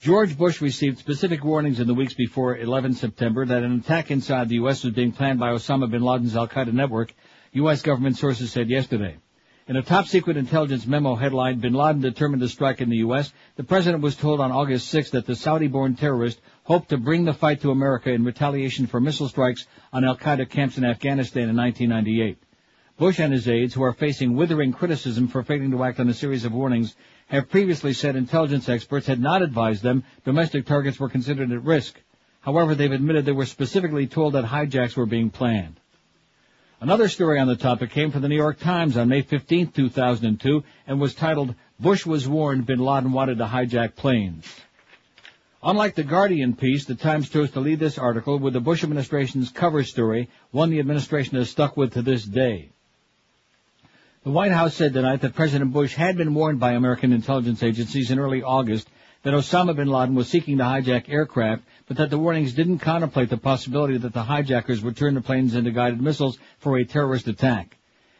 George 0.00 0.38
Bush 0.38 0.62
received 0.62 0.98
specific 0.98 1.44
warnings 1.44 1.78
in 1.78 1.86
the 1.86 1.92
weeks 1.92 2.14
before 2.14 2.56
11 2.56 2.94
September 2.94 3.44
that 3.44 3.62
an 3.62 3.80
attack 3.80 4.10
inside 4.10 4.48
the 4.48 4.54
U.S. 4.54 4.82
was 4.82 4.94
being 4.94 5.12
planned 5.12 5.38
by 5.38 5.50
Osama 5.50 5.90
bin 5.90 6.00
Laden's 6.00 6.34
al-Qaeda 6.34 6.72
network, 6.72 7.12
U.S. 7.52 7.82
government 7.82 8.16
sources 8.16 8.50
said 8.50 8.70
yesterday. 8.70 9.18
In 9.68 9.76
a 9.76 9.82
top-secret 9.82 10.38
intelligence 10.38 10.86
memo 10.86 11.16
headlined, 11.16 11.60
Bin 11.60 11.74
Laden 11.74 12.00
determined 12.00 12.40
to 12.40 12.48
strike 12.48 12.80
in 12.80 12.88
the 12.88 12.98
U.S., 12.98 13.30
the 13.56 13.64
president 13.64 14.02
was 14.02 14.16
told 14.16 14.40
on 14.40 14.50
August 14.50 14.88
6 14.88 15.10
that 15.10 15.26
the 15.26 15.36
Saudi-born 15.36 15.96
terrorist 15.96 16.40
hoped 16.62 16.88
to 16.88 16.96
bring 16.96 17.26
the 17.26 17.34
fight 17.34 17.60
to 17.60 17.72
America 17.72 18.10
in 18.10 18.24
retaliation 18.24 18.86
for 18.86 19.00
missile 19.00 19.28
strikes 19.28 19.66
on 19.92 20.02
al-Qaeda 20.02 20.48
camps 20.48 20.78
in 20.78 20.84
Afghanistan 20.86 21.50
in 21.50 21.56
1998. 21.56 22.38
Bush 22.98 23.20
and 23.20 23.30
his 23.30 23.46
aides, 23.46 23.74
who 23.74 23.82
are 23.82 23.92
facing 23.92 24.36
withering 24.36 24.72
criticism 24.72 25.28
for 25.28 25.42
failing 25.42 25.70
to 25.70 25.84
act 25.84 26.00
on 26.00 26.08
a 26.08 26.14
series 26.14 26.46
of 26.46 26.54
warnings, 26.54 26.96
have 27.26 27.50
previously 27.50 27.92
said 27.92 28.16
intelligence 28.16 28.70
experts 28.70 29.06
had 29.06 29.20
not 29.20 29.42
advised 29.42 29.82
them 29.82 30.02
domestic 30.24 30.64
targets 30.64 30.98
were 30.98 31.10
considered 31.10 31.52
at 31.52 31.62
risk. 31.62 32.00
However, 32.40 32.74
they've 32.74 32.90
admitted 32.90 33.26
they 33.26 33.32
were 33.32 33.44
specifically 33.44 34.06
told 34.06 34.32
that 34.32 34.46
hijacks 34.46 34.96
were 34.96 35.04
being 35.04 35.28
planned. 35.28 35.78
Another 36.80 37.08
story 37.08 37.38
on 37.38 37.48
the 37.48 37.56
topic 37.56 37.90
came 37.90 38.10
from 38.10 38.22
the 38.22 38.28
New 38.28 38.36
York 38.36 38.60
Times 38.60 38.96
on 38.96 39.08
May 39.08 39.20
15, 39.20 39.72
2002, 39.72 40.64
and 40.86 40.98
was 40.98 41.14
titled, 41.14 41.54
Bush 41.78 42.06
was 42.06 42.26
warned 42.26 42.64
bin 42.64 42.78
Laden 42.78 43.12
wanted 43.12 43.36
to 43.38 43.44
hijack 43.44 43.94
planes. 43.94 44.46
Unlike 45.62 45.96
the 45.96 46.02
Guardian 46.02 46.56
piece, 46.56 46.86
the 46.86 46.94
Times 46.94 47.28
chose 47.28 47.50
to 47.50 47.60
lead 47.60 47.78
this 47.78 47.98
article 47.98 48.38
with 48.38 48.54
the 48.54 48.60
Bush 48.60 48.84
administration's 48.84 49.50
cover 49.50 49.84
story, 49.84 50.30
one 50.50 50.70
the 50.70 50.80
administration 50.80 51.36
has 51.36 51.50
stuck 51.50 51.76
with 51.76 51.92
to 51.92 52.00
this 52.00 52.24
day. 52.24 52.70
The 54.26 54.32
White 54.32 54.50
House 54.50 54.74
said 54.74 54.92
tonight 54.92 55.20
that 55.20 55.36
President 55.36 55.72
Bush 55.72 55.94
had 55.94 56.16
been 56.16 56.34
warned 56.34 56.58
by 56.58 56.72
American 56.72 57.12
intelligence 57.12 57.62
agencies 57.62 58.10
in 58.10 58.18
early 58.18 58.42
August 58.42 58.88
that 59.22 59.34
Osama 59.34 59.76
bin 59.76 59.86
Laden 59.86 60.16
was 60.16 60.26
seeking 60.26 60.58
to 60.58 60.64
hijack 60.64 61.08
aircraft, 61.08 61.62
but 61.86 61.98
that 61.98 62.10
the 62.10 62.18
warnings 62.18 62.52
didn't 62.52 62.80
contemplate 62.80 63.30
the 63.30 63.36
possibility 63.36 63.96
that 63.98 64.12
the 64.12 64.24
hijackers 64.24 64.82
would 64.82 64.96
turn 64.96 65.14
the 65.14 65.20
planes 65.20 65.54
into 65.54 65.70
guided 65.70 66.02
missiles 66.02 66.40
for 66.58 66.76
a 66.76 66.84
terrorist 66.84 67.28
attack. 67.28 67.76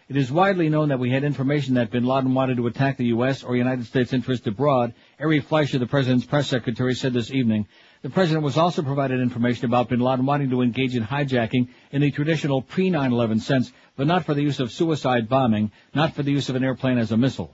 It 0.08 0.16
is 0.16 0.30
widely 0.30 0.68
known 0.68 0.90
that 0.90 1.00
we 1.00 1.10
had 1.10 1.24
information 1.24 1.74
that 1.74 1.90
bin 1.90 2.04
Laden 2.04 2.34
wanted 2.34 2.58
to 2.58 2.68
attack 2.68 2.98
the 2.98 3.06
U.S. 3.06 3.42
or 3.42 3.56
United 3.56 3.86
States 3.86 4.12
interests 4.12 4.46
abroad. 4.46 4.94
Ari 5.18 5.40
Fleischer, 5.40 5.80
the 5.80 5.86
president's 5.86 6.24
press 6.24 6.46
secretary, 6.46 6.94
said 6.94 7.14
this 7.14 7.32
evening. 7.32 7.66
The 8.06 8.12
president 8.12 8.44
was 8.44 8.56
also 8.56 8.82
provided 8.82 9.18
information 9.18 9.64
about 9.64 9.88
bin 9.88 9.98
Laden 9.98 10.26
wanting 10.26 10.50
to 10.50 10.62
engage 10.62 10.94
in 10.94 11.02
hijacking 11.02 11.66
in 11.90 12.02
the 12.02 12.12
traditional 12.12 12.62
pre-9-11 12.62 13.40
sense, 13.40 13.72
but 13.96 14.06
not 14.06 14.24
for 14.24 14.32
the 14.32 14.42
use 14.42 14.60
of 14.60 14.70
suicide 14.70 15.28
bombing, 15.28 15.72
not 15.92 16.14
for 16.14 16.22
the 16.22 16.30
use 16.30 16.48
of 16.48 16.54
an 16.54 16.62
airplane 16.62 16.98
as 16.98 17.10
a 17.10 17.16
missile. 17.16 17.52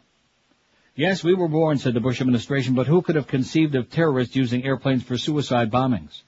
Yes, 0.94 1.24
we 1.24 1.32
were 1.32 1.46
warned, 1.46 1.80
said 1.80 1.94
the 1.94 2.00
Bush 2.00 2.20
administration, 2.20 2.74
but 2.74 2.86
who 2.86 3.00
could 3.00 3.16
have 3.16 3.28
conceived 3.28 3.74
of 3.74 3.88
terrorists 3.88 4.36
using 4.36 4.62
airplanes 4.62 5.02
for 5.02 5.16
suicide 5.16 5.70
bombings? 5.70 6.20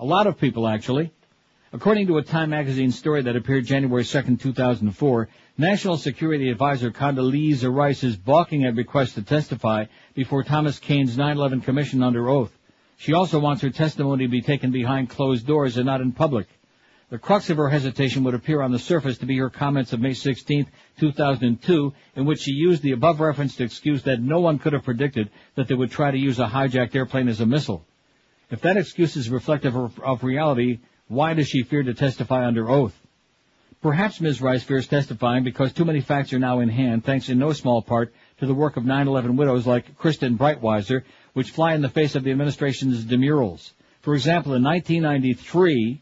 A 0.00 0.06
lot 0.06 0.26
of 0.26 0.40
people, 0.40 0.66
actually. 0.66 1.12
According 1.70 2.06
to 2.06 2.16
a 2.16 2.22
Time 2.22 2.48
magazine 2.48 2.92
story 2.92 3.20
that 3.24 3.36
appeared 3.36 3.66
January 3.66 4.06
2, 4.06 4.38
2004, 4.38 5.28
National 5.58 5.98
Security 5.98 6.48
Advisor 6.48 6.90
Condoleezza 6.90 7.70
Rice 7.70 8.04
is 8.04 8.16
balking 8.16 8.64
at 8.64 8.74
requests 8.74 9.12
to 9.16 9.22
testify 9.22 9.84
before 10.14 10.44
Thomas 10.44 10.78
Kean's 10.78 11.18
9-11 11.18 11.62
Commission 11.62 12.02
under 12.02 12.30
oath. 12.30 12.55
She 12.96 13.12
also 13.12 13.38
wants 13.38 13.62
her 13.62 13.70
testimony 13.70 14.24
to 14.24 14.30
be 14.30 14.42
taken 14.42 14.70
behind 14.70 15.10
closed 15.10 15.46
doors 15.46 15.76
and 15.76 15.86
not 15.86 16.00
in 16.00 16.12
public. 16.12 16.48
The 17.08 17.18
crux 17.18 17.50
of 17.50 17.56
her 17.58 17.68
hesitation 17.68 18.24
would 18.24 18.34
appear 18.34 18.60
on 18.62 18.72
the 18.72 18.80
surface 18.80 19.18
to 19.18 19.26
be 19.26 19.38
her 19.38 19.50
comments 19.50 19.92
of 19.92 20.00
May 20.00 20.14
16, 20.14 20.66
2002, 20.98 21.92
in 22.16 22.24
which 22.24 22.40
she 22.40 22.50
used 22.50 22.82
the 22.82 22.92
above 22.92 23.20
reference 23.20 23.54
to 23.56 23.64
excuse 23.64 24.02
that 24.04 24.20
no 24.20 24.40
one 24.40 24.58
could 24.58 24.72
have 24.72 24.82
predicted 24.82 25.30
that 25.54 25.68
they 25.68 25.74
would 25.74 25.92
try 25.92 26.10
to 26.10 26.18
use 26.18 26.40
a 26.40 26.46
hijacked 26.46 26.96
airplane 26.96 27.28
as 27.28 27.40
a 27.40 27.46
missile. 27.46 27.86
If 28.50 28.62
that 28.62 28.76
excuse 28.76 29.14
is 29.16 29.30
reflective 29.30 29.76
of, 29.76 30.00
of 30.00 30.24
reality, 30.24 30.80
why 31.06 31.34
does 31.34 31.48
she 31.48 31.62
fear 31.62 31.84
to 31.84 31.94
testify 31.94 32.44
under 32.44 32.68
oath? 32.68 33.00
Perhaps 33.82 34.20
Ms. 34.20 34.40
Rice 34.40 34.64
fears 34.64 34.88
testifying 34.88 35.44
because 35.44 35.72
too 35.72 35.84
many 35.84 36.00
facts 36.00 36.32
are 36.32 36.40
now 36.40 36.58
in 36.58 36.68
hand, 36.68 37.04
thanks 37.04 37.28
in 37.28 37.38
no 37.38 37.52
small 37.52 37.82
part 37.82 38.12
to 38.38 38.46
the 38.46 38.54
work 38.54 38.76
of 38.76 38.82
9-11 38.82 39.36
widows 39.36 39.64
like 39.64 39.96
Kristen 39.96 40.36
Breitweiser, 40.36 41.04
which 41.36 41.50
fly 41.50 41.74
in 41.74 41.82
the 41.82 41.88
face 41.90 42.14
of 42.14 42.24
the 42.24 42.30
administration's 42.30 43.04
demurrals. 43.04 43.74
For 44.00 44.14
example, 44.14 44.54
in 44.54 44.64
1993, 44.64 46.00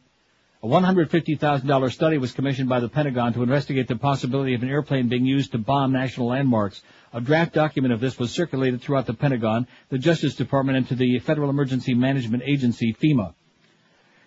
a 0.62 0.66
$150,000 0.68 1.92
study 1.92 2.18
was 2.18 2.30
commissioned 2.30 2.68
by 2.68 2.78
the 2.78 2.88
Pentagon 2.88 3.32
to 3.32 3.42
investigate 3.42 3.88
the 3.88 3.96
possibility 3.96 4.54
of 4.54 4.62
an 4.62 4.68
airplane 4.68 5.08
being 5.08 5.24
used 5.24 5.50
to 5.50 5.58
bomb 5.58 5.90
national 5.90 6.28
landmarks. 6.28 6.82
A 7.12 7.20
draft 7.20 7.52
document 7.52 7.92
of 7.92 7.98
this 7.98 8.16
was 8.16 8.30
circulated 8.30 8.80
throughout 8.80 9.06
the 9.06 9.14
Pentagon, 9.14 9.66
the 9.88 9.98
Justice 9.98 10.36
Department, 10.36 10.78
and 10.78 10.88
to 10.90 10.94
the 10.94 11.18
Federal 11.18 11.50
Emergency 11.50 11.94
Management 11.94 12.44
Agency, 12.46 12.92
FEMA. 12.92 13.34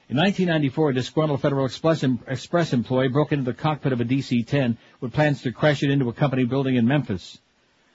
In 0.09 0.17
1994, 0.17 0.89
a 0.89 0.93
disgruntled 0.93 1.41
Federal 1.41 1.65
Express, 1.65 2.03
Express 2.27 2.73
employee 2.73 3.07
broke 3.07 3.31
into 3.31 3.45
the 3.45 3.53
cockpit 3.53 3.93
of 3.93 4.01
a 4.01 4.05
DC-10 4.05 4.75
with 4.99 5.13
plans 5.13 5.41
to 5.43 5.53
crash 5.53 5.83
it 5.83 5.89
into 5.89 6.09
a 6.09 6.13
company 6.13 6.43
building 6.43 6.75
in 6.75 6.85
Memphis. 6.85 7.37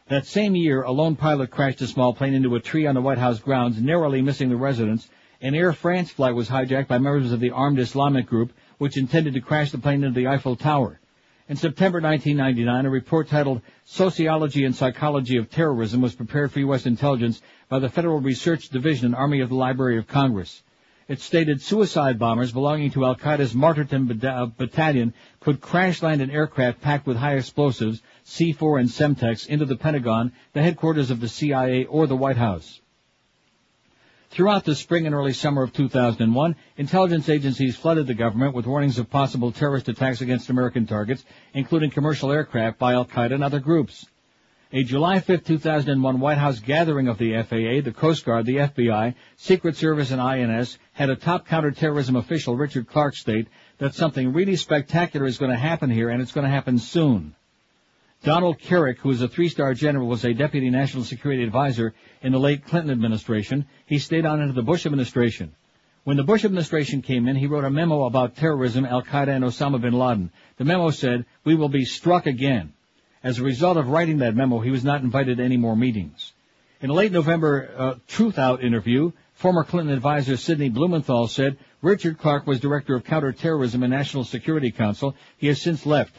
That 0.09 0.27
same 0.27 0.55
year, 0.57 0.83
a 0.83 0.91
lone 0.91 1.17
pilot 1.17 1.51
crashed 1.51 1.81
a 1.81 1.87
small 1.87 2.13
plane 2.13 2.35
into 2.35 2.55
a 2.55 2.61
tree 2.61 2.87
on 2.87 2.95
the 2.95 3.01
White 3.01 3.19
House 3.19 3.39
grounds, 3.39 3.81
narrowly 3.81 4.21
missing 4.21 4.51
the 4.51 4.57
residents. 4.57 5.09
An 5.41 5.55
Air 5.55 5.73
France 5.73 6.11
flight 6.11 6.35
was 6.35 6.49
hijacked 6.51 6.89
by 6.89 6.99
members 6.99 7.33
of 7.33 7.41
the 7.41 7.51
armed 7.51 7.79
Islamic 7.79 8.27
group, 8.27 8.53
which 8.79 8.99
intended 8.99 9.33
to 9.35 9.41
crash 9.41 9.71
the 9.71 9.79
plane 9.79 10.05
into 10.05 10.19
the 10.21 10.27
Eiffel 10.27 10.57
Tower. 10.57 11.01
In 11.49 11.57
September 11.57 12.01
1999, 12.01 12.85
a 12.85 12.91
report 12.91 13.29
titled 13.29 13.63
Sociology 13.85 14.65
and 14.65 14.75
Psychology 14.75 15.37
of 15.39 15.51
Terrorism 15.51 16.03
was 16.03 16.15
prepared 16.15 16.53
for 16.53 16.61
U.S. 16.61 16.85
intelligence 16.85 17.41
by 17.69 17.79
the 17.79 17.89
Federal 17.89 18.21
Research 18.21 18.69
Division, 18.69 19.07
and 19.07 19.15
Army 19.15 19.41
of 19.41 19.49
the 19.49 19.55
Library 19.55 19.99
of 19.99 20.07
Congress. 20.07 20.63
It 21.09 21.21
stated 21.21 21.61
suicide 21.61 22.19
bombers 22.19 22.53
belonging 22.53 22.93
to 22.93 23.05
Al-Qaeda's 23.05 23.55
Martyrdom 23.55 24.21
uh, 24.23 24.47
Battalion 24.47 25.15
could 25.41 25.61
crash 25.61 26.03
land 26.03 26.23
an 26.23 26.31
aircraft 26.31 26.81
packed 26.81 27.07
with 27.07 27.17
high 27.17 27.35
explosives, 27.35 28.03
C4 28.25 28.81
and 28.81 28.89
Semtex, 28.89 29.47
into 29.47 29.65
the 29.65 29.77
Pentagon, 29.77 30.33
the 30.53 30.63
headquarters 30.63 31.11
of 31.11 31.21
the 31.21 31.29
CIA, 31.29 31.85
or 31.85 32.07
the 32.07 32.17
White 32.17 32.37
House. 32.37 32.81
Throughout 34.31 34.65
the 34.65 34.75
spring 34.75 35.05
and 35.05 35.15
early 35.15 35.35
summer 35.35 35.63
of 35.63 35.75
2001, 35.75 36.57
intelligence 36.79 37.29
agencies 37.29 37.77
flooded 37.77 38.07
the 38.07 38.15
government 38.15 38.55
with 38.55 38.67
warnings 38.67 38.99
of 38.99 39.11
possible 39.11 39.53
terrorist 39.53 39.89
attacks 39.89 40.23
against 40.23 40.49
American 40.49 40.87
targets, 40.87 41.23
including 41.53 41.91
commercial 41.91 42.33
aircraft 42.33 42.79
by 42.79 42.95
Al-Qaeda 42.95 43.35
and 43.35 43.45
other 43.45 43.61
groups. 43.61 44.07
A 44.75 44.83
July 44.85 45.21
5, 45.21 45.45
2001 45.45 46.19
White 46.19 46.39
House 46.39 46.59
gathering 46.59 47.07
of 47.07 47.19
the 47.19 47.35
FAA, 47.43 47.83
the 47.85 47.93
Coast 47.95 48.25
Guard, 48.25 48.47
the 48.47 48.57
FBI, 48.57 49.15
Secret 49.37 49.77
Service, 49.77 50.11
and 50.11 50.19
INS 50.19 50.79
had 50.95 51.11
a 51.11 51.17
top 51.17 51.47
counterterrorism 51.47 52.17
official, 52.17 52.57
Richard 52.57 52.89
Clarke, 52.89 53.15
state 53.15 53.49
that 53.77 53.95
something 53.95 54.33
really 54.33 54.57
spectacular 54.57 55.27
is 55.27 55.37
going 55.37 55.51
to 55.51 55.59
happen 55.59 55.91
here, 55.91 56.09
and 56.09 56.23
it's 56.23 56.33
going 56.33 56.47
to 56.47 56.51
happen 56.51 56.79
soon. 56.79 57.35
Donald 58.25 58.61
Kerrick, 58.61 58.99
who 59.01 59.11
is 59.11 59.21
a 59.21 59.29
three-star 59.29 59.75
general, 59.75 60.09
was 60.09 60.25
a 60.25 60.33
deputy 60.33 60.71
national 60.71 61.05
security 61.05 61.43
advisor 61.43 61.93
in 62.23 62.33
the 62.33 62.41
late 62.41 62.65
Clinton 62.65 62.93
administration. 62.93 63.67
He 63.85 63.99
stayed 63.99 64.25
on 64.25 64.41
into 64.41 64.55
the 64.55 64.63
Bush 64.63 64.87
administration. 64.87 65.55
When 66.05 66.17
the 66.17 66.25
Bush 66.25 66.47
administration 66.47 67.03
came 67.03 67.29
in, 67.29 67.37
he 67.37 67.47
wrote 67.47 67.65
a 67.65 67.71
memo 67.71 68.05
about 68.05 68.37
terrorism, 68.37 68.87
Al-Qaeda, 68.87 69.37
and 69.37 69.45
Osama 69.45 69.83
bin 69.83 69.93
Laden. 69.93 70.33
The 70.57 70.65
memo 70.65 70.89
said, 70.89 71.27
we 71.45 71.57
will 71.57 71.69
be 71.69 71.85
struck 71.85 72.25
again. 72.25 72.73
As 73.23 73.39
a 73.39 73.45
result 73.45 73.77
of 73.77 73.89
writing 73.89 74.19
that 74.19 74.35
memo, 74.35 74.59
he 74.59 74.71
was 74.71 74.85
not 74.85 75.03
invited 75.03 75.37
to 75.37 75.45
any 75.45 75.57
more 75.57 75.77
meetings. 75.77 76.33
In 76.81 76.91
a 76.91 76.95
late 76.95 77.13
November 77.13 77.71
uh, 77.77 77.95
Truthout 78.09 78.65
interview, 78.65 79.13
former 79.35 79.63
Clinton 79.63 79.95
advisor 79.95 80.37
Sidney 80.37 80.69
Blumenthal 80.69 81.29
said 81.29 81.57
Richard 81.81 82.19
Clarke 82.19 82.47
was 82.47 82.59
director 82.59 82.97
of 82.97 83.05
counterterrorism 83.05 83.85
and 83.85 83.93
National 83.93 84.25
Security 84.25 84.73
Council. 84.73 85.15
He 85.39 85.47
has 85.47 85.63
since 85.63 85.87
left. 85.87 86.17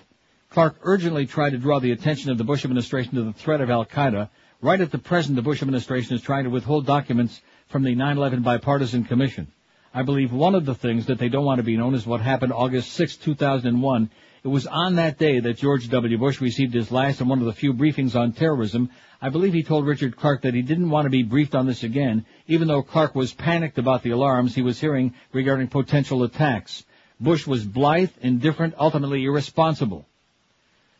Clarke 0.49 0.77
urgently 0.83 1.25
tried 1.25 1.49
to 1.49 1.57
draw 1.57 1.79
the 1.79 1.91
attention 1.91 2.31
of 2.31 2.37
the 2.37 2.43
Bush 2.45 2.63
administration 2.63 3.15
to 3.15 3.23
the 3.23 3.33
threat 3.33 3.59
of 3.59 3.69
Al-Qaeda. 3.69 4.29
Right 4.61 4.79
at 4.79 4.91
the 4.91 4.97
present, 4.97 5.35
the 5.35 5.41
Bush 5.41 5.61
administration 5.61 6.15
is 6.15 6.21
trying 6.21 6.45
to 6.45 6.49
withhold 6.49 6.85
documents 6.85 7.41
from 7.67 7.83
the 7.83 7.95
9-11 7.95 8.43
Bipartisan 8.43 9.03
Commission. 9.03 9.51
I 9.93 10.03
believe 10.03 10.31
one 10.31 10.55
of 10.55 10.65
the 10.65 10.75
things 10.75 11.07
that 11.07 11.19
they 11.19 11.27
don't 11.27 11.43
want 11.43 11.59
to 11.59 11.63
be 11.63 11.75
known 11.75 11.95
is 11.95 12.07
what 12.07 12.21
happened 12.21 12.53
August 12.53 12.93
6, 12.93 13.17
2001 13.17 14.09
it 14.43 14.49
was 14.49 14.67
on 14.67 14.95
that 14.95 15.17
day 15.17 15.39
that 15.39 15.57
George 15.57 15.89
W. 15.89 16.17
Bush 16.17 16.41
received 16.41 16.73
his 16.73 16.91
last 16.91 17.21
and 17.21 17.29
one 17.29 17.39
of 17.39 17.45
the 17.45 17.53
few 17.53 17.73
briefings 17.73 18.13
on 18.13 18.33
terrorism. 18.33 18.89
I 19.21 19.29
believe 19.29 19.53
he 19.53 19.63
told 19.63 19.85
Richard 19.85 20.17
Clarke 20.17 20.41
that 20.41 20.53
he 20.53 20.61
didn't 20.61 20.89
want 20.89 21.05
to 21.05 21.09
be 21.09 21.23
briefed 21.23 21.55
on 21.55 21.65
this 21.65 21.83
again, 21.83 22.25
even 22.47 22.67
though 22.67 22.83
Clarke 22.83 23.15
was 23.15 23.33
panicked 23.33 23.77
about 23.77 24.03
the 24.03 24.09
alarms 24.09 24.53
he 24.53 24.61
was 24.61 24.81
hearing 24.81 25.13
regarding 25.31 25.69
potential 25.69 26.23
attacks. 26.23 26.83
Bush 27.21 27.47
was 27.47 27.63
blithe, 27.63 28.11
indifferent, 28.21 28.75
ultimately 28.77 29.23
irresponsible. 29.23 30.05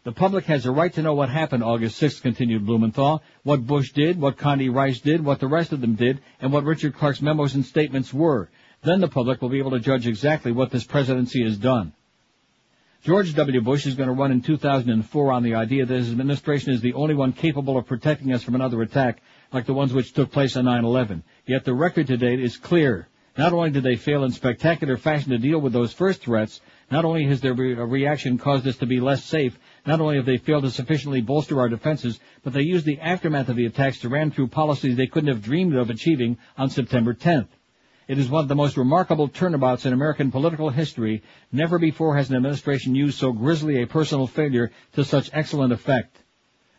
The 0.05 0.13
public 0.13 0.45
has 0.45 0.65
a 0.65 0.71
right 0.71 0.93
to 0.93 1.01
know 1.01 1.13
what 1.13 1.29
happened 1.29 1.63
August 1.63 2.01
6th, 2.01 2.21
continued 2.21 2.65
Blumenthal, 2.65 3.21
what 3.43 3.67
Bush 3.67 3.91
did, 3.91 4.21
what 4.21 4.37
Condi 4.37 4.73
Rice 4.73 5.01
did, 5.01 5.23
what 5.23 5.41
the 5.41 5.47
rest 5.47 5.73
of 5.73 5.81
them 5.81 5.95
did, 5.95 6.21
and 6.39 6.53
what 6.53 6.63
Richard 6.63 6.95
Clarke's 6.95 7.21
memos 7.21 7.55
and 7.55 7.65
statements 7.65 8.13
were. 8.13 8.49
Then 8.83 9.01
the 9.01 9.09
public 9.09 9.41
will 9.41 9.49
be 9.49 9.59
able 9.59 9.71
to 9.71 9.79
judge 9.79 10.07
exactly 10.07 10.53
what 10.53 10.71
this 10.71 10.85
presidency 10.85 11.43
has 11.43 11.57
done. 11.57 11.91
George 13.03 13.35
W. 13.35 13.59
Bush 13.59 13.85
is 13.85 13.95
going 13.95 14.07
to 14.07 14.15
run 14.15 14.31
in 14.31 14.41
2004 14.41 15.31
on 15.33 15.43
the 15.43 15.55
idea 15.55 15.85
that 15.85 15.93
his 15.93 16.09
administration 16.09 16.71
is 16.71 16.79
the 16.79 16.93
only 16.93 17.13
one 17.13 17.33
capable 17.33 17.77
of 17.77 17.85
protecting 17.85 18.31
us 18.31 18.43
from 18.43 18.55
another 18.55 18.81
attack 18.81 19.21
like 19.51 19.65
the 19.65 19.73
ones 19.73 19.93
which 19.93 20.13
took 20.13 20.31
place 20.31 20.55
on 20.55 20.63
9-11. 20.63 21.21
Yet 21.45 21.65
the 21.65 21.73
record 21.73 22.07
to 22.07 22.15
date 22.15 22.39
is 22.39 22.55
clear. 22.55 23.09
Not 23.37 23.51
only 23.51 23.71
did 23.71 23.83
they 23.83 23.97
fail 23.97 24.23
in 24.23 24.31
spectacular 24.31 24.95
fashion 24.95 25.31
to 25.31 25.37
deal 25.37 25.59
with 25.59 25.73
those 25.73 25.91
first 25.91 26.21
threats, 26.21 26.61
not 26.89 27.03
only 27.03 27.25
has 27.25 27.41
their 27.41 27.53
re- 27.53 27.75
uh, 27.75 27.83
reaction 27.83 28.37
caused 28.37 28.65
us 28.67 28.77
to 28.77 28.85
be 28.85 29.01
less 29.01 29.21
safe, 29.25 29.59
not 29.85 29.99
only 29.99 30.15
have 30.15 30.25
they 30.25 30.37
failed 30.37 30.63
to 30.63 30.71
sufficiently 30.71 31.19
bolster 31.19 31.59
our 31.59 31.67
defenses, 31.67 32.21
but 32.41 32.53
they 32.53 32.61
used 32.61 32.85
the 32.85 33.01
aftermath 33.01 33.49
of 33.49 33.57
the 33.57 33.65
attacks 33.65 33.99
to 33.99 34.07
ram 34.07 34.31
through 34.31 34.47
policies 34.47 34.95
they 34.95 35.07
couldn't 35.07 35.27
have 35.27 35.43
dreamed 35.43 35.75
of 35.75 35.89
achieving 35.89 36.37
on 36.57 36.69
September 36.69 37.13
10th. 37.13 37.49
It 38.07 38.19
is 38.19 38.29
one 38.29 38.43
of 38.43 38.49
the 38.49 38.55
most 38.55 38.75
remarkable 38.75 39.29
turnabouts 39.29 39.85
in 39.85 39.93
American 39.93 40.31
political 40.31 40.69
history. 40.69 41.23
Never 41.51 41.79
before 41.79 42.17
has 42.17 42.29
an 42.29 42.35
administration 42.35 42.95
used 42.95 43.17
so 43.17 43.31
grisly 43.31 43.81
a 43.81 43.87
personal 43.87 44.27
failure 44.27 44.71
to 44.93 45.05
such 45.05 45.29
excellent 45.31 45.71
effect. 45.71 46.17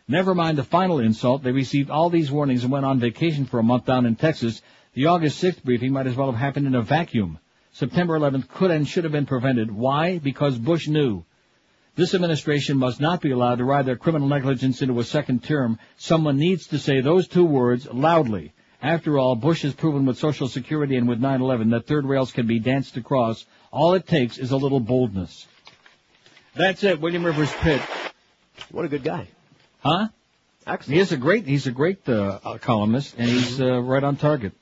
Never 0.07 0.35
mind 0.35 0.57
the 0.57 0.63
final 0.63 0.99
insult, 0.99 1.41
they 1.41 1.51
received 1.51 1.89
all 1.89 2.11
these 2.11 2.31
warnings 2.31 2.63
and 2.63 2.71
went 2.71 2.85
on 2.85 2.99
vacation 2.99 3.45
for 3.45 3.59
a 3.59 3.63
month 3.63 3.85
down 3.85 4.05
in 4.05 4.15
Texas. 4.15 4.61
The 4.93 5.07
August 5.07 5.43
6th 5.43 5.63
briefing 5.63 5.93
might 5.93 6.05
as 6.05 6.15
well 6.15 6.31
have 6.31 6.39
happened 6.39 6.67
in 6.67 6.75
a 6.75 6.81
vacuum. 6.83 7.39
September 7.71 8.17
11th 8.17 8.47
could 8.47 8.69
and 8.69 8.87
should 8.87 9.03
have 9.03 9.11
been 9.11 9.25
prevented. 9.25 9.71
Why? 9.71 10.19
Because 10.19 10.57
Bush 10.59 10.87
knew. 10.87 11.25
This 11.95 12.13
administration 12.13 12.77
must 12.77 13.01
not 13.01 13.21
be 13.21 13.31
allowed 13.31 13.57
to 13.57 13.65
ride 13.65 13.85
their 13.85 13.95
criminal 13.95 14.27
negligence 14.27 14.81
into 14.81 14.99
a 14.99 15.03
second 15.03 15.43
term. 15.43 15.79
Someone 15.97 16.37
needs 16.37 16.67
to 16.67 16.77
say 16.77 17.01
those 17.01 17.27
two 17.27 17.45
words 17.45 17.87
loudly. 17.91 18.53
After 18.85 19.17
all, 19.17 19.35
Bush 19.35 19.63
has 19.63 19.73
proven 19.73 20.05
with 20.05 20.19
Social 20.19 20.47
Security 20.47 20.95
and 20.95 21.07
with 21.07 21.19
9-11 21.19 21.71
that 21.71 21.87
third 21.87 22.05
rails 22.05 22.31
can 22.31 22.45
be 22.45 22.59
danced 22.59 22.97
across. 22.97 23.43
All 23.71 23.95
it 23.95 24.05
takes 24.05 24.37
is 24.37 24.51
a 24.51 24.57
little 24.57 24.79
boldness. 24.79 25.47
That's 26.53 26.83
it, 26.83 27.01
William 27.01 27.25
Rivers 27.25 27.51
Pitt. 27.61 27.81
What 28.69 28.85
a 28.85 28.87
good 28.87 29.03
guy. 29.03 29.27
Huh? 29.79 30.09
Excellent. 30.67 30.99
He's 30.99 31.11
a 31.11 31.17
great, 31.17 31.47
he's 31.47 31.65
a 31.65 31.71
great 31.71 32.07
uh, 32.07 32.59
columnist, 32.61 33.15
and 33.17 33.27
he's 33.27 33.59
uh, 33.59 33.81
right 33.81 34.03
on 34.03 34.17
target. 34.17 34.53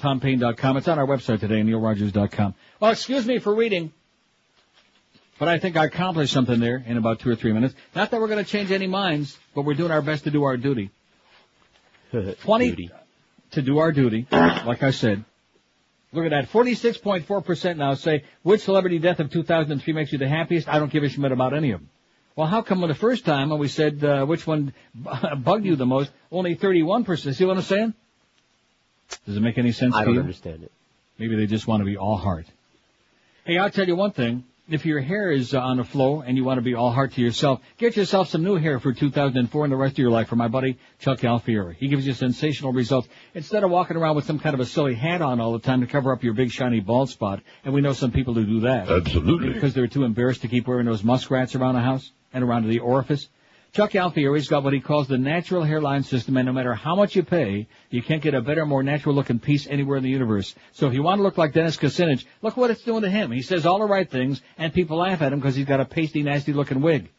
TomPaine.com. 0.00 0.76
It's 0.76 0.88
on 0.88 0.98
our 0.98 1.06
website 1.06 1.38
today, 1.38 1.62
NeilRogers.com. 1.62 2.54
Well, 2.80 2.90
excuse 2.90 3.24
me 3.24 3.38
for 3.38 3.54
reading, 3.54 3.92
but 5.38 5.46
I 5.46 5.60
think 5.60 5.76
I 5.76 5.84
accomplished 5.84 6.32
something 6.32 6.58
there 6.58 6.82
in 6.84 6.96
about 6.96 7.20
two 7.20 7.30
or 7.30 7.36
three 7.36 7.52
minutes. 7.52 7.76
Not 7.94 8.10
that 8.10 8.20
we're 8.20 8.26
going 8.26 8.44
to 8.44 8.50
change 8.50 8.72
any 8.72 8.88
minds, 8.88 9.38
but 9.54 9.62
we're 9.62 9.74
doing 9.74 9.92
our 9.92 10.02
best 10.02 10.24
to 10.24 10.32
do 10.32 10.42
our 10.42 10.56
duty. 10.56 10.90
20, 12.10 12.70
Duty. 12.70 12.90
To 13.52 13.62
do 13.62 13.78
our 13.78 13.92
duty, 13.92 14.26
like 14.30 14.82
I 14.82 14.90
said. 14.90 15.24
Look 16.12 16.24
at 16.24 16.30
that. 16.30 16.50
46.4% 16.50 17.76
now 17.76 17.94
say, 17.94 18.24
which 18.42 18.62
celebrity 18.62 18.98
death 19.00 19.18
of 19.18 19.30
2003 19.30 19.92
makes 19.92 20.12
you 20.12 20.18
the 20.18 20.28
happiest? 20.28 20.68
I 20.68 20.78
don't 20.78 20.92
give 20.92 21.02
a 21.02 21.08
shit 21.08 21.32
about 21.32 21.54
any 21.54 21.72
of 21.72 21.80
them. 21.80 21.90
Well, 22.36 22.46
how 22.46 22.62
come 22.62 22.80
when 22.80 22.88
the 22.88 22.94
first 22.94 23.24
time 23.24 23.50
when 23.50 23.58
we 23.58 23.68
said, 23.68 24.02
uh, 24.04 24.24
which 24.24 24.46
one 24.46 24.72
bugged 25.38 25.64
you 25.64 25.76
the 25.76 25.86
most, 25.86 26.10
only 26.30 26.56
31%? 26.56 27.34
See 27.34 27.44
what 27.44 27.56
I'm 27.56 27.62
saying? 27.62 27.94
Does 29.26 29.36
it 29.36 29.40
make 29.40 29.58
any 29.58 29.72
sense 29.72 29.94
I 29.94 30.04
to 30.04 30.10
you? 30.10 30.12
I 30.12 30.16
don't 30.16 30.24
understand 30.24 30.62
it. 30.64 30.72
Maybe 31.18 31.36
they 31.36 31.46
just 31.46 31.66
want 31.66 31.80
to 31.80 31.84
be 31.84 31.96
all 31.96 32.16
heart. 32.16 32.46
Hey, 33.44 33.58
I'll 33.58 33.70
tell 33.70 33.86
you 33.86 33.94
one 33.94 34.12
thing. 34.12 34.44
If 34.66 34.86
your 34.86 35.00
hair 35.00 35.30
is 35.30 35.52
uh, 35.52 35.60
on 35.60 35.76
the 35.76 35.84
floor 35.84 36.24
and 36.26 36.38
you 36.38 36.44
want 36.44 36.56
to 36.56 36.62
be 36.62 36.74
all 36.74 36.90
heart 36.90 37.12
to 37.14 37.20
yourself, 37.20 37.60
get 37.76 37.98
yourself 37.98 38.30
some 38.30 38.42
new 38.42 38.56
hair 38.56 38.80
for 38.80 38.94
2004 38.94 39.64
and 39.64 39.70
the 39.70 39.76
rest 39.76 39.92
of 39.92 39.98
your 39.98 40.10
life 40.10 40.28
from 40.28 40.38
my 40.38 40.48
buddy 40.48 40.78
Chuck 41.00 41.22
Alfieri. 41.22 41.76
He 41.78 41.88
gives 41.88 42.06
you 42.06 42.14
sensational 42.14 42.72
results. 42.72 43.06
Instead 43.34 43.62
of 43.62 43.70
walking 43.70 43.98
around 43.98 44.16
with 44.16 44.24
some 44.24 44.38
kind 44.38 44.54
of 44.54 44.60
a 44.60 44.64
silly 44.64 44.94
hat 44.94 45.20
on 45.20 45.38
all 45.38 45.52
the 45.52 45.58
time 45.58 45.82
to 45.82 45.86
cover 45.86 46.14
up 46.14 46.24
your 46.24 46.32
big 46.32 46.50
shiny 46.50 46.80
bald 46.80 47.10
spot, 47.10 47.42
and 47.62 47.74
we 47.74 47.82
know 47.82 47.92
some 47.92 48.10
people 48.10 48.32
who 48.32 48.46
do 48.46 48.60
that. 48.60 48.88
Absolutely. 48.88 49.52
Because 49.52 49.74
they're 49.74 49.86
too 49.86 50.04
embarrassed 50.04 50.40
to 50.42 50.48
keep 50.48 50.66
wearing 50.66 50.86
those 50.86 51.04
muskrats 51.04 51.54
around 51.54 51.74
the 51.74 51.82
house 51.82 52.10
and 52.32 52.42
around 52.42 52.66
the 52.66 52.78
orifice. 52.78 53.28
Chuck 53.74 53.90
Alfieri's 53.96 54.46
got 54.46 54.62
what 54.62 54.72
he 54.72 54.78
calls 54.78 55.08
the 55.08 55.18
natural 55.18 55.64
hairline 55.64 56.04
system, 56.04 56.36
and 56.36 56.46
no 56.46 56.52
matter 56.52 56.74
how 56.74 56.94
much 56.94 57.16
you 57.16 57.24
pay, 57.24 57.66
you 57.90 58.02
can't 58.02 58.22
get 58.22 58.32
a 58.32 58.40
better, 58.40 58.64
more 58.64 58.84
natural 58.84 59.16
looking 59.16 59.40
piece 59.40 59.66
anywhere 59.66 59.96
in 59.96 60.04
the 60.04 60.10
universe. 60.10 60.54
So 60.70 60.86
if 60.86 60.94
you 60.94 61.02
want 61.02 61.18
to 61.18 61.24
look 61.24 61.38
like 61.38 61.54
Dennis 61.54 61.76
Kucinich, 61.76 62.24
look 62.40 62.56
what 62.56 62.70
it's 62.70 62.84
doing 62.84 63.02
to 63.02 63.10
him. 63.10 63.32
He 63.32 63.42
says 63.42 63.66
all 63.66 63.80
the 63.80 63.86
right 63.86 64.08
things, 64.08 64.40
and 64.58 64.72
people 64.72 64.98
laugh 64.98 65.22
at 65.22 65.32
him 65.32 65.40
because 65.40 65.56
he's 65.56 65.66
got 65.66 65.80
a 65.80 65.84
pasty, 65.84 66.22
nasty 66.22 66.52
looking 66.52 66.82
wig. 66.82 67.10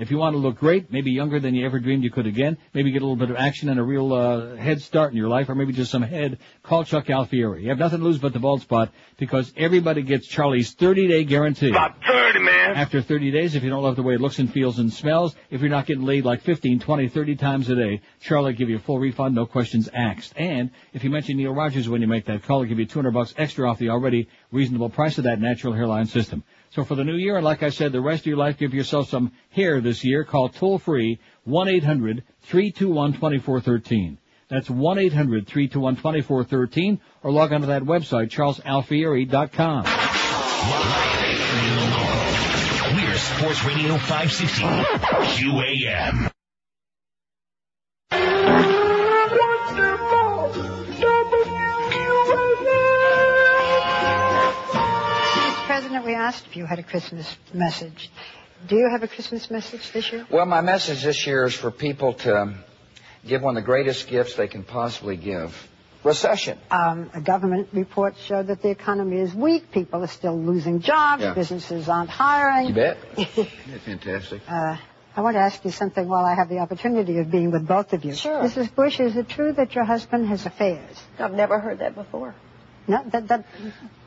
If 0.00 0.10
you 0.10 0.16
want 0.16 0.32
to 0.32 0.38
look 0.38 0.56
great, 0.56 0.90
maybe 0.90 1.10
younger 1.10 1.40
than 1.40 1.54
you 1.54 1.66
ever 1.66 1.78
dreamed 1.78 2.02
you 2.04 2.10
could 2.10 2.26
again, 2.26 2.56
maybe 2.72 2.90
get 2.90 3.02
a 3.02 3.04
little 3.04 3.16
bit 3.16 3.28
of 3.28 3.36
action 3.36 3.68
and 3.68 3.78
a 3.78 3.82
real 3.82 4.14
uh, 4.14 4.56
head 4.56 4.80
start 4.80 5.10
in 5.10 5.18
your 5.18 5.28
life, 5.28 5.50
or 5.50 5.54
maybe 5.54 5.74
just 5.74 5.90
some 5.90 6.00
head, 6.00 6.38
call 6.62 6.84
Chuck 6.84 7.10
Alfieri. 7.10 7.64
You 7.64 7.68
have 7.68 7.78
nothing 7.78 7.98
to 7.98 8.04
lose 8.06 8.16
but 8.16 8.32
the 8.32 8.38
bald 8.38 8.62
spot 8.62 8.94
because 9.18 9.52
everybody 9.58 10.00
gets 10.00 10.26
Charlie's 10.26 10.74
30-day 10.74 11.24
guarantee. 11.24 11.68
About 11.68 12.02
30, 12.02 12.38
man. 12.38 12.76
After 12.76 13.02
30 13.02 13.30
days, 13.30 13.54
if 13.54 13.62
you 13.62 13.68
don't 13.68 13.82
love 13.82 13.96
the 13.96 14.02
way 14.02 14.14
it 14.14 14.22
looks 14.22 14.38
and 14.38 14.50
feels 14.50 14.78
and 14.78 14.90
smells, 14.90 15.36
if 15.50 15.60
you're 15.60 15.68
not 15.68 15.84
getting 15.84 16.04
laid 16.04 16.24
like 16.24 16.40
15, 16.40 16.80
20, 16.80 17.08
30 17.10 17.36
times 17.36 17.68
a 17.68 17.74
day, 17.74 18.00
Charlie 18.22 18.52
will 18.52 18.58
give 18.58 18.70
you 18.70 18.76
a 18.76 18.80
full 18.80 18.98
refund, 18.98 19.34
no 19.34 19.44
questions 19.44 19.90
asked. 19.92 20.32
And 20.34 20.70
if 20.94 21.04
you 21.04 21.10
mention 21.10 21.36
Neil 21.36 21.52
Rogers 21.52 21.90
when 21.90 22.00
you 22.00 22.08
make 22.08 22.24
that 22.24 22.42
call, 22.44 22.62
he'll 22.62 22.70
give 22.70 22.78
you 22.78 22.86
200 22.86 23.10
bucks 23.10 23.34
extra 23.36 23.68
off 23.68 23.78
the 23.78 23.90
already 23.90 24.30
reasonable 24.50 24.88
price 24.88 25.18
of 25.18 25.24
that 25.24 25.42
natural 25.42 25.74
hairline 25.74 26.06
system. 26.06 26.42
So 26.70 26.84
for 26.84 26.94
the 26.94 27.02
new 27.02 27.16
year, 27.16 27.34
and 27.36 27.44
like 27.44 27.64
I 27.64 27.70
said, 27.70 27.90
the 27.90 28.00
rest 28.00 28.20
of 28.22 28.26
your 28.26 28.36
life, 28.36 28.58
give 28.58 28.72
yourself 28.72 29.08
some 29.08 29.32
hair 29.50 29.80
this 29.80 30.04
year. 30.04 30.22
Call 30.24 30.48
toll 30.48 30.78
free 30.78 31.18
1-800-321-2413. 31.48 34.18
That's 34.48 34.68
1-800-321-2413 34.68 37.00
or 37.22 37.32
log 37.32 37.52
onto 37.52 37.66
that 37.68 37.82
website, 37.82 38.30
charlesalfieri.com. 38.30 39.84
We're 42.94 43.16
Sports 43.16 43.64
Radio 43.64 43.96
560 43.98 44.62
QAM. 45.42 46.30
President, 55.90 56.06
we 56.06 56.14
asked 56.14 56.46
if 56.46 56.56
you 56.56 56.66
had 56.66 56.78
a 56.78 56.84
Christmas 56.84 57.36
message. 57.52 58.12
Do 58.68 58.76
you 58.76 58.88
have 58.88 59.02
a 59.02 59.08
Christmas 59.08 59.50
message 59.50 59.90
this 59.90 60.12
year? 60.12 60.24
Well, 60.30 60.46
my 60.46 60.60
message 60.60 61.02
this 61.02 61.26
year 61.26 61.46
is 61.46 61.54
for 61.54 61.72
people 61.72 62.14
to 62.14 62.54
give 63.26 63.42
one 63.42 63.56
of 63.56 63.64
the 63.64 63.66
greatest 63.66 64.06
gifts 64.06 64.36
they 64.36 64.46
can 64.46 64.62
possibly 64.62 65.16
give. 65.16 65.52
Recession. 66.04 66.58
Um, 66.70 67.10
a 67.12 67.20
government 67.20 67.70
report 67.72 68.14
showed 68.24 68.46
that 68.46 68.62
the 68.62 68.70
economy 68.70 69.18
is 69.18 69.34
weak. 69.34 69.72
People 69.72 70.04
are 70.04 70.06
still 70.06 70.40
losing 70.40 70.80
jobs. 70.80 71.24
Yeah. 71.24 71.34
Businesses 71.34 71.88
aren't 71.88 72.10
hiring. 72.10 72.68
You 72.68 72.74
bet. 72.74 72.98
That's 73.16 73.84
fantastic. 73.84 74.42
Uh, 74.48 74.76
I 75.16 75.20
want 75.22 75.34
to 75.34 75.40
ask 75.40 75.64
you 75.64 75.72
something 75.72 76.06
while 76.06 76.24
I 76.24 76.36
have 76.36 76.48
the 76.48 76.58
opportunity 76.58 77.18
of 77.18 77.32
being 77.32 77.50
with 77.50 77.66
both 77.66 77.92
of 77.94 78.04
you. 78.04 78.14
Sure. 78.14 78.44
Mrs. 78.44 78.72
Bush, 78.72 79.00
is 79.00 79.16
it 79.16 79.28
true 79.28 79.52
that 79.54 79.74
your 79.74 79.84
husband 79.84 80.28
has 80.28 80.46
affairs? 80.46 81.02
I've 81.18 81.34
never 81.34 81.58
heard 81.58 81.80
that 81.80 81.96
before. 81.96 82.36
No, 82.88 83.02
that, 83.10 83.28
that, 83.28 83.44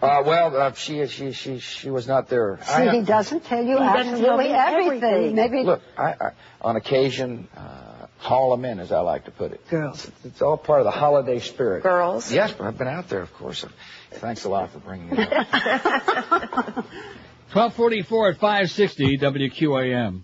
Uh, 0.01 0.23
well, 0.25 0.55
uh, 0.57 0.73
she, 0.73 1.05
she, 1.07 1.31
she, 1.31 1.59
she 1.59 1.89
was 1.89 2.07
not 2.07 2.27
there. 2.27 2.59
see, 2.63 2.71
I- 2.73 2.91
he 2.95 3.01
doesn't 3.03 3.45
tell 3.45 3.63
you 3.63 3.77
He 3.77 3.77
tell 3.77 3.87
absolutely 3.97 4.49
everything. 4.51 5.03
everything. 5.03 5.35
Maybe 5.35 5.63
Look, 5.63 5.81
I, 5.97 6.13
I, 6.19 6.31
on 6.61 6.75
occasion, 6.75 7.47
uh, 7.55 8.07
haul 8.17 8.51
them 8.55 8.65
in, 8.65 8.79
as 8.79 8.91
I 8.91 8.99
like 8.99 9.25
to 9.25 9.31
put 9.31 9.51
it. 9.53 9.67
girls. 9.69 10.09
It's 10.25 10.41
all 10.41 10.57
part 10.57 10.79
of 10.81 10.85
the 10.85 10.91
holiday 10.91 11.39
spirit. 11.39 11.83
Girls? 11.83 12.31
Yes, 12.31 12.51
but 12.51 12.65
I've 12.67 12.77
been 12.77 12.87
out 12.87 13.07
there, 13.09 13.21
of 13.21 13.33
course. 13.33 13.65
Thanks 14.11 14.43
a 14.45 14.49
lot 14.49 14.71
for 14.71 14.79
bringing 14.79 15.09
it 15.11 15.19
up. 15.19 15.47
1244 17.53 18.29
at 18.31 18.37
560 18.39 19.17
WQAM. 19.19 20.23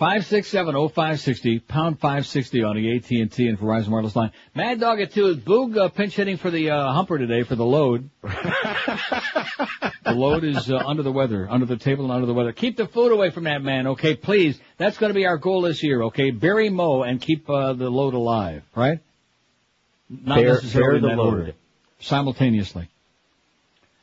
5670560, 0.00 1.66
pound 1.66 1.98
560 1.98 2.62
on 2.62 2.76
the 2.76 2.96
AT&T 2.96 3.18
and 3.48 3.58
Verizon 3.58 3.88
wireless 3.88 4.14
line. 4.14 4.30
Mad 4.54 4.78
Dog 4.78 5.00
at 5.00 5.12
2 5.12 5.26
is 5.26 5.36
Boog 5.38 5.76
uh, 5.76 5.88
pinch 5.88 6.14
hitting 6.14 6.36
for 6.36 6.50
the 6.52 6.70
uh, 6.70 6.92
humper 6.92 7.18
today 7.18 7.42
for 7.42 7.56
the 7.56 7.64
load. 7.64 8.08
the 8.22 9.90
load 10.06 10.44
is 10.44 10.70
uh, 10.70 10.76
under 10.76 11.02
the 11.02 11.10
weather, 11.10 11.48
under 11.50 11.66
the 11.66 11.76
table 11.76 12.04
and 12.04 12.12
under 12.12 12.26
the 12.26 12.34
weather. 12.34 12.52
Keep 12.52 12.76
the 12.76 12.86
food 12.86 13.10
away 13.10 13.30
from 13.30 13.44
that 13.44 13.60
man, 13.60 13.88
okay? 13.88 14.14
Please. 14.14 14.60
That's 14.76 14.98
going 14.98 15.10
to 15.10 15.14
be 15.14 15.26
our 15.26 15.36
goal 15.36 15.62
this 15.62 15.82
year, 15.82 16.02
okay? 16.04 16.30
Bury 16.30 16.68
Mo 16.70 17.02
and 17.02 17.20
keep 17.20 17.50
uh, 17.50 17.72
the 17.72 17.90
load 17.90 18.14
alive, 18.14 18.62
right? 18.76 19.00
Not 20.08 20.36
Bear- 20.36 20.54
necessarily 20.54 21.00
bear 21.00 21.10
the 21.10 21.16
load. 21.16 21.34
order. 21.40 21.52
Simultaneously. 22.00 22.88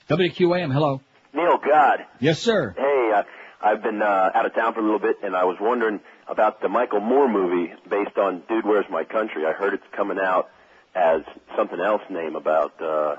WQAM, 0.10 0.74
hello. 0.74 1.00
Neil, 1.34 1.58
God. 1.58 2.00
Yes, 2.20 2.40
sir. 2.40 2.74
Hey, 2.78 2.95
I've 3.62 3.82
been 3.82 4.02
uh, 4.02 4.32
out 4.34 4.46
of 4.46 4.54
town 4.54 4.74
for 4.74 4.80
a 4.80 4.84
little 4.84 5.00
bit, 5.00 5.18
and 5.24 5.36
I 5.36 5.46
was 5.46 5.58
wondering 5.60 6.00
about 6.28 6.62
the 6.62 6.70
Michael 6.70 7.00
Moore 7.00 7.28
movie 7.28 7.74
based 7.90 8.18
on 8.18 8.44
Dude, 8.48 8.66
Where's 8.66 8.86
My 8.90 9.04
Country. 9.04 9.46
I 9.46 9.54
heard 9.54 9.74
it's 9.74 9.84
coming 9.96 10.20
out 10.20 10.50
as 10.94 11.22
something 11.58 11.80
else 11.80 12.02
name 12.10 12.36
about 12.36 12.80
uh, 12.82 13.16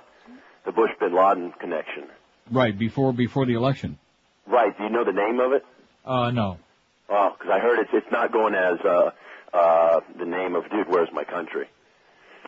the 0.65 0.73
Bush 0.73 0.91
Bin 1.01 1.15
Laden 1.15 1.53
connection. 1.59 2.05
Right, 2.51 2.77
before 2.79 3.13
before 3.13 3.47
the 3.47 3.55
election. 3.55 3.99
Right? 4.47 4.77
Do 4.77 4.85
you 4.85 4.91
know 4.91 5.05
the 5.05 5.13
name 5.13 5.41
of 5.41 5.53
it? 5.53 5.65
Uh, 6.05 6.31
no. 6.31 6.59
Oh, 7.09 7.35
because 7.37 7.53
I 7.53 7.59
heard 7.59 7.81
it's 7.81 7.91
it's 7.93 8.13
not 8.13 8.33
going 8.33 8.55
as 8.55 8.79
uh, 8.85 9.11
uh, 9.53 10.01
the 10.19 10.25
name 10.25 10.55
of 10.55 10.71
Dude, 10.71 10.89
Where's 10.89 11.09
My 11.13 11.25
Country. 11.25 11.69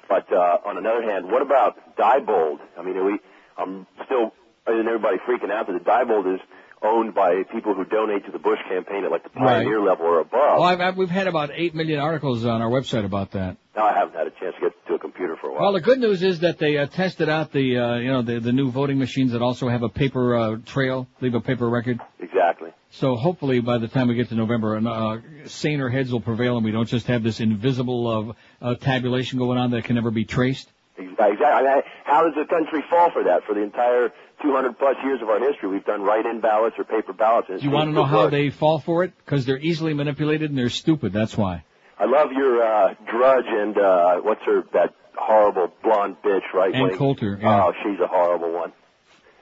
But 0.09 0.33
uh, 0.33 0.59
on 0.65 0.79
another 0.79 1.03
hand, 1.03 1.27
what 1.31 1.43
about 1.43 1.97
Diebold? 1.97 2.61
I 2.79 2.83
mean, 2.83 2.97
are 2.97 3.05
we 3.05 3.19
I'm 3.57 3.87
still 4.05 4.33
isn't 4.69 4.87
everybody 4.87 5.19
freaking 5.19 5.51
out 5.51 5.67
that 5.67 5.73
the 5.73 5.85
Diebold 5.85 6.35
is 6.35 6.41
owned 6.83 7.15
by 7.15 7.43
people 7.53 7.75
who 7.75 7.85
donate 7.85 8.25
to 8.27 8.33
the 8.33 8.39
Bush 8.39 8.59
campaign 8.69 9.05
at 9.05 9.11
like 9.11 9.25
the 9.25 9.31
pioneer 9.31 9.81
level 9.81 10.07
or 10.07 10.21
above. 10.21 10.59
Well, 10.59 10.63
I've, 10.63 10.81
I've, 10.81 10.97
we've 10.97 11.11
had 11.11 11.27
about 11.27 11.51
eight 11.55 11.75
million 11.75 11.99
articles 11.99 12.45
on 12.45 12.63
our 12.63 12.71
website 12.71 13.05
about 13.05 13.33
that. 13.33 13.57
Now 13.77 13.87
I 13.87 13.95
haven't 13.95 14.15
had 14.15 14.27
a 14.27 14.31
chance 14.31 14.55
to 14.57 14.61
get 14.61 14.87
to 14.89 14.95
a 14.95 14.99
computer 14.99 15.37
for 15.37 15.51
a 15.51 15.53
while. 15.53 15.63
Well, 15.63 15.73
the 15.73 15.81
good 15.81 15.99
news 15.99 16.23
is 16.23 16.41
that 16.41 16.59
they 16.59 16.79
uh, 16.79 16.87
tested 16.87 17.29
out 17.29 17.53
the, 17.53 17.79
uh, 17.79 17.97
you 17.97 18.09
know, 18.09 18.23
the, 18.23 18.41
the 18.41 18.53
new 18.53 18.71
voting 18.71 18.99
machines 18.99 19.33
that 19.33 19.43
also 19.43 19.69
have 19.69 19.83
a 19.83 19.89
paper 19.89 20.37
uh, 20.37 20.57
trail, 20.65 21.07
leave 21.21 21.35
a 21.35 21.41
paper 21.41 21.69
record. 21.69 22.01
Exactly. 22.19 22.71
So 22.91 23.17
hopefully 23.17 23.61
by 23.61 23.79
the 23.79 23.89
time 23.89 24.09
we 24.09 24.15
get 24.15 24.31
to 24.31 24.35
November, 24.35 24.77
uh, 24.77 25.19
saner 25.47 25.89
heads 25.89 26.11
will 26.11 26.21
prevail 26.21 26.57
and 26.57 26.65
we 26.65 26.73
don't 26.73 26.89
just 26.89 27.07
have 27.07 27.23
this 27.23 27.41
invisible 27.41 28.37
uh, 28.63 28.67
uh, 28.67 28.75
tabulation 28.77 29.39
going 29.39 29.59
on 29.59 29.71
that 29.73 29.85
can 29.85 29.97
never 29.97 30.11
be 30.11 30.25
traced. 30.25 30.69
Exactly. 30.99 31.47
I 31.47 31.63
mean, 31.63 31.83
how 32.05 32.25
does 32.25 32.35
the 32.35 32.45
country 32.45 32.83
fall 32.91 33.11
for 33.11 33.25
that? 33.25 33.45
For 33.45 33.55
the 33.55 33.63
entire 33.63 34.13
200 34.43 34.79
plus 34.79 34.97
years 35.05 35.23
of 35.23 35.29
our 35.29 35.39
history, 35.39 35.69
we've 35.69 35.85
done 35.85 36.03
write-in 36.03 36.41
ballots 36.41 36.77
or 36.79 36.85
paper 36.85 37.13
ballots. 37.13 37.49
you 37.63 37.71
want 37.71 37.89
to 37.89 37.93
know 37.95 38.05
how 38.05 38.23
worked. 38.23 38.33
they 38.33 38.51
fall 38.51 38.81
for 38.81 39.05
it? 39.05 39.13
Because 39.25 39.47
they're 39.47 39.59
easily 39.59 39.95
manipulated 39.95 40.51
and 40.51 40.59
they're 40.59 40.69
stupid. 40.69 41.13
That's 41.13 41.37
why. 41.37 41.65
I 41.99 42.07
love 42.07 42.33
your 42.33 42.63
uh, 42.63 42.95
Drudge 43.11 43.47
and 43.47 43.79
uh, 43.79 44.17
what's 44.21 44.43
her 44.45 44.65
that 44.73 44.95
horrible 45.17 45.73
blonde 45.83 46.17
bitch, 46.25 46.53
right? 46.55 46.75
Ann? 46.75 46.97
Coulter, 46.97 47.39
yeah. 47.41 47.67
Oh, 47.67 47.73
she's 47.83 48.01
a 48.01 48.07
horrible 48.07 48.53
one. 48.53 48.73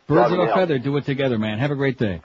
Birds 0.07 0.33
of 0.33 0.39
a 0.39 0.55
feather, 0.55 0.79
do 0.79 0.97
it 0.97 1.05
together, 1.05 1.39
man. 1.39 1.59
Have 1.59 1.71
a 1.71 1.75
great 1.75 1.99
day. 1.99 2.23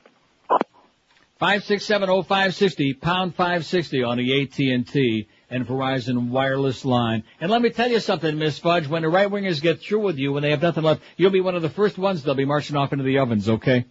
Five 1.40 1.64
six 1.64 1.86
seven 1.86 2.10
oh 2.10 2.22
five 2.22 2.54
sixty 2.54 2.94
pound 2.94 3.34
five 3.34 3.66
sixty 3.66 4.04
on 4.04 4.18
the 4.18 4.44
AT 4.44 4.60
and 4.60 4.88
T 4.88 5.28
and 5.52 5.68
Verizon 5.68 6.30
wireless 6.30 6.84
line. 6.86 7.24
And 7.40 7.52
let 7.52 7.62
me 7.62 7.70
tell 7.70 7.90
you 7.90 8.00
something, 8.00 8.40
Miss 8.40 8.58
Fudge. 8.58 8.88
When 8.88 9.04
the 9.04 9.10
right 9.10 9.30
wingers 9.30 9.62
get 9.62 9.82
through 9.82 10.00
with 10.00 10.18
you, 10.18 10.32
when 10.34 10.42
they 10.42 10.50
have 10.52 10.62
nothing 10.62 10.84
left, 10.84 11.02
you'll 11.18 11.30
be 11.30 11.42
one 11.42 11.56
of 11.56 11.62
the 11.62 11.70
first 11.70 11.98
ones 11.98 12.24
they'll 12.24 12.34
be 12.34 12.46
marching 12.46 12.78
off 12.78 12.94
into 12.94 13.04
the 13.04 13.20
ovens. 13.20 13.48
Okay? 13.50 13.86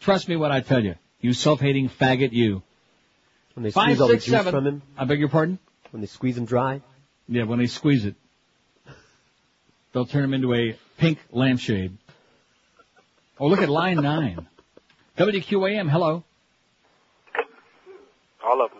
Trust 0.00 0.28
me 0.28 0.36
when 0.36 0.52
I 0.52 0.60
tell 0.60 0.82
you. 0.82 0.94
You 1.20 1.34
self-hating 1.34 1.90
faggot, 1.90 2.32
you. 2.32 2.62
When 3.54 3.64
they 3.64 3.70
Five, 3.72 3.84
squeeze 3.96 4.00
all 4.00 4.08
the 4.08 4.14
juice 4.14 4.24
seven- 4.26 4.52
from 4.54 4.66
him, 4.66 4.82
I 4.96 5.04
beg 5.04 5.18
your 5.18 5.28
pardon? 5.28 5.58
when 5.90 6.00
they 6.00 6.06
squeeze 6.06 6.38
him 6.38 6.44
dry. 6.46 6.80
Yeah, 7.28 7.42
when 7.42 7.58
they 7.58 7.66
squeeze 7.66 8.04
it, 8.04 8.14
they'll 9.92 10.06
turn 10.06 10.24
him 10.24 10.32
into 10.34 10.54
a 10.54 10.78
pink 10.98 11.18
lampshade. 11.32 11.96
Oh, 13.38 13.48
look 13.48 13.60
at 13.60 13.68
line 13.68 13.96
nine. 13.96 14.46
WQAM, 15.18 15.90
hello. 15.90 16.22
All 18.44 18.64
of 18.64 18.70
them 18.70 18.79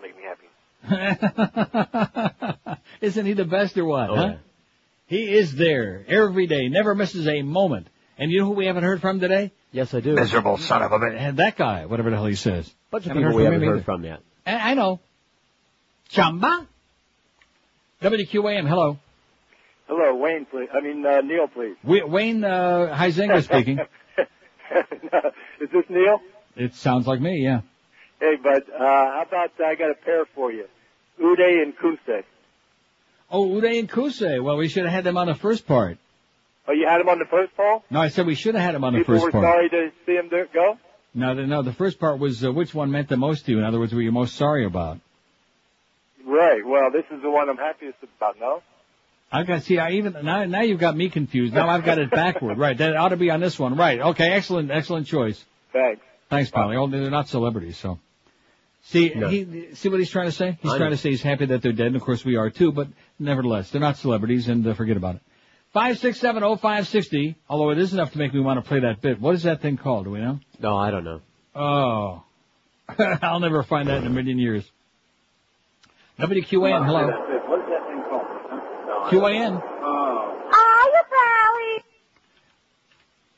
Isn't 3.01 3.25
he 3.25 3.33
the 3.33 3.45
best 3.45 3.77
or 3.77 3.85
what? 3.85 4.09
Oh, 4.09 4.15
huh? 4.15 4.27
yeah. 4.27 4.37
He 5.07 5.33
is 5.33 5.53
there 5.55 6.05
every 6.07 6.47
day, 6.47 6.69
never 6.69 6.95
misses 6.95 7.27
a 7.27 7.41
moment. 7.41 7.87
And 8.17 8.31
you 8.31 8.39
know 8.39 8.45
who 8.45 8.51
we 8.51 8.65
haven't 8.67 8.83
heard 8.83 9.01
from 9.01 9.19
today? 9.19 9.51
Yes, 9.71 9.93
I 9.93 9.99
do. 9.99 10.13
Miserable 10.13 10.57
son 10.57 10.83
of 10.83 10.91
a 10.91 10.99
bitch. 10.99 11.17
And 11.17 11.37
that 11.37 11.57
guy, 11.57 11.85
whatever 11.85 12.09
the 12.09 12.15
hell 12.17 12.25
he 12.25 12.35
says. 12.35 12.71
Bunch 12.91 13.05
of 13.05 13.09
Haven't 13.09 13.23
people 13.23 13.37
we 13.37 13.43
haven't 13.43 13.61
heard 13.61 13.75
either. 13.77 13.83
from 13.83 14.03
yet. 14.03 14.19
I, 14.45 14.71
I 14.71 14.73
know. 14.73 14.99
Chamba. 16.11 16.67
WQAM, 18.01 18.67
hello. 18.67 18.99
Hello, 19.87 20.15
Wayne, 20.15 20.45
please. 20.45 20.69
I 20.73 20.81
mean, 20.81 21.05
uh, 21.05 21.21
Neil, 21.21 21.47
please. 21.47 21.75
We, 21.83 22.03
Wayne 22.03 22.43
uh, 22.43 22.95
Huizenga 22.97 23.43
speaking. 23.43 23.79
Is 25.59 25.69
this 25.71 25.83
Neil? 25.89 26.19
It 26.55 26.75
sounds 26.75 27.07
like 27.07 27.19
me, 27.19 27.43
yeah. 27.43 27.61
Hey, 28.21 28.35
bud, 28.35 28.61
uh, 28.71 28.77
how 28.79 29.25
about 29.27 29.49
I 29.65 29.73
got 29.73 29.89
a 29.89 29.95
pair 29.95 30.25
for 30.35 30.51
you? 30.51 30.65
Uday 31.19 31.63
and 31.63 31.75
Qusay. 31.75 32.23
Oh, 33.31 33.47
Uday 33.47 33.79
and 33.79 33.89
Qusay. 33.89 34.43
Well, 34.43 34.57
we 34.57 34.67
should 34.67 34.83
have 34.83 34.93
had 34.93 35.03
them 35.05 35.17
on 35.17 35.25
the 35.25 35.33
first 35.33 35.65
part. 35.65 35.97
Oh, 36.67 36.71
you 36.71 36.87
had 36.87 36.99
them 36.99 37.09
on 37.09 37.17
the 37.17 37.25
first 37.25 37.55
call? 37.57 37.83
No, 37.89 37.99
I 37.99 38.09
said 38.09 38.27
we 38.27 38.35
should 38.35 38.53
have 38.53 38.63
had 38.63 38.75
them 38.75 38.83
on 38.83 38.93
the 38.93 38.99
first 39.03 39.07
part. 39.07 39.31
People 39.31 39.39
were 39.39 39.47
part. 39.47 39.55
sorry 39.55 39.69
to 39.69 39.91
see 40.05 40.15
them 40.15 40.47
go? 40.53 40.77
No, 41.15 41.33
the, 41.33 41.47
no, 41.47 41.63
the 41.63 41.73
first 41.73 41.99
part 41.99 42.19
was 42.19 42.45
uh, 42.45 42.51
which 42.51 42.75
one 42.75 42.91
meant 42.91 43.09
the 43.09 43.17
most 43.17 43.47
to 43.47 43.53
you. 43.53 43.57
In 43.57 43.63
other 43.63 43.79
words, 43.79 43.91
were 43.91 44.01
you 44.03 44.11
most 44.11 44.35
sorry 44.35 44.65
about? 44.65 44.99
Right. 46.23 46.63
Well, 46.63 46.91
this 46.91 47.05
is 47.11 47.23
the 47.23 47.31
one 47.31 47.49
I'm 47.49 47.57
happiest 47.57 47.97
about, 48.17 48.39
no? 48.39 48.61
I 49.31 49.43
got 49.43 49.63
see. 49.63 49.79
I 49.79 49.93
even 49.93 50.13
now 50.23 50.43
now 50.43 50.61
you've 50.61 50.79
got 50.79 50.95
me 50.95 51.09
confused. 51.09 51.55
Now 51.55 51.69
I've 51.69 51.85
got 51.85 51.97
it 51.97 52.11
backward. 52.11 52.59
Right. 52.59 52.77
That 52.77 52.95
ought 52.95 53.09
to 53.09 53.17
be 53.17 53.31
on 53.31 53.39
this 53.39 53.57
one. 53.57 53.75
Right. 53.75 53.99
Okay. 53.99 54.29
Excellent. 54.29 54.69
Excellent 54.69 55.07
choice. 55.07 55.43
Thanks. 55.73 56.01
Thanks, 56.29 56.51
Polly. 56.51 56.77
Oh, 56.77 56.87
they're 56.87 57.09
not 57.09 57.27
celebrities, 57.27 57.77
so. 57.77 57.99
See, 58.83 59.11
No. 59.15 59.29
he, 59.29 59.69
see 59.75 59.89
what 59.89 59.99
he's 59.99 60.09
trying 60.09 60.25
to 60.27 60.31
say? 60.31 60.57
He's 60.61 60.71
I 60.71 60.77
trying 60.77 60.89
know. 60.89 60.95
to 60.95 61.01
say 61.01 61.09
he's 61.11 61.21
happy 61.21 61.45
that 61.45 61.61
they're 61.61 61.71
dead, 61.71 61.87
and 61.87 61.95
of 61.95 62.01
course 62.01 62.25
we 62.25 62.35
are 62.35 62.49
too, 62.49 62.71
but 62.71 62.87
nevertheless, 63.19 63.69
they're 63.69 63.79
not 63.81 63.97
celebrities, 63.97 64.47
and 64.49 64.65
uh, 64.65 64.73
forget 64.73 64.97
about 64.97 65.15
it. 65.15 65.21
Five 65.71 65.99
six 65.99 66.19
seven 66.19 66.43
oh 66.43 66.55
five 66.57 66.87
sixty. 66.87 67.35
Although 67.47 67.69
it 67.69 67.77
is 67.77 67.93
enough 67.93 68.11
to 68.11 68.17
make 68.17 68.33
me 68.33 68.39
want 68.41 68.61
to 68.61 68.67
play 68.67 68.79
that 68.81 68.99
bit. 69.01 69.21
What 69.21 69.35
is 69.35 69.43
that 69.43 69.61
thing 69.61 69.77
called? 69.77 70.05
Do 70.05 70.11
we 70.11 70.19
know? 70.19 70.39
No, 70.59 70.75
I 70.75 70.91
don't 70.91 71.03
know. 71.05 71.21
Oh, 71.55 72.23
I'll 73.21 73.39
never 73.39 73.63
find 73.63 73.87
that 73.87 73.97
in 73.99 74.07
a 74.07 74.09
million 74.09 74.37
years. 74.39 74.69
WQAM, 76.19 76.85
hello. 76.85 77.07
What 77.07 77.59
is 77.61 77.65
that 77.69 77.87
thing 77.87 78.03
called? 78.09 78.27
QAM, 79.11 79.61
Hiya, 80.51 81.03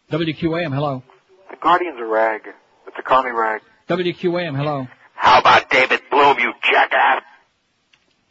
Pally. 0.10 0.26
WQAM, 0.34 0.74
hello. 0.74 1.04
The 1.52 1.58
Guardian's 1.62 2.00
a 2.00 2.06
rag. 2.06 2.42
It's 2.88 2.98
a 2.98 3.04
commie 3.04 3.32
rag. 3.32 3.62
WQAM, 3.90 4.56
hello. 4.56 4.88
How 5.14 5.40
about 5.40 5.70
David 5.70 6.02
Bloom, 6.12 6.38
you 6.40 6.54
jackass? 6.70 7.24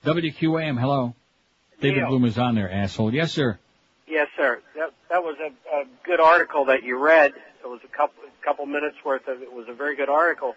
WQAM, 0.05 0.79
hello. 0.81 1.15
David 1.81 1.99
Neil. 1.99 2.09
Bloom 2.09 2.25
is 2.25 2.39
on 2.39 2.55
there, 2.55 2.71
asshole. 2.71 3.13
Yes, 3.15 3.33
sir. 3.33 3.59
Yes, 4.07 4.29
sir. 4.37 4.61
That, 4.77 4.91
that 5.11 5.23
was 5.23 5.37
a, 5.41 5.77
a 5.77 5.85
good 6.05 6.21
article 6.21 6.67
that 6.67 6.83
you 6.83 6.99
read. 7.03 7.33
It 7.65 7.67
was 7.69 7.81
a 7.85 7.89
couple 7.97 8.15
couple 8.45 8.67
minutes 8.67 8.97
worth 9.05 9.29
of 9.29 9.41
it 9.41 9.53
was 9.53 9.67
a 9.69 9.73
very 9.73 9.95
good 9.95 10.09
article. 10.09 10.57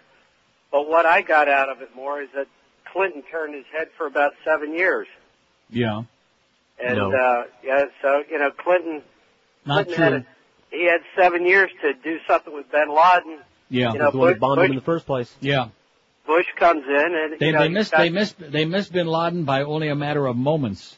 But 0.72 0.88
what 0.88 1.06
I 1.06 1.22
got 1.22 1.48
out 1.48 1.68
of 1.68 1.80
it 1.80 1.94
more 1.94 2.20
is 2.20 2.28
that 2.34 2.48
Clinton 2.92 3.22
turned 3.30 3.54
his 3.54 3.64
head 3.72 3.88
for 3.96 4.06
about 4.06 4.32
seven 4.44 4.74
years, 4.74 5.06
Yeah. 5.70 6.02
and 6.84 6.96
No. 6.98 7.12
uh, 7.12 7.44
yeah, 7.62 7.84
so 8.02 8.24
you 8.28 8.38
know 8.40 8.50
Clinton 8.50 9.02
Not 9.64 9.86
Clinton 9.86 10.02
had 10.02 10.08
true. 10.10 10.24
a, 10.72 10.76
he 10.76 10.84
had 10.86 11.00
seven 11.16 11.46
years 11.46 11.70
to 11.82 11.94
do 11.94 12.18
something 12.26 12.52
with 12.52 12.70
Bin 12.72 12.88
Laden. 12.88 13.38
Yeah. 13.70 13.92
You 13.92 13.98
know, 14.00 14.10
the 14.10 14.18
one 14.18 14.26
that 14.28 14.34
Bush- 14.34 14.40
bombed 14.40 14.60
him 14.62 14.70
in 14.72 14.76
the 14.76 14.82
first 14.82 15.06
place. 15.06 15.32
Yeah. 15.40 15.68
Bush 16.26 16.46
comes 16.58 16.84
in 16.86 17.14
and 17.14 17.38
They, 17.38 17.46
you 17.46 17.52
know, 17.52 17.60
they 17.60 17.68
missed 17.68 17.92
they 17.96 18.10
missed 18.10 18.36
they 18.38 18.64
missed 18.64 18.92
Bin 18.92 19.06
Laden 19.06 19.44
by 19.44 19.62
only 19.62 19.88
a 19.88 19.94
matter 19.94 20.26
of 20.26 20.36
moments. 20.36 20.96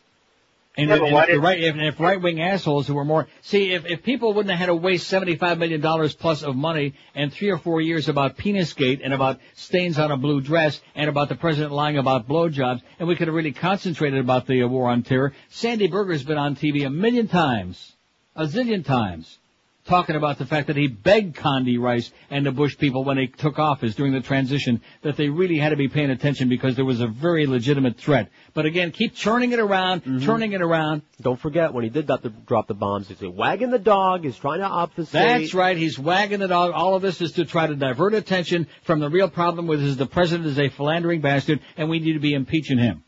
And, 0.77 0.91
Yeah, 0.91 0.97
if, 0.97 1.03
and 1.03 1.17
if, 1.17 1.27
the 1.27 1.41
right, 1.41 1.61
if, 1.61 1.77
if 1.77 2.01
right 2.01 2.23
wing 2.23 2.41
assholes 2.41 2.87
who 2.87 2.95
were 2.95 3.05
more 3.05 3.27
see 3.43 3.73
if, 3.73 3.85
if 3.85 4.05
people 4.05 4.33
wouldn't 4.33 4.51
have 4.51 4.61
had 4.61 4.67
to 4.67 4.77
waste 4.77 5.09
seventy 5.09 5.35
five 5.35 5.59
million 5.59 5.81
dollars 5.81 6.15
plus 6.15 6.43
of 6.43 6.55
money 6.55 6.95
and 7.17 7.33
three 7.33 7.51
or 7.51 7.59
four 7.59 7.81
years 7.81 8.09
about 8.09 8.37
Penisgate 8.37 9.01
and 9.03 9.13
about 9.13 9.41
stains 9.55 9.99
on 9.99 10.13
a 10.13 10.17
blue 10.17 10.41
dress 10.41 10.81
and 10.95 11.11
about 11.11 11.29
the 11.29 11.35
president 11.35 11.73
lying 11.73 11.99
about 11.99 12.29
blowjobs 12.29 12.81
and 12.99 13.09
we 13.09 13.17
could 13.17 13.27
have 13.27 13.35
really 13.35 13.53
concentrated 13.53 14.21
about 14.21 14.47
the 14.47 14.63
uh, 14.63 14.69
war 14.69 14.89
on 14.89 15.03
terror. 15.03 15.33
Sandy 15.49 15.89
Berger's 15.89 16.23
been 16.23 16.39
on 16.39 16.55
TV 16.55 16.87
a 16.87 16.91
million 16.91 17.27
times, 17.27 17.95
a 18.37 18.45
zillion 18.45 18.85
times, 18.85 19.39
talking 19.89 20.15
about 20.15 20.39
the 20.39 20.47
fact 20.47 20.68
that 20.68 20.76
he 20.76 20.86
begged 20.86 21.34
Condi 21.36 21.78
Rice 21.81 22.12
and 22.31 22.47
the 22.47 22.52
Bush 22.52 22.76
people 22.78 23.02
when 23.05 23.17
they 23.17 23.26
took 23.26 23.58
office 23.58 23.94
during 23.94 24.12
the 24.12 24.20
transition 24.20 24.81
that 25.02 25.17
they 25.17 25.28
really 25.28 25.58
had 25.58 25.70
to 25.70 25.76
be 25.76 25.89
paying 25.89 26.10
attention 26.10 26.49
because 26.49 26.76
there 26.76 26.84
was 26.84 27.00
a 27.00 27.07
very 27.07 27.47
legitimate 27.47 27.97
threat. 27.99 28.28
But 28.55 28.67
again, 28.67 28.92
keep 28.92 29.15
churning 29.15 29.52
it 29.52 29.58
around, 29.58 30.05
Mm-hmm. 30.05 30.25
turning 30.25 30.52
it 30.52 30.60
around. 30.62 31.02
Don't 31.20 31.41
forget 31.41 31.73
when 31.73 31.83
he 31.84 31.91
did 31.91 32.07
that, 32.08 32.23
the, 32.23 32.28
drop 32.28 32.68
the 32.68 32.75
bombs. 32.75 33.08
He's 33.08 33.20
wagging 33.20 33.70
the 33.70 33.78
dog. 33.78 34.25
He's 34.25 34.36
trying 34.36 34.60
to 34.60 34.67
obfuscate. 34.67 35.12
That's 35.41 35.55
right. 35.55 35.76
He's 35.76 35.99
wagging 35.99 36.42
it 36.42 36.52
all. 36.52 36.73
All 36.73 36.94
of 36.94 37.02
this 37.02 37.20
is 37.20 37.33
to 37.33 37.44
try 37.44 37.67
to 37.67 37.75
divert 37.75 38.15
attention 38.15 38.67
from 38.84 39.00
the 39.00 39.08
real 39.08 39.28
problem, 39.31 39.67
which 39.67 39.81
is 39.81 39.97
the 39.97 40.07
president 40.07 40.47
is 40.47 40.58
a 40.58 40.68
philandering 40.68 41.20
bastard, 41.23 41.60
and 41.76 41.89
we 41.89 41.99
need 41.99 42.12
to 42.12 42.20
be 42.20 42.34
impeaching 42.34 42.78
him. 42.78 43.02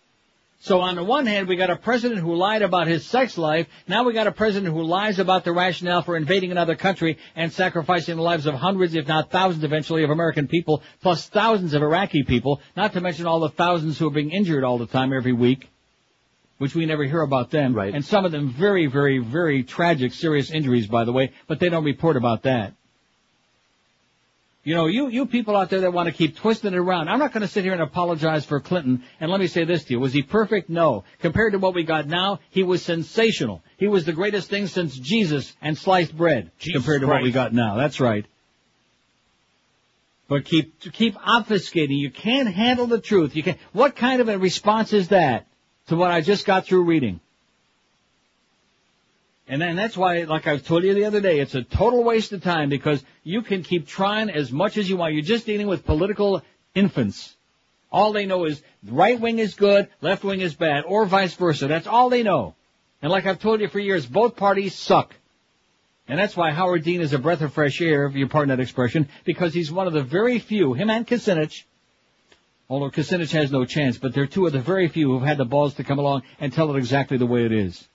So 0.63 0.83
on 0.83 0.97
the 0.97 1.03
one 1.03 1.25
hand, 1.25 1.49
we 1.49 1.57
got 1.57 1.71
a 1.71 1.77
president 1.77 2.21
who 2.21 2.35
lied 2.35 2.61
about 2.61 2.87
his 2.87 3.07
sex 3.07 3.39
life. 3.39 3.67
Now 3.89 4.05
we 4.05 4.13
got 4.13 4.27
a 4.27 4.33
president 4.33 4.75
who 4.75 4.83
lies 4.83 5.19
about 5.19 5.43
the 5.43 5.53
rationale 5.53 6.03
for 6.03 6.19
invading 6.19 6.51
another 6.51 6.77
country 6.77 7.17
and 7.35 7.51
sacrificing 7.51 8.17
the 8.17 8.23
lives 8.23 8.45
of 8.45 8.55
hundreds, 8.55 8.95
if 8.95 9.09
not 9.09 9.31
thousands 9.31 9.65
eventually, 9.65 10.05
of 10.05 10.11
American 10.11 10.47
people, 10.47 10.83
plus 11.01 11.27
thousands 11.31 11.73
of 11.73 11.83
Iraqi 11.83 12.25
people, 12.25 12.61
not 12.77 12.93
to 12.93 13.01
mention 13.01 13.27
all 13.27 13.41
the 13.41 13.49
thousands 13.49 13.99
who 13.99 14.09
are 14.09 14.13
being 14.13 14.33
injured 14.33 14.63
all 14.63 14.77
the 14.77 14.87
time 14.87 15.15
every 15.15 15.33
week, 15.33 15.71
which 16.59 16.75
we 16.75 16.85
never 16.85 17.05
hear 17.05 17.23
about 17.23 17.51
them. 17.51 17.73
Right. 17.73 17.95
And 17.95 18.05
some 18.05 18.27
of 18.27 18.33
them 18.33 18.51
very, 18.51 18.85
very, 18.85 19.19
very 19.19 19.63
tragic, 19.63 20.13
serious 20.13 20.51
injuries, 20.51 20.87
by 20.87 21.05
the 21.05 21.13
way, 21.13 21.33
but 21.47 21.59
they 21.59 21.71
don't 21.71 21.85
report 21.85 22.19
about 22.19 22.43
that. 22.43 22.75
You 24.63 24.75
know, 24.75 24.87
you, 24.87 25.09
you 25.09 25.25
people 25.25 25.57
out 25.57 25.71
there 25.71 25.81
that 25.81 25.93
want 25.93 26.09
to 26.09 26.13
keep 26.13 26.37
twisting 26.37 26.75
it 26.75 26.77
around. 26.77 27.09
I'm 27.09 27.19
not 27.19 27.33
going 27.33 27.41
to 27.41 27.49
sit 27.49 27.65
here 27.65 27.73
and 27.73 27.81
apologize 27.81 28.45
for 28.45 28.61
Clinton. 28.61 29.03
And 29.19 29.31
let 29.31 29.41
me 29.41 29.47
say 29.47 29.65
this 29.65 29.85
to 29.85 29.95
you. 29.95 30.01
Was 30.01 30.13
he 30.13 30.23
perfect? 30.23 30.69
No. 30.69 31.05
Compared 31.21 31.53
to 31.53 31.59
what 31.59 31.75
we 31.75 31.83
got 31.83 32.07
now, 32.07 32.41
he 32.51 32.63
was 32.63 32.83
sensational. 32.83 33.63
He 33.79 33.89
was 33.89 34.05
the 34.05 34.13
greatest 34.13 34.51
thing 34.51 34.67
since 34.67 34.95
Jesus 34.95 35.55
and 35.63 35.79
sliced 35.79 36.15
bread 36.15 36.51
compared 36.61 37.01
to 37.01 37.07
what 37.07 37.23
we 37.23 37.33
got 37.33 37.55
now. 37.55 37.77
That's 37.77 38.01
right. 38.01 38.27
But 40.29 40.45
keep, 40.45 40.79
keep 40.93 41.17
obfuscating. 41.17 41.99
You 41.99 42.11
can't 42.11 42.49
handle 42.49 42.87
the 42.87 43.01
truth. 43.01 43.35
You 43.35 43.43
can 43.43 43.57
what 43.73 43.97
kind 43.97 44.21
of 44.21 44.29
a 44.29 44.39
response 44.39 44.93
is 44.93 45.09
that 45.09 45.47
to 45.89 45.97
what 45.97 46.11
I 46.11 46.21
just 46.21 46.47
got 46.47 46.67
through 46.67 46.85
reading? 46.85 47.21
And 49.51 49.61
then 49.61 49.75
that's 49.75 49.97
why, 49.97 50.23
like 50.23 50.47
I 50.47 50.59
told 50.59 50.85
you 50.85 50.95
the 50.95 51.07
other 51.07 51.20
day, 51.20 51.41
it's 51.41 51.57
a 51.57 51.65
total 51.65 52.05
waste 52.05 52.31
of 52.31 52.41
time 52.41 52.69
because 52.69 53.03
you 53.25 53.43
can 53.43 53.65
keep 53.65 53.85
trying 53.85 54.31
as 54.31 54.53
much 54.53 54.77
as 54.77 54.89
you 54.89 54.97
want. 54.97 55.12
You're 55.12 55.25
just 55.25 55.45
dealing 55.45 55.67
with 55.67 55.85
political 55.85 56.43
infants. 56.73 57.35
All 57.91 58.12
they 58.12 58.27
know 58.27 58.45
is 58.45 58.62
right 58.87 59.20
wing 59.20 59.41
is 59.41 59.57
good, 59.57 59.89
left 60.01 60.23
wing 60.23 60.41
is 60.41 60.55
bad, 60.55 60.85
or 60.87 61.05
vice 61.05 61.35
versa. 61.35 61.67
That's 61.67 61.89
all 61.89 62.11
they 62.11 62.23
know. 62.23 62.55
And 63.03 63.11
like 63.11 63.27
I've 63.27 63.41
told 63.41 63.61
you 63.61 63.67
for 63.67 63.81
years, 63.81 64.07
both 64.07 64.37
parties 64.37 64.77
suck. 64.77 65.17
And 66.07 66.17
that's 66.17 66.37
why 66.37 66.53
Howard 66.53 66.85
Dean 66.85 67.01
is 67.01 67.12
a 67.12 67.19
breath 67.19 67.41
of 67.41 67.53
fresh 67.53 67.81
air, 67.81 68.07
if 68.07 68.15
you 68.15 68.29
pardon 68.29 68.57
that 68.57 68.62
expression, 68.62 69.09
because 69.25 69.53
he's 69.53 69.73
one 69.73 69.89
of 69.89 69.93
the 69.93 70.05
very 70.05 70.39
few, 70.39 70.75
him 70.75 70.91
and 70.91 71.05
Kucinich, 71.05 71.65
although 72.69 72.91
Kucinich 72.91 73.33
has 73.33 73.51
no 73.51 73.65
chance, 73.65 73.99
but 73.99 74.15
they're 74.15 74.27
two 74.29 74.47
of 74.47 74.53
the 74.53 74.61
very 74.61 74.87
few 74.87 75.11
who've 75.11 75.27
had 75.27 75.39
the 75.39 75.45
balls 75.45 75.75
to 75.75 75.83
come 75.83 75.99
along 75.99 76.23
and 76.39 76.53
tell 76.53 76.73
it 76.73 76.79
exactly 76.79 77.17
the 77.17 77.27
way 77.27 77.45
it 77.45 77.53
is 77.53 77.89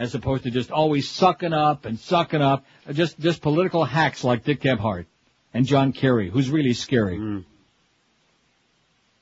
as 0.00 0.14
opposed 0.14 0.44
to 0.44 0.50
just 0.50 0.70
always 0.70 1.08
sucking 1.10 1.52
up 1.52 1.84
and 1.84 2.00
sucking 2.00 2.40
up, 2.40 2.64
just 2.90 3.20
just 3.20 3.42
political 3.42 3.84
hacks 3.84 4.24
like 4.24 4.44
Dick 4.44 4.62
Gephardt 4.62 5.04
and 5.52 5.66
John 5.66 5.92
Kerry, 5.92 6.30
who's 6.30 6.50
really 6.50 6.72
scary. 6.72 7.18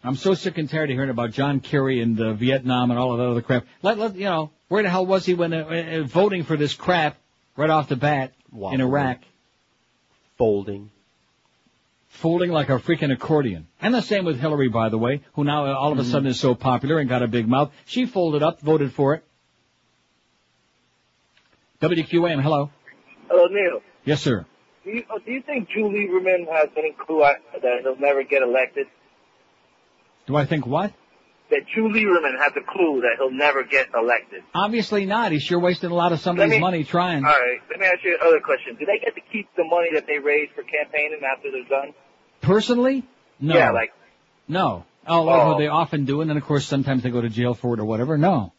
I'm 0.04 0.14
so 0.14 0.34
sick 0.34 0.56
and 0.56 0.70
tired 0.70 0.88
of 0.88 0.94
hearing 0.94 1.10
about 1.10 1.32
John 1.32 1.58
Kerry 1.58 2.00
and 2.00 2.18
uh, 2.20 2.32
Vietnam 2.34 2.92
and 2.92 2.98
all 2.98 3.10
of 3.12 3.18
that 3.18 3.26
other 3.26 3.42
crap. 3.42 3.66
Let, 3.82 3.98
let 3.98 4.14
you 4.14 4.24
know 4.24 4.50
where 4.68 4.84
the 4.84 4.88
hell 4.88 5.04
was 5.04 5.26
he 5.26 5.34
when 5.34 5.52
uh, 5.52 5.64
uh, 5.64 6.02
voting 6.04 6.44
for 6.44 6.56
this 6.56 6.74
crap 6.74 7.16
right 7.56 7.68
off 7.68 7.88
the 7.88 7.96
bat 7.96 8.32
in 8.72 8.80
Iraq? 8.80 9.18
Folding. 10.36 10.90
Folding 12.10 12.52
like 12.52 12.68
a 12.68 12.78
freaking 12.78 13.12
accordion. 13.12 13.66
And 13.82 13.92
the 13.92 14.00
same 14.00 14.24
with 14.24 14.38
Hillary, 14.38 14.68
by 14.68 14.88
the 14.90 14.98
way, 14.98 15.22
who 15.32 15.42
now 15.42 15.74
all 15.74 15.90
of 15.90 15.98
a 15.98 16.04
sudden 16.04 16.28
is 16.28 16.38
so 16.38 16.54
popular 16.54 17.00
and 17.00 17.08
got 17.08 17.24
a 17.24 17.28
big 17.28 17.48
mouth. 17.48 17.72
She 17.84 18.06
folded 18.06 18.44
up, 18.44 18.60
voted 18.60 18.92
for 18.92 19.14
it. 19.14 19.24
WQAM, 21.82 22.42
hello. 22.42 22.70
Hello, 23.30 23.46
Neil. 23.46 23.80
Yes, 24.04 24.20
sir. 24.22 24.44
Do 24.84 24.90
you, 24.90 25.04
do 25.24 25.30
you 25.32 25.42
think 25.42 25.68
Drew 25.70 25.84
Lieberman 25.90 26.50
has 26.52 26.70
any 26.76 26.92
clue 26.92 27.20
that 27.20 27.80
he'll 27.82 27.96
never 27.98 28.24
get 28.24 28.42
elected? 28.42 28.86
Do 30.26 30.34
I 30.36 30.44
think 30.46 30.66
what? 30.66 30.92
That 31.50 31.60
Drew 31.72 31.88
Lieberman 31.88 32.36
has 32.38 32.52
a 32.56 32.60
clue 32.68 33.02
that 33.02 33.16
he'll 33.18 33.30
never 33.30 33.62
get 33.62 33.88
elected? 33.94 34.42
Obviously 34.54 35.06
not. 35.06 35.30
He's 35.32 35.42
sure 35.42 35.60
wasting 35.60 35.90
a 35.90 35.94
lot 35.94 36.12
of 36.12 36.20
somebody's 36.20 36.52
me- 36.54 36.60
money 36.60 36.84
trying. 36.84 37.24
All 37.24 37.30
right, 37.30 37.60
let 37.70 37.78
me 37.78 37.86
ask 37.86 37.98
you 38.02 38.18
another 38.20 38.40
question. 38.40 38.76
Do 38.78 38.84
they 38.84 38.98
get 38.98 39.14
to 39.14 39.20
keep 39.32 39.48
the 39.56 39.64
money 39.64 39.88
that 39.94 40.06
they 40.06 40.18
raise 40.18 40.48
for 40.56 40.62
campaigning 40.64 41.20
after 41.24 41.50
they're 41.52 41.64
done? 41.68 41.94
Personally? 42.40 43.04
No. 43.40 43.54
Yeah, 43.54 43.70
like, 43.70 43.92
No. 44.48 44.84
Oh, 45.06 45.28
Oh. 45.28 45.58
they 45.58 45.68
often 45.68 46.04
do, 46.06 46.20
and 46.22 46.28
then 46.28 46.36
of 46.36 46.44
course 46.44 46.66
sometimes 46.66 47.02
they 47.02 47.10
go 47.10 47.20
to 47.22 47.30
jail 47.30 47.54
for 47.54 47.74
it 47.74 47.80
or 47.80 47.84
whatever. 47.84 48.18
No. 48.18 48.52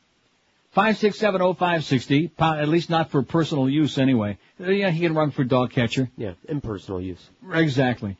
Five 0.72 0.98
six 0.98 1.18
seven 1.18 1.42
oh 1.42 1.54
five 1.54 1.84
sixty. 1.84 2.32
At 2.40 2.70
least 2.70 2.90
not 2.90 3.10
for 3.12 3.24
personal 3.24 3.68
use 3.70 3.98
anyway. 3.98 4.38
Uh, 4.60 4.70
Yeah, 4.70 4.92
he 4.92 5.02
can 5.02 5.16
run 5.16 5.32
for 5.32 5.44
dog 5.44 5.72
catcher. 5.72 6.10
Yeah, 6.16 6.34
impersonal 6.48 7.02
use. 7.02 7.28
Exactly. 7.52 8.18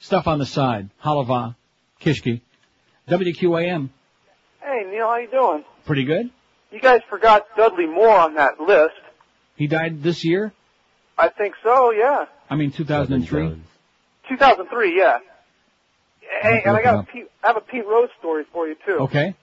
Stuff 0.00 0.26
on 0.28 0.38
the 0.38 0.46
side. 0.46 0.90
Halava, 1.02 1.56
Kishki, 2.00 2.40
WQAM. 3.08 3.88
Hey, 4.60 4.84
Neil, 4.90 5.06
how 5.06 5.16
you 5.16 5.30
doing? 5.30 5.64
Pretty 5.86 6.04
good. 6.04 6.30
You 6.70 6.80
guys 6.80 7.00
forgot 7.08 7.46
Dudley 7.56 7.86
Moore 7.86 8.16
on 8.16 8.34
that 8.34 8.60
list. 8.60 8.94
He 9.56 9.66
died 9.66 10.02
this 10.02 10.24
year. 10.24 10.52
I 11.16 11.28
think 11.30 11.54
so, 11.64 11.90
yeah. 11.90 12.26
I 12.50 12.54
mean 12.54 12.70
2003. 12.70 13.60
2003, 14.28 14.98
yeah. 14.98 15.18
Hey, 16.42 16.62
and 16.64 16.76
I 16.76 16.82
got 16.82 16.94
it 16.96 17.00
a. 17.00 17.12
Pete, 17.12 17.26
I 17.42 17.46
have 17.48 17.56
a 17.56 17.60
Pete 17.60 17.86
Rose 17.86 18.10
story 18.18 18.44
for 18.52 18.68
you 18.68 18.76
too. 18.86 18.98
Okay. 19.00 19.34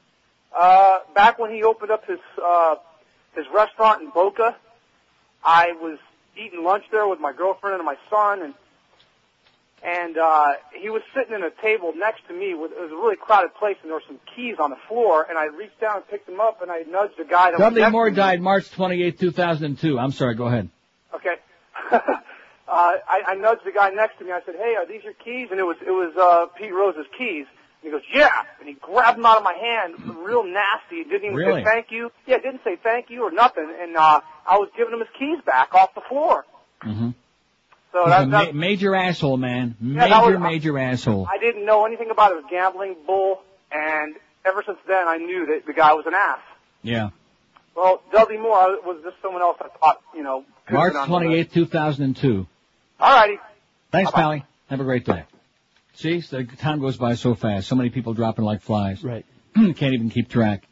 Uh, 0.57 0.99
back 1.13 1.37
when 1.37 1.53
he 1.53 1.63
opened 1.63 1.91
up 1.91 2.05
his 2.05 2.19
uh, 2.43 2.75
his 3.35 3.45
restaurant 3.53 4.01
in 4.01 4.09
Boca, 4.09 4.55
I 5.43 5.73
was 5.73 5.99
eating 6.37 6.63
lunch 6.63 6.85
there 6.91 7.07
with 7.07 7.19
my 7.19 7.33
girlfriend 7.33 7.75
and 7.75 7.85
my 7.85 7.97
son, 8.09 8.41
and 8.41 8.53
and 9.83 10.17
uh, 10.17 10.53
he 10.73 10.89
was 10.89 11.03
sitting 11.13 11.33
at 11.35 11.41
a 11.41 11.51
table 11.61 11.93
next 11.95 12.27
to 12.27 12.33
me. 12.33 12.53
With, 12.53 12.71
it 12.71 12.79
was 12.79 12.91
a 12.91 12.95
really 12.95 13.17
crowded 13.17 13.53
place, 13.55 13.77
and 13.81 13.89
there 13.89 13.97
were 13.97 14.03
some 14.07 14.19
keys 14.35 14.55
on 14.59 14.71
the 14.71 14.77
floor. 14.87 15.25
And 15.29 15.37
I 15.37 15.45
reached 15.45 15.79
down 15.79 15.97
and 15.97 16.07
picked 16.07 16.25
them 16.25 16.39
up, 16.39 16.61
and 16.61 16.71
I 16.71 16.79
nudged 16.89 17.15
the 17.17 17.25
guy 17.25 17.51
that 17.51 17.59
Dudley 17.59 17.81
next 17.81 17.91
Moore 17.91 18.09
died 18.09 18.41
March 18.41 18.71
28, 18.71 19.19
2002. 19.19 19.99
I'm 19.99 20.11
sorry, 20.11 20.35
go 20.35 20.47
ahead. 20.47 20.69
Okay. 21.13 21.35
uh, 21.91 21.99
I, 22.67 23.21
I 23.27 23.35
nudged 23.35 23.61
the 23.65 23.71
guy 23.71 23.89
next 23.89 24.17
to 24.19 24.25
me. 24.25 24.31
I 24.31 24.39
said, 24.45 24.55
"Hey, 24.55 24.75
are 24.75 24.87
these 24.87 25.03
your 25.03 25.13
keys?" 25.13 25.49
And 25.51 25.59
it 25.59 25.63
was 25.63 25.77
it 25.85 25.91
was 25.91 26.15
uh, 26.17 26.47
Pete 26.57 26.73
Rose's 26.73 27.05
keys. 27.17 27.45
He 27.85 27.91
goes, 27.91 28.01
"Yeah." 28.13 28.29
And 28.59 28.67
he 28.67 28.73
grabbed 28.75 29.17
them 29.17 29.25
out 29.25 29.37
of 29.37 29.43
my 29.43 29.53
hand, 29.53 29.93
real 30.25 30.43
nasty. 30.43 31.03
Didn't 31.03 31.23
even 31.25 31.35
Really? 31.35 31.63
say 31.63 31.69
thank 31.69 31.91
you. 31.91 32.11
Yeah, 32.25 32.37
didn't 32.37 32.61
say 32.63 32.77
thank 32.81 33.09
you 33.09 33.23
or 33.23 33.31
nothing. 33.31 33.71
And 33.79 33.95
uh, 33.95 34.21
I 34.47 34.57
was 34.57 34.69
giving 34.75 34.93
him 34.93 34.99
his 34.99 35.09
keys 35.17 35.39
back 35.45 35.73
off 35.75 35.93
the 35.95 36.01
floor. 36.09 36.45
hmm 36.81 37.09
So 37.93 38.01
He's 38.05 38.09
that, 38.09 38.23
a 38.23 38.27
ma- 38.27 38.51
major 38.53 38.95
asshole, 38.95 39.37
man. 39.37 39.75
Yeah, 39.79 40.07
Major, 40.07 40.31
was- 40.31 40.39
major 40.41 40.77
asshole. 40.79 41.27
I 41.31 41.37
didn't 41.37 41.65
know 41.65 41.85
anything 41.85 42.09
about 42.09 42.31
it. 42.31 42.35
It 42.35 42.43
was 42.43 42.45
gambling 42.51 42.95
bull, 43.05 43.41
and 43.71 44.15
ever 44.45 44.63
since 44.65 44.79
then, 44.87 45.07
I 45.07 45.17
knew 45.17 45.45
that 45.45 45.65
the 45.67 45.73
guy 45.73 45.93
was 45.93 46.05
an 46.07 46.13
ass. 46.15 46.39
Yeah. 46.81 47.09
Well, 47.75 48.01
Dudley 48.11 48.37
Moore 48.37 48.77
was 48.85 49.01
just 49.03 49.17
someone 49.21 49.41
else 49.41 49.57
I 49.61 49.67
thought, 49.67 50.01
you 50.15 50.23
know. 50.23 50.43
March 50.71 50.93
been 50.93 51.01
on 51.01 51.09
the 51.09 51.15
list. 51.15 51.51
28, 51.51 51.53
2002. 51.53 52.47
All 52.99 53.13
righty. 53.15 53.37
Thanks, 53.91 54.11
Pally. 54.11 54.43
Have 54.69 54.79
a 54.79 54.83
great 54.83 55.05
day. 55.05 55.23
See, 55.95 56.19
the 56.19 56.43
time 56.43 56.79
goes 56.79 56.97
by 56.97 57.15
so 57.15 57.35
fast. 57.35 57.67
So 57.67 57.75
many 57.75 57.89
people 57.89 58.13
dropping 58.13 58.45
like 58.45 58.61
flies. 58.61 59.03
Right. 59.03 59.25
Can't 59.55 59.93
even 59.93 60.09
keep 60.09 60.29
track. 60.29 60.67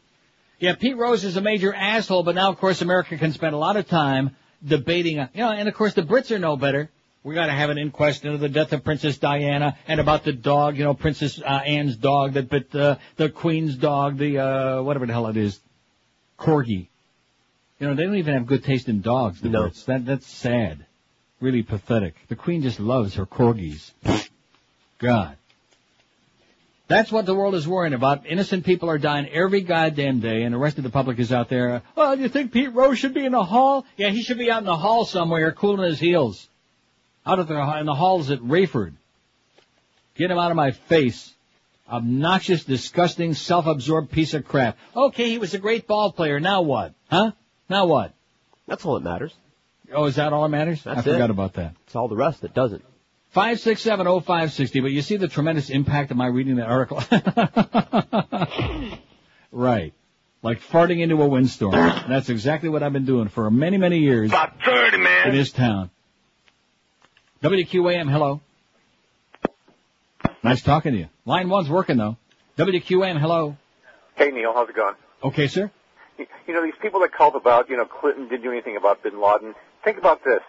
Yeah, 0.58 0.74
Pete 0.74 0.96
Rose 0.96 1.24
is 1.24 1.36
a 1.36 1.40
major 1.40 1.74
asshole, 1.74 2.22
but 2.22 2.34
now, 2.34 2.50
of 2.50 2.58
course, 2.58 2.80
America 2.80 3.18
can 3.18 3.32
spend 3.32 3.54
a 3.54 3.58
lot 3.58 3.76
of 3.76 3.88
time 3.88 4.36
debating. 4.66 5.16
You 5.16 5.28
know, 5.34 5.50
and 5.50 5.68
of 5.68 5.74
course, 5.74 5.94
the 5.94 6.02
Brits 6.02 6.30
are 6.30 6.38
no 6.38 6.56
better. 6.56 6.90
We 7.22 7.34
got 7.34 7.46
to 7.46 7.52
have 7.52 7.70
an 7.70 7.78
inquest 7.78 8.24
into 8.24 8.38
the 8.38 8.50
death 8.50 8.72
of 8.72 8.84
Princess 8.84 9.18
Diana 9.18 9.76
and 9.88 9.98
about 9.98 10.24
the 10.24 10.32
dog, 10.32 10.76
you 10.76 10.84
know, 10.84 10.92
Princess 10.94 11.40
uh, 11.40 11.44
Anne's 11.44 11.96
dog 11.96 12.34
that 12.34 12.50
bit 12.50 12.74
uh, 12.74 12.96
the 13.16 13.30
Queen's 13.30 13.76
dog, 13.76 14.18
the 14.18 14.38
uh, 14.38 14.82
whatever 14.82 15.06
the 15.06 15.12
hell 15.12 15.26
it 15.28 15.38
is, 15.38 15.58
corgi. 16.38 16.88
You 17.78 17.88
know, 17.88 17.94
they 17.94 18.04
don't 18.04 18.16
even 18.16 18.34
have 18.34 18.46
good 18.46 18.62
taste 18.62 18.88
in 18.88 19.00
dogs. 19.00 19.40
The 19.40 19.48
No. 19.48 19.62
Brits. 19.62 19.86
That 19.86 20.04
that's 20.04 20.26
sad. 20.26 20.86
Really 21.40 21.62
pathetic. 21.62 22.14
The 22.28 22.36
Queen 22.36 22.62
just 22.62 22.78
loves 22.78 23.14
her 23.14 23.26
corgis. 23.26 23.90
God. 24.98 25.36
That's 26.86 27.10
what 27.10 27.24
the 27.24 27.34
world 27.34 27.54
is 27.54 27.66
worrying 27.66 27.94
about. 27.94 28.26
Innocent 28.26 28.64
people 28.64 28.90
are 28.90 28.98
dying 28.98 29.26
every 29.28 29.62
goddamn 29.62 30.20
day, 30.20 30.42
and 30.42 30.54
the 30.54 30.58
rest 30.58 30.76
of 30.76 30.84
the 30.84 30.90
public 30.90 31.18
is 31.18 31.32
out 31.32 31.48
there. 31.48 31.82
Well, 31.96 32.18
you 32.18 32.28
think 32.28 32.52
Pete 32.52 32.74
Rose 32.74 32.98
should 32.98 33.14
be 33.14 33.24
in 33.24 33.32
the 33.32 33.42
hall? 33.42 33.86
Yeah, 33.96 34.10
he 34.10 34.22
should 34.22 34.36
be 34.38 34.50
out 34.50 34.60
in 34.60 34.66
the 34.66 34.76
hall 34.76 35.06
somewhere, 35.06 35.50
cooling 35.52 35.88
his 35.88 35.98
heels. 35.98 36.46
Out 37.26 37.38
of 37.38 37.48
the 37.48 37.78
in 37.78 37.86
the 37.86 37.94
halls 37.94 38.30
at 38.30 38.40
Raiford. 38.40 38.92
Get 40.14 40.30
him 40.30 40.38
out 40.38 40.50
of 40.50 40.56
my 40.56 40.72
face. 40.72 41.32
Obnoxious, 41.90 42.64
disgusting, 42.64 43.34
self-absorbed 43.34 44.10
piece 44.10 44.34
of 44.34 44.46
crap. 44.46 44.76
Okay, 44.94 45.28
he 45.30 45.38
was 45.38 45.54
a 45.54 45.58
great 45.58 45.86
ball 45.86 46.12
player. 46.12 46.38
Now 46.38 46.62
what? 46.62 46.92
Huh? 47.10 47.32
Now 47.68 47.86
what? 47.86 48.12
That's 48.66 48.84
all 48.84 48.94
that 48.94 49.04
matters. 49.04 49.34
Oh, 49.92 50.04
is 50.04 50.16
that 50.16 50.32
all 50.32 50.42
that 50.42 50.48
matters? 50.48 50.82
That's 50.82 51.00
I 51.00 51.02
forgot 51.02 51.24
it. 51.24 51.30
about 51.30 51.54
that. 51.54 51.74
It's 51.86 51.96
all 51.96 52.08
the 52.08 52.16
rest 52.16 52.42
that 52.42 52.54
doesn't. 52.54 52.84
Five 53.34 53.58
six 53.58 53.82
seven 53.82 54.06
oh 54.06 54.20
five 54.20 54.52
sixty. 54.52 54.78
But 54.78 54.92
you 54.92 55.02
see 55.02 55.16
the 55.16 55.26
tremendous 55.26 55.68
impact 55.68 56.12
of 56.12 56.16
my 56.16 56.28
reading 56.28 56.54
that 56.56 56.68
article. 56.68 56.98
right, 59.50 59.92
like 60.40 60.60
farting 60.60 61.00
into 61.00 61.20
a 61.20 61.26
windstorm. 61.26 61.72
That's 61.72 62.28
exactly 62.28 62.68
what 62.68 62.84
I've 62.84 62.92
been 62.92 63.06
doing 63.06 63.26
for 63.26 63.50
many 63.50 63.76
many 63.76 63.98
years. 63.98 64.30
About 64.30 64.62
30, 64.64 64.98
man. 64.98 65.30
In 65.30 65.34
this 65.34 65.50
town. 65.50 65.90
WQAM, 67.42 68.08
hello. 68.08 68.40
Nice 70.44 70.62
talking 70.62 70.92
to 70.92 70.98
you. 70.98 71.08
Line 71.26 71.48
one's 71.48 71.68
working 71.68 71.96
though. 71.96 72.16
WQAM, 72.56 73.18
hello. 73.20 73.56
Hey 74.14 74.30
Neil, 74.30 74.52
how's 74.54 74.68
it 74.68 74.76
going? 74.76 74.94
Okay, 75.24 75.48
sir. 75.48 75.72
You 76.18 76.54
know 76.54 76.62
these 76.62 76.78
people 76.80 77.00
that 77.00 77.12
called 77.12 77.34
about, 77.34 77.68
you 77.68 77.76
know, 77.76 77.84
Clinton 77.84 78.28
didn't 78.28 78.42
do 78.42 78.52
anything 78.52 78.76
about 78.76 79.02
Bin 79.02 79.20
Laden. 79.20 79.56
Think 79.84 79.98
about 79.98 80.22
this: 80.22 80.42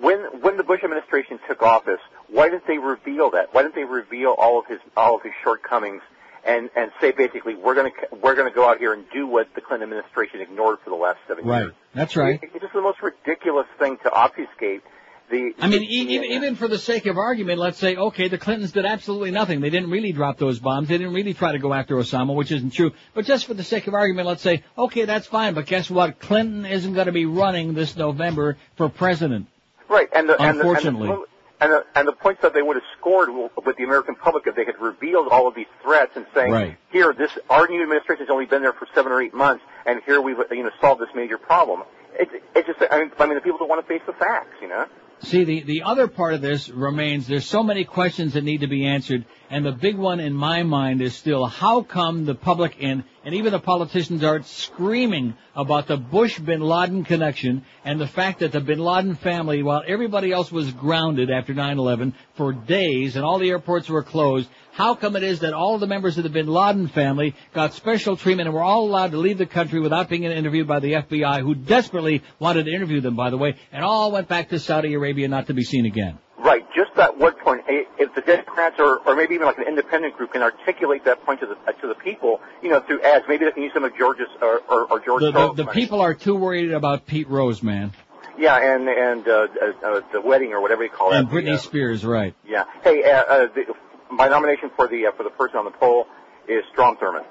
when 0.00 0.18
when 0.42 0.56
the 0.56 0.64
Bush 0.64 0.82
administration 0.82 1.38
took 1.48 1.62
office, 1.62 2.00
why 2.28 2.48
didn't 2.48 2.66
they 2.66 2.78
reveal 2.78 3.30
that? 3.32 3.52
Why 3.54 3.62
didn't 3.62 3.74
they 3.74 3.84
reveal 3.84 4.30
all 4.38 4.58
of 4.58 4.66
his 4.66 4.78
all 4.96 5.16
of 5.16 5.22
his 5.22 5.32
shortcomings 5.44 6.02
and 6.44 6.70
and 6.76 6.90
say 7.00 7.10
basically 7.12 7.54
we're 7.54 7.74
going 7.74 7.92
to 7.92 8.16
we're 8.16 8.34
going 8.34 8.48
to 8.48 8.54
go 8.54 8.68
out 8.68 8.78
here 8.78 8.92
and 8.94 9.04
do 9.12 9.26
what 9.26 9.48
the 9.54 9.60
Clinton 9.60 9.90
administration 9.90 10.40
ignored 10.40 10.78
for 10.82 10.90
the 10.90 10.96
last 10.96 11.18
seven 11.28 11.44
Right. 11.44 11.58
years? 11.58 11.66
Right. 11.68 11.76
That's 11.94 12.16
right. 12.16 12.42
It- 12.42 12.50
It's 12.54 12.62
just 12.62 12.72
the 12.72 12.80
most 12.82 13.02
ridiculous 13.02 13.66
thing 13.78 13.98
to 14.04 14.10
obfuscate 14.12 14.82
the. 15.30 15.52
I 15.60 15.68
mean, 15.68 15.82
even, 15.84 16.24
even 16.24 16.54
for 16.56 16.66
the 16.66 16.78
sake 16.78 17.06
of 17.06 17.16
argument, 17.18 17.58
let's 17.58 17.78
say, 17.78 17.94
okay, 17.96 18.28
the 18.28 18.38
Clintons 18.38 18.72
did 18.72 18.86
absolutely 18.86 19.30
nothing. 19.32 19.60
They 19.60 19.70
didn't 19.70 19.90
really 19.90 20.12
drop 20.12 20.38
those 20.38 20.58
bombs. 20.58 20.88
They 20.88 20.98
didn't 20.98 21.12
really 21.14 21.34
try 21.34 21.52
to 21.52 21.58
go 21.58 21.72
after 21.74 21.94
Osama, 21.96 22.34
which 22.34 22.50
isn't 22.50 22.72
true. 22.72 22.92
But 23.14 23.26
just 23.26 23.46
for 23.46 23.54
the 23.54 23.62
sake 23.62 23.86
of 23.86 23.94
argument, 23.94 24.26
let's 24.26 24.42
say, 24.42 24.64
okay, 24.78 25.04
that's 25.04 25.26
fine. 25.26 25.54
But 25.54 25.66
guess 25.66 25.90
what? 25.90 26.18
Clinton 26.20 26.64
isn't 26.66 26.94
going 26.94 27.06
to 27.06 27.12
be 27.12 27.26
running 27.26 27.74
this 27.74 27.96
November 27.96 28.56
for 28.76 28.88
president. 28.88 29.46
Right, 29.90 30.08
and 30.14 30.28
the 30.28 30.40
Unfortunately. 30.40 31.08
and 31.08 31.18
the, 31.18 31.26
and 31.60 31.72
the, 31.72 31.84
and 31.96 32.08
the, 32.08 32.12
points 32.12 32.42
that 32.42 32.54
they 32.54 32.62
would 32.62 32.76
have 32.76 32.84
scored 32.98 33.28
with 33.28 33.76
the 33.76 33.82
American 33.82 34.14
public 34.14 34.46
if 34.46 34.54
they 34.54 34.64
had 34.64 34.80
revealed 34.80 35.26
all 35.30 35.48
of 35.48 35.56
these 35.56 35.66
threats 35.82 36.12
and 36.14 36.26
saying, 36.32 36.52
Right. 36.52 36.78
here, 36.92 37.12
this 37.12 37.32
our 37.50 37.66
new 37.66 37.82
administration 37.82 38.26
has 38.26 38.30
only 38.30 38.46
been 38.46 38.62
there 38.62 38.72
for 38.72 38.86
seven 38.94 39.10
or 39.10 39.20
eight 39.20 39.34
months, 39.34 39.64
and 39.84 40.00
here 40.06 40.20
we've 40.20 40.38
you 40.52 40.62
know 40.62 40.70
solved 40.80 41.02
this 41.02 41.10
major 41.14 41.38
problem. 41.38 41.82
It's 42.14 42.30
it's 42.54 42.68
just 42.68 42.80
I 42.88 43.00
mean, 43.00 43.10
I 43.18 43.26
mean 43.26 43.34
the 43.34 43.40
people 43.40 43.58
don't 43.58 43.68
want 43.68 43.84
to 43.84 43.88
face 43.88 44.02
the 44.06 44.12
facts, 44.12 44.54
you 44.62 44.68
know. 44.68 44.86
See, 45.22 45.44
the, 45.44 45.60
the 45.62 45.82
other 45.82 46.08
part 46.08 46.32
of 46.32 46.40
this 46.40 46.70
remains, 46.70 47.26
there's 47.26 47.44
so 47.44 47.62
many 47.62 47.84
questions 47.84 48.32
that 48.34 48.44
need 48.44 48.62
to 48.62 48.68
be 48.68 48.86
answered, 48.86 49.26
and 49.50 49.66
the 49.66 49.72
big 49.72 49.96
one 49.96 50.20
in 50.20 50.32
my 50.32 50.62
mind 50.62 51.02
is 51.02 51.14
still, 51.14 51.44
how 51.44 51.82
come 51.82 52.24
the 52.24 52.36
public 52.36 52.76
and, 52.80 53.02
and 53.24 53.34
even 53.34 53.52
the 53.52 53.58
politicians 53.58 54.22
are 54.22 54.42
screaming 54.44 55.34
about 55.56 55.88
the 55.88 55.96
Bush-Bin 55.96 56.60
Laden 56.60 57.04
connection 57.04 57.64
and 57.84 58.00
the 58.00 58.06
fact 58.06 58.38
that 58.38 58.52
the 58.52 58.60
Bin 58.60 58.78
Laden 58.78 59.16
family, 59.16 59.64
while 59.64 59.82
everybody 59.84 60.30
else 60.30 60.52
was 60.52 60.70
grounded 60.70 61.30
after 61.30 61.52
9-11 61.52 62.14
for 62.36 62.52
days 62.52 63.16
and 63.16 63.24
all 63.24 63.40
the 63.40 63.50
airports 63.50 63.88
were 63.88 64.04
closed, 64.04 64.48
how 64.70 64.94
come 64.94 65.16
it 65.16 65.24
is 65.24 65.40
that 65.40 65.52
all 65.52 65.78
the 65.78 65.86
members 65.86 66.16
of 66.16 66.22
the 66.22 66.30
Bin 66.30 66.46
Laden 66.46 66.86
family 66.86 67.34
got 67.52 67.74
special 67.74 68.16
treatment 68.16 68.46
and 68.46 68.54
were 68.54 68.62
all 68.62 68.84
allowed 68.84 69.10
to 69.10 69.18
leave 69.18 69.38
the 69.38 69.46
country 69.46 69.80
without 69.80 70.08
being 70.08 70.22
interviewed 70.22 70.68
by 70.68 70.78
the 70.78 70.92
FBI, 70.92 71.40
who 71.40 71.56
desperately 71.56 72.22
wanted 72.38 72.66
to 72.66 72.72
interview 72.72 73.00
them, 73.00 73.16
by 73.16 73.30
the 73.30 73.36
way, 73.36 73.56
and 73.72 73.84
all 73.84 74.12
went 74.12 74.28
back 74.28 74.50
to 74.50 74.60
Saudi 74.60 74.94
Arabia 74.94 75.26
not 75.26 75.48
to 75.48 75.54
be 75.54 75.64
seen 75.64 75.86
again? 75.86 76.18
Right, 76.38 76.64
just 76.74 76.89
that 77.00 77.16
one 77.18 77.34
point. 77.34 77.64
If 77.66 78.14
the 78.14 78.20
Democrats 78.20 78.76
or, 78.78 78.98
or 79.06 79.16
maybe 79.16 79.34
even 79.34 79.46
like 79.46 79.58
an 79.58 79.66
independent 79.66 80.16
group 80.16 80.32
can 80.32 80.42
articulate 80.42 81.04
that 81.06 81.24
point 81.24 81.40
to 81.40 81.46
the 81.46 81.72
to 81.80 81.88
the 81.88 81.94
people, 81.94 82.40
you 82.62 82.68
know, 82.68 82.80
through 82.80 83.00
ads, 83.02 83.24
maybe 83.28 83.46
they 83.46 83.52
can 83.52 83.62
use 83.62 83.72
some 83.72 83.84
of 83.84 83.96
George's 83.96 84.28
or, 84.42 84.60
or, 84.68 84.84
or 84.84 85.00
George 85.00 85.22
The, 85.22 85.32
the, 85.32 85.64
the 85.64 85.66
people 85.66 86.00
are 86.00 86.14
too 86.14 86.34
worried 86.36 86.72
about 86.72 87.06
Pete 87.06 87.28
Rose, 87.28 87.62
man, 87.62 87.92
Yeah, 88.38 88.56
and 88.56 88.88
and 88.88 89.26
uh, 89.26 89.32
uh, 89.32 89.86
uh, 89.86 90.00
the 90.12 90.20
wedding 90.20 90.52
or 90.52 90.60
whatever 90.60 90.84
you 90.84 90.90
call 90.90 91.12
it. 91.12 91.16
and 91.16 91.28
that. 91.28 91.32
Britney 91.34 91.46
the, 91.46 91.54
uh, 91.54 91.58
Spears, 91.58 92.04
right? 92.04 92.34
Yeah. 92.46 92.64
Hey, 92.84 93.02
uh, 93.02 93.22
uh, 93.22 93.46
the, 93.54 93.74
my 94.10 94.28
nomination 94.28 94.70
for 94.76 94.86
the 94.86 95.06
uh, 95.06 95.12
for 95.12 95.22
the 95.22 95.30
person 95.30 95.56
on 95.58 95.64
the 95.64 95.70
poll 95.70 96.06
is 96.48 96.62
Strom 96.72 96.96
Thurmond. 96.96 97.24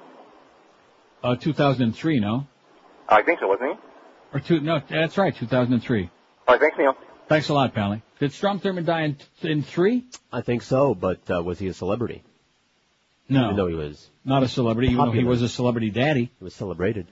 Uh, 1.22 1.36
2003, 1.36 2.18
no? 2.20 2.46
I 3.08 3.22
think 3.22 3.40
so, 3.40 3.46
wasn't 3.48 3.72
he? 3.72 3.78
Or 4.32 4.40
two, 4.40 4.60
no, 4.60 4.80
that's 4.88 5.18
right, 5.18 5.34
2003. 5.36 6.10
All 6.48 6.54
right, 6.54 6.60
thanks, 6.60 6.78
Neil. 6.78 6.96
Thanks 7.28 7.48
a 7.50 7.54
lot, 7.54 7.74
Pally. 7.74 8.02
Did 8.20 8.32
Strom 8.32 8.60
Thurmond 8.60 8.84
die 8.84 9.02
in, 9.02 9.16
in 9.42 9.62
three? 9.62 10.04
I 10.30 10.42
think 10.42 10.62
so, 10.62 10.94
but 10.94 11.20
uh, 11.30 11.42
was 11.42 11.58
he 11.58 11.68
a 11.68 11.74
celebrity? 11.74 12.22
No. 13.30 13.44
Even 13.44 13.56
though 13.56 13.66
he 13.66 13.74
was 13.74 14.10
Not 14.24 14.42
a 14.42 14.48
celebrity, 14.48 14.92
even 14.92 15.06
though 15.06 15.12
he 15.12 15.24
was 15.24 15.40
a 15.40 15.48
celebrity 15.48 15.90
daddy. 15.90 16.30
he 16.38 16.44
was 16.44 16.54
celebrated. 16.54 17.06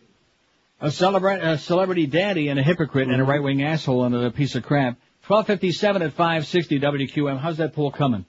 A, 0.81 0.89
celebra- 0.89 1.43
a 1.43 1.59
celebrity 1.59 2.07
daddy 2.07 2.49
and 2.49 2.61
a 2.61 2.63
hypocrite 2.63 3.09
and 3.09 3.21
a 3.21 3.25
right-wing 3.25 3.63
asshole 3.63 4.05
and 4.05 4.15
a 4.15 4.31
piece 4.31 4.55
of 4.55 4.63
crap. 4.63 4.99
1257 5.27 6.03
at 6.03 6.13
560 6.13 6.81
WQM. 6.81 7.39
How's 7.41 7.57
that 7.57 7.73
poll 7.75 7.91
coming? 7.91 8.27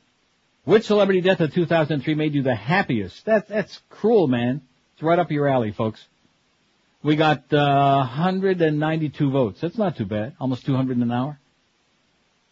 Which 0.64 0.86
celebrity 0.86 1.22
death 1.22 1.42
of 1.42 1.54
2003 1.54 2.16
made 2.16 2.34
you 2.34 2.44
the 2.44 2.56
happiest? 2.56 3.26
That, 3.26 3.48
that's 3.48 3.82
cruel, 3.90 4.28
man. 4.28 4.62
It's 4.94 5.04
right 5.04 5.20
up 5.20 5.32
your 5.32 5.48
alley, 5.48 5.72
folks. 5.72 6.04
We 7.04 7.16
got 7.16 7.52
uh, 7.54 7.98
192 7.98 9.32
votes. 9.32 9.62
That's 9.62 9.78
not 9.78 9.98
too 9.98 10.06
bad. 10.06 10.36
Almost 10.40 10.66
200 10.66 10.98
in 10.98 11.04
an 11.04 11.12
hour. 11.12 11.40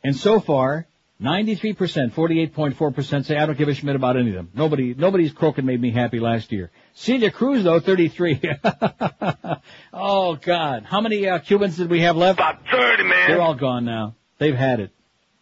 And 0.08 0.16
so 0.16 0.40
far, 0.40 0.88
93%, 1.22 2.14
48.4% 2.14 3.26
say 3.26 3.36
I 3.36 3.46
don't 3.46 3.58
give 3.58 3.68
a 3.68 3.74
schmidt 3.74 3.98
about 3.98 4.16
any 4.16 4.30
of 4.30 4.36
them. 4.36 4.50
Nobody, 4.54 4.94
nobody's 4.94 5.34
croaking 5.34 5.66
made 5.66 5.82
me 5.82 5.92
happy 5.92 6.22
last 6.22 6.54
year. 6.54 6.72
Celia 6.94 7.30
Cruz 7.30 7.66
though, 7.66 7.82
33. 7.82 8.42
oh 9.94 10.38
God. 10.38 10.86
How 10.86 11.02
many 11.02 11.28
uh, 11.28 11.40
Cubans 11.40 11.76
did 11.76 11.90
we 11.90 12.00
have 12.04 12.16
left? 12.16 12.40
About 12.40 12.62
30, 12.72 13.04
man. 13.04 13.30
They're 13.30 13.42
all 13.42 13.56
gone 13.56 13.84
now. 13.84 14.16
They've 14.38 14.56
had 14.56 14.80
it. 14.80 14.92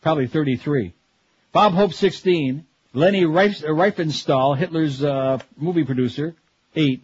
Probably 0.01 0.25
33. 0.25 0.95
Bob 1.51 1.73
Hope 1.73 1.93
16. 1.93 2.65
Leni 2.93 3.25
Reif- 3.25 3.61
Riefenstahl, 3.61 4.57
Hitler's 4.57 5.03
uh, 5.03 5.37
movie 5.57 5.83
producer, 5.83 6.33
8. 6.75 7.03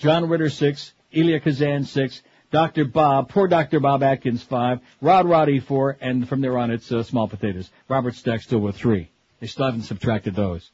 John 0.00 0.28
Ritter 0.28 0.50
6. 0.50 0.92
Elia 1.16 1.40
Kazan 1.40 1.84
6. 1.84 2.22
Dr. 2.50 2.84
Bob, 2.84 3.28
poor 3.28 3.46
Dr. 3.46 3.78
Bob 3.78 4.02
Atkins 4.02 4.42
5. 4.42 4.80
Rod 5.00 5.26
Roddy 5.26 5.60
4. 5.60 5.98
And 6.00 6.28
from 6.28 6.40
there 6.40 6.58
on 6.58 6.70
it's 6.70 6.90
uh, 6.90 7.02
small 7.02 7.28
potatoes. 7.28 7.70
Robert 7.88 8.14
Stack 8.14 8.42
still 8.42 8.58
with 8.58 8.76
3. 8.76 9.08
They 9.40 9.46
still 9.46 9.66
haven't 9.66 9.82
subtracted 9.82 10.34
those. 10.34 10.68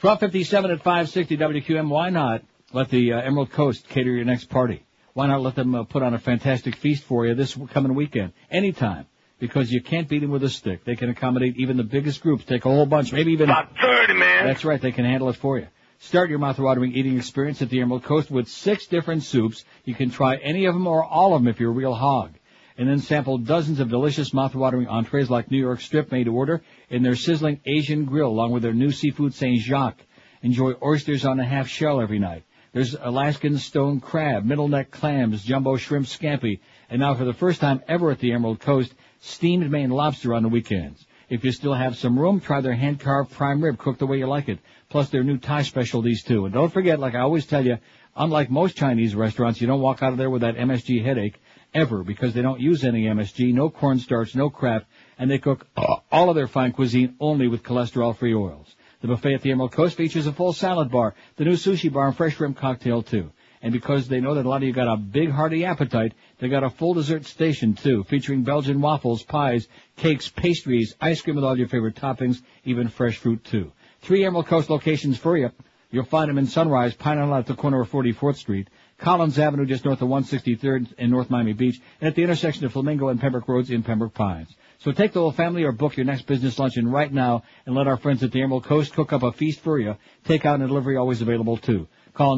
1257 0.00 0.70
at 0.70 0.78
560 0.78 1.36
WQM. 1.36 1.88
Why 1.88 2.10
not 2.10 2.42
let 2.72 2.90
the 2.90 3.12
uh, 3.12 3.20
Emerald 3.20 3.52
Coast 3.52 3.88
cater 3.88 4.10
your 4.10 4.24
next 4.24 4.50
party? 4.50 4.82
Why 5.14 5.28
not 5.28 5.40
let 5.40 5.54
them 5.54 5.74
uh, 5.74 5.84
put 5.84 6.02
on 6.02 6.12
a 6.12 6.18
fantastic 6.18 6.76
feast 6.76 7.04
for 7.04 7.26
you 7.26 7.34
this 7.34 7.56
coming 7.72 7.94
weekend? 7.94 8.32
Anytime. 8.50 9.06
Because 9.38 9.70
you 9.70 9.82
can't 9.82 10.08
beat 10.08 10.20
them 10.20 10.30
with 10.30 10.42
a 10.44 10.48
stick. 10.48 10.84
They 10.84 10.96
can 10.96 11.10
accommodate 11.10 11.56
even 11.58 11.76
the 11.76 11.84
biggest 11.84 12.22
groups. 12.22 12.44
Take 12.44 12.64
a 12.64 12.70
whole 12.70 12.86
bunch, 12.86 13.12
maybe 13.12 13.32
even... 13.32 13.50
About 13.50 13.68
30, 13.80 14.14
man. 14.14 14.46
That's 14.46 14.64
right, 14.64 14.80
they 14.80 14.92
can 14.92 15.04
handle 15.04 15.28
it 15.28 15.36
for 15.36 15.58
you. 15.58 15.68
Start 15.98 16.28
your 16.28 16.38
mouth-watering 16.38 16.92
eating 16.92 17.16
experience 17.16 17.62
at 17.62 17.70
the 17.70 17.80
Emerald 17.80 18.04
Coast 18.04 18.30
with 18.30 18.48
six 18.48 18.86
different 18.86 19.22
soups. 19.22 19.64
You 19.84 19.94
can 19.94 20.10
try 20.10 20.36
any 20.36 20.66
of 20.66 20.74
them 20.74 20.86
or 20.86 21.02
all 21.02 21.34
of 21.34 21.42
them 21.42 21.48
if 21.48 21.58
you're 21.58 21.70
a 21.70 21.74
real 21.74 21.94
hog. 21.94 22.34
And 22.76 22.86
then 22.86 22.98
sample 22.98 23.38
dozens 23.38 23.80
of 23.80 23.88
delicious 23.88 24.34
mouth-watering 24.34 24.88
entrees 24.88 25.30
like 25.30 25.50
New 25.50 25.58
York 25.58 25.80
strip 25.80 26.12
made 26.12 26.24
to 26.24 26.34
order 26.34 26.62
in 26.90 27.02
their 27.02 27.16
sizzling 27.16 27.60
Asian 27.64 28.04
grill 28.04 28.28
along 28.28 28.52
with 28.52 28.62
their 28.62 28.74
new 28.74 28.90
seafood 28.90 29.32
Saint 29.32 29.60
Jacques. 29.60 30.04
Enjoy 30.42 30.74
oysters 30.82 31.24
on 31.24 31.40
a 31.40 31.44
half 31.44 31.66
shell 31.66 32.02
every 32.02 32.18
night. 32.18 32.44
There's 32.74 32.94
Alaskan 32.94 33.56
stone 33.56 34.00
crab, 34.00 34.44
middle 34.44 34.68
neck 34.68 34.90
clams, 34.90 35.42
jumbo 35.42 35.76
shrimp 35.78 36.04
scampi, 36.04 36.60
and 36.90 37.00
now 37.00 37.14
for 37.14 37.24
the 37.24 37.32
first 37.32 37.58
time 37.58 37.82
ever 37.88 38.10
at 38.10 38.18
the 38.18 38.32
Emerald 38.32 38.60
Coast, 38.60 38.94
steamed 39.20 39.70
Maine 39.70 39.88
lobster 39.88 40.34
on 40.34 40.42
the 40.42 40.50
weekends. 40.50 41.06
If 41.30 41.42
you 41.42 41.52
still 41.52 41.72
have 41.72 41.96
some 41.96 42.18
room, 42.18 42.38
try 42.38 42.60
their 42.60 42.74
hand-carved 42.74 43.32
prime 43.32 43.64
rib 43.64 43.78
cooked 43.78 43.98
the 43.98 44.06
way 44.06 44.18
you 44.18 44.26
like 44.26 44.48
it, 44.48 44.58
plus 44.88 45.08
their 45.08 45.24
new 45.24 45.38
Thai 45.38 45.62
specialties 45.62 46.22
too. 46.22 46.44
And 46.44 46.54
don't 46.54 46.72
forget, 46.72 46.98
like 46.98 47.14
I 47.14 47.20
always 47.20 47.46
tell 47.46 47.64
you, 47.64 47.78
unlike 48.14 48.50
most 48.50 48.76
Chinese 48.76 49.14
restaurants, 49.14 49.60
you 49.60 49.66
don't 49.66 49.80
walk 49.80 50.02
out 50.02 50.12
of 50.12 50.18
there 50.18 50.30
with 50.30 50.42
that 50.42 50.56
MSG 50.56 51.04
headache 51.04 51.40
ever 51.74 52.02
because 52.02 52.32
they 52.32 52.42
don't 52.42 52.60
use 52.60 52.84
any 52.84 53.04
MSG, 53.04 53.52
no 53.52 53.68
cornstarch, 53.70 54.34
no 54.34 54.50
crap, 54.50 54.84
and 55.18 55.30
they 55.30 55.38
cook 55.38 55.66
all 55.76 56.30
of 56.30 56.36
their 56.36 56.46
fine 56.46 56.72
cuisine 56.72 57.14
only 57.20 57.48
with 57.48 57.62
cholesterol-free 57.62 58.34
oils. 58.34 58.74
The 59.02 59.08
buffet 59.08 59.34
at 59.34 59.42
the 59.42 59.50
Emerald 59.50 59.72
Coast 59.72 59.96
features 59.96 60.26
a 60.26 60.32
full 60.32 60.52
salad 60.52 60.90
bar, 60.90 61.14
the 61.36 61.44
new 61.44 61.52
sushi 61.52 61.92
bar, 61.92 62.08
and 62.08 62.16
fresh 62.16 62.36
shrimp 62.36 62.56
cocktail 62.56 63.02
too. 63.02 63.30
And 63.62 63.72
because 63.72 64.08
they 64.08 64.20
know 64.20 64.34
that 64.34 64.46
a 64.46 64.48
lot 64.48 64.62
of 64.62 64.62
you 64.62 64.72
got 64.72 64.92
a 64.92 64.96
big 64.96 65.30
hearty 65.30 65.64
appetite, 65.64 66.12
they 66.38 66.48
got 66.48 66.64
a 66.64 66.70
full 66.70 66.94
dessert 66.94 67.24
station 67.24 67.74
too, 67.74 68.04
featuring 68.04 68.42
Belgian 68.42 68.80
waffles, 68.80 69.22
pies, 69.22 69.68
cakes, 69.96 70.28
pastries, 70.28 70.94
ice 71.00 71.20
cream 71.20 71.36
with 71.36 71.44
all 71.44 71.58
your 71.58 71.68
favorite 71.68 71.96
toppings, 71.96 72.42
even 72.64 72.88
fresh 72.88 73.18
fruit 73.18 73.44
too. 73.44 73.72
Three 74.06 74.24
Emerald 74.24 74.46
Coast 74.46 74.70
locations 74.70 75.18
for 75.18 75.36
you. 75.36 75.50
You'll 75.90 76.04
find 76.04 76.30
them 76.30 76.38
in 76.38 76.46
Sunrise, 76.46 76.94
Pine 76.94 77.18
Island 77.18 77.40
at 77.40 77.46
the 77.46 77.60
corner 77.60 77.80
of 77.80 77.90
44th 77.90 78.36
Street, 78.36 78.70
Collins 78.98 79.36
Avenue 79.36 79.66
just 79.66 79.84
north 79.84 80.00
of 80.00 80.08
163rd 80.08 80.92
in 80.96 81.10
North 81.10 81.28
Miami 81.28 81.54
Beach, 81.54 81.80
and 82.00 82.06
at 82.06 82.14
the 82.14 82.22
intersection 82.22 82.64
of 82.64 82.72
Flamingo 82.72 83.08
and 83.08 83.20
Pembroke 83.20 83.48
Roads 83.48 83.68
in 83.72 83.82
Pembroke 83.82 84.14
Pines. 84.14 84.54
So 84.78 84.92
take 84.92 85.12
the 85.12 85.18
whole 85.18 85.32
family 85.32 85.64
or 85.64 85.72
book 85.72 85.96
your 85.96 86.06
next 86.06 86.28
business 86.28 86.56
luncheon 86.56 86.88
right 86.88 87.12
now 87.12 87.42
and 87.66 87.74
let 87.74 87.88
our 87.88 87.96
friends 87.96 88.22
at 88.22 88.30
the 88.30 88.42
Emerald 88.42 88.62
Coast 88.62 88.92
cook 88.94 89.12
up 89.12 89.24
a 89.24 89.32
feast 89.32 89.58
for 89.58 89.76
you. 89.76 89.96
Takeout 90.24 90.54
and 90.54 90.68
delivery 90.68 90.96
always 90.96 91.20
available 91.20 91.56
too. 91.56 91.88
Call 92.14 92.36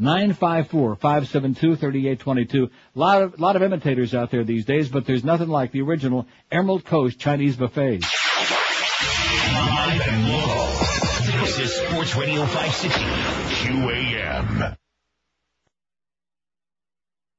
954-572-3822. 0.00 2.70
Lot 2.94 3.22
of, 3.22 3.40
lot 3.40 3.56
of 3.56 3.62
imitators 3.62 4.14
out 4.14 4.30
there 4.30 4.44
these 4.44 4.64
days, 4.64 4.88
but 4.88 5.04
there's 5.06 5.24
nothing 5.24 5.48
like 5.48 5.72
the 5.72 5.82
original 5.82 6.26
Emerald 6.50 6.84
Coast 6.84 7.18
Chinese 7.18 7.56
buffets. 7.56 8.06
Live 9.52 10.00
and 10.06 10.28
local. 10.28 10.66
This 11.44 11.58
is 11.58 11.74
Sports 11.74 12.14
Radio 12.16 12.46
560 12.46 13.00
QAM. 13.00 14.76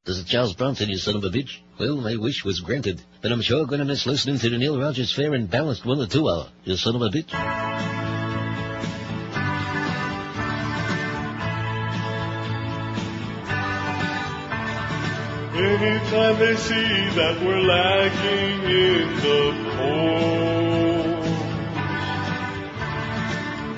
This 0.05 0.17
is 0.17 0.25
Charles 0.25 0.55
Bronson, 0.55 0.89
you 0.89 0.97
son 0.97 1.15
of 1.17 1.23
a 1.23 1.29
bitch. 1.29 1.59
Well, 1.79 1.97
my 1.97 2.15
wish 2.15 2.43
was 2.43 2.61
granted, 2.61 2.99
but 3.21 3.31
I'm 3.31 3.41
sure 3.41 3.67
gonna 3.67 3.85
miss 3.85 4.07
listening 4.07 4.39
to 4.39 4.49
the 4.49 4.57
Neil 4.57 4.79
Rogers 4.79 5.13
Fair 5.13 5.33
and 5.35 5.47
Balanced 5.49 5.85
one 5.85 5.99
or 5.99 6.07
two 6.07 6.27
hour. 6.27 6.45
Uh, 6.45 6.49
you 6.63 6.75
son 6.77 6.95
of 6.95 7.01
a 7.03 7.09
bitch. 7.09 8.08
Anytime 15.59 16.39
they 16.39 16.55
see 16.55 17.09
that 17.19 17.35
we're 17.43 17.59
lacking 17.59 18.63
in 18.63 19.15
the 19.25 19.41
polls, 19.75 21.25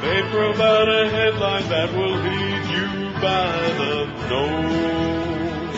they 0.03 0.21
provide 0.29 0.87
a 0.89 1.09
headline 1.09 1.67
that 1.69 1.91
will 1.97 2.17
lead 2.27 2.63
you 2.75 2.87
by 3.19 3.53
the 3.81 3.95
nose. 4.29 5.77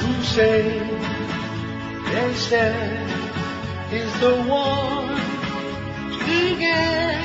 Who 0.00 0.12
say, 0.24 0.62
they 2.10 2.32
say, 2.34 2.72
is 3.92 4.12
the 4.20 4.34
one 4.44 5.14
to 6.20 6.56
get. 6.56 7.20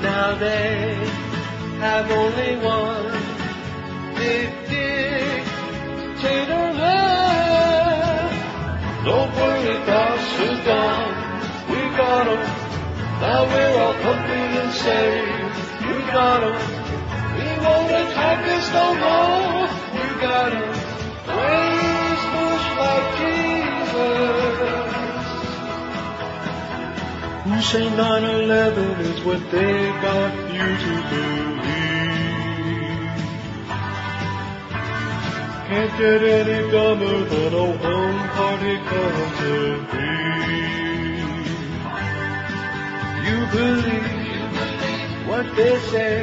Now 0.00 0.36
they 0.36 0.94
have 1.80 2.10
only 2.10 2.56
one 2.64 3.12
big 4.16 4.66
dictator 6.16 6.72
left. 6.72 8.34
Don't 9.04 9.32
worry, 9.36 9.76
is 10.48 10.60
gone. 10.64 11.14
We 11.70 11.80
got 11.96 12.26
'em. 12.32 12.42
Now 13.20 13.40
we're 13.52 13.76
all 13.82 13.96
pumping 14.04 14.50
and 14.62 14.72
saying, 14.72 15.26
we 15.86 15.96
got 16.18 16.40
'em. 16.42 16.56
We 17.38 17.48
won't 17.64 17.92
attack 18.02 18.40
us 18.56 18.66
no 18.78 18.86
more. 19.04 19.68
We 19.96 20.06
got 20.26 20.50
'em. 20.58 20.68
Praise 21.32 22.24
Bush 22.34 22.66
like 22.82 23.08
Jesus. 23.20 24.14
Who 27.44 27.54
say 27.70 27.86
9-11 27.90 28.88
is 29.10 29.18
what 29.26 29.42
they 29.50 29.74
got 30.06 30.32
you 30.56 30.68
to 30.84 30.92
believe. 31.10 31.85
Can't 35.68 35.90
get 35.98 36.22
any 36.22 36.70
dumber 36.70 37.24
than 37.24 37.52
a 37.52 37.66
one-party 37.66 38.76
country. 38.86 39.82
You 43.26 43.46
believe 43.50 45.26
what 45.26 45.46
they 45.56 45.76
say, 45.90 46.22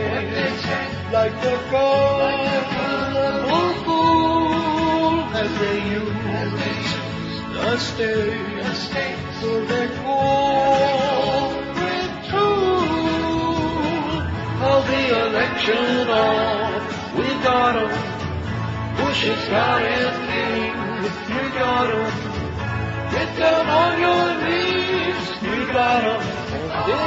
like 1.11 1.33
the 1.41 1.59
gullible 1.71 3.73
fool 3.83 5.27
as 5.35 5.51
they 5.59 5.79
use 5.91 6.93
the 7.51 7.77
state 7.79 9.17
for 9.41 9.59
their 9.65 9.89
corporate 10.03 12.15
tool. 12.31 14.23
Call 14.59 14.81
the 14.83 15.03
election 15.27 16.07
off, 16.07 16.83
we 17.17 17.27
got 17.43 17.75
'em. 17.75 18.12
Bush 19.23 19.35
has 19.37 19.49
got 19.49 19.81
his 19.81 20.11
king, 20.27 20.75
we 21.29 21.43
got 21.57 21.87
'em. 21.89 22.11
Get 23.11 23.29
down 23.39 23.67
on 23.67 23.99
your 24.01 24.25
knees, 24.43 25.27
we 25.41 25.65
got 25.71 26.03
'em. 26.03 26.19
Dick 26.85 26.99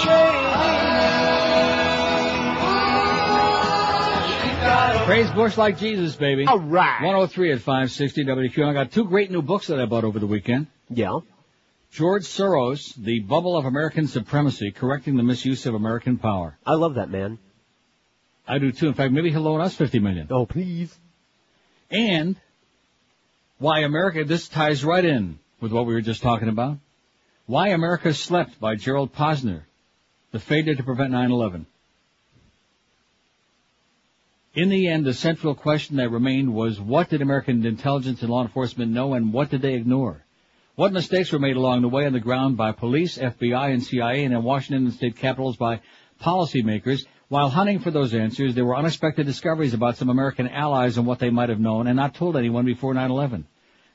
Cheney, 0.00 0.40
we 4.42 4.50
got 4.62 4.96
'em. 4.96 5.04
Praise 5.04 5.30
Bush 5.32 5.58
like 5.58 5.78
Jesus, 5.78 6.16
baby. 6.16 6.46
All 6.46 6.60
right. 6.60 7.02
103 7.02 7.52
at 7.52 7.60
560 7.60 8.24
WQ. 8.24 8.64
I 8.66 8.72
got 8.72 8.90
two 8.90 9.04
great 9.04 9.30
new 9.30 9.42
books 9.42 9.66
that 9.66 9.78
I 9.78 9.84
bought 9.84 10.04
over 10.04 10.18
the 10.18 10.26
weekend. 10.26 10.68
Yeah. 10.88 11.18
George 11.92 12.24
Soros, 12.24 12.94
The 12.96 13.20
Bubble 13.20 13.54
of 13.56 13.66
American 13.66 14.06
Supremacy, 14.06 14.70
Correcting 14.70 15.16
the 15.18 15.22
Misuse 15.22 15.66
of 15.66 15.74
American 15.74 16.16
Power. 16.16 16.56
I 16.64 16.72
love 16.74 16.94
that 16.94 17.10
man. 17.10 17.38
I 18.46 18.58
do 18.58 18.72
too. 18.72 18.88
In 18.88 18.94
fact, 18.94 19.12
maybe 19.12 19.30
he'll 19.30 19.42
loan 19.42 19.60
us 19.60 19.74
50 19.74 19.98
million. 19.98 20.28
Oh, 20.30 20.46
please. 20.46 20.96
And 21.90 22.36
why 23.58 23.80
America, 23.80 24.24
this 24.24 24.48
ties 24.48 24.84
right 24.84 25.04
in 25.04 25.38
with 25.60 25.72
what 25.72 25.86
we 25.86 25.94
were 25.94 26.00
just 26.00 26.22
talking 26.22 26.48
about. 26.48 26.78
Why 27.46 27.68
America 27.68 28.12
Slept 28.12 28.60
by 28.60 28.76
Gerald 28.76 29.14
Posner. 29.14 29.62
The 30.32 30.40
failure 30.40 30.74
to 30.74 30.82
prevent 30.82 31.12
9-11. 31.12 31.66
In 34.54 34.68
the 34.68 34.88
end, 34.88 35.04
the 35.04 35.14
central 35.14 35.54
question 35.54 35.96
that 35.96 36.10
remained 36.10 36.52
was 36.52 36.80
what 36.80 37.10
did 37.10 37.22
American 37.22 37.64
intelligence 37.64 38.22
and 38.22 38.30
law 38.30 38.42
enforcement 38.42 38.90
know 38.90 39.14
and 39.14 39.32
what 39.32 39.50
did 39.50 39.62
they 39.62 39.74
ignore? 39.74 40.24
What 40.76 40.92
mistakes 40.92 41.32
were 41.32 41.38
made 41.38 41.56
along 41.56 41.82
the 41.82 41.88
way 41.88 42.06
on 42.06 42.12
the 42.12 42.20
ground 42.20 42.56
by 42.56 42.72
police, 42.72 43.18
FBI, 43.18 43.72
and 43.72 43.82
CIA 43.82 44.24
and 44.24 44.34
in 44.34 44.42
Washington 44.42 44.86
and 44.86 44.94
state 44.94 45.16
capitals 45.16 45.56
by 45.56 45.80
policymakers? 46.22 47.00
While 47.28 47.48
hunting 47.48 47.80
for 47.80 47.90
those 47.90 48.14
answers, 48.14 48.54
there 48.54 48.64
were 48.64 48.76
unexpected 48.76 49.26
discoveries 49.26 49.74
about 49.74 49.96
some 49.96 50.10
American 50.10 50.48
allies 50.48 50.96
and 50.96 51.06
what 51.06 51.18
they 51.18 51.30
might 51.30 51.48
have 51.48 51.58
known 51.58 51.88
and 51.88 51.96
not 51.96 52.14
told 52.14 52.36
anyone 52.36 52.64
before 52.64 52.94
9-11. 52.94 53.44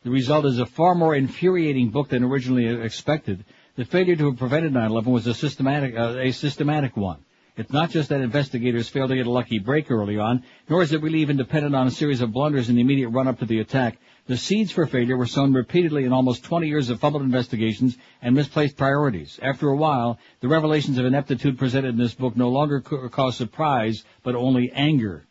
The 0.03 0.09
result 0.09 0.45
is 0.45 0.59
a 0.59 0.65
far 0.65 0.95
more 0.95 1.15
infuriating 1.15 1.91
book 1.91 2.09
than 2.09 2.25
originally 2.25 2.65
expected. 2.83 3.45
The 3.77 3.85
failure 3.85 4.17
to 4.17 4.31
have 4.31 4.37
prevented 4.37 4.73
9/11 4.73 5.05
was 5.05 5.27
a 5.27 5.33
systematic, 5.33 5.95
uh, 5.95 6.17
a 6.19 6.31
systematic 6.31 6.97
one. 6.97 7.19
It's 7.55 7.71
not 7.71 7.89
just 7.91 8.09
that 8.09 8.19
investigators 8.19 8.89
failed 8.89 9.11
to 9.11 9.15
get 9.15 9.27
a 9.27 9.31
lucky 9.31 9.59
break 9.59 9.89
early 9.89 10.17
on, 10.17 10.43
nor 10.67 10.81
is 10.81 10.91
it 10.91 11.01
really 11.01 11.19
even 11.19 11.37
dependent 11.37 11.73
on 11.73 11.87
a 11.87 11.91
series 11.91 12.21
of 12.21 12.33
blunders 12.33 12.67
in 12.67 12.75
the 12.75 12.81
immediate 12.81 13.09
run-up 13.09 13.39
to 13.39 13.45
the 13.45 13.59
attack. 13.59 13.97
The 14.27 14.37
seeds 14.37 14.71
for 14.71 14.85
failure 14.85 15.17
were 15.17 15.25
sown 15.25 15.53
repeatedly 15.53 16.05
in 16.05 16.13
almost 16.13 16.43
20 16.43 16.67
years 16.67 16.89
of 16.89 16.99
fumbled 16.99 17.23
investigations 17.23 17.97
and 18.21 18.35
misplaced 18.35 18.77
priorities. 18.77 19.39
After 19.41 19.69
a 19.69 19.75
while, 19.75 20.19
the 20.41 20.47
revelations 20.47 20.97
of 20.97 21.05
ineptitude 21.05 21.57
presented 21.57 21.89
in 21.89 21.97
this 21.97 22.13
book 22.13 22.37
no 22.37 22.49
longer 22.49 22.81
ca- 22.81 23.09
cause 23.09 23.35
surprise, 23.35 24.03
but 24.23 24.35
only 24.35 24.71
anger. 24.71 25.25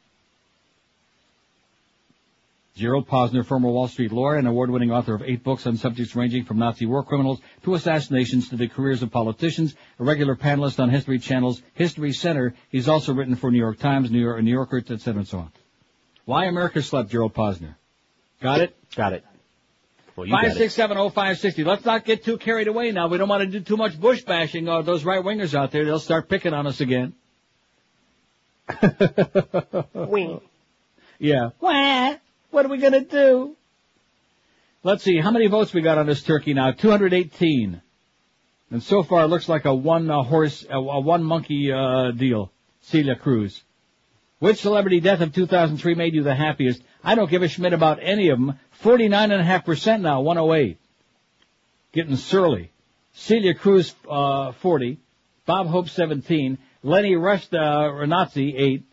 Gerald 2.75 3.09
Posner, 3.09 3.45
former 3.45 3.69
Wall 3.69 3.89
Street 3.89 4.11
lawyer 4.11 4.37
and 4.37 4.49
award-winning 4.49 4.91
author 4.91 5.15
of 5.15 5.23
eight 5.23 5.45
books 5.45 5.67
on 5.67 5.77
subjects 5.77 6.17
ranging 6.17 6.45
from 6.45 6.59
Nazi 6.59 6.87
war 6.87 7.03
criminals 7.03 7.41
to 7.65 7.75
assassinations 7.75 8.49
to 8.49 8.57
the 8.57 8.69
careers 8.69 9.03
of 9.03 9.11
politicians, 9.11 9.75
a 9.99 10.05
regular 10.05 10.35
panelist 10.35 10.81
on 10.81 10.89
History 10.89 11.19
Channel's 11.19 11.63
History 11.75 12.13
Center. 12.13 12.55
He's 12.71 12.89
also 12.89 13.13
written 13.13 13.37
for 13.37 13.51
New 13.51 13.59
York 13.59 13.79
Times, 13.79 14.11
New, 14.11 14.21
York, 14.21 14.43
New 14.43 14.51
Yorker, 14.51 14.79
etc. 14.79 15.19
and 15.19 15.29
so 15.29 15.39
on. 15.39 15.53
Why 16.25 16.47
America 16.47 16.81
slept, 16.81 17.11
Gerald 17.11 17.35
Posner. 17.35 17.75
Got 18.41 18.61
it? 18.61 18.77
Got 18.97 19.13
it. 19.13 19.25
Well, 20.17 20.27
you 20.27 20.33
got 20.33 20.47
it. 20.47 20.57
six 20.57 20.75
seven 20.75 20.97
oh 20.99 21.11
five 21.11 21.39
sixty. 21.39 21.65
Let's 21.65 21.85
not 21.85 22.05
get 22.05 22.25
too 22.25 22.39
carried 22.39 22.69
away 22.69 22.91
now. 22.91 23.09
We 23.09 23.19
don't 23.19 23.29
want 23.29 23.43
to 23.43 23.59
do 23.59 23.61
too 23.61 23.77
much 23.77 23.99
bush 24.01 24.23
bashing. 24.23 24.69
Uh, 24.69 24.83
those 24.83 25.05
right 25.05 25.23
wingers 25.23 25.55
out 25.55 25.71
there, 25.73 25.85
they'll 25.85 25.99
start 25.99 26.29
picking 26.29 26.53
on 26.53 26.67
us 26.67 26.81
again. 26.81 27.15
Wing. 29.95 30.41
Yeah. 31.19 31.51
Wah. 31.61 32.15
What 32.51 32.67
are 32.67 32.69
we 32.69 32.79
gonna 32.79 33.05
do? 33.05 33.57
Let's 34.83 35.05
see, 35.05 35.21
how 35.21 35.31
many 35.31 35.47
votes 35.47 35.75
we 35.75 35.83
got 35.83 35.99
on 35.99 36.07
this 36.07 36.23
turkey 36.23 36.55
now? 36.55 36.73
218. 36.73 37.83
And 38.71 38.83
so 38.83 39.03
far 39.03 39.25
it 39.25 39.27
looks 39.27 39.47
like 39.49 39.67
a 39.67 39.75
one 39.75 40.11
uh, 40.11 40.23
horse, 40.23 40.65
a, 40.71 40.77
a 40.77 41.01
one 41.01 41.23
monkey, 41.23 41.71
uh, 41.71 42.13
deal. 42.13 42.51
Celia 42.83 43.15
Cruz. 43.15 43.63
Which 44.39 44.63
celebrity 44.63 45.01
death 45.01 45.21
of 45.21 45.35
2003 45.35 45.95
made 45.95 46.15
you 46.15 46.23
the 46.23 46.35
happiest? 46.35 46.83
I 47.03 47.15
don't 47.15 47.31
give 47.31 47.43
a 47.43 47.49
schmidt 47.49 47.73
about 47.73 47.99
any 48.03 48.29
of 48.29 48.39
them. 48.39 48.59
49.5% 48.83 50.01
now, 50.01 50.21
108. 50.21 50.79
Getting 51.93 52.17
surly. 52.17 52.71
Celia 53.13 53.55
Cruz, 53.55 53.95
uh, 54.09 54.53
40. 54.53 54.99
Bob 55.47 55.67
Hope, 55.67 55.89
17. 55.89 56.59
Leni 56.83 57.17
Rest, 57.17 57.55
uh, 57.55 57.91
Renazzi, 57.93 58.55
8. 58.57 58.85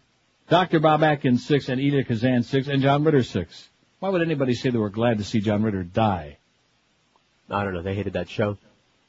Dr. 0.49 0.79
Bob 0.79 1.03
Atkins, 1.03 1.45
6. 1.45 1.69
And 1.69 1.79
Edith 1.79 2.07
Kazan, 2.07 2.43
6. 2.43 2.67
And 2.67 2.81
John 2.81 3.03
Ritter, 3.03 3.23
6. 3.23 3.69
Why 3.99 4.09
would 4.09 4.21
anybody 4.21 4.53
say 4.53 4.69
they 4.69 4.77
were 4.77 4.89
glad 4.89 5.17
to 5.17 5.23
see 5.23 5.39
John 5.39 5.63
Ritter 5.63 5.83
die? 5.83 6.37
I 7.49 7.63
don't 7.63 7.73
know. 7.73 7.81
They 7.81 7.95
hated 7.95 8.13
that 8.13 8.29
show. 8.29 8.57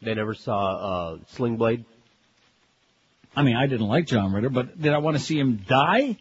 They 0.01 0.15
never 0.15 0.35
saw 0.35 0.77
uh, 0.77 1.19
Sling 1.29 1.57
Blade. 1.57 1.85
I 3.35 3.43
mean, 3.43 3.57
I 3.57 3.67
didn't 3.67 3.89
like 3.89 4.07
John 4.07 4.33
Ritter, 4.33 4.49
but 4.49 4.81
did 4.81 4.93
I 4.93 4.99
want 4.99 5.17
to 5.17 5.23
see 5.23 5.39
him 5.39 5.63
die? 5.69 6.17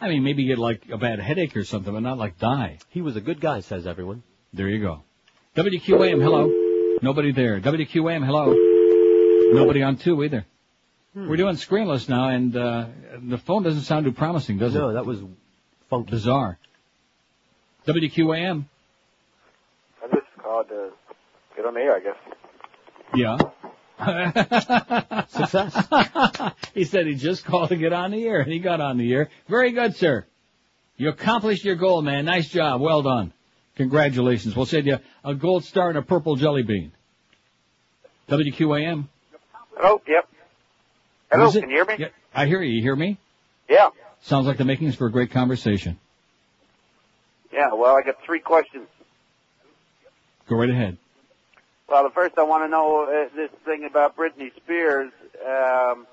I 0.00 0.08
mean, 0.08 0.22
maybe 0.22 0.44
get 0.44 0.58
like 0.58 0.88
a 0.90 0.98
bad 0.98 1.18
headache 1.20 1.56
or 1.56 1.64
something, 1.64 1.92
but 1.92 2.00
not 2.00 2.18
like 2.18 2.38
die. 2.38 2.78
He 2.90 3.00
was 3.00 3.16
a 3.16 3.20
good 3.20 3.40
guy, 3.40 3.60
says 3.60 3.86
everyone. 3.86 4.22
There 4.52 4.68
you 4.68 4.80
go. 4.80 5.02
WQAM, 5.56 6.22
hello. 6.22 6.98
Nobody 7.00 7.32
there. 7.32 7.60
WQAM, 7.60 8.24
hello. 8.24 8.54
Nobody 9.52 9.82
on 9.82 9.96
two 9.96 10.22
either. 10.24 10.46
Hmm. 11.14 11.28
We're 11.28 11.36
doing 11.36 11.56
screenless 11.56 12.08
now, 12.08 12.28
and 12.28 12.56
uh, 12.56 12.86
the 13.22 13.38
phone 13.38 13.62
doesn't 13.62 13.82
sound 13.82 14.04
too 14.04 14.12
promising, 14.12 14.58
does 14.58 14.74
it? 14.74 14.78
No, 14.78 14.94
that 14.94 15.06
was 15.06 15.20
funky. 15.88 16.10
Bizarre. 16.10 16.58
WQAM. 17.86 18.66
I 20.02 20.06
just 20.08 20.26
called 20.42 20.68
to 20.68 20.90
get 21.56 21.66
on 21.66 21.74
the 21.74 21.80
air, 21.80 21.96
I 21.96 22.00
guess. 22.00 22.16
Yeah. 23.14 23.36
Success. 25.28 25.86
he 26.74 26.84
said 26.84 27.06
he 27.06 27.14
just 27.14 27.44
called 27.44 27.68
to 27.68 27.76
get 27.76 27.92
on 27.92 28.10
the 28.10 28.24
air, 28.24 28.40
and 28.40 28.52
he 28.52 28.58
got 28.58 28.80
on 28.80 28.98
the 28.98 29.12
air. 29.12 29.30
Very 29.48 29.72
good, 29.72 29.96
sir. 29.96 30.24
You 30.96 31.08
accomplished 31.08 31.64
your 31.64 31.76
goal, 31.76 32.02
man. 32.02 32.24
Nice 32.24 32.48
job. 32.48 32.80
Well 32.80 33.02
done. 33.02 33.32
Congratulations. 33.76 34.54
We'll 34.54 34.66
send 34.66 34.86
you 34.86 34.98
a 35.24 35.34
gold 35.34 35.64
star 35.64 35.88
and 35.88 35.98
a 35.98 36.02
purple 36.02 36.36
jelly 36.36 36.62
bean. 36.62 36.92
WQAM. 38.28 39.08
Hello? 39.76 40.00
Yep. 40.06 40.28
Hello, 41.32 41.50
can 41.50 41.62
you 41.62 41.68
hear 41.68 41.84
me? 41.84 41.94
Yeah, 41.98 42.08
I 42.32 42.46
hear 42.46 42.62
you. 42.62 42.76
You 42.76 42.82
hear 42.82 42.94
me? 42.94 43.18
Yeah. 43.68 43.90
Sounds 44.22 44.46
like 44.46 44.56
the 44.56 44.64
makings 44.64 44.94
for 44.94 45.06
a 45.06 45.10
great 45.10 45.32
conversation. 45.32 45.98
Yeah, 47.52 47.72
well, 47.74 47.96
I 47.96 48.02
got 48.02 48.16
three 48.24 48.40
questions. 48.40 48.86
Go 50.48 50.56
right 50.56 50.70
ahead. 50.70 50.96
Well, 51.88 52.02
the 52.02 52.10
first 52.10 52.38
I 52.38 52.44
want 52.44 52.64
to 52.64 52.68
know 52.68 53.04
uh, 53.04 53.28
this 53.36 53.50
thing 53.64 53.84
about 53.84 54.16
Britney 54.16 54.54
Spears. 54.56 55.12
Um, 55.40 56.06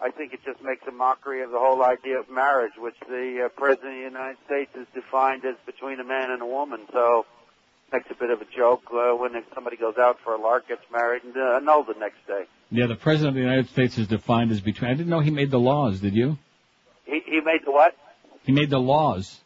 I 0.00 0.10
think 0.10 0.34
it 0.34 0.40
just 0.44 0.62
makes 0.62 0.86
a 0.86 0.92
mockery 0.92 1.42
of 1.42 1.50
the 1.50 1.58
whole 1.58 1.82
idea 1.82 2.18
of 2.18 2.28
marriage, 2.28 2.72
which 2.76 2.96
the 3.08 3.46
uh, 3.46 3.48
President 3.48 3.92
of 3.92 4.12
the 4.12 4.18
United 4.18 4.36
States 4.44 4.70
has 4.74 4.86
defined 4.94 5.44
as 5.46 5.56
between 5.64 6.00
a 6.00 6.04
man 6.04 6.30
and 6.30 6.42
a 6.42 6.46
woman. 6.46 6.80
So 6.92 7.24
makes 7.92 8.10
a 8.10 8.14
bit 8.14 8.30
of 8.30 8.42
a 8.42 8.44
joke 8.44 8.82
uh, 8.92 9.14
when 9.14 9.32
somebody 9.54 9.76
goes 9.76 9.96
out 9.96 10.18
for 10.22 10.34
a 10.34 10.40
lark, 10.40 10.68
gets 10.68 10.82
married, 10.92 11.22
and 11.24 11.34
uh, 11.36 11.56
annulled 11.56 11.86
the 11.86 11.98
next 11.98 12.26
day. 12.26 12.44
Yeah, 12.70 12.86
the 12.86 12.96
President 12.96 13.28
of 13.28 13.34
the 13.34 13.40
United 13.40 13.68
States 13.70 13.96
is 13.96 14.08
defined 14.08 14.50
as 14.52 14.60
between. 14.60 14.90
I 14.90 14.94
didn't 14.94 15.08
know 15.08 15.20
he 15.20 15.30
made 15.30 15.50
the 15.50 15.60
laws, 15.60 16.00
did 16.00 16.14
you? 16.14 16.36
He, 17.04 17.20
he 17.24 17.40
made 17.40 17.60
the 17.64 17.70
what? 17.70 17.94
He 18.44 18.52
made 18.52 18.68
the 18.70 18.80
laws. 18.80 19.40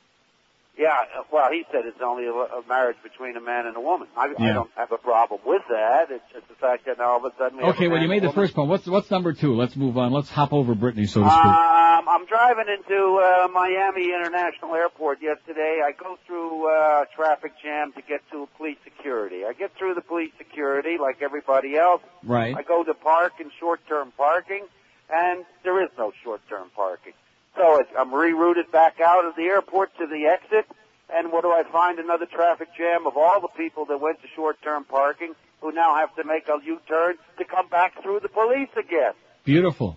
Yeah, 0.80 0.96
well, 1.30 1.52
he 1.52 1.64
said 1.70 1.82
it's 1.84 2.00
only 2.02 2.24
a, 2.24 2.32
a 2.32 2.62
marriage 2.66 2.96
between 3.02 3.36
a 3.36 3.40
man 3.40 3.66
and 3.66 3.76
a 3.76 3.80
woman. 3.82 4.08
I, 4.16 4.32
I 4.38 4.52
don't 4.54 4.70
have 4.76 4.90
a 4.90 4.96
problem 4.96 5.40
with 5.44 5.60
that. 5.68 6.10
It's 6.10 6.24
just 6.32 6.48
the 6.48 6.54
fact 6.54 6.86
that 6.86 6.96
now 6.96 7.10
all 7.10 7.16
of 7.18 7.30
a 7.30 7.36
sudden 7.36 7.58
we 7.58 7.64
Okay, 7.64 7.88
well, 7.88 8.00
you 8.00 8.08
made 8.08 8.22
the 8.22 8.28
woman. 8.28 8.42
first 8.42 8.54
point. 8.54 8.70
What's 8.70 8.86
what's 8.86 9.10
number 9.10 9.34
two? 9.34 9.54
Let's 9.54 9.76
move 9.76 9.98
on. 9.98 10.10
Let's 10.10 10.30
hop 10.30 10.54
over 10.54 10.74
Britney, 10.74 11.06
so 11.06 11.20
to 11.22 11.28
speak. 11.28 11.44
Um, 11.44 12.08
I'm 12.08 12.24
driving 12.24 12.64
into 12.72 13.20
uh, 13.20 13.48
Miami 13.52 14.06
International 14.06 14.74
Airport 14.74 15.20
yesterday. 15.20 15.82
I 15.84 15.92
go 15.92 16.16
through 16.26 16.72
uh, 16.72 17.04
traffic 17.14 17.52
jam 17.62 17.92
to 17.92 18.00
get 18.00 18.22
to 18.32 18.48
police 18.56 18.78
security. 18.82 19.44
I 19.44 19.52
get 19.52 19.76
through 19.76 19.92
the 19.96 20.00
police 20.00 20.32
security 20.38 20.96
like 20.98 21.20
everybody 21.20 21.76
else. 21.76 22.00
Right. 22.24 22.56
I 22.56 22.62
go 22.62 22.84
to 22.84 22.94
park 22.94 23.34
in 23.38 23.50
short-term 23.60 24.14
parking, 24.16 24.64
and 25.12 25.44
there 25.62 25.84
is 25.84 25.90
no 25.98 26.12
short-term 26.24 26.70
parking. 26.74 27.12
So 27.56 27.82
I'm 27.98 28.10
rerouted 28.10 28.70
back 28.70 29.00
out 29.00 29.24
of 29.24 29.36
the 29.36 29.42
airport 29.42 29.96
to 29.98 30.06
the 30.06 30.26
exit, 30.26 30.66
and 31.12 31.32
what 31.32 31.42
do 31.42 31.50
I 31.50 31.64
find? 31.70 31.98
Another 31.98 32.26
traffic 32.26 32.68
jam 32.76 33.06
of 33.06 33.16
all 33.16 33.40
the 33.40 33.48
people 33.48 33.84
that 33.86 34.00
went 34.00 34.22
to 34.22 34.28
short-term 34.34 34.84
parking 34.84 35.34
who 35.60 35.72
now 35.72 35.96
have 35.96 36.14
to 36.16 36.24
make 36.24 36.48
a 36.48 36.58
U-turn 36.64 37.16
to 37.38 37.44
come 37.44 37.68
back 37.68 38.02
through 38.02 38.20
the 38.20 38.28
police 38.28 38.70
again. 38.78 39.12
Beautiful. 39.44 39.96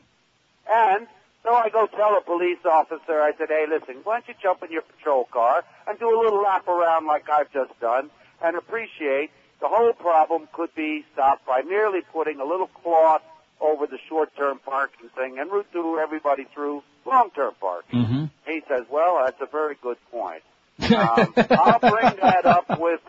And 0.70 1.08
so 1.44 1.54
I 1.54 1.70
go 1.70 1.88
tell 1.88 2.18
a 2.18 2.22
police 2.22 2.60
officer, 2.66 3.22
I 3.22 3.34
said, 3.38 3.50
hey, 3.50 3.66
listen, 3.70 4.02
why 4.04 4.20
don't 4.20 4.28
you 4.30 4.34
jump 4.42 4.64
in 4.64 4.72
your 4.72 4.82
patrol 4.82 5.26
car 5.26 5.64
and 5.88 6.00
do 6.00 6.08
a 6.08 6.18
little 6.20 6.42
lap 6.42 6.68
around 6.68 7.06
like 7.06 7.30
I've 7.30 7.52
just 7.52 7.78
done 7.80 8.10
and 8.42 8.56
appreciate 8.56 9.30
the 9.62 9.68
whole 9.68 9.94
problem 9.94 10.48
could 10.54 10.74
be 10.76 11.06
stopped 11.14 11.46
by 11.46 11.62
merely 11.62 12.02
putting 12.12 12.40
a 12.40 12.46
little 12.46 12.68
cloth 12.68 13.22
over 13.64 13.88
the 13.88 13.98
short-term 14.10 14.60
parking 14.66 15.10
thing 15.16 15.40
and 15.40 15.50
route 15.50 15.68
through 15.72 16.00
everybody 16.00 16.46
through 16.54 16.84
long-term 17.06 17.54
parking. 17.60 18.00
Mm-hmm. 18.00 18.26
He 18.46 18.62
says, 18.68 18.86
well, 18.92 19.24
that's 19.24 19.42
a 19.42 19.48
very 19.52 19.76
good 19.82 19.98
point. 20.12 20.44
Um, 20.84 21.34
I'll 21.38 21.80
bring 21.80 22.16
that 22.22 22.46
up 22.46 22.80
with, 22.80 23.00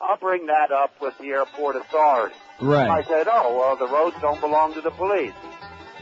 I'll 0.00 0.16
bring 0.18 0.46
that 0.46 0.70
up 0.72 1.00
with 1.00 1.16
the 1.18 1.28
airport 1.28 1.76
authority. 1.76 2.34
Right. 2.60 2.88
I 2.88 3.02
said, 3.04 3.26
oh, 3.30 3.56
well, 3.58 3.76
the 3.76 3.92
roads 3.92 4.16
don't 4.20 4.40
belong 4.40 4.74
to 4.74 4.80
the 4.80 4.90
police. 4.90 5.32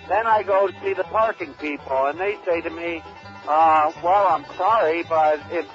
Then 0.09 0.27
I 0.27 0.43
go 0.43 0.67
to 0.67 0.73
see 0.81 0.95
the 0.95 1.05
parking 1.05 1.55
people, 1.55 2.07
and 2.07 2.19
they 2.19 2.37
say 2.45 2.61
to 2.63 2.71
me, 2.71 3.03
uh, 3.47 3.93
well, 4.03 4.27
I'm 4.29 4.45
sorry, 4.57 5.05
but 5.05 5.41
it's, 5.51 5.69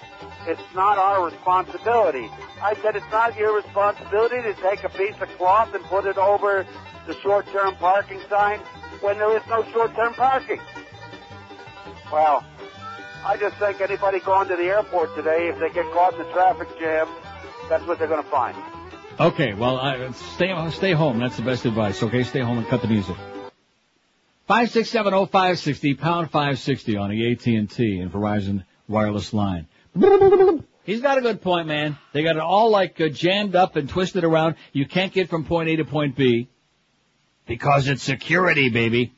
it's 0.47 0.75
not 0.75 0.97
our 0.97 1.25
responsibility. 1.25 2.30
I 2.61 2.75
said, 2.81 2.95
it's 2.95 3.11
not 3.11 3.38
your 3.38 3.56
responsibility 3.56 4.41
to 4.41 4.53
take 4.56 4.83
a 4.83 4.89
piece 4.89 5.15
of 5.22 5.30
cloth 5.38 5.73
and 5.73 5.83
put 5.85 6.06
it 6.06 6.17
over 6.17 6.65
the 7.07 7.15
short-term 7.21 7.75
parking 7.75 8.19
sign 8.29 8.59
when 9.01 9.17
there 9.17 9.35
is 9.35 9.43
no 9.49 9.63
short-term 9.71 10.13
parking. 10.13 10.59
Well, 12.11 12.45
I 13.25 13.37
just 13.37 13.57
think 13.57 13.81
anybody 13.81 14.19
going 14.19 14.47
to 14.49 14.55
the 14.55 14.63
airport 14.63 15.15
today, 15.15 15.49
if 15.49 15.59
they 15.59 15.69
get 15.69 15.91
caught 15.93 16.13
in 16.13 16.19
the 16.19 16.31
traffic 16.31 16.67
jam, 16.79 17.07
that's 17.69 17.85
what 17.85 17.99
they're 17.99 18.07
going 18.07 18.23
to 18.23 18.29
find. 18.29 18.55
Okay, 19.19 19.53
well, 19.53 20.13
stay 20.13 20.53
stay 20.69 20.91
home. 20.93 21.17
That's 21.17 21.37
the 21.37 21.41
best 21.41 21.65
advice. 21.65 22.03
Okay, 22.03 22.23
stay 22.23 22.41
home 22.41 22.59
and 22.59 22.67
cut 22.67 22.83
the 22.83 22.87
music. 22.87 23.15
Five 24.45 24.69
six 24.69 24.89
seven 24.89 25.13
oh 25.15 25.25
five 25.25 25.57
sixty 25.57 25.95
pound 25.95 26.29
five 26.29 26.59
sixty 26.59 26.95
on 26.95 27.09
the 27.09 27.31
AT 27.31 27.45
and 27.47 27.69
T 27.69 27.99
and 27.99 28.11
Verizon 28.11 28.63
wireless 28.87 29.33
line. 29.33 29.67
He's 30.85 31.01
got 31.01 31.17
a 31.17 31.21
good 31.21 31.41
point, 31.41 31.67
man. 31.67 31.97
They 32.13 32.21
got 32.21 32.35
it 32.35 32.41
all 32.41 32.69
like 32.69 33.01
uh, 33.01 33.09
jammed 33.09 33.55
up 33.55 33.75
and 33.75 33.89
twisted 33.89 34.23
around. 34.23 34.55
You 34.71 34.85
can't 34.85 35.11
get 35.11 35.29
from 35.29 35.45
point 35.45 35.67
A 35.69 35.77
to 35.77 35.85
point 35.85 36.15
B 36.15 36.47
because 37.48 37.88
it's 37.88 38.03
security, 38.03 38.69
baby. 38.69 39.14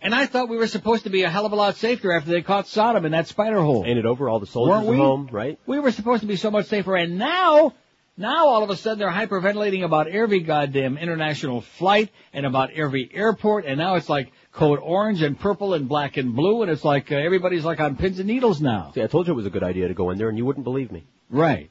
And 0.00 0.14
I 0.14 0.26
thought 0.26 0.48
we 0.48 0.56
were 0.56 0.68
supposed 0.68 1.04
to 1.04 1.10
be 1.10 1.24
a 1.24 1.30
hell 1.30 1.44
of 1.44 1.52
a 1.52 1.56
lot 1.56 1.76
safer 1.76 2.12
after 2.12 2.30
they 2.30 2.42
caught 2.42 2.66
Saddam 2.66 3.04
in 3.04 3.12
that 3.12 3.26
spider 3.26 3.60
hole. 3.60 3.84
Ain't 3.84 3.98
it 3.98 4.06
over? 4.06 4.28
All 4.28 4.38
the 4.38 4.46
soldiers 4.46 4.70
Weren't 4.70 4.86
are 4.86 4.90
we? 4.90 4.96
home, 4.96 5.28
right? 5.32 5.58
We 5.66 5.80
were 5.80 5.90
supposed 5.90 6.20
to 6.20 6.28
be 6.28 6.36
so 6.36 6.52
much 6.52 6.66
safer, 6.66 6.94
and 6.94 7.18
now, 7.18 7.74
now 8.16 8.46
all 8.46 8.62
of 8.62 8.70
a 8.70 8.76
sudden 8.76 9.00
they're 9.00 9.10
hyperventilating 9.10 9.84
about 9.84 10.06
every 10.06 10.40
goddamn 10.40 10.98
international 10.98 11.62
flight 11.62 12.10
and 12.32 12.46
about 12.46 12.70
every 12.70 13.10
airport, 13.12 13.66
and 13.66 13.76
now 13.78 13.96
it's 13.96 14.08
like 14.08 14.30
code 14.52 14.78
orange 14.78 15.20
and 15.22 15.38
purple 15.38 15.74
and 15.74 15.88
black 15.88 16.16
and 16.16 16.36
blue, 16.36 16.62
and 16.62 16.70
it's 16.70 16.84
like 16.84 17.10
uh, 17.10 17.16
everybody's 17.16 17.64
like 17.64 17.80
on 17.80 17.96
pins 17.96 18.20
and 18.20 18.28
needles 18.28 18.60
now. 18.60 18.92
See, 18.94 19.02
I 19.02 19.08
told 19.08 19.26
you 19.26 19.32
it 19.32 19.36
was 19.36 19.46
a 19.46 19.50
good 19.50 19.64
idea 19.64 19.88
to 19.88 19.94
go 19.94 20.10
in 20.10 20.18
there, 20.18 20.28
and 20.28 20.38
you 20.38 20.46
wouldn't 20.46 20.64
believe 20.64 20.92
me. 20.92 21.06
Right. 21.28 21.70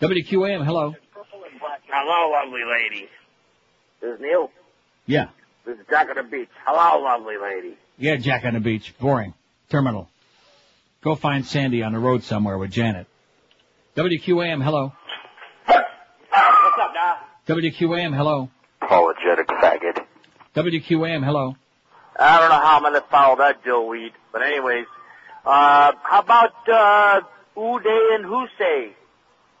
WQAM, 0.00 0.64
hello. 0.64 0.94
Hello, 1.88 2.30
lovely 2.32 2.62
lady. 2.64 3.08
This 4.00 4.14
is 4.14 4.20
Neil. 4.20 4.50
Yeah. 5.06 5.28
This 5.66 5.78
is 5.78 5.84
Jack 5.88 6.08
on 6.08 6.16
the 6.16 6.22
beach. 6.22 6.48
Hello, 6.66 7.02
lovely 7.02 7.36
lady. 7.36 7.76
Yeah, 7.98 8.16
Jack 8.16 8.44
on 8.44 8.54
the 8.54 8.60
beach. 8.60 8.94
Boring. 8.98 9.34
Terminal. 9.70 10.08
Go 11.02 11.14
find 11.14 11.44
Sandy 11.44 11.82
on 11.82 11.92
the 11.92 11.98
road 11.98 12.22
somewhere 12.22 12.56
with 12.58 12.70
Janet. 12.70 13.06
WQAM, 13.96 14.62
hello. 14.62 14.92
What's 15.66 15.78
up, 16.80 16.94
Doc? 16.94 17.18
WQAM, 17.46 18.16
hello. 18.16 18.48
Apologetic 18.82 19.46
faggot. 19.48 20.04
WQAM, 20.56 21.24
hello. 21.24 21.56
I 22.18 22.38
don't 22.40 22.48
know 22.48 22.54
how 22.56 22.76
I'm 22.76 22.82
gonna 22.82 23.04
follow 23.10 23.36
that 23.36 23.64
Joe 23.64 23.86
Weed, 23.86 24.12
but 24.32 24.42
anyways, 24.42 24.86
uh, 25.44 25.92
how 26.02 26.20
about 26.20 26.68
uh, 26.68 27.20
Uday 27.56 28.14
and 28.14 28.24
Hussein? 28.24 28.94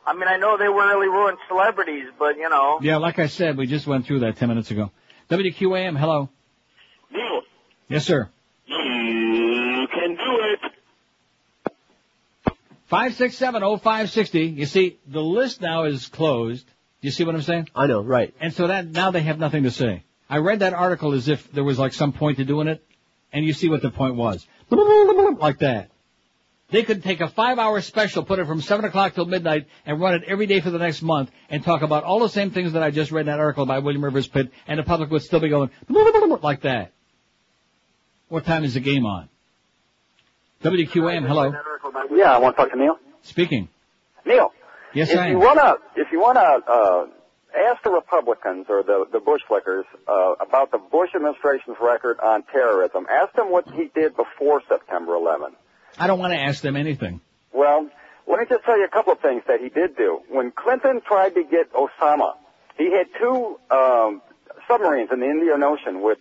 I 0.06 0.14
mean, 0.14 0.28
I 0.28 0.36
know 0.36 0.56
they 0.56 0.68
weren't 0.68 0.94
really 0.94 1.08
ruined 1.08 1.38
celebrities, 1.48 2.06
but 2.18 2.36
you 2.36 2.48
know. 2.48 2.78
Yeah, 2.82 2.96
like 2.98 3.18
I 3.18 3.26
said, 3.26 3.56
we 3.56 3.66
just 3.66 3.86
went 3.86 4.06
through 4.06 4.20
that 4.20 4.36
10 4.36 4.48
minutes 4.48 4.70
ago. 4.70 4.90
WQAM, 5.30 5.98
hello. 5.98 6.28
Neil, 7.12 7.40
Yes, 7.88 8.04
sir. 8.06 8.28
you 8.66 9.86
can 9.92 10.16
do 10.16 10.38
it. 10.52 10.60
5670560. 12.90 14.56
You 14.56 14.66
see, 14.66 14.98
the 15.06 15.22
list 15.22 15.60
now 15.60 15.84
is 15.84 16.06
closed. 16.08 16.66
You 17.00 17.10
see 17.10 17.24
what 17.24 17.34
I'm 17.34 17.42
saying? 17.42 17.68
I 17.74 17.86
know, 17.86 18.02
right. 18.02 18.34
And 18.40 18.52
so 18.52 18.66
that, 18.68 18.86
now 18.86 19.10
they 19.10 19.22
have 19.22 19.38
nothing 19.38 19.64
to 19.64 19.70
say. 19.70 20.04
I 20.28 20.38
read 20.38 20.60
that 20.60 20.72
article 20.74 21.12
as 21.12 21.28
if 21.28 21.50
there 21.52 21.64
was 21.64 21.78
like 21.78 21.92
some 21.92 22.12
point 22.12 22.38
to 22.38 22.44
doing 22.44 22.68
it, 22.68 22.84
and 23.32 23.44
you 23.44 23.52
see 23.52 23.68
what 23.68 23.82
the 23.82 23.90
point 23.90 24.14
was. 24.16 24.46
Like 24.70 25.58
that. 25.58 25.90
They 26.74 26.82
could 26.82 27.04
take 27.04 27.20
a 27.20 27.28
five 27.28 27.60
hour 27.60 27.80
special, 27.80 28.24
put 28.24 28.40
it 28.40 28.48
from 28.48 28.60
seven 28.60 28.84
o'clock 28.84 29.14
till 29.14 29.26
midnight, 29.26 29.68
and 29.86 30.00
run 30.00 30.14
it 30.14 30.22
every 30.26 30.46
day 30.46 30.58
for 30.58 30.70
the 30.70 30.78
next 30.78 31.02
month, 31.02 31.30
and 31.48 31.62
talk 31.62 31.82
about 31.82 32.02
all 32.02 32.18
the 32.18 32.28
same 32.28 32.50
things 32.50 32.72
that 32.72 32.82
I 32.82 32.90
just 32.90 33.12
read 33.12 33.20
in 33.20 33.26
that 33.26 33.38
article 33.38 33.64
by 33.64 33.78
William 33.78 34.02
Rivers 34.02 34.26
Pitt, 34.26 34.50
and 34.66 34.80
the 34.80 34.82
public 34.82 35.08
would 35.10 35.22
still 35.22 35.38
be 35.38 35.50
going 35.50 35.70
like 36.42 36.62
that. 36.62 36.90
What 38.26 38.44
time 38.44 38.64
is 38.64 38.74
the 38.74 38.80
game 38.80 39.06
on? 39.06 39.28
WQAM, 40.64 41.28
hello. 41.28 41.52
Yeah, 42.10 42.34
I 42.34 42.38
want 42.38 42.56
to 42.56 42.62
talk 42.62 42.72
to 42.72 42.76
Neil. 42.76 42.98
Speaking. 43.22 43.68
Neil. 44.26 44.52
Yes, 44.94 45.10
if 45.10 45.18
I 45.20 45.28
you 45.28 45.38
wanna, 45.38 45.76
if 45.94 46.10
you 46.10 46.20
wanna, 46.20 46.40
uh, 46.40 47.06
ask 47.70 47.84
the 47.84 47.90
Republicans 47.90 48.66
or 48.68 48.82
the 48.82 49.04
the 49.12 49.20
Bush 49.20 49.42
flickers 49.46 49.84
uh, 50.08 50.34
about 50.40 50.72
the 50.72 50.78
Bush 50.78 51.10
administration's 51.14 51.76
record 51.80 52.18
on 52.18 52.42
terrorism. 52.50 53.06
Ask 53.08 53.32
them 53.34 53.52
what 53.52 53.68
he 53.70 53.92
did 53.94 54.16
before 54.16 54.60
September 54.68 55.14
11. 55.14 55.54
I 55.98 56.06
don't 56.06 56.18
want 56.18 56.32
to 56.32 56.38
ask 56.40 56.62
them 56.62 56.76
anything. 56.76 57.20
Well, 57.52 57.88
let 58.26 58.40
me 58.40 58.46
just 58.48 58.64
tell 58.64 58.78
you 58.78 58.84
a 58.84 58.88
couple 58.88 59.12
of 59.12 59.20
things 59.20 59.42
that 59.46 59.60
he 59.60 59.68
did 59.68 59.96
do. 59.96 60.20
When 60.28 60.50
Clinton 60.52 61.00
tried 61.06 61.34
to 61.34 61.44
get 61.44 61.72
Osama, 61.72 62.34
he 62.76 62.90
had 62.90 63.06
two 63.20 63.58
um, 63.70 64.22
submarines 64.68 65.10
in 65.12 65.20
the 65.20 65.26
Indian 65.26 65.62
Ocean 65.62 66.02
with 66.02 66.18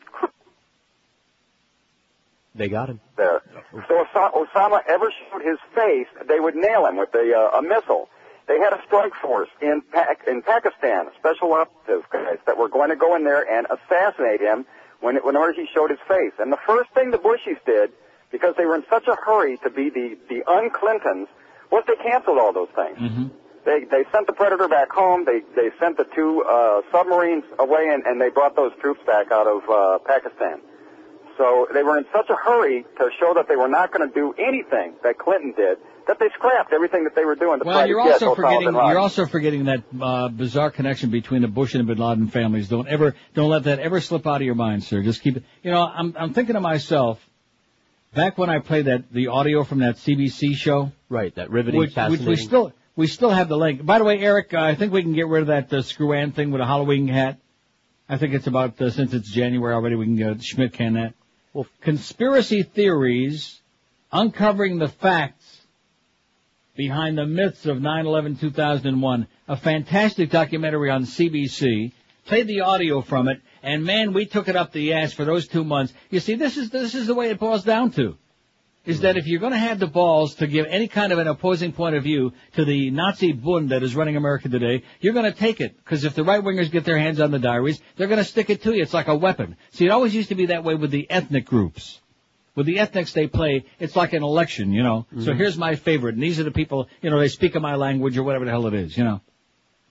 They 2.55 2.69
got 2.69 2.89
him. 2.89 2.99
there. 3.17 3.41
So 3.87 4.01
if 4.01 4.07
Osama 4.13 4.81
ever 4.87 5.11
showed 5.31 5.41
his 5.43 5.57
face, 5.73 6.07
they 6.27 6.39
would 6.39 6.55
nail 6.55 6.85
him 6.85 6.97
with 6.97 7.09
a, 7.15 7.33
uh, 7.33 7.57
a 7.57 7.61
missile. 7.63 8.09
They 8.47 8.59
had 8.59 8.73
a 8.73 8.81
strike 8.85 9.13
force 9.21 9.49
in 9.61 9.81
Pac- 9.91 10.27
in 10.27 10.41
Pakistan, 10.43 11.07
special 11.17 11.53
operative 11.53 12.03
guys 12.11 12.37
that 12.45 12.57
were 12.57 12.67
going 12.69 12.89
to 12.89 12.95
go 12.95 13.15
in 13.15 13.23
there 13.23 13.41
and 13.49 13.65
assassinate 13.71 14.41
him 14.41 14.65
when 14.99 15.15
whenever 15.17 15.51
he 15.53 15.65
showed 15.73 15.89
his 15.89 15.99
face. 16.07 16.33
And 16.37 16.51
the 16.51 16.59
first 16.67 16.91
thing 16.91 17.09
the 17.11 17.17
Bushies 17.17 17.57
did, 17.65 17.91
because 18.33 18.55
they 18.57 18.65
were 18.65 18.75
in 18.75 18.83
such 18.89 19.07
a 19.07 19.15
hurry 19.15 19.57
to 19.63 19.69
be 19.69 19.89
the 19.89 20.17
the 20.27 20.43
un-Clintons, 20.49 21.29
was 21.71 21.85
they 21.87 21.95
canceled 22.03 22.39
all 22.39 22.51
those 22.51 22.73
things. 22.75 22.97
Mm-hmm. 22.97 23.27
They 23.63 23.85
they 23.85 24.03
sent 24.11 24.27
the 24.27 24.33
Predator 24.33 24.67
back 24.67 24.91
home. 24.91 25.23
They 25.23 25.39
they 25.55 25.69
sent 25.79 25.95
the 25.95 26.05
two 26.13 26.43
uh, 26.43 26.81
submarines 26.91 27.45
away, 27.59 27.87
and, 27.93 28.03
and 28.03 28.19
they 28.19 28.29
brought 28.29 28.57
those 28.57 28.73
troops 28.81 28.99
back 29.07 29.31
out 29.31 29.47
of 29.47 29.61
uh, 29.69 29.99
Pakistan. 30.03 30.59
So 31.37 31.67
they 31.73 31.81
were 31.81 31.97
in 31.97 32.05
such 32.13 32.29
a 32.29 32.35
hurry 32.35 32.83
to 32.97 33.09
show 33.19 33.33
that 33.35 33.47
they 33.47 33.55
were 33.55 33.69
not 33.69 33.91
going 33.91 34.07
to 34.07 34.13
do 34.13 34.35
anything 34.37 34.93
that 35.03 35.17
Clinton 35.17 35.53
did 35.55 35.77
that 36.07 36.19
they 36.19 36.27
scrapped 36.35 36.73
everything 36.73 37.05
that 37.05 37.15
they 37.15 37.25
were 37.25 37.35
doing 37.35 37.59
to 37.59 37.65
Well, 37.65 37.79
try 37.79 37.85
you're 37.85 38.03
to 38.03 38.11
also 38.11 38.33
Osama 38.33 38.35
forgetting 38.35 38.73
you're 38.73 38.99
also 38.99 39.25
forgetting 39.25 39.65
that 39.65 39.83
uh, 39.99 40.29
bizarre 40.29 40.69
connection 40.69 41.09
between 41.09 41.41
the 41.41 41.47
Bush 41.47 41.73
and 41.75 41.87
the 41.87 41.95
Bin 41.95 42.03
Laden 42.03 42.27
families. 42.27 42.67
Don't 42.67 42.87
ever 42.87 43.15
don't 43.33 43.49
let 43.49 43.63
that 43.63 43.79
ever 43.79 44.01
slip 44.01 44.27
out 44.27 44.37
of 44.37 44.41
your 44.41 44.55
mind, 44.55 44.83
sir. 44.83 45.01
Just 45.01 45.21
keep 45.21 45.37
it. 45.37 45.43
You 45.63 45.71
know, 45.71 45.81
I'm 45.81 46.15
I'm 46.17 46.33
thinking 46.33 46.55
to 46.55 46.61
myself, 46.61 47.19
back 48.13 48.37
when 48.37 48.49
I 48.49 48.59
played 48.59 48.85
that 48.85 49.11
the 49.11 49.27
audio 49.27 49.63
from 49.63 49.79
that 49.79 49.95
CBC 49.95 50.55
show, 50.55 50.91
Right, 51.09 51.33
that 51.35 51.49
riveting, 51.49 51.79
which, 51.79 51.95
which 51.95 52.21
we 52.21 52.35
still 52.35 52.73
we 52.95 53.07
still 53.07 53.29
have 53.29 53.49
the 53.49 53.57
link. 53.57 53.85
By 53.85 53.97
the 53.97 54.03
way, 54.03 54.19
Eric, 54.19 54.53
uh, 54.53 54.59
I 54.59 54.75
think 54.75 54.93
we 54.93 55.01
can 55.01 55.13
get 55.13 55.27
rid 55.27 55.41
of 55.41 55.47
that 55.47 55.73
uh, 55.73 55.81
screw 55.81 56.13
Ann 56.13 56.31
thing 56.31 56.51
with 56.51 56.61
a 56.61 56.65
Halloween 56.65 57.07
hat. 57.07 57.37
I 58.07 58.17
think 58.17 58.33
it's 58.33 58.47
about 58.47 58.79
uh, 58.81 58.89
since 58.89 59.13
it's 59.13 59.31
January 59.31 59.73
already, 59.73 59.95
we 59.95 60.05
can 60.05 60.15
get 60.15 60.43
Schmidt 60.43 60.73
can 60.73 60.93
that. 60.93 61.13
Well, 61.53 61.67
conspiracy 61.81 62.63
theories, 62.63 63.61
uncovering 64.11 64.79
the 64.79 64.87
facts 64.87 65.61
behind 66.75 67.17
the 67.17 67.25
myths 67.25 67.65
of 67.65 67.77
9/11/2001. 67.77 69.27
A 69.47 69.57
fantastic 69.57 70.29
documentary 70.29 70.89
on 70.89 71.03
CBC. 71.03 71.91
Played 72.25 72.47
the 72.47 72.61
audio 72.61 73.01
from 73.01 73.27
it, 73.27 73.41
and 73.63 73.83
man, 73.83 74.13
we 74.13 74.25
took 74.25 74.47
it 74.49 74.55
up 74.55 74.71
the 74.71 74.93
ass 74.93 75.13
for 75.13 75.25
those 75.25 75.47
two 75.47 75.63
months. 75.63 75.93
You 76.09 76.19
see, 76.19 76.35
this 76.35 76.57
is 76.57 76.69
this 76.69 76.93
is 76.93 77.07
the 77.07 77.15
way 77.15 77.29
it 77.29 77.39
boils 77.39 77.63
down 77.63 77.91
to. 77.91 78.17
Is 78.85 78.99
that 78.99 79.15
if 79.15 79.27
you're 79.27 79.39
going 79.39 79.53
to 79.53 79.57
have 79.57 79.79
the 79.79 79.87
balls 79.87 80.35
to 80.35 80.47
give 80.47 80.65
any 80.65 80.89
kind 80.89 81.13
of 81.13 81.17
an 81.17 81.27
opposing 81.27 81.71
point 81.71 81.95
of 81.95 82.03
view 82.03 82.33
to 82.55 82.65
the 82.65 82.91
Nazi 82.91 83.31
Bund 83.31 83.69
that 83.69 83.81
is 83.81 83.95
running 83.95 84.17
America 84.17 84.49
today, 84.49 84.83
you're 84.99 85.13
going 85.13 85.31
to 85.31 85.31
take 85.31 85.61
it. 85.61 85.77
Because 85.77 86.03
if 86.03 86.15
the 86.15 86.23
right 86.25 86.43
wingers 86.43 86.69
get 86.69 86.83
their 86.83 86.97
hands 86.99 87.21
on 87.21 87.31
the 87.31 87.39
diaries, 87.39 87.79
they're 87.95 88.09
going 88.09 88.17
to 88.17 88.25
stick 88.25 88.49
it 88.49 88.61
to 88.63 88.75
you. 88.75 88.81
It's 88.81 88.93
like 88.93 89.07
a 89.07 89.15
weapon. 89.15 89.55
See, 89.71 89.85
it 89.85 89.89
always 89.89 90.13
used 90.13 90.29
to 90.29 90.35
be 90.35 90.47
that 90.47 90.65
way 90.65 90.75
with 90.75 90.91
the 90.91 91.09
ethnic 91.09 91.45
groups. 91.45 92.01
With 92.55 92.65
the 92.65 92.79
ethnics 92.79 93.13
they 93.13 93.27
play, 93.27 93.63
it's 93.79 93.95
like 93.95 94.11
an 94.11 94.21
election, 94.21 94.73
you 94.73 94.83
know. 94.83 95.05
So 95.17 95.31
Mhm. 95.31 95.37
here's 95.37 95.57
my 95.57 95.75
favorite, 95.75 96.15
and 96.15 96.23
these 96.23 96.39
are 96.41 96.43
the 96.43 96.51
people, 96.51 96.89
you 97.01 97.09
know, 97.09 97.19
they 97.19 97.29
speak 97.29 97.55
of 97.55 97.61
my 97.61 97.75
language 97.75 98.17
or 98.17 98.23
whatever 98.23 98.43
the 98.43 98.51
hell 98.51 98.67
it 98.67 98.73
is, 98.73 98.97
you 98.97 99.05
know. 99.05 99.21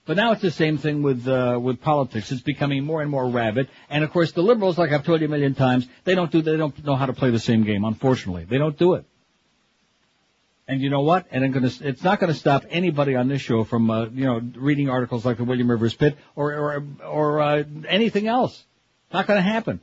But 0.05 0.17
now 0.17 0.33
it's 0.33 0.41
the 0.41 0.51
same 0.51 0.77
thing 0.77 1.01
with 1.01 1.25
uh, 1.27 1.57
with 1.61 1.81
politics. 1.81 2.31
It's 2.31 2.41
becoming 2.41 2.83
more 2.83 3.01
and 3.01 3.09
more 3.09 3.29
rabid, 3.29 3.69
and 3.89 4.03
of 4.03 4.11
course 4.11 4.33
the 4.33 4.41
liberals, 4.41 4.77
like 4.77 4.91
I've 4.91 5.05
told 5.05 5.21
you 5.21 5.27
a 5.27 5.29
million 5.29 5.55
times, 5.55 5.87
they 6.03 6.13
don't 6.13 6.29
do 6.29 6.41
they 6.41 6.57
don't 6.57 6.83
know 6.83 6.95
how 6.95 7.05
to 7.05 7.13
play 7.13 7.29
the 7.29 7.39
same 7.39 7.63
game. 7.63 7.85
Unfortunately, 7.85 8.43
they 8.43 8.57
don't 8.57 8.77
do 8.77 8.95
it. 8.95 9.05
And 10.67 10.81
you 10.81 10.89
know 10.89 11.01
what? 11.01 11.27
And 11.31 11.43
I'm 11.43 11.51
gonna, 11.51 11.71
it's 11.81 12.03
not 12.03 12.19
going 12.19 12.31
to 12.31 12.39
stop 12.39 12.63
anybody 12.69 13.15
on 13.15 13.27
this 13.27 13.41
show 13.41 13.65
from, 13.65 13.91
uh, 13.91 14.05
you 14.05 14.25
know, 14.25 14.41
reading 14.55 14.89
articles 14.89 15.25
like 15.25 15.37
the 15.37 15.43
William 15.43 15.69
Rivers 15.69 15.93
Pitt 15.93 16.17
or 16.35 16.53
or 16.53 16.83
or 17.05 17.41
uh, 17.41 17.63
anything 17.87 18.27
else. 18.27 18.63
Not 19.13 19.27
going 19.27 19.37
to 19.37 19.43
happen. 19.43 19.81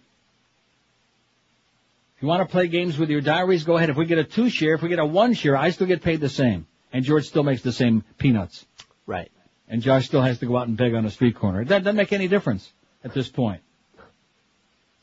If 2.16 2.22
you 2.22 2.28
want 2.28 2.46
to 2.46 2.50
play 2.50 2.68
games 2.68 2.98
with 2.98 3.08
your 3.08 3.20
diaries, 3.20 3.64
go 3.64 3.76
ahead. 3.76 3.88
If 3.88 3.96
we 3.96 4.04
get 4.04 4.18
a 4.18 4.24
two 4.24 4.50
share, 4.50 4.74
if 4.74 4.82
we 4.82 4.90
get 4.90 4.98
a 4.98 5.06
one 5.06 5.32
share, 5.32 5.56
I 5.56 5.70
still 5.70 5.86
get 5.86 6.02
paid 6.02 6.20
the 6.20 6.28
same, 6.28 6.66
and 6.92 7.04
George 7.04 7.26
still 7.26 7.42
makes 7.42 7.62
the 7.62 7.72
same 7.72 8.04
peanuts. 8.18 8.66
Right. 9.06 9.30
And 9.70 9.80
Josh 9.80 10.06
still 10.06 10.20
has 10.22 10.40
to 10.40 10.46
go 10.46 10.56
out 10.56 10.66
and 10.66 10.76
beg 10.76 10.94
on 10.94 11.06
a 11.06 11.10
street 11.10 11.36
corner. 11.36 11.64
That 11.64 11.84
doesn't 11.84 11.96
make 11.96 12.12
any 12.12 12.26
difference 12.26 12.68
at 13.04 13.14
this 13.14 13.28
point. 13.28 13.62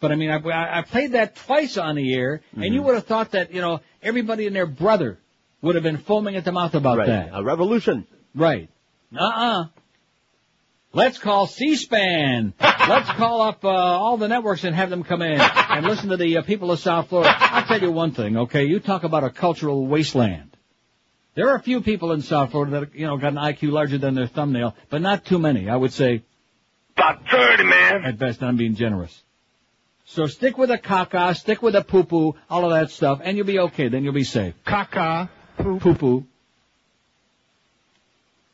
But 0.01 0.11
I 0.11 0.15
mean, 0.15 0.29
I, 0.29 0.79
I 0.79 0.81
played 0.83 1.13
that 1.13 1.35
twice 1.37 1.77
on 1.77 1.95
the 1.95 2.13
air, 2.13 2.41
and 2.53 2.73
you 2.73 2.83
would 2.83 2.95
have 2.95 3.05
thought 3.05 3.31
that 3.31 3.53
you 3.53 3.61
know 3.61 3.79
everybody 4.03 4.45
and 4.45 4.55
their 4.55 4.67
brother 4.67 5.17
would 5.61 5.75
have 5.75 5.83
been 5.83 5.97
foaming 5.97 6.35
at 6.35 6.45
the 6.45 6.51
mouth 6.51 6.75
about 6.75 6.97
Right. 6.99 7.07
that. 7.07 7.29
A 7.33 7.41
revolution. 7.43 8.05
Right. 8.35 8.69
Uh-uh. 9.17 9.65
Let's 10.93 11.17
call 11.17 11.47
C-SPAN. 11.47 12.53
Let's 12.59 13.09
call 13.11 13.41
up 13.41 13.63
uh, 13.63 13.69
all 13.69 14.17
the 14.17 14.27
networks 14.27 14.63
and 14.63 14.75
have 14.75 14.89
them 14.89 15.03
come 15.03 15.21
in 15.21 15.39
and 15.39 15.85
listen 15.85 16.09
to 16.09 16.17
the 16.17 16.37
uh, 16.37 16.41
people 16.43 16.71
of 16.71 16.79
South 16.79 17.09
Florida. 17.09 17.33
I'll 17.37 17.65
tell 17.65 17.81
you 17.81 17.91
one 17.91 18.11
thing, 18.13 18.37
okay? 18.37 18.65
You 18.65 18.79
talk 18.79 19.03
about 19.03 19.23
a 19.23 19.29
cultural 19.29 19.85
wasteland. 19.87 20.46
There 21.37 21.49
are 21.49 21.55
a 21.55 21.61
few 21.61 21.81
people 21.81 22.13
in 22.13 22.23
South 22.23 22.49
Florida 22.49 22.79
that, 22.79 22.95
you 22.95 23.05
know, 23.05 23.15
got 23.17 23.33
an 23.33 23.37
IQ 23.37 23.69
larger 23.71 23.99
than 23.99 24.15
their 24.15 24.25
thumbnail, 24.25 24.75
but 24.89 25.03
not 25.03 25.23
too 25.23 25.37
many. 25.37 25.69
I 25.69 25.75
would 25.75 25.93
say 25.93 26.23
About 26.97 27.29
30, 27.29 27.63
man. 27.63 28.05
at 28.05 28.17
best, 28.17 28.41
I'm 28.41 28.57
being 28.57 28.73
generous. 28.73 29.21
So 30.05 30.25
stick 30.25 30.57
with 30.57 30.71
a 30.71 30.79
caca, 30.79 31.35
stick 31.35 31.61
with 31.61 31.75
a 31.75 31.83
poo-poo, 31.83 32.33
all 32.49 32.65
of 32.65 32.71
that 32.71 32.89
stuff, 32.89 33.21
and 33.23 33.37
you'll 33.37 33.45
be 33.45 33.59
okay. 33.59 33.87
Then 33.87 34.03
you'll 34.03 34.15
be 34.15 34.23
safe. 34.23 34.55
Caca. 34.65 35.29
Poo-poo. 35.59 36.25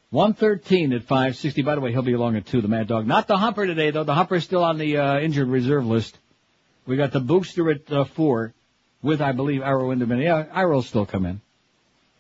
113 0.09 0.91
at 0.91 1.03
560. 1.03 1.61
By 1.61 1.75
the 1.75 1.81
way, 1.81 1.93
he'll 1.93 2.01
be 2.01 2.11
along 2.11 2.35
at 2.35 2.45
2, 2.47 2.59
the 2.59 2.67
Mad 2.67 2.89
Dog. 2.89 3.07
Not 3.07 3.29
the 3.29 3.37
Humper 3.37 3.65
today, 3.65 3.91
though. 3.91 4.03
The 4.03 4.13
Humper's 4.13 4.43
still 4.43 4.63
on 4.65 4.77
the 4.77 4.97
uh, 4.97 5.19
injured 5.19 5.47
reserve 5.47 5.85
list. 5.85 6.17
We 6.85 6.97
got 6.97 7.13
the 7.13 7.21
Booster 7.21 7.71
at 7.71 7.89
uh, 7.89 8.03
four, 8.03 8.53
with 9.01 9.21
I 9.21 9.31
believe 9.31 9.61
Iro 9.61 9.91
in 9.91 9.99
the 9.99 10.05
minute. 10.05 10.25
Yeah, 10.25 10.47
Iro 10.53 10.75
will 10.75 10.81
still 10.81 11.05
come 11.05 11.25
in. 11.25 11.39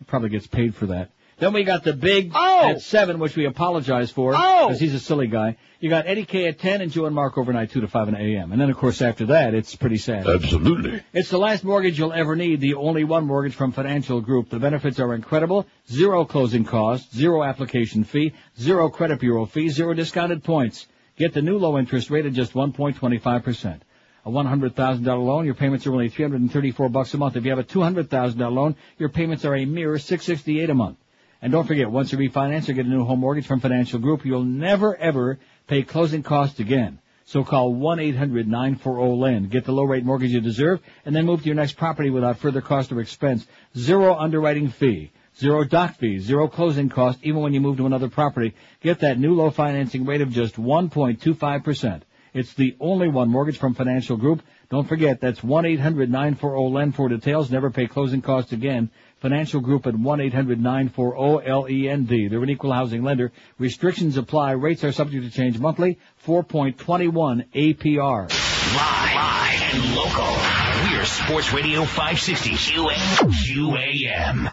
He 0.03 0.05
probably 0.05 0.27
gets 0.27 0.47
paid 0.47 0.75
for 0.75 0.87
that. 0.87 1.11
Then 1.39 1.53
we 1.53 1.63
got 1.63 1.85
the 1.85 1.93
big 1.93 2.33
oh! 2.35 2.71
at 2.71 2.81
seven, 2.81 3.19
which 3.19 3.37
we 3.37 3.45
apologize 3.45 4.11
for 4.11 4.33
Oh! 4.35 4.67
because 4.67 4.81
he's 4.81 4.93
a 4.93 4.99
silly 4.99 5.27
guy. 5.27 5.55
You 5.79 5.89
got 5.89 6.07
Eddie 6.07 6.25
K 6.25 6.47
at 6.47 6.59
ten 6.59 6.81
and 6.81 6.91
Joe 6.91 7.05
and 7.05 7.15
Mark 7.15 7.37
overnight 7.37 7.71
two 7.71 7.79
to 7.79 7.87
five 7.87 8.09
in 8.09 8.15
a.m. 8.15 8.51
And 8.51 8.59
then 8.59 8.69
of 8.69 8.75
course 8.75 9.01
after 9.01 9.27
that 9.27 9.53
it's 9.53 9.77
pretty 9.77 9.95
sad. 9.95 10.27
Absolutely. 10.27 11.01
It's 11.13 11.29
the 11.29 11.37
last 11.37 11.63
mortgage 11.63 11.97
you'll 11.97 12.11
ever 12.11 12.35
need, 12.35 12.59
the 12.59 12.73
only 12.73 13.05
one 13.05 13.25
mortgage 13.25 13.55
from 13.55 13.71
Financial 13.71 14.19
Group. 14.19 14.49
The 14.49 14.59
benefits 14.59 14.99
are 14.99 15.15
incredible. 15.15 15.67
Zero 15.89 16.25
closing 16.25 16.65
costs, 16.65 17.15
zero 17.15 17.41
application 17.41 18.03
fee, 18.03 18.33
zero 18.59 18.89
credit 18.89 19.21
bureau 19.21 19.45
fee, 19.45 19.69
zero 19.69 19.93
discounted 19.93 20.43
points. 20.43 20.85
Get 21.15 21.33
the 21.33 21.41
new 21.41 21.57
low 21.57 21.77
interest 21.77 22.09
rate 22.09 22.25
at 22.25 22.33
just 22.33 22.51
1.25%. 22.51 23.79
A 24.25 24.29
$100,000 24.29 25.05
loan, 25.05 25.45
your 25.45 25.53
payments 25.53 25.85
are 25.85 25.91
only 25.91 26.07
334 26.07 26.89
bucks 26.89 27.13
a 27.13 27.17
month. 27.17 27.35
If 27.35 27.43
you 27.43 27.49
have 27.49 27.59
a 27.59 27.63
$200,000 27.63 28.53
loan, 28.53 28.75
your 28.97 29.09
payments 29.09 29.43
are 29.43 29.55
a 29.55 29.65
mere 29.65 29.97
668 29.97 30.69
a 30.69 30.73
month. 30.73 30.97
And 31.41 31.51
don't 31.51 31.67
forget, 31.67 31.91
once 31.91 32.13
you 32.13 32.17
refinance 32.17 32.69
or 32.69 32.73
get 32.73 32.85
a 32.85 32.89
new 32.89 33.03
home 33.03 33.19
mortgage 33.19 33.45
from 33.45 33.59
Financial 33.59 33.99
Group, 33.99 34.25
you'll 34.25 34.45
never 34.45 34.95
ever 34.95 35.39
pay 35.67 35.83
closing 35.83 36.23
costs 36.23 36.61
again. 36.61 36.99
So 37.25 37.43
call 37.43 37.73
1-800-940-LEND. 37.73 39.49
Get 39.49 39.65
the 39.65 39.73
low 39.73 39.83
rate 39.83 40.05
mortgage 40.05 40.31
you 40.31 40.39
deserve 40.39 40.81
and 41.05 41.13
then 41.13 41.25
move 41.25 41.41
to 41.41 41.45
your 41.45 41.55
next 41.55 41.73
property 41.73 42.09
without 42.09 42.37
further 42.37 42.61
cost 42.61 42.93
or 42.93 43.01
expense. 43.01 43.45
Zero 43.77 44.15
underwriting 44.15 44.69
fee. 44.69 45.11
Zero 45.37 45.65
doc 45.65 45.97
fees. 45.97 46.23
Zero 46.23 46.47
closing 46.47 46.87
cost 46.89 47.19
even 47.23 47.41
when 47.41 47.53
you 47.53 47.59
move 47.59 47.77
to 47.77 47.85
another 47.85 48.09
property. 48.09 48.53
Get 48.81 48.99
that 48.99 49.19
new 49.19 49.35
low 49.35 49.51
financing 49.51 50.05
rate 50.05 50.21
of 50.21 50.31
just 50.31 50.55
1.25%. 50.55 52.01
It's 52.33 52.55
the 52.55 52.75
only 52.79 53.09
one 53.09 53.29
mortgage 53.29 53.59
from 53.59 53.75
Financial 53.75 54.17
Group. 54.17 54.41
Don't 54.69 54.87
forget, 54.87 55.21
that's 55.21 55.41
1-800-940-LEND 55.41 56.95
for 56.95 57.09
details. 57.09 57.51
Never 57.51 57.69
pay 57.69 57.85
closing 57.85 58.23
costs 58.23 58.53
again. 58.53 58.89
Financial 59.17 59.61
Group 59.61 59.85
at 59.85 59.93
1-800-940-LEND. 59.93 62.31
They're 62.31 62.43
an 62.43 62.49
equal 62.49 62.73
housing 62.73 63.03
lender. 63.03 63.31
Restrictions 63.59 64.17
apply. 64.17 64.53
Rates 64.53 64.83
are 64.83 64.91
subject 64.91 65.25
to 65.25 65.31
change 65.31 65.59
monthly. 65.59 65.99
4.21 66.25 67.45
APR. 67.53 68.31
Live, 68.75 69.15
live 69.15 69.61
and 69.75 69.95
local. 69.95 70.35
We're 70.91 71.05
Sports 71.05 71.53
Radio 71.53 71.85
560 71.85 72.49
QAM. 72.51 74.51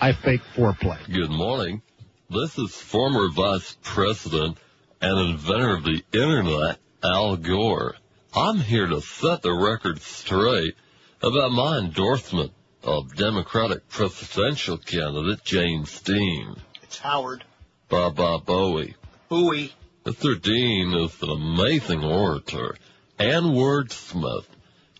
I 0.00 0.12
fake 0.12 0.40
foreplay. 0.54 0.98
Good 1.12 1.30
morning. 1.30 1.82
This 2.30 2.56
is 2.58 2.74
former 2.74 3.28
Vice 3.30 3.76
President 3.82 4.56
and 5.00 5.30
inventor 5.30 5.76
of 5.76 5.84
the 5.84 6.02
Internet, 6.12 6.78
Al 7.02 7.36
Gore. 7.36 7.96
I'm 8.34 8.58
here 8.58 8.86
to 8.86 9.00
set 9.00 9.42
the 9.42 9.52
record 9.52 10.00
straight 10.02 10.74
about 11.22 11.52
my 11.52 11.78
endorsement 11.78 12.52
of 12.82 13.16
Democratic 13.16 13.88
presidential 13.88 14.78
candidate 14.78 15.42
James 15.44 16.00
Dean. 16.02 16.56
It's 16.82 16.98
Howard. 16.98 17.44
Baba 17.88 18.38
Booey. 18.38 18.94
Booey. 19.30 19.72
Mr. 20.04 20.40
Dean 20.40 20.94
is 20.94 21.22
an 21.22 21.30
amazing 21.30 22.04
orator 22.04 22.76
and 23.18 23.46
wordsmith. 23.46 24.46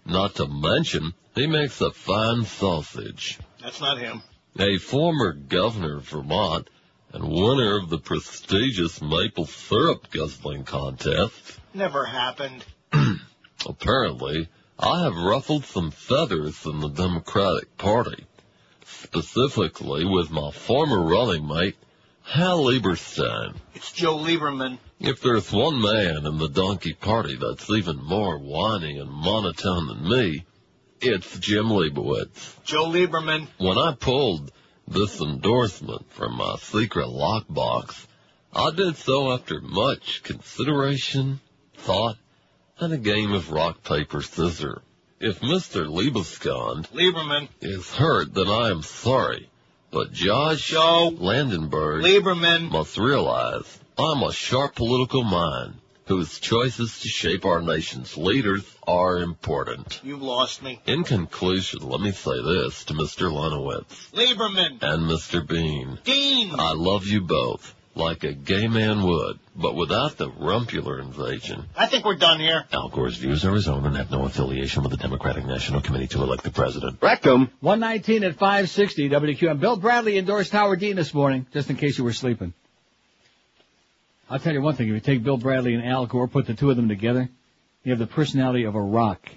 Not 0.05 0.37
to 0.37 0.47
mention, 0.47 1.15
he 1.35 1.47
makes 1.47 1.81
a 1.81 1.91
fine 1.91 2.45
sausage. 2.45 3.39
That's 3.63 3.81
not 3.81 3.99
him. 3.99 4.23
A 4.59 4.79
former 4.79 5.33
governor 5.33 5.99
of 5.99 6.09
Vermont 6.09 6.69
and 7.13 7.25
winner 7.29 7.79
of 7.79 7.89
the 7.89 7.99
prestigious 7.99 9.01
maple 9.01 9.47
syrup 9.47 10.11
guzzling 10.11 10.65
contest. 10.65 11.59
Never 11.73 12.05
happened. 12.05 12.65
Apparently, 13.67 14.49
I 14.79 15.03
have 15.05 15.17
ruffled 15.17 15.65
some 15.65 15.91
feathers 15.91 16.67
in 16.67 16.81
the 16.81 16.89
Democratic 16.89 17.77
Party, 17.79 18.27
specifically 18.85 20.05
with 20.05 20.31
my 20.31 20.51
former 20.51 21.03
running 21.03 21.47
mate, 21.47 21.77
Hal 22.23 22.65
Lieberstein. 22.65 23.55
It's 23.75 23.93
Joe 23.93 24.19
Lieberman. 24.19 24.79
If 24.99 25.21
there's 25.23 25.53
one 25.53 25.81
man 25.81 26.27
in 26.27 26.39
the 26.39 26.49
donkey 26.49 26.95
party 26.95 27.37
that's 27.37 27.71
even 27.71 28.03
more 28.03 28.39
whiny 28.39 28.99
and 28.99 29.11
monotone 29.11 29.87
than 29.87 30.09
me, 30.09 30.45
it's 31.01 31.39
Jim 31.39 31.71
Leibowitz. 31.71 32.57
Joe 32.65 32.87
Lieberman. 32.87 33.47
When 33.59 33.79
I 33.79 33.95
pulled 33.95 34.51
this 34.89 35.21
endorsement 35.21 36.11
from 36.13 36.37
my 36.37 36.57
secret 36.57 37.07
lockbox, 37.07 38.07
I 38.53 38.71
did 38.71 38.97
so 38.97 39.33
after 39.33 39.61
much 39.61 40.23
consideration, 40.23 41.41
thought, 41.77 42.17
and 42.79 42.93
a 42.93 42.99
game 42.99 43.33
of 43.33 43.51
rock, 43.51 43.83
paper, 43.83 44.23
scissors. 44.23 44.81
If 45.19 45.41
Mr. 45.41 45.87
Liebescond 45.87 46.91
Lieberman. 46.91 47.49
is 47.63 47.91
hurt, 47.93 48.35
then 48.35 48.49
I 48.49 48.71
am 48.71 48.83
sorry. 48.83 49.49
But 49.91 50.13
Josh 50.13 50.73
Landenberg 50.73 52.03
Lieberman. 52.03 52.71
must 52.71 52.99
realize 52.99 53.79
I'm 53.99 54.23
a 54.23 54.33
sharp 54.33 54.75
political 54.75 55.25
mind 55.25 55.77
whose 56.07 56.39
choices 56.39 57.01
to 57.01 57.09
shape 57.09 57.45
our 57.45 57.61
nation's 57.61 58.17
leaders 58.17 58.65
are 58.87 59.19
important. 59.19 60.01
You've 60.05 60.23
lost 60.23 60.63
me. 60.63 60.81
In 60.87 61.05
conclusion, 61.05 61.89
let 61.89 62.01
me 62.01 62.13
say 62.13 62.41
this 62.43 62.85
to 62.85 62.95
Mr. 62.95 63.31
Lenowitz 63.31 64.11
Lieberman. 64.13 64.83
and 64.83 65.03
Mr. 65.11 65.47
Bean. 65.47 65.99
Dean. 66.05 66.53
I 66.59 66.73
love 66.75 67.07
you 67.07 67.23
both, 67.23 67.75
like 67.97 68.23
a 68.23 68.33
gay 68.33 68.69
man 68.69 69.03
would, 69.03 69.41
but 69.57 69.75
without 69.75 70.17
the 70.17 70.31
rumpular 70.31 71.01
invasion. 71.03 71.65
I 71.77 71.87
think 71.87 72.05
we're 72.05 72.17
done 72.17 72.39
here. 72.39 72.65
Al 72.73 72.89
Gore's 72.89 73.17
views 73.17 73.45
are 73.45 73.55
his 73.55 73.67
own 73.69 73.85
and 73.85 73.97
have 73.97 74.11
no 74.13 74.25
affiliation 74.25 74.83
with 74.85 74.93
the 74.93 74.99
Democratic 74.99 75.45
National 75.45 75.81
Committee 75.81 76.07
to 76.09 76.23
elect 76.23 76.45
the 76.45 76.51
president. 76.53 76.99
Rectum. 77.03 77.51
119 77.61 78.23
at 78.23 78.35
560 78.35 79.09
WQM. 79.09 79.59
Bill 79.59 79.77
Bradley 79.77 80.19
endorsed 80.19 80.53
Howard 80.53 80.79
Dean 80.79 80.95
this 80.95 81.13
morning, 81.13 81.47
just 81.53 81.69
in 81.69 81.75
case 81.77 81.99
you 81.99 82.05
were 82.05 82.13
sleeping. 82.13 82.55
I'll 84.29 84.41
tell 84.41 84.53
you 84.53 84.61
one 84.61 84.75
thing, 84.75 84.89
if 84.89 84.95
you 84.95 85.01
take 85.01 85.23
Bill 85.23 85.37
Bradley 85.37 85.75
and 85.75 85.85
Al 85.85 86.07
Gore, 86.07 86.27
put 86.27 86.47
the 86.47 86.55
two 86.55 86.71
of 86.71 86.77
them 86.77 86.89
together, 86.89 87.29
you 87.85 87.93
have 87.93 87.99
the 88.01 88.07
personality 88.07 88.65
of 88.65 88.75
a 88.75 88.81
rock. 88.81 89.29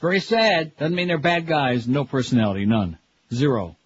Very 0.00 0.20
sad. 0.20 0.76
Doesn't 0.76 0.94
mean 0.94 1.08
they're 1.08 1.18
bad 1.18 1.46
guys. 1.46 1.88
No 1.88 2.04
personality. 2.04 2.66
None. 2.66 2.98
Zero. 3.32 3.76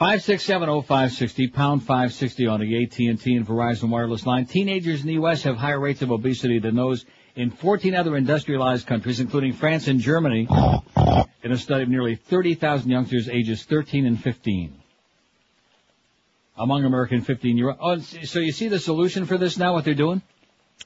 5670560, 0.00 1.52
pound 1.52 1.82
560 1.82 2.46
on 2.46 2.60
the 2.60 2.84
AT&T 2.84 3.08
and 3.08 3.46
Verizon 3.46 3.88
wireless 3.88 4.24
line. 4.24 4.46
Teenagers 4.46 5.00
in 5.00 5.08
the 5.08 5.14
U.S. 5.14 5.42
have 5.42 5.56
higher 5.56 5.80
rates 5.80 6.02
of 6.02 6.12
obesity 6.12 6.60
than 6.60 6.76
those 6.76 7.04
in 7.34 7.50
14 7.50 7.94
other 7.96 8.16
industrialized 8.16 8.86
countries, 8.86 9.18
including 9.18 9.52
France 9.52 9.88
and 9.88 9.98
Germany, 9.98 10.46
in 11.42 11.52
a 11.52 11.56
study 11.56 11.82
of 11.82 11.88
nearly 11.88 12.14
30,000 12.14 12.88
youngsters 12.88 13.28
ages 13.28 13.64
13 13.64 14.06
and 14.06 14.22
15. 14.22 14.74
Among 16.58 16.84
American 16.84 17.22
15-year-olds. 17.22 18.16
Oh, 18.18 18.24
so 18.24 18.40
you 18.40 18.52
see 18.52 18.68
the 18.68 18.78
solution 18.78 19.26
for 19.26 19.38
this 19.38 19.56
now, 19.58 19.74
what 19.74 19.84
they're 19.84 19.94
doing? 19.94 20.22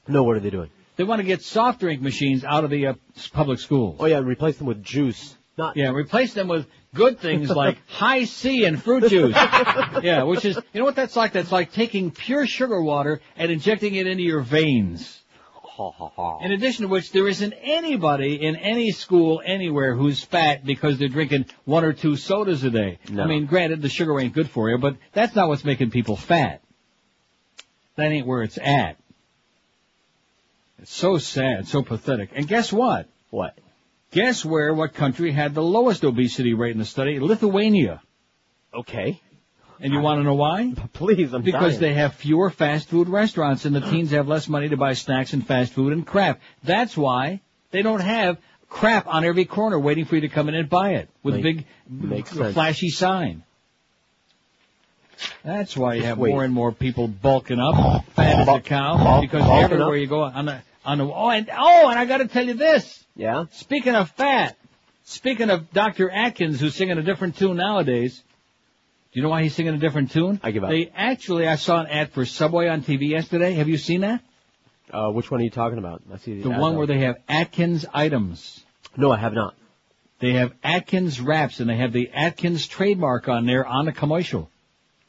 No, 0.07 0.23
what 0.23 0.35
are 0.35 0.39
they 0.39 0.49
doing? 0.49 0.69
They 0.95 1.03
want 1.03 1.19
to 1.19 1.23
get 1.23 1.41
soft 1.41 1.79
drink 1.79 2.01
machines 2.01 2.43
out 2.43 2.63
of 2.63 2.69
the 2.69 2.87
uh, 2.87 2.93
public 3.31 3.59
schools. 3.59 3.97
Oh 3.99 4.05
yeah, 4.05 4.19
replace 4.19 4.57
them 4.57 4.67
with 4.67 4.83
juice. 4.83 5.35
Not 5.57 5.75
Yeah, 5.75 5.89
replace 5.91 6.33
them 6.33 6.47
with 6.47 6.67
good 6.93 7.19
things 7.19 7.49
like 7.63 7.77
Hi-C 7.87 8.65
and 8.65 8.81
fruit 8.81 9.09
juice. 9.09 9.35
yeah, 10.03 10.23
which 10.23 10.45
is, 10.45 10.55
you 10.73 10.79
know 10.79 10.85
what 10.85 10.95
that's 10.95 11.15
like? 11.15 11.31
That's 11.33 11.51
like 11.51 11.71
taking 11.71 12.11
pure 12.11 12.45
sugar 12.45 12.81
water 12.81 13.21
and 13.35 13.51
injecting 13.51 13.95
it 13.95 14.07
into 14.07 14.23
your 14.23 14.41
veins. 14.41 15.19
In 16.43 16.51
addition 16.51 16.83
to 16.83 16.87
which, 16.87 17.11
there 17.11 17.27
isn't 17.27 17.53
anybody 17.61 18.41
in 18.41 18.55
any 18.55 18.91
school 18.91 19.41
anywhere 19.43 19.95
who's 19.95 20.23
fat 20.23 20.65
because 20.65 20.97
they're 20.97 21.07
drinking 21.07 21.45
one 21.65 21.83
or 21.83 21.93
two 21.93 22.15
sodas 22.15 22.63
a 22.63 22.69
day. 22.69 22.99
No. 23.09 23.23
I 23.23 23.27
mean, 23.27 23.45
granted, 23.45 23.81
the 23.81 23.89
sugar 23.89 24.19
ain't 24.19 24.33
good 24.33 24.49
for 24.49 24.69
you, 24.69 24.77
but 24.77 24.97
that's 25.13 25.35
not 25.35 25.47
what's 25.47 25.63
making 25.63 25.91
people 25.91 26.15
fat. 26.15 26.61
That 27.95 28.11
ain't 28.11 28.27
where 28.27 28.43
it's 28.43 28.57
at. 28.57 28.97
It's 30.79 30.93
so 30.93 31.17
sad, 31.17 31.67
so 31.67 31.81
pathetic. 31.81 32.31
And 32.35 32.47
guess 32.47 32.73
what? 32.73 33.07
What? 33.29 33.57
Guess 34.11 34.45
where, 34.45 34.73
what 34.73 34.93
country 34.93 35.31
had 35.31 35.55
the 35.55 35.63
lowest 35.63 36.03
obesity 36.03 36.53
rate 36.53 36.73
in 36.73 36.77
the 36.77 36.85
study? 36.85 37.19
Lithuania. 37.19 38.01
Okay. 38.73 39.21
And 39.83 39.91
you 39.93 39.99
want 39.99 40.19
to 40.19 40.23
know 40.23 40.33
why? 40.35 40.73
Please, 40.93 41.33
I'm 41.33 41.41
Because 41.43 41.73
dying. 41.73 41.81
they 41.81 41.93
have 41.93 42.13
fewer 42.15 42.49
fast 42.49 42.87
food 42.89 43.09
restaurants 43.09 43.65
and 43.65 43.75
the 43.75 43.81
teens 43.81 44.11
have 44.11 44.27
less 44.29 44.47
money 44.47 44.69
to 44.69 44.77
buy 44.77 44.93
snacks 44.93 45.33
and 45.33 45.45
fast 45.45 45.73
food 45.73 45.91
and 45.93 46.07
crap. 46.07 46.39
That's 46.63 46.95
why 46.95 47.41
they 47.71 47.81
don't 47.81 47.99
have 47.99 48.37
crap 48.69 49.05
on 49.07 49.25
every 49.25 49.45
corner 49.45 49.77
waiting 49.77 50.05
for 50.05 50.15
you 50.15 50.21
to 50.21 50.29
come 50.29 50.47
in 50.49 50.55
and 50.55 50.69
buy 50.69 50.91
it 50.93 51.09
with 51.21 51.35
a 51.35 51.41
big 51.41 51.65
makes 51.89 52.31
f- 52.31 52.37
sense. 52.37 52.53
flashy 52.53 52.89
sign. 52.89 53.43
That's 55.43 55.75
why 55.77 55.95
you 55.95 55.99
Just 55.99 56.07
have 56.09 56.17
wait. 56.17 56.31
more 56.31 56.43
and 56.43 56.53
more 56.53 56.71
people 56.71 57.07
bulking 57.07 57.59
up, 57.59 58.05
fat 58.15 58.39
as 58.39 58.47
a 58.47 58.59
cow, 58.61 59.21
because 59.21 59.43
everywhere 59.47 59.95
you 59.97 60.07
go 60.07 60.23
on 60.23 60.45
the 60.45 60.61
on 60.85 60.97
the 60.97 61.05
oh 61.05 61.29
and 61.29 61.49
oh 61.55 61.87
and 61.89 61.99
I 61.99 62.05
got 62.05 62.17
to 62.17 62.27
tell 62.27 62.45
you 62.45 62.55
this. 62.55 63.03
Yeah. 63.15 63.45
Speaking 63.51 63.95
of 63.95 64.09
fat, 64.11 64.57
speaking 65.03 65.49
of 65.49 65.71
Dr. 65.71 66.09
Atkins, 66.09 66.59
who's 66.59 66.75
singing 66.75 66.97
a 66.97 67.03
different 67.03 67.37
tune 67.37 67.57
nowadays. 67.57 68.21
Do 69.13 69.19
you 69.19 69.23
know 69.23 69.29
why 69.29 69.43
he's 69.43 69.53
singing 69.53 69.75
a 69.75 69.77
different 69.77 70.09
tune? 70.09 70.39
I 70.41 70.49
give 70.49 70.63
up. 70.63 70.71
They 70.71 70.91
actually, 70.95 71.47
I 71.47 71.55
saw 71.55 71.81
an 71.81 71.87
ad 71.87 72.11
for 72.13 72.25
Subway 72.25 72.67
on 72.67 72.81
TV 72.81 73.09
yesterday. 73.09 73.53
Have 73.53 73.69
you 73.69 73.77
seen 73.77 74.01
that? 74.01 74.23
Uh, 74.91 75.11
which 75.11 75.29
one 75.29 75.39
are 75.39 75.43
you 75.43 75.51
talking 75.51 75.77
about? 75.77 76.01
I 76.11 76.17
see 76.17 76.41
The 76.41 76.49
ads 76.49 76.59
one 76.59 76.77
where 76.77 76.87
they 76.87 76.99
have 77.01 77.17
Atkins 77.29 77.85
items. 77.93 78.63
No, 78.97 79.11
I 79.11 79.17
have 79.17 79.33
not. 79.33 79.53
They 80.19 80.33
have 80.33 80.53
Atkins 80.63 81.21
wraps 81.21 81.59
and 81.59 81.69
they 81.69 81.75
have 81.75 81.93
the 81.93 82.09
Atkins 82.11 82.65
trademark 82.65 83.29
on 83.29 83.45
there 83.45 83.67
on 83.67 83.85
the 83.85 83.91
commercial. 83.91 84.49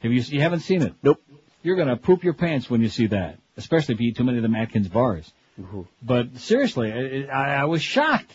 Have 0.01 0.13
you, 0.13 0.21
you 0.21 0.41
haven't 0.43 0.61
seen 0.61 0.83
it? 0.83 0.93
Nope. 1.03 1.23
You're 1.63 1.77
gonna 1.77 1.97
poop 1.97 2.25
your 2.25 2.35
pants 2.35 2.69
when 2.69 2.83
you 2.83 2.91
see 2.91 3.07
that. 3.07 3.39
Especially 3.57 3.95
if 3.95 4.01
you 4.03 4.11
eat 4.11 4.17
too 4.17 4.25
many 4.25 4.37
of 4.37 4.43
them 4.43 4.55
Atkins 4.55 4.89
bars. 4.89 5.33
But 6.03 6.37
seriously, 6.39 6.93
I, 6.93 7.33
I, 7.33 7.55
I 7.63 7.65
was 7.65 7.81
shocked. 7.81 8.31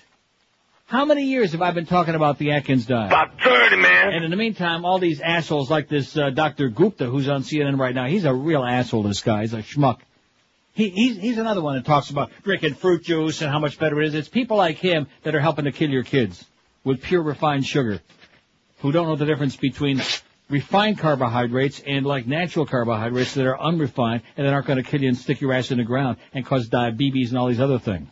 How 0.90 1.06
many 1.06 1.26
years 1.26 1.52
have 1.52 1.62
I 1.62 1.70
been 1.70 1.86
talking 1.86 2.16
about 2.16 2.40
the 2.40 2.50
Atkins 2.50 2.88
diet? 2.88 3.12
About 3.12 3.40
30, 3.40 3.76
man. 3.76 4.12
And 4.12 4.26
in 4.26 4.32
the 4.32 4.36
meantime, 4.36 4.86
all 4.86 4.98
these 4.98 5.22
assholes 5.22 5.70
like 5.70 5.88
this 5.88 6.18
uh, 6.18 6.32
Dr. 6.32 6.70
Gupta, 6.70 7.06
who's 7.06 7.30
on 7.30 7.44
CNN 7.44 7.78
right 7.78 7.94
now, 7.94 8.08
he's 8.08 8.26
a 8.26 8.34
real 8.34 8.64
asshole. 8.64 9.04
This 9.04 9.22
guy, 9.22 9.42
he's 9.42 9.54
a 9.54 9.62
schmuck. 9.62 10.00
He, 10.74 10.90
he's, 10.90 11.18
he's 11.18 11.38
another 11.38 11.62
one 11.62 11.76
that 11.76 11.86
talks 11.86 12.10
about 12.10 12.32
drinking 12.42 12.74
fruit 12.74 13.04
juice 13.04 13.44
and 13.44 13.52
how 13.52 13.60
much 13.60 13.78
better 13.78 14.02
it 14.02 14.08
is. 14.08 14.16
It's 14.16 14.30
people 14.30 14.58
like 14.58 14.78
him 14.78 15.06
that 15.22 15.36
are 15.36 15.40
helping 15.40 15.66
to 15.66 15.72
kill 15.72 15.92
your 15.92 16.02
kids 16.02 16.44
with 16.84 17.04
pure 17.04 17.22
refined 17.22 17.68
sugar, 17.68 18.02
who 18.80 18.92
don't 18.92 19.08
know 19.08 19.16
the 19.16 19.28
difference 19.28 19.58
between 19.58 20.02
refined 20.50 20.98
carbohydrates 20.98 21.84
and 21.86 22.04
like 22.04 22.26
natural 22.26 22.66
carbohydrates 22.66 23.36
that 23.36 23.46
are 23.46 23.62
unrefined 23.62 24.24
and 24.38 24.48
that 24.48 24.56
aren't 24.56 24.66
going 24.66 24.84
to 24.84 24.90
kill 24.90 25.04
you 25.04 25.10
and 25.10 25.18
stick 25.20 25.40
your 25.40 25.54
ass 25.54 25.70
in 25.70 25.78
the 25.78 25.84
ground 25.84 26.18
and 26.34 26.48
cause 26.48 26.68
diabetes 26.68 27.30
and 27.30 27.38
all 27.38 27.48
these 27.48 27.60
other 27.60 27.78
things. 27.78 28.10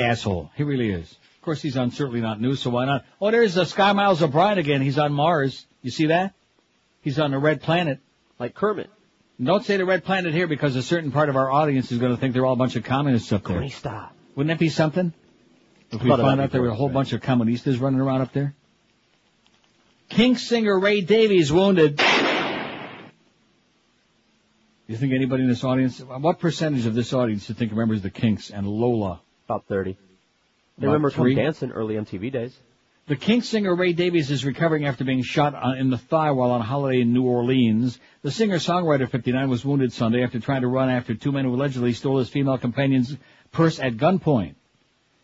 Asshole. 0.00 0.50
He 0.56 0.62
really 0.62 0.90
is. 0.90 1.10
Of 1.10 1.42
course, 1.42 1.62
he's 1.62 1.76
on 1.76 1.90
certainly 1.90 2.20
not 2.20 2.40
news, 2.40 2.60
so 2.60 2.70
why 2.70 2.84
not? 2.84 3.04
Oh, 3.20 3.30
there's 3.30 3.56
uh, 3.56 3.64
Sky 3.64 3.92
Miles 3.92 4.22
O'Brien 4.22 4.58
again. 4.58 4.82
He's 4.82 4.98
on 4.98 5.12
Mars. 5.12 5.66
You 5.82 5.90
see 5.90 6.06
that? 6.06 6.34
He's 7.00 7.18
on 7.18 7.30
the 7.30 7.38
red 7.38 7.62
planet. 7.62 8.00
Like 8.38 8.54
Kermit. 8.54 8.90
Don't 9.42 9.64
say 9.64 9.78
the 9.78 9.86
red 9.86 10.04
planet 10.04 10.34
here 10.34 10.46
because 10.46 10.76
a 10.76 10.82
certain 10.82 11.12
part 11.12 11.30
of 11.30 11.36
our 11.36 11.50
audience 11.50 11.90
is 11.92 11.98
going 11.98 12.12
to 12.14 12.20
think 12.20 12.34
they're 12.34 12.44
all 12.44 12.52
a 12.52 12.56
bunch 12.56 12.76
of 12.76 12.84
communists 12.84 13.32
up 13.32 13.44
there. 13.44 13.60
Comunista. 13.60 14.10
Wouldn't 14.34 14.52
that 14.52 14.58
be 14.58 14.68
something? 14.68 15.14
If 15.90 16.02
we 16.02 16.10
found 16.10 16.40
out 16.40 16.50
there 16.50 16.60
were 16.60 16.68
a 16.68 16.74
whole 16.74 16.88
right. 16.88 16.94
bunch 16.94 17.12
of 17.14 17.20
communistas 17.22 17.80
running 17.80 18.00
around 18.00 18.20
up 18.20 18.32
there? 18.32 18.54
Kinks 20.10 20.42
singer 20.42 20.78
Ray 20.78 21.00
Davies 21.00 21.50
wounded. 21.50 22.00
You 24.86 24.96
think 24.96 25.12
anybody 25.12 25.44
in 25.44 25.48
this 25.48 25.64
audience, 25.64 26.00
what 26.00 26.38
percentage 26.40 26.84
of 26.84 26.94
this 26.94 27.12
audience 27.12 27.46
do 27.46 27.52
you 27.52 27.58
think 27.58 27.70
remembers 27.70 28.02
the 28.02 28.10
Kinks 28.10 28.50
and 28.50 28.66
Lola? 28.66 29.20
About 29.50 29.66
30. 29.66 29.96
They 30.78 30.86
About 30.86 30.92
remember 30.92 31.10
three? 31.10 31.34
Come 31.34 31.42
Dancing 31.42 31.72
early 31.72 31.96
MTV 31.96 32.30
days. 32.30 32.56
The 33.08 33.16
Kinks 33.16 33.48
singer 33.48 33.74
Ray 33.74 33.92
Davies 33.92 34.30
is 34.30 34.44
recovering 34.44 34.86
after 34.86 35.02
being 35.02 35.24
shot 35.24 35.56
on, 35.56 35.76
in 35.76 35.90
the 35.90 35.98
thigh 35.98 36.30
while 36.30 36.52
on 36.52 36.60
holiday 36.60 37.00
in 37.00 37.12
New 37.12 37.24
Orleans. 37.24 37.98
The 38.22 38.30
singer-songwriter 38.30 39.10
59 39.10 39.50
was 39.50 39.64
wounded 39.64 39.92
Sunday 39.92 40.22
after 40.22 40.38
trying 40.38 40.60
to 40.60 40.68
run 40.68 40.88
after 40.88 41.16
two 41.16 41.32
men 41.32 41.46
who 41.46 41.54
allegedly 41.56 41.94
stole 41.94 42.18
his 42.18 42.28
female 42.28 42.58
companion's 42.58 43.16
purse 43.50 43.80
at 43.80 43.96
gunpoint. 43.96 44.54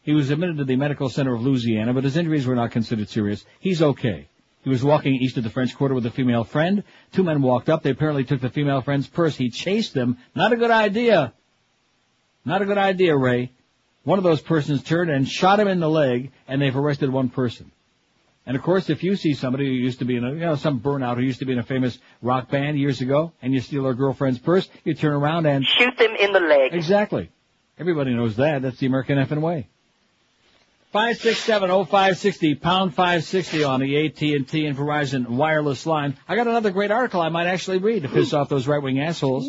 He 0.02 0.12
was 0.12 0.30
admitted 0.30 0.56
to 0.56 0.64
the 0.64 0.74
medical 0.74 1.08
center 1.08 1.32
of 1.32 1.42
Louisiana, 1.42 1.94
but 1.94 2.02
his 2.02 2.16
injuries 2.16 2.48
were 2.48 2.56
not 2.56 2.72
considered 2.72 3.08
serious. 3.08 3.44
He's 3.60 3.80
okay. 3.80 4.26
He 4.64 4.70
was 4.70 4.82
walking 4.82 5.14
east 5.14 5.36
of 5.36 5.44
the 5.44 5.50
French 5.50 5.76
Quarter 5.76 5.94
with 5.94 6.06
a 6.06 6.10
female 6.10 6.42
friend. 6.42 6.82
Two 7.12 7.22
men 7.22 7.42
walked 7.42 7.68
up. 7.68 7.84
They 7.84 7.90
apparently 7.90 8.24
took 8.24 8.40
the 8.40 8.50
female 8.50 8.80
friend's 8.80 9.06
purse. 9.06 9.36
He 9.36 9.50
chased 9.50 9.94
them. 9.94 10.18
Not 10.34 10.52
a 10.52 10.56
good 10.56 10.72
idea. 10.72 11.32
Not 12.44 12.62
a 12.62 12.64
good 12.64 12.78
idea, 12.78 13.16
Ray. 13.16 13.52
One 14.06 14.18
of 14.18 14.22
those 14.22 14.40
persons 14.40 14.84
turned 14.84 15.10
and 15.10 15.28
shot 15.28 15.58
him 15.58 15.66
in 15.66 15.80
the 15.80 15.90
leg, 15.90 16.30
and 16.46 16.62
they've 16.62 16.76
arrested 16.76 17.10
one 17.10 17.28
person. 17.28 17.72
And 18.46 18.56
of 18.56 18.62
course, 18.62 18.88
if 18.88 19.02
you 19.02 19.16
see 19.16 19.34
somebody 19.34 19.66
who 19.66 19.72
used 19.72 19.98
to 19.98 20.04
be 20.04 20.14
in 20.14 20.24
a, 20.24 20.30
you 20.30 20.38
know, 20.38 20.54
some 20.54 20.78
burnout 20.78 21.16
who 21.16 21.22
used 21.22 21.40
to 21.40 21.44
be 21.44 21.54
in 21.54 21.58
a 21.58 21.64
famous 21.64 21.98
rock 22.22 22.48
band 22.48 22.78
years 22.78 23.00
ago, 23.00 23.32
and 23.42 23.52
you 23.52 23.60
steal 23.60 23.82
their 23.82 23.94
girlfriend's 23.94 24.38
purse, 24.38 24.68
you 24.84 24.94
turn 24.94 25.12
around 25.12 25.46
and 25.46 25.64
Shoot 25.66 25.98
them 25.98 26.14
in 26.14 26.32
the 26.32 26.38
leg. 26.38 26.72
Exactly. 26.72 27.30
Everybody 27.80 28.14
knows 28.14 28.36
that. 28.36 28.62
That's 28.62 28.78
the 28.78 28.86
American 28.86 29.18
effing 29.18 29.40
way. 29.40 29.66
Five 30.92 31.16
six 31.16 31.40
seven 31.40 31.72
oh 31.72 31.84
five 31.84 32.16
sixty 32.16 32.54
pound 32.54 32.94
five 32.94 33.24
sixty 33.24 33.64
on 33.64 33.80
the 33.80 34.06
AT 34.06 34.22
and 34.22 34.46
T 34.46 34.66
and 34.66 34.76
Verizon 34.76 35.26
wireless 35.30 35.84
line. 35.84 36.16
I 36.28 36.36
got 36.36 36.46
another 36.46 36.70
great 36.70 36.92
article 36.92 37.20
I 37.20 37.28
might 37.28 37.48
actually 37.48 37.78
read 37.78 38.04
to 38.04 38.08
piss 38.08 38.32
off 38.32 38.48
those 38.48 38.68
right 38.68 38.80
wing 38.80 39.00
assholes. 39.00 39.48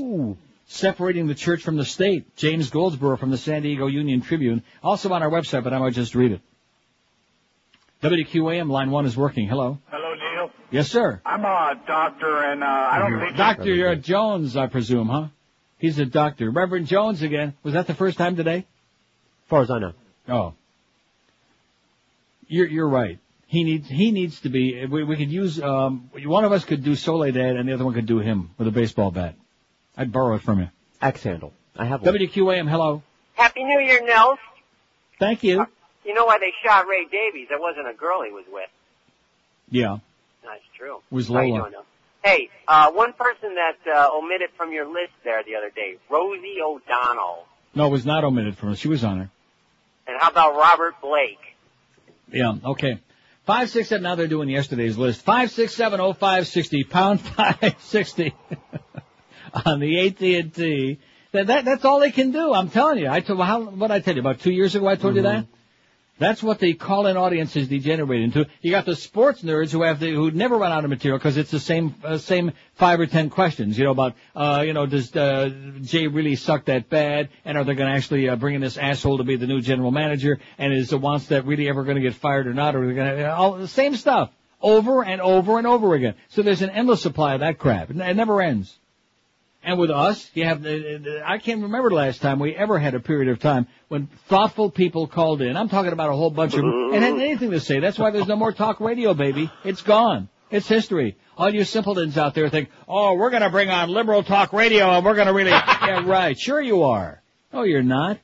Separating 0.68 1.28
the 1.28 1.36
church 1.36 1.64
from 1.64 1.78
the 1.78 1.86
state. 1.86 2.36
James 2.36 2.70
Goldsborough 2.70 3.18
from 3.18 3.32
the 3.32 3.38
San 3.38 3.62
Diego 3.62 3.88
Union 3.88 4.22
Tribune. 4.22 4.64
Also 4.84 5.12
on 5.12 5.24
our 5.24 5.30
website, 5.30 5.64
but 5.64 5.74
I 5.74 5.80
might 5.80 5.94
just 5.94 6.14
read 6.14 6.34
it. 6.34 6.42
WQAM 8.04 8.70
line 8.70 8.92
one 8.92 9.06
is 9.06 9.18
working. 9.18 9.48
Hello. 9.48 9.80
Hello, 9.90 10.14
Neil. 10.14 10.52
Yes, 10.70 10.90
sir. 10.90 11.22
I'm 11.26 11.44
a 11.44 11.82
doctor, 11.88 12.44
and 12.44 12.64
uh, 12.64 12.68
I 12.68 13.00
don't 13.00 13.20
think 13.20 13.38
Doctor 13.38 13.96
Jones, 13.96 14.56
I 14.56 14.68
presume, 14.68 15.08
huh? 15.08 15.28
He's 15.80 15.98
a 16.00 16.06
doctor. 16.06 16.52
Reverend 16.52 16.88
Jones 16.88 17.22
again. 17.22 17.54
Was 17.64 17.74
that 17.74 17.88
the 17.88 17.94
first 17.94 18.18
time 18.18 18.36
today? 18.36 18.58
As 18.58 19.50
far 19.50 19.62
as 19.62 19.72
I 19.72 19.80
know. 19.80 19.94
Oh. 20.28 20.54
You're 22.48 22.68
you're 22.68 22.90
right. 22.90 23.20
He 23.48 23.64
needs 23.64 23.88
he 23.88 24.12
needs 24.12 24.42
to 24.42 24.50
be. 24.50 24.86
We, 24.86 25.04
we 25.04 25.16
could 25.16 25.32
use 25.32 25.62
um 25.62 26.10
one 26.26 26.44
of 26.44 26.52
us 26.52 26.66
could 26.66 26.84
do 26.84 26.96
Soledad 26.96 27.56
and 27.56 27.68
the 27.68 27.74
other 27.74 27.86
one 27.86 27.94
could 27.94 28.06
do 28.06 28.20
him 28.20 28.52
with 28.58 28.68
a 28.68 28.72
baseball 28.72 29.12
bat. 29.12 29.36
I'd 29.98 30.12
borrow 30.12 30.36
it 30.36 30.42
from 30.44 30.60
you. 30.60 30.70
Axe 31.02 31.24
handle. 31.24 31.54
I 31.76 31.86
have 31.86 32.02
one. 32.04 32.14
WQAM, 32.16 32.70
hello. 32.70 33.04
Happy 33.34 33.64
New 33.64 33.80
Year, 33.80 34.04
Nels. 34.06 34.40
Thank 35.20 35.44
you. 35.44 35.66
You 36.06 36.14
know 36.14 36.26
why 36.26 36.38
they 36.40 36.54
shot 36.64 36.88
Ray 36.88 37.06
Davies? 37.06 37.48
It 37.52 37.60
wasn't 37.60 37.88
a 37.88 37.94
girl 37.94 38.24
he 38.24 38.32
was 38.32 38.46
with. 38.52 38.70
Yeah. 39.70 39.98
That's 40.44 40.62
true. 40.78 41.02
Was 41.12 41.28
How 41.28 41.42
you 41.42 41.54
Lola. 41.54 41.70
doing, 41.72 41.84
Hey, 42.24 42.50
uh, 42.68 42.92
one 42.92 43.14
person 43.14 43.56
that 43.56 43.78
uh, 43.92 44.10
omitted 44.14 44.50
from 44.58 44.72
your 44.72 44.86
list 44.86 45.14
there 45.24 45.44
the 45.44 45.56
other 45.56 45.70
day, 45.70 45.96
Rosie 46.10 46.58
O'Donnell. 46.64 47.46
No, 47.76 47.88
it 47.88 47.92
was 47.92 48.06
not 48.06 48.24
omitted 48.24 48.58
from 48.58 48.70
her. 48.70 48.76
She 48.76 48.88
was 48.88 49.04
on 49.04 49.18
her. 49.20 49.30
And 50.08 50.18
how 50.20 50.30
about 50.30 50.56
Robert 50.56 50.96
Blake? 51.02 51.40
Yeah. 52.32 52.54
Okay. 52.64 53.00
Five 53.46 53.70
six 53.70 53.90
seven. 53.90 54.04
Now 54.04 54.16
they're 54.16 54.28
doing 54.28 54.50
yesterday's 54.50 54.98
list. 54.98 55.22
Five 55.22 55.52
six 55.52 55.74
seven 55.74 56.00
oh 56.02 56.14
five 56.14 56.48
sixty 56.48 56.84
pound 56.84 57.22
five 57.38 57.76
sixty 57.80 58.34
on 59.66 59.80
the 59.80 60.08
AT 60.08 60.22
and 60.22 60.54
T. 60.54 61.00
That, 61.32 61.48
that 61.48 61.66
that's 61.66 61.86
all 61.86 62.00
they 62.00 62.12
can 62.12 62.32
do. 62.32 62.54
I'm 62.54 62.70
telling 62.70 63.00
you. 63.00 63.10
I 63.10 63.20
told 63.20 63.40
how 63.42 63.64
what 63.64 63.92
I 63.92 64.00
tell 64.00 64.16
you 64.16 64.22
about 64.22 64.40
two 64.40 64.52
years 64.52 64.76
ago. 64.76 64.88
I 64.88 64.96
told 64.96 65.16
you 65.16 65.24
that. 65.24 65.46
That's 66.20 66.42
what 66.42 66.58
the 66.58 66.74
call-in 66.74 67.16
audience 67.16 67.56
is 67.56 67.68
degenerated 67.68 68.24
into. 68.24 68.50
You 68.62 68.72
got 68.72 68.86
the 68.86 68.96
sports 68.96 69.44
nerds 69.44 69.72
who 69.72 69.84
have 69.84 70.00
the, 70.00 70.12
who 70.12 70.32
never 70.32 70.58
run 70.58 70.72
out 70.72 70.84
of 70.84 70.90
material 70.90 71.20
because 71.20 71.38
it's 71.38 71.52
the 71.52 71.60
same 71.60 71.94
uh, 72.04 72.18
same 72.18 72.54
five 72.74 73.00
or 73.00 73.06
ten 73.06 73.30
questions. 73.30 73.78
You 73.78 73.84
know 73.84 73.92
about 73.92 74.16
uh, 74.36 74.64
you 74.66 74.74
know 74.74 74.88
does 74.88 75.16
uh, 75.16 75.52
Jay 75.82 76.08
really 76.08 76.36
suck 76.36 76.66
that 76.66 76.90
bad, 76.90 77.30
and 77.46 77.56
are 77.56 77.64
they 77.64 77.76
going 77.76 77.92
to 77.92 77.96
actually 77.96 78.28
uh, 78.30 78.36
bring 78.36 78.56
in 78.56 78.62
this 78.62 78.78
asshole 78.78 79.20
to 79.20 79.24
be 79.24 79.36
the 79.36 79.46
new 79.46 79.62
general 79.62 79.92
manager? 79.92 80.40
And 80.58 80.74
is 80.74 80.90
the 80.90 80.98
Wannstedt 80.98 81.46
really 81.46 81.70
ever 81.70 81.84
going 81.84 81.98
to 81.98 82.02
get 82.02 82.16
fired 82.16 82.48
or 82.48 82.54
not? 82.54 82.76
Or 82.76 82.84
are 82.84 82.88
they 82.88 82.94
going 82.96 83.18
to 83.18 83.36
all 83.36 83.54
the 83.54 83.68
same 83.68 83.96
stuff 83.96 84.32
over 84.60 85.04
and 85.04 85.22
over 85.22 85.60
and 85.60 85.68
over 85.68 85.94
again? 85.94 86.16
So 86.30 86.42
there's 86.42 86.64
an 86.64 86.72
endless 86.72 87.04
supply 87.04 87.36
of 87.36 87.42
that 87.42 87.60
crap. 87.60 87.92
It 87.92 87.96
never 87.96 88.42
ends. 88.42 88.76
And 89.68 89.78
with 89.78 89.92
us, 89.92 90.32
you 90.34 90.46
have, 90.46 90.64
the, 90.64 91.22
I 91.26 91.40
can't 91.40 91.62
remember 91.62 91.90
the 91.90 91.96
last 91.96 92.22
time 92.22 92.40
we 92.40 92.56
ever 92.56 92.80
had 92.80 92.96
a 92.96 93.02
period 93.02 93.30
of 93.30 93.40
time 93.40 93.68
when 93.90 94.08
thoughtful 94.30 94.72
people 94.72 95.08
called 95.08 95.42
in. 95.42 95.58
I'm 95.58 95.68
talking 95.68 95.92
about 95.92 96.10
a 96.10 96.16
whole 96.16 96.30
bunch 96.30 96.54
of, 96.54 96.64
and 96.64 97.04
had 97.04 97.16
anything 97.16 97.52
to 97.52 97.60
say. 97.60 97.82
That's 97.82 98.00
why 98.00 98.12
there's 98.12 98.30
no 98.30 98.38
more 98.38 98.54
talk 98.54 98.80
radio, 98.80 99.14
baby. 99.14 99.52
It's 99.66 99.82
gone. 99.82 100.30
It's 100.50 100.70
history. 100.70 101.18
All 101.38 101.54
you 101.54 101.66
simpletons 101.66 102.18
out 102.18 102.34
there 102.34 102.50
think, 102.50 102.70
oh, 102.88 103.16
we're 103.16 103.30
gonna 103.30 103.50
bring 103.50 103.70
on 103.70 103.90
liberal 103.90 104.24
talk 104.24 104.54
radio 104.54 104.90
and 104.90 105.04
we're 105.04 105.16
gonna 105.16 105.34
really, 105.34 105.50
yeah, 105.52 106.08
right. 106.08 106.40
Sure 106.40 106.62
you 106.62 106.84
are. 106.84 107.22
No, 107.52 107.64
you're 107.64 107.84
not. 107.84 108.20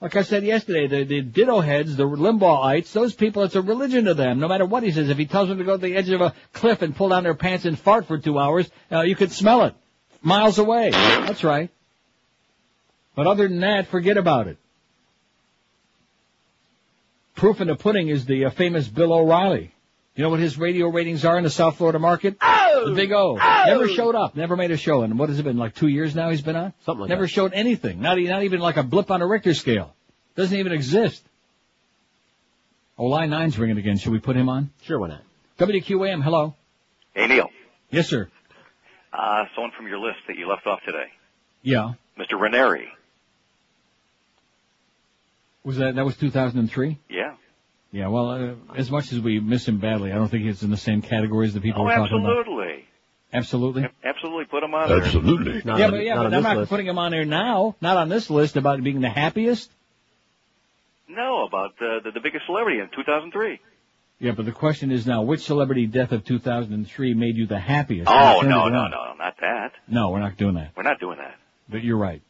Like 0.00 0.16
I 0.16 0.22
said 0.22 0.42
yesterday, 0.42 0.86
the, 0.86 1.04
the 1.04 1.20
ditto 1.20 1.60
heads, 1.60 1.96
the 1.96 2.04
Limbaughites, 2.04 2.92
those 2.92 3.14
people, 3.14 3.42
it's 3.42 3.56
a 3.56 3.60
religion 3.60 4.06
to 4.06 4.14
them. 4.14 4.40
No 4.40 4.48
matter 4.48 4.64
what 4.64 4.84
he 4.84 4.90
says, 4.90 5.10
if 5.10 5.18
he 5.18 5.26
tells 5.26 5.50
them 5.50 5.58
to 5.58 5.64
go 5.64 5.76
to 5.76 5.82
the 5.82 5.94
edge 5.94 6.08
of 6.08 6.22
a 6.22 6.32
cliff 6.54 6.80
and 6.80 6.96
pull 6.96 7.10
down 7.10 7.24
their 7.24 7.34
pants 7.34 7.66
and 7.66 7.78
fart 7.78 8.06
for 8.06 8.16
two 8.16 8.38
hours, 8.38 8.70
uh, 8.90 9.02
you 9.02 9.14
could 9.14 9.32
smell 9.32 9.64
it 9.64 9.74
miles 10.22 10.58
away. 10.58 10.90
That's 10.90 11.44
right. 11.44 11.70
But 13.14 13.26
other 13.26 13.48
than 13.48 13.60
that, 13.60 13.88
forget 13.88 14.16
about 14.16 14.46
it. 14.48 14.56
Proof 17.34 17.60
in 17.60 17.68
the 17.68 17.76
pudding 17.76 18.08
is 18.08 18.26
the 18.26 18.46
uh, 18.46 18.50
famous 18.50 18.86
Bill 18.86 19.12
O'Reilly. 19.12 19.72
You 20.14 20.24
know 20.24 20.30
what 20.30 20.40
his 20.40 20.58
radio 20.58 20.88
ratings 20.88 21.24
are 21.24 21.38
in 21.38 21.44
the 21.44 21.50
South 21.50 21.76
Florida 21.76 21.98
market? 21.98 22.36
Oh! 22.42 22.90
The 22.90 22.94
big 22.94 23.12
O. 23.12 23.38
Oh! 23.40 23.64
Never 23.66 23.88
showed 23.88 24.14
up. 24.14 24.36
Never 24.36 24.56
made 24.56 24.70
a 24.70 24.76
show. 24.76 25.02
And 25.02 25.18
what 25.18 25.28
has 25.30 25.38
it 25.38 25.44
been, 25.44 25.56
like 25.56 25.74
two 25.74 25.88
years 25.88 26.14
now 26.14 26.30
he's 26.30 26.42
been 26.42 26.56
on? 26.56 26.74
Something 26.84 27.02
like 27.02 27.08
Never 27.08 27.22
that. 27.22 27.28
showed 27.28 27.52
anything. 27.54 28.00
Not, 28.00 28.18
not 28.18 28.42
even 28.42 28.60
like 28.60 28.76
a 28.76 28.82
blip 28.82 29.10
on 29.10 29.22
a 29.22 29.26
Richter 29.26 29.54
scale. 29.54 29.94
Doesn't 30.36 30.58
even 30.58 30.72
exist. 30.72 31.22
Oh, 32.98 33.06
line 33.06 33.30
nine's 33.30 33.58
ringing 33.58 33.78
again. 33.78 33.96
Should 33.96 34.12
we 34.12 34.18
put 34.18 34.36
him 34.36 34.50
on? 34.50 34.70
Sure, 34.82 34.98
why 34.98 35.08
not? 35.08 35.22
WQAM, 35.58 36.22
hello. 36.22 36.54
Hey, 37.14 37.26
Neil. 37.26 37.48
Yes, 37.90 38.08
sir. 38.08 38.28
Uh, 39.12 39.44
someone 39.54 39.72
from 39.76 39.88
your 39.88 39.98
list 39.98 40.18
that 40.28 40.36
you 40.36 40.48
left 40.48 40.66
off 40.66 40.80
today. 40.84 41.06
Yeah. 41.62 41.94
Mr. 42.18 42.38
Ranieri. 42.40 42.88
Was 45.64 45.76
that, 45.78 45.96
that 45.96 46.04
was 46.04 46.16
2003? 46.16 46.98
Yeah. 47.08 47.34
Yeah, 47.92 48.06
well, 48.06 48.30
uh, 48.30 48.76
as 48.76 48.90
much 48.90 49.12
as 49.12 49.18
we 49.20 49.40
miss 49.40 49.66
him 49.66 49.78
badly, 49.78 50.12
I 50.12 50.14
don't 50.14 50.28
think 50.28 50.44
he's 50.44 50.62
in 50.62 50.70
the 50.70 50.76
same 50.76 51.02
category 51.02 51.48
as 51.48 51.54
the 51.54 51.60
people 51.60 51.82
oh, 51.82 51.84
we're 51.86 51.96
talking 51.96 52.20
about. 52.20 52.38
absolutely. 52.38 52.84
Absolutely. 53.32 53.86
Absolutely, 54.04 54.44
put 54.46 54.60
them 54.60 54.74
on 54.74 54.88
there. 54.88 55.02
Absolutely. 55.02 55.62
Not 55.64 55.78
yeah, 55.78 55.86
on- 55.86 55.90
but 55.92 56.04
yeah, 56.04 56.14
not 56.14 56.24
but 56.24 56.34
I'm 56.34 56.42
not 56.42 56.56
list. 56.56 56.70
putting 56.70 56.86
him 56.86 56.98
on 56.98 57.10
there 57.12 57.24
now. 57.24 57.76
Not 57.80 57.96
on 57.96 58.08
this 58.08 58.30
list 58.30 58.56
about 58.56 58.82
being 58.82 59.00
the 59.00 59.08
happiest. 59.08 59.70
No, 61.08 61.44
about 61.46 61.72
uh, 61.80 62.00
the, 62.04 62.12
the 62.14 62.20
biggest 62.20 62.46
celebrity 62.46 62.80
in 62.80 62.88
2003. 62.94 63.60
Yeah, 64.20 64.32
but 64.32 64.44
the 64.44 64.52
question 64.52 64.90
is 64.92 65.06
now, 65.06 65.22
which 65.22 65.40
celebrity 65.44 65.86
death 65.86 66.12
of 66.12 66.24
2003 66.26 67.14
made 67.14 67.36
you 67.36 67.46
the 67.46 67.58
happiest? 67.58 68.10
Oh, 68.10 68.42
Turn 68.42 68.50
no, 68.50 68.68
no, 68.68 68.86
no, 68.88 69.14
not 69.18 69.36
that. 69.40 69.72
No, 69.88 70.10
we're 70.10 70.20
not 70.20 70.36
doing 70.36 70.56
that. 70.56 70.72
We're 70.76 70.82
not 70.82 71.00
doing 71.00 71.16
that. 71.16 71.36
But 71.70 71.82
you're 71.82 71.96
right. 71.96 72.20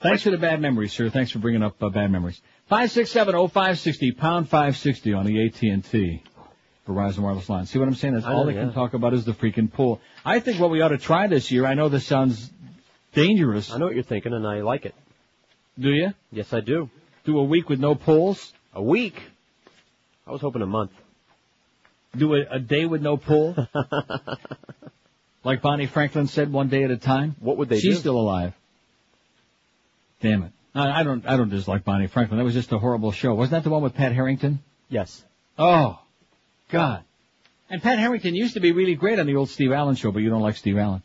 Thanks 0.00 0.22
for 0.22 0.30
the 0.30 0.38
bad 0.38 0.60
memories, 0.62 0.92
sir. 0.92 1.10
Thanks 1.10 1.32
for 1.32 1.38
bringing 1.38 1.62
up 1.62 1.82
uh, 1.82 1.90
bad 1.90 2.10
memories. 2.10 2.40
Five 2.66 2.90
six 2.90 3.10
seven 3.10 3.34
oh 3.34 3.48
five 3.48 3.78
sixty 3.78 4.12
pound 4.12 4.48
five 4.48 4.76
sixty 4.76 5.12
on 5.12 5.26
the 5.26 5.44
AT 5.44 5.60
and 5.62 5.84
T 5.84 6.22
Verizon 6.86 7.18
wireless 7.18 7.48
line. 7.48 7.66
See 7.66 7.78
what 7.78 7.88
I'm 7.88 7.94
saying? 7.94 8.14
That's 8.14 8.24
I 8.24 8.32
all 8.32 8.44
know, 8.44 8.52
they 8.52 8.58
can 8.58 8.72
talk 8.72 8.94
about 8.94 9.12
is 9.12 9.24
the 9.24 9.32
freaking 9.32 9.70
pool. 9.70 10.00
I 10.24 10.40
think 10.40 10.60
what 10.60 10.70
we 10.70 10.80
ought 10.80 10.88
to 10.88 10.98
try 10.98 11.26
this 11.26 11.50
year. 11.50 11.66
I 11.66 11.74
know 11.74 11.88
this 11.88 12.06
sounds 12.06 12.50
dangerous. 13.12 13.70
I 13.70 13.78
know 13.78 13.86
what 13.86 13.94
you're 13.94 14.04
thinking, 14.04 14.32
and 14.32 14.46
I 14.46 14.60
like 14.60 14.86
it. 14.86 14.94
Do 15.78 15.90
you? 15.90 16.14
Yes, 16.32 16.52
I 16.52 16.60
do. 16.60 16.88
Do 17.24 17.38
a 17.38 17.44
week 17.44 17.68
with 17.68 17.80
no 17.80 17.94
pools. 17.94 18.52
A 18.72 18.82
week? 18.82 19.20
I 20.28 20.30
was 20.30 20.42
hoping 20.42 20.60
a 20.60 20.66
month. 20.66 20.90
Do 22.16 22.34
a, 22.34 22.44
a 22.50 22.58
day 22.58 22.84
with 22.84 23.00
no 23.00 23.16
pool. 23.16 23.56
like 25.44 25.62
Bonnie 25.62 25.86
Franklin 25.86 26.26
said, 26.26 26.52
one 26.52 26.68
day 26.68 26.84
at 26.84 26.90
a 26.90 26.98
time. 26.98 27.34
What 27.40 27.56
would 27.56 27.70
they 27.70 27.80
She's 27.80 27.94
do? 27.96 28.00
still 28.00 28.20
alive. 28.20 28.52
Damn 30.20 30.42
it. 30.42 30.52
I, 30.74 31.00
I 31.00 31.02
don't. 31.02 31.26
I 31.26 31.36
don't 31.36 31.48
dislike 31.48 31.84
Bonnie 31.84 32.08
Franklin. 32.08 32.38
That 32.38 32.44
was 32.44 32.54
just 32.54 32.72
a 32.72 32.78
horrible 32.78 33.12
show. 33.12 33.34
Wasn't 33.34 33.52
that 33.52 33.64
the 33.64 33.70
one 33.70 33.82
with 33.82 33.94
Pat 33.94 34.12
Harrington? 34.12 34.60
Yes. 34.90 35.24
Oh, 35.58 35.98
God. 36.70 37.04
And 37.70 37.82
Pat 37.82 37.98
Harrington 37.98 38.34
used 38.34 38.54
to 38.54 38.60
be 38.60 38.72
really 38.72 38.94
great 38.94 39.18
on 39.18 39.26
the 39.26 39.36
old 39.36 39.48
Steve 39.48 39.72
Allen 39.72 39.96
show, 39.96 40.12
but 40.12 40.20
you 40.20 40.30
don't 40.30 40.42
like 40.42 40.56
Steve 40.56 40.76
Allen. 40.76 41.02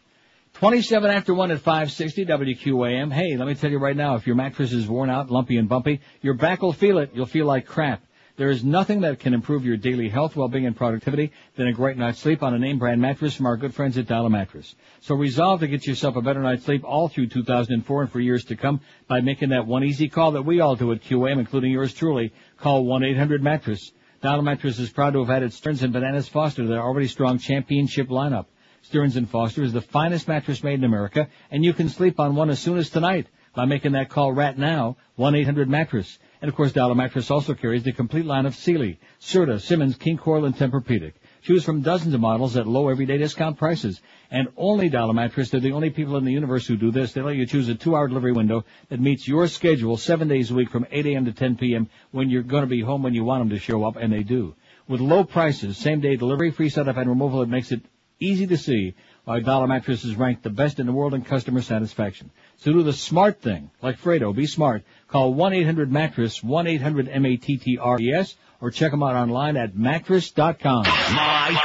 27 0.55 1.09
after 1.09 1.33
1 1.33 1.51
at 1.51 1.59
560 1.59 2.25
WQAM. 2.25 3.11
Hey, 3.11 3.35
let 3.37 3.47
me 3.47 3.55
tell 3.55 3.71
you 3.71 3.79
right 3.79 3.97
now, 3.97 4.15
if 4.15 4.27
your 4.27 4.35
mattress 4.35 4.71
is 4.71 4.87
worn 4.87 5.09
out, 5.09 5.31
lumpy 5.31 5.57
and 5.57 5.67
bumpy, 5.67 6.01
your 6.21 6.35
back 6.35 6.61
will 6.61 6.73
feel 6.73 6.99
it. 6.99 7.11
You'll 7.13 7.25
feel 7.25 7.45
like 7.45 7.65
crap. 7.65 8.01
There 8.35 8.49
is 8.49 8.63
nothing 8.63 9.01
that 9.01 9.19
can 9.19 9.35
improve 9.35 9.63
your 9.63 9.77
daily 9.77 10.09
health, 10.09 10.35
well-being, 10.35 10.65
and 10.65 10.75
productivity 10.75 11.31
than 11.55 11.67
a 11.67 11.71
great 11.71 11.97
night's 11.97 12.17
sleep 12.17 12.41
on 12.41 12.55
a 12.55 12.57
name 12.57 12.79
brand 12.79 12.99
mattress 12.99 13.35
from 13.35 13.45
our 13.45 13.57
good 13.57 13.75
friends 13.75 13.95
at 13.99 14.07
Dial-A-Mattress. 14.07 14.73
So 15.01 15.13
resolve 15.13 15.59
to 15.59 15.67
get 15.67 15.85
yourself 15.85 16.15
a 16.15 16.21
better 16.21 16.41
night's 16.41 16.65
sleep 16.65 16.83
all 16.83 17.09
through 17.09 17.27
2004 17.27 18.01
and 18.01 18.11
for 18.11 18.19
years 18.19 18.43
to 18.45 18.55
come 18.55 18.81
by 19.07 19.21
making 19.21 19.49
that 19.49 19.67
one 19.67 19.83
easy 19.83 20.09
call 20.09 20.31
that 20.31 20.45
we 20.45 20.61
all 20.61 20.75
do 20.75 20.91
at 20.91 21.03
QAM, 21.03 21.37
including 21.37 21.71
yours 21.71 21.93
truly. 21.93 22.33
Call 22.57 22.85
1-800-MATTRESS. 22.85 23.91
Dial-A-Mattress 24.21 24.79
is 24.79 24.89
proud 24.89 25.13
to 25.13 25.19
have 25.19 25.29
added 25.29 25.53
Stearns 25.53 25.83
and 25.83 25.93
Bananas 25.93 26.27
Foster 26.27 26.63
to 26.63 26.67
their 26.67 26.81
already 26.81 27.07
strong 27.07 27.37
championship 27.37 28.07
lineup. 28.07 28.47
Stearns 28.81 29.15
and 29.15 29.29
Foster 29.29 29.61
is 29.61 29.73
the 29.73 29.81
finest 29.81 30.27
mattress 30.27 30.63
made 30.63 30.79
in 30.79 30.85
America, 30.85 31.27
and 31.51 31.63
you 31.63 31.73
can 31.73 31.87
sleep 31.87 32.19
on 32.19 32.35
one 32.35 32.49
as 32.49 32.59
soon 32.59 32.77
as 32.77 32.89
tonight 32.89 33.27
by 33.55 33.65
making 33.65 33.91
that 33.91 34.09
call 34.09 34.33
right 34.33 34.57
now, 34.57 34.97
1-800-MATTRESS. 35.19 36.17
And 36.43 36.49
of 36.49 36.57
course, 36.57 36.73
Dial-A-Mattress 36.73 37.31
also 37.31 37.53
carries 37.53 37.83
the 37.83 37.93
complete 37.93 38.25
line 38.25 38.45
of 38.45 38.53
Sealy, 38.53 38.99
Serta, 39.21 39.61
Simmons, 39.61 39.95
King 39.95 40.17
Koil, 40.17 40.45
and 40.45 40.53
Tempur-Pedic. 40.53 41.13
Choose 41.41 41.63
from 41.63 41.83
dozens 41.83 42.13
of 42.13 42.19
models 42.19 42.57
at 42.57 42.67
low 42.67 42.89
everyday 42.89 43.17
discount 43.17 43.57
prices. 43.57 44.01
And 44.29 44.49
only 44.57 44.89
Dial-A-Mattress, 44.89 45.51
they're 45.51 45.61
the 45.61 45.71
only 45.71 45.89
people 45.89 46.17
in 46.17 46.25
the 46.25 46.33
universe 46.33 46.67
who 46.67 46.75
do 46.75 46.91
this. 46.91 47.13
They 47.13 47.21
let 47.21 47.37
you 47.37 47.45
choose 47.45 47.69
a 47.69 47.75
two-hour 47.75 48.09
delivery 48.09 48.33
window 48.33 48.65
that 48.89 48.99
meets 48.99 49.25
your 49.25 49.47
schedule 49.47 49.95
seven 49.95 50.27
days 50.27 50.51
a 50.51 50.53
week 50.53 50.69
from 50.69 50.85
8 50.91 51.05
a.m. 51.05 51.23
to 51.23 51.31
10 51.31 51.55
p.m. 51.55 51.87
when 52.11 52.29
you're 52.29 52.43
going 52.43 52.63
to 52.63 52.67
be 52.67 52.81
home 52.81 53.03
when 53.03 53.13
you 53.13 53.23
want 53.23 53.39
them 53.39 53.49
to 53.51 53.57
show 53.57 53.85
up, 53.85 53.95
and 53.95 54.11
they 54.11 54.23
do. 54.23 54.53
With 54.89 54.99
low 54.99 55.23
prices, 55.23 55.77
same-day 55.77 56.17
delivery, 56.17 56.51
free 56.51 56.67
setup, 56.67 56.97
and 56.97 57.07
removal, 57.07 57.41
it 57.41 57.47
makes 57.47 57.71
it 57.71 57.85
easy 58.19 58.47
to 58.47 58.57
see 58.57 58.95
why 59.25 59.39
Dial-A-Mattress 59.39 60.03
is 60.03 60.15
ranked 60.15 60.43
the 60.43 60.49
best 60.49 60.79
in 60.79 60.85
the 60.85 60.91
world 60.91 61.13
in 61.13 61.21
customer 61.21 61.61
satisfaction. 61.61 62.29
So 62.57 62.73
do 62.73 62.83
the 62.83 62.93
smart 62.93 63.41
thing, 63.41 63.71
like 63.81 63.99
Fredo. 63.99 64.35
Be 64.35 64.47
smart. 64.47 64.83
Call 65.07 65.33
1-800-MATTRESS, 65.33 66.43
1-800-M-A-T-T-R-E-S, 66.43 68.35
or 68.61 68.71
check 68.71 68.91
them 68.91 69.03
out 69.03 69.15
online 69.15 69.57
at 69.57 69.75
mattress.com. 69.75 70.83
Live 70.83 71.57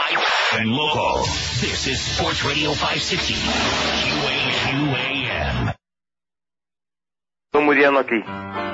and 0.55 0.73
local. 0.73 1.25
This 1.61 1.87
is 1.87 2.01
Sports 2.01 2.45
Radio 2.45 2.73
560. 2.73 3.35
QAQAM. 4.15 5.75
Fue 7.53 7.63
muy 7.63 7.77
bien 7.77 7.97
aquí. 7.97 8.68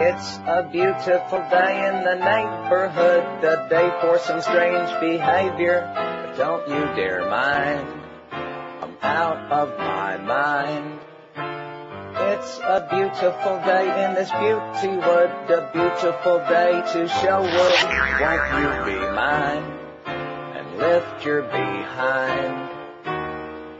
It's 0.00 0.38
a 0.46 0.62
beautiful 0.70 1.40
day 1.50 1.88
in 1.88 2.04
the 2.04 2.14
neighborhood, 2.14 3.42
a 3.42 3.68
day 3.68 3.90
for 4.00 4.16
some 4.20 4.40
strange 4.40 4.88
behavior. 5.00 5.90
But 5.92 6.36
don't 6.36 6.68
you 6.68 6.94
dare 6.94 7.28
mind, 7.28 7.88
I'm 8.30 8.96
out 9.02 9.50
of 9.50 9.76
my 9.76 10.16
mind. 10.18 11.00
It's 12.14 12.58
a 12.58 12.86
beautiful 12.88 13.58
day 13.66 14.04
in 14.04 14.14
this 14.14 14.30
beauty 14.30 14.96
wood, 14.98 15.30
a 15.50 15.68
beautiful 15.72 16.38
day 16.46 16.80
to 16.92 17.08
show 17.08 17.42
wood. 17.42 17.74
Won't 18.20 18.54
you 18.54 18.94
be 18.94 19.00
mine 19.00 19.64
and 20.06 20.78
lift 20.78 21.24
your 21.24 21.42
behind? 21.42 22.70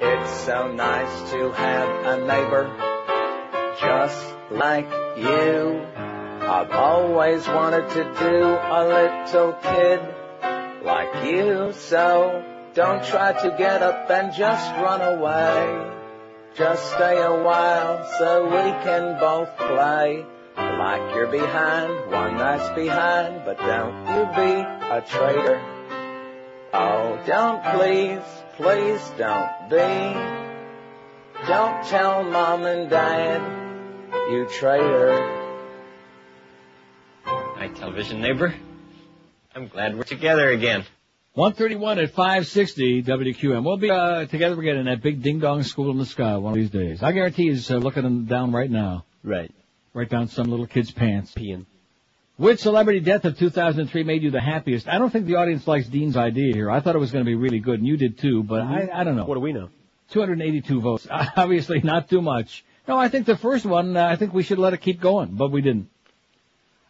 It's 0.01 0.33
so 0.41 0.67
nice 0.73 1.31
to 1.31 1.53
have 1.53 2.07
a 2.07 2.27
neighbor 2.27 2.88
just 3.81 4.35
like 4.51 4.89
you. 5.17 5.87
I've 5.97 6.71
always 6.71 7.47
wanted 7.47 7.89
to 7.91 8.05
do 8.19 8.45
a 8.45 8.81
little 8.97 9.53
kid 9.53 10.01
like 10.83 11.27
you, 11.27 11.73
so 11.73 12.45
don't 12.75 13.05
try 13.05 13.33
to 13.33 13.55
get 13.59 13.83
up 13.83 14.11
and 14.11 14.33
just 14.33 14.71
run 14.77 15.01
away. 15.01 15.95
Just 16.55 16.87
stay 16.93 17.21
a 17.21 17.43
while 17.43 18.09
so 18.19 18.45
we 18.47 18.71
can 18.83 19.19
both 19.21 19.57
play 19.57 20.25
like 20.57 21.15
you're 21.15 21.27
behind, 21.27 22.11
one 22.11 22.37
nice 22.37 22.75
behind, 22.75 23.43
but 23.45 23.59
don't 23.59 24.07
you 24.15 24.25
be 24.35 24.61
a 24.97 25.05
traitor. 25.07 25.61
Oh, 26.73 27.21
don't 27.27 27.63
please, 27.77 28.23
please 28.57 29.13
don't 29.17 29.71
be. 29.71 30.39
Don't 31.47 31.85
tell 31.87 32.25
mom 32.25 32.65
and 32.65 32.91
dad, 32.91 33.58
you 34.29 34.47
traitor. 34.47 35.17
Hi, 37.25 37.69
television 37.69 38.21
neighbor. 38.21 38.55
I'm 39.55 39.69
glad 39.69 39.97
we're 39.97 40.03
together 40.03 40.51
again. 40.51 40.85
131 41.33 41.99
at 41.99 42.11
560 42.11 43.05
WQAM. 43.05 43.65
We'll 43.65 43.79
be 43.79 43.91
uh, 43.91 44.27
together 44.27 44.61
again 44.61 44.77
in 44.77 44.85
that 44.85 45.03
big 45.03 45.23
ding 45.23 45.39
dong 45.39 45.63
school 45.63 45.91
in 45.91 45.99
the 45.99 46.05
sky 46.05 46.37
one 46.37 46.53
of 46.53 46.59
these 46.59 46.71
days. 46.71 47.03
I 47.03 47.13
guarantee 47.13 47.49
he's 47.49 47.71
uh, 47.71 47.77
looking 47.77 48.05
him 48.05 48.27
down 48.27 48.53
right 48.53 48.71
now. 48.71 49.07
Right. 49.23 49.51
Right 49.95 50.09
down 50.09 50.29
some 50.29 50.51
little 50.51 50.67
kid's 50.67 50.91
pants. 50.91 51.33
Peeing. 51.33 51.65
Which 52.37 52.61
celebrity 52.61 53.01
death 53.01 53.25
of 53.25 53.39
2003 53.39 54.05
made 54.05 54.23
you 54.23 54.31
the 54.31 54.41
happiest? 54.41 54.89
I 54.89 54.99
don't 54.99 55.11
think 55.11 55.27
the 55.27 55.37
audience 55.37 55.67
likes 55.67 55.87
Dean's 55.87 56.17
idea 56.17 56.55
here. 56.55 56.71
I 56.71 56.81
thought 56.81 56.95
it 56.95 56.99
was 56.99 57.11
going 57.11 57.25
to 57.25 57.29
be 57.29 57.35
really 57.35 57.61
good, 57.61 57.79
and 57.79 57.89
you 57.89 57.97
did 57.97 58.19
too, 58.19 58.43
but 58.43 58.61
I, 58.61 58.89
I 58.93 59.05
don't 59.05 59.17
know. 59.17 59.25
What 59.25 59.35
do 59.35 59.41
we 59.41 59.53
know? 59.53 59.71
282 60.11 60.81
votes. 60.81 61.07
Obviously 61.11 61.81
not 61.81 62.11
too 62.11 62.21
much. 62.21 62.65
No, 62.89 62.97
I 62.97 63.09
think 63.11 63.27
the 63.27 63.37
first 63.37 63.67
one, 63.67 63.99
uh, 63.99 64.07
I 64.07 64.17
think 64.17 64.33
we 64.33 64.43
should 64.43 64.59
let 64.59 64.73
it 64.73 64.81
keep 64.81 64.99
going, 64.99 65.33
but 65.33 65.53
we 65.53 65.61
didn't. 65.61 65.91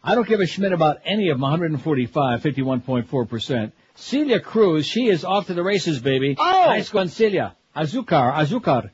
I 0.03 0.15
don't 0.15 0.29
give 0.29 0.39
a 0.39 0.47
schmidt 0.47 0.73
about 0.73 0.99
any 1.05 1.29
of 1.31 1.35
them. 1.35 1.43
145, 1.43 2.41
51.4%. 2.41 3.73
Celia 3.97 4.39
Cruz, 4.39 4.87
she 4.87 5.09
is 5.09 5.25
off 5.25 5.49
to 5.49 5.55
the 5.55 5.63
races, 5.63 5.99
baby. 5.99 6.37
Oh! 6.39 6.67
Nice 6.69 6.95
one, 6.95 7.09
Celia. 7.09 7.57
Azucar, 7.77 8.33
Azucar. 8.33 8.91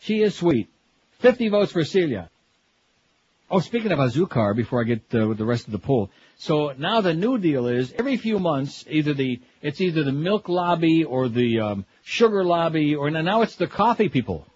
She 0.00 0.20
is 0.20 0.34
sweet. 0.34 0.68
50 1.20 1.48
votes 1.48 1.70
for 1.70 1.84
Celia. 1.84 2.28
Oh, 3.48 3.60
speaking 3.60 3.92
of 3.92 4.00
Azucar, 4.00 4.56
before 4.56 4.80
I 4.80 4.84
get 4.84 5.02
uh, 5.14 5.28
with 5.28 5.38
the 5.38 5.44
rest 5.44 5.66
of 5.66 5.72
the 5.72 5.78
poll. 5.78 6.10
So 6.38 6.74
now 6.76 7.02
the 7.02 7.14
new 7.14 7.38
deal 7.38 7.68
is 7.68 7.92
every 7.92 8.16
few 8.16 8.40
months, 8.40 8.84
either 8.90 9.14
the, 9.14 9.40
it's 9.60 9.80
either 9.80 10.02
the 10.02 10.10
milk 10.10 10.48
lobby 10.48 11.04
or 11.04 11.28
the, 11.28 11.60
um, 11.60 11.84
sugar 12.02 12.42
lobby 12.42 12.96
or 12.96 13.10
now 13.12 13.42
it's 13.42 13.54
the 13.54 13.68
coffee 13.68 14.08
people. 14.08 14.46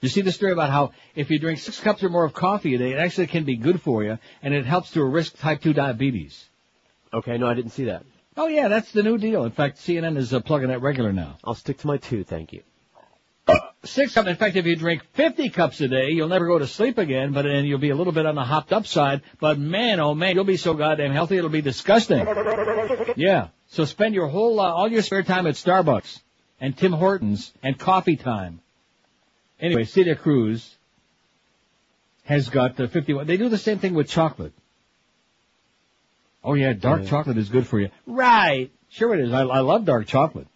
You 0.00 0.08
see 0.08 0.22
the 0.22 0.32
story 0.32 0.52
about 0.52 0.70
how 0.70 0.92
if 1.14 1.30
you 1.30 1.38
drink 1.38 1.58
six 1.58 1.78
cups 1.78 2.02
or 2.02 2.08
more 2.08 2.24
of 2.24 2.32
coffee 2.32 2.74
a 2.74 2.78
day, 2.78 2.92
it 2.92 2.98
actually 2.98 3.26
can 3.26 3.44
be 3.44 3.56
good 3.56 3.82
for 3.82 4.02
you, 4.02 4.18
and 4.42 4.54
it 4.54 4.64
helps 4.64 4.92
to 4.92 5.04
risk 5.04 5.38
type 5.38 5.60
2 5.60 5.74
diabetes. 5.74 6.48
Okay, 7.12 7.36
no, 7.36 7.46
I 7.46 7.54
didn't 7.54 7.72
see 7.72 7.84
that. 7.84 8.04
Oh 8.36 8.46
yeah, 8.46 8.68
that's 8.68 8.92
the 8.92 9.02
new 9.02 9.18
deal. 9.18 9.44
In 9.44 9.50
fact, 9.50 9.78
CNN 9.78 10.16
is 10.16 10.32
uh, 10.32 10.40
plugging 10.40 10.68
that 10.68 10.80
regular 10.80 11.12
now. 11.12 11.36
I'll 11.44 11.54
stick 11.54 11.78
to 11.78 11.86
my 11.86 11.98
two, 11.98 12.24
thank 12.24 12.52
you. 12.52 12.62
Six 13.84 14.14
cups. 14.14 14.28
In 14.28 14.36
fact, 14.36 14.56
if 14.56 14.66
you 14.66 14.76
drink 14.76 15.02
50 15.14 15.48
cups 15.50 15.80
a 15.80 15.88
day, 15.88 16.10
you'll 16.10 16.28
never 16.28 16.46
go 16.46 16.58
to 16.58 16.66
sleep 16.66 16.98
again, 16.98 17.32
but 17.32 17.42
then 17.42 17.64
you'll 17.64 17.78
be 17.78 17.90
a 17.90 17.96
little 17.96 18.12
bit 18.12 18.26
on 18.26 18.34
the 18.34 18.44
hopped 18.44 18.72
up 18.72 18.86
side. 18.86 19.22
But 19.40 19.58
man, 19.58 20.00
oh 20.00 20.14
man, 20.14 20.34
you'll 20.34 20.44
be 20.44 20.58
so 20.58 20.74
goddamn 20.74 21.12
healthy, 21.12 21.38
it'll 21.38 21.50
be 21.50 21.62
disgusting. 21.62 22.26
Yeah. 23.16 23.48
So 23.68 23.84
spend 23.86 24.14
your 24.14 24.28
whole, 24.28 24.60
uh, 24.60 24.70
all 24.70 24.88
your 24.88 25.02
spare 25.02 25.22
time 25.22 25.46
at 25.46 25.54
Starbucks 25.54 26.20
and 26.60 26.76
Tim 26.76 26.92
Hortons 26.92 27.52
and 27.62 27.78
coffee 27.78 28.16
time. 28.16 28.60
Anyway, 29.60 29.84
Celia 29.84 30.16
Cruz 30.16 30.76
has 32.24 32.48
got 32.48 32.76
the 32.76 32.88
51. 32.88 33.26
They 33.26 33.36
do 33.36 33.48
the 33.48 33.58
same 33.58 33.78
thing 33.78 33.94
with 33.94 34.08
chocolate. 34.08 34.52
Oh 36.42 36.54
yeah, 36.54 36.72
dark 36.72 37.06
chocolate 37.06 37.36
is 37.36 37.48
good 37.48 37.66
for 37.66 37.78
you. 37.78 37.90
Right. 38.06 38.70
Sure 38.88 39.14
it 39.14 39.20
is. 39.20 39.32
I, 39.32 39.42
I 39.42 39.60
love 39.60 39.84
dark 39.84 40.06
chocolate. 40.06 40.46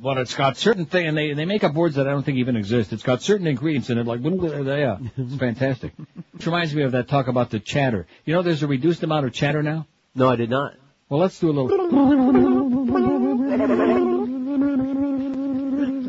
But 0.00 0.18
it's 0.18 0.34
got 0.34 0.56
certain 0.56 0.86
thing, 0.86 1.08
and 1.08 1.16
they 1.16 1.32
they 1.32 1.44
make 1.44 1.64
up 1.64 1.74
words 1.74 1.96
that 1.96 2.06
I 2.06 2.12
don't 2.12 2.22
think 2.22 2.38
even 2.38 2.56
exist. 2.56 2.92
It's 2.92 3.02
got 3.02 3.20
certain 3.20 3.48
ingredients 3.48 3.90
in 3.90 3.98
it, 3.98 4.06
like 4.06 4.20
yeah, 4.22 4.98
it's 5.16 5.34
fantastic. 5.38 5.92
Which 6.32 6.46
reminds 6.46 6.72
me 6.72 6.82
of 6.82 6.92
that 6.92 7.08
talk 7.08 7.26
about 7.26 7.50
the 7.50 7.58
chatter. 7.58 8.06
You 8.24 8.34
know, 8.34 8.42
there's 8.42 8.62
a 8.62 8.68
reduced 8.68 9.02
amount 9.02 9.26
of 9.26 9.32
chatter 9.32 9.60
now. 9.60 9.88
No, 10.14 10.28
I 10.28 10.36
did 10.36 10.50
not. 10.50 10.74
Well, 11.08 11.18
let's 11.20 11.38
do 11.40 11.50
a 11.50 11.52
little. 11.52 11.68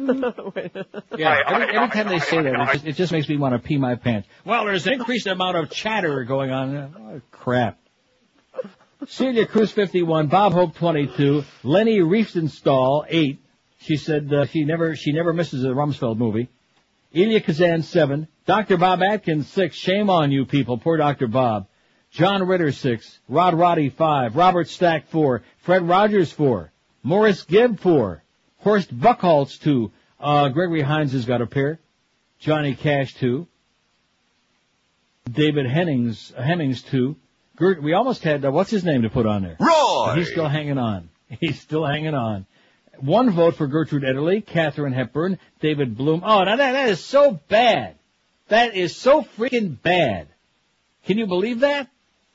Yeah, 1.18 1.38
every, 1.48 1.76
every 1.76 1.90
time 1.90 2.08
they 2.08 2.20
say 2.20 2.42
that, 2.42 2.54
it 2.54 2.74
just, 2.74 2.86
it 2.86 2.96
just 2.96 3.12
makes 3.12 3.28
me 3.28 3.38
want 3.38 3.54
to 3.54 3.60
pee 3.60 3.78
my 3.78 3.96
pants. 3.96 4.28
Well, 4.46 4.66
there's 4.66 4.88
an 4.88 4.94
increased 4.94 5.28
amount 5.28 5.58
of 5.58 5.70
chatter 5.70 6.24
going 6.24 6.52
on. 6.52 6.96
Oh, 6.98 7.22
crap. 7.32 7.78
Celia 9.08 9.46
Cruz 9.46 9.72
51, 9.72 10.28
Bob 10.28 10.54
Hope 10.54 10.76
22, 10.76 11.44
Leni 11.64 12.00
Riefenstahl 12.00 13.06
8. 13.08 13.40
She 13.82 13.98
said 13.98 14.34
uh, 14.34 14.46
she 14.46 14.66
never 14.66 14.96
she 14.96 15.14
never 15.14 15.32
misses 15.32 15.64
a 15.64 15.70
Rumsfeld 15.70 16.18
movie. 16.18 16.50
Elia 17.16 17.42
Kazan 17.42 17.82
7, 17.82 18.28
Dr. 18.46 18.78
Bob 18.78 19.02
Atkins 19.02 19.48
6. 19.48 19.76
Shame 19.76 20.10
on 20.10 20.32
you 20.32 20.46
people, 20.46 20.78
poor 20.78 20.98
Dr. 20.98 21.28
Bob. 21.28 21.68
John 22.12 22.48
Ritter 22.48 22.72
6, 22.72 23.20
Rod 23.28 23.54
Roddy 23.54 23.90
5, 23.90 24.36
Robert 24.36 24.68
Stack 24.68 25.08
4, 25.10 25.44
Fred 25.60 25.88
Rogers 25.88 26.32
4, 26.32 26.72
Maurice 27.04 27.44
Gibb 27.44 27.80
4, 27.80 28.24
Horst 28.58 28.98
Buchholz 28.98 29.60
2, 29.60 29.92
uh, 30.19 30.49
Gregory 30.49 30.81
Hines 30.81 31.14
has 31.14 31.25
got 31.25 31.41
a 31.41 31.48
pair, 31.48 31.80
Johnny 32.39 32.75
Cash 32.75 33.15
too. 33.15 33.48
David 35.31 35.67
Hennings, 35.67 36.33
Hemmings 36.38 36.81
2, 36.83 37.15
Gert, 37.56 37.83
we 37.83 37.93
almost 37.93 38.23
had, 38.23 38.43
uh, 38.45 38.51
what's 38.51 38.72
his 38.72 38.85
name 38.85 39.01
to 39.01 39.09
put 39.09 39.25
on 39.25 39.43
there? 39.43 39.57
Roy! 39.59 40.14
He's 40.15 40.31
still 40.31 40.48
hanging 40.48 40.77
on. 40.77 41.09
He's 41.39 41.59
still 41.59 41.85
hanging 41.85 42.15
on. 42.15 42.45
One 42.99 43.30
vote 43.31 43.56
for 43.56 43.67
Gertrude 43.67 44.03
Ederle, 44.03 44.45
Katharine 44.45 44.93
Hepburn, 44.93 45.39
David 45.61 45.98
Bloom. 45.98 46.22
Oh, 46.25 46.43
now 46.43 46.56
that, 46.56 46.72
that 46.72 46.89
is 46.89 47.03
so 47.03 47.39
bad. 47.48 47.95
That 48.48 48.75
is 48.75 48.95
so 48.95 49.22
freaking 49.38 49.81
bad. 49.81 50.27
Can 51.06 51.17
you 51.17 51.27
believe 51.27 51.61
that? 51.61 51.89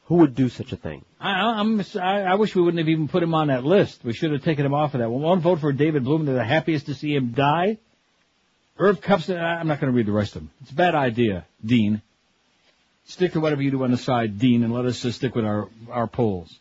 Who 0.07 0.17
would 0.17 0.35
do 0.35 0.49
such 0.51 0.73
a 0.73 0.77
thing? 0.77 1.05
I, 1.19 1.31
I'm, 1.31 1.81
I, 1.99 2.23
I 2.23 2.35
wish 2.35 2.55
we 2.55 2.61
wouldn't 2.61 2.79
have 2.79 2.89
even 2.89 3.09
put 3.09 3.23
him 3.23 3.35
on 3.35 3.49
that 3.49 3.65
list. 3.65 4.05
We 4.05 4.13
should 4.13 4.33
have 4.33 4.45
taken 4.45 4.67
him 4.67 4.75
off 4.75 4.95
of 4.95 5.01
that. 5.01 5.11
Well, 5.11 5.21
one 5.21 5.41
vote 5.41 5.61
for 5.61 5.73
David 5.73 6.05
Bloom. 6.05 6.27
They're 6.27 6.35
the 6.35 6.45
happiest 6.45 6.87
to 6.87 6.95
see 6.95 7.15
him 7.15 7.33
die. 7.33 7.79
Irv 8.79 9.01
Kupcinet. 9.01 9.41
I'm 9.41 9.67
not 9.67 9.81
going 9.81 9.93
to 9.93 9.97
read 9.97 10.07
the 10.07 10.13
rest 10.13 10.37
of 10.37 10.43
them. 10.43 10.51
It's 10.61 10.73
a 10.73 10.75
bad 10.75 10.95
idea, 10.95 11.47
Dean. 11.65 12.03
Stick 13.07 13.33
to 13.33 13.41
whatever 13.41 13.63
you 13.63 13.71
do 13.71 13.85
on 13.85 13.91
the 13.91 13.97
side, 13.97 14.39
Dean, 14.39 14.63
and 14.63 14.73
let 14.75 14.85
us 14.85 15.01
just 15.01 15.19
stick 15.19 15.35
with 15.35 15.45
our 15.45 15.69
our 15.91 16.07
polls. 16.07 16.59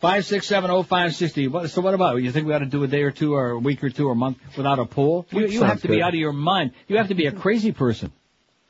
Five 0.00 0.24
six 0.24 0.46
seven 0.46 0.70
oh 0.70 0.82
five 0.82 1.14
sixty. 1.14 1.48
What, 1.48 1.70
so 1.70 1.80
what 1.80 1.94
about 1.94 2.16
you? 2.22 2.30
Think 2.32 2.46
we 2.46 2.54
ought 2.54 2.60
to 2.60 2.66
do 2.66 2.82
a 2.84 2.86
day 2.86 3.02
or 3.02 3.10
two, 3.10 3.34
or 3.34 3.50
a 3.50 3.58
week 3.58 3.82
or 3.84 3.90
two, 3.90 4.08
or 4.08 4.12
a 4.12 4.16
month 4.16 4.38
without 4.56 4.78
a 4.78 4.86
poll? 4.86 5.26
You, 5.30 5.46
you 5.46 5.62
have 5.62 5.82
to 5.82 5.88
be 5.88 6.02
out 6.02 6.10
of 6.10 6.20
your 6.20 6.32
mind. 6.32 6.72
You 6.86 6.96
have 6.96 7.08
to 7.08 7.14
be 7.14 7.26
a 7.26 7.32
crazy 7.32 7.72
person. 7.72 8.12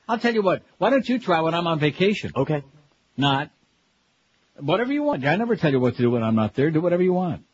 I'll 0.09 0.19
tell 0.19 0.33
you 0.33 0.43
what. 0.43 0.63
Why 0.79 0.91
don't 0.91 1.07
you 1.09 1.19
try 1.19 1.41
when 1.41 1.55
I'm 1.55 1.67
on 1.67 1.79
vacation? 1.79 2.33
Okay. 2.35 2.63
Not. 3.17 3.51
Whatever 4.59 4.93
you 4.93 5.03
want. 5.03 5.25
I 5.25 5.37
never 5.37 5.55
tell 5.57 5.71
you 5.71 5.81
what 5.81 5.97
to 5.97 6.03
do 6.03 6.11
when 6.11 6.23
I'm 6.23 6.35
not 6.35 6.55
there. 6.55 6.71
Do 6.71 6.81
whatever 6.81 7.03
you 7.03 7.13
want. 7.13 7.45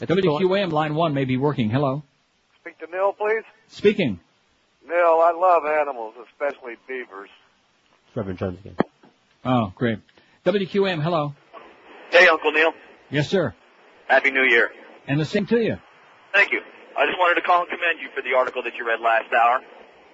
WQAM 0.00 0.72
line 0.72 0.94
one 0.94 1.14
may 1.14 1.24
be 1.24 1.36
working. 1.36 1.70
Hello. 1.70 2.02
Speak 2.60 2.78
to 2.78 2.86
Neil, 2.86 3.12
please. 3.12 3.44
Speaking. 3.68 4.20
Neil, 4.86 4.94
I 4.96 5.32
love 5.36 5.64
animals, 5.80 6.14
especially 6.30 6.74
beavers. 6.86 7.30
Reverend 8.14 8.38
Jones 8.38 8.58
again. 8.60 8.76
Oh, 9.44 9.72
great. 9.74 9.98
WQAM. 10.44 11.02
Hello. 11.02 11.34
Hey, 12.10 12.28
Uncle 12.28 12.52
Neil. 12.52 12.72
Yes, 13.10 13.28
sir. 13.28 13.54
Happy 14.06 14.30
New 14.30 14.42
Year. 14.42 14.70
And 15.08 15.18
the 15.18 15.24
same 15.24 15.46
to 15.46 15.58
you. 15.58 15.76
Thank 16.32 16.52
you. 16.52 16.60
I 16.96 17.06
just 17.06 17.18
wanted 17.18 17.40
to 17.40 17.46
call 17.46 17.60
and 17.60 17.68
commend 17.68 18.00
you 18.00 18.08
for 18.14 18.22
the 18.22 18.36
article 18.36 18.62
that 18.62 18.74
you 18.78 18.86
read 18.86 19.00
last 19.00 19.32
hour. 19.32 19.60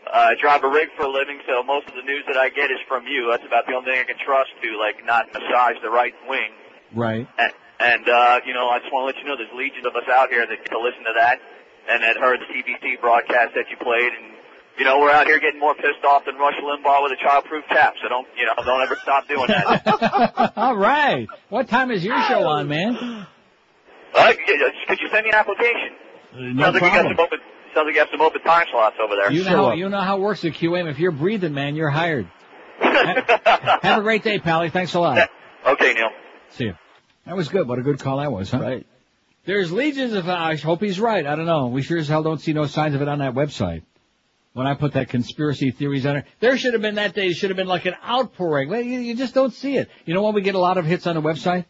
Uh, 0.06 0.32
I 0.32 0.34
drive 0.40 0.64
a 0.64 0.68
rig 0.68 0.88
for 0.96 1.04
a 1.04 1.08
living, 1.10 1.40
so 1.46 1.62
most 1.62 1.88
of 1.88 1.94
the 1.94 2.02
news 2.02 2.24
that 2.26 2.36
I 2.36 2.48
get 2.48 2.70
is 2.70 2.78
from 2.88 3.06
you. 3.06 3.28
That's 3.30 3.46
about 3.46 3.66
the 3.66 3.74
only 3.74 3.92
thing 3.92 4.00
I 4.00 4.04
can 4.04 4.18
trust 4.18 4.50
to, 4.62 4.68
like, 4.78 5.04
not 5.06 5.32
massage 5.32 5.76
the 5.82 5.90
right 5.90 6.14
wing. 6.28 6.50
Right. 6.94 7.26
And, 7.38 7.52
and 7.80 8.08
uh, 8.08 8.40
you 8.46 8.54
know, 8.54 8.68
I 8.68 8.78
just 8.78 8.92
want 8.92 9.02
to 9.02 9.06
let 9.14 9.16
you 9.22 9.28
know 9.28 9.36
there's 9.36 9.52
legions 9.56 9.86
of 9.86 9.96
us 9.96 10.08
out 10.10 10.30
here 10.30 10.46
that 10.46 10.56
get 10.58 10.70
to 10.70 10.78
listen 10.80 11.04
to 11.04 11.14
that 11.16 11.40
and 11.88 12.02
that 12.02 12.16
heard 12.16 12.40
the 12.40 12.46
CBC 12.52 13.00
broadcast 13.00 13.54
that 13.54 13.66
you 13.70 13.76
played. 13.76 14.12
And, 14.12 14.36
you 14.78 14.84
know, 14.84 15.00
we're 15.00 15.10
out 15.10 15.26
here 15.26 15.40
getting 15.40 15.58
more 15.60 15.74
pissed 15.74 16.04
off 16.04 16.24
than 16.24 16.36
Rush 16.36 16.54
Limbaugh 16.62 17.02
with 17.02 17.12
a 17.12 17.20
childproof 17.24 17.66
tap. 17.68 17.94
So 18.02 18.08
don't, 18.08 18.26
you 18.36 18.46
know, 18.46 18.54
don't 18.64 18.82
ever 18.82 18.96
stop 19.02 19.26
doing 19.28 19.46
that. 19.48 20.52
All 20.56 20.76
right. 20.76 21.26
What 21.48 21.68
time 21.68 21.90
is 21.90 22.04
your 22.04 22.20
show 22.22 22.46
on, 22.46 22.68
man? 22.68 23.26
uh, 24.14 24.32
could 24.86 25.00
you 25.00 25.08
send 25.10 25.24
me 25.24 25.30
an 25.30 25.34
application? 25.34 25.96
No 26.34 26.64
sounds 26.64 26.74
like 26.74 26.74
you 26.74 26.80
got 26.80 26.92
problem. 26.92 27.16
some 27.16 27.24
open. 27.24 27.38
Sounds 27.74 27.86
like 27.86 27.94
you 27.94 28.00
have 28.00 28.08
some 28.10 28.20
open 28.20 28.42
time 28.42 28.66
slots 28.70 28.96
over 29.02 29.16
there. 29.16 29.30
You 29.32 29.44
know, 29.44 29.68
how, 29.68 29.72
you 29.72 29.88
know 29.88 30.00
how 30.00 30.16
it 30.18 30.20
works 30.20 30.44
at 30.44 30.52
QAM. 30.52 30.90
If 30.90 30.98
you're 30.98 31.10
breathing, 31.12 31.54
man, 31.54 31.74
you're 31.74 31.90
hired. 31.90 32.28
Ha- 32.80 33.78
Have 33.82 33.98
a 33.98 34.02
great 34.02 34.22
day, 34.22 34.38
Pally. 34.38 34.70
Thanks 34.70 34.94
a 34.94 35.00
lot. 35.00 35.30
Okay, 35.66 35.94
Neil. 35.94 36.10
See 36.50 36.64
you. 36.64 36.74
That 37.26 37.36
was 37.36 37.48
good. 37.48 37.66
What 37.68 37.78
a 37.78 37.82
good 37.82 38.00
call 38.00 38.18
that 38.18 38.30
was, 38.32 38.50
huh? 38.50 38.60
Right. 38.60 38.86
There's 39.44 39.72
legions 39.72 40.12
of, 40.12 40.28
I 40.28 40.56
hope 40.56 40.80
he's 40.82 41.00
right. 41.00 41.26
I 41.26 41.34
don't 41.34 41.46
know. 41.46 41.68
We 41.68 41.82
sure 41.82 41.98
as 41.98 42.08
hell 42.08 42.22
don't 42.22 42.40
see 42.40 42.52
no 42.52 42.66
signs 42.66 42.94
of 42.94 43.02
it 43.02 43.08
on 43.08 43.18
that 43.20 43.34
website. 43.34 43.82
When 44.52 44.66
I 44.66 44.74
put 44.74 44.92
that 44.92 45.08
conspiracy 45.08 45.70
theories 45.70 46.04
on 46.04 46.16
it, 46.18 46.26
there 46.40 46.58
should 46.58 46.74
have 46.74 46.82
been 46.82 46.96
that 46.96 47.14
day, 47.14 47.32
should 47.32 47.50
have 47.50 47.56
been 47.56 47.66
like 47.66 47.86
an 47.86 47.94
outpouring. 48.06 48.68
Well, 48.68 48.82
you, 48.82 49.00
you 49.00 49.16
just 49.16 49.34
don't 49.34 49.52
see 49.52 49.76
it. 49.78 49.88
You 50.04 50.12
know 50.14 50.22
when 50.22 50.34
we 50.34 50.42
get 50.42 50.54
a 50.54 50.58
lot 50.58 50.76
of 50.76 50.84
hits 50.84 51.06
on 51.06 51.14
the 51.14 51.22
website? 51.22 51.64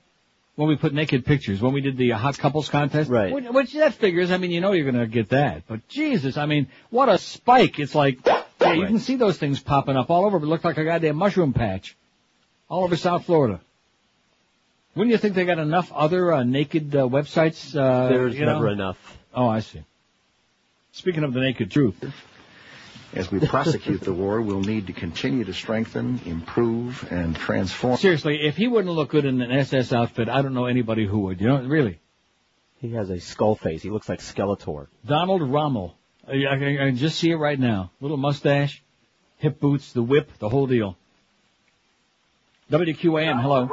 When 0.63 0.69
we 0.69 0.77
put 0.77 0.95
naked 0.95 1.27
pictures, 1.27 1.61
when 1.61 1.73
we 1.73 1.81
did 1.81 1.97
the 1.97 2.13
uh, 2.13 2.19
hot 2.19 2.39
couples 2.39 2.69
contest. 2.69 3.11
Right. 3.11 3.33
Which, 3.53 3.73
that 3.73 3.95
figures, 3.95 4.31
I 4.31 4.37
mean, 4.37 4.53
you 4.53 4.61
know 4.61 4.71
you're 4.71 4.89
gonna 4.89 5.09
get 5.09 5.31
that. 5.31 5.65
But 5.67 5.89
Jesus, 5.89 6.37
I 6.37 6.47
mean, 6.47 6.69
what 6.89 7.09
a 7.09 7.19
spike. 7.19 7.81
It's 7.81 7.97
like, 7.97 8.25
yeah, 8.25 8.75
you 8.75 8.87
can 8.87 9.01
see 9.01 9.17
those 9.17 9.39
things 9.39 9.59
popping 9.59 9.97
up 9.97 10.09
all 10.09 10.25
over, 10.25 10.39
but 10.39 10.47
it 10.47 10.49
looked 10.49 10.65
like 10.65 10.79
a 10.79 10.85
goddamn 10.85 11.17
mushroom 11.17 11.53
patch. 11.53 11.97
All 12.69 12.85
over 12.85 12.95
South 12.95 13.25
Florida. 13.27 13.61
Wouldn't 14.95 15.11
you 15.11 15.19
think 15.19 15.35
they 15.35 15.47
got 15.47 15.59
enough 15.59 15.91
other 15.93 16.33
uh, 16.33 16.45
naked 16.45 16.95
uh, 16.95 17.09
websites? 17.09 17.75
Uh, 17.75 18.09
There's 18.09 18.37
you 18.37 18.47
know? 18.47 18.53
never 18.53 18.69
enough. 18.69 19.19
Oh, 19.35 19.49
I 19.49 19.61
see. 19.61 19.83
Speaking 20.93 21.25
of 21.25 21.33
the 21.33 21.41
naked 21.41 21.73
truth. 21.73 21.97
As 23.15 23.31
we 23.31 23.41
prosecute 23.47 24.01
the 24.01 24.13
war, 24.13 24.41
we'll 24.41 24.61
need 24.63 24.87
to 24.87 24.95
continue 24.95 25.45
to 25.45 25.53
strengthen, 25.53 26.21
improve, 26.25 27.07
and 27.11 27.37
transform. 27.37 27.99
Seriously, 27.99 28.41
if 28.47 28.57
he 28.57 28.69
wouldn't 28.69 28.95
look 28.95 29.11
good 29.11 29.27
in 29.27 29.43
an 29.43 29.53
SS 29.53 29.93
outfit, 29.93 30.31
I 30.31 30.41
don't 30.41 30.55
know 30.55 30.65
anybody 30.65 31.07
who 31.07 31.19
would. 31.21 31.41
You 31.41 31.49
know, 31.49 31.63
really. 31.63 32.01
He 32.79 32.93
has 32.93 33.11
a 33.11 33.21
skull 33.21 33.55
face. 33.55 33.83
He 33.83 33.91
looks 33.91 34.09
like 34.09 34.21
Skeletor. 34.21 34.87
Donald 35.07 35.43
Rommel. 35.43 35.95
I, 36.27 36.33
I, 36.33 36.55
I 36.55 36.59
can 36.89 36.97
just 36.97 37.19
see 37.19 37.31
it 37.31 37.37
right 37.37 37.59
now. 37.59 37.91
Little 38.01 38.17
mustache, 38.17 38.83
hip 39.37 39.61
boots, 39.61 39.93
the 39.93 40.03
whip, 40.03 40.31
the 40.39 40.49
whole 40.49 40.67
deal. 40.67 40.97
WQAM, 42.71 43.43
hello. 43.43 43.69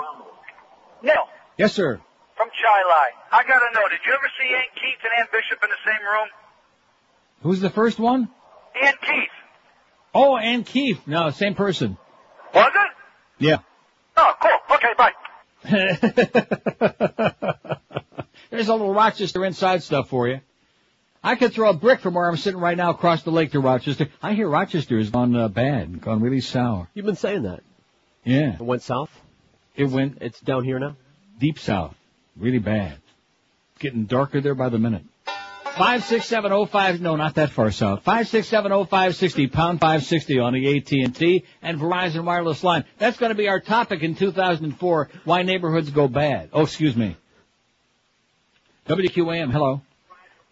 Neil, 1.02 1.14
Yes, 1.58 1.74
sir. 1.74 2.02
from 2.36 2.50
Chi-Li. 2.50 3.14
I 3.32 3.44
gotta 3.44 3.74
know, 3.74 3.88
did 3.90 4.00
you 4.06 4.12
ever 4.14 4.30
see 4.38 4.54
Ann 4.54 4.64
Keith 4.76 5.00
and 5.04 5.12
Ann 5.20 5.28
Bishop 5.32 5.64
in 5.64 5.70
the 5.70 5.76
same 5.86 6.06
room? 6.06 6.28
Who's 7.44 7.62
the 7.62 7.70
first 7.70 8.00
one? 8.00 8.30
Ann 8.84 8.94
Keith. 9.02 9.30
Oh, 10.14 10.38
Ann 10.38 10.64
Keith. 10.64 11.00
No, 11.08 11.32
same 11.32 11.56
person. 11.56 11.98
Was 12.54 12.72
it? 12.74 12.92
Yeah. 13.46 13.60
Oh, 14.18 14.34
cool. 14.42 14.60
Okay, 14.76 14.94
bye. 14.98 15.14
There's 18.50 18.68
a 18.68 18.74
little 18.74 18.94
Rochester 18.94 19.46
inside 19.46 19.84
stuff 19.84 20.10
for 20.10 20.28
you. 20.28 20.42
I 21.24 21.36
could 21.36 21.54
throw 21.54 21.70
a 21.70 21.74
brick 21.74 22.00
from 22.00 22.14
where 22.14 22.28
I'm 22.28 22.38
sitting 22.38 22.60
right 22.60 22.78
now 22.78 22.92
across 22.92 23.24
the 23.24 23.32
lake 23.32 23.52
to 23.52 23.60
Rochester. 23.60 24.08
I 24.22 24.34
hear 24.34 24.48
Rochester 24.48 24.98
has 24.98 25.10
gone 25.10 25.36
uh, 25.36 25.50
bad, 25.50 26.02
gone 26.02 26.22
really 26.22 26.40
sour. 26.40 26.88
You've 26.94 27.06
been 27.06 27.18
saying 27.18 27.44
that. 27.44 27.62
Yeah. 28.24 28.54
It 28.54 28.62
went 28.62 28.84
south. 28.84 29.12
It 29.76 29.86
went. 29.86 30.20
It's 30.22 30.40
down 30.40 30.64
here 30.64 30.80
now. 30.80 30.96
Deep 31.38 31.60
south, 31.60 31.96
really 32.38 32.60
bad. 32.60 32.98
Getting 33.80 34.06
darker 34.06 34.42
there 34.42 34.56
by 34.56 34.70
the 34.70 34.80
minute. 34.80 35.04
Five 35.80 36.04
six 36.04 36.26
seven 36.28 36.52
oh 36.52 36.66
five. 36.66 37.00
No, 37.00 37.16
not 37.16 37.36
that 37.36 37.52
far 37.52 37.72
south. 37.72 38.04
Five 38.04 38.28
six 38.28 38.50
seven 38.50 38.74
oh 38.74 38.84
five 38.84 39.16
sixty 39.16 39.48
pound 39.48 39.80
five 39.80 40.04
sixty 40.04 40.38
on 40.38 40.52
the 40.52 40.78
AT 40.78 40.92
and 40.92 41.16
T 41.16 41.46
and 41.62 41.80
Verizon 41.80 42.26
wireless 42.26 42.66
line. 42.66 42.84
That's 42.98 43.16
going 43.16 43.30
to 43.30 43.36
be 43.36 43.48
our 43.48 43.62
topic 43.62 44.04
in 44.04 44.14
2004. 44.14 45.10
Why 45.24 45.44
neighborhoods 45.44 45.90
go 45.90 46.10
bad? 46.10 46.50
Oh, 46.52 46.64
excuse 46.64 46.98
me. 46.98 47.16
WQAM. 48.90 49.54
Hello. 49.54 49.82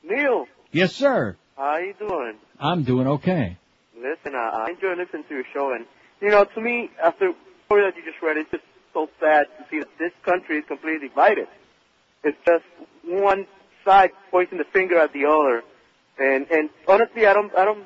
Neil, 0.01 0.45
Yes, 0.71 0.93
sir. 0.95 1.35
how 1.57 1.75
you 1.77 1.93
doing? 1.99 2.35
I'm 2.57 2.83
doing 2.83 3.07
okay. 3.07 3.57
Listen, 3.97 4.33
uh, 4.33 4.37
I 4.57 4.69
enjoy 4.69 4.95
listening 4.95 5.25
to 5.27 5.35
your 5.35 5.43
show, 5.53 5.73
and 5.73 5.85
you 6.21 6.29
know, 6.29 6.45
to 6.45 6.61
me, 6.61 6.89
after 7.03 7.33
the 7.33 7.35
story 7.65 7.83
that 7.83 7.97
you 7.97 8.03
just 8.09 8.21
read, 8.23 8.37
it's 8.37 8.49
just 8.49 8.63
so 8.93 9.09
sad 9.19 9.47
to 9.57 9.65
see 9.69 9.79
that 9.79 9.89
this 9.99 10.13
country 10.23 10.59
is 10.59 10.63
completely 10.69 11.09
divided. 11.09 11.47
It's 12.23 12.37
just 12.45 12.63
one 13.03 13.45
side 13.87 14.11
pointing 14.31 14.57
the 14.57 14.65
finger 14.65 14.97
at 14.99 15.13
the 15.13 15.25
other, 15.25 15.63
and 16.19 16.45
and 16.51 16.69
honestly, 16.87 17.25
I 17.25 17.33
don't, 17.33 17.55
I 17.55 17.63
don't, 17.63 17.85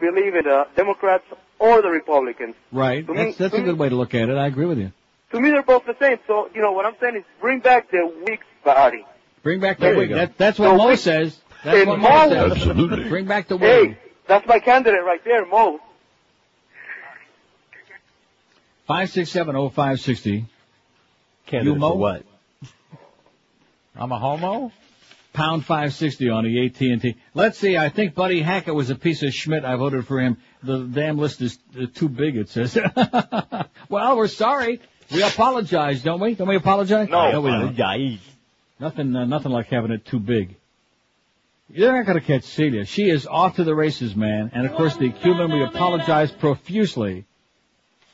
believe 0.00 0.34
in 0.34 0.44
the 0.44 0.66
Democrats 0.74 1.24
or 1.58 1.82
the 1.82 1.90
Republicans. 1.90 2.54
Right. 2.72 3.06
To 3.06 3.12
me- 3.12 3.24
That's, 3.24 3.36
that's 3.36 3.54
a 3.54 3.60
good 3.60 3.78
way 3.78 3.90
to 3.90 3.96
look 3.96 4.14
at 4.14 4.30
it. 4.30 4.36
I 4.38 4.46
agree 4.46 4.64
with 4.64 4.78
you. 4.78 4.92
To 5.32 5.40
me, 5.40 5.50
they're 5.50 5.62
both 5.62 5.84
the 5.84 5.94
same. 6.00 6.18
So, 6.26 6.48
you 6.54 6.62
know, 6.62 6.72
what 6.72 6.86
I'm 6.86 6.94
saying 6.98 7.16
is 7.16 7.24
bring 7.38 7.60
back 7.60 7.90
the 7.90 8.10
weak 8.26 8.40
body. 8.64 9.04
Bring 9.42 9.60
back 9.60 9.78
There 9.78 9.90
the 9.90 9.94
you 9.96 9.98
wig. 10.00 10.08
go. 10.08 10.14
That, 10.16 10.38
that's 10.38 10.58
what 10.58 10.70
The 10.72 10.76
Mo 10.78 10.86
wig- 10.86 10.98
says. 10.98 11.38
That's 11.62 11.76
Hey, 11.80 11.84
what 11.84 11.98
Mo 12.00 12.08
Mo- 12.08 12.28
says. 12.30 12.52
Absolutely. 12.52 13.08
Bring 13.10 13.26
back 13.26 13.48
the 13.48 13.56
weak. 13.58 13.68
Hey, 13.70 13.98
that's 14.26 14.46
my 14.46 14.58
candidate 14.58 15.04
right 15.04 15.22
there, 15.22 15.44
Mo. 15.44 15.80
Five 18.86 19.10
six 19.10 19.30
seven 19.30 19.54
oh 19.54 19.68
five 19.68 20.00
sixty. 20.00 20.46
Candidate 21.46 21.74
you 21.74 21.78
Mo? 21.78 21.90
for 21.90 21.98
what? 21.98 22.22
I'm 23.94 24.10
a 24.12 24.18
homo. 24.18 24.72
Pound 25.32 25.64
five 25.64 25.94
sixty 25.94 26.28
on 26.28 26.44
the 26.44 26.66
AT 26.66 26.80
and 26.80 27.00
T. 27.00 27.16
Let's 27.34 27.56
see. 27.56 27.76
I 27.76 27.88
think 27.88 28.14
Buddy 28.14 28.42
Hackett 28.42 28.74
was 28.74 28.90
a 28.90 28.96
piece 28.96 29.22
of 29.22 29.32
Schmidt. 29.32 29.64
I 29.64 29.76
voted 29.76 30.06
for 30.06 30.20
him. 30.20 30.38
The 30.62 30.78
damn 30.78 31.18
list 31.18 31.40
is 31.40 31.58
uh, 31.80 31.86
too 31.94 32.08
big. 32.08 32.36
It 32.36 32.48
says. 32.48 32.76
well, 33.88 34.16
we're 34.16 34.26
sorry. 34.26 34.80
We 35.12 35.22
apologize, 35.22 36.02
don't 36.02 36.20
we? 36.20 36.34
Don't 36.34 36.48
we 36.48 36.56
apologize? 36.56 37.08
No. 37.08 37.40
we 37.40 37.50
don't. 37.50 37.76
Nothing. 38.80 39.14
Uh, 39.14 39.24
nothing 39.24 39.52
like 39.52 39.66
having 39.66 39.92
it 39.92 40.04
too 40.04 40.18
big. 40.18 40.56
You're 41.68 41.92
not 41.92 42.06
going 42.06 42.18
to 42.18 42.26
catch 42.26 42.42
Celia. 42.42 42.84
She 42.84 43.08
is 43.08 43.28
off 43.28 43.56
to 43.56 43.64
the 43.64 43.74
races, 43.74 44.16
man. 44.16 44.50
And 44.52 44.66
of 44.66 44.72
course, 44.72 44.96
the 44.96 45.10
Cuban. 45.10 45.52
We 45.52 45.62
apologize 45.62 46.32
profusely. 46.32 47.24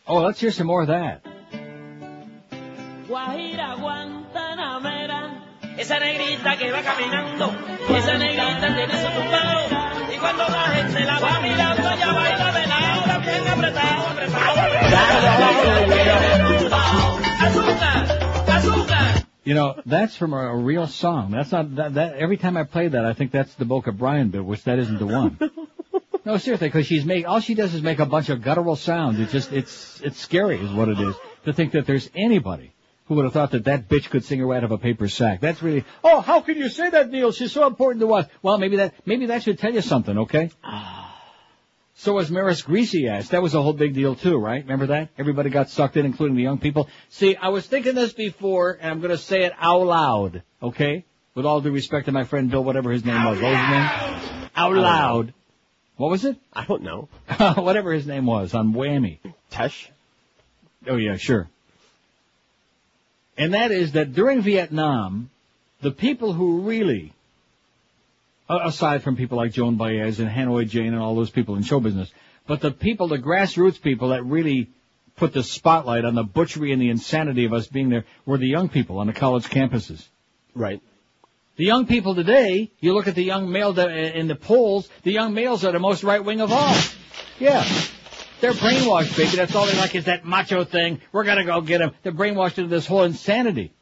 Oh, 0.06 0.20
let's 0.20 0.38
hear 0.38 0.50
some 0.50 0.66
more 0.66 0.82
of 0.82 0.88
that. 0.88 1.24
Esa 5.78 5.98
negrita 5.98 6.56
que 6.56 6.72
va 6.72 6.82
caminando, 6.82 7.52
esa 7.94 8.16
negrita 8.16 8.74
tiene 8.74 8.94
su 8.94 9.08
tumbao, 9.08 9.68
y 10.10 10.16
cuando 10.18 10.44
la 10.48 10.62
gente 10.74 11.04
la 11.04 11.18
va 11.18 11.40
mirando, 11.40 11.90
ella 11.90 12.12
baila 12.12 12.52
de 12.52 12.66
lado, 12.66 13.20
bien 13.20 13.48
apretado, 13.48 14.06
apretado. 14.08 14.76
You 19.44 19.54
know, 19.54 19.80
that's 19.86 20.16
from 20.16 20.32
a, 20.32 20.48
a 20.48 20.56
real 20.56 20.88
song. 20.88 21.30
That's 21.30 21.52
not 21.52 21.76
that, 21.76 21.94
that. 21.94 22.16
Every 22.16 22.36
time 22.36 22.56
I 22.56 22.64
play 22.64 22.88
that, 22.88 23.04
I 23.04 23.12
think 23.12 23.30
that's 23.30 23.54
the 23.54 23.64
Boca 23.64 23.92
Brian 23.92 24.30
bit, 24.30 24.44
which 24.44 24.64
that 24.64 24.80
isn't 24.80 24.98
the 24.98 25.06
one. 25.06 25.38
no, 26.24 26.38
seriously, 26.38 26.66
because 26.66 26.86
she's 26.86 27.04
make 27.04 27.28
all 27.28 27.38
she 27.38 27.54
does 27.54 27.72
is 27.72 27.82
make 27.82 28.00
a 28.00 28.06
bunch 28.06 28.28
of 28.28 28.42
guttural 28.42 28.74
sounds. 28.74 29.20
It's 29.20 29.30
just 29.30 29.52
it's 29.52 30.00
it's 30.00 30.18
scary, 30.18 30.58
is 30.58 30.72
what 30.72 30.88
it 30.88 30.98
is, 30.98 31.14
to 31.44 31.52
think 31.52 31.72
that 31.72 31.86
there's 31.86 32.10
anybody 32.16 32.72
who 33.06 33.14
would 33.14 33.24
have 33.24 33.32
thought 33.32 33.52
that 33.52 33.64
that 33.64 33.88
bitch 33.88 34.10
could 34.10 34.24
sing 34.24 34.40
her 34.40 34.46
way 34.46 34.56
out 34.56 34.64
of 34.64 34.72
a 34.72 34.78
paper 34.78 35.08
sack. 35.08 35.40
That's 35.40 35.62
really. 35.62 35.84
Oh, 36.02 36.20
how 36.20 36.40
can 36.40 36.56
you 36.56 36.68
say 36.68 36.90
that, 36.90 37.10
Neil? 37.10 37.32
She's 37.32 37.52
so 37.52 37.66
important 37.66 38.00
to 38.00 38.12
us. 38.14 38.26
Well, 38.42 38.58
maybe 38.58 38.76
that 38.76 38.94
maybe 39.04 39.26
that 39.26 39.42
should 39.42 39.58
tell 39.58 39.72
you 39.72 39.82
something, 39.82 40.18
okay? 40.18 40.50
So 41.98 42.12
was 42.12 42.30
Maris 42.30 42.60
Greasy 42.60 43.08
ass. 43.08 43.30
That 43.30 43.40
was 43.40 43.54
a 43.54 43.62
whole 43.62 43.72
big 43.72 43.94
deal 43.94 44.14
too, 44.14 44.36
right? 44.36 44.62
Remember 44.62 44.88
that? 44.88 45.08
Everybody 45.16 45.48
got 45.48 45.70
sucked 45.70 45.96
in, 45.96 46.04
including 46.04 46.36
the 46.36 46.42
young 46.42 46.58
people. 46.58 46.90
See, 47.08 47.36
I 47.36 47.48
was 47.48 47.66
thinking 47.66 47.94
this 47.94 48.12
before, 48.12 48.76
and 48.78 48.90
I'm 48.90 49.00
going 49.00 49.12
to 49.12 49.18
say 49.18 49.44
it 49.44 49.54
out 49.58 49.86
loud, 49.86 50.42
okay? 50.62 51.06
With 51.34 51.46
all 51.46 51.62
due 51.62 51.70
respect 51.70 52.04
to 52.04 52.12
my 52.12 52.24
friend 52.24 52.50
Bill, 52.50 52.62
whatever 52.62 52.90
his 52.90 53.02
name 53.02 53.24
was. 53.24 53.40
What 53.40 53.50
was 53.50 53.60
his 53.60 53.70
name? 53.70 54.50
Out 54.54 54.74
loud. 54.74 55.34
What 55.96 56.10
was 56.10 56.26
it? 56.26 56.36
I 56.52 56.66
don't 56.66 56.82
know. 56.82 57.08
whatever 57.54 57.92
his 57.94 58.06
name 58.06 58.26
was 58.26 58.52
on 58.52 58.74
Whammy. 58.74 59.20
Tesh? 59.50 59.88
Oh 60.86 60.96
yeah, 60.96 61.16
sure. 61.16 61.48
And 63.38 63.54
that 63.54 63.70
is 63.70 63.92
that 63.92 64.14
during 64.14 64.42
Vietnam, 64.42 65.30
the 65.82 65.90
people 65.90 66.32
who 66.32 66.62
really, 66.62 67.12
aside 68.48 69.02
from 69.02 69.16
people 69.16 69.36
like 69.36 69.52
Joan 69.52 69.76
Baez 69.76 70.20
and 70.20 70.30
Hanoi 70.30 70.68
Jane 70.68 70.94
and 70.94 71.02
all 71.02 71.14
those 71.14 71.30
people 71.30 71.56
in 71.56 71.62
show 71.62 71.80
business, 71.80 72.10
but 72.46 72.60
the 72.60 72.70
people, 72.70 73.08
the 73.08 73.18
grassroots 73.18 73.80
people 73.80 74.10
that 74.10 74.24
really 74.24 74.68
put 75.16 75.32
the 75.32 75.42
spotlight 75.42 76.04
on 76.04 76.14
the 76.14 76.22
butchery 76.22 76.72
and 76.72 76.80
the 76.80 76.90
insanity 76.90 77.44
of 77.44 77.52
us 77.52 77.66
being 77.66 77.88
there 77.88 78.04
were 78.24 78.38
the 78.38 78.46
young 78.46 78.68
people 78.68 78.98
on 78.98 79.06
the 79.06 79.12
college 79.12 79.44
campuses. 79.44 80.04
Right. 80.54 80.80
The 81.56 81.64
young 81.64 81.86
people 81.86 82.14
today, 82.14 82.70
you 82.80 82.92
look 82.92 83.08
at 83.08 83.14
the 83.14 83.24
young 83.24 83.50
male 83.50 83.78
in 83.78 84.28
the 84.28 84.34
polls, 84.34 84.88
the 85.02 85.12
young 85.12 85.32
males 85.32 85.64
are 85.64 85.72
the 85.72 85.78
most 85.78 86.04
right 86.04 86.22
wing 86.22 86.40
of 86.40 86.52
all. 86.52 86.74
Yeah. 87.38 87.66
They're 88.40 88.52
brainwashed, 88.52 89.16
baby. 89.16 89.36
That's 89.36 89.54
all 89.54 89.66
they 89.66 89.76
like 89.76 89.94
is 89.94 90.04
that 90.04 90.24
macho 90.24 90.64
thing. 90.64 91.00
We're 91.12 91.24
gonna 91.24 91.44
go 91.44 91.60
get 91.60 91.78
them. 91.78 91.92
They're 92.02 92.12
brainwashed 92.12 92.58
into 92.58 92.68
this 92.68 92.86
whole 92.86 93.04
insanity. 93.04 93.72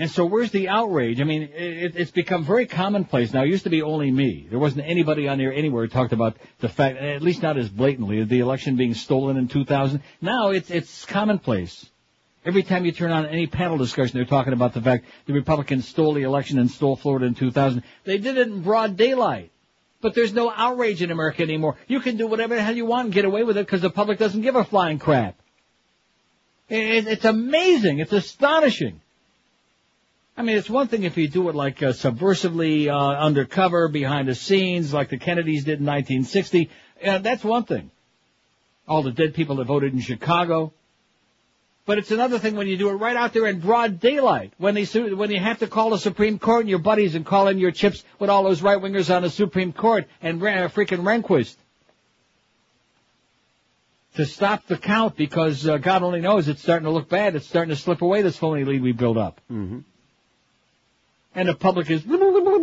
And 0.00 0.10
so 0.10 0.24
where's 0.24 0.50
the 0.50 0.70
outrage? 0.70 1.20
I 1.20 1.24
mean, 1.24 1.42
it, 1.42 1.94
it's 1.94 2.10
become 2.10 2.42
very 2.42 2.64
commonplace 2.66 3.34
now. 3.34 3.42
It 3.42 3.48
used 3.48 3.64
to 3.64 3.70
be 3.70 3.82
only 3.82 4.10
me. 4.10 4.46
There 4.48 4.58
wasn't 4.58 4.86
anybody 4.86 5.28
on 5.28 5.38
here 5.38 5.52
anywhere 5.52 5.84
who 5.84 5.88
talked 5.88 6.14
about 6.14 6.38
the 6.60 6.70
fact, 6.70 6.96
at 6.96 7.20
least 7.20 7.42
not 7.42 7.58
as 7.58 7.68
blatantly, 7.68 8.24
the 8.24 8.40
election 8.40 8.76
being 8.76 8.94
stolen 8.94 9.36
in 9.36 9.46
2000. 9.48 10.02
Now 10.22 10.50
it's, 10.50 10.70
it's 10.70 11.04
commonplace. 11.04 11.84
Every 12.46 12.62
time 12.62 12.86
you 12.86 12.92
turn 12.92 13.10
on 13.10 13.26
any 13.26 13.46
panel 13.46 13.76
discussion, 13.76 14.16
they're 14.16 14.24
talking 14.24 14.54
about 14.54 14.72
the 14.72 14.80
fact 14.80 15.04
the 15.26 15.34
Republicans 15.34 15.86
stole 15.86 16.14
the 16.14 16.22
election 16.22 16.58
and 16.58 16.70
stole 16.70 16.96
Florida 16.96 17.26
in 17.26 17.34
2000. 17.34 17.82
They 18.04 18.16
did 18.16 18.38
it 18.38 18.48
in 18.48 18.62
broad 18.62 18.96
daylight. 18.96 19.52
But 20.00 20.14
there's 20.14 20.32
no 20.32 20.50
outrage 20.50 21.02
in 21.02 21.10
America 21.10 21.42
anymore. 21.42 21.76
You 21.86 22.00
can 22.00 22.16
do 22.16 22.26
whatever 22.26 22.54
the 22.54 22.62
hell 22.62 22.74
you 22.74 22.86
want 22.86 23.06
and 23.06 23.14
get 23.14 23.24
away 23.24 23.44
with 23.44 23.56
it 23.56 23.66
because 23.66 23.82
the 23.82 23.90
public 23.90 24.18
doesn't 24.18 24.40
give 24.40 24.56
a 24.56 24.64
flying 24.64 24.98
crap. 24.98 25.36
It, 26.68 27.06
it's 27.06 27.24
amazing. 27.24 27.98
It's 27.98 28.12
astonishing. 28.12 29.00
I 30.36 30.42
mean, 30.42 30.56
it's 30.56 30.70
one 30.70 30.88
thing 30.88 31.02
if 31.02 31.18
you 31.18 31.28
do 31.28 31.50
it 31.50 31.54
like 31.54 31.82
uh, 31.82 31.92
subversively, 31.92 32.88
uh, 32.88 33.18
undercover, 33.18 33.88
behind 33.88 34.26
the 34.26 34.34
scenes, 34.34 34.94
like 34.94 35.10
the 35.10 35.18
Kennedys 35.18 35.64
did 35.64 35.80
in 35.80 35.86
1960. 35.86 36.70
Uh, 37.04 37.18
that's 37.18 37.44
one 37.44 37.64
thing. 37.64 37.90
All 38.88 39.02
the 39.02 39.10
dead 39.10 39.34
people 39.34 39.56
that 39.56 39.66
voted 39.66 39.92
in 39.92 40.00
Chicago. 40.00 40.72
But 41.86 41.98
it's 41.98 42.10
another 42.10 42.38
thing 42.38 42.56
when 42.56 42.68
you 42.68 42.76
do 42.76 42.90
it 42.90 42.94
right 42.94 43.16
out 43.16 43.32
there 43.32 43.46
in 43.46 43.58
broad 43.60 44.00
daylight. 44.00 44.52
When 44.58 44.74
they 44.74 44.84
su- 44.84 45.16
when 45.16 45.30
you 45.30 45.40
have 45.40 45.58
to 45.60 45.66
call 45.66 45.90
the 45.90 45.98
Supreme 45.98 46.38
Court 46.38 46.60
and 46.60 46.68
your 46.68 46.78
buddies 46.78 47.14
and 47.14 47.26
call 47.26 47.48
in 47.48 47.58
your 47.58 47.72
chips 47.72 48.04
with 48.18 48.30
all 48.30 48.44
those 48.44 48.62
right 48.62 48.78
wingers 48.78 49.14
on 49.14 49.22
the 49.22 49.30
Supreme 49.30 49.72
Court 49.72 50.06
and 50.22 50.40
Re- 50.40 50.64
uh, 50.64 50.68
freaking 50.68 51.02
Rehnquist 51.02 51.56
to 54.16 54.26
stop 54.26 54.66
the 54.66 54.76
count 54.76 55.16
because 55.16 55.66
uh, 55.66 55.78
God 55.78 56.02
only 56.02 56.20
knows 56.20 56.48
it's 56.48 56.62
starting 56.62 56.84
to 56.84 56.90
look 56.90 57.08
bad. 57.08 57.34
It's 57.36 57.46
starting 57.46 57.74
to 57.74 57.80
slip 57.80 58.02
away 58.02 58.22
this 58.22 58.36
phony 58.36 58.64
lead 58.64 58.82
we 58.82 58.92
built 58.92 59.16
up. 59.16 59.40
Mm-hmm. 59.50 59.80
And 61.34 61.48
the 61.48 61.54
public 61.54 61.88
is 61.90 62.04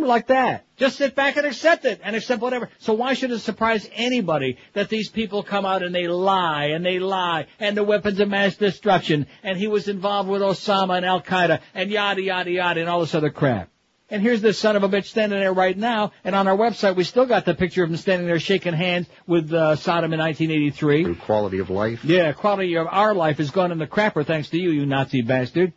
like 0.06 0.28
that. 0.28 0.66
Just 0.76 0.96
sit 0.96 1.14
back 1.14 1.36
and 1.36 1.46
accept 1.46 1.84
it 1.84 2.00
and 2.02 2.14
accept 2.14 2.40
whatever. 2.40 2.68
So 2.78 2.94
why 2.94 3.14
should 3.14 3.30
it 3.30 3.40
surprise 3.40 3.88
anybody 3.92 4.58
that 4.74 4.88
these 4.88 5.08
people 5.08 5.42
come 5.42 5.64
out 5.64 5.82
and 5.82 5.94
they 5.94 6.08
lie 6.08 6.66
and 6.66 6.84
they 6.84 6.98
lie 6.98 7.46
and 7.58 7.76
the 7.76 7.84
weapons 7.84 8.20
of 8.20 8.28
mass 8.28 8.56
destruction 8.56 9.26
and 9.42 9.58
he 9.58 9.66
was 9.66 9.88
involved 9.88 10.28
with 10.28 10.42
Osama 10.42 10.96
and 10.96 11.06
Al 11.06 11.20
Qaeda 11.20 11.60
and 11.74 11.90
yada 11.90 12.22
yada 12.22 12.50
yada 12.50 12.80
and 12.80 12.88
all 12.88 13.00
this 13.00 13.14
other 13.14 13.30
crap. 13.30 13.70
And 14.10 14.22
here's 14.22 14.40
this 14.40 14.58
son 14.58 14.74
of 14.74 14.82
a 14.82 14.88
bitch 14.88 15.04
standing 15.04 15.38
there 15.38 15.52
right 15.52 15.76
now, 15.76 16.12
and 16.24 16.34
on 16.34 16.48
our 16.48 16.56
website 16.56 16.96
we 16.96 17.04
still 17.04 17.26
got 17.26 17.44
the 17.44 17.54
picture 17.54 17.84
of 17.84 17.90
him 17.90 17.96
standing 17.98 18.26
there 18.26 18.40
shaking 18.40 18.72
hands 18.72 19.06
with 19.26 19.52
uh, 19.52 19.76
Saddam 19.76 20.14
in 20.14 20.20
1983. 20.20 21.14
Quality 21.16 21.58
of 21.58 21.68
life. 21.68 22.04
Yeah, 22.04 22.32
quality 22.32 22.74
of 22.76 22.86
our 22.90 23.14
life 23.14 23.36
has 23.36 23.50
gone 23.50 23.70
in 23.70 23.78
the 23.78 23.86
crapper 23.86 24.24
thanks 24.24 24.48
to 24.50 24.58
you, 24.58 24.70
you 24.70 24.86
Nazi 24.86 25.20
bastard. 25.20 25.74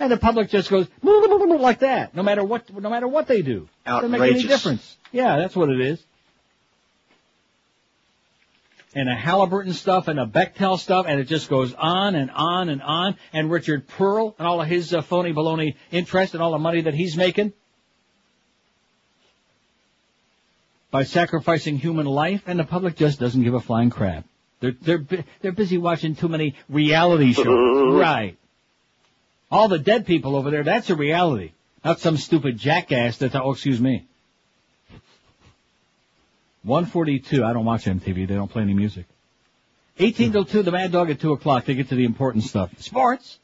And 0.00 0.10
the 0.10 0.16
public 0.16 0.48
just 0.48 0.70
goes 0.70 0.88
like 1.02 1.80
that, 1.80 2.14
no 2.16 2.22
matter 2.22 2.42
what, 2.42 2.72
no 2.74 2.88
matter 2.88 3.06
what 3.06 3.28
they 3.28 3.42
do. 3.42 3.68
Doesn't 3.84 4.10
make 4.10 4.22
any 4.22 4.42
difference. 4.42 4.96
Yeah, 5.12 5.36
that's 5.36 5.54
what 5.54 5.68
it 5.68 5.78
is. 5.78 6.02
And 8.94 9.08
a 9.08 9.14
Halliburton 9.14 9.74
stuff 9.74 10.08
and 10.08 10.18
a 10.18 10.26
Bechtel 10.26 10.78
stuff, 10.78 11.04
and 11.06 11.20
it 11.20 11.28
just 11.28 11.50
goes 11.50 11.74
on 11.74 12.14
and 12.14 12.30
on 12.30 12.70
and 12.70 12.82
on. 12.82 13.16
And 13.32 13.50
Richard 13.50 13.86
Perle 13.86 14.34
and 14.38 14.48
all 14.48 14.60
of 14.62 14.66
his 14.66 14.92
uh, 14.92 15.02
phony 15.02 15.32
baloney 15.32 15.76
interest 15.92 16.32
and 16.32 16.42
all 16.42 16.52
the 16.52 16.58
money 16.58 16.80
that 16.80 16.94
he's 16.94 17.16
making 17.16 17.52
by 20.90 21.04
sacrificing 21.04 21.76
human 21.76 22.06
life, 22.06 22.42
and 22.46 22.58
the 22.58 22.64
public 22.64 22.96
just 22.96 23.20
doesn't 23.20 23.42
give 23.42 23.54
a 23.54 23.60
flying 23.60 23.90
crap. 23.90 24.24
They're 24.60 24.74
they're 24.80 25.04
they're 25.40 25.52
busy 25.52 25.78
watching 25.78 26.16
too 26.16 26.28
many 26.28 26.56
reality 26.68 27.34
shows. 27.34 27.46
right. 27.94 28.36
All 29.50 29.68
the 29.68 29.78
dead 29.78 30.06
people 30.06 30.36
over 30.36 30.50
there, 30.50 30.62
that's 30.62 30.90
a 30.90 30.94
reality. 30.94 31.52
Not 31.84 32.00
some 32.00 32.16
stupid 32.16 32.58
jackass 32.58 33.18
that's, 33.18 33.34
oh, 33.34 33.52
excuse 33.52 33.80
me. 33.80 34.06
142, 36.62 37.42
I 37.42 37.52
don't 37.52 37.64
watch 37.64 37.84
MTV, 37.84 38.28
they 38.28 38.34
don't 38.34 38.50
play 38.50 38.62
any 38.62 38.74
music. 38.74 39.06
18 39.98 40.32
till 40.32 40.44
2, 40.44 40.62
the 40.62 40.70
Mad 40.70 40.92
Dog 40.92 41.10
at 41.10 41.20
2 41.20 41.32
o'clock, 41.32 41.64
they 41.64 41.74
get 41.74 41.88
to 41.88 41.94
the 41.94 42.04
important 42.04 42.44
stuff. 42.44 42.70
Sports! 42.80 43.38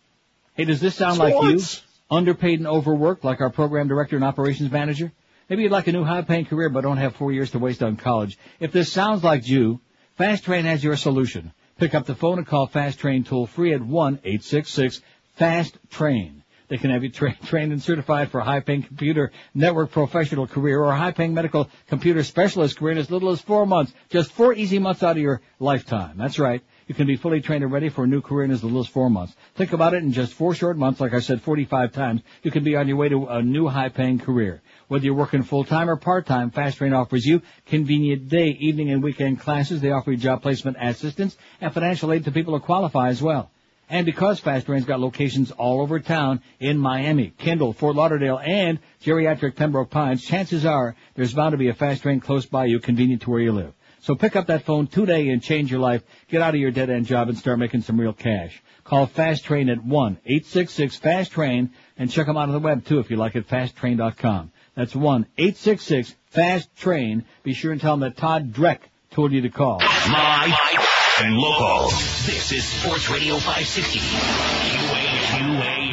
Hey, 0.55 0.65
does 0.65 0.81
this 0.81 0.95
sound 0.95 1.19
like 1.19 1.35
you? 1.35 1.59
Sports. 1.59 1.83
Underpaid 2.09 2.61
and 2.61 2.69
overworked, 2.69 3.25
like 3.25 3.41
our 3.41 3.51
program 3.51 3.89
director 3.89 4.17
and 4.17 4.25
operations 4.25 4.71
manager? 4.71 5.13
Maybe 5.49 5.65
you'd 5.65 5.73
like 5.73 5.87
a 5.87 5.93
new 5.93 6.05
high-paying 6.05 6.47
career 6.47 6.69
but 6.69 6.83
don't 6.83 6.99
have 6.99 7.17
four 7.17 7.33
years 7.33 7.51
to 7.53 7.59
waste 7.59 7.83
on 7.83 7.97
college. 7.97 8.39
If 8.61 8.71
this 8.71 8.93
sounds 8.93 9.25
like 9.25 9.49
you, 9.49 9.81
Fast 10.17 10.45
Train 10.45 10.65
has 10.67 10.85
your 10.85 10.97
solution. 10.97 11.53
Pick 11.79 11.95
up 11.95 12.07
the 12.07 12.15
phone 12.15 12.39
and 12.39 12.47
call 12.47 12.67
Fast 12.67 13.01
Train 13.01 13.25
toll 13.25 13.47
free 13.47 13.75
at 13.75 13.81
1-866-FAST-TRAIN. 15.39 16.43
They 16.69 16.79
can 16.79 16.91
have 16.91 17.05
you 17.05 17.11
tra- 17.11 17.37
trained 17.45 17.73
and 17.73 17.83
certified 17.83 18.31
for 18.31 18.41
a 18.41 18.45
high-paying 18.45 18.83
computer 18.83 19.31
network 19.55 19.93
professional 19.93 20.47
career 20.47 20.81
or 20.81 20.91
a 20.91 20.99
high-paying 20.99 21.33
medical 21.33 21.71
computer 21.89 22.25
specialist 22.25 22.79
career 22.79 22.93
in 22.93 22.99
as 22.99 23.11
little 23.11 23.31
as 23.31 23.41
four 23.41 23.67
months. 23.67 23.93
Just 24.09 24.33
four 24.33 24.53
easy 24.53 24.79
months 24.79 25.03
out 25.03 25.17
of 25.17 25.23
your 25.23 25.43
lifetime. 25.61 26.17
That's 26.17 26.39
right. 26.39 26.63
You 26.89 26.95
can 26.95 27.07
be 27.07 27.17
fully 27.17 27.41
trained 27.41 27.65
and 27.65 27.73
ready 27.73 27.89
for 27.89 28.05
a 28.05 28.07
new 28.07 28.21
career 28.21 28.45
in 28.45 28.51
as 28.53 28.63
little 28.63 28.81
as 28.81 28.87
four 28.87 29.11
months. 29.11 29.35
Think 29.57 29.73
about 29.73 29.95
it 29.95 30.03
in 30.03 30.13
just 30.13 30.33
four 30.35 30.55
short 30.55 30.77
months, 30.77 31.01
like 31.01 31.15
I 31.15 31.21
said 31.21 31.43
45 31.43 31.93
times, 31.93 32.23
you 32.43 32.51
can 32.53 32.63
be 32.63 32.77
on 32.77 32.87
your 32.87 32.97
way 32.97 33.09
to 33.09 33.27
a 33.27 33.43
new 33.43 33.67
high-paying 33.67 34.21
career. 34.21 34.63
Whether 34.89 35.05
you're 35.05 35.15
working 35.15 35.43
full-time 35.43 35.91
or 35.91 35.97
part-time, 35.97 36.51
Fast 36.51 36.79
Train 36.79 36.93
offers 36.93 37.27
you 37.27 37.43
convenient 37.67 38.29
day, 38.29 38.57
evening, 38.61 38.91
and 38.91 39.03
weekend 39.03 39.41
classes. 39.41 39.81
They 39.81 39.91
offer 39.91 40.13
you 40.13 40.17
job 40.17 40.43
placement 40.43 40.77
assistance 40.81 41.37
and 41.61 41.75
financial 41.75 42.13
aid 42.13 42.25
to 42.25 42.31
people 42.31 42.55
who 42.55 42.61
qualify 42.61 43.09
as 43.09 43.21
well. 43.21 43.51
And 43.89 44.05
because 44.05 44.41
Fast 44.41 44.67
Train's 44.67 44.85
got 44.85 44.99
locations 44.99 45.53
all 45.53 45.81
over 45.81 46.01
town 46.01 46.43
in 46.59 46.77
Miami, 46.77 47.33
Kendall, 47.39 47.73
Fort 47.73 47.95
Lauderdale, 47.95 48.39
and 48.39 48.81
geriatric 49.03 49.55
Pembroke 49.55 49.91
Pines, 49.91 50.25
chances 50.25 50.67
are 50.67 50.97
there's 51.15 51.35
bound 51.35 51.53
to 51.53 51.59
be 51.59 51.69
a 51.69 51.75
Fast 51.75 52.03
Train 52.03 52.19
close 52.19 52.47
by 52.47 52.65
you, 52.65 52.81
convenient 52.81 53.23
to 53.23 53.31
where 53.31 53.39
you 53.41 53.53
live. 53.53 53.73
So 54.01 54.15
pick 54.15 54.37
up 54.37 54.49
that 54.49 54.65
phone 54.65 54.89
today 54.89 55.29
and 55.29 55.43
change 55.43 55.71
your 55.71 55.81
life. 55.81 56.03
Get 56.29 56.43
out 56.43 56.55
of 56.55 56.61
your 56.61 56.71
dead-end 56.71 57.07
job 57.07 57.29
and 57.29 57.39
start 57.39 57.59
making 57.59 57.81
some 57.83 58.01
real 58.01 58.13
cash. 58.13 58.63
Call 58.85 59.07
Fast 59.07 59.45
Train 59.45 59.69
at 59.69 59.79
1-866-FAST-TRAIN 59.79 61.71
and 61.97 62.11
check 62.11 62.27
them 62.27 62.37
out 62.37 62.49
on 62.49 62.53
the 62.53 62.61
web 62.61 62.85
too 62.85 63.01
if 63.01 63.11
you 63.11 63.17
like 63.17 63.35
at 63.35 63.49
fasttrain.com. 63.49 64.53
That's 64.75 64.95
1-866-FAST-TRAIN. 64.95 67.25
Be 67.43 67.53
sure 67.53 67.73
and 67.73 67.81
tell 67.81 67.97
them 67.97 68.01
that 68.01 68.17
Todd 68.17 68.53
Dreck 68.53 68.79
told 69.11 69.33
you 69.33 69.41
to 69.43 69.49
call. 69.49 69.79
Live 69.79 70.86
and 71.19 71.35
local. 71.39 71.89
This 72.27 72.53
is 72.53 72.69
Sports 72.69 73.09
Radio 73.09 73.37
560. 73.37 74.01
QAQAM. 74.01 75.86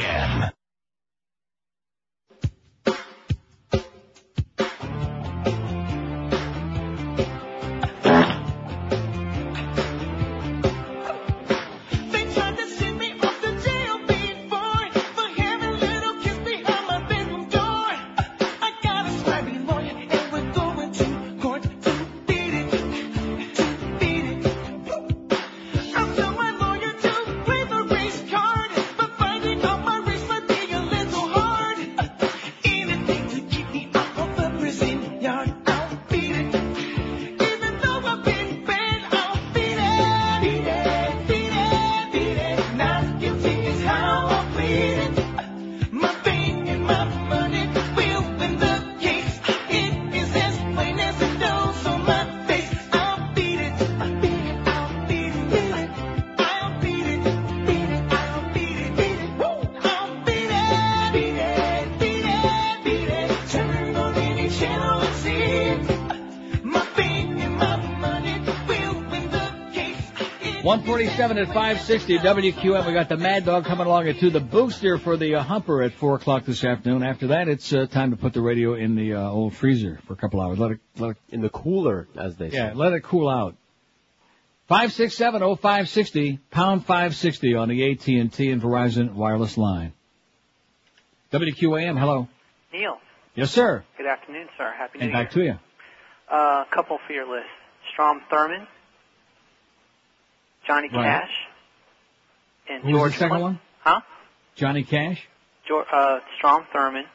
147 71.24 71.38
at 71.38 71.54
560 71.54 72.18
WQAM. 72.20 72.86
We 72.86 72.94
got 72.94 73.08
the 73.08 73.16
Mad 73.16 73.46
Dog 73.46 73.64
coming 73.64 73.88
along 73.88 74.10
at 74.10 74.20
2. 74.20 74.30
The 74.30 74.42
booster 74.42 74.98
for 74.98 75.16
the 75.16 75.36
uh, 75.36 75.44
humper 75.44 75.82
at 75.82 75.94
4 75.94 76.16
o'clock 76.16 76.44
this 76.44 76.66
afternoon. 76.66 77.02
After 77.02 77.28
that, 77.28 77.48
it's 77.48 77.72
uh, 77.74 77.86
time 77.86 78.12
to 78.12 78.18
put 78.18 78.34
the 78.34 78.42
radio 78.42 78.74
in 78.74 78.96
the 78.96 79.14
uh, 79.14 79.30
old 79.30 79.56
freezer 79.56 80.00
for 80.06 80.12
a 80.14 80.16
couple 80.18 80.42
hours. 80.42 80.60
Let 80.60 80.72
it, 80.72 80.80
let 80.98 81.12
it, 81.12 81.18
in 81.30 81.40
the 81.42 81.50
cooler, 81.50 82.10
as 82.18 82.36
they 82.36 82.50
say. 82.50 82.58
yeah, 82.58 82.74
let 82.76 82.92
it 82.92 83.04
cool 83.04 83.30
out. 83.30 83.56
5670560, 84.70 86.40
pound 86.52 86.82
560 86.86 87.56
on 87.56 87.70
the 87.70 87.92
AT&T 87.92 88.18
and 88.50 88.62
Verizon 88.62 89.14
wireless 89.14 89.58
line. 89.58 89.94
WQAM, 91.32 91.98
hello. 91.98 92.28
Neil, 92.74 92.98
Yes, 93.36 93.52
sir. 93.52 93.84
good 93.98 94.08
afternoon, 94.08 94.48
sir. 94.58 94.74
Happy 94.78 95.00
New 95.00 95.04
And 95.06 95.14
Year. 95.14 95.24
back 95.24 95.32
to 95.32 95.42
you. 95.44 95.58
Uh, 96.30 96.36
a 96.36 96.76
couple 96.76 96.98
for 97.08 97.14
your 97.14 97.30
list. 97.34 97.48
Strom 97.94 98.22
Thurmond, 98.32 98.68
Johnny 100.68 100.90
Right. 100.94 101.04
Cash, 101.22 101.32
and 102.70 102.84
Who 102.84 102.92
was 102.92 102.98
George 103.00 103.12
the 103.14 103.18
second 103.20 103.30
Clinton. 103.38 103.44
one? 103.44 103.60
Huh? 103.82 104.02
Johnny 104.56 104.84
Cash? 104.84 105.28
George, 105.68 105.88
uh, 105.92 106.20
Strom 106.38 106.66
Thurmond, 106.74 107.06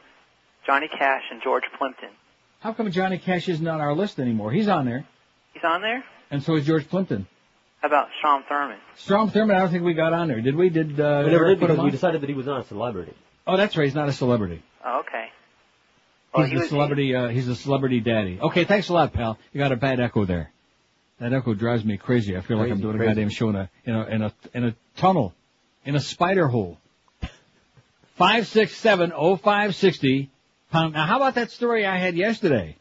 Johnny 0.65 0.87
Cash, 0.87 1.23
and 1.31 1.41
George 1.41 1.63
Plimpton. 1.77 2.09
How 2.59 2.73
come 2.73 2.91
Johnny 2.91 3.17
Cash 3.17 3.47
isn't 3.49 3.67
on 3.67 3.79
our 3.81 3.93
list 3.93 4.19
anymore? 4.19 4.51
He's 4.51 4.67
on 4.67 4.85
there, 4.85 5.05
He's 5.53 5.63
on 5.63 5.81
there? 5.81 6.03
and 6.31 6.43
so 6.43 6.55
is 6.55 6.65
George 6.65 6.87
Plimpton. 6.89 7.27
How 7.81 7.87
about 7.87 8.09
Strom 8.17 8.43
Thurmond? 8.49 8.79
Strom 8.95 9.31
Thurmond, 9.31 9.55
I 9.55 9.59
don't 9.59 9.69
think 9.71 9.83
we 9.85 9.93
got 9.93 10.11
on 10.13 10.27
there. 10.27 10.41
Did 10.41 10.55
we? 10.55 10.69
Did 10.69 10.99
uh, 10.99 11.23
we 11.25 11.31
never 11.31 11.47
did 11.47 11.59
put 11.59 11.67
because 11.67 11.77
him 11.79 11.85
we 11.85 11.91
decided 11.91 12.21
that 12.21 12.29
he 12.29 12.35
was 12.35 12.45
not 12.45 12.59
a 12.61 12.63
celebrity. 12.65 13.13
Oh, 13.47 13.55
that's 13.55 13.77
right. 13.77 13.85
He's 13.85 13.95
not 13.95 14.09
a 14.09 14.13
celebrity. 14.13 14.61
Oh, 14.85 14.99
okay. 14.99 15.27
Well, 16.33 16.43
He's 16.43 16.49
he 16.51 16.55
the 16.55 16.61
was- 16.61 16.69
celebrity. 16.69 17.15
Uh, 17.15 17.29
he's 17.29 17.47
a 17.47 17.55
celebrity 17.55 18.01
daddy. 18.01 18.37
Okay, 18.41 18.65
thanks 18.65 18.89
a 18.89 18.93
lot, 18.93 19.13
pal. 19.13 19.39
You 19.53 19.59
got 19.59 19.71
a 19.71 19.77
bad 19.77 19.99
echo 20.01 20.25
there. 20.25 20.51
That 21.19 21.33
echo 21.33 21.53
drives 21.53 21.83
me 21.83 21.97
crazy. 21.97 22.37
I 22.37 22.41
feel 22.41 22.57
like 22.57 22.71
I'm 22.71 22.79
doing 22.79 22.97
crazy. 22.97 23.11
a 23.11 23.15
goddamn 23.15 23.29
show 23.29 23.49
in 23.49 23.55
a 23.55 23.69
in 23.85 23.95
a 23.95 24.05
in 24.05 24.21
a 24.21 24.33
in 24.53 24.65
a 24.65 24.75
tunnel, 24.95 25.33
in 25.85 25.95
a 25.95 25.99
spider 25.99 26.47
hole. 26.47 26.77
Five 28.15 28.47
six 28.47 28.75
seven 28.75 29.11
oh 29.15 29.35
five 29.35 29.75
sixty 29.75 30.29
pound. 30.71 30.93
Now, 30.93 31.05
how 31.05 31.17
about 31.17 31.35
that 31.35 31.51
story 31.51 31.85
I 31.85 31.97
had 31.97 32.15
yesterday 32.15 32.77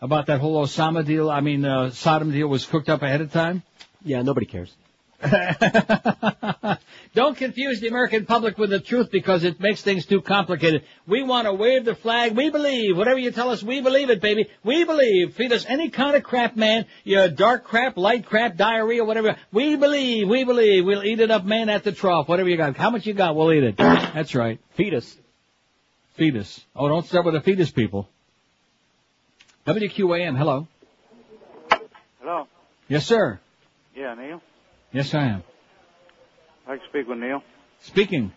about 0.00 0.26
that 0.26 0.40
whole 0.40 0.64
Osama 0.64 1.04
deal? 1.04 1.30
I 1.30 1.40
mean, 1.40 1.64
uh, 1.64 1.90
Saddam 1.90 2.32
deal 2.32 2.48
was 2.48 2.64
cooked 2.64 2.88
up 2.88 3.02
ahead 3.02 3.20
of 3.20 3.32
time. 3.32 3.62
Yeah, 4.02 4.22
nobody 4.22 4.46
cares. 4.46 4.74
Don't 7.14 7.36
confuse 7.36 7.80
the 7.80 7.88
American 7.88 8.26
public 8.26 8.58
with 8.58 8.70
the 8.70 8.80
truth 8.80 9.10
because 9.10 9.44
it 9.44 9.58
makes 9.58 9.80
things 9.80 10.04
too 10.04 10.20
complicated. 10.20 10.84
We 11.06 11.22
want 11.22 11.46
to 11.46 11.54
wave 11.54 11.86
the 11.86 11.94
flag. 11.94 12.36
We 12.36 12.50
believe. 12.50 12.96
Whatever 12.96 13.18
you 13.18 13.30
tell 13.30 13.50
us, 13.50 13.62
we 13.62 13.80
believe 13.80 14.10
it, 14.10 14.20
baby. 14.20 14.50
We 14.62 14.84
believe. 14.84 15.34
Feed 15.34 15.52
us 15.52 15.64
any 15.66 15.88
kind 15.88 16.16
of 16.16 16.22
crap, 16.22 16.56
man. 16.56 16.84
Your 17.04 17.28
dark 17.28 17.64
crap, 17.64 17.96
light 17.96 18.26
crap, 18.26 18.56
diarrhea, 18.56 19.04
whatever. 19.04 19.36
We 19.52 19.76
believe. 19.76 20.28
We 20.28 20.44
believe. 20.44 20.84
We'll 20.84 21.04
eat 21.04 21.20
it 21.20 21.30
up, 21.30 21.44
man, 21.44 21.70
at 21.70 21.84
the 21.84 21.92
trough. 21.92 22.28
Whatever 22.28 22.50
you 22.50 22.58
got. 22.58 22.76
How 22.76 22.90
much 22.90 23.06
you 23.06 23.14
got, 23.14 23.34
we'll 23.34 23.52
eat 23.52 23.64
it. 23.64 23.76
That's 23.78 24.34
right. 24.34 24.60
Fetus. 24.74 25.16
Fetus. 26.16 26.64
Oh, 26.74 26.88
don't 26.88 27.06
start 27.06 27.24
with 27.24 27.34
the 27.34 27.40
fetus 27.40 27.70
people. 27.70 28.08
WQAM, 29.66 30.36
hello. 30.36 30.68
Hello. 32.20 32.46
Yes, 32.88 33.06
sir. 33.06 33.40
Yeah, 33.96 34.14
Neil. 34.14 34.40
Yes, 34.96 35.12
I 35.12 35.26
am. 35.26 35.42
Like 36.66 36.80
to 36.80 36.88
speak 36.88 37.06
with 37.06 37.18
Neil. 37.18 37.42
Speaking. 37.80 38.32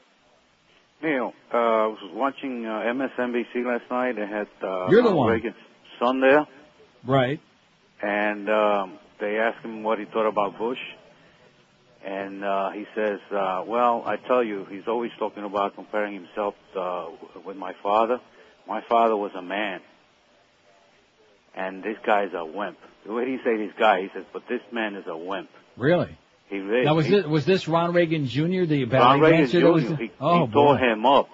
Neil, 1.01 1.31
uh, 1.53 1.57
I 1.57 1.87
was 1.87 2.11
watching 2.13 2.65
uh, 2.65 2.81
MSNBC 2.81 3.63
last 3.65 3.89
night. 3.89 4.17
They 4.17 4.27
had 4.27 4.49
uh, 4.61 4.89
You're 4.89 5.03
the 5.03 5.15
one. 5.15 5.31
Reagan's 5.31 5.55
son 6.01 6.19
there, 6.19 6.45
Right. 7.07 7.39
and 8.01 8.49
um, 8.49 8.99
they 9.21 9.37
asked 9.37 9.63
him 9.63 9.83
what 9.83 9.99
he 9.99 10.05
thought 10.05 10.27
about 10.27 10.57
Bush. 10.57 10.77
And 12.05 12.43
uh, 12.43 12.71
he 12.71 12.83
says, 12.93 13.19
uh, 13.31 13.63
"Well, 13.65 14.03
I 14.05 14.17
tell 14.17 14.43
you, 14.43 14.65
he's 14.69 14.85
always 14.89 15.11
talking 15.17 15.45
about 15.45 15.75
comparing 15.75 16.13
himself 16.13 16.55
uh, 16.77 17.05
with 17.45 17.55
my 17.55 17.71
father. 17.81 18.19
My 18.67 18.81
father 18.89 19.15
was 19.15 19.31
a 19.33 19.41
man, 19.41 19.79
and 21.55 21.81
this 21.81 21.95
guy's 22.05 22.33
a 22.33 22.43
wimp. 22.43 22.77
The 23.05 23.13
way 23.13 23.27
he 23.31 23.37
say 23.45 23.55
this 23.55 23.73
guy, 23.79 24.01
he 24.01 24.09
says, 24.13 24.25
but 24.33 24.43
this 24.49 24.59
man 24.73 24.95
is 24.95 25.05
a 25.07 25.15
wimp. 25.15 25.49
Really? 25.77 26.17
He 26.49 26.57
really. 26.57 26.85
Now 26.85 26.95
was 26.95 27.05
he, 27.05 27.11
this 27.11 27.25
was 27.25 27.45
this 27.45 27.67
Ron 27.67 27.93
Reagan 27.93 28.25
Jr. 28.27 28.65
the 28.65 28.85
Ron 28.85 28.89
ballet 28.89 29.19
Reagan 29.21 29.39
dancer? 29.41 29.59
that 29.61 29.71
was 29.73 29.83
the- 29.87 29.95
He, 29.95 30.11
oh 30.19 30.45
he 30.47 30.51
tore 30.53 30.77
him 30.77 31.05
up. 31.05 31.29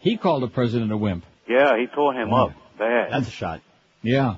He 0.00 0.16
called 0.16 0.42
the 0.42 0.48
president 0.48 0.92
a 0.92 0.96
wimp. 0.96 1.24
Yeah, 1.48 1.76
he 1.78 1.86
tore 1.86 2.14
him 2.14 2.32
up 2.32 2.52
bad. 2.78 3.12
That's 3.12 3.28
a 3.28 3.30
shot. 3.30 3.60
Yeah. 4.02 4.36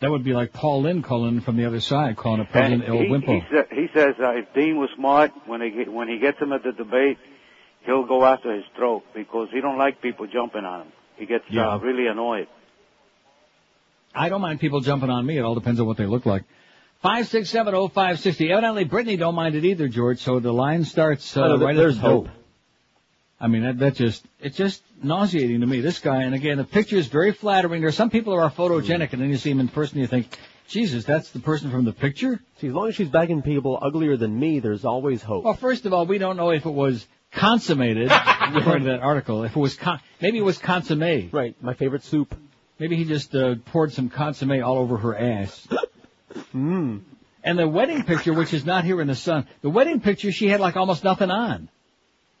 That 0.00 0.10
would 0.12 0.22
be 0.24 0.32
like 0.32 0.52
Paul 0.52 0.82
Lynde 0.82 1.02
calling 1.04 1.40
from 1.40 1.56
the 1.56 1.64
other 1.66 1.80
side, 1.80 2.16
calling 2.16 2.40
a 2.40 2.44
president 2.44 2.84
And 2.84 2.94
El 2.94 3.02
he, 3.02 3.08
Wimpo. 3.08 3.34
he, 3.34 3.40
sa- 3.50 3.74
he 3.74 3.86
says 3.92 4.14
uh, 4.22 4.30
if 4.36 4.52
Dean 4.54 4.76
was 4.78 4.90
smart, 4.96 5.32
when 5.46 5.60
he 5.60 5.70
get, 5.70 5.92
when 5.92 6.08
he 6.08 6.18
gets 6.20 6.38
him 6.40 6.52
at 6.52 6.62
the 6.62 6.70
debate, 6.70 7.18
he'll 7.84 8.06
go 8.06 8.24
after 8.24 8.54
his 8.54 8.64
throat 8.76 9.02
because 9.12 9.48
he 9.52 9.60
don't 9.60 9.76
like 9.78 10.00
people 10.00 10.26
jumping 10.28 10.64
on 10.64 10.82
him. 10.82 10.92
He 11.16 11.26
gets 11.26 11.44
Yeah. 11.50 11.70
uh, 11.74 11.78
really 11.78 12.06
annoyed. 12.06 12.46
I 14.14 14.28
don't 14.28 14.40
mind 14.40 14.60
people 14.60 14.80
jumping 14.80 15.10
on 15.10 15.24
me. 15.26 15.36
It 15.38 15.42
all 15.42 15.54
depends 15.54 15.80
on 15.80 15.86
what 15.86 15.96
they 15.96 16.06
look 16.06 16.26
like. 16.26 16.44
Five 17.00 17.28
six 17.28 17.50
seven 17.50 17.74
oh 17.74 17.88
five 17.88 18.18
sixty. 18.18 18.50
Evidently, 18.50 18.84
Britney 18.84 19.18
don't 19.18 19.34
mind 19.34 19.54
it 19.54 19.64
either, 19.64 19.88
George. 19.88 20.18
So 20.18 20.40
the 20.40 20.52
line 20.52 20.84
starts 20.84 21.36
uh, 21.36 21.42
Oh, 21.42 21.58
right 21.58 21.76
there's 21.76 21.96
at 21.96 22.02
the 22.02 22.08
hope. 22.08 22.28
I 23.40 23.46
mean, 23.46 23.62
that, 23.62 23.78
that 23.78 23.94
just, 23.94 24.26
it's 24.40 24.56
just 24.56 24.82
nauseating 25.02 25.60
to 25.60 25.66
me, 25.66 25.80
this 25.80 26.00
guy. 26.00 26.22
And 26.22 26.34
again, 26.34 26.58
the 26.58 26.64
picture 26.64 26.96
is 26.96 27.06
very 27.06 27.32
flattering. 27.32 27.80
There 27.80 27.88
are 27.88 27.92
some 27.92 28.10
people 28.10 28.32
who 28.32 28.40
are 28.40 28.50
photogenic 28.50 29.12
and 29.12 29.22
then 29.22 29.30
you 29.30 29.36
see 29.36 29.50
him 29.50 29.60
in 29.60 29.68
person 29.68 29.98
and 29.98 30.02
you 30.02 30.08
think, 30.08 30.36
Jesus, 30.66 31.04
that's 31.04 31.30
the 31.30 31.38
person 31.38 31.70
from 31.70 31.84
the 31.84 31.92
picture? 31.92 32.40
See, 32.60 32.66
as 32.66 32.74
long 32.74 32.88
as 32.88 32.96
she's 32.96 33.08
bagging 33.08 33.42
people 33.42 33.78
uglier 33.80 34.16
than 34.16 34.38
me, 34.38 34.58
there's 34.58 34.84
always 34.84 35.22
hope. 35.22 35.44
Well, 35.44 35.54
first 35.54 35.86
of 35.86 35.94
all, 35.94 36.04
we 36.04 36.18
don't 36.18 36.36
know 36.36 36.50
if 36.50 36.66
it 36.66 36.70
was 36.70 37.06
consummated, 37.32 38.10
according 38.12 38.84
to 38.84 38.90
that 38.90 39.00
article. 39.00 39.44
If 39.44 39.56
it 39.56 39.60
was, 39.60 39.76
con- 39.76 40.00
maybe 40.20 40.38
it 40.38 40.44
was 40.44 40.58
consomme. 40.58 41.30
Right, 41.30 41.54
my 41.62 41.74
favorite 41.74 42.02
soup. 42.02 42.34
Maybe 42.78 42.96
he 42.96 43.04
just 43.04 43.34
uh, 43.34 43.54
poured 43.66 43.92
some 43.92 44.10
consomme 44.10 44.62
all 44.62 44.78
over 44.78 44.98
her 44.98 45.16
ass. 45.16 45.66
Mmm. 46.54 47.00
And 47.44 47.58
the 47.58 47.68
wedding 47.68 48.02
picture, 48.02 48.34
which 48.34 48.52
is 48.52 48.64
not 48.66 48.84
here 48.84 49.00
in 49.00 49.06
the 49.06 49.14
sun, 49.14 49.46
the 49.62 49.70
wedding 49.70 50.00
picture, 50.00 50.32
she 50.32 50.48
had 50.48 50.60
like 50.60 50.76
almost 50.76 51.04
nothing 51.04 51.30
on. 51.30 51.68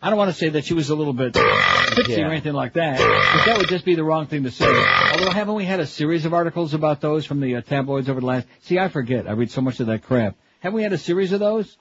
I 0.02 0.10
don't 0.10 0.18
want 0.18 0.30
to 0.30 0.36
say 0.36 0.50
that 0.50 0.64
she 0.64 0.74
was 0.74 0.90
a 0.90 0.94
little 0.94 1.12
bit 1.12 1.34
tipsy 1.34 2.12
Yeah. 2.12 2.26
or 2.26 2.30
anything 2.30 2.52
like 2.52 2.74
that, 2.74 2.98
but 2.98 3.44
that 3.46 3.58
would 3.58 3.68
just 3.68 3.84
be 3.84 3.94
the 3.96 4.04
wrong 4.04 4.26
thing 4.26 4.44
to 4.44 4.50
say. 4.50 4.66
Although 4.66 5.30
haven't 5.30 5.54
we 5.54 5.64
had 5.64 5.80
a 5.80 5.86
series 5.86 6.24
of 6.24 6.34
articles 6.34 6.72
about 6.74 7.00
those 7.00 7.26
from 7.26 7.40
the 7.40 7.56
uh, 7.56 7.60
tabloids 7.62 8.08
over 8.08 8.20
the 8.20 8.26
last? 8.26 8.46
See, 8.62 8.78
I 8.78 8.88
forget. 8.88 9.26
I 9.28 9.32
read 9.32 9.50
so 9.50 9.60
much 9.60 9.80
of 9.80 9.86
that 9.88 10.02
crap. 10.04 10.36
Haven't 10.60 10.76
we 10.76 10.82
had 10.84 10.92
a 10.92 10.98
series 10.98 11.32
of 11.32 11.40
those? 11.40 11.76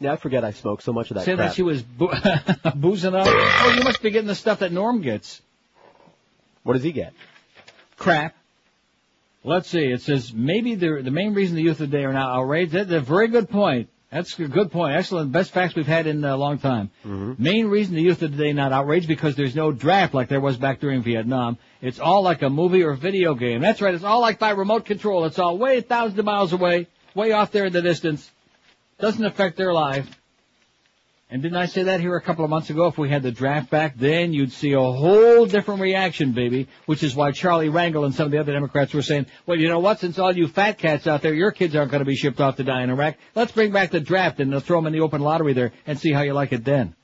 Yeah, 0.00 0.12
I 0.12 0.16
forget 0.16 0.44
I 0.44 0.50
smoke 0.50 0.82
so 0.82 0.92
much 0.92 1.10
of 1.10 1.14
that 1.16 1.24
Say 1.24 1.36
crap. 1.36 1.50
that 1.50 1.54
she 1.56 1.62
was 1.62 1.80
boo- 1.82 2.12
boozing 2.74 3.14
up. 3.14 3.26
Oh, 3.28 3.74
you 3.76 3.82
must 3.84 4.02
be 4.02 4.10
getting 4.10 4.26
the 4.28 4.34
stuff 4.34 4.58
that 4.58 4.72
Norm 4.72 5.00
gets. 5.00 5.40
What 6.64 6.74
does 6.74 6.82
he 6.82 6.92
get? 6.92 7.14
Crap. 7.96 8.34
Let's 9.46 9.68
see. 9.68 9.84
It 9.84 10.00
says 10.00 10.32
maybe 10.32 10.74
the 10.74 11.02
the 11.02 11.10
main 11.10 11.34
reason 11.34 11.54
the 11.56 11.62
youth 11.62 11.80
of 11.80 11.90
today 11.90 12.04
are 12.04 12.12
now 12.14 12.40
outraged. 12.40 12.72
That's 12.72 12.90
a 12.90 13.00
very 13.00 13.28
good 13.28 13.50
point. 13.50 13.90
That's 14.10 14.38
a 14.38 14.48
good 14.48 14.72
point. 14.72 14.94
Excellent. 14.94 15.32
Best 15.32 15.50
facts 15.50 15.74
we've 15.74 15.86
had 15.86 16.06
in 16.06 16.24
a 16.24 16.36
long 16.36 16.58
time. 16.58 16.90
Mm-hmm. 17.04 17.42
Main 17.42 17.66
reason 17.66 17.94
the 17.94 18.00
youth 18.00 18.22
of 18.22 18.30
today 18.30 18.52
not 18.52 18.72
outraged 18.72 19.06
because 19.06 19.36
there's 19.36 19.54
no 19.54 19.70
draft 19.70 20.14
like 20.14 20.28
there 20.28 20.40
was 20.40 20.56
back 20.56 20.80
during 20.80 21.02
Vietnam. 21.02 21.58
It's 21.82 21.98
all 21.98 22.22
like 22.22 22.40
a 22.40 22.48
movie 22.48 22.84
or 22.84 22.94
video 22.94 23.34
game. 23.34 23.60
That's 23.60 23.82
right. 23.82 23.92
It's 23.92 24.04
all 24.04 24.20
like 24.20 24.38
by 24.38 24.50
remote 24.50 24.86
control. 24.86 25.24
It's 25.26 25.38
all 25.38 25.58
way 25.58 25.80
thousands 25.82 26.18
of 26.18 26.24
miles 26.24 26.52
away, 26.52 26.86
way 27.14 27.32
off 27.32 27.50
there 27.50 27.66
in 27.66 27.72
the 27.72 27.82
distance. 27.82 28.30
Doesn't 28.98 29.24
affect 29.24 29.56
their 29.56 29.74
life. 29.74 30.08
And 31.34 31.42
didn't 31.42 31.58
I 31.58 31.66
say 31.66 31.82
that 31.82 31.98
here 31.98 32.14
a 32.14 32.20
couple 32.20 32.44
of 32.44 32.50
months 32.50 32.70
ago? 32.70 32.86
If 32.86 32.96
we 32.96 33.08
had 33.08 33.24
the 33.24 33.32
draft 33.32 33.68
back, 33.68 33.96
then 33.96 34.32
you'd 34.32 34.52
see 34.52 34.70
a 34.74 34.80
whole 34.80 35.46
different 35.46 35.80
reaction, 35.80 36.30
baby. 36.30 36.68
Which 36.86 37.02
is 37.02 37.16
why 37.16 37.32
Charlie 37.32 37.70
Rangel 37.70 38.04
and 38.04 38.14
some 38.14 38.26
of 38.26 38.30
the 38.30 38.38
other 38.38 38.52
Democrats 38.52 38.94
were 38.94 39.02
saying, 39.02 39.26
well, 39.44 39.58
you 39.58 39.68
know 39.68 39.80
what? 39.80 39.98
Since 39.98 40.20
all 40.20 40.30
you 40.30 40.46
fat 40.46 40.78
cats 40.78 41.08
out 41.08 41.22
there, 41.22 41.34
your 41.34 41.50
kids 41.50 41.74
aren't 41.74 41.90
going 41.90 42.02
to 42.02 42.04
be 42.04 42.14
shipped 42.14 42.40
off 42.40 42.54
to 42.58 42.62
die 42.62 42.84
in 42.84 42.90
Iraq. 42.90 43.16
Let's 43.34 43.50
bring 43.50 43.72
back 43.72 43.90
the 43.90 43.98
draft 43.98 44.38
and 44.38 44.52
they'll 44.52 44.60
throw 44.60 44.78
them 44.78 44.86
in 44.86 44.92
the 44.92 45.00
open 45.00 45.22
lottery 45.22 45.54
there 45.54 45.72
and 45.88 45.98
see 45.98 46.12
how 46.12 46.22
you 46.22 46.34
like 46.34 46.52
it 46.52 46.64
then. 46.64 46.94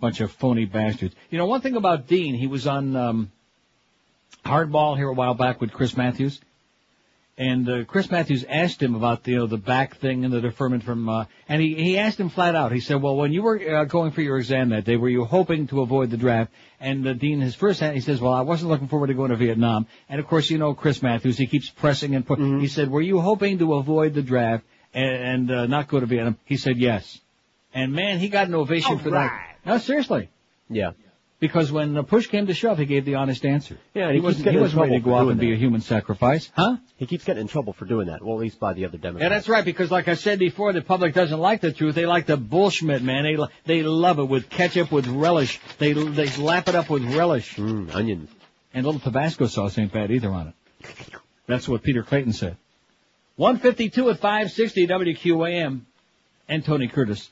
Bunch 0.00 0.20
of 0.20 0.30
phony 0.30 0.64
bastards. 0.64 1.16
You 1.30 1.38
know, 1.38 1.46
one 1.46 1.60
thing 1.60 1.74
about 1.74 2.06
Dean, 2.06 2.36
he 2.36 2.46
was 2.46 2.68
on 2.68 2.94
um, 2.94 3.32
Hardball 4.44 4.96
here 4.96 5.08
a 5.08 5.12
while 5.12 5.34
back 5.34 5.60
with 5.60 5.72
Chris 5.72 5.96
Matthews. 5.96 6.40
And 7.38 7.68
uh, 7.68 7.84
Chris 7.84 8.10
Matthews 8.10 8.46
asked 8.48 8.82
him 8.82 8.94
about 8.94 9.22
the, 9.24 9.32
you 9.32 9.38
know, 9.38 9.46
the 9.46 9.58
back 9.58 9.98
thing 9.98 10.24
and 10.24 10.32
the 10.32 10.40
deferment 10.40 10.84
from, 10.84 11.06
uh, 11.06 11.26
and 11.50 11.60
he, 11.60 11.74
he 11.74 11.98
asked 11.98 12.18
him 12.18 12.30
flat 12.30 12.54
out. 12.54 12.72
He 12.72 12.80
said, 12.80 13.02
well, 13.02 13.14
when 13.14 13.30
you 13.30 13.42
were 13.42 13.60
uh, 13.76 13.84
going 13.84 14.12
for 14.12 14.22
your 14.22 14.38
exam 14.38 14.70
that 14.70 14.84
day, 14.84 14.96
were 14.96 15.10
you 15.10 15.26
hoping 15.26 15.66
to 15.66 15.82
avoid 15.82 16.10
the 16.10 16.16
draft? 16.16 16.50
And 16.80 17.04
the 17.04 17.12
Dean, 17.12 17.40
his 17.40 17.54
first 17.54 17.80
hand, 17.80 17.94
he 17.94 18.00
says, 18.00 18.22
well, 18.22 18.32
I 18.32 18.40
wasn't 18.40 18.70
looking 18.70 18.88
forward 18.88 19.08
to 19.08 19.14
going 19.14 19.32
to 19.32 19.36
Vietnam. 19.36 19.86
And 20.08 20.18
of 20.18 20.26
course, 20.26 20.48
you 20.48 20.56
know 20.56 20.72
Chris 20.72 21.02
Matthews, 21.02 21.36
he 21.36 21.46
keeps 21.46 21.68
pressing 21.68 22.14
and 22.14 22.26
pu- 22.26 22.36
He 22.60 22.68
said, 22.68 22.90
were 22.90 23.02
you 23.02 23.20
hoping 23.20 23.58
to 23.58 23.74
avoid 23.74 24.14
the 24.14 24.22
draft 24.22 24.64
and, 24.94 25.10
and 25.10 25.50
uh, 25.50 25.66
not 25.66 25.88
go 25.88 26.00
to 26.00 26.06
Vietnam? 26.06 26.38
He 26.46 26.56
said, 26.56 26.78
yes. 26.78 27.20
And 27.74 27.92
man, 27.92 28.18
he 28.18 28.30
got 28.30 28.46
an 28.48 28.54
ovation 28.54 28.98
for 28.98 29.10
that. 29.10 29.56
No, 29.66 29.76
seriously. 29.76 30.30
Yeah. 30.70 30.92
Because 31.38 31.70
when 31.70 31.92
the 31.92 32.02
push 32.02 32.28
came 32.28 32.46
to 32.46 32.54
shove, 32.54 32.78
he 32.78 32.86
gave 32.86 33.04
the 33.04 33.16
honest 33.16 33.44
answer. 33.44 33.76
Yeah, 33.92 34.08
he 34.08 34.14
he 34.14 34.20
wasn't, 34.20 34.50
he 34.50 34.56
wasn't 34.56 34.80
ready 34.80 34.94
to 34.94 35.00
go 35.00 35.14
out 35.14 35.28
and 35.28 35.38
be 35.38 35.52
a 35.52 35.56
human 35.56 35.82
sacrifice. 35.82 36.50
Huh? 36.56 36.78
He 36.96 37.04
keeps 37.04 37.24
getting 37.24 37.42
in 37.42 37.48
trouble 37.48 37.74
for 37.74 37.84
doing 37.84 38.06
that. 38.06 38.22
Well, 38.22 38.36
at 38.36 38.40
least 38.40 38.58
by 38.58 38.72
the 38.72 38.86
other 38.86 38.96
Democrats. 38.96 39.22
Yeah, 39.22 39.28
that's 39.28 39.48
right. 39.48 39.64
Because 39.64 39.90
like 39.90 40.08
I 40.08 40.14
said 40.14 40.38
before, 40.38 40.72
the 40.72 40.80
public 40.80 41.12
doesn't 41.12 41.38
like 41.38 41.60
the 41.60 41.72
truth. 41.72 41.94
They 41.94 42.06
like 42.06 42.24
the 42.24 42.38
bullshit, 42.38 43.02
man. 43.02 43.24
They 43.24 43.36
they 43.66 43.82
love 43.82 44.18
it 44.18 44.24
with 44.24 44.48
ketchup, 44.48 44.90
with 44.90 45.06
relish. 45.06 45.60
They 45.78 45.92
they 45.92 46.34
lap 46.36 46.68
it 46.68 46.74
up 46.74 46.88
with 46.88 47.04
relish. 47.04 47.56
Mm, 47.56 47.94
onions. 47.94 48.30
And 48.72 48.84
a 48.84 48.88
little 48.88 49.00
Tabasco 49.00 49.46
sauce 49.46 49.76
ain't 49.76 49.92
bad 49.92 50.10
either 50.10 50.30
on 50.30 50.48
it. 50.48 50.54
That's 51.46 51.68
what 51.68 51.82
Peter 51.82 52.02
Clayton 52.02 52.32
said. 52.32 52.56
152 53.36 54.10
at 54.10 54.18
560 54.20 54.86
WQAM. 54.86 55.80
And 56.48 56.64
Tony 56.64 56.88
Curtis. 56.88 57.28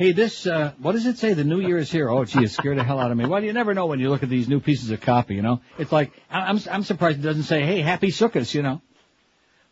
Hey, 0.00 0.12
this, 0.12 0.46
uh, 0.46 0.72
what 0.78 0.92
does 0.92 1.04
it 1.04 1.18
say? 1.18 1.34
The 1.34 1.44
new 1.44 1.60
year 1.60 1.76
is 1.76 1.92
here. 1.92 2.08
Oh, 2.08 2.24
gee, 2.24 2.44
it 2.44 2.50
scared 2.50 2.78
the 2.78 2.82
hell 2.82 2.98
out 2.98 3.10
of 3.10 3.18
me. 3.18 3.26
Well, 3.26 3.44
you 3.44 3.52
never 3.52 3.74
know 3.74 3.84
when 3.84 4.00
you 4.00 4.08
look 4.08 4.22
at 4.22 4.30
these 4.30 4.48
new 4.48 4.58
pieces 4.58 4.90
of 4.90 5.02
copy, 5.02 5.34
you 5.34 5.42
know? 5.42 5.60
It's 5.78 5.92
like, 5.92 6.10
I'm, 6.30 6.58
I'm 6.70 6.84
surprised 6.84 7.18
it 7.18 7.22
doesn't 7.22 7.42
say, 7.42 7.66
hey, 7.66 7.82
happy 7.82 8.06
Sukkot, 8.06 8.54
you 8.54 8.62
know? 8.62 8.80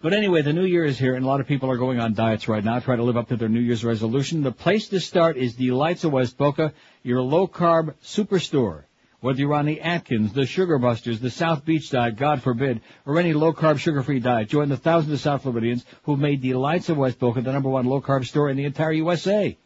But 0.03 0.13
anyway, 0.13 0.43
the 0.43 0.53
new 0.53 0.67
year 0.67 0.85
is 0.85 0.99
here 0.99 1.15
and 1.15 1.25
a 1.25 1.27
lot 1.27 1.41
of 1.41 1.47
people 1.47 1.71
are 1.71 1.79
going 1.79 1.99
on 1.99 2.13
diets 2.13 2.47
right 2.47 2.63
now, 2.63 2.79
trying 2.79 2.99
to 2.99 3.05
live 3.05 3.17
up 3.17 3.29
to 3.29 3.39
their 3.39 3.49
new 3.49 3.59
year's 3.59 3.87
resolution. 3.87 4.43
The 4.43 4.53
place 4.53 4.89
to 4.89 5.01
start 5.01 5.39
is 5.39 5.57
the 5.57 5.69
Delights 5.69 6.05
of 6.05 6.13
West 6.13 6.37
Boca, 6.37 6.75
your 7.03 7.23
low 7.23 7.49
carb 7.49 7.95
superstore. 8.05 8.83
Whether 9.21 9.41
you're 9.41 9.55
on 9.55 9.65
the 9.65 9.81
Atkins, 9.81 10.35
the 10.35 10.45
Sugar 10.45 10.79
Busters, 10.79 11.21
the 11.21 11.31
South 11.31 11.65
Beach 11.65 11.89
diet, 11.89 12.17
God 12.17 12.43
forbid, 12.43 12.83
or 13.07 13.19
any 13.19 13.33
low 13.33 13.55
carb 13.55 13.79
sugar 13.79 14.03
free 14.03 14.21
diet, 14.21 14.51
join 14.51 14.69
the 14.69 14.77
thousands 14.77 15.15
of 15.15 15.21
South 15.21 15.41
Floridians 15.41 15.87
who've 16.03 16.19
made 16.19 16.43
Delights 16.43 16.91
of 16.91 16.99
West 16.99 17.19
Boca 17.19 17.41
the 17.41 17.51
number 17.51 17.71
one 17.71 17.87
low 17.87 18.03
carb 18.03 18.27
store 18.27 18.51
in 18.51 18.59
the 18.59 18.67
entire 18.67 18.93
USA. 18.93 19.57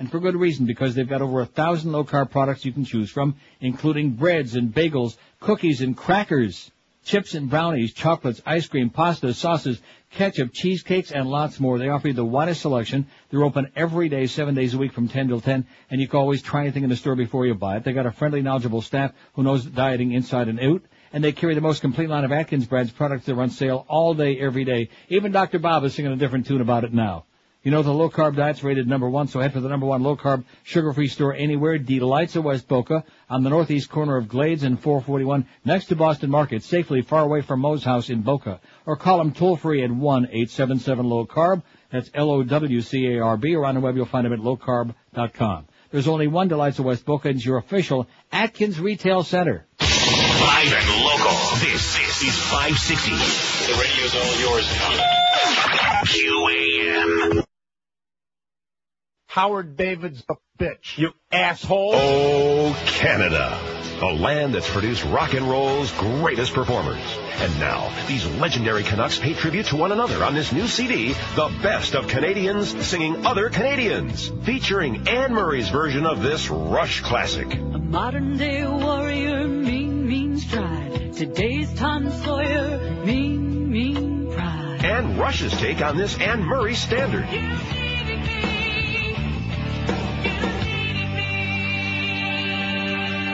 And 0.00 0.10
for 0.10 0.18
good 0.18 0.34
reason, 0.34 0.64
because 0.64 0.94
they've 0.94 1.06
got 1.06 1.20
over 1.20 1.42
a 1.42 1.46
thousand 1.46 1.92
low 1.92 2.04
carb 2.04 2.30
products 2.30 2.64
you 2.64 2.72
can 2.72 2.86
choose 2.86 3.10
from, 3.10 3.36
including 3.60 4.12
breads 4.12 4.54
and 4.54 4.74
bagels, 4.74 5.18
cookies 5.40 5.82
and 5.82 5.94
crackers, 5.94 6.70
chips 7.04 7.34
and 7.34 7.50
brownies, 7.50 7.92
chocolates, 7.92 8.40
ice 8.46 8.66
cream, 8.66 8.88
pasta, 8.88 9.34
sauces, 9.34 9.78
ketchup, 10.10 10.54
cheesecakes, 10.54 11.12
and 11.12 11.28
lots 11.28 11.60
more. 11.60 11.78
They 11.78 11.90
offer 11.90 12.08
you 12.08 12.14
the 12.14 12.24
widest 12.24 12.62
selection. 12.62 13.08
They're 13.28 13.44
open 13.44 13.72
every 13.76 14.08
day, 14.08 14.26
seven 14.26 14.54
days 14.54 14.72
a 14.72 14.78
week 14.78 14.94
from 14.94 15.06
10 15.06 15.28
till 15.28 15.42
10, 15.42 15.66
and 15.90 16.00
you 16.00 16.08
can 16.08 16.18
always 16.18 16.40
try 16.40 16.62
anything 16.62 16.84
in 16.84 16.88
the 16.88 16.96
store 16.96 17.14
before 17.14 17.44
you 17.44 17.54
buy 17.54 17.76
it. 17.76 17.84
They 17.84 17.92
got 17.92 18.06
a 18.06 18.10
friendly, 18.10 18.40
knowledgeable 18.40 18.80
staff 18.80 19.12
who 19.34 19.42
knows 19.42 19.66
dieting 19.66 20.12
inside 20.12 20.48
and 20.48 20.60
out. 20.60 20.80
And 21.12 21.22
they 21.22 21.32
carry 21.32 21.54
the 21.54 21.60
most 21.60 21.82
complete 21.82 22.08
line 22.08 22.24
of 22.24 22.32
Atkins 22.32 22.66
brands 22.66 22.90
products 22.90 23.26
that 23.26 23.34
are 23.34 23.42
on 23.42 23.50
sale 23.50 23.84
all 23.86 24.14
day, 24.14 24.40
every 24.40 24.64
day. 24.64 24.88
Even 25.10 25.30
Dr. 25.30 25.58
Bob 25.58 25.84
is 25.84 25.92
singing 25.92 26.12
a 26.12 26.16
different 26.16 26.46
tune 26.46 26.62
about 26.62 26.84
it 26.84 26.94
now. 26.94 27.26
You 27.62 27.70
know 27.70 27.82
the 27.82 27.92
low 27.92 28.08
carb 28.08 28.36
diet's 28.36 28.64
rated 28.64 28.88
number 28.88 29.08
one, 29.08 29.28
so 29.28 29.38
head 29.38 29.52
for 29.52 29.60
the 29.60 29.68
number 29.68 29.84
one 29.84 30.02
low 30.02 30.16
carb 30.16 30.44
sugar 30.62 30.94
free 30.94 31.08
store 31.08 31.34
anywhere. 31.34 31.76
Delights 31.76 32.34
of 32.36 32.44
West 32.44 32.66
Boca 32.66 33.04
on 33.28 33.42
the 33.42 33.50
northeast 33.50 33.90
corner 33.90 34.16
of 34.16 34.28
Glades 34.28 34.62
and 34.62 34.80
441 34.80 35.46
next 35.62 35.86
to 35.86 35.96
Boston 35.96 36.30
Market, 36.30 36.62
safely 36.62 37.02
far 37.02 37.22
away 37.22 37.42
from 37.42 37.60
Moe's 37.60 37.84
house 37.84 38.08
in 38.08 38.22
Boca. 38.22 38.60
Or 38.86 38.96
call 38.96 39.18
them 39.18 39.32
toll 39.32 39.56
free 39.56 39.84
at 39.84 39.90
1-877 39.90 41.04
low 41.04 41.26
carb. 41.26 41.62
That's 41.92 42.10
L-O-W-C-A-R-B 42.14 43.54
or 43.54 43.66
on 43.66 43.74
the 43.74 43.80
web 43.80 43.94
you'll 43.94 44.06
find 44.06 44.24
them 44.24 44.32
at 44.32 44.38
lowcarb.com. 44.38 45.66
There's 45.90 46.08
only 46.08 46.28
one 46.28 46.48
Delights 46.48 46.78
of 46.78 46.86
West 46.86 47.04
Boca 47.04 47.28
and 47.28 47.36
it's 47.36 47.44
your 47.44 47.58
official 47.58 48.06
Atkins 48.32 48.80
Retail 48.80 49.22
Center. 49.22 49.66
Live 49.80 50.72
and 50.72 51.04
local. 51.04 51.36
This, 51.58 51.94
this 51.98 52.22
is 52.22 52.38
560. 52.48 53.10
The 53.10 53.78
radio's 53.78 54.14
all 54.14 54.40
yours 54.40 54.66
now. 54.72 55.20
QAM. 56.06 57.44
Howard 59.30 59.76
David's 59.76 60.24
a 60.28 60.34
bitch. 60.58 60.98
You 60.98 61.12
asshole. 61.30 61.92
Oh, 61.94 62.82
Canada. 62.84 63.56
A 64.02 64.12
land 64.12 64.54
that's 64.54 64.68
produced 64.68 65.04
rock 65.04 65.34
and 65.34 65.48
roll's 65.48 65.92
greatest 65.92 66.52
performers. 66.52 66.98
And 67.36 67.60
now, 67.60 67.92
these 68.08 68.26
legendary 68.26 68.82
Canucks 68.82 69.20
pay 69.20 69.34
tribute 69.34 69.66
to 69.66 69.76
one 69.76 69.92
another 69.92 70.24
on 70.24 70.34
this 70.34 70.50
new 70.50 70.66
CD, 70.66 71.12
The 71.36 71.60
Best 71.62 71.94
of 71.94 72.08
Canadians 72.08 72.70
Singing 72.84 73.24
Other 73.24 73.50
Canadians, 73.50 74.32
featuring 74.42 75.06
Anne 75.06 75.32
Murray's 75.32 75.68
version 75.68 76.06
of 76.06 76.22
this 76.22 76.50
Rush 76.50 77.00
classic. 77.00 77.54
A 77.54 77.78
modern 77.78 78.36
day 78.36 78.66
warrior, 78.66 79.46
mean, 79.46 80.08
mean 80.08 80.38
stride. 80.38 81.12
Today's 81.12 81.72
Tom 81.74 82.10
Sawyer, 82.24 83.04
mean, 83.04 83.70
mean 83.70 84.32
pride. 84.32 84.84
And 84.84 85.20
Rush's 85.20 85.52
take 85.52 85.80
on 85.80 85.96
this 85.96 86.18
Anne 86.18 86.42
Murray 86.42 86.74
standard. 86.74 87.28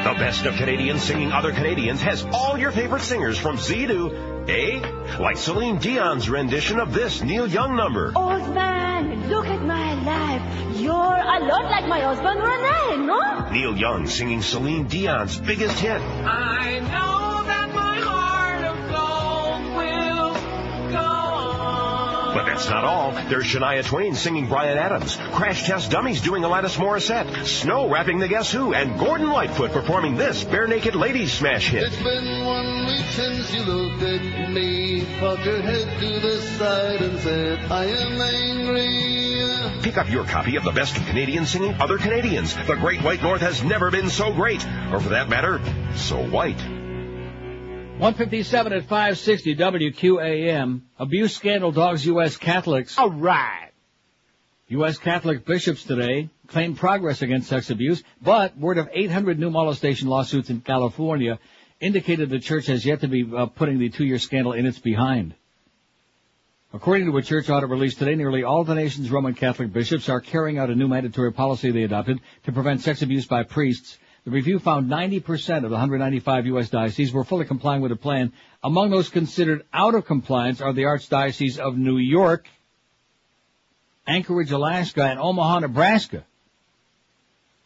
The 0.06 0.12
Best 0.12 0.46
of 0.46 0.54
Canadians 0.54 1.02
Singing 1.02 1.32
Other 1.32 1.50
Canadians 1.50 2.00
has 2.02 2.24
all 2.32 2.56
your 2.56 2.70
favorite 2.70 3.02
singers 3.02 3.36
from 3.36 3.56
Z 3.56 3.88
to 3.88 4.44
A, 4.48 4.80
like 5.18 5.36
Celine 5.36 5.78
Dion's 5.78 6.30
rendition 6.30 6.78
of 6.78 6.92
this 6.92 7.24
Neil 7.24 7.48
Young 7.48 7.74
number. 7.74 8.12
Old 8.14 8.54
man, 8.54 9.28
look 9.28 9.46
at 9.46 9.60
my 9.62 9.94
life. 10.04 10.80
You're 10.80 10.92
a 10.92 11.40
lot 11.40 11.64
like 11.72 11.88
my 11.88 11.98
husband 11.98 12.40
Rene, 12.40 13.04
no? 13.04 13.50
Neil 13.50 13.76
Young 13.76 14.06
singing 14.06 14.42
Celine 14.42 14.86
Dion's 14.86 15.40
biggest 15.40 15.76
hit. 15.80 16.00
I 16.00 16.78
know 16.78 17.44
that 17.44 17.74
my 17.74 17.98
heart 17.98 18.45
That's 22.56 22.70
not 22.70 22.84
all. 22.84 23.12
There's 23.28 23.44
Shania 23.44 23.84
Twain 23.84 24.14
singing 24.14 24.48
Bryan 24.48 24.78
Adams, 24.78 25.18
Crash 25.32 25.66
Test 25.66 25.90
Dummies 25.90 26.22
doing 26.22 26.42
Alanis 26.42 26.78
Morissette, 26.78 27.44
Snow 27.44 27.86
rapping 27.86 28.18
the 28.18 28.28
Guess 28.28 28.50
Who, 28.50 28.72
and 28.72 28.98
Gordon 28.98 29.28
Lightfoot 29.28 29.72
performing 29.72 30.16
this 30.16 30.42
Barenaked 30.42 30.94
Ladies 30.94 31.34
smash 31.34 31.68
hit. 31.68 31.82
It's 31.82 32.02
been 32.02 32.46
one 32.46 32.86
week 32.86 33.04
since 33.10 33.52
you 33.52 33.62
looked 33.62 34.02
at 34.02 34.50
me, 34.52 35.04
popped 35.20 35.44
your 35.44 35.60
head 35.60 36.00
to 36.00 36.18
the 36.18 36.40
side 36.56 37.02
and 37.02 37.20
said, 37.20 37.70
I 37.70 37.84
am 37.84 38.20
angry. 38.22 39.82
Pick 39.82 39.98
up 39.98 40.08
your 40.08 40.24
copy 40.24 40.56
of 40.56 40.64
the 40.64 40.72
best 40.72 40.96
of 40.96 41.04
Canadian 41.04 41.44
singing 41.44 41.74
other 41.74 41.98
Canadians. 41.98 42.56
The 42.66 42.76
Great 42.76 43.02
White 43.02 43.20
North 43.20 43.42
has 43.42 43.62
never 43.62 43.90
been 43.90 44.08
so 44.08 44.32
great, 44.32 44.66
or 44.90 45.00
for 45.00 45.10
that 45.10 45.28
matter, 45.28 45.60
so 45.94 46.26
white. 46.26 46.75
157 47.96 48.74
at 48.74 48.82
560 48.82 49.56
WQAM. 49.56 50.82
Abuse 50.98 51.34
scandal 51.34 51.72
dogs 51.72 52.04
U.S. 52.04 52.36
Catholics. 52.36 52.98
All 52.98 53.10
right. 53.10 53.70
U.S. 54.68 54.98
Catholic 54.98 55.46
bishops 55.46 55.82
today 55.82 56.28
claim 56.46 56.76
progress 56.76 57.22
against 57.22 57.48
sex 57.48 57.70
abuse, 57.70 58.02
but 58.20 58.54
word 58.58 58.76
of 58.76 58.90
800 58.92 59.38
new 59.38 59.48
molestation 59.48 60.08
lawsuits 60.08 60.50
in 60.50 60.60
California 60.60 61.38
indicated 61.80 62.28
the 62.28 62.38
church 62.38 62.66
has 62.66 62.84
yet 62.84 63.00
to 63.00 63.08
be 63.08 63.26
uh, 63.34 63.46
putting 63.46 63.78
the 63.78 63.88
two-year 63.88 64.18
scandal 64.18 64.52
in 64.52 64.66
its 64.66 64.78
behind. 64.78 65.34
According 66.74 67.10
to 67.10 67.16
a 67.16 67.22
church 67.22 67.48
audit 67.48 67.70
released 67.70 67.98
today, 67.98 68.14
nearly 68.14 68.42
all 68.42 68.62
the 68.62 68.74
nation's 68.74 69.10
Roman 69.10 69.32
Catholic 69.32 69.72
bishops 69.72 70.10
are 70.10 70.20
carrying 70.20 70.58
out 70.58 70.68
a 70.68 70.74
new 70.74 70.86
mandatory 70.86 71.32
policy 71.32 71.70
they 71.70 71.84
adopted 71.84 72.20
to 72.44 72.52
prevent 72.52 72.82
sex 72.82 73.00
abuse 73.00 73.24
by 73.24 73.42
priests. 73.42 73.96
The 74.26 74.32
review 74.32 74.58
found 74.58 74.90
90% 74.90 75.58
of 75.58 75.70
the 75.70 75.76
195 75.78 76.46
U.S. 76.46 76.68
dioceses 76.68 77.12
were 77.12 77.22
fully 77.22 77.44
complying 77.44 77.80
with 77.80 77.90
the 77.90 77.96
plan. 77.96 78.32
Among 78.60 78.90
those 78.90 79.08
considered 79.08 79.64
out 79.72 79.94
of 79.94 80.04
compliance 80.04 80.60
are 80.60 80.72
the 80.72 80.82
Archdiocese 80.82 81.58
of 81.58 81.78
New 81.78 81.96
York, 81.96 82.48
Anchorage, 84.04 84.50
Alaska, 84.50 85.04
and 85.04 85.20
Omaha, 85.20 85.60
Nebraska. 85.60 86.24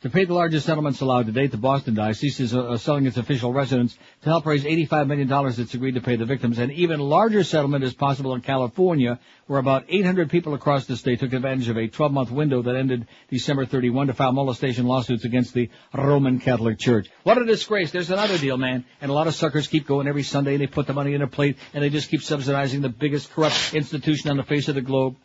To 0.03 0.09
pay 0.09 0.25
the 0.25 0.33
largest 0.33 0.65
settlements 0.65 1.03
allowed 1.03 1.27
to 1.27 1.33
date, 1.33 1.51
the 1.51 1.59
Boston 1.59 1.93
Diocese 1.93 2.41
is 2.41 2.55
uh, 2.55 2.79
selling 2.79 3.05
its 3.05 3.19
official 3.19 3.53
residence 3.53 3.99
to 4.23 4.31
help 4.31 4.47
raise 4.47 4.65
$85 4.65 5.07
million 5.07 5.31
it's 5.61 5.75
agreed 5.75 5.97
to 5.97 6.01
pay 6.01 6.17
the 6.17 6.25
victims. 6.25 6.59
An 6.59 6.71
even 6.71 7.01
larger 7.01 7.45
settlement 7.45 7.85
is 7.85 7.93
possible 7.93 8.35
in 8.35 8.41
California, 8.41 9.21
where 9.47 9.59
about 9.59 9.85
800 9.91 10.31
people 10.31 10.55
across 10.55 10.87
the 10.87 10.97
state 10.97 11.21
took 11.21 11.35
advantage 11.35 11.69
of 11.69 11.77
a 11.77 11.87
12-month 11.87 12.31
window 12.31 12.63
that 12.63 12.77
ended 12.77 13.09
December 13.29 13.67
31 13.67 14.07
to 14.07 14.15
file 14.15 14.33
molestation 14.33 14.87
lawsuits 14.87 15.27
against 15.27 15.53
the 15.53 15.69
Roman 15.93 16.41
Catholic 16.41 16.79
Church. 16.79 17.11
What 17.25 17.37
a 17.37 17.45
disgrace. 17.45 17.91
There's 17.91 18.11
another 18.11 18.39
deal, 18.39 18.57
man. 18.57 18.87
And 19.03 19.11
a 19.11 19.15
lot 19.15 19.27
of 19.27 19.35
suckers 19.35 19.69
keep 19.69 19.87
going 19.87 20.09
every 20.09 20.23
Sunday 20.23 20.55
and 20.55 20.63
they 20.63 20.67
put 20.67 20.87
the 20.87 20.95
money 20.95 21.13
in 21.13 21.21
a 21.21 21.27
plate 21.27 21.59
and 21.75 21.85
they 21.85 21.91
just 21.91 22.09
keep 22.09 22.23
subsidizing 22.23 22.81
the 22.81 22.89
biggest 22.89 23.35
corrupt 23.35 23.75
institution 23.75 24.31
on 24.31 24.39
the 24.39 24.45
face 24.45 24.69
of 24.69 24.77
the 24.77 24.81
globe. 24.81 25.17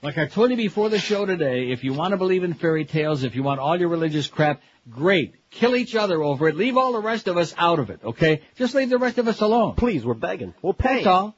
Like 0.00 0.16
I 0.16 0.26
told 0.26 0.50
you 0.50 0.56
before 0.56 0.90
the 0.90 1.00
show 1.00 1.26
today, 1.26 1.72
if 1.72 1.82
you 1.82 1.92
want 1.92 2.12
to 2.12 2.16
believe 2.16 2.44
in 2.44 2.54
fairy 2.54 2.84
tales, 2.84 3.24
if 3.24 3.34
you 3.34 3.42
want 3.42 3.58
all 3.58 3.78
your 3.78 3.88
religious 3.88 4.28
crap, 4.28 4.62
great. 4.88 5.34
Kill 5.50 5.74
each 5.74 5.96
other 5.96 6.22
over 6.22 6.48
it. 6.48 6.56
Leave 6.56 6.76
all 6.76 6.92
the 6.92 7.00
rest 7.00 7.26
of 7.26 7.36
us 7.36 7.52
out 7.58 7.80
of 7.80 7.90
it, 7.90 8.00
okay? 8.04 8.42
Just 8.56 8.76
leave 8.76 8.90
the 8.90 8.98
rest 8.98 9.18
of 9.18 9.26
us 9.26 9.40
alone. 9.40 9.74
Please, 9.74 10.04
we're 10.04 10.14
begging. 10.14 10.54
We'll 10.62 10.72
pay. 10.72 10.96
That's 10.96 11.06
all. 11.08 11.34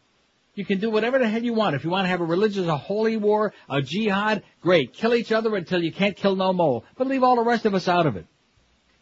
You 0.55 0.66
can 0.66 0.78
do 0.78 0.90
whatever 0.90 1.18
the 1.18 1.26
hell 1.26 1.42
you 1.42 1.55
want. 1.55 1.74
If 1.74 1.84
you 1.84 1.90
want 1.90 2.05
to 2.05 2.10
have 2.10 2.20
a 2.20 2.24
religious, 2.24 2.66
a 2.66 2.76
holy 2.76 3.16
war, 3.16 3.55
a 3.68 3.80
jihad, 3.80 4.42
great. 4.60 4.92
Kill 4.92 5.14
each 5.14 5.32
other 5.32 5.56
until 5.56 5.82
you 5.82 5.90
can't 5.92 6.16
kill 6.16 6.36
no 6.36 6.52
more. 6.52 6.82
But 6.98 7.06
leave 7.06 7.22
all 7.22 7.36
the 7.36 7.44
rest 7.44 7.64
of 7.64 7.74
us 7.74 7.89
out 7.89 8.06
of 8.06 8.16
it. 8.16 8.26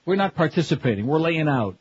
We're 0.04 0.14
not 0.14 0.36
participating. 0.36 1.06
We're 1.06 1.18
laying 1.18 1.48
out. 1.48 1.76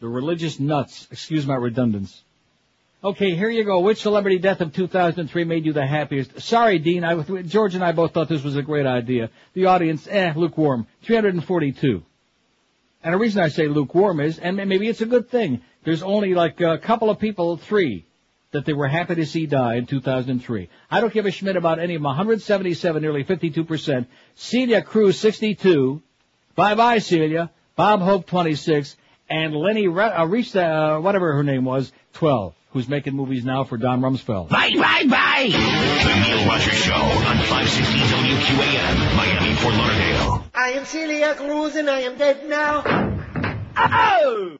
The 0.00 0.08
religious 0.08 0.58
nuts. 0.58 1.06
Excuse 1.10 1.46
my 1.46 1.56
redundance. 1.56 2.22
Okay, 3.02 3.36
here 3.36 3.48
you 3.48 3.62
go. 3.62 3.78
Which 3.78 4.02
celebrity 4.02 4.38
death 4.38 4.60
of 4.60 4.72
2003 4.72 5.44
made 5.44 5.64
you 5.64 5.72
the 5.72 5.86
happiest? 5.86 6.40
Sorry, 6.40 6.80
Dean. 6.80 7.04
I, 7.04 7.22
George 7.42 7.76
and 7.76 7.84
I 7.84 7.92
both 7.92 8.12
thought 8.12 8.28
this 8.28 8.42
was 8.42 8.56
a 8.56 8.62
great 8.62 8.86
idea. 8.86 9.30
The 9.54 9.66
audience, 9.66 10.08
eh, 10.10 10.32
lukewarm. 10.34 10.84
342. 11.02 12.02
And 13.04 13.14
the 13.14 13.18
reason 13.18 13.40
I 13.40 13.48
say 13.48 13.68
lukewarm 13.68 14.18
is, 14.18 14.40
and 14.40 14.56
maybe 14.56 14.88
it's 14.88 15.00
a 15.00 15.06
good 15.06 15.30
thing, 15.30 15.60
there's 15.84 16.02
only 16.02 16.34
like 16.34 16.60
a 16.60 16.76
couple 16.78 17.08
of 17.08 17.20
people, 17.20 17.56
three, 17.56 18.04
that 18.50 18.64
they 18.64 18.72
were 18.72 18.88
happy 18.88 19.14
to 19.14 19.26
see 19.26 19.46
die 19.46 19.76
in 19.76 19.86
2003. 19.86 20.68
I 20.90 21.00
don't 21.00 21.12
give 21.12 21.24
a 21.24 21.30
schmidt 21.30 21.54
about 21.54 21.78
any 21.78 21.94
of 21.94 22.00
them. 22.00 22.04
177, 22.04 23.00
nearly 23.00 23.22
52%. 23.22 24.06
Celia 24.34 24.82
Cruz, 24.82 25.16
62. 25.20 26.02
Bye-bye, 26.56 26.98
Celia. 26.98 27.52
Bob 27.76 28.00
Hope, 28.00 28.26
26. 28.26 28.96
And 29.30 29.54
Leni, 29.54 29.86
Re- 29.86 30.02
uh, 30.02 30.24
reached, 30.24 30.56
uh, 30.56 30.98
whatever 30.98 31.34
her 31.34 31.44
name 31.44 31.64
was, 31.64 31.92
12 32.14 32.54
who's 32.78 32.88
making 32.88 33.12
movies 33.12 33.44
now 33.44 33.64
for 33.64 33.76
Don 33.76 34.00
Rumsfeld. 34.00 34.50
Bye, 34.50 34.70
bye, 34.76 35.02
bye. 35.08 35.48
The 35.50 36.14
Neil 36.28 36.46
Rogers 36.46 36.74
Show 36.74 36.94
on 36.94 37.36
560 37.50 37.98
WQAM, 37.98 39.16
Miami, 39.16 39.54
Fort 39.56 39.74
Lauderdale. 39.74 40.44
I 40.54 40.70
am 40.70 40.84
Celia 40.84 41.34
Cruz 41.34 41.74
and 41.74 41.90
I 41.90 42.00
am 42.02 42.16
dead 42.16 42.48
now. 42.48 42.84
Oh! 43.76 44.58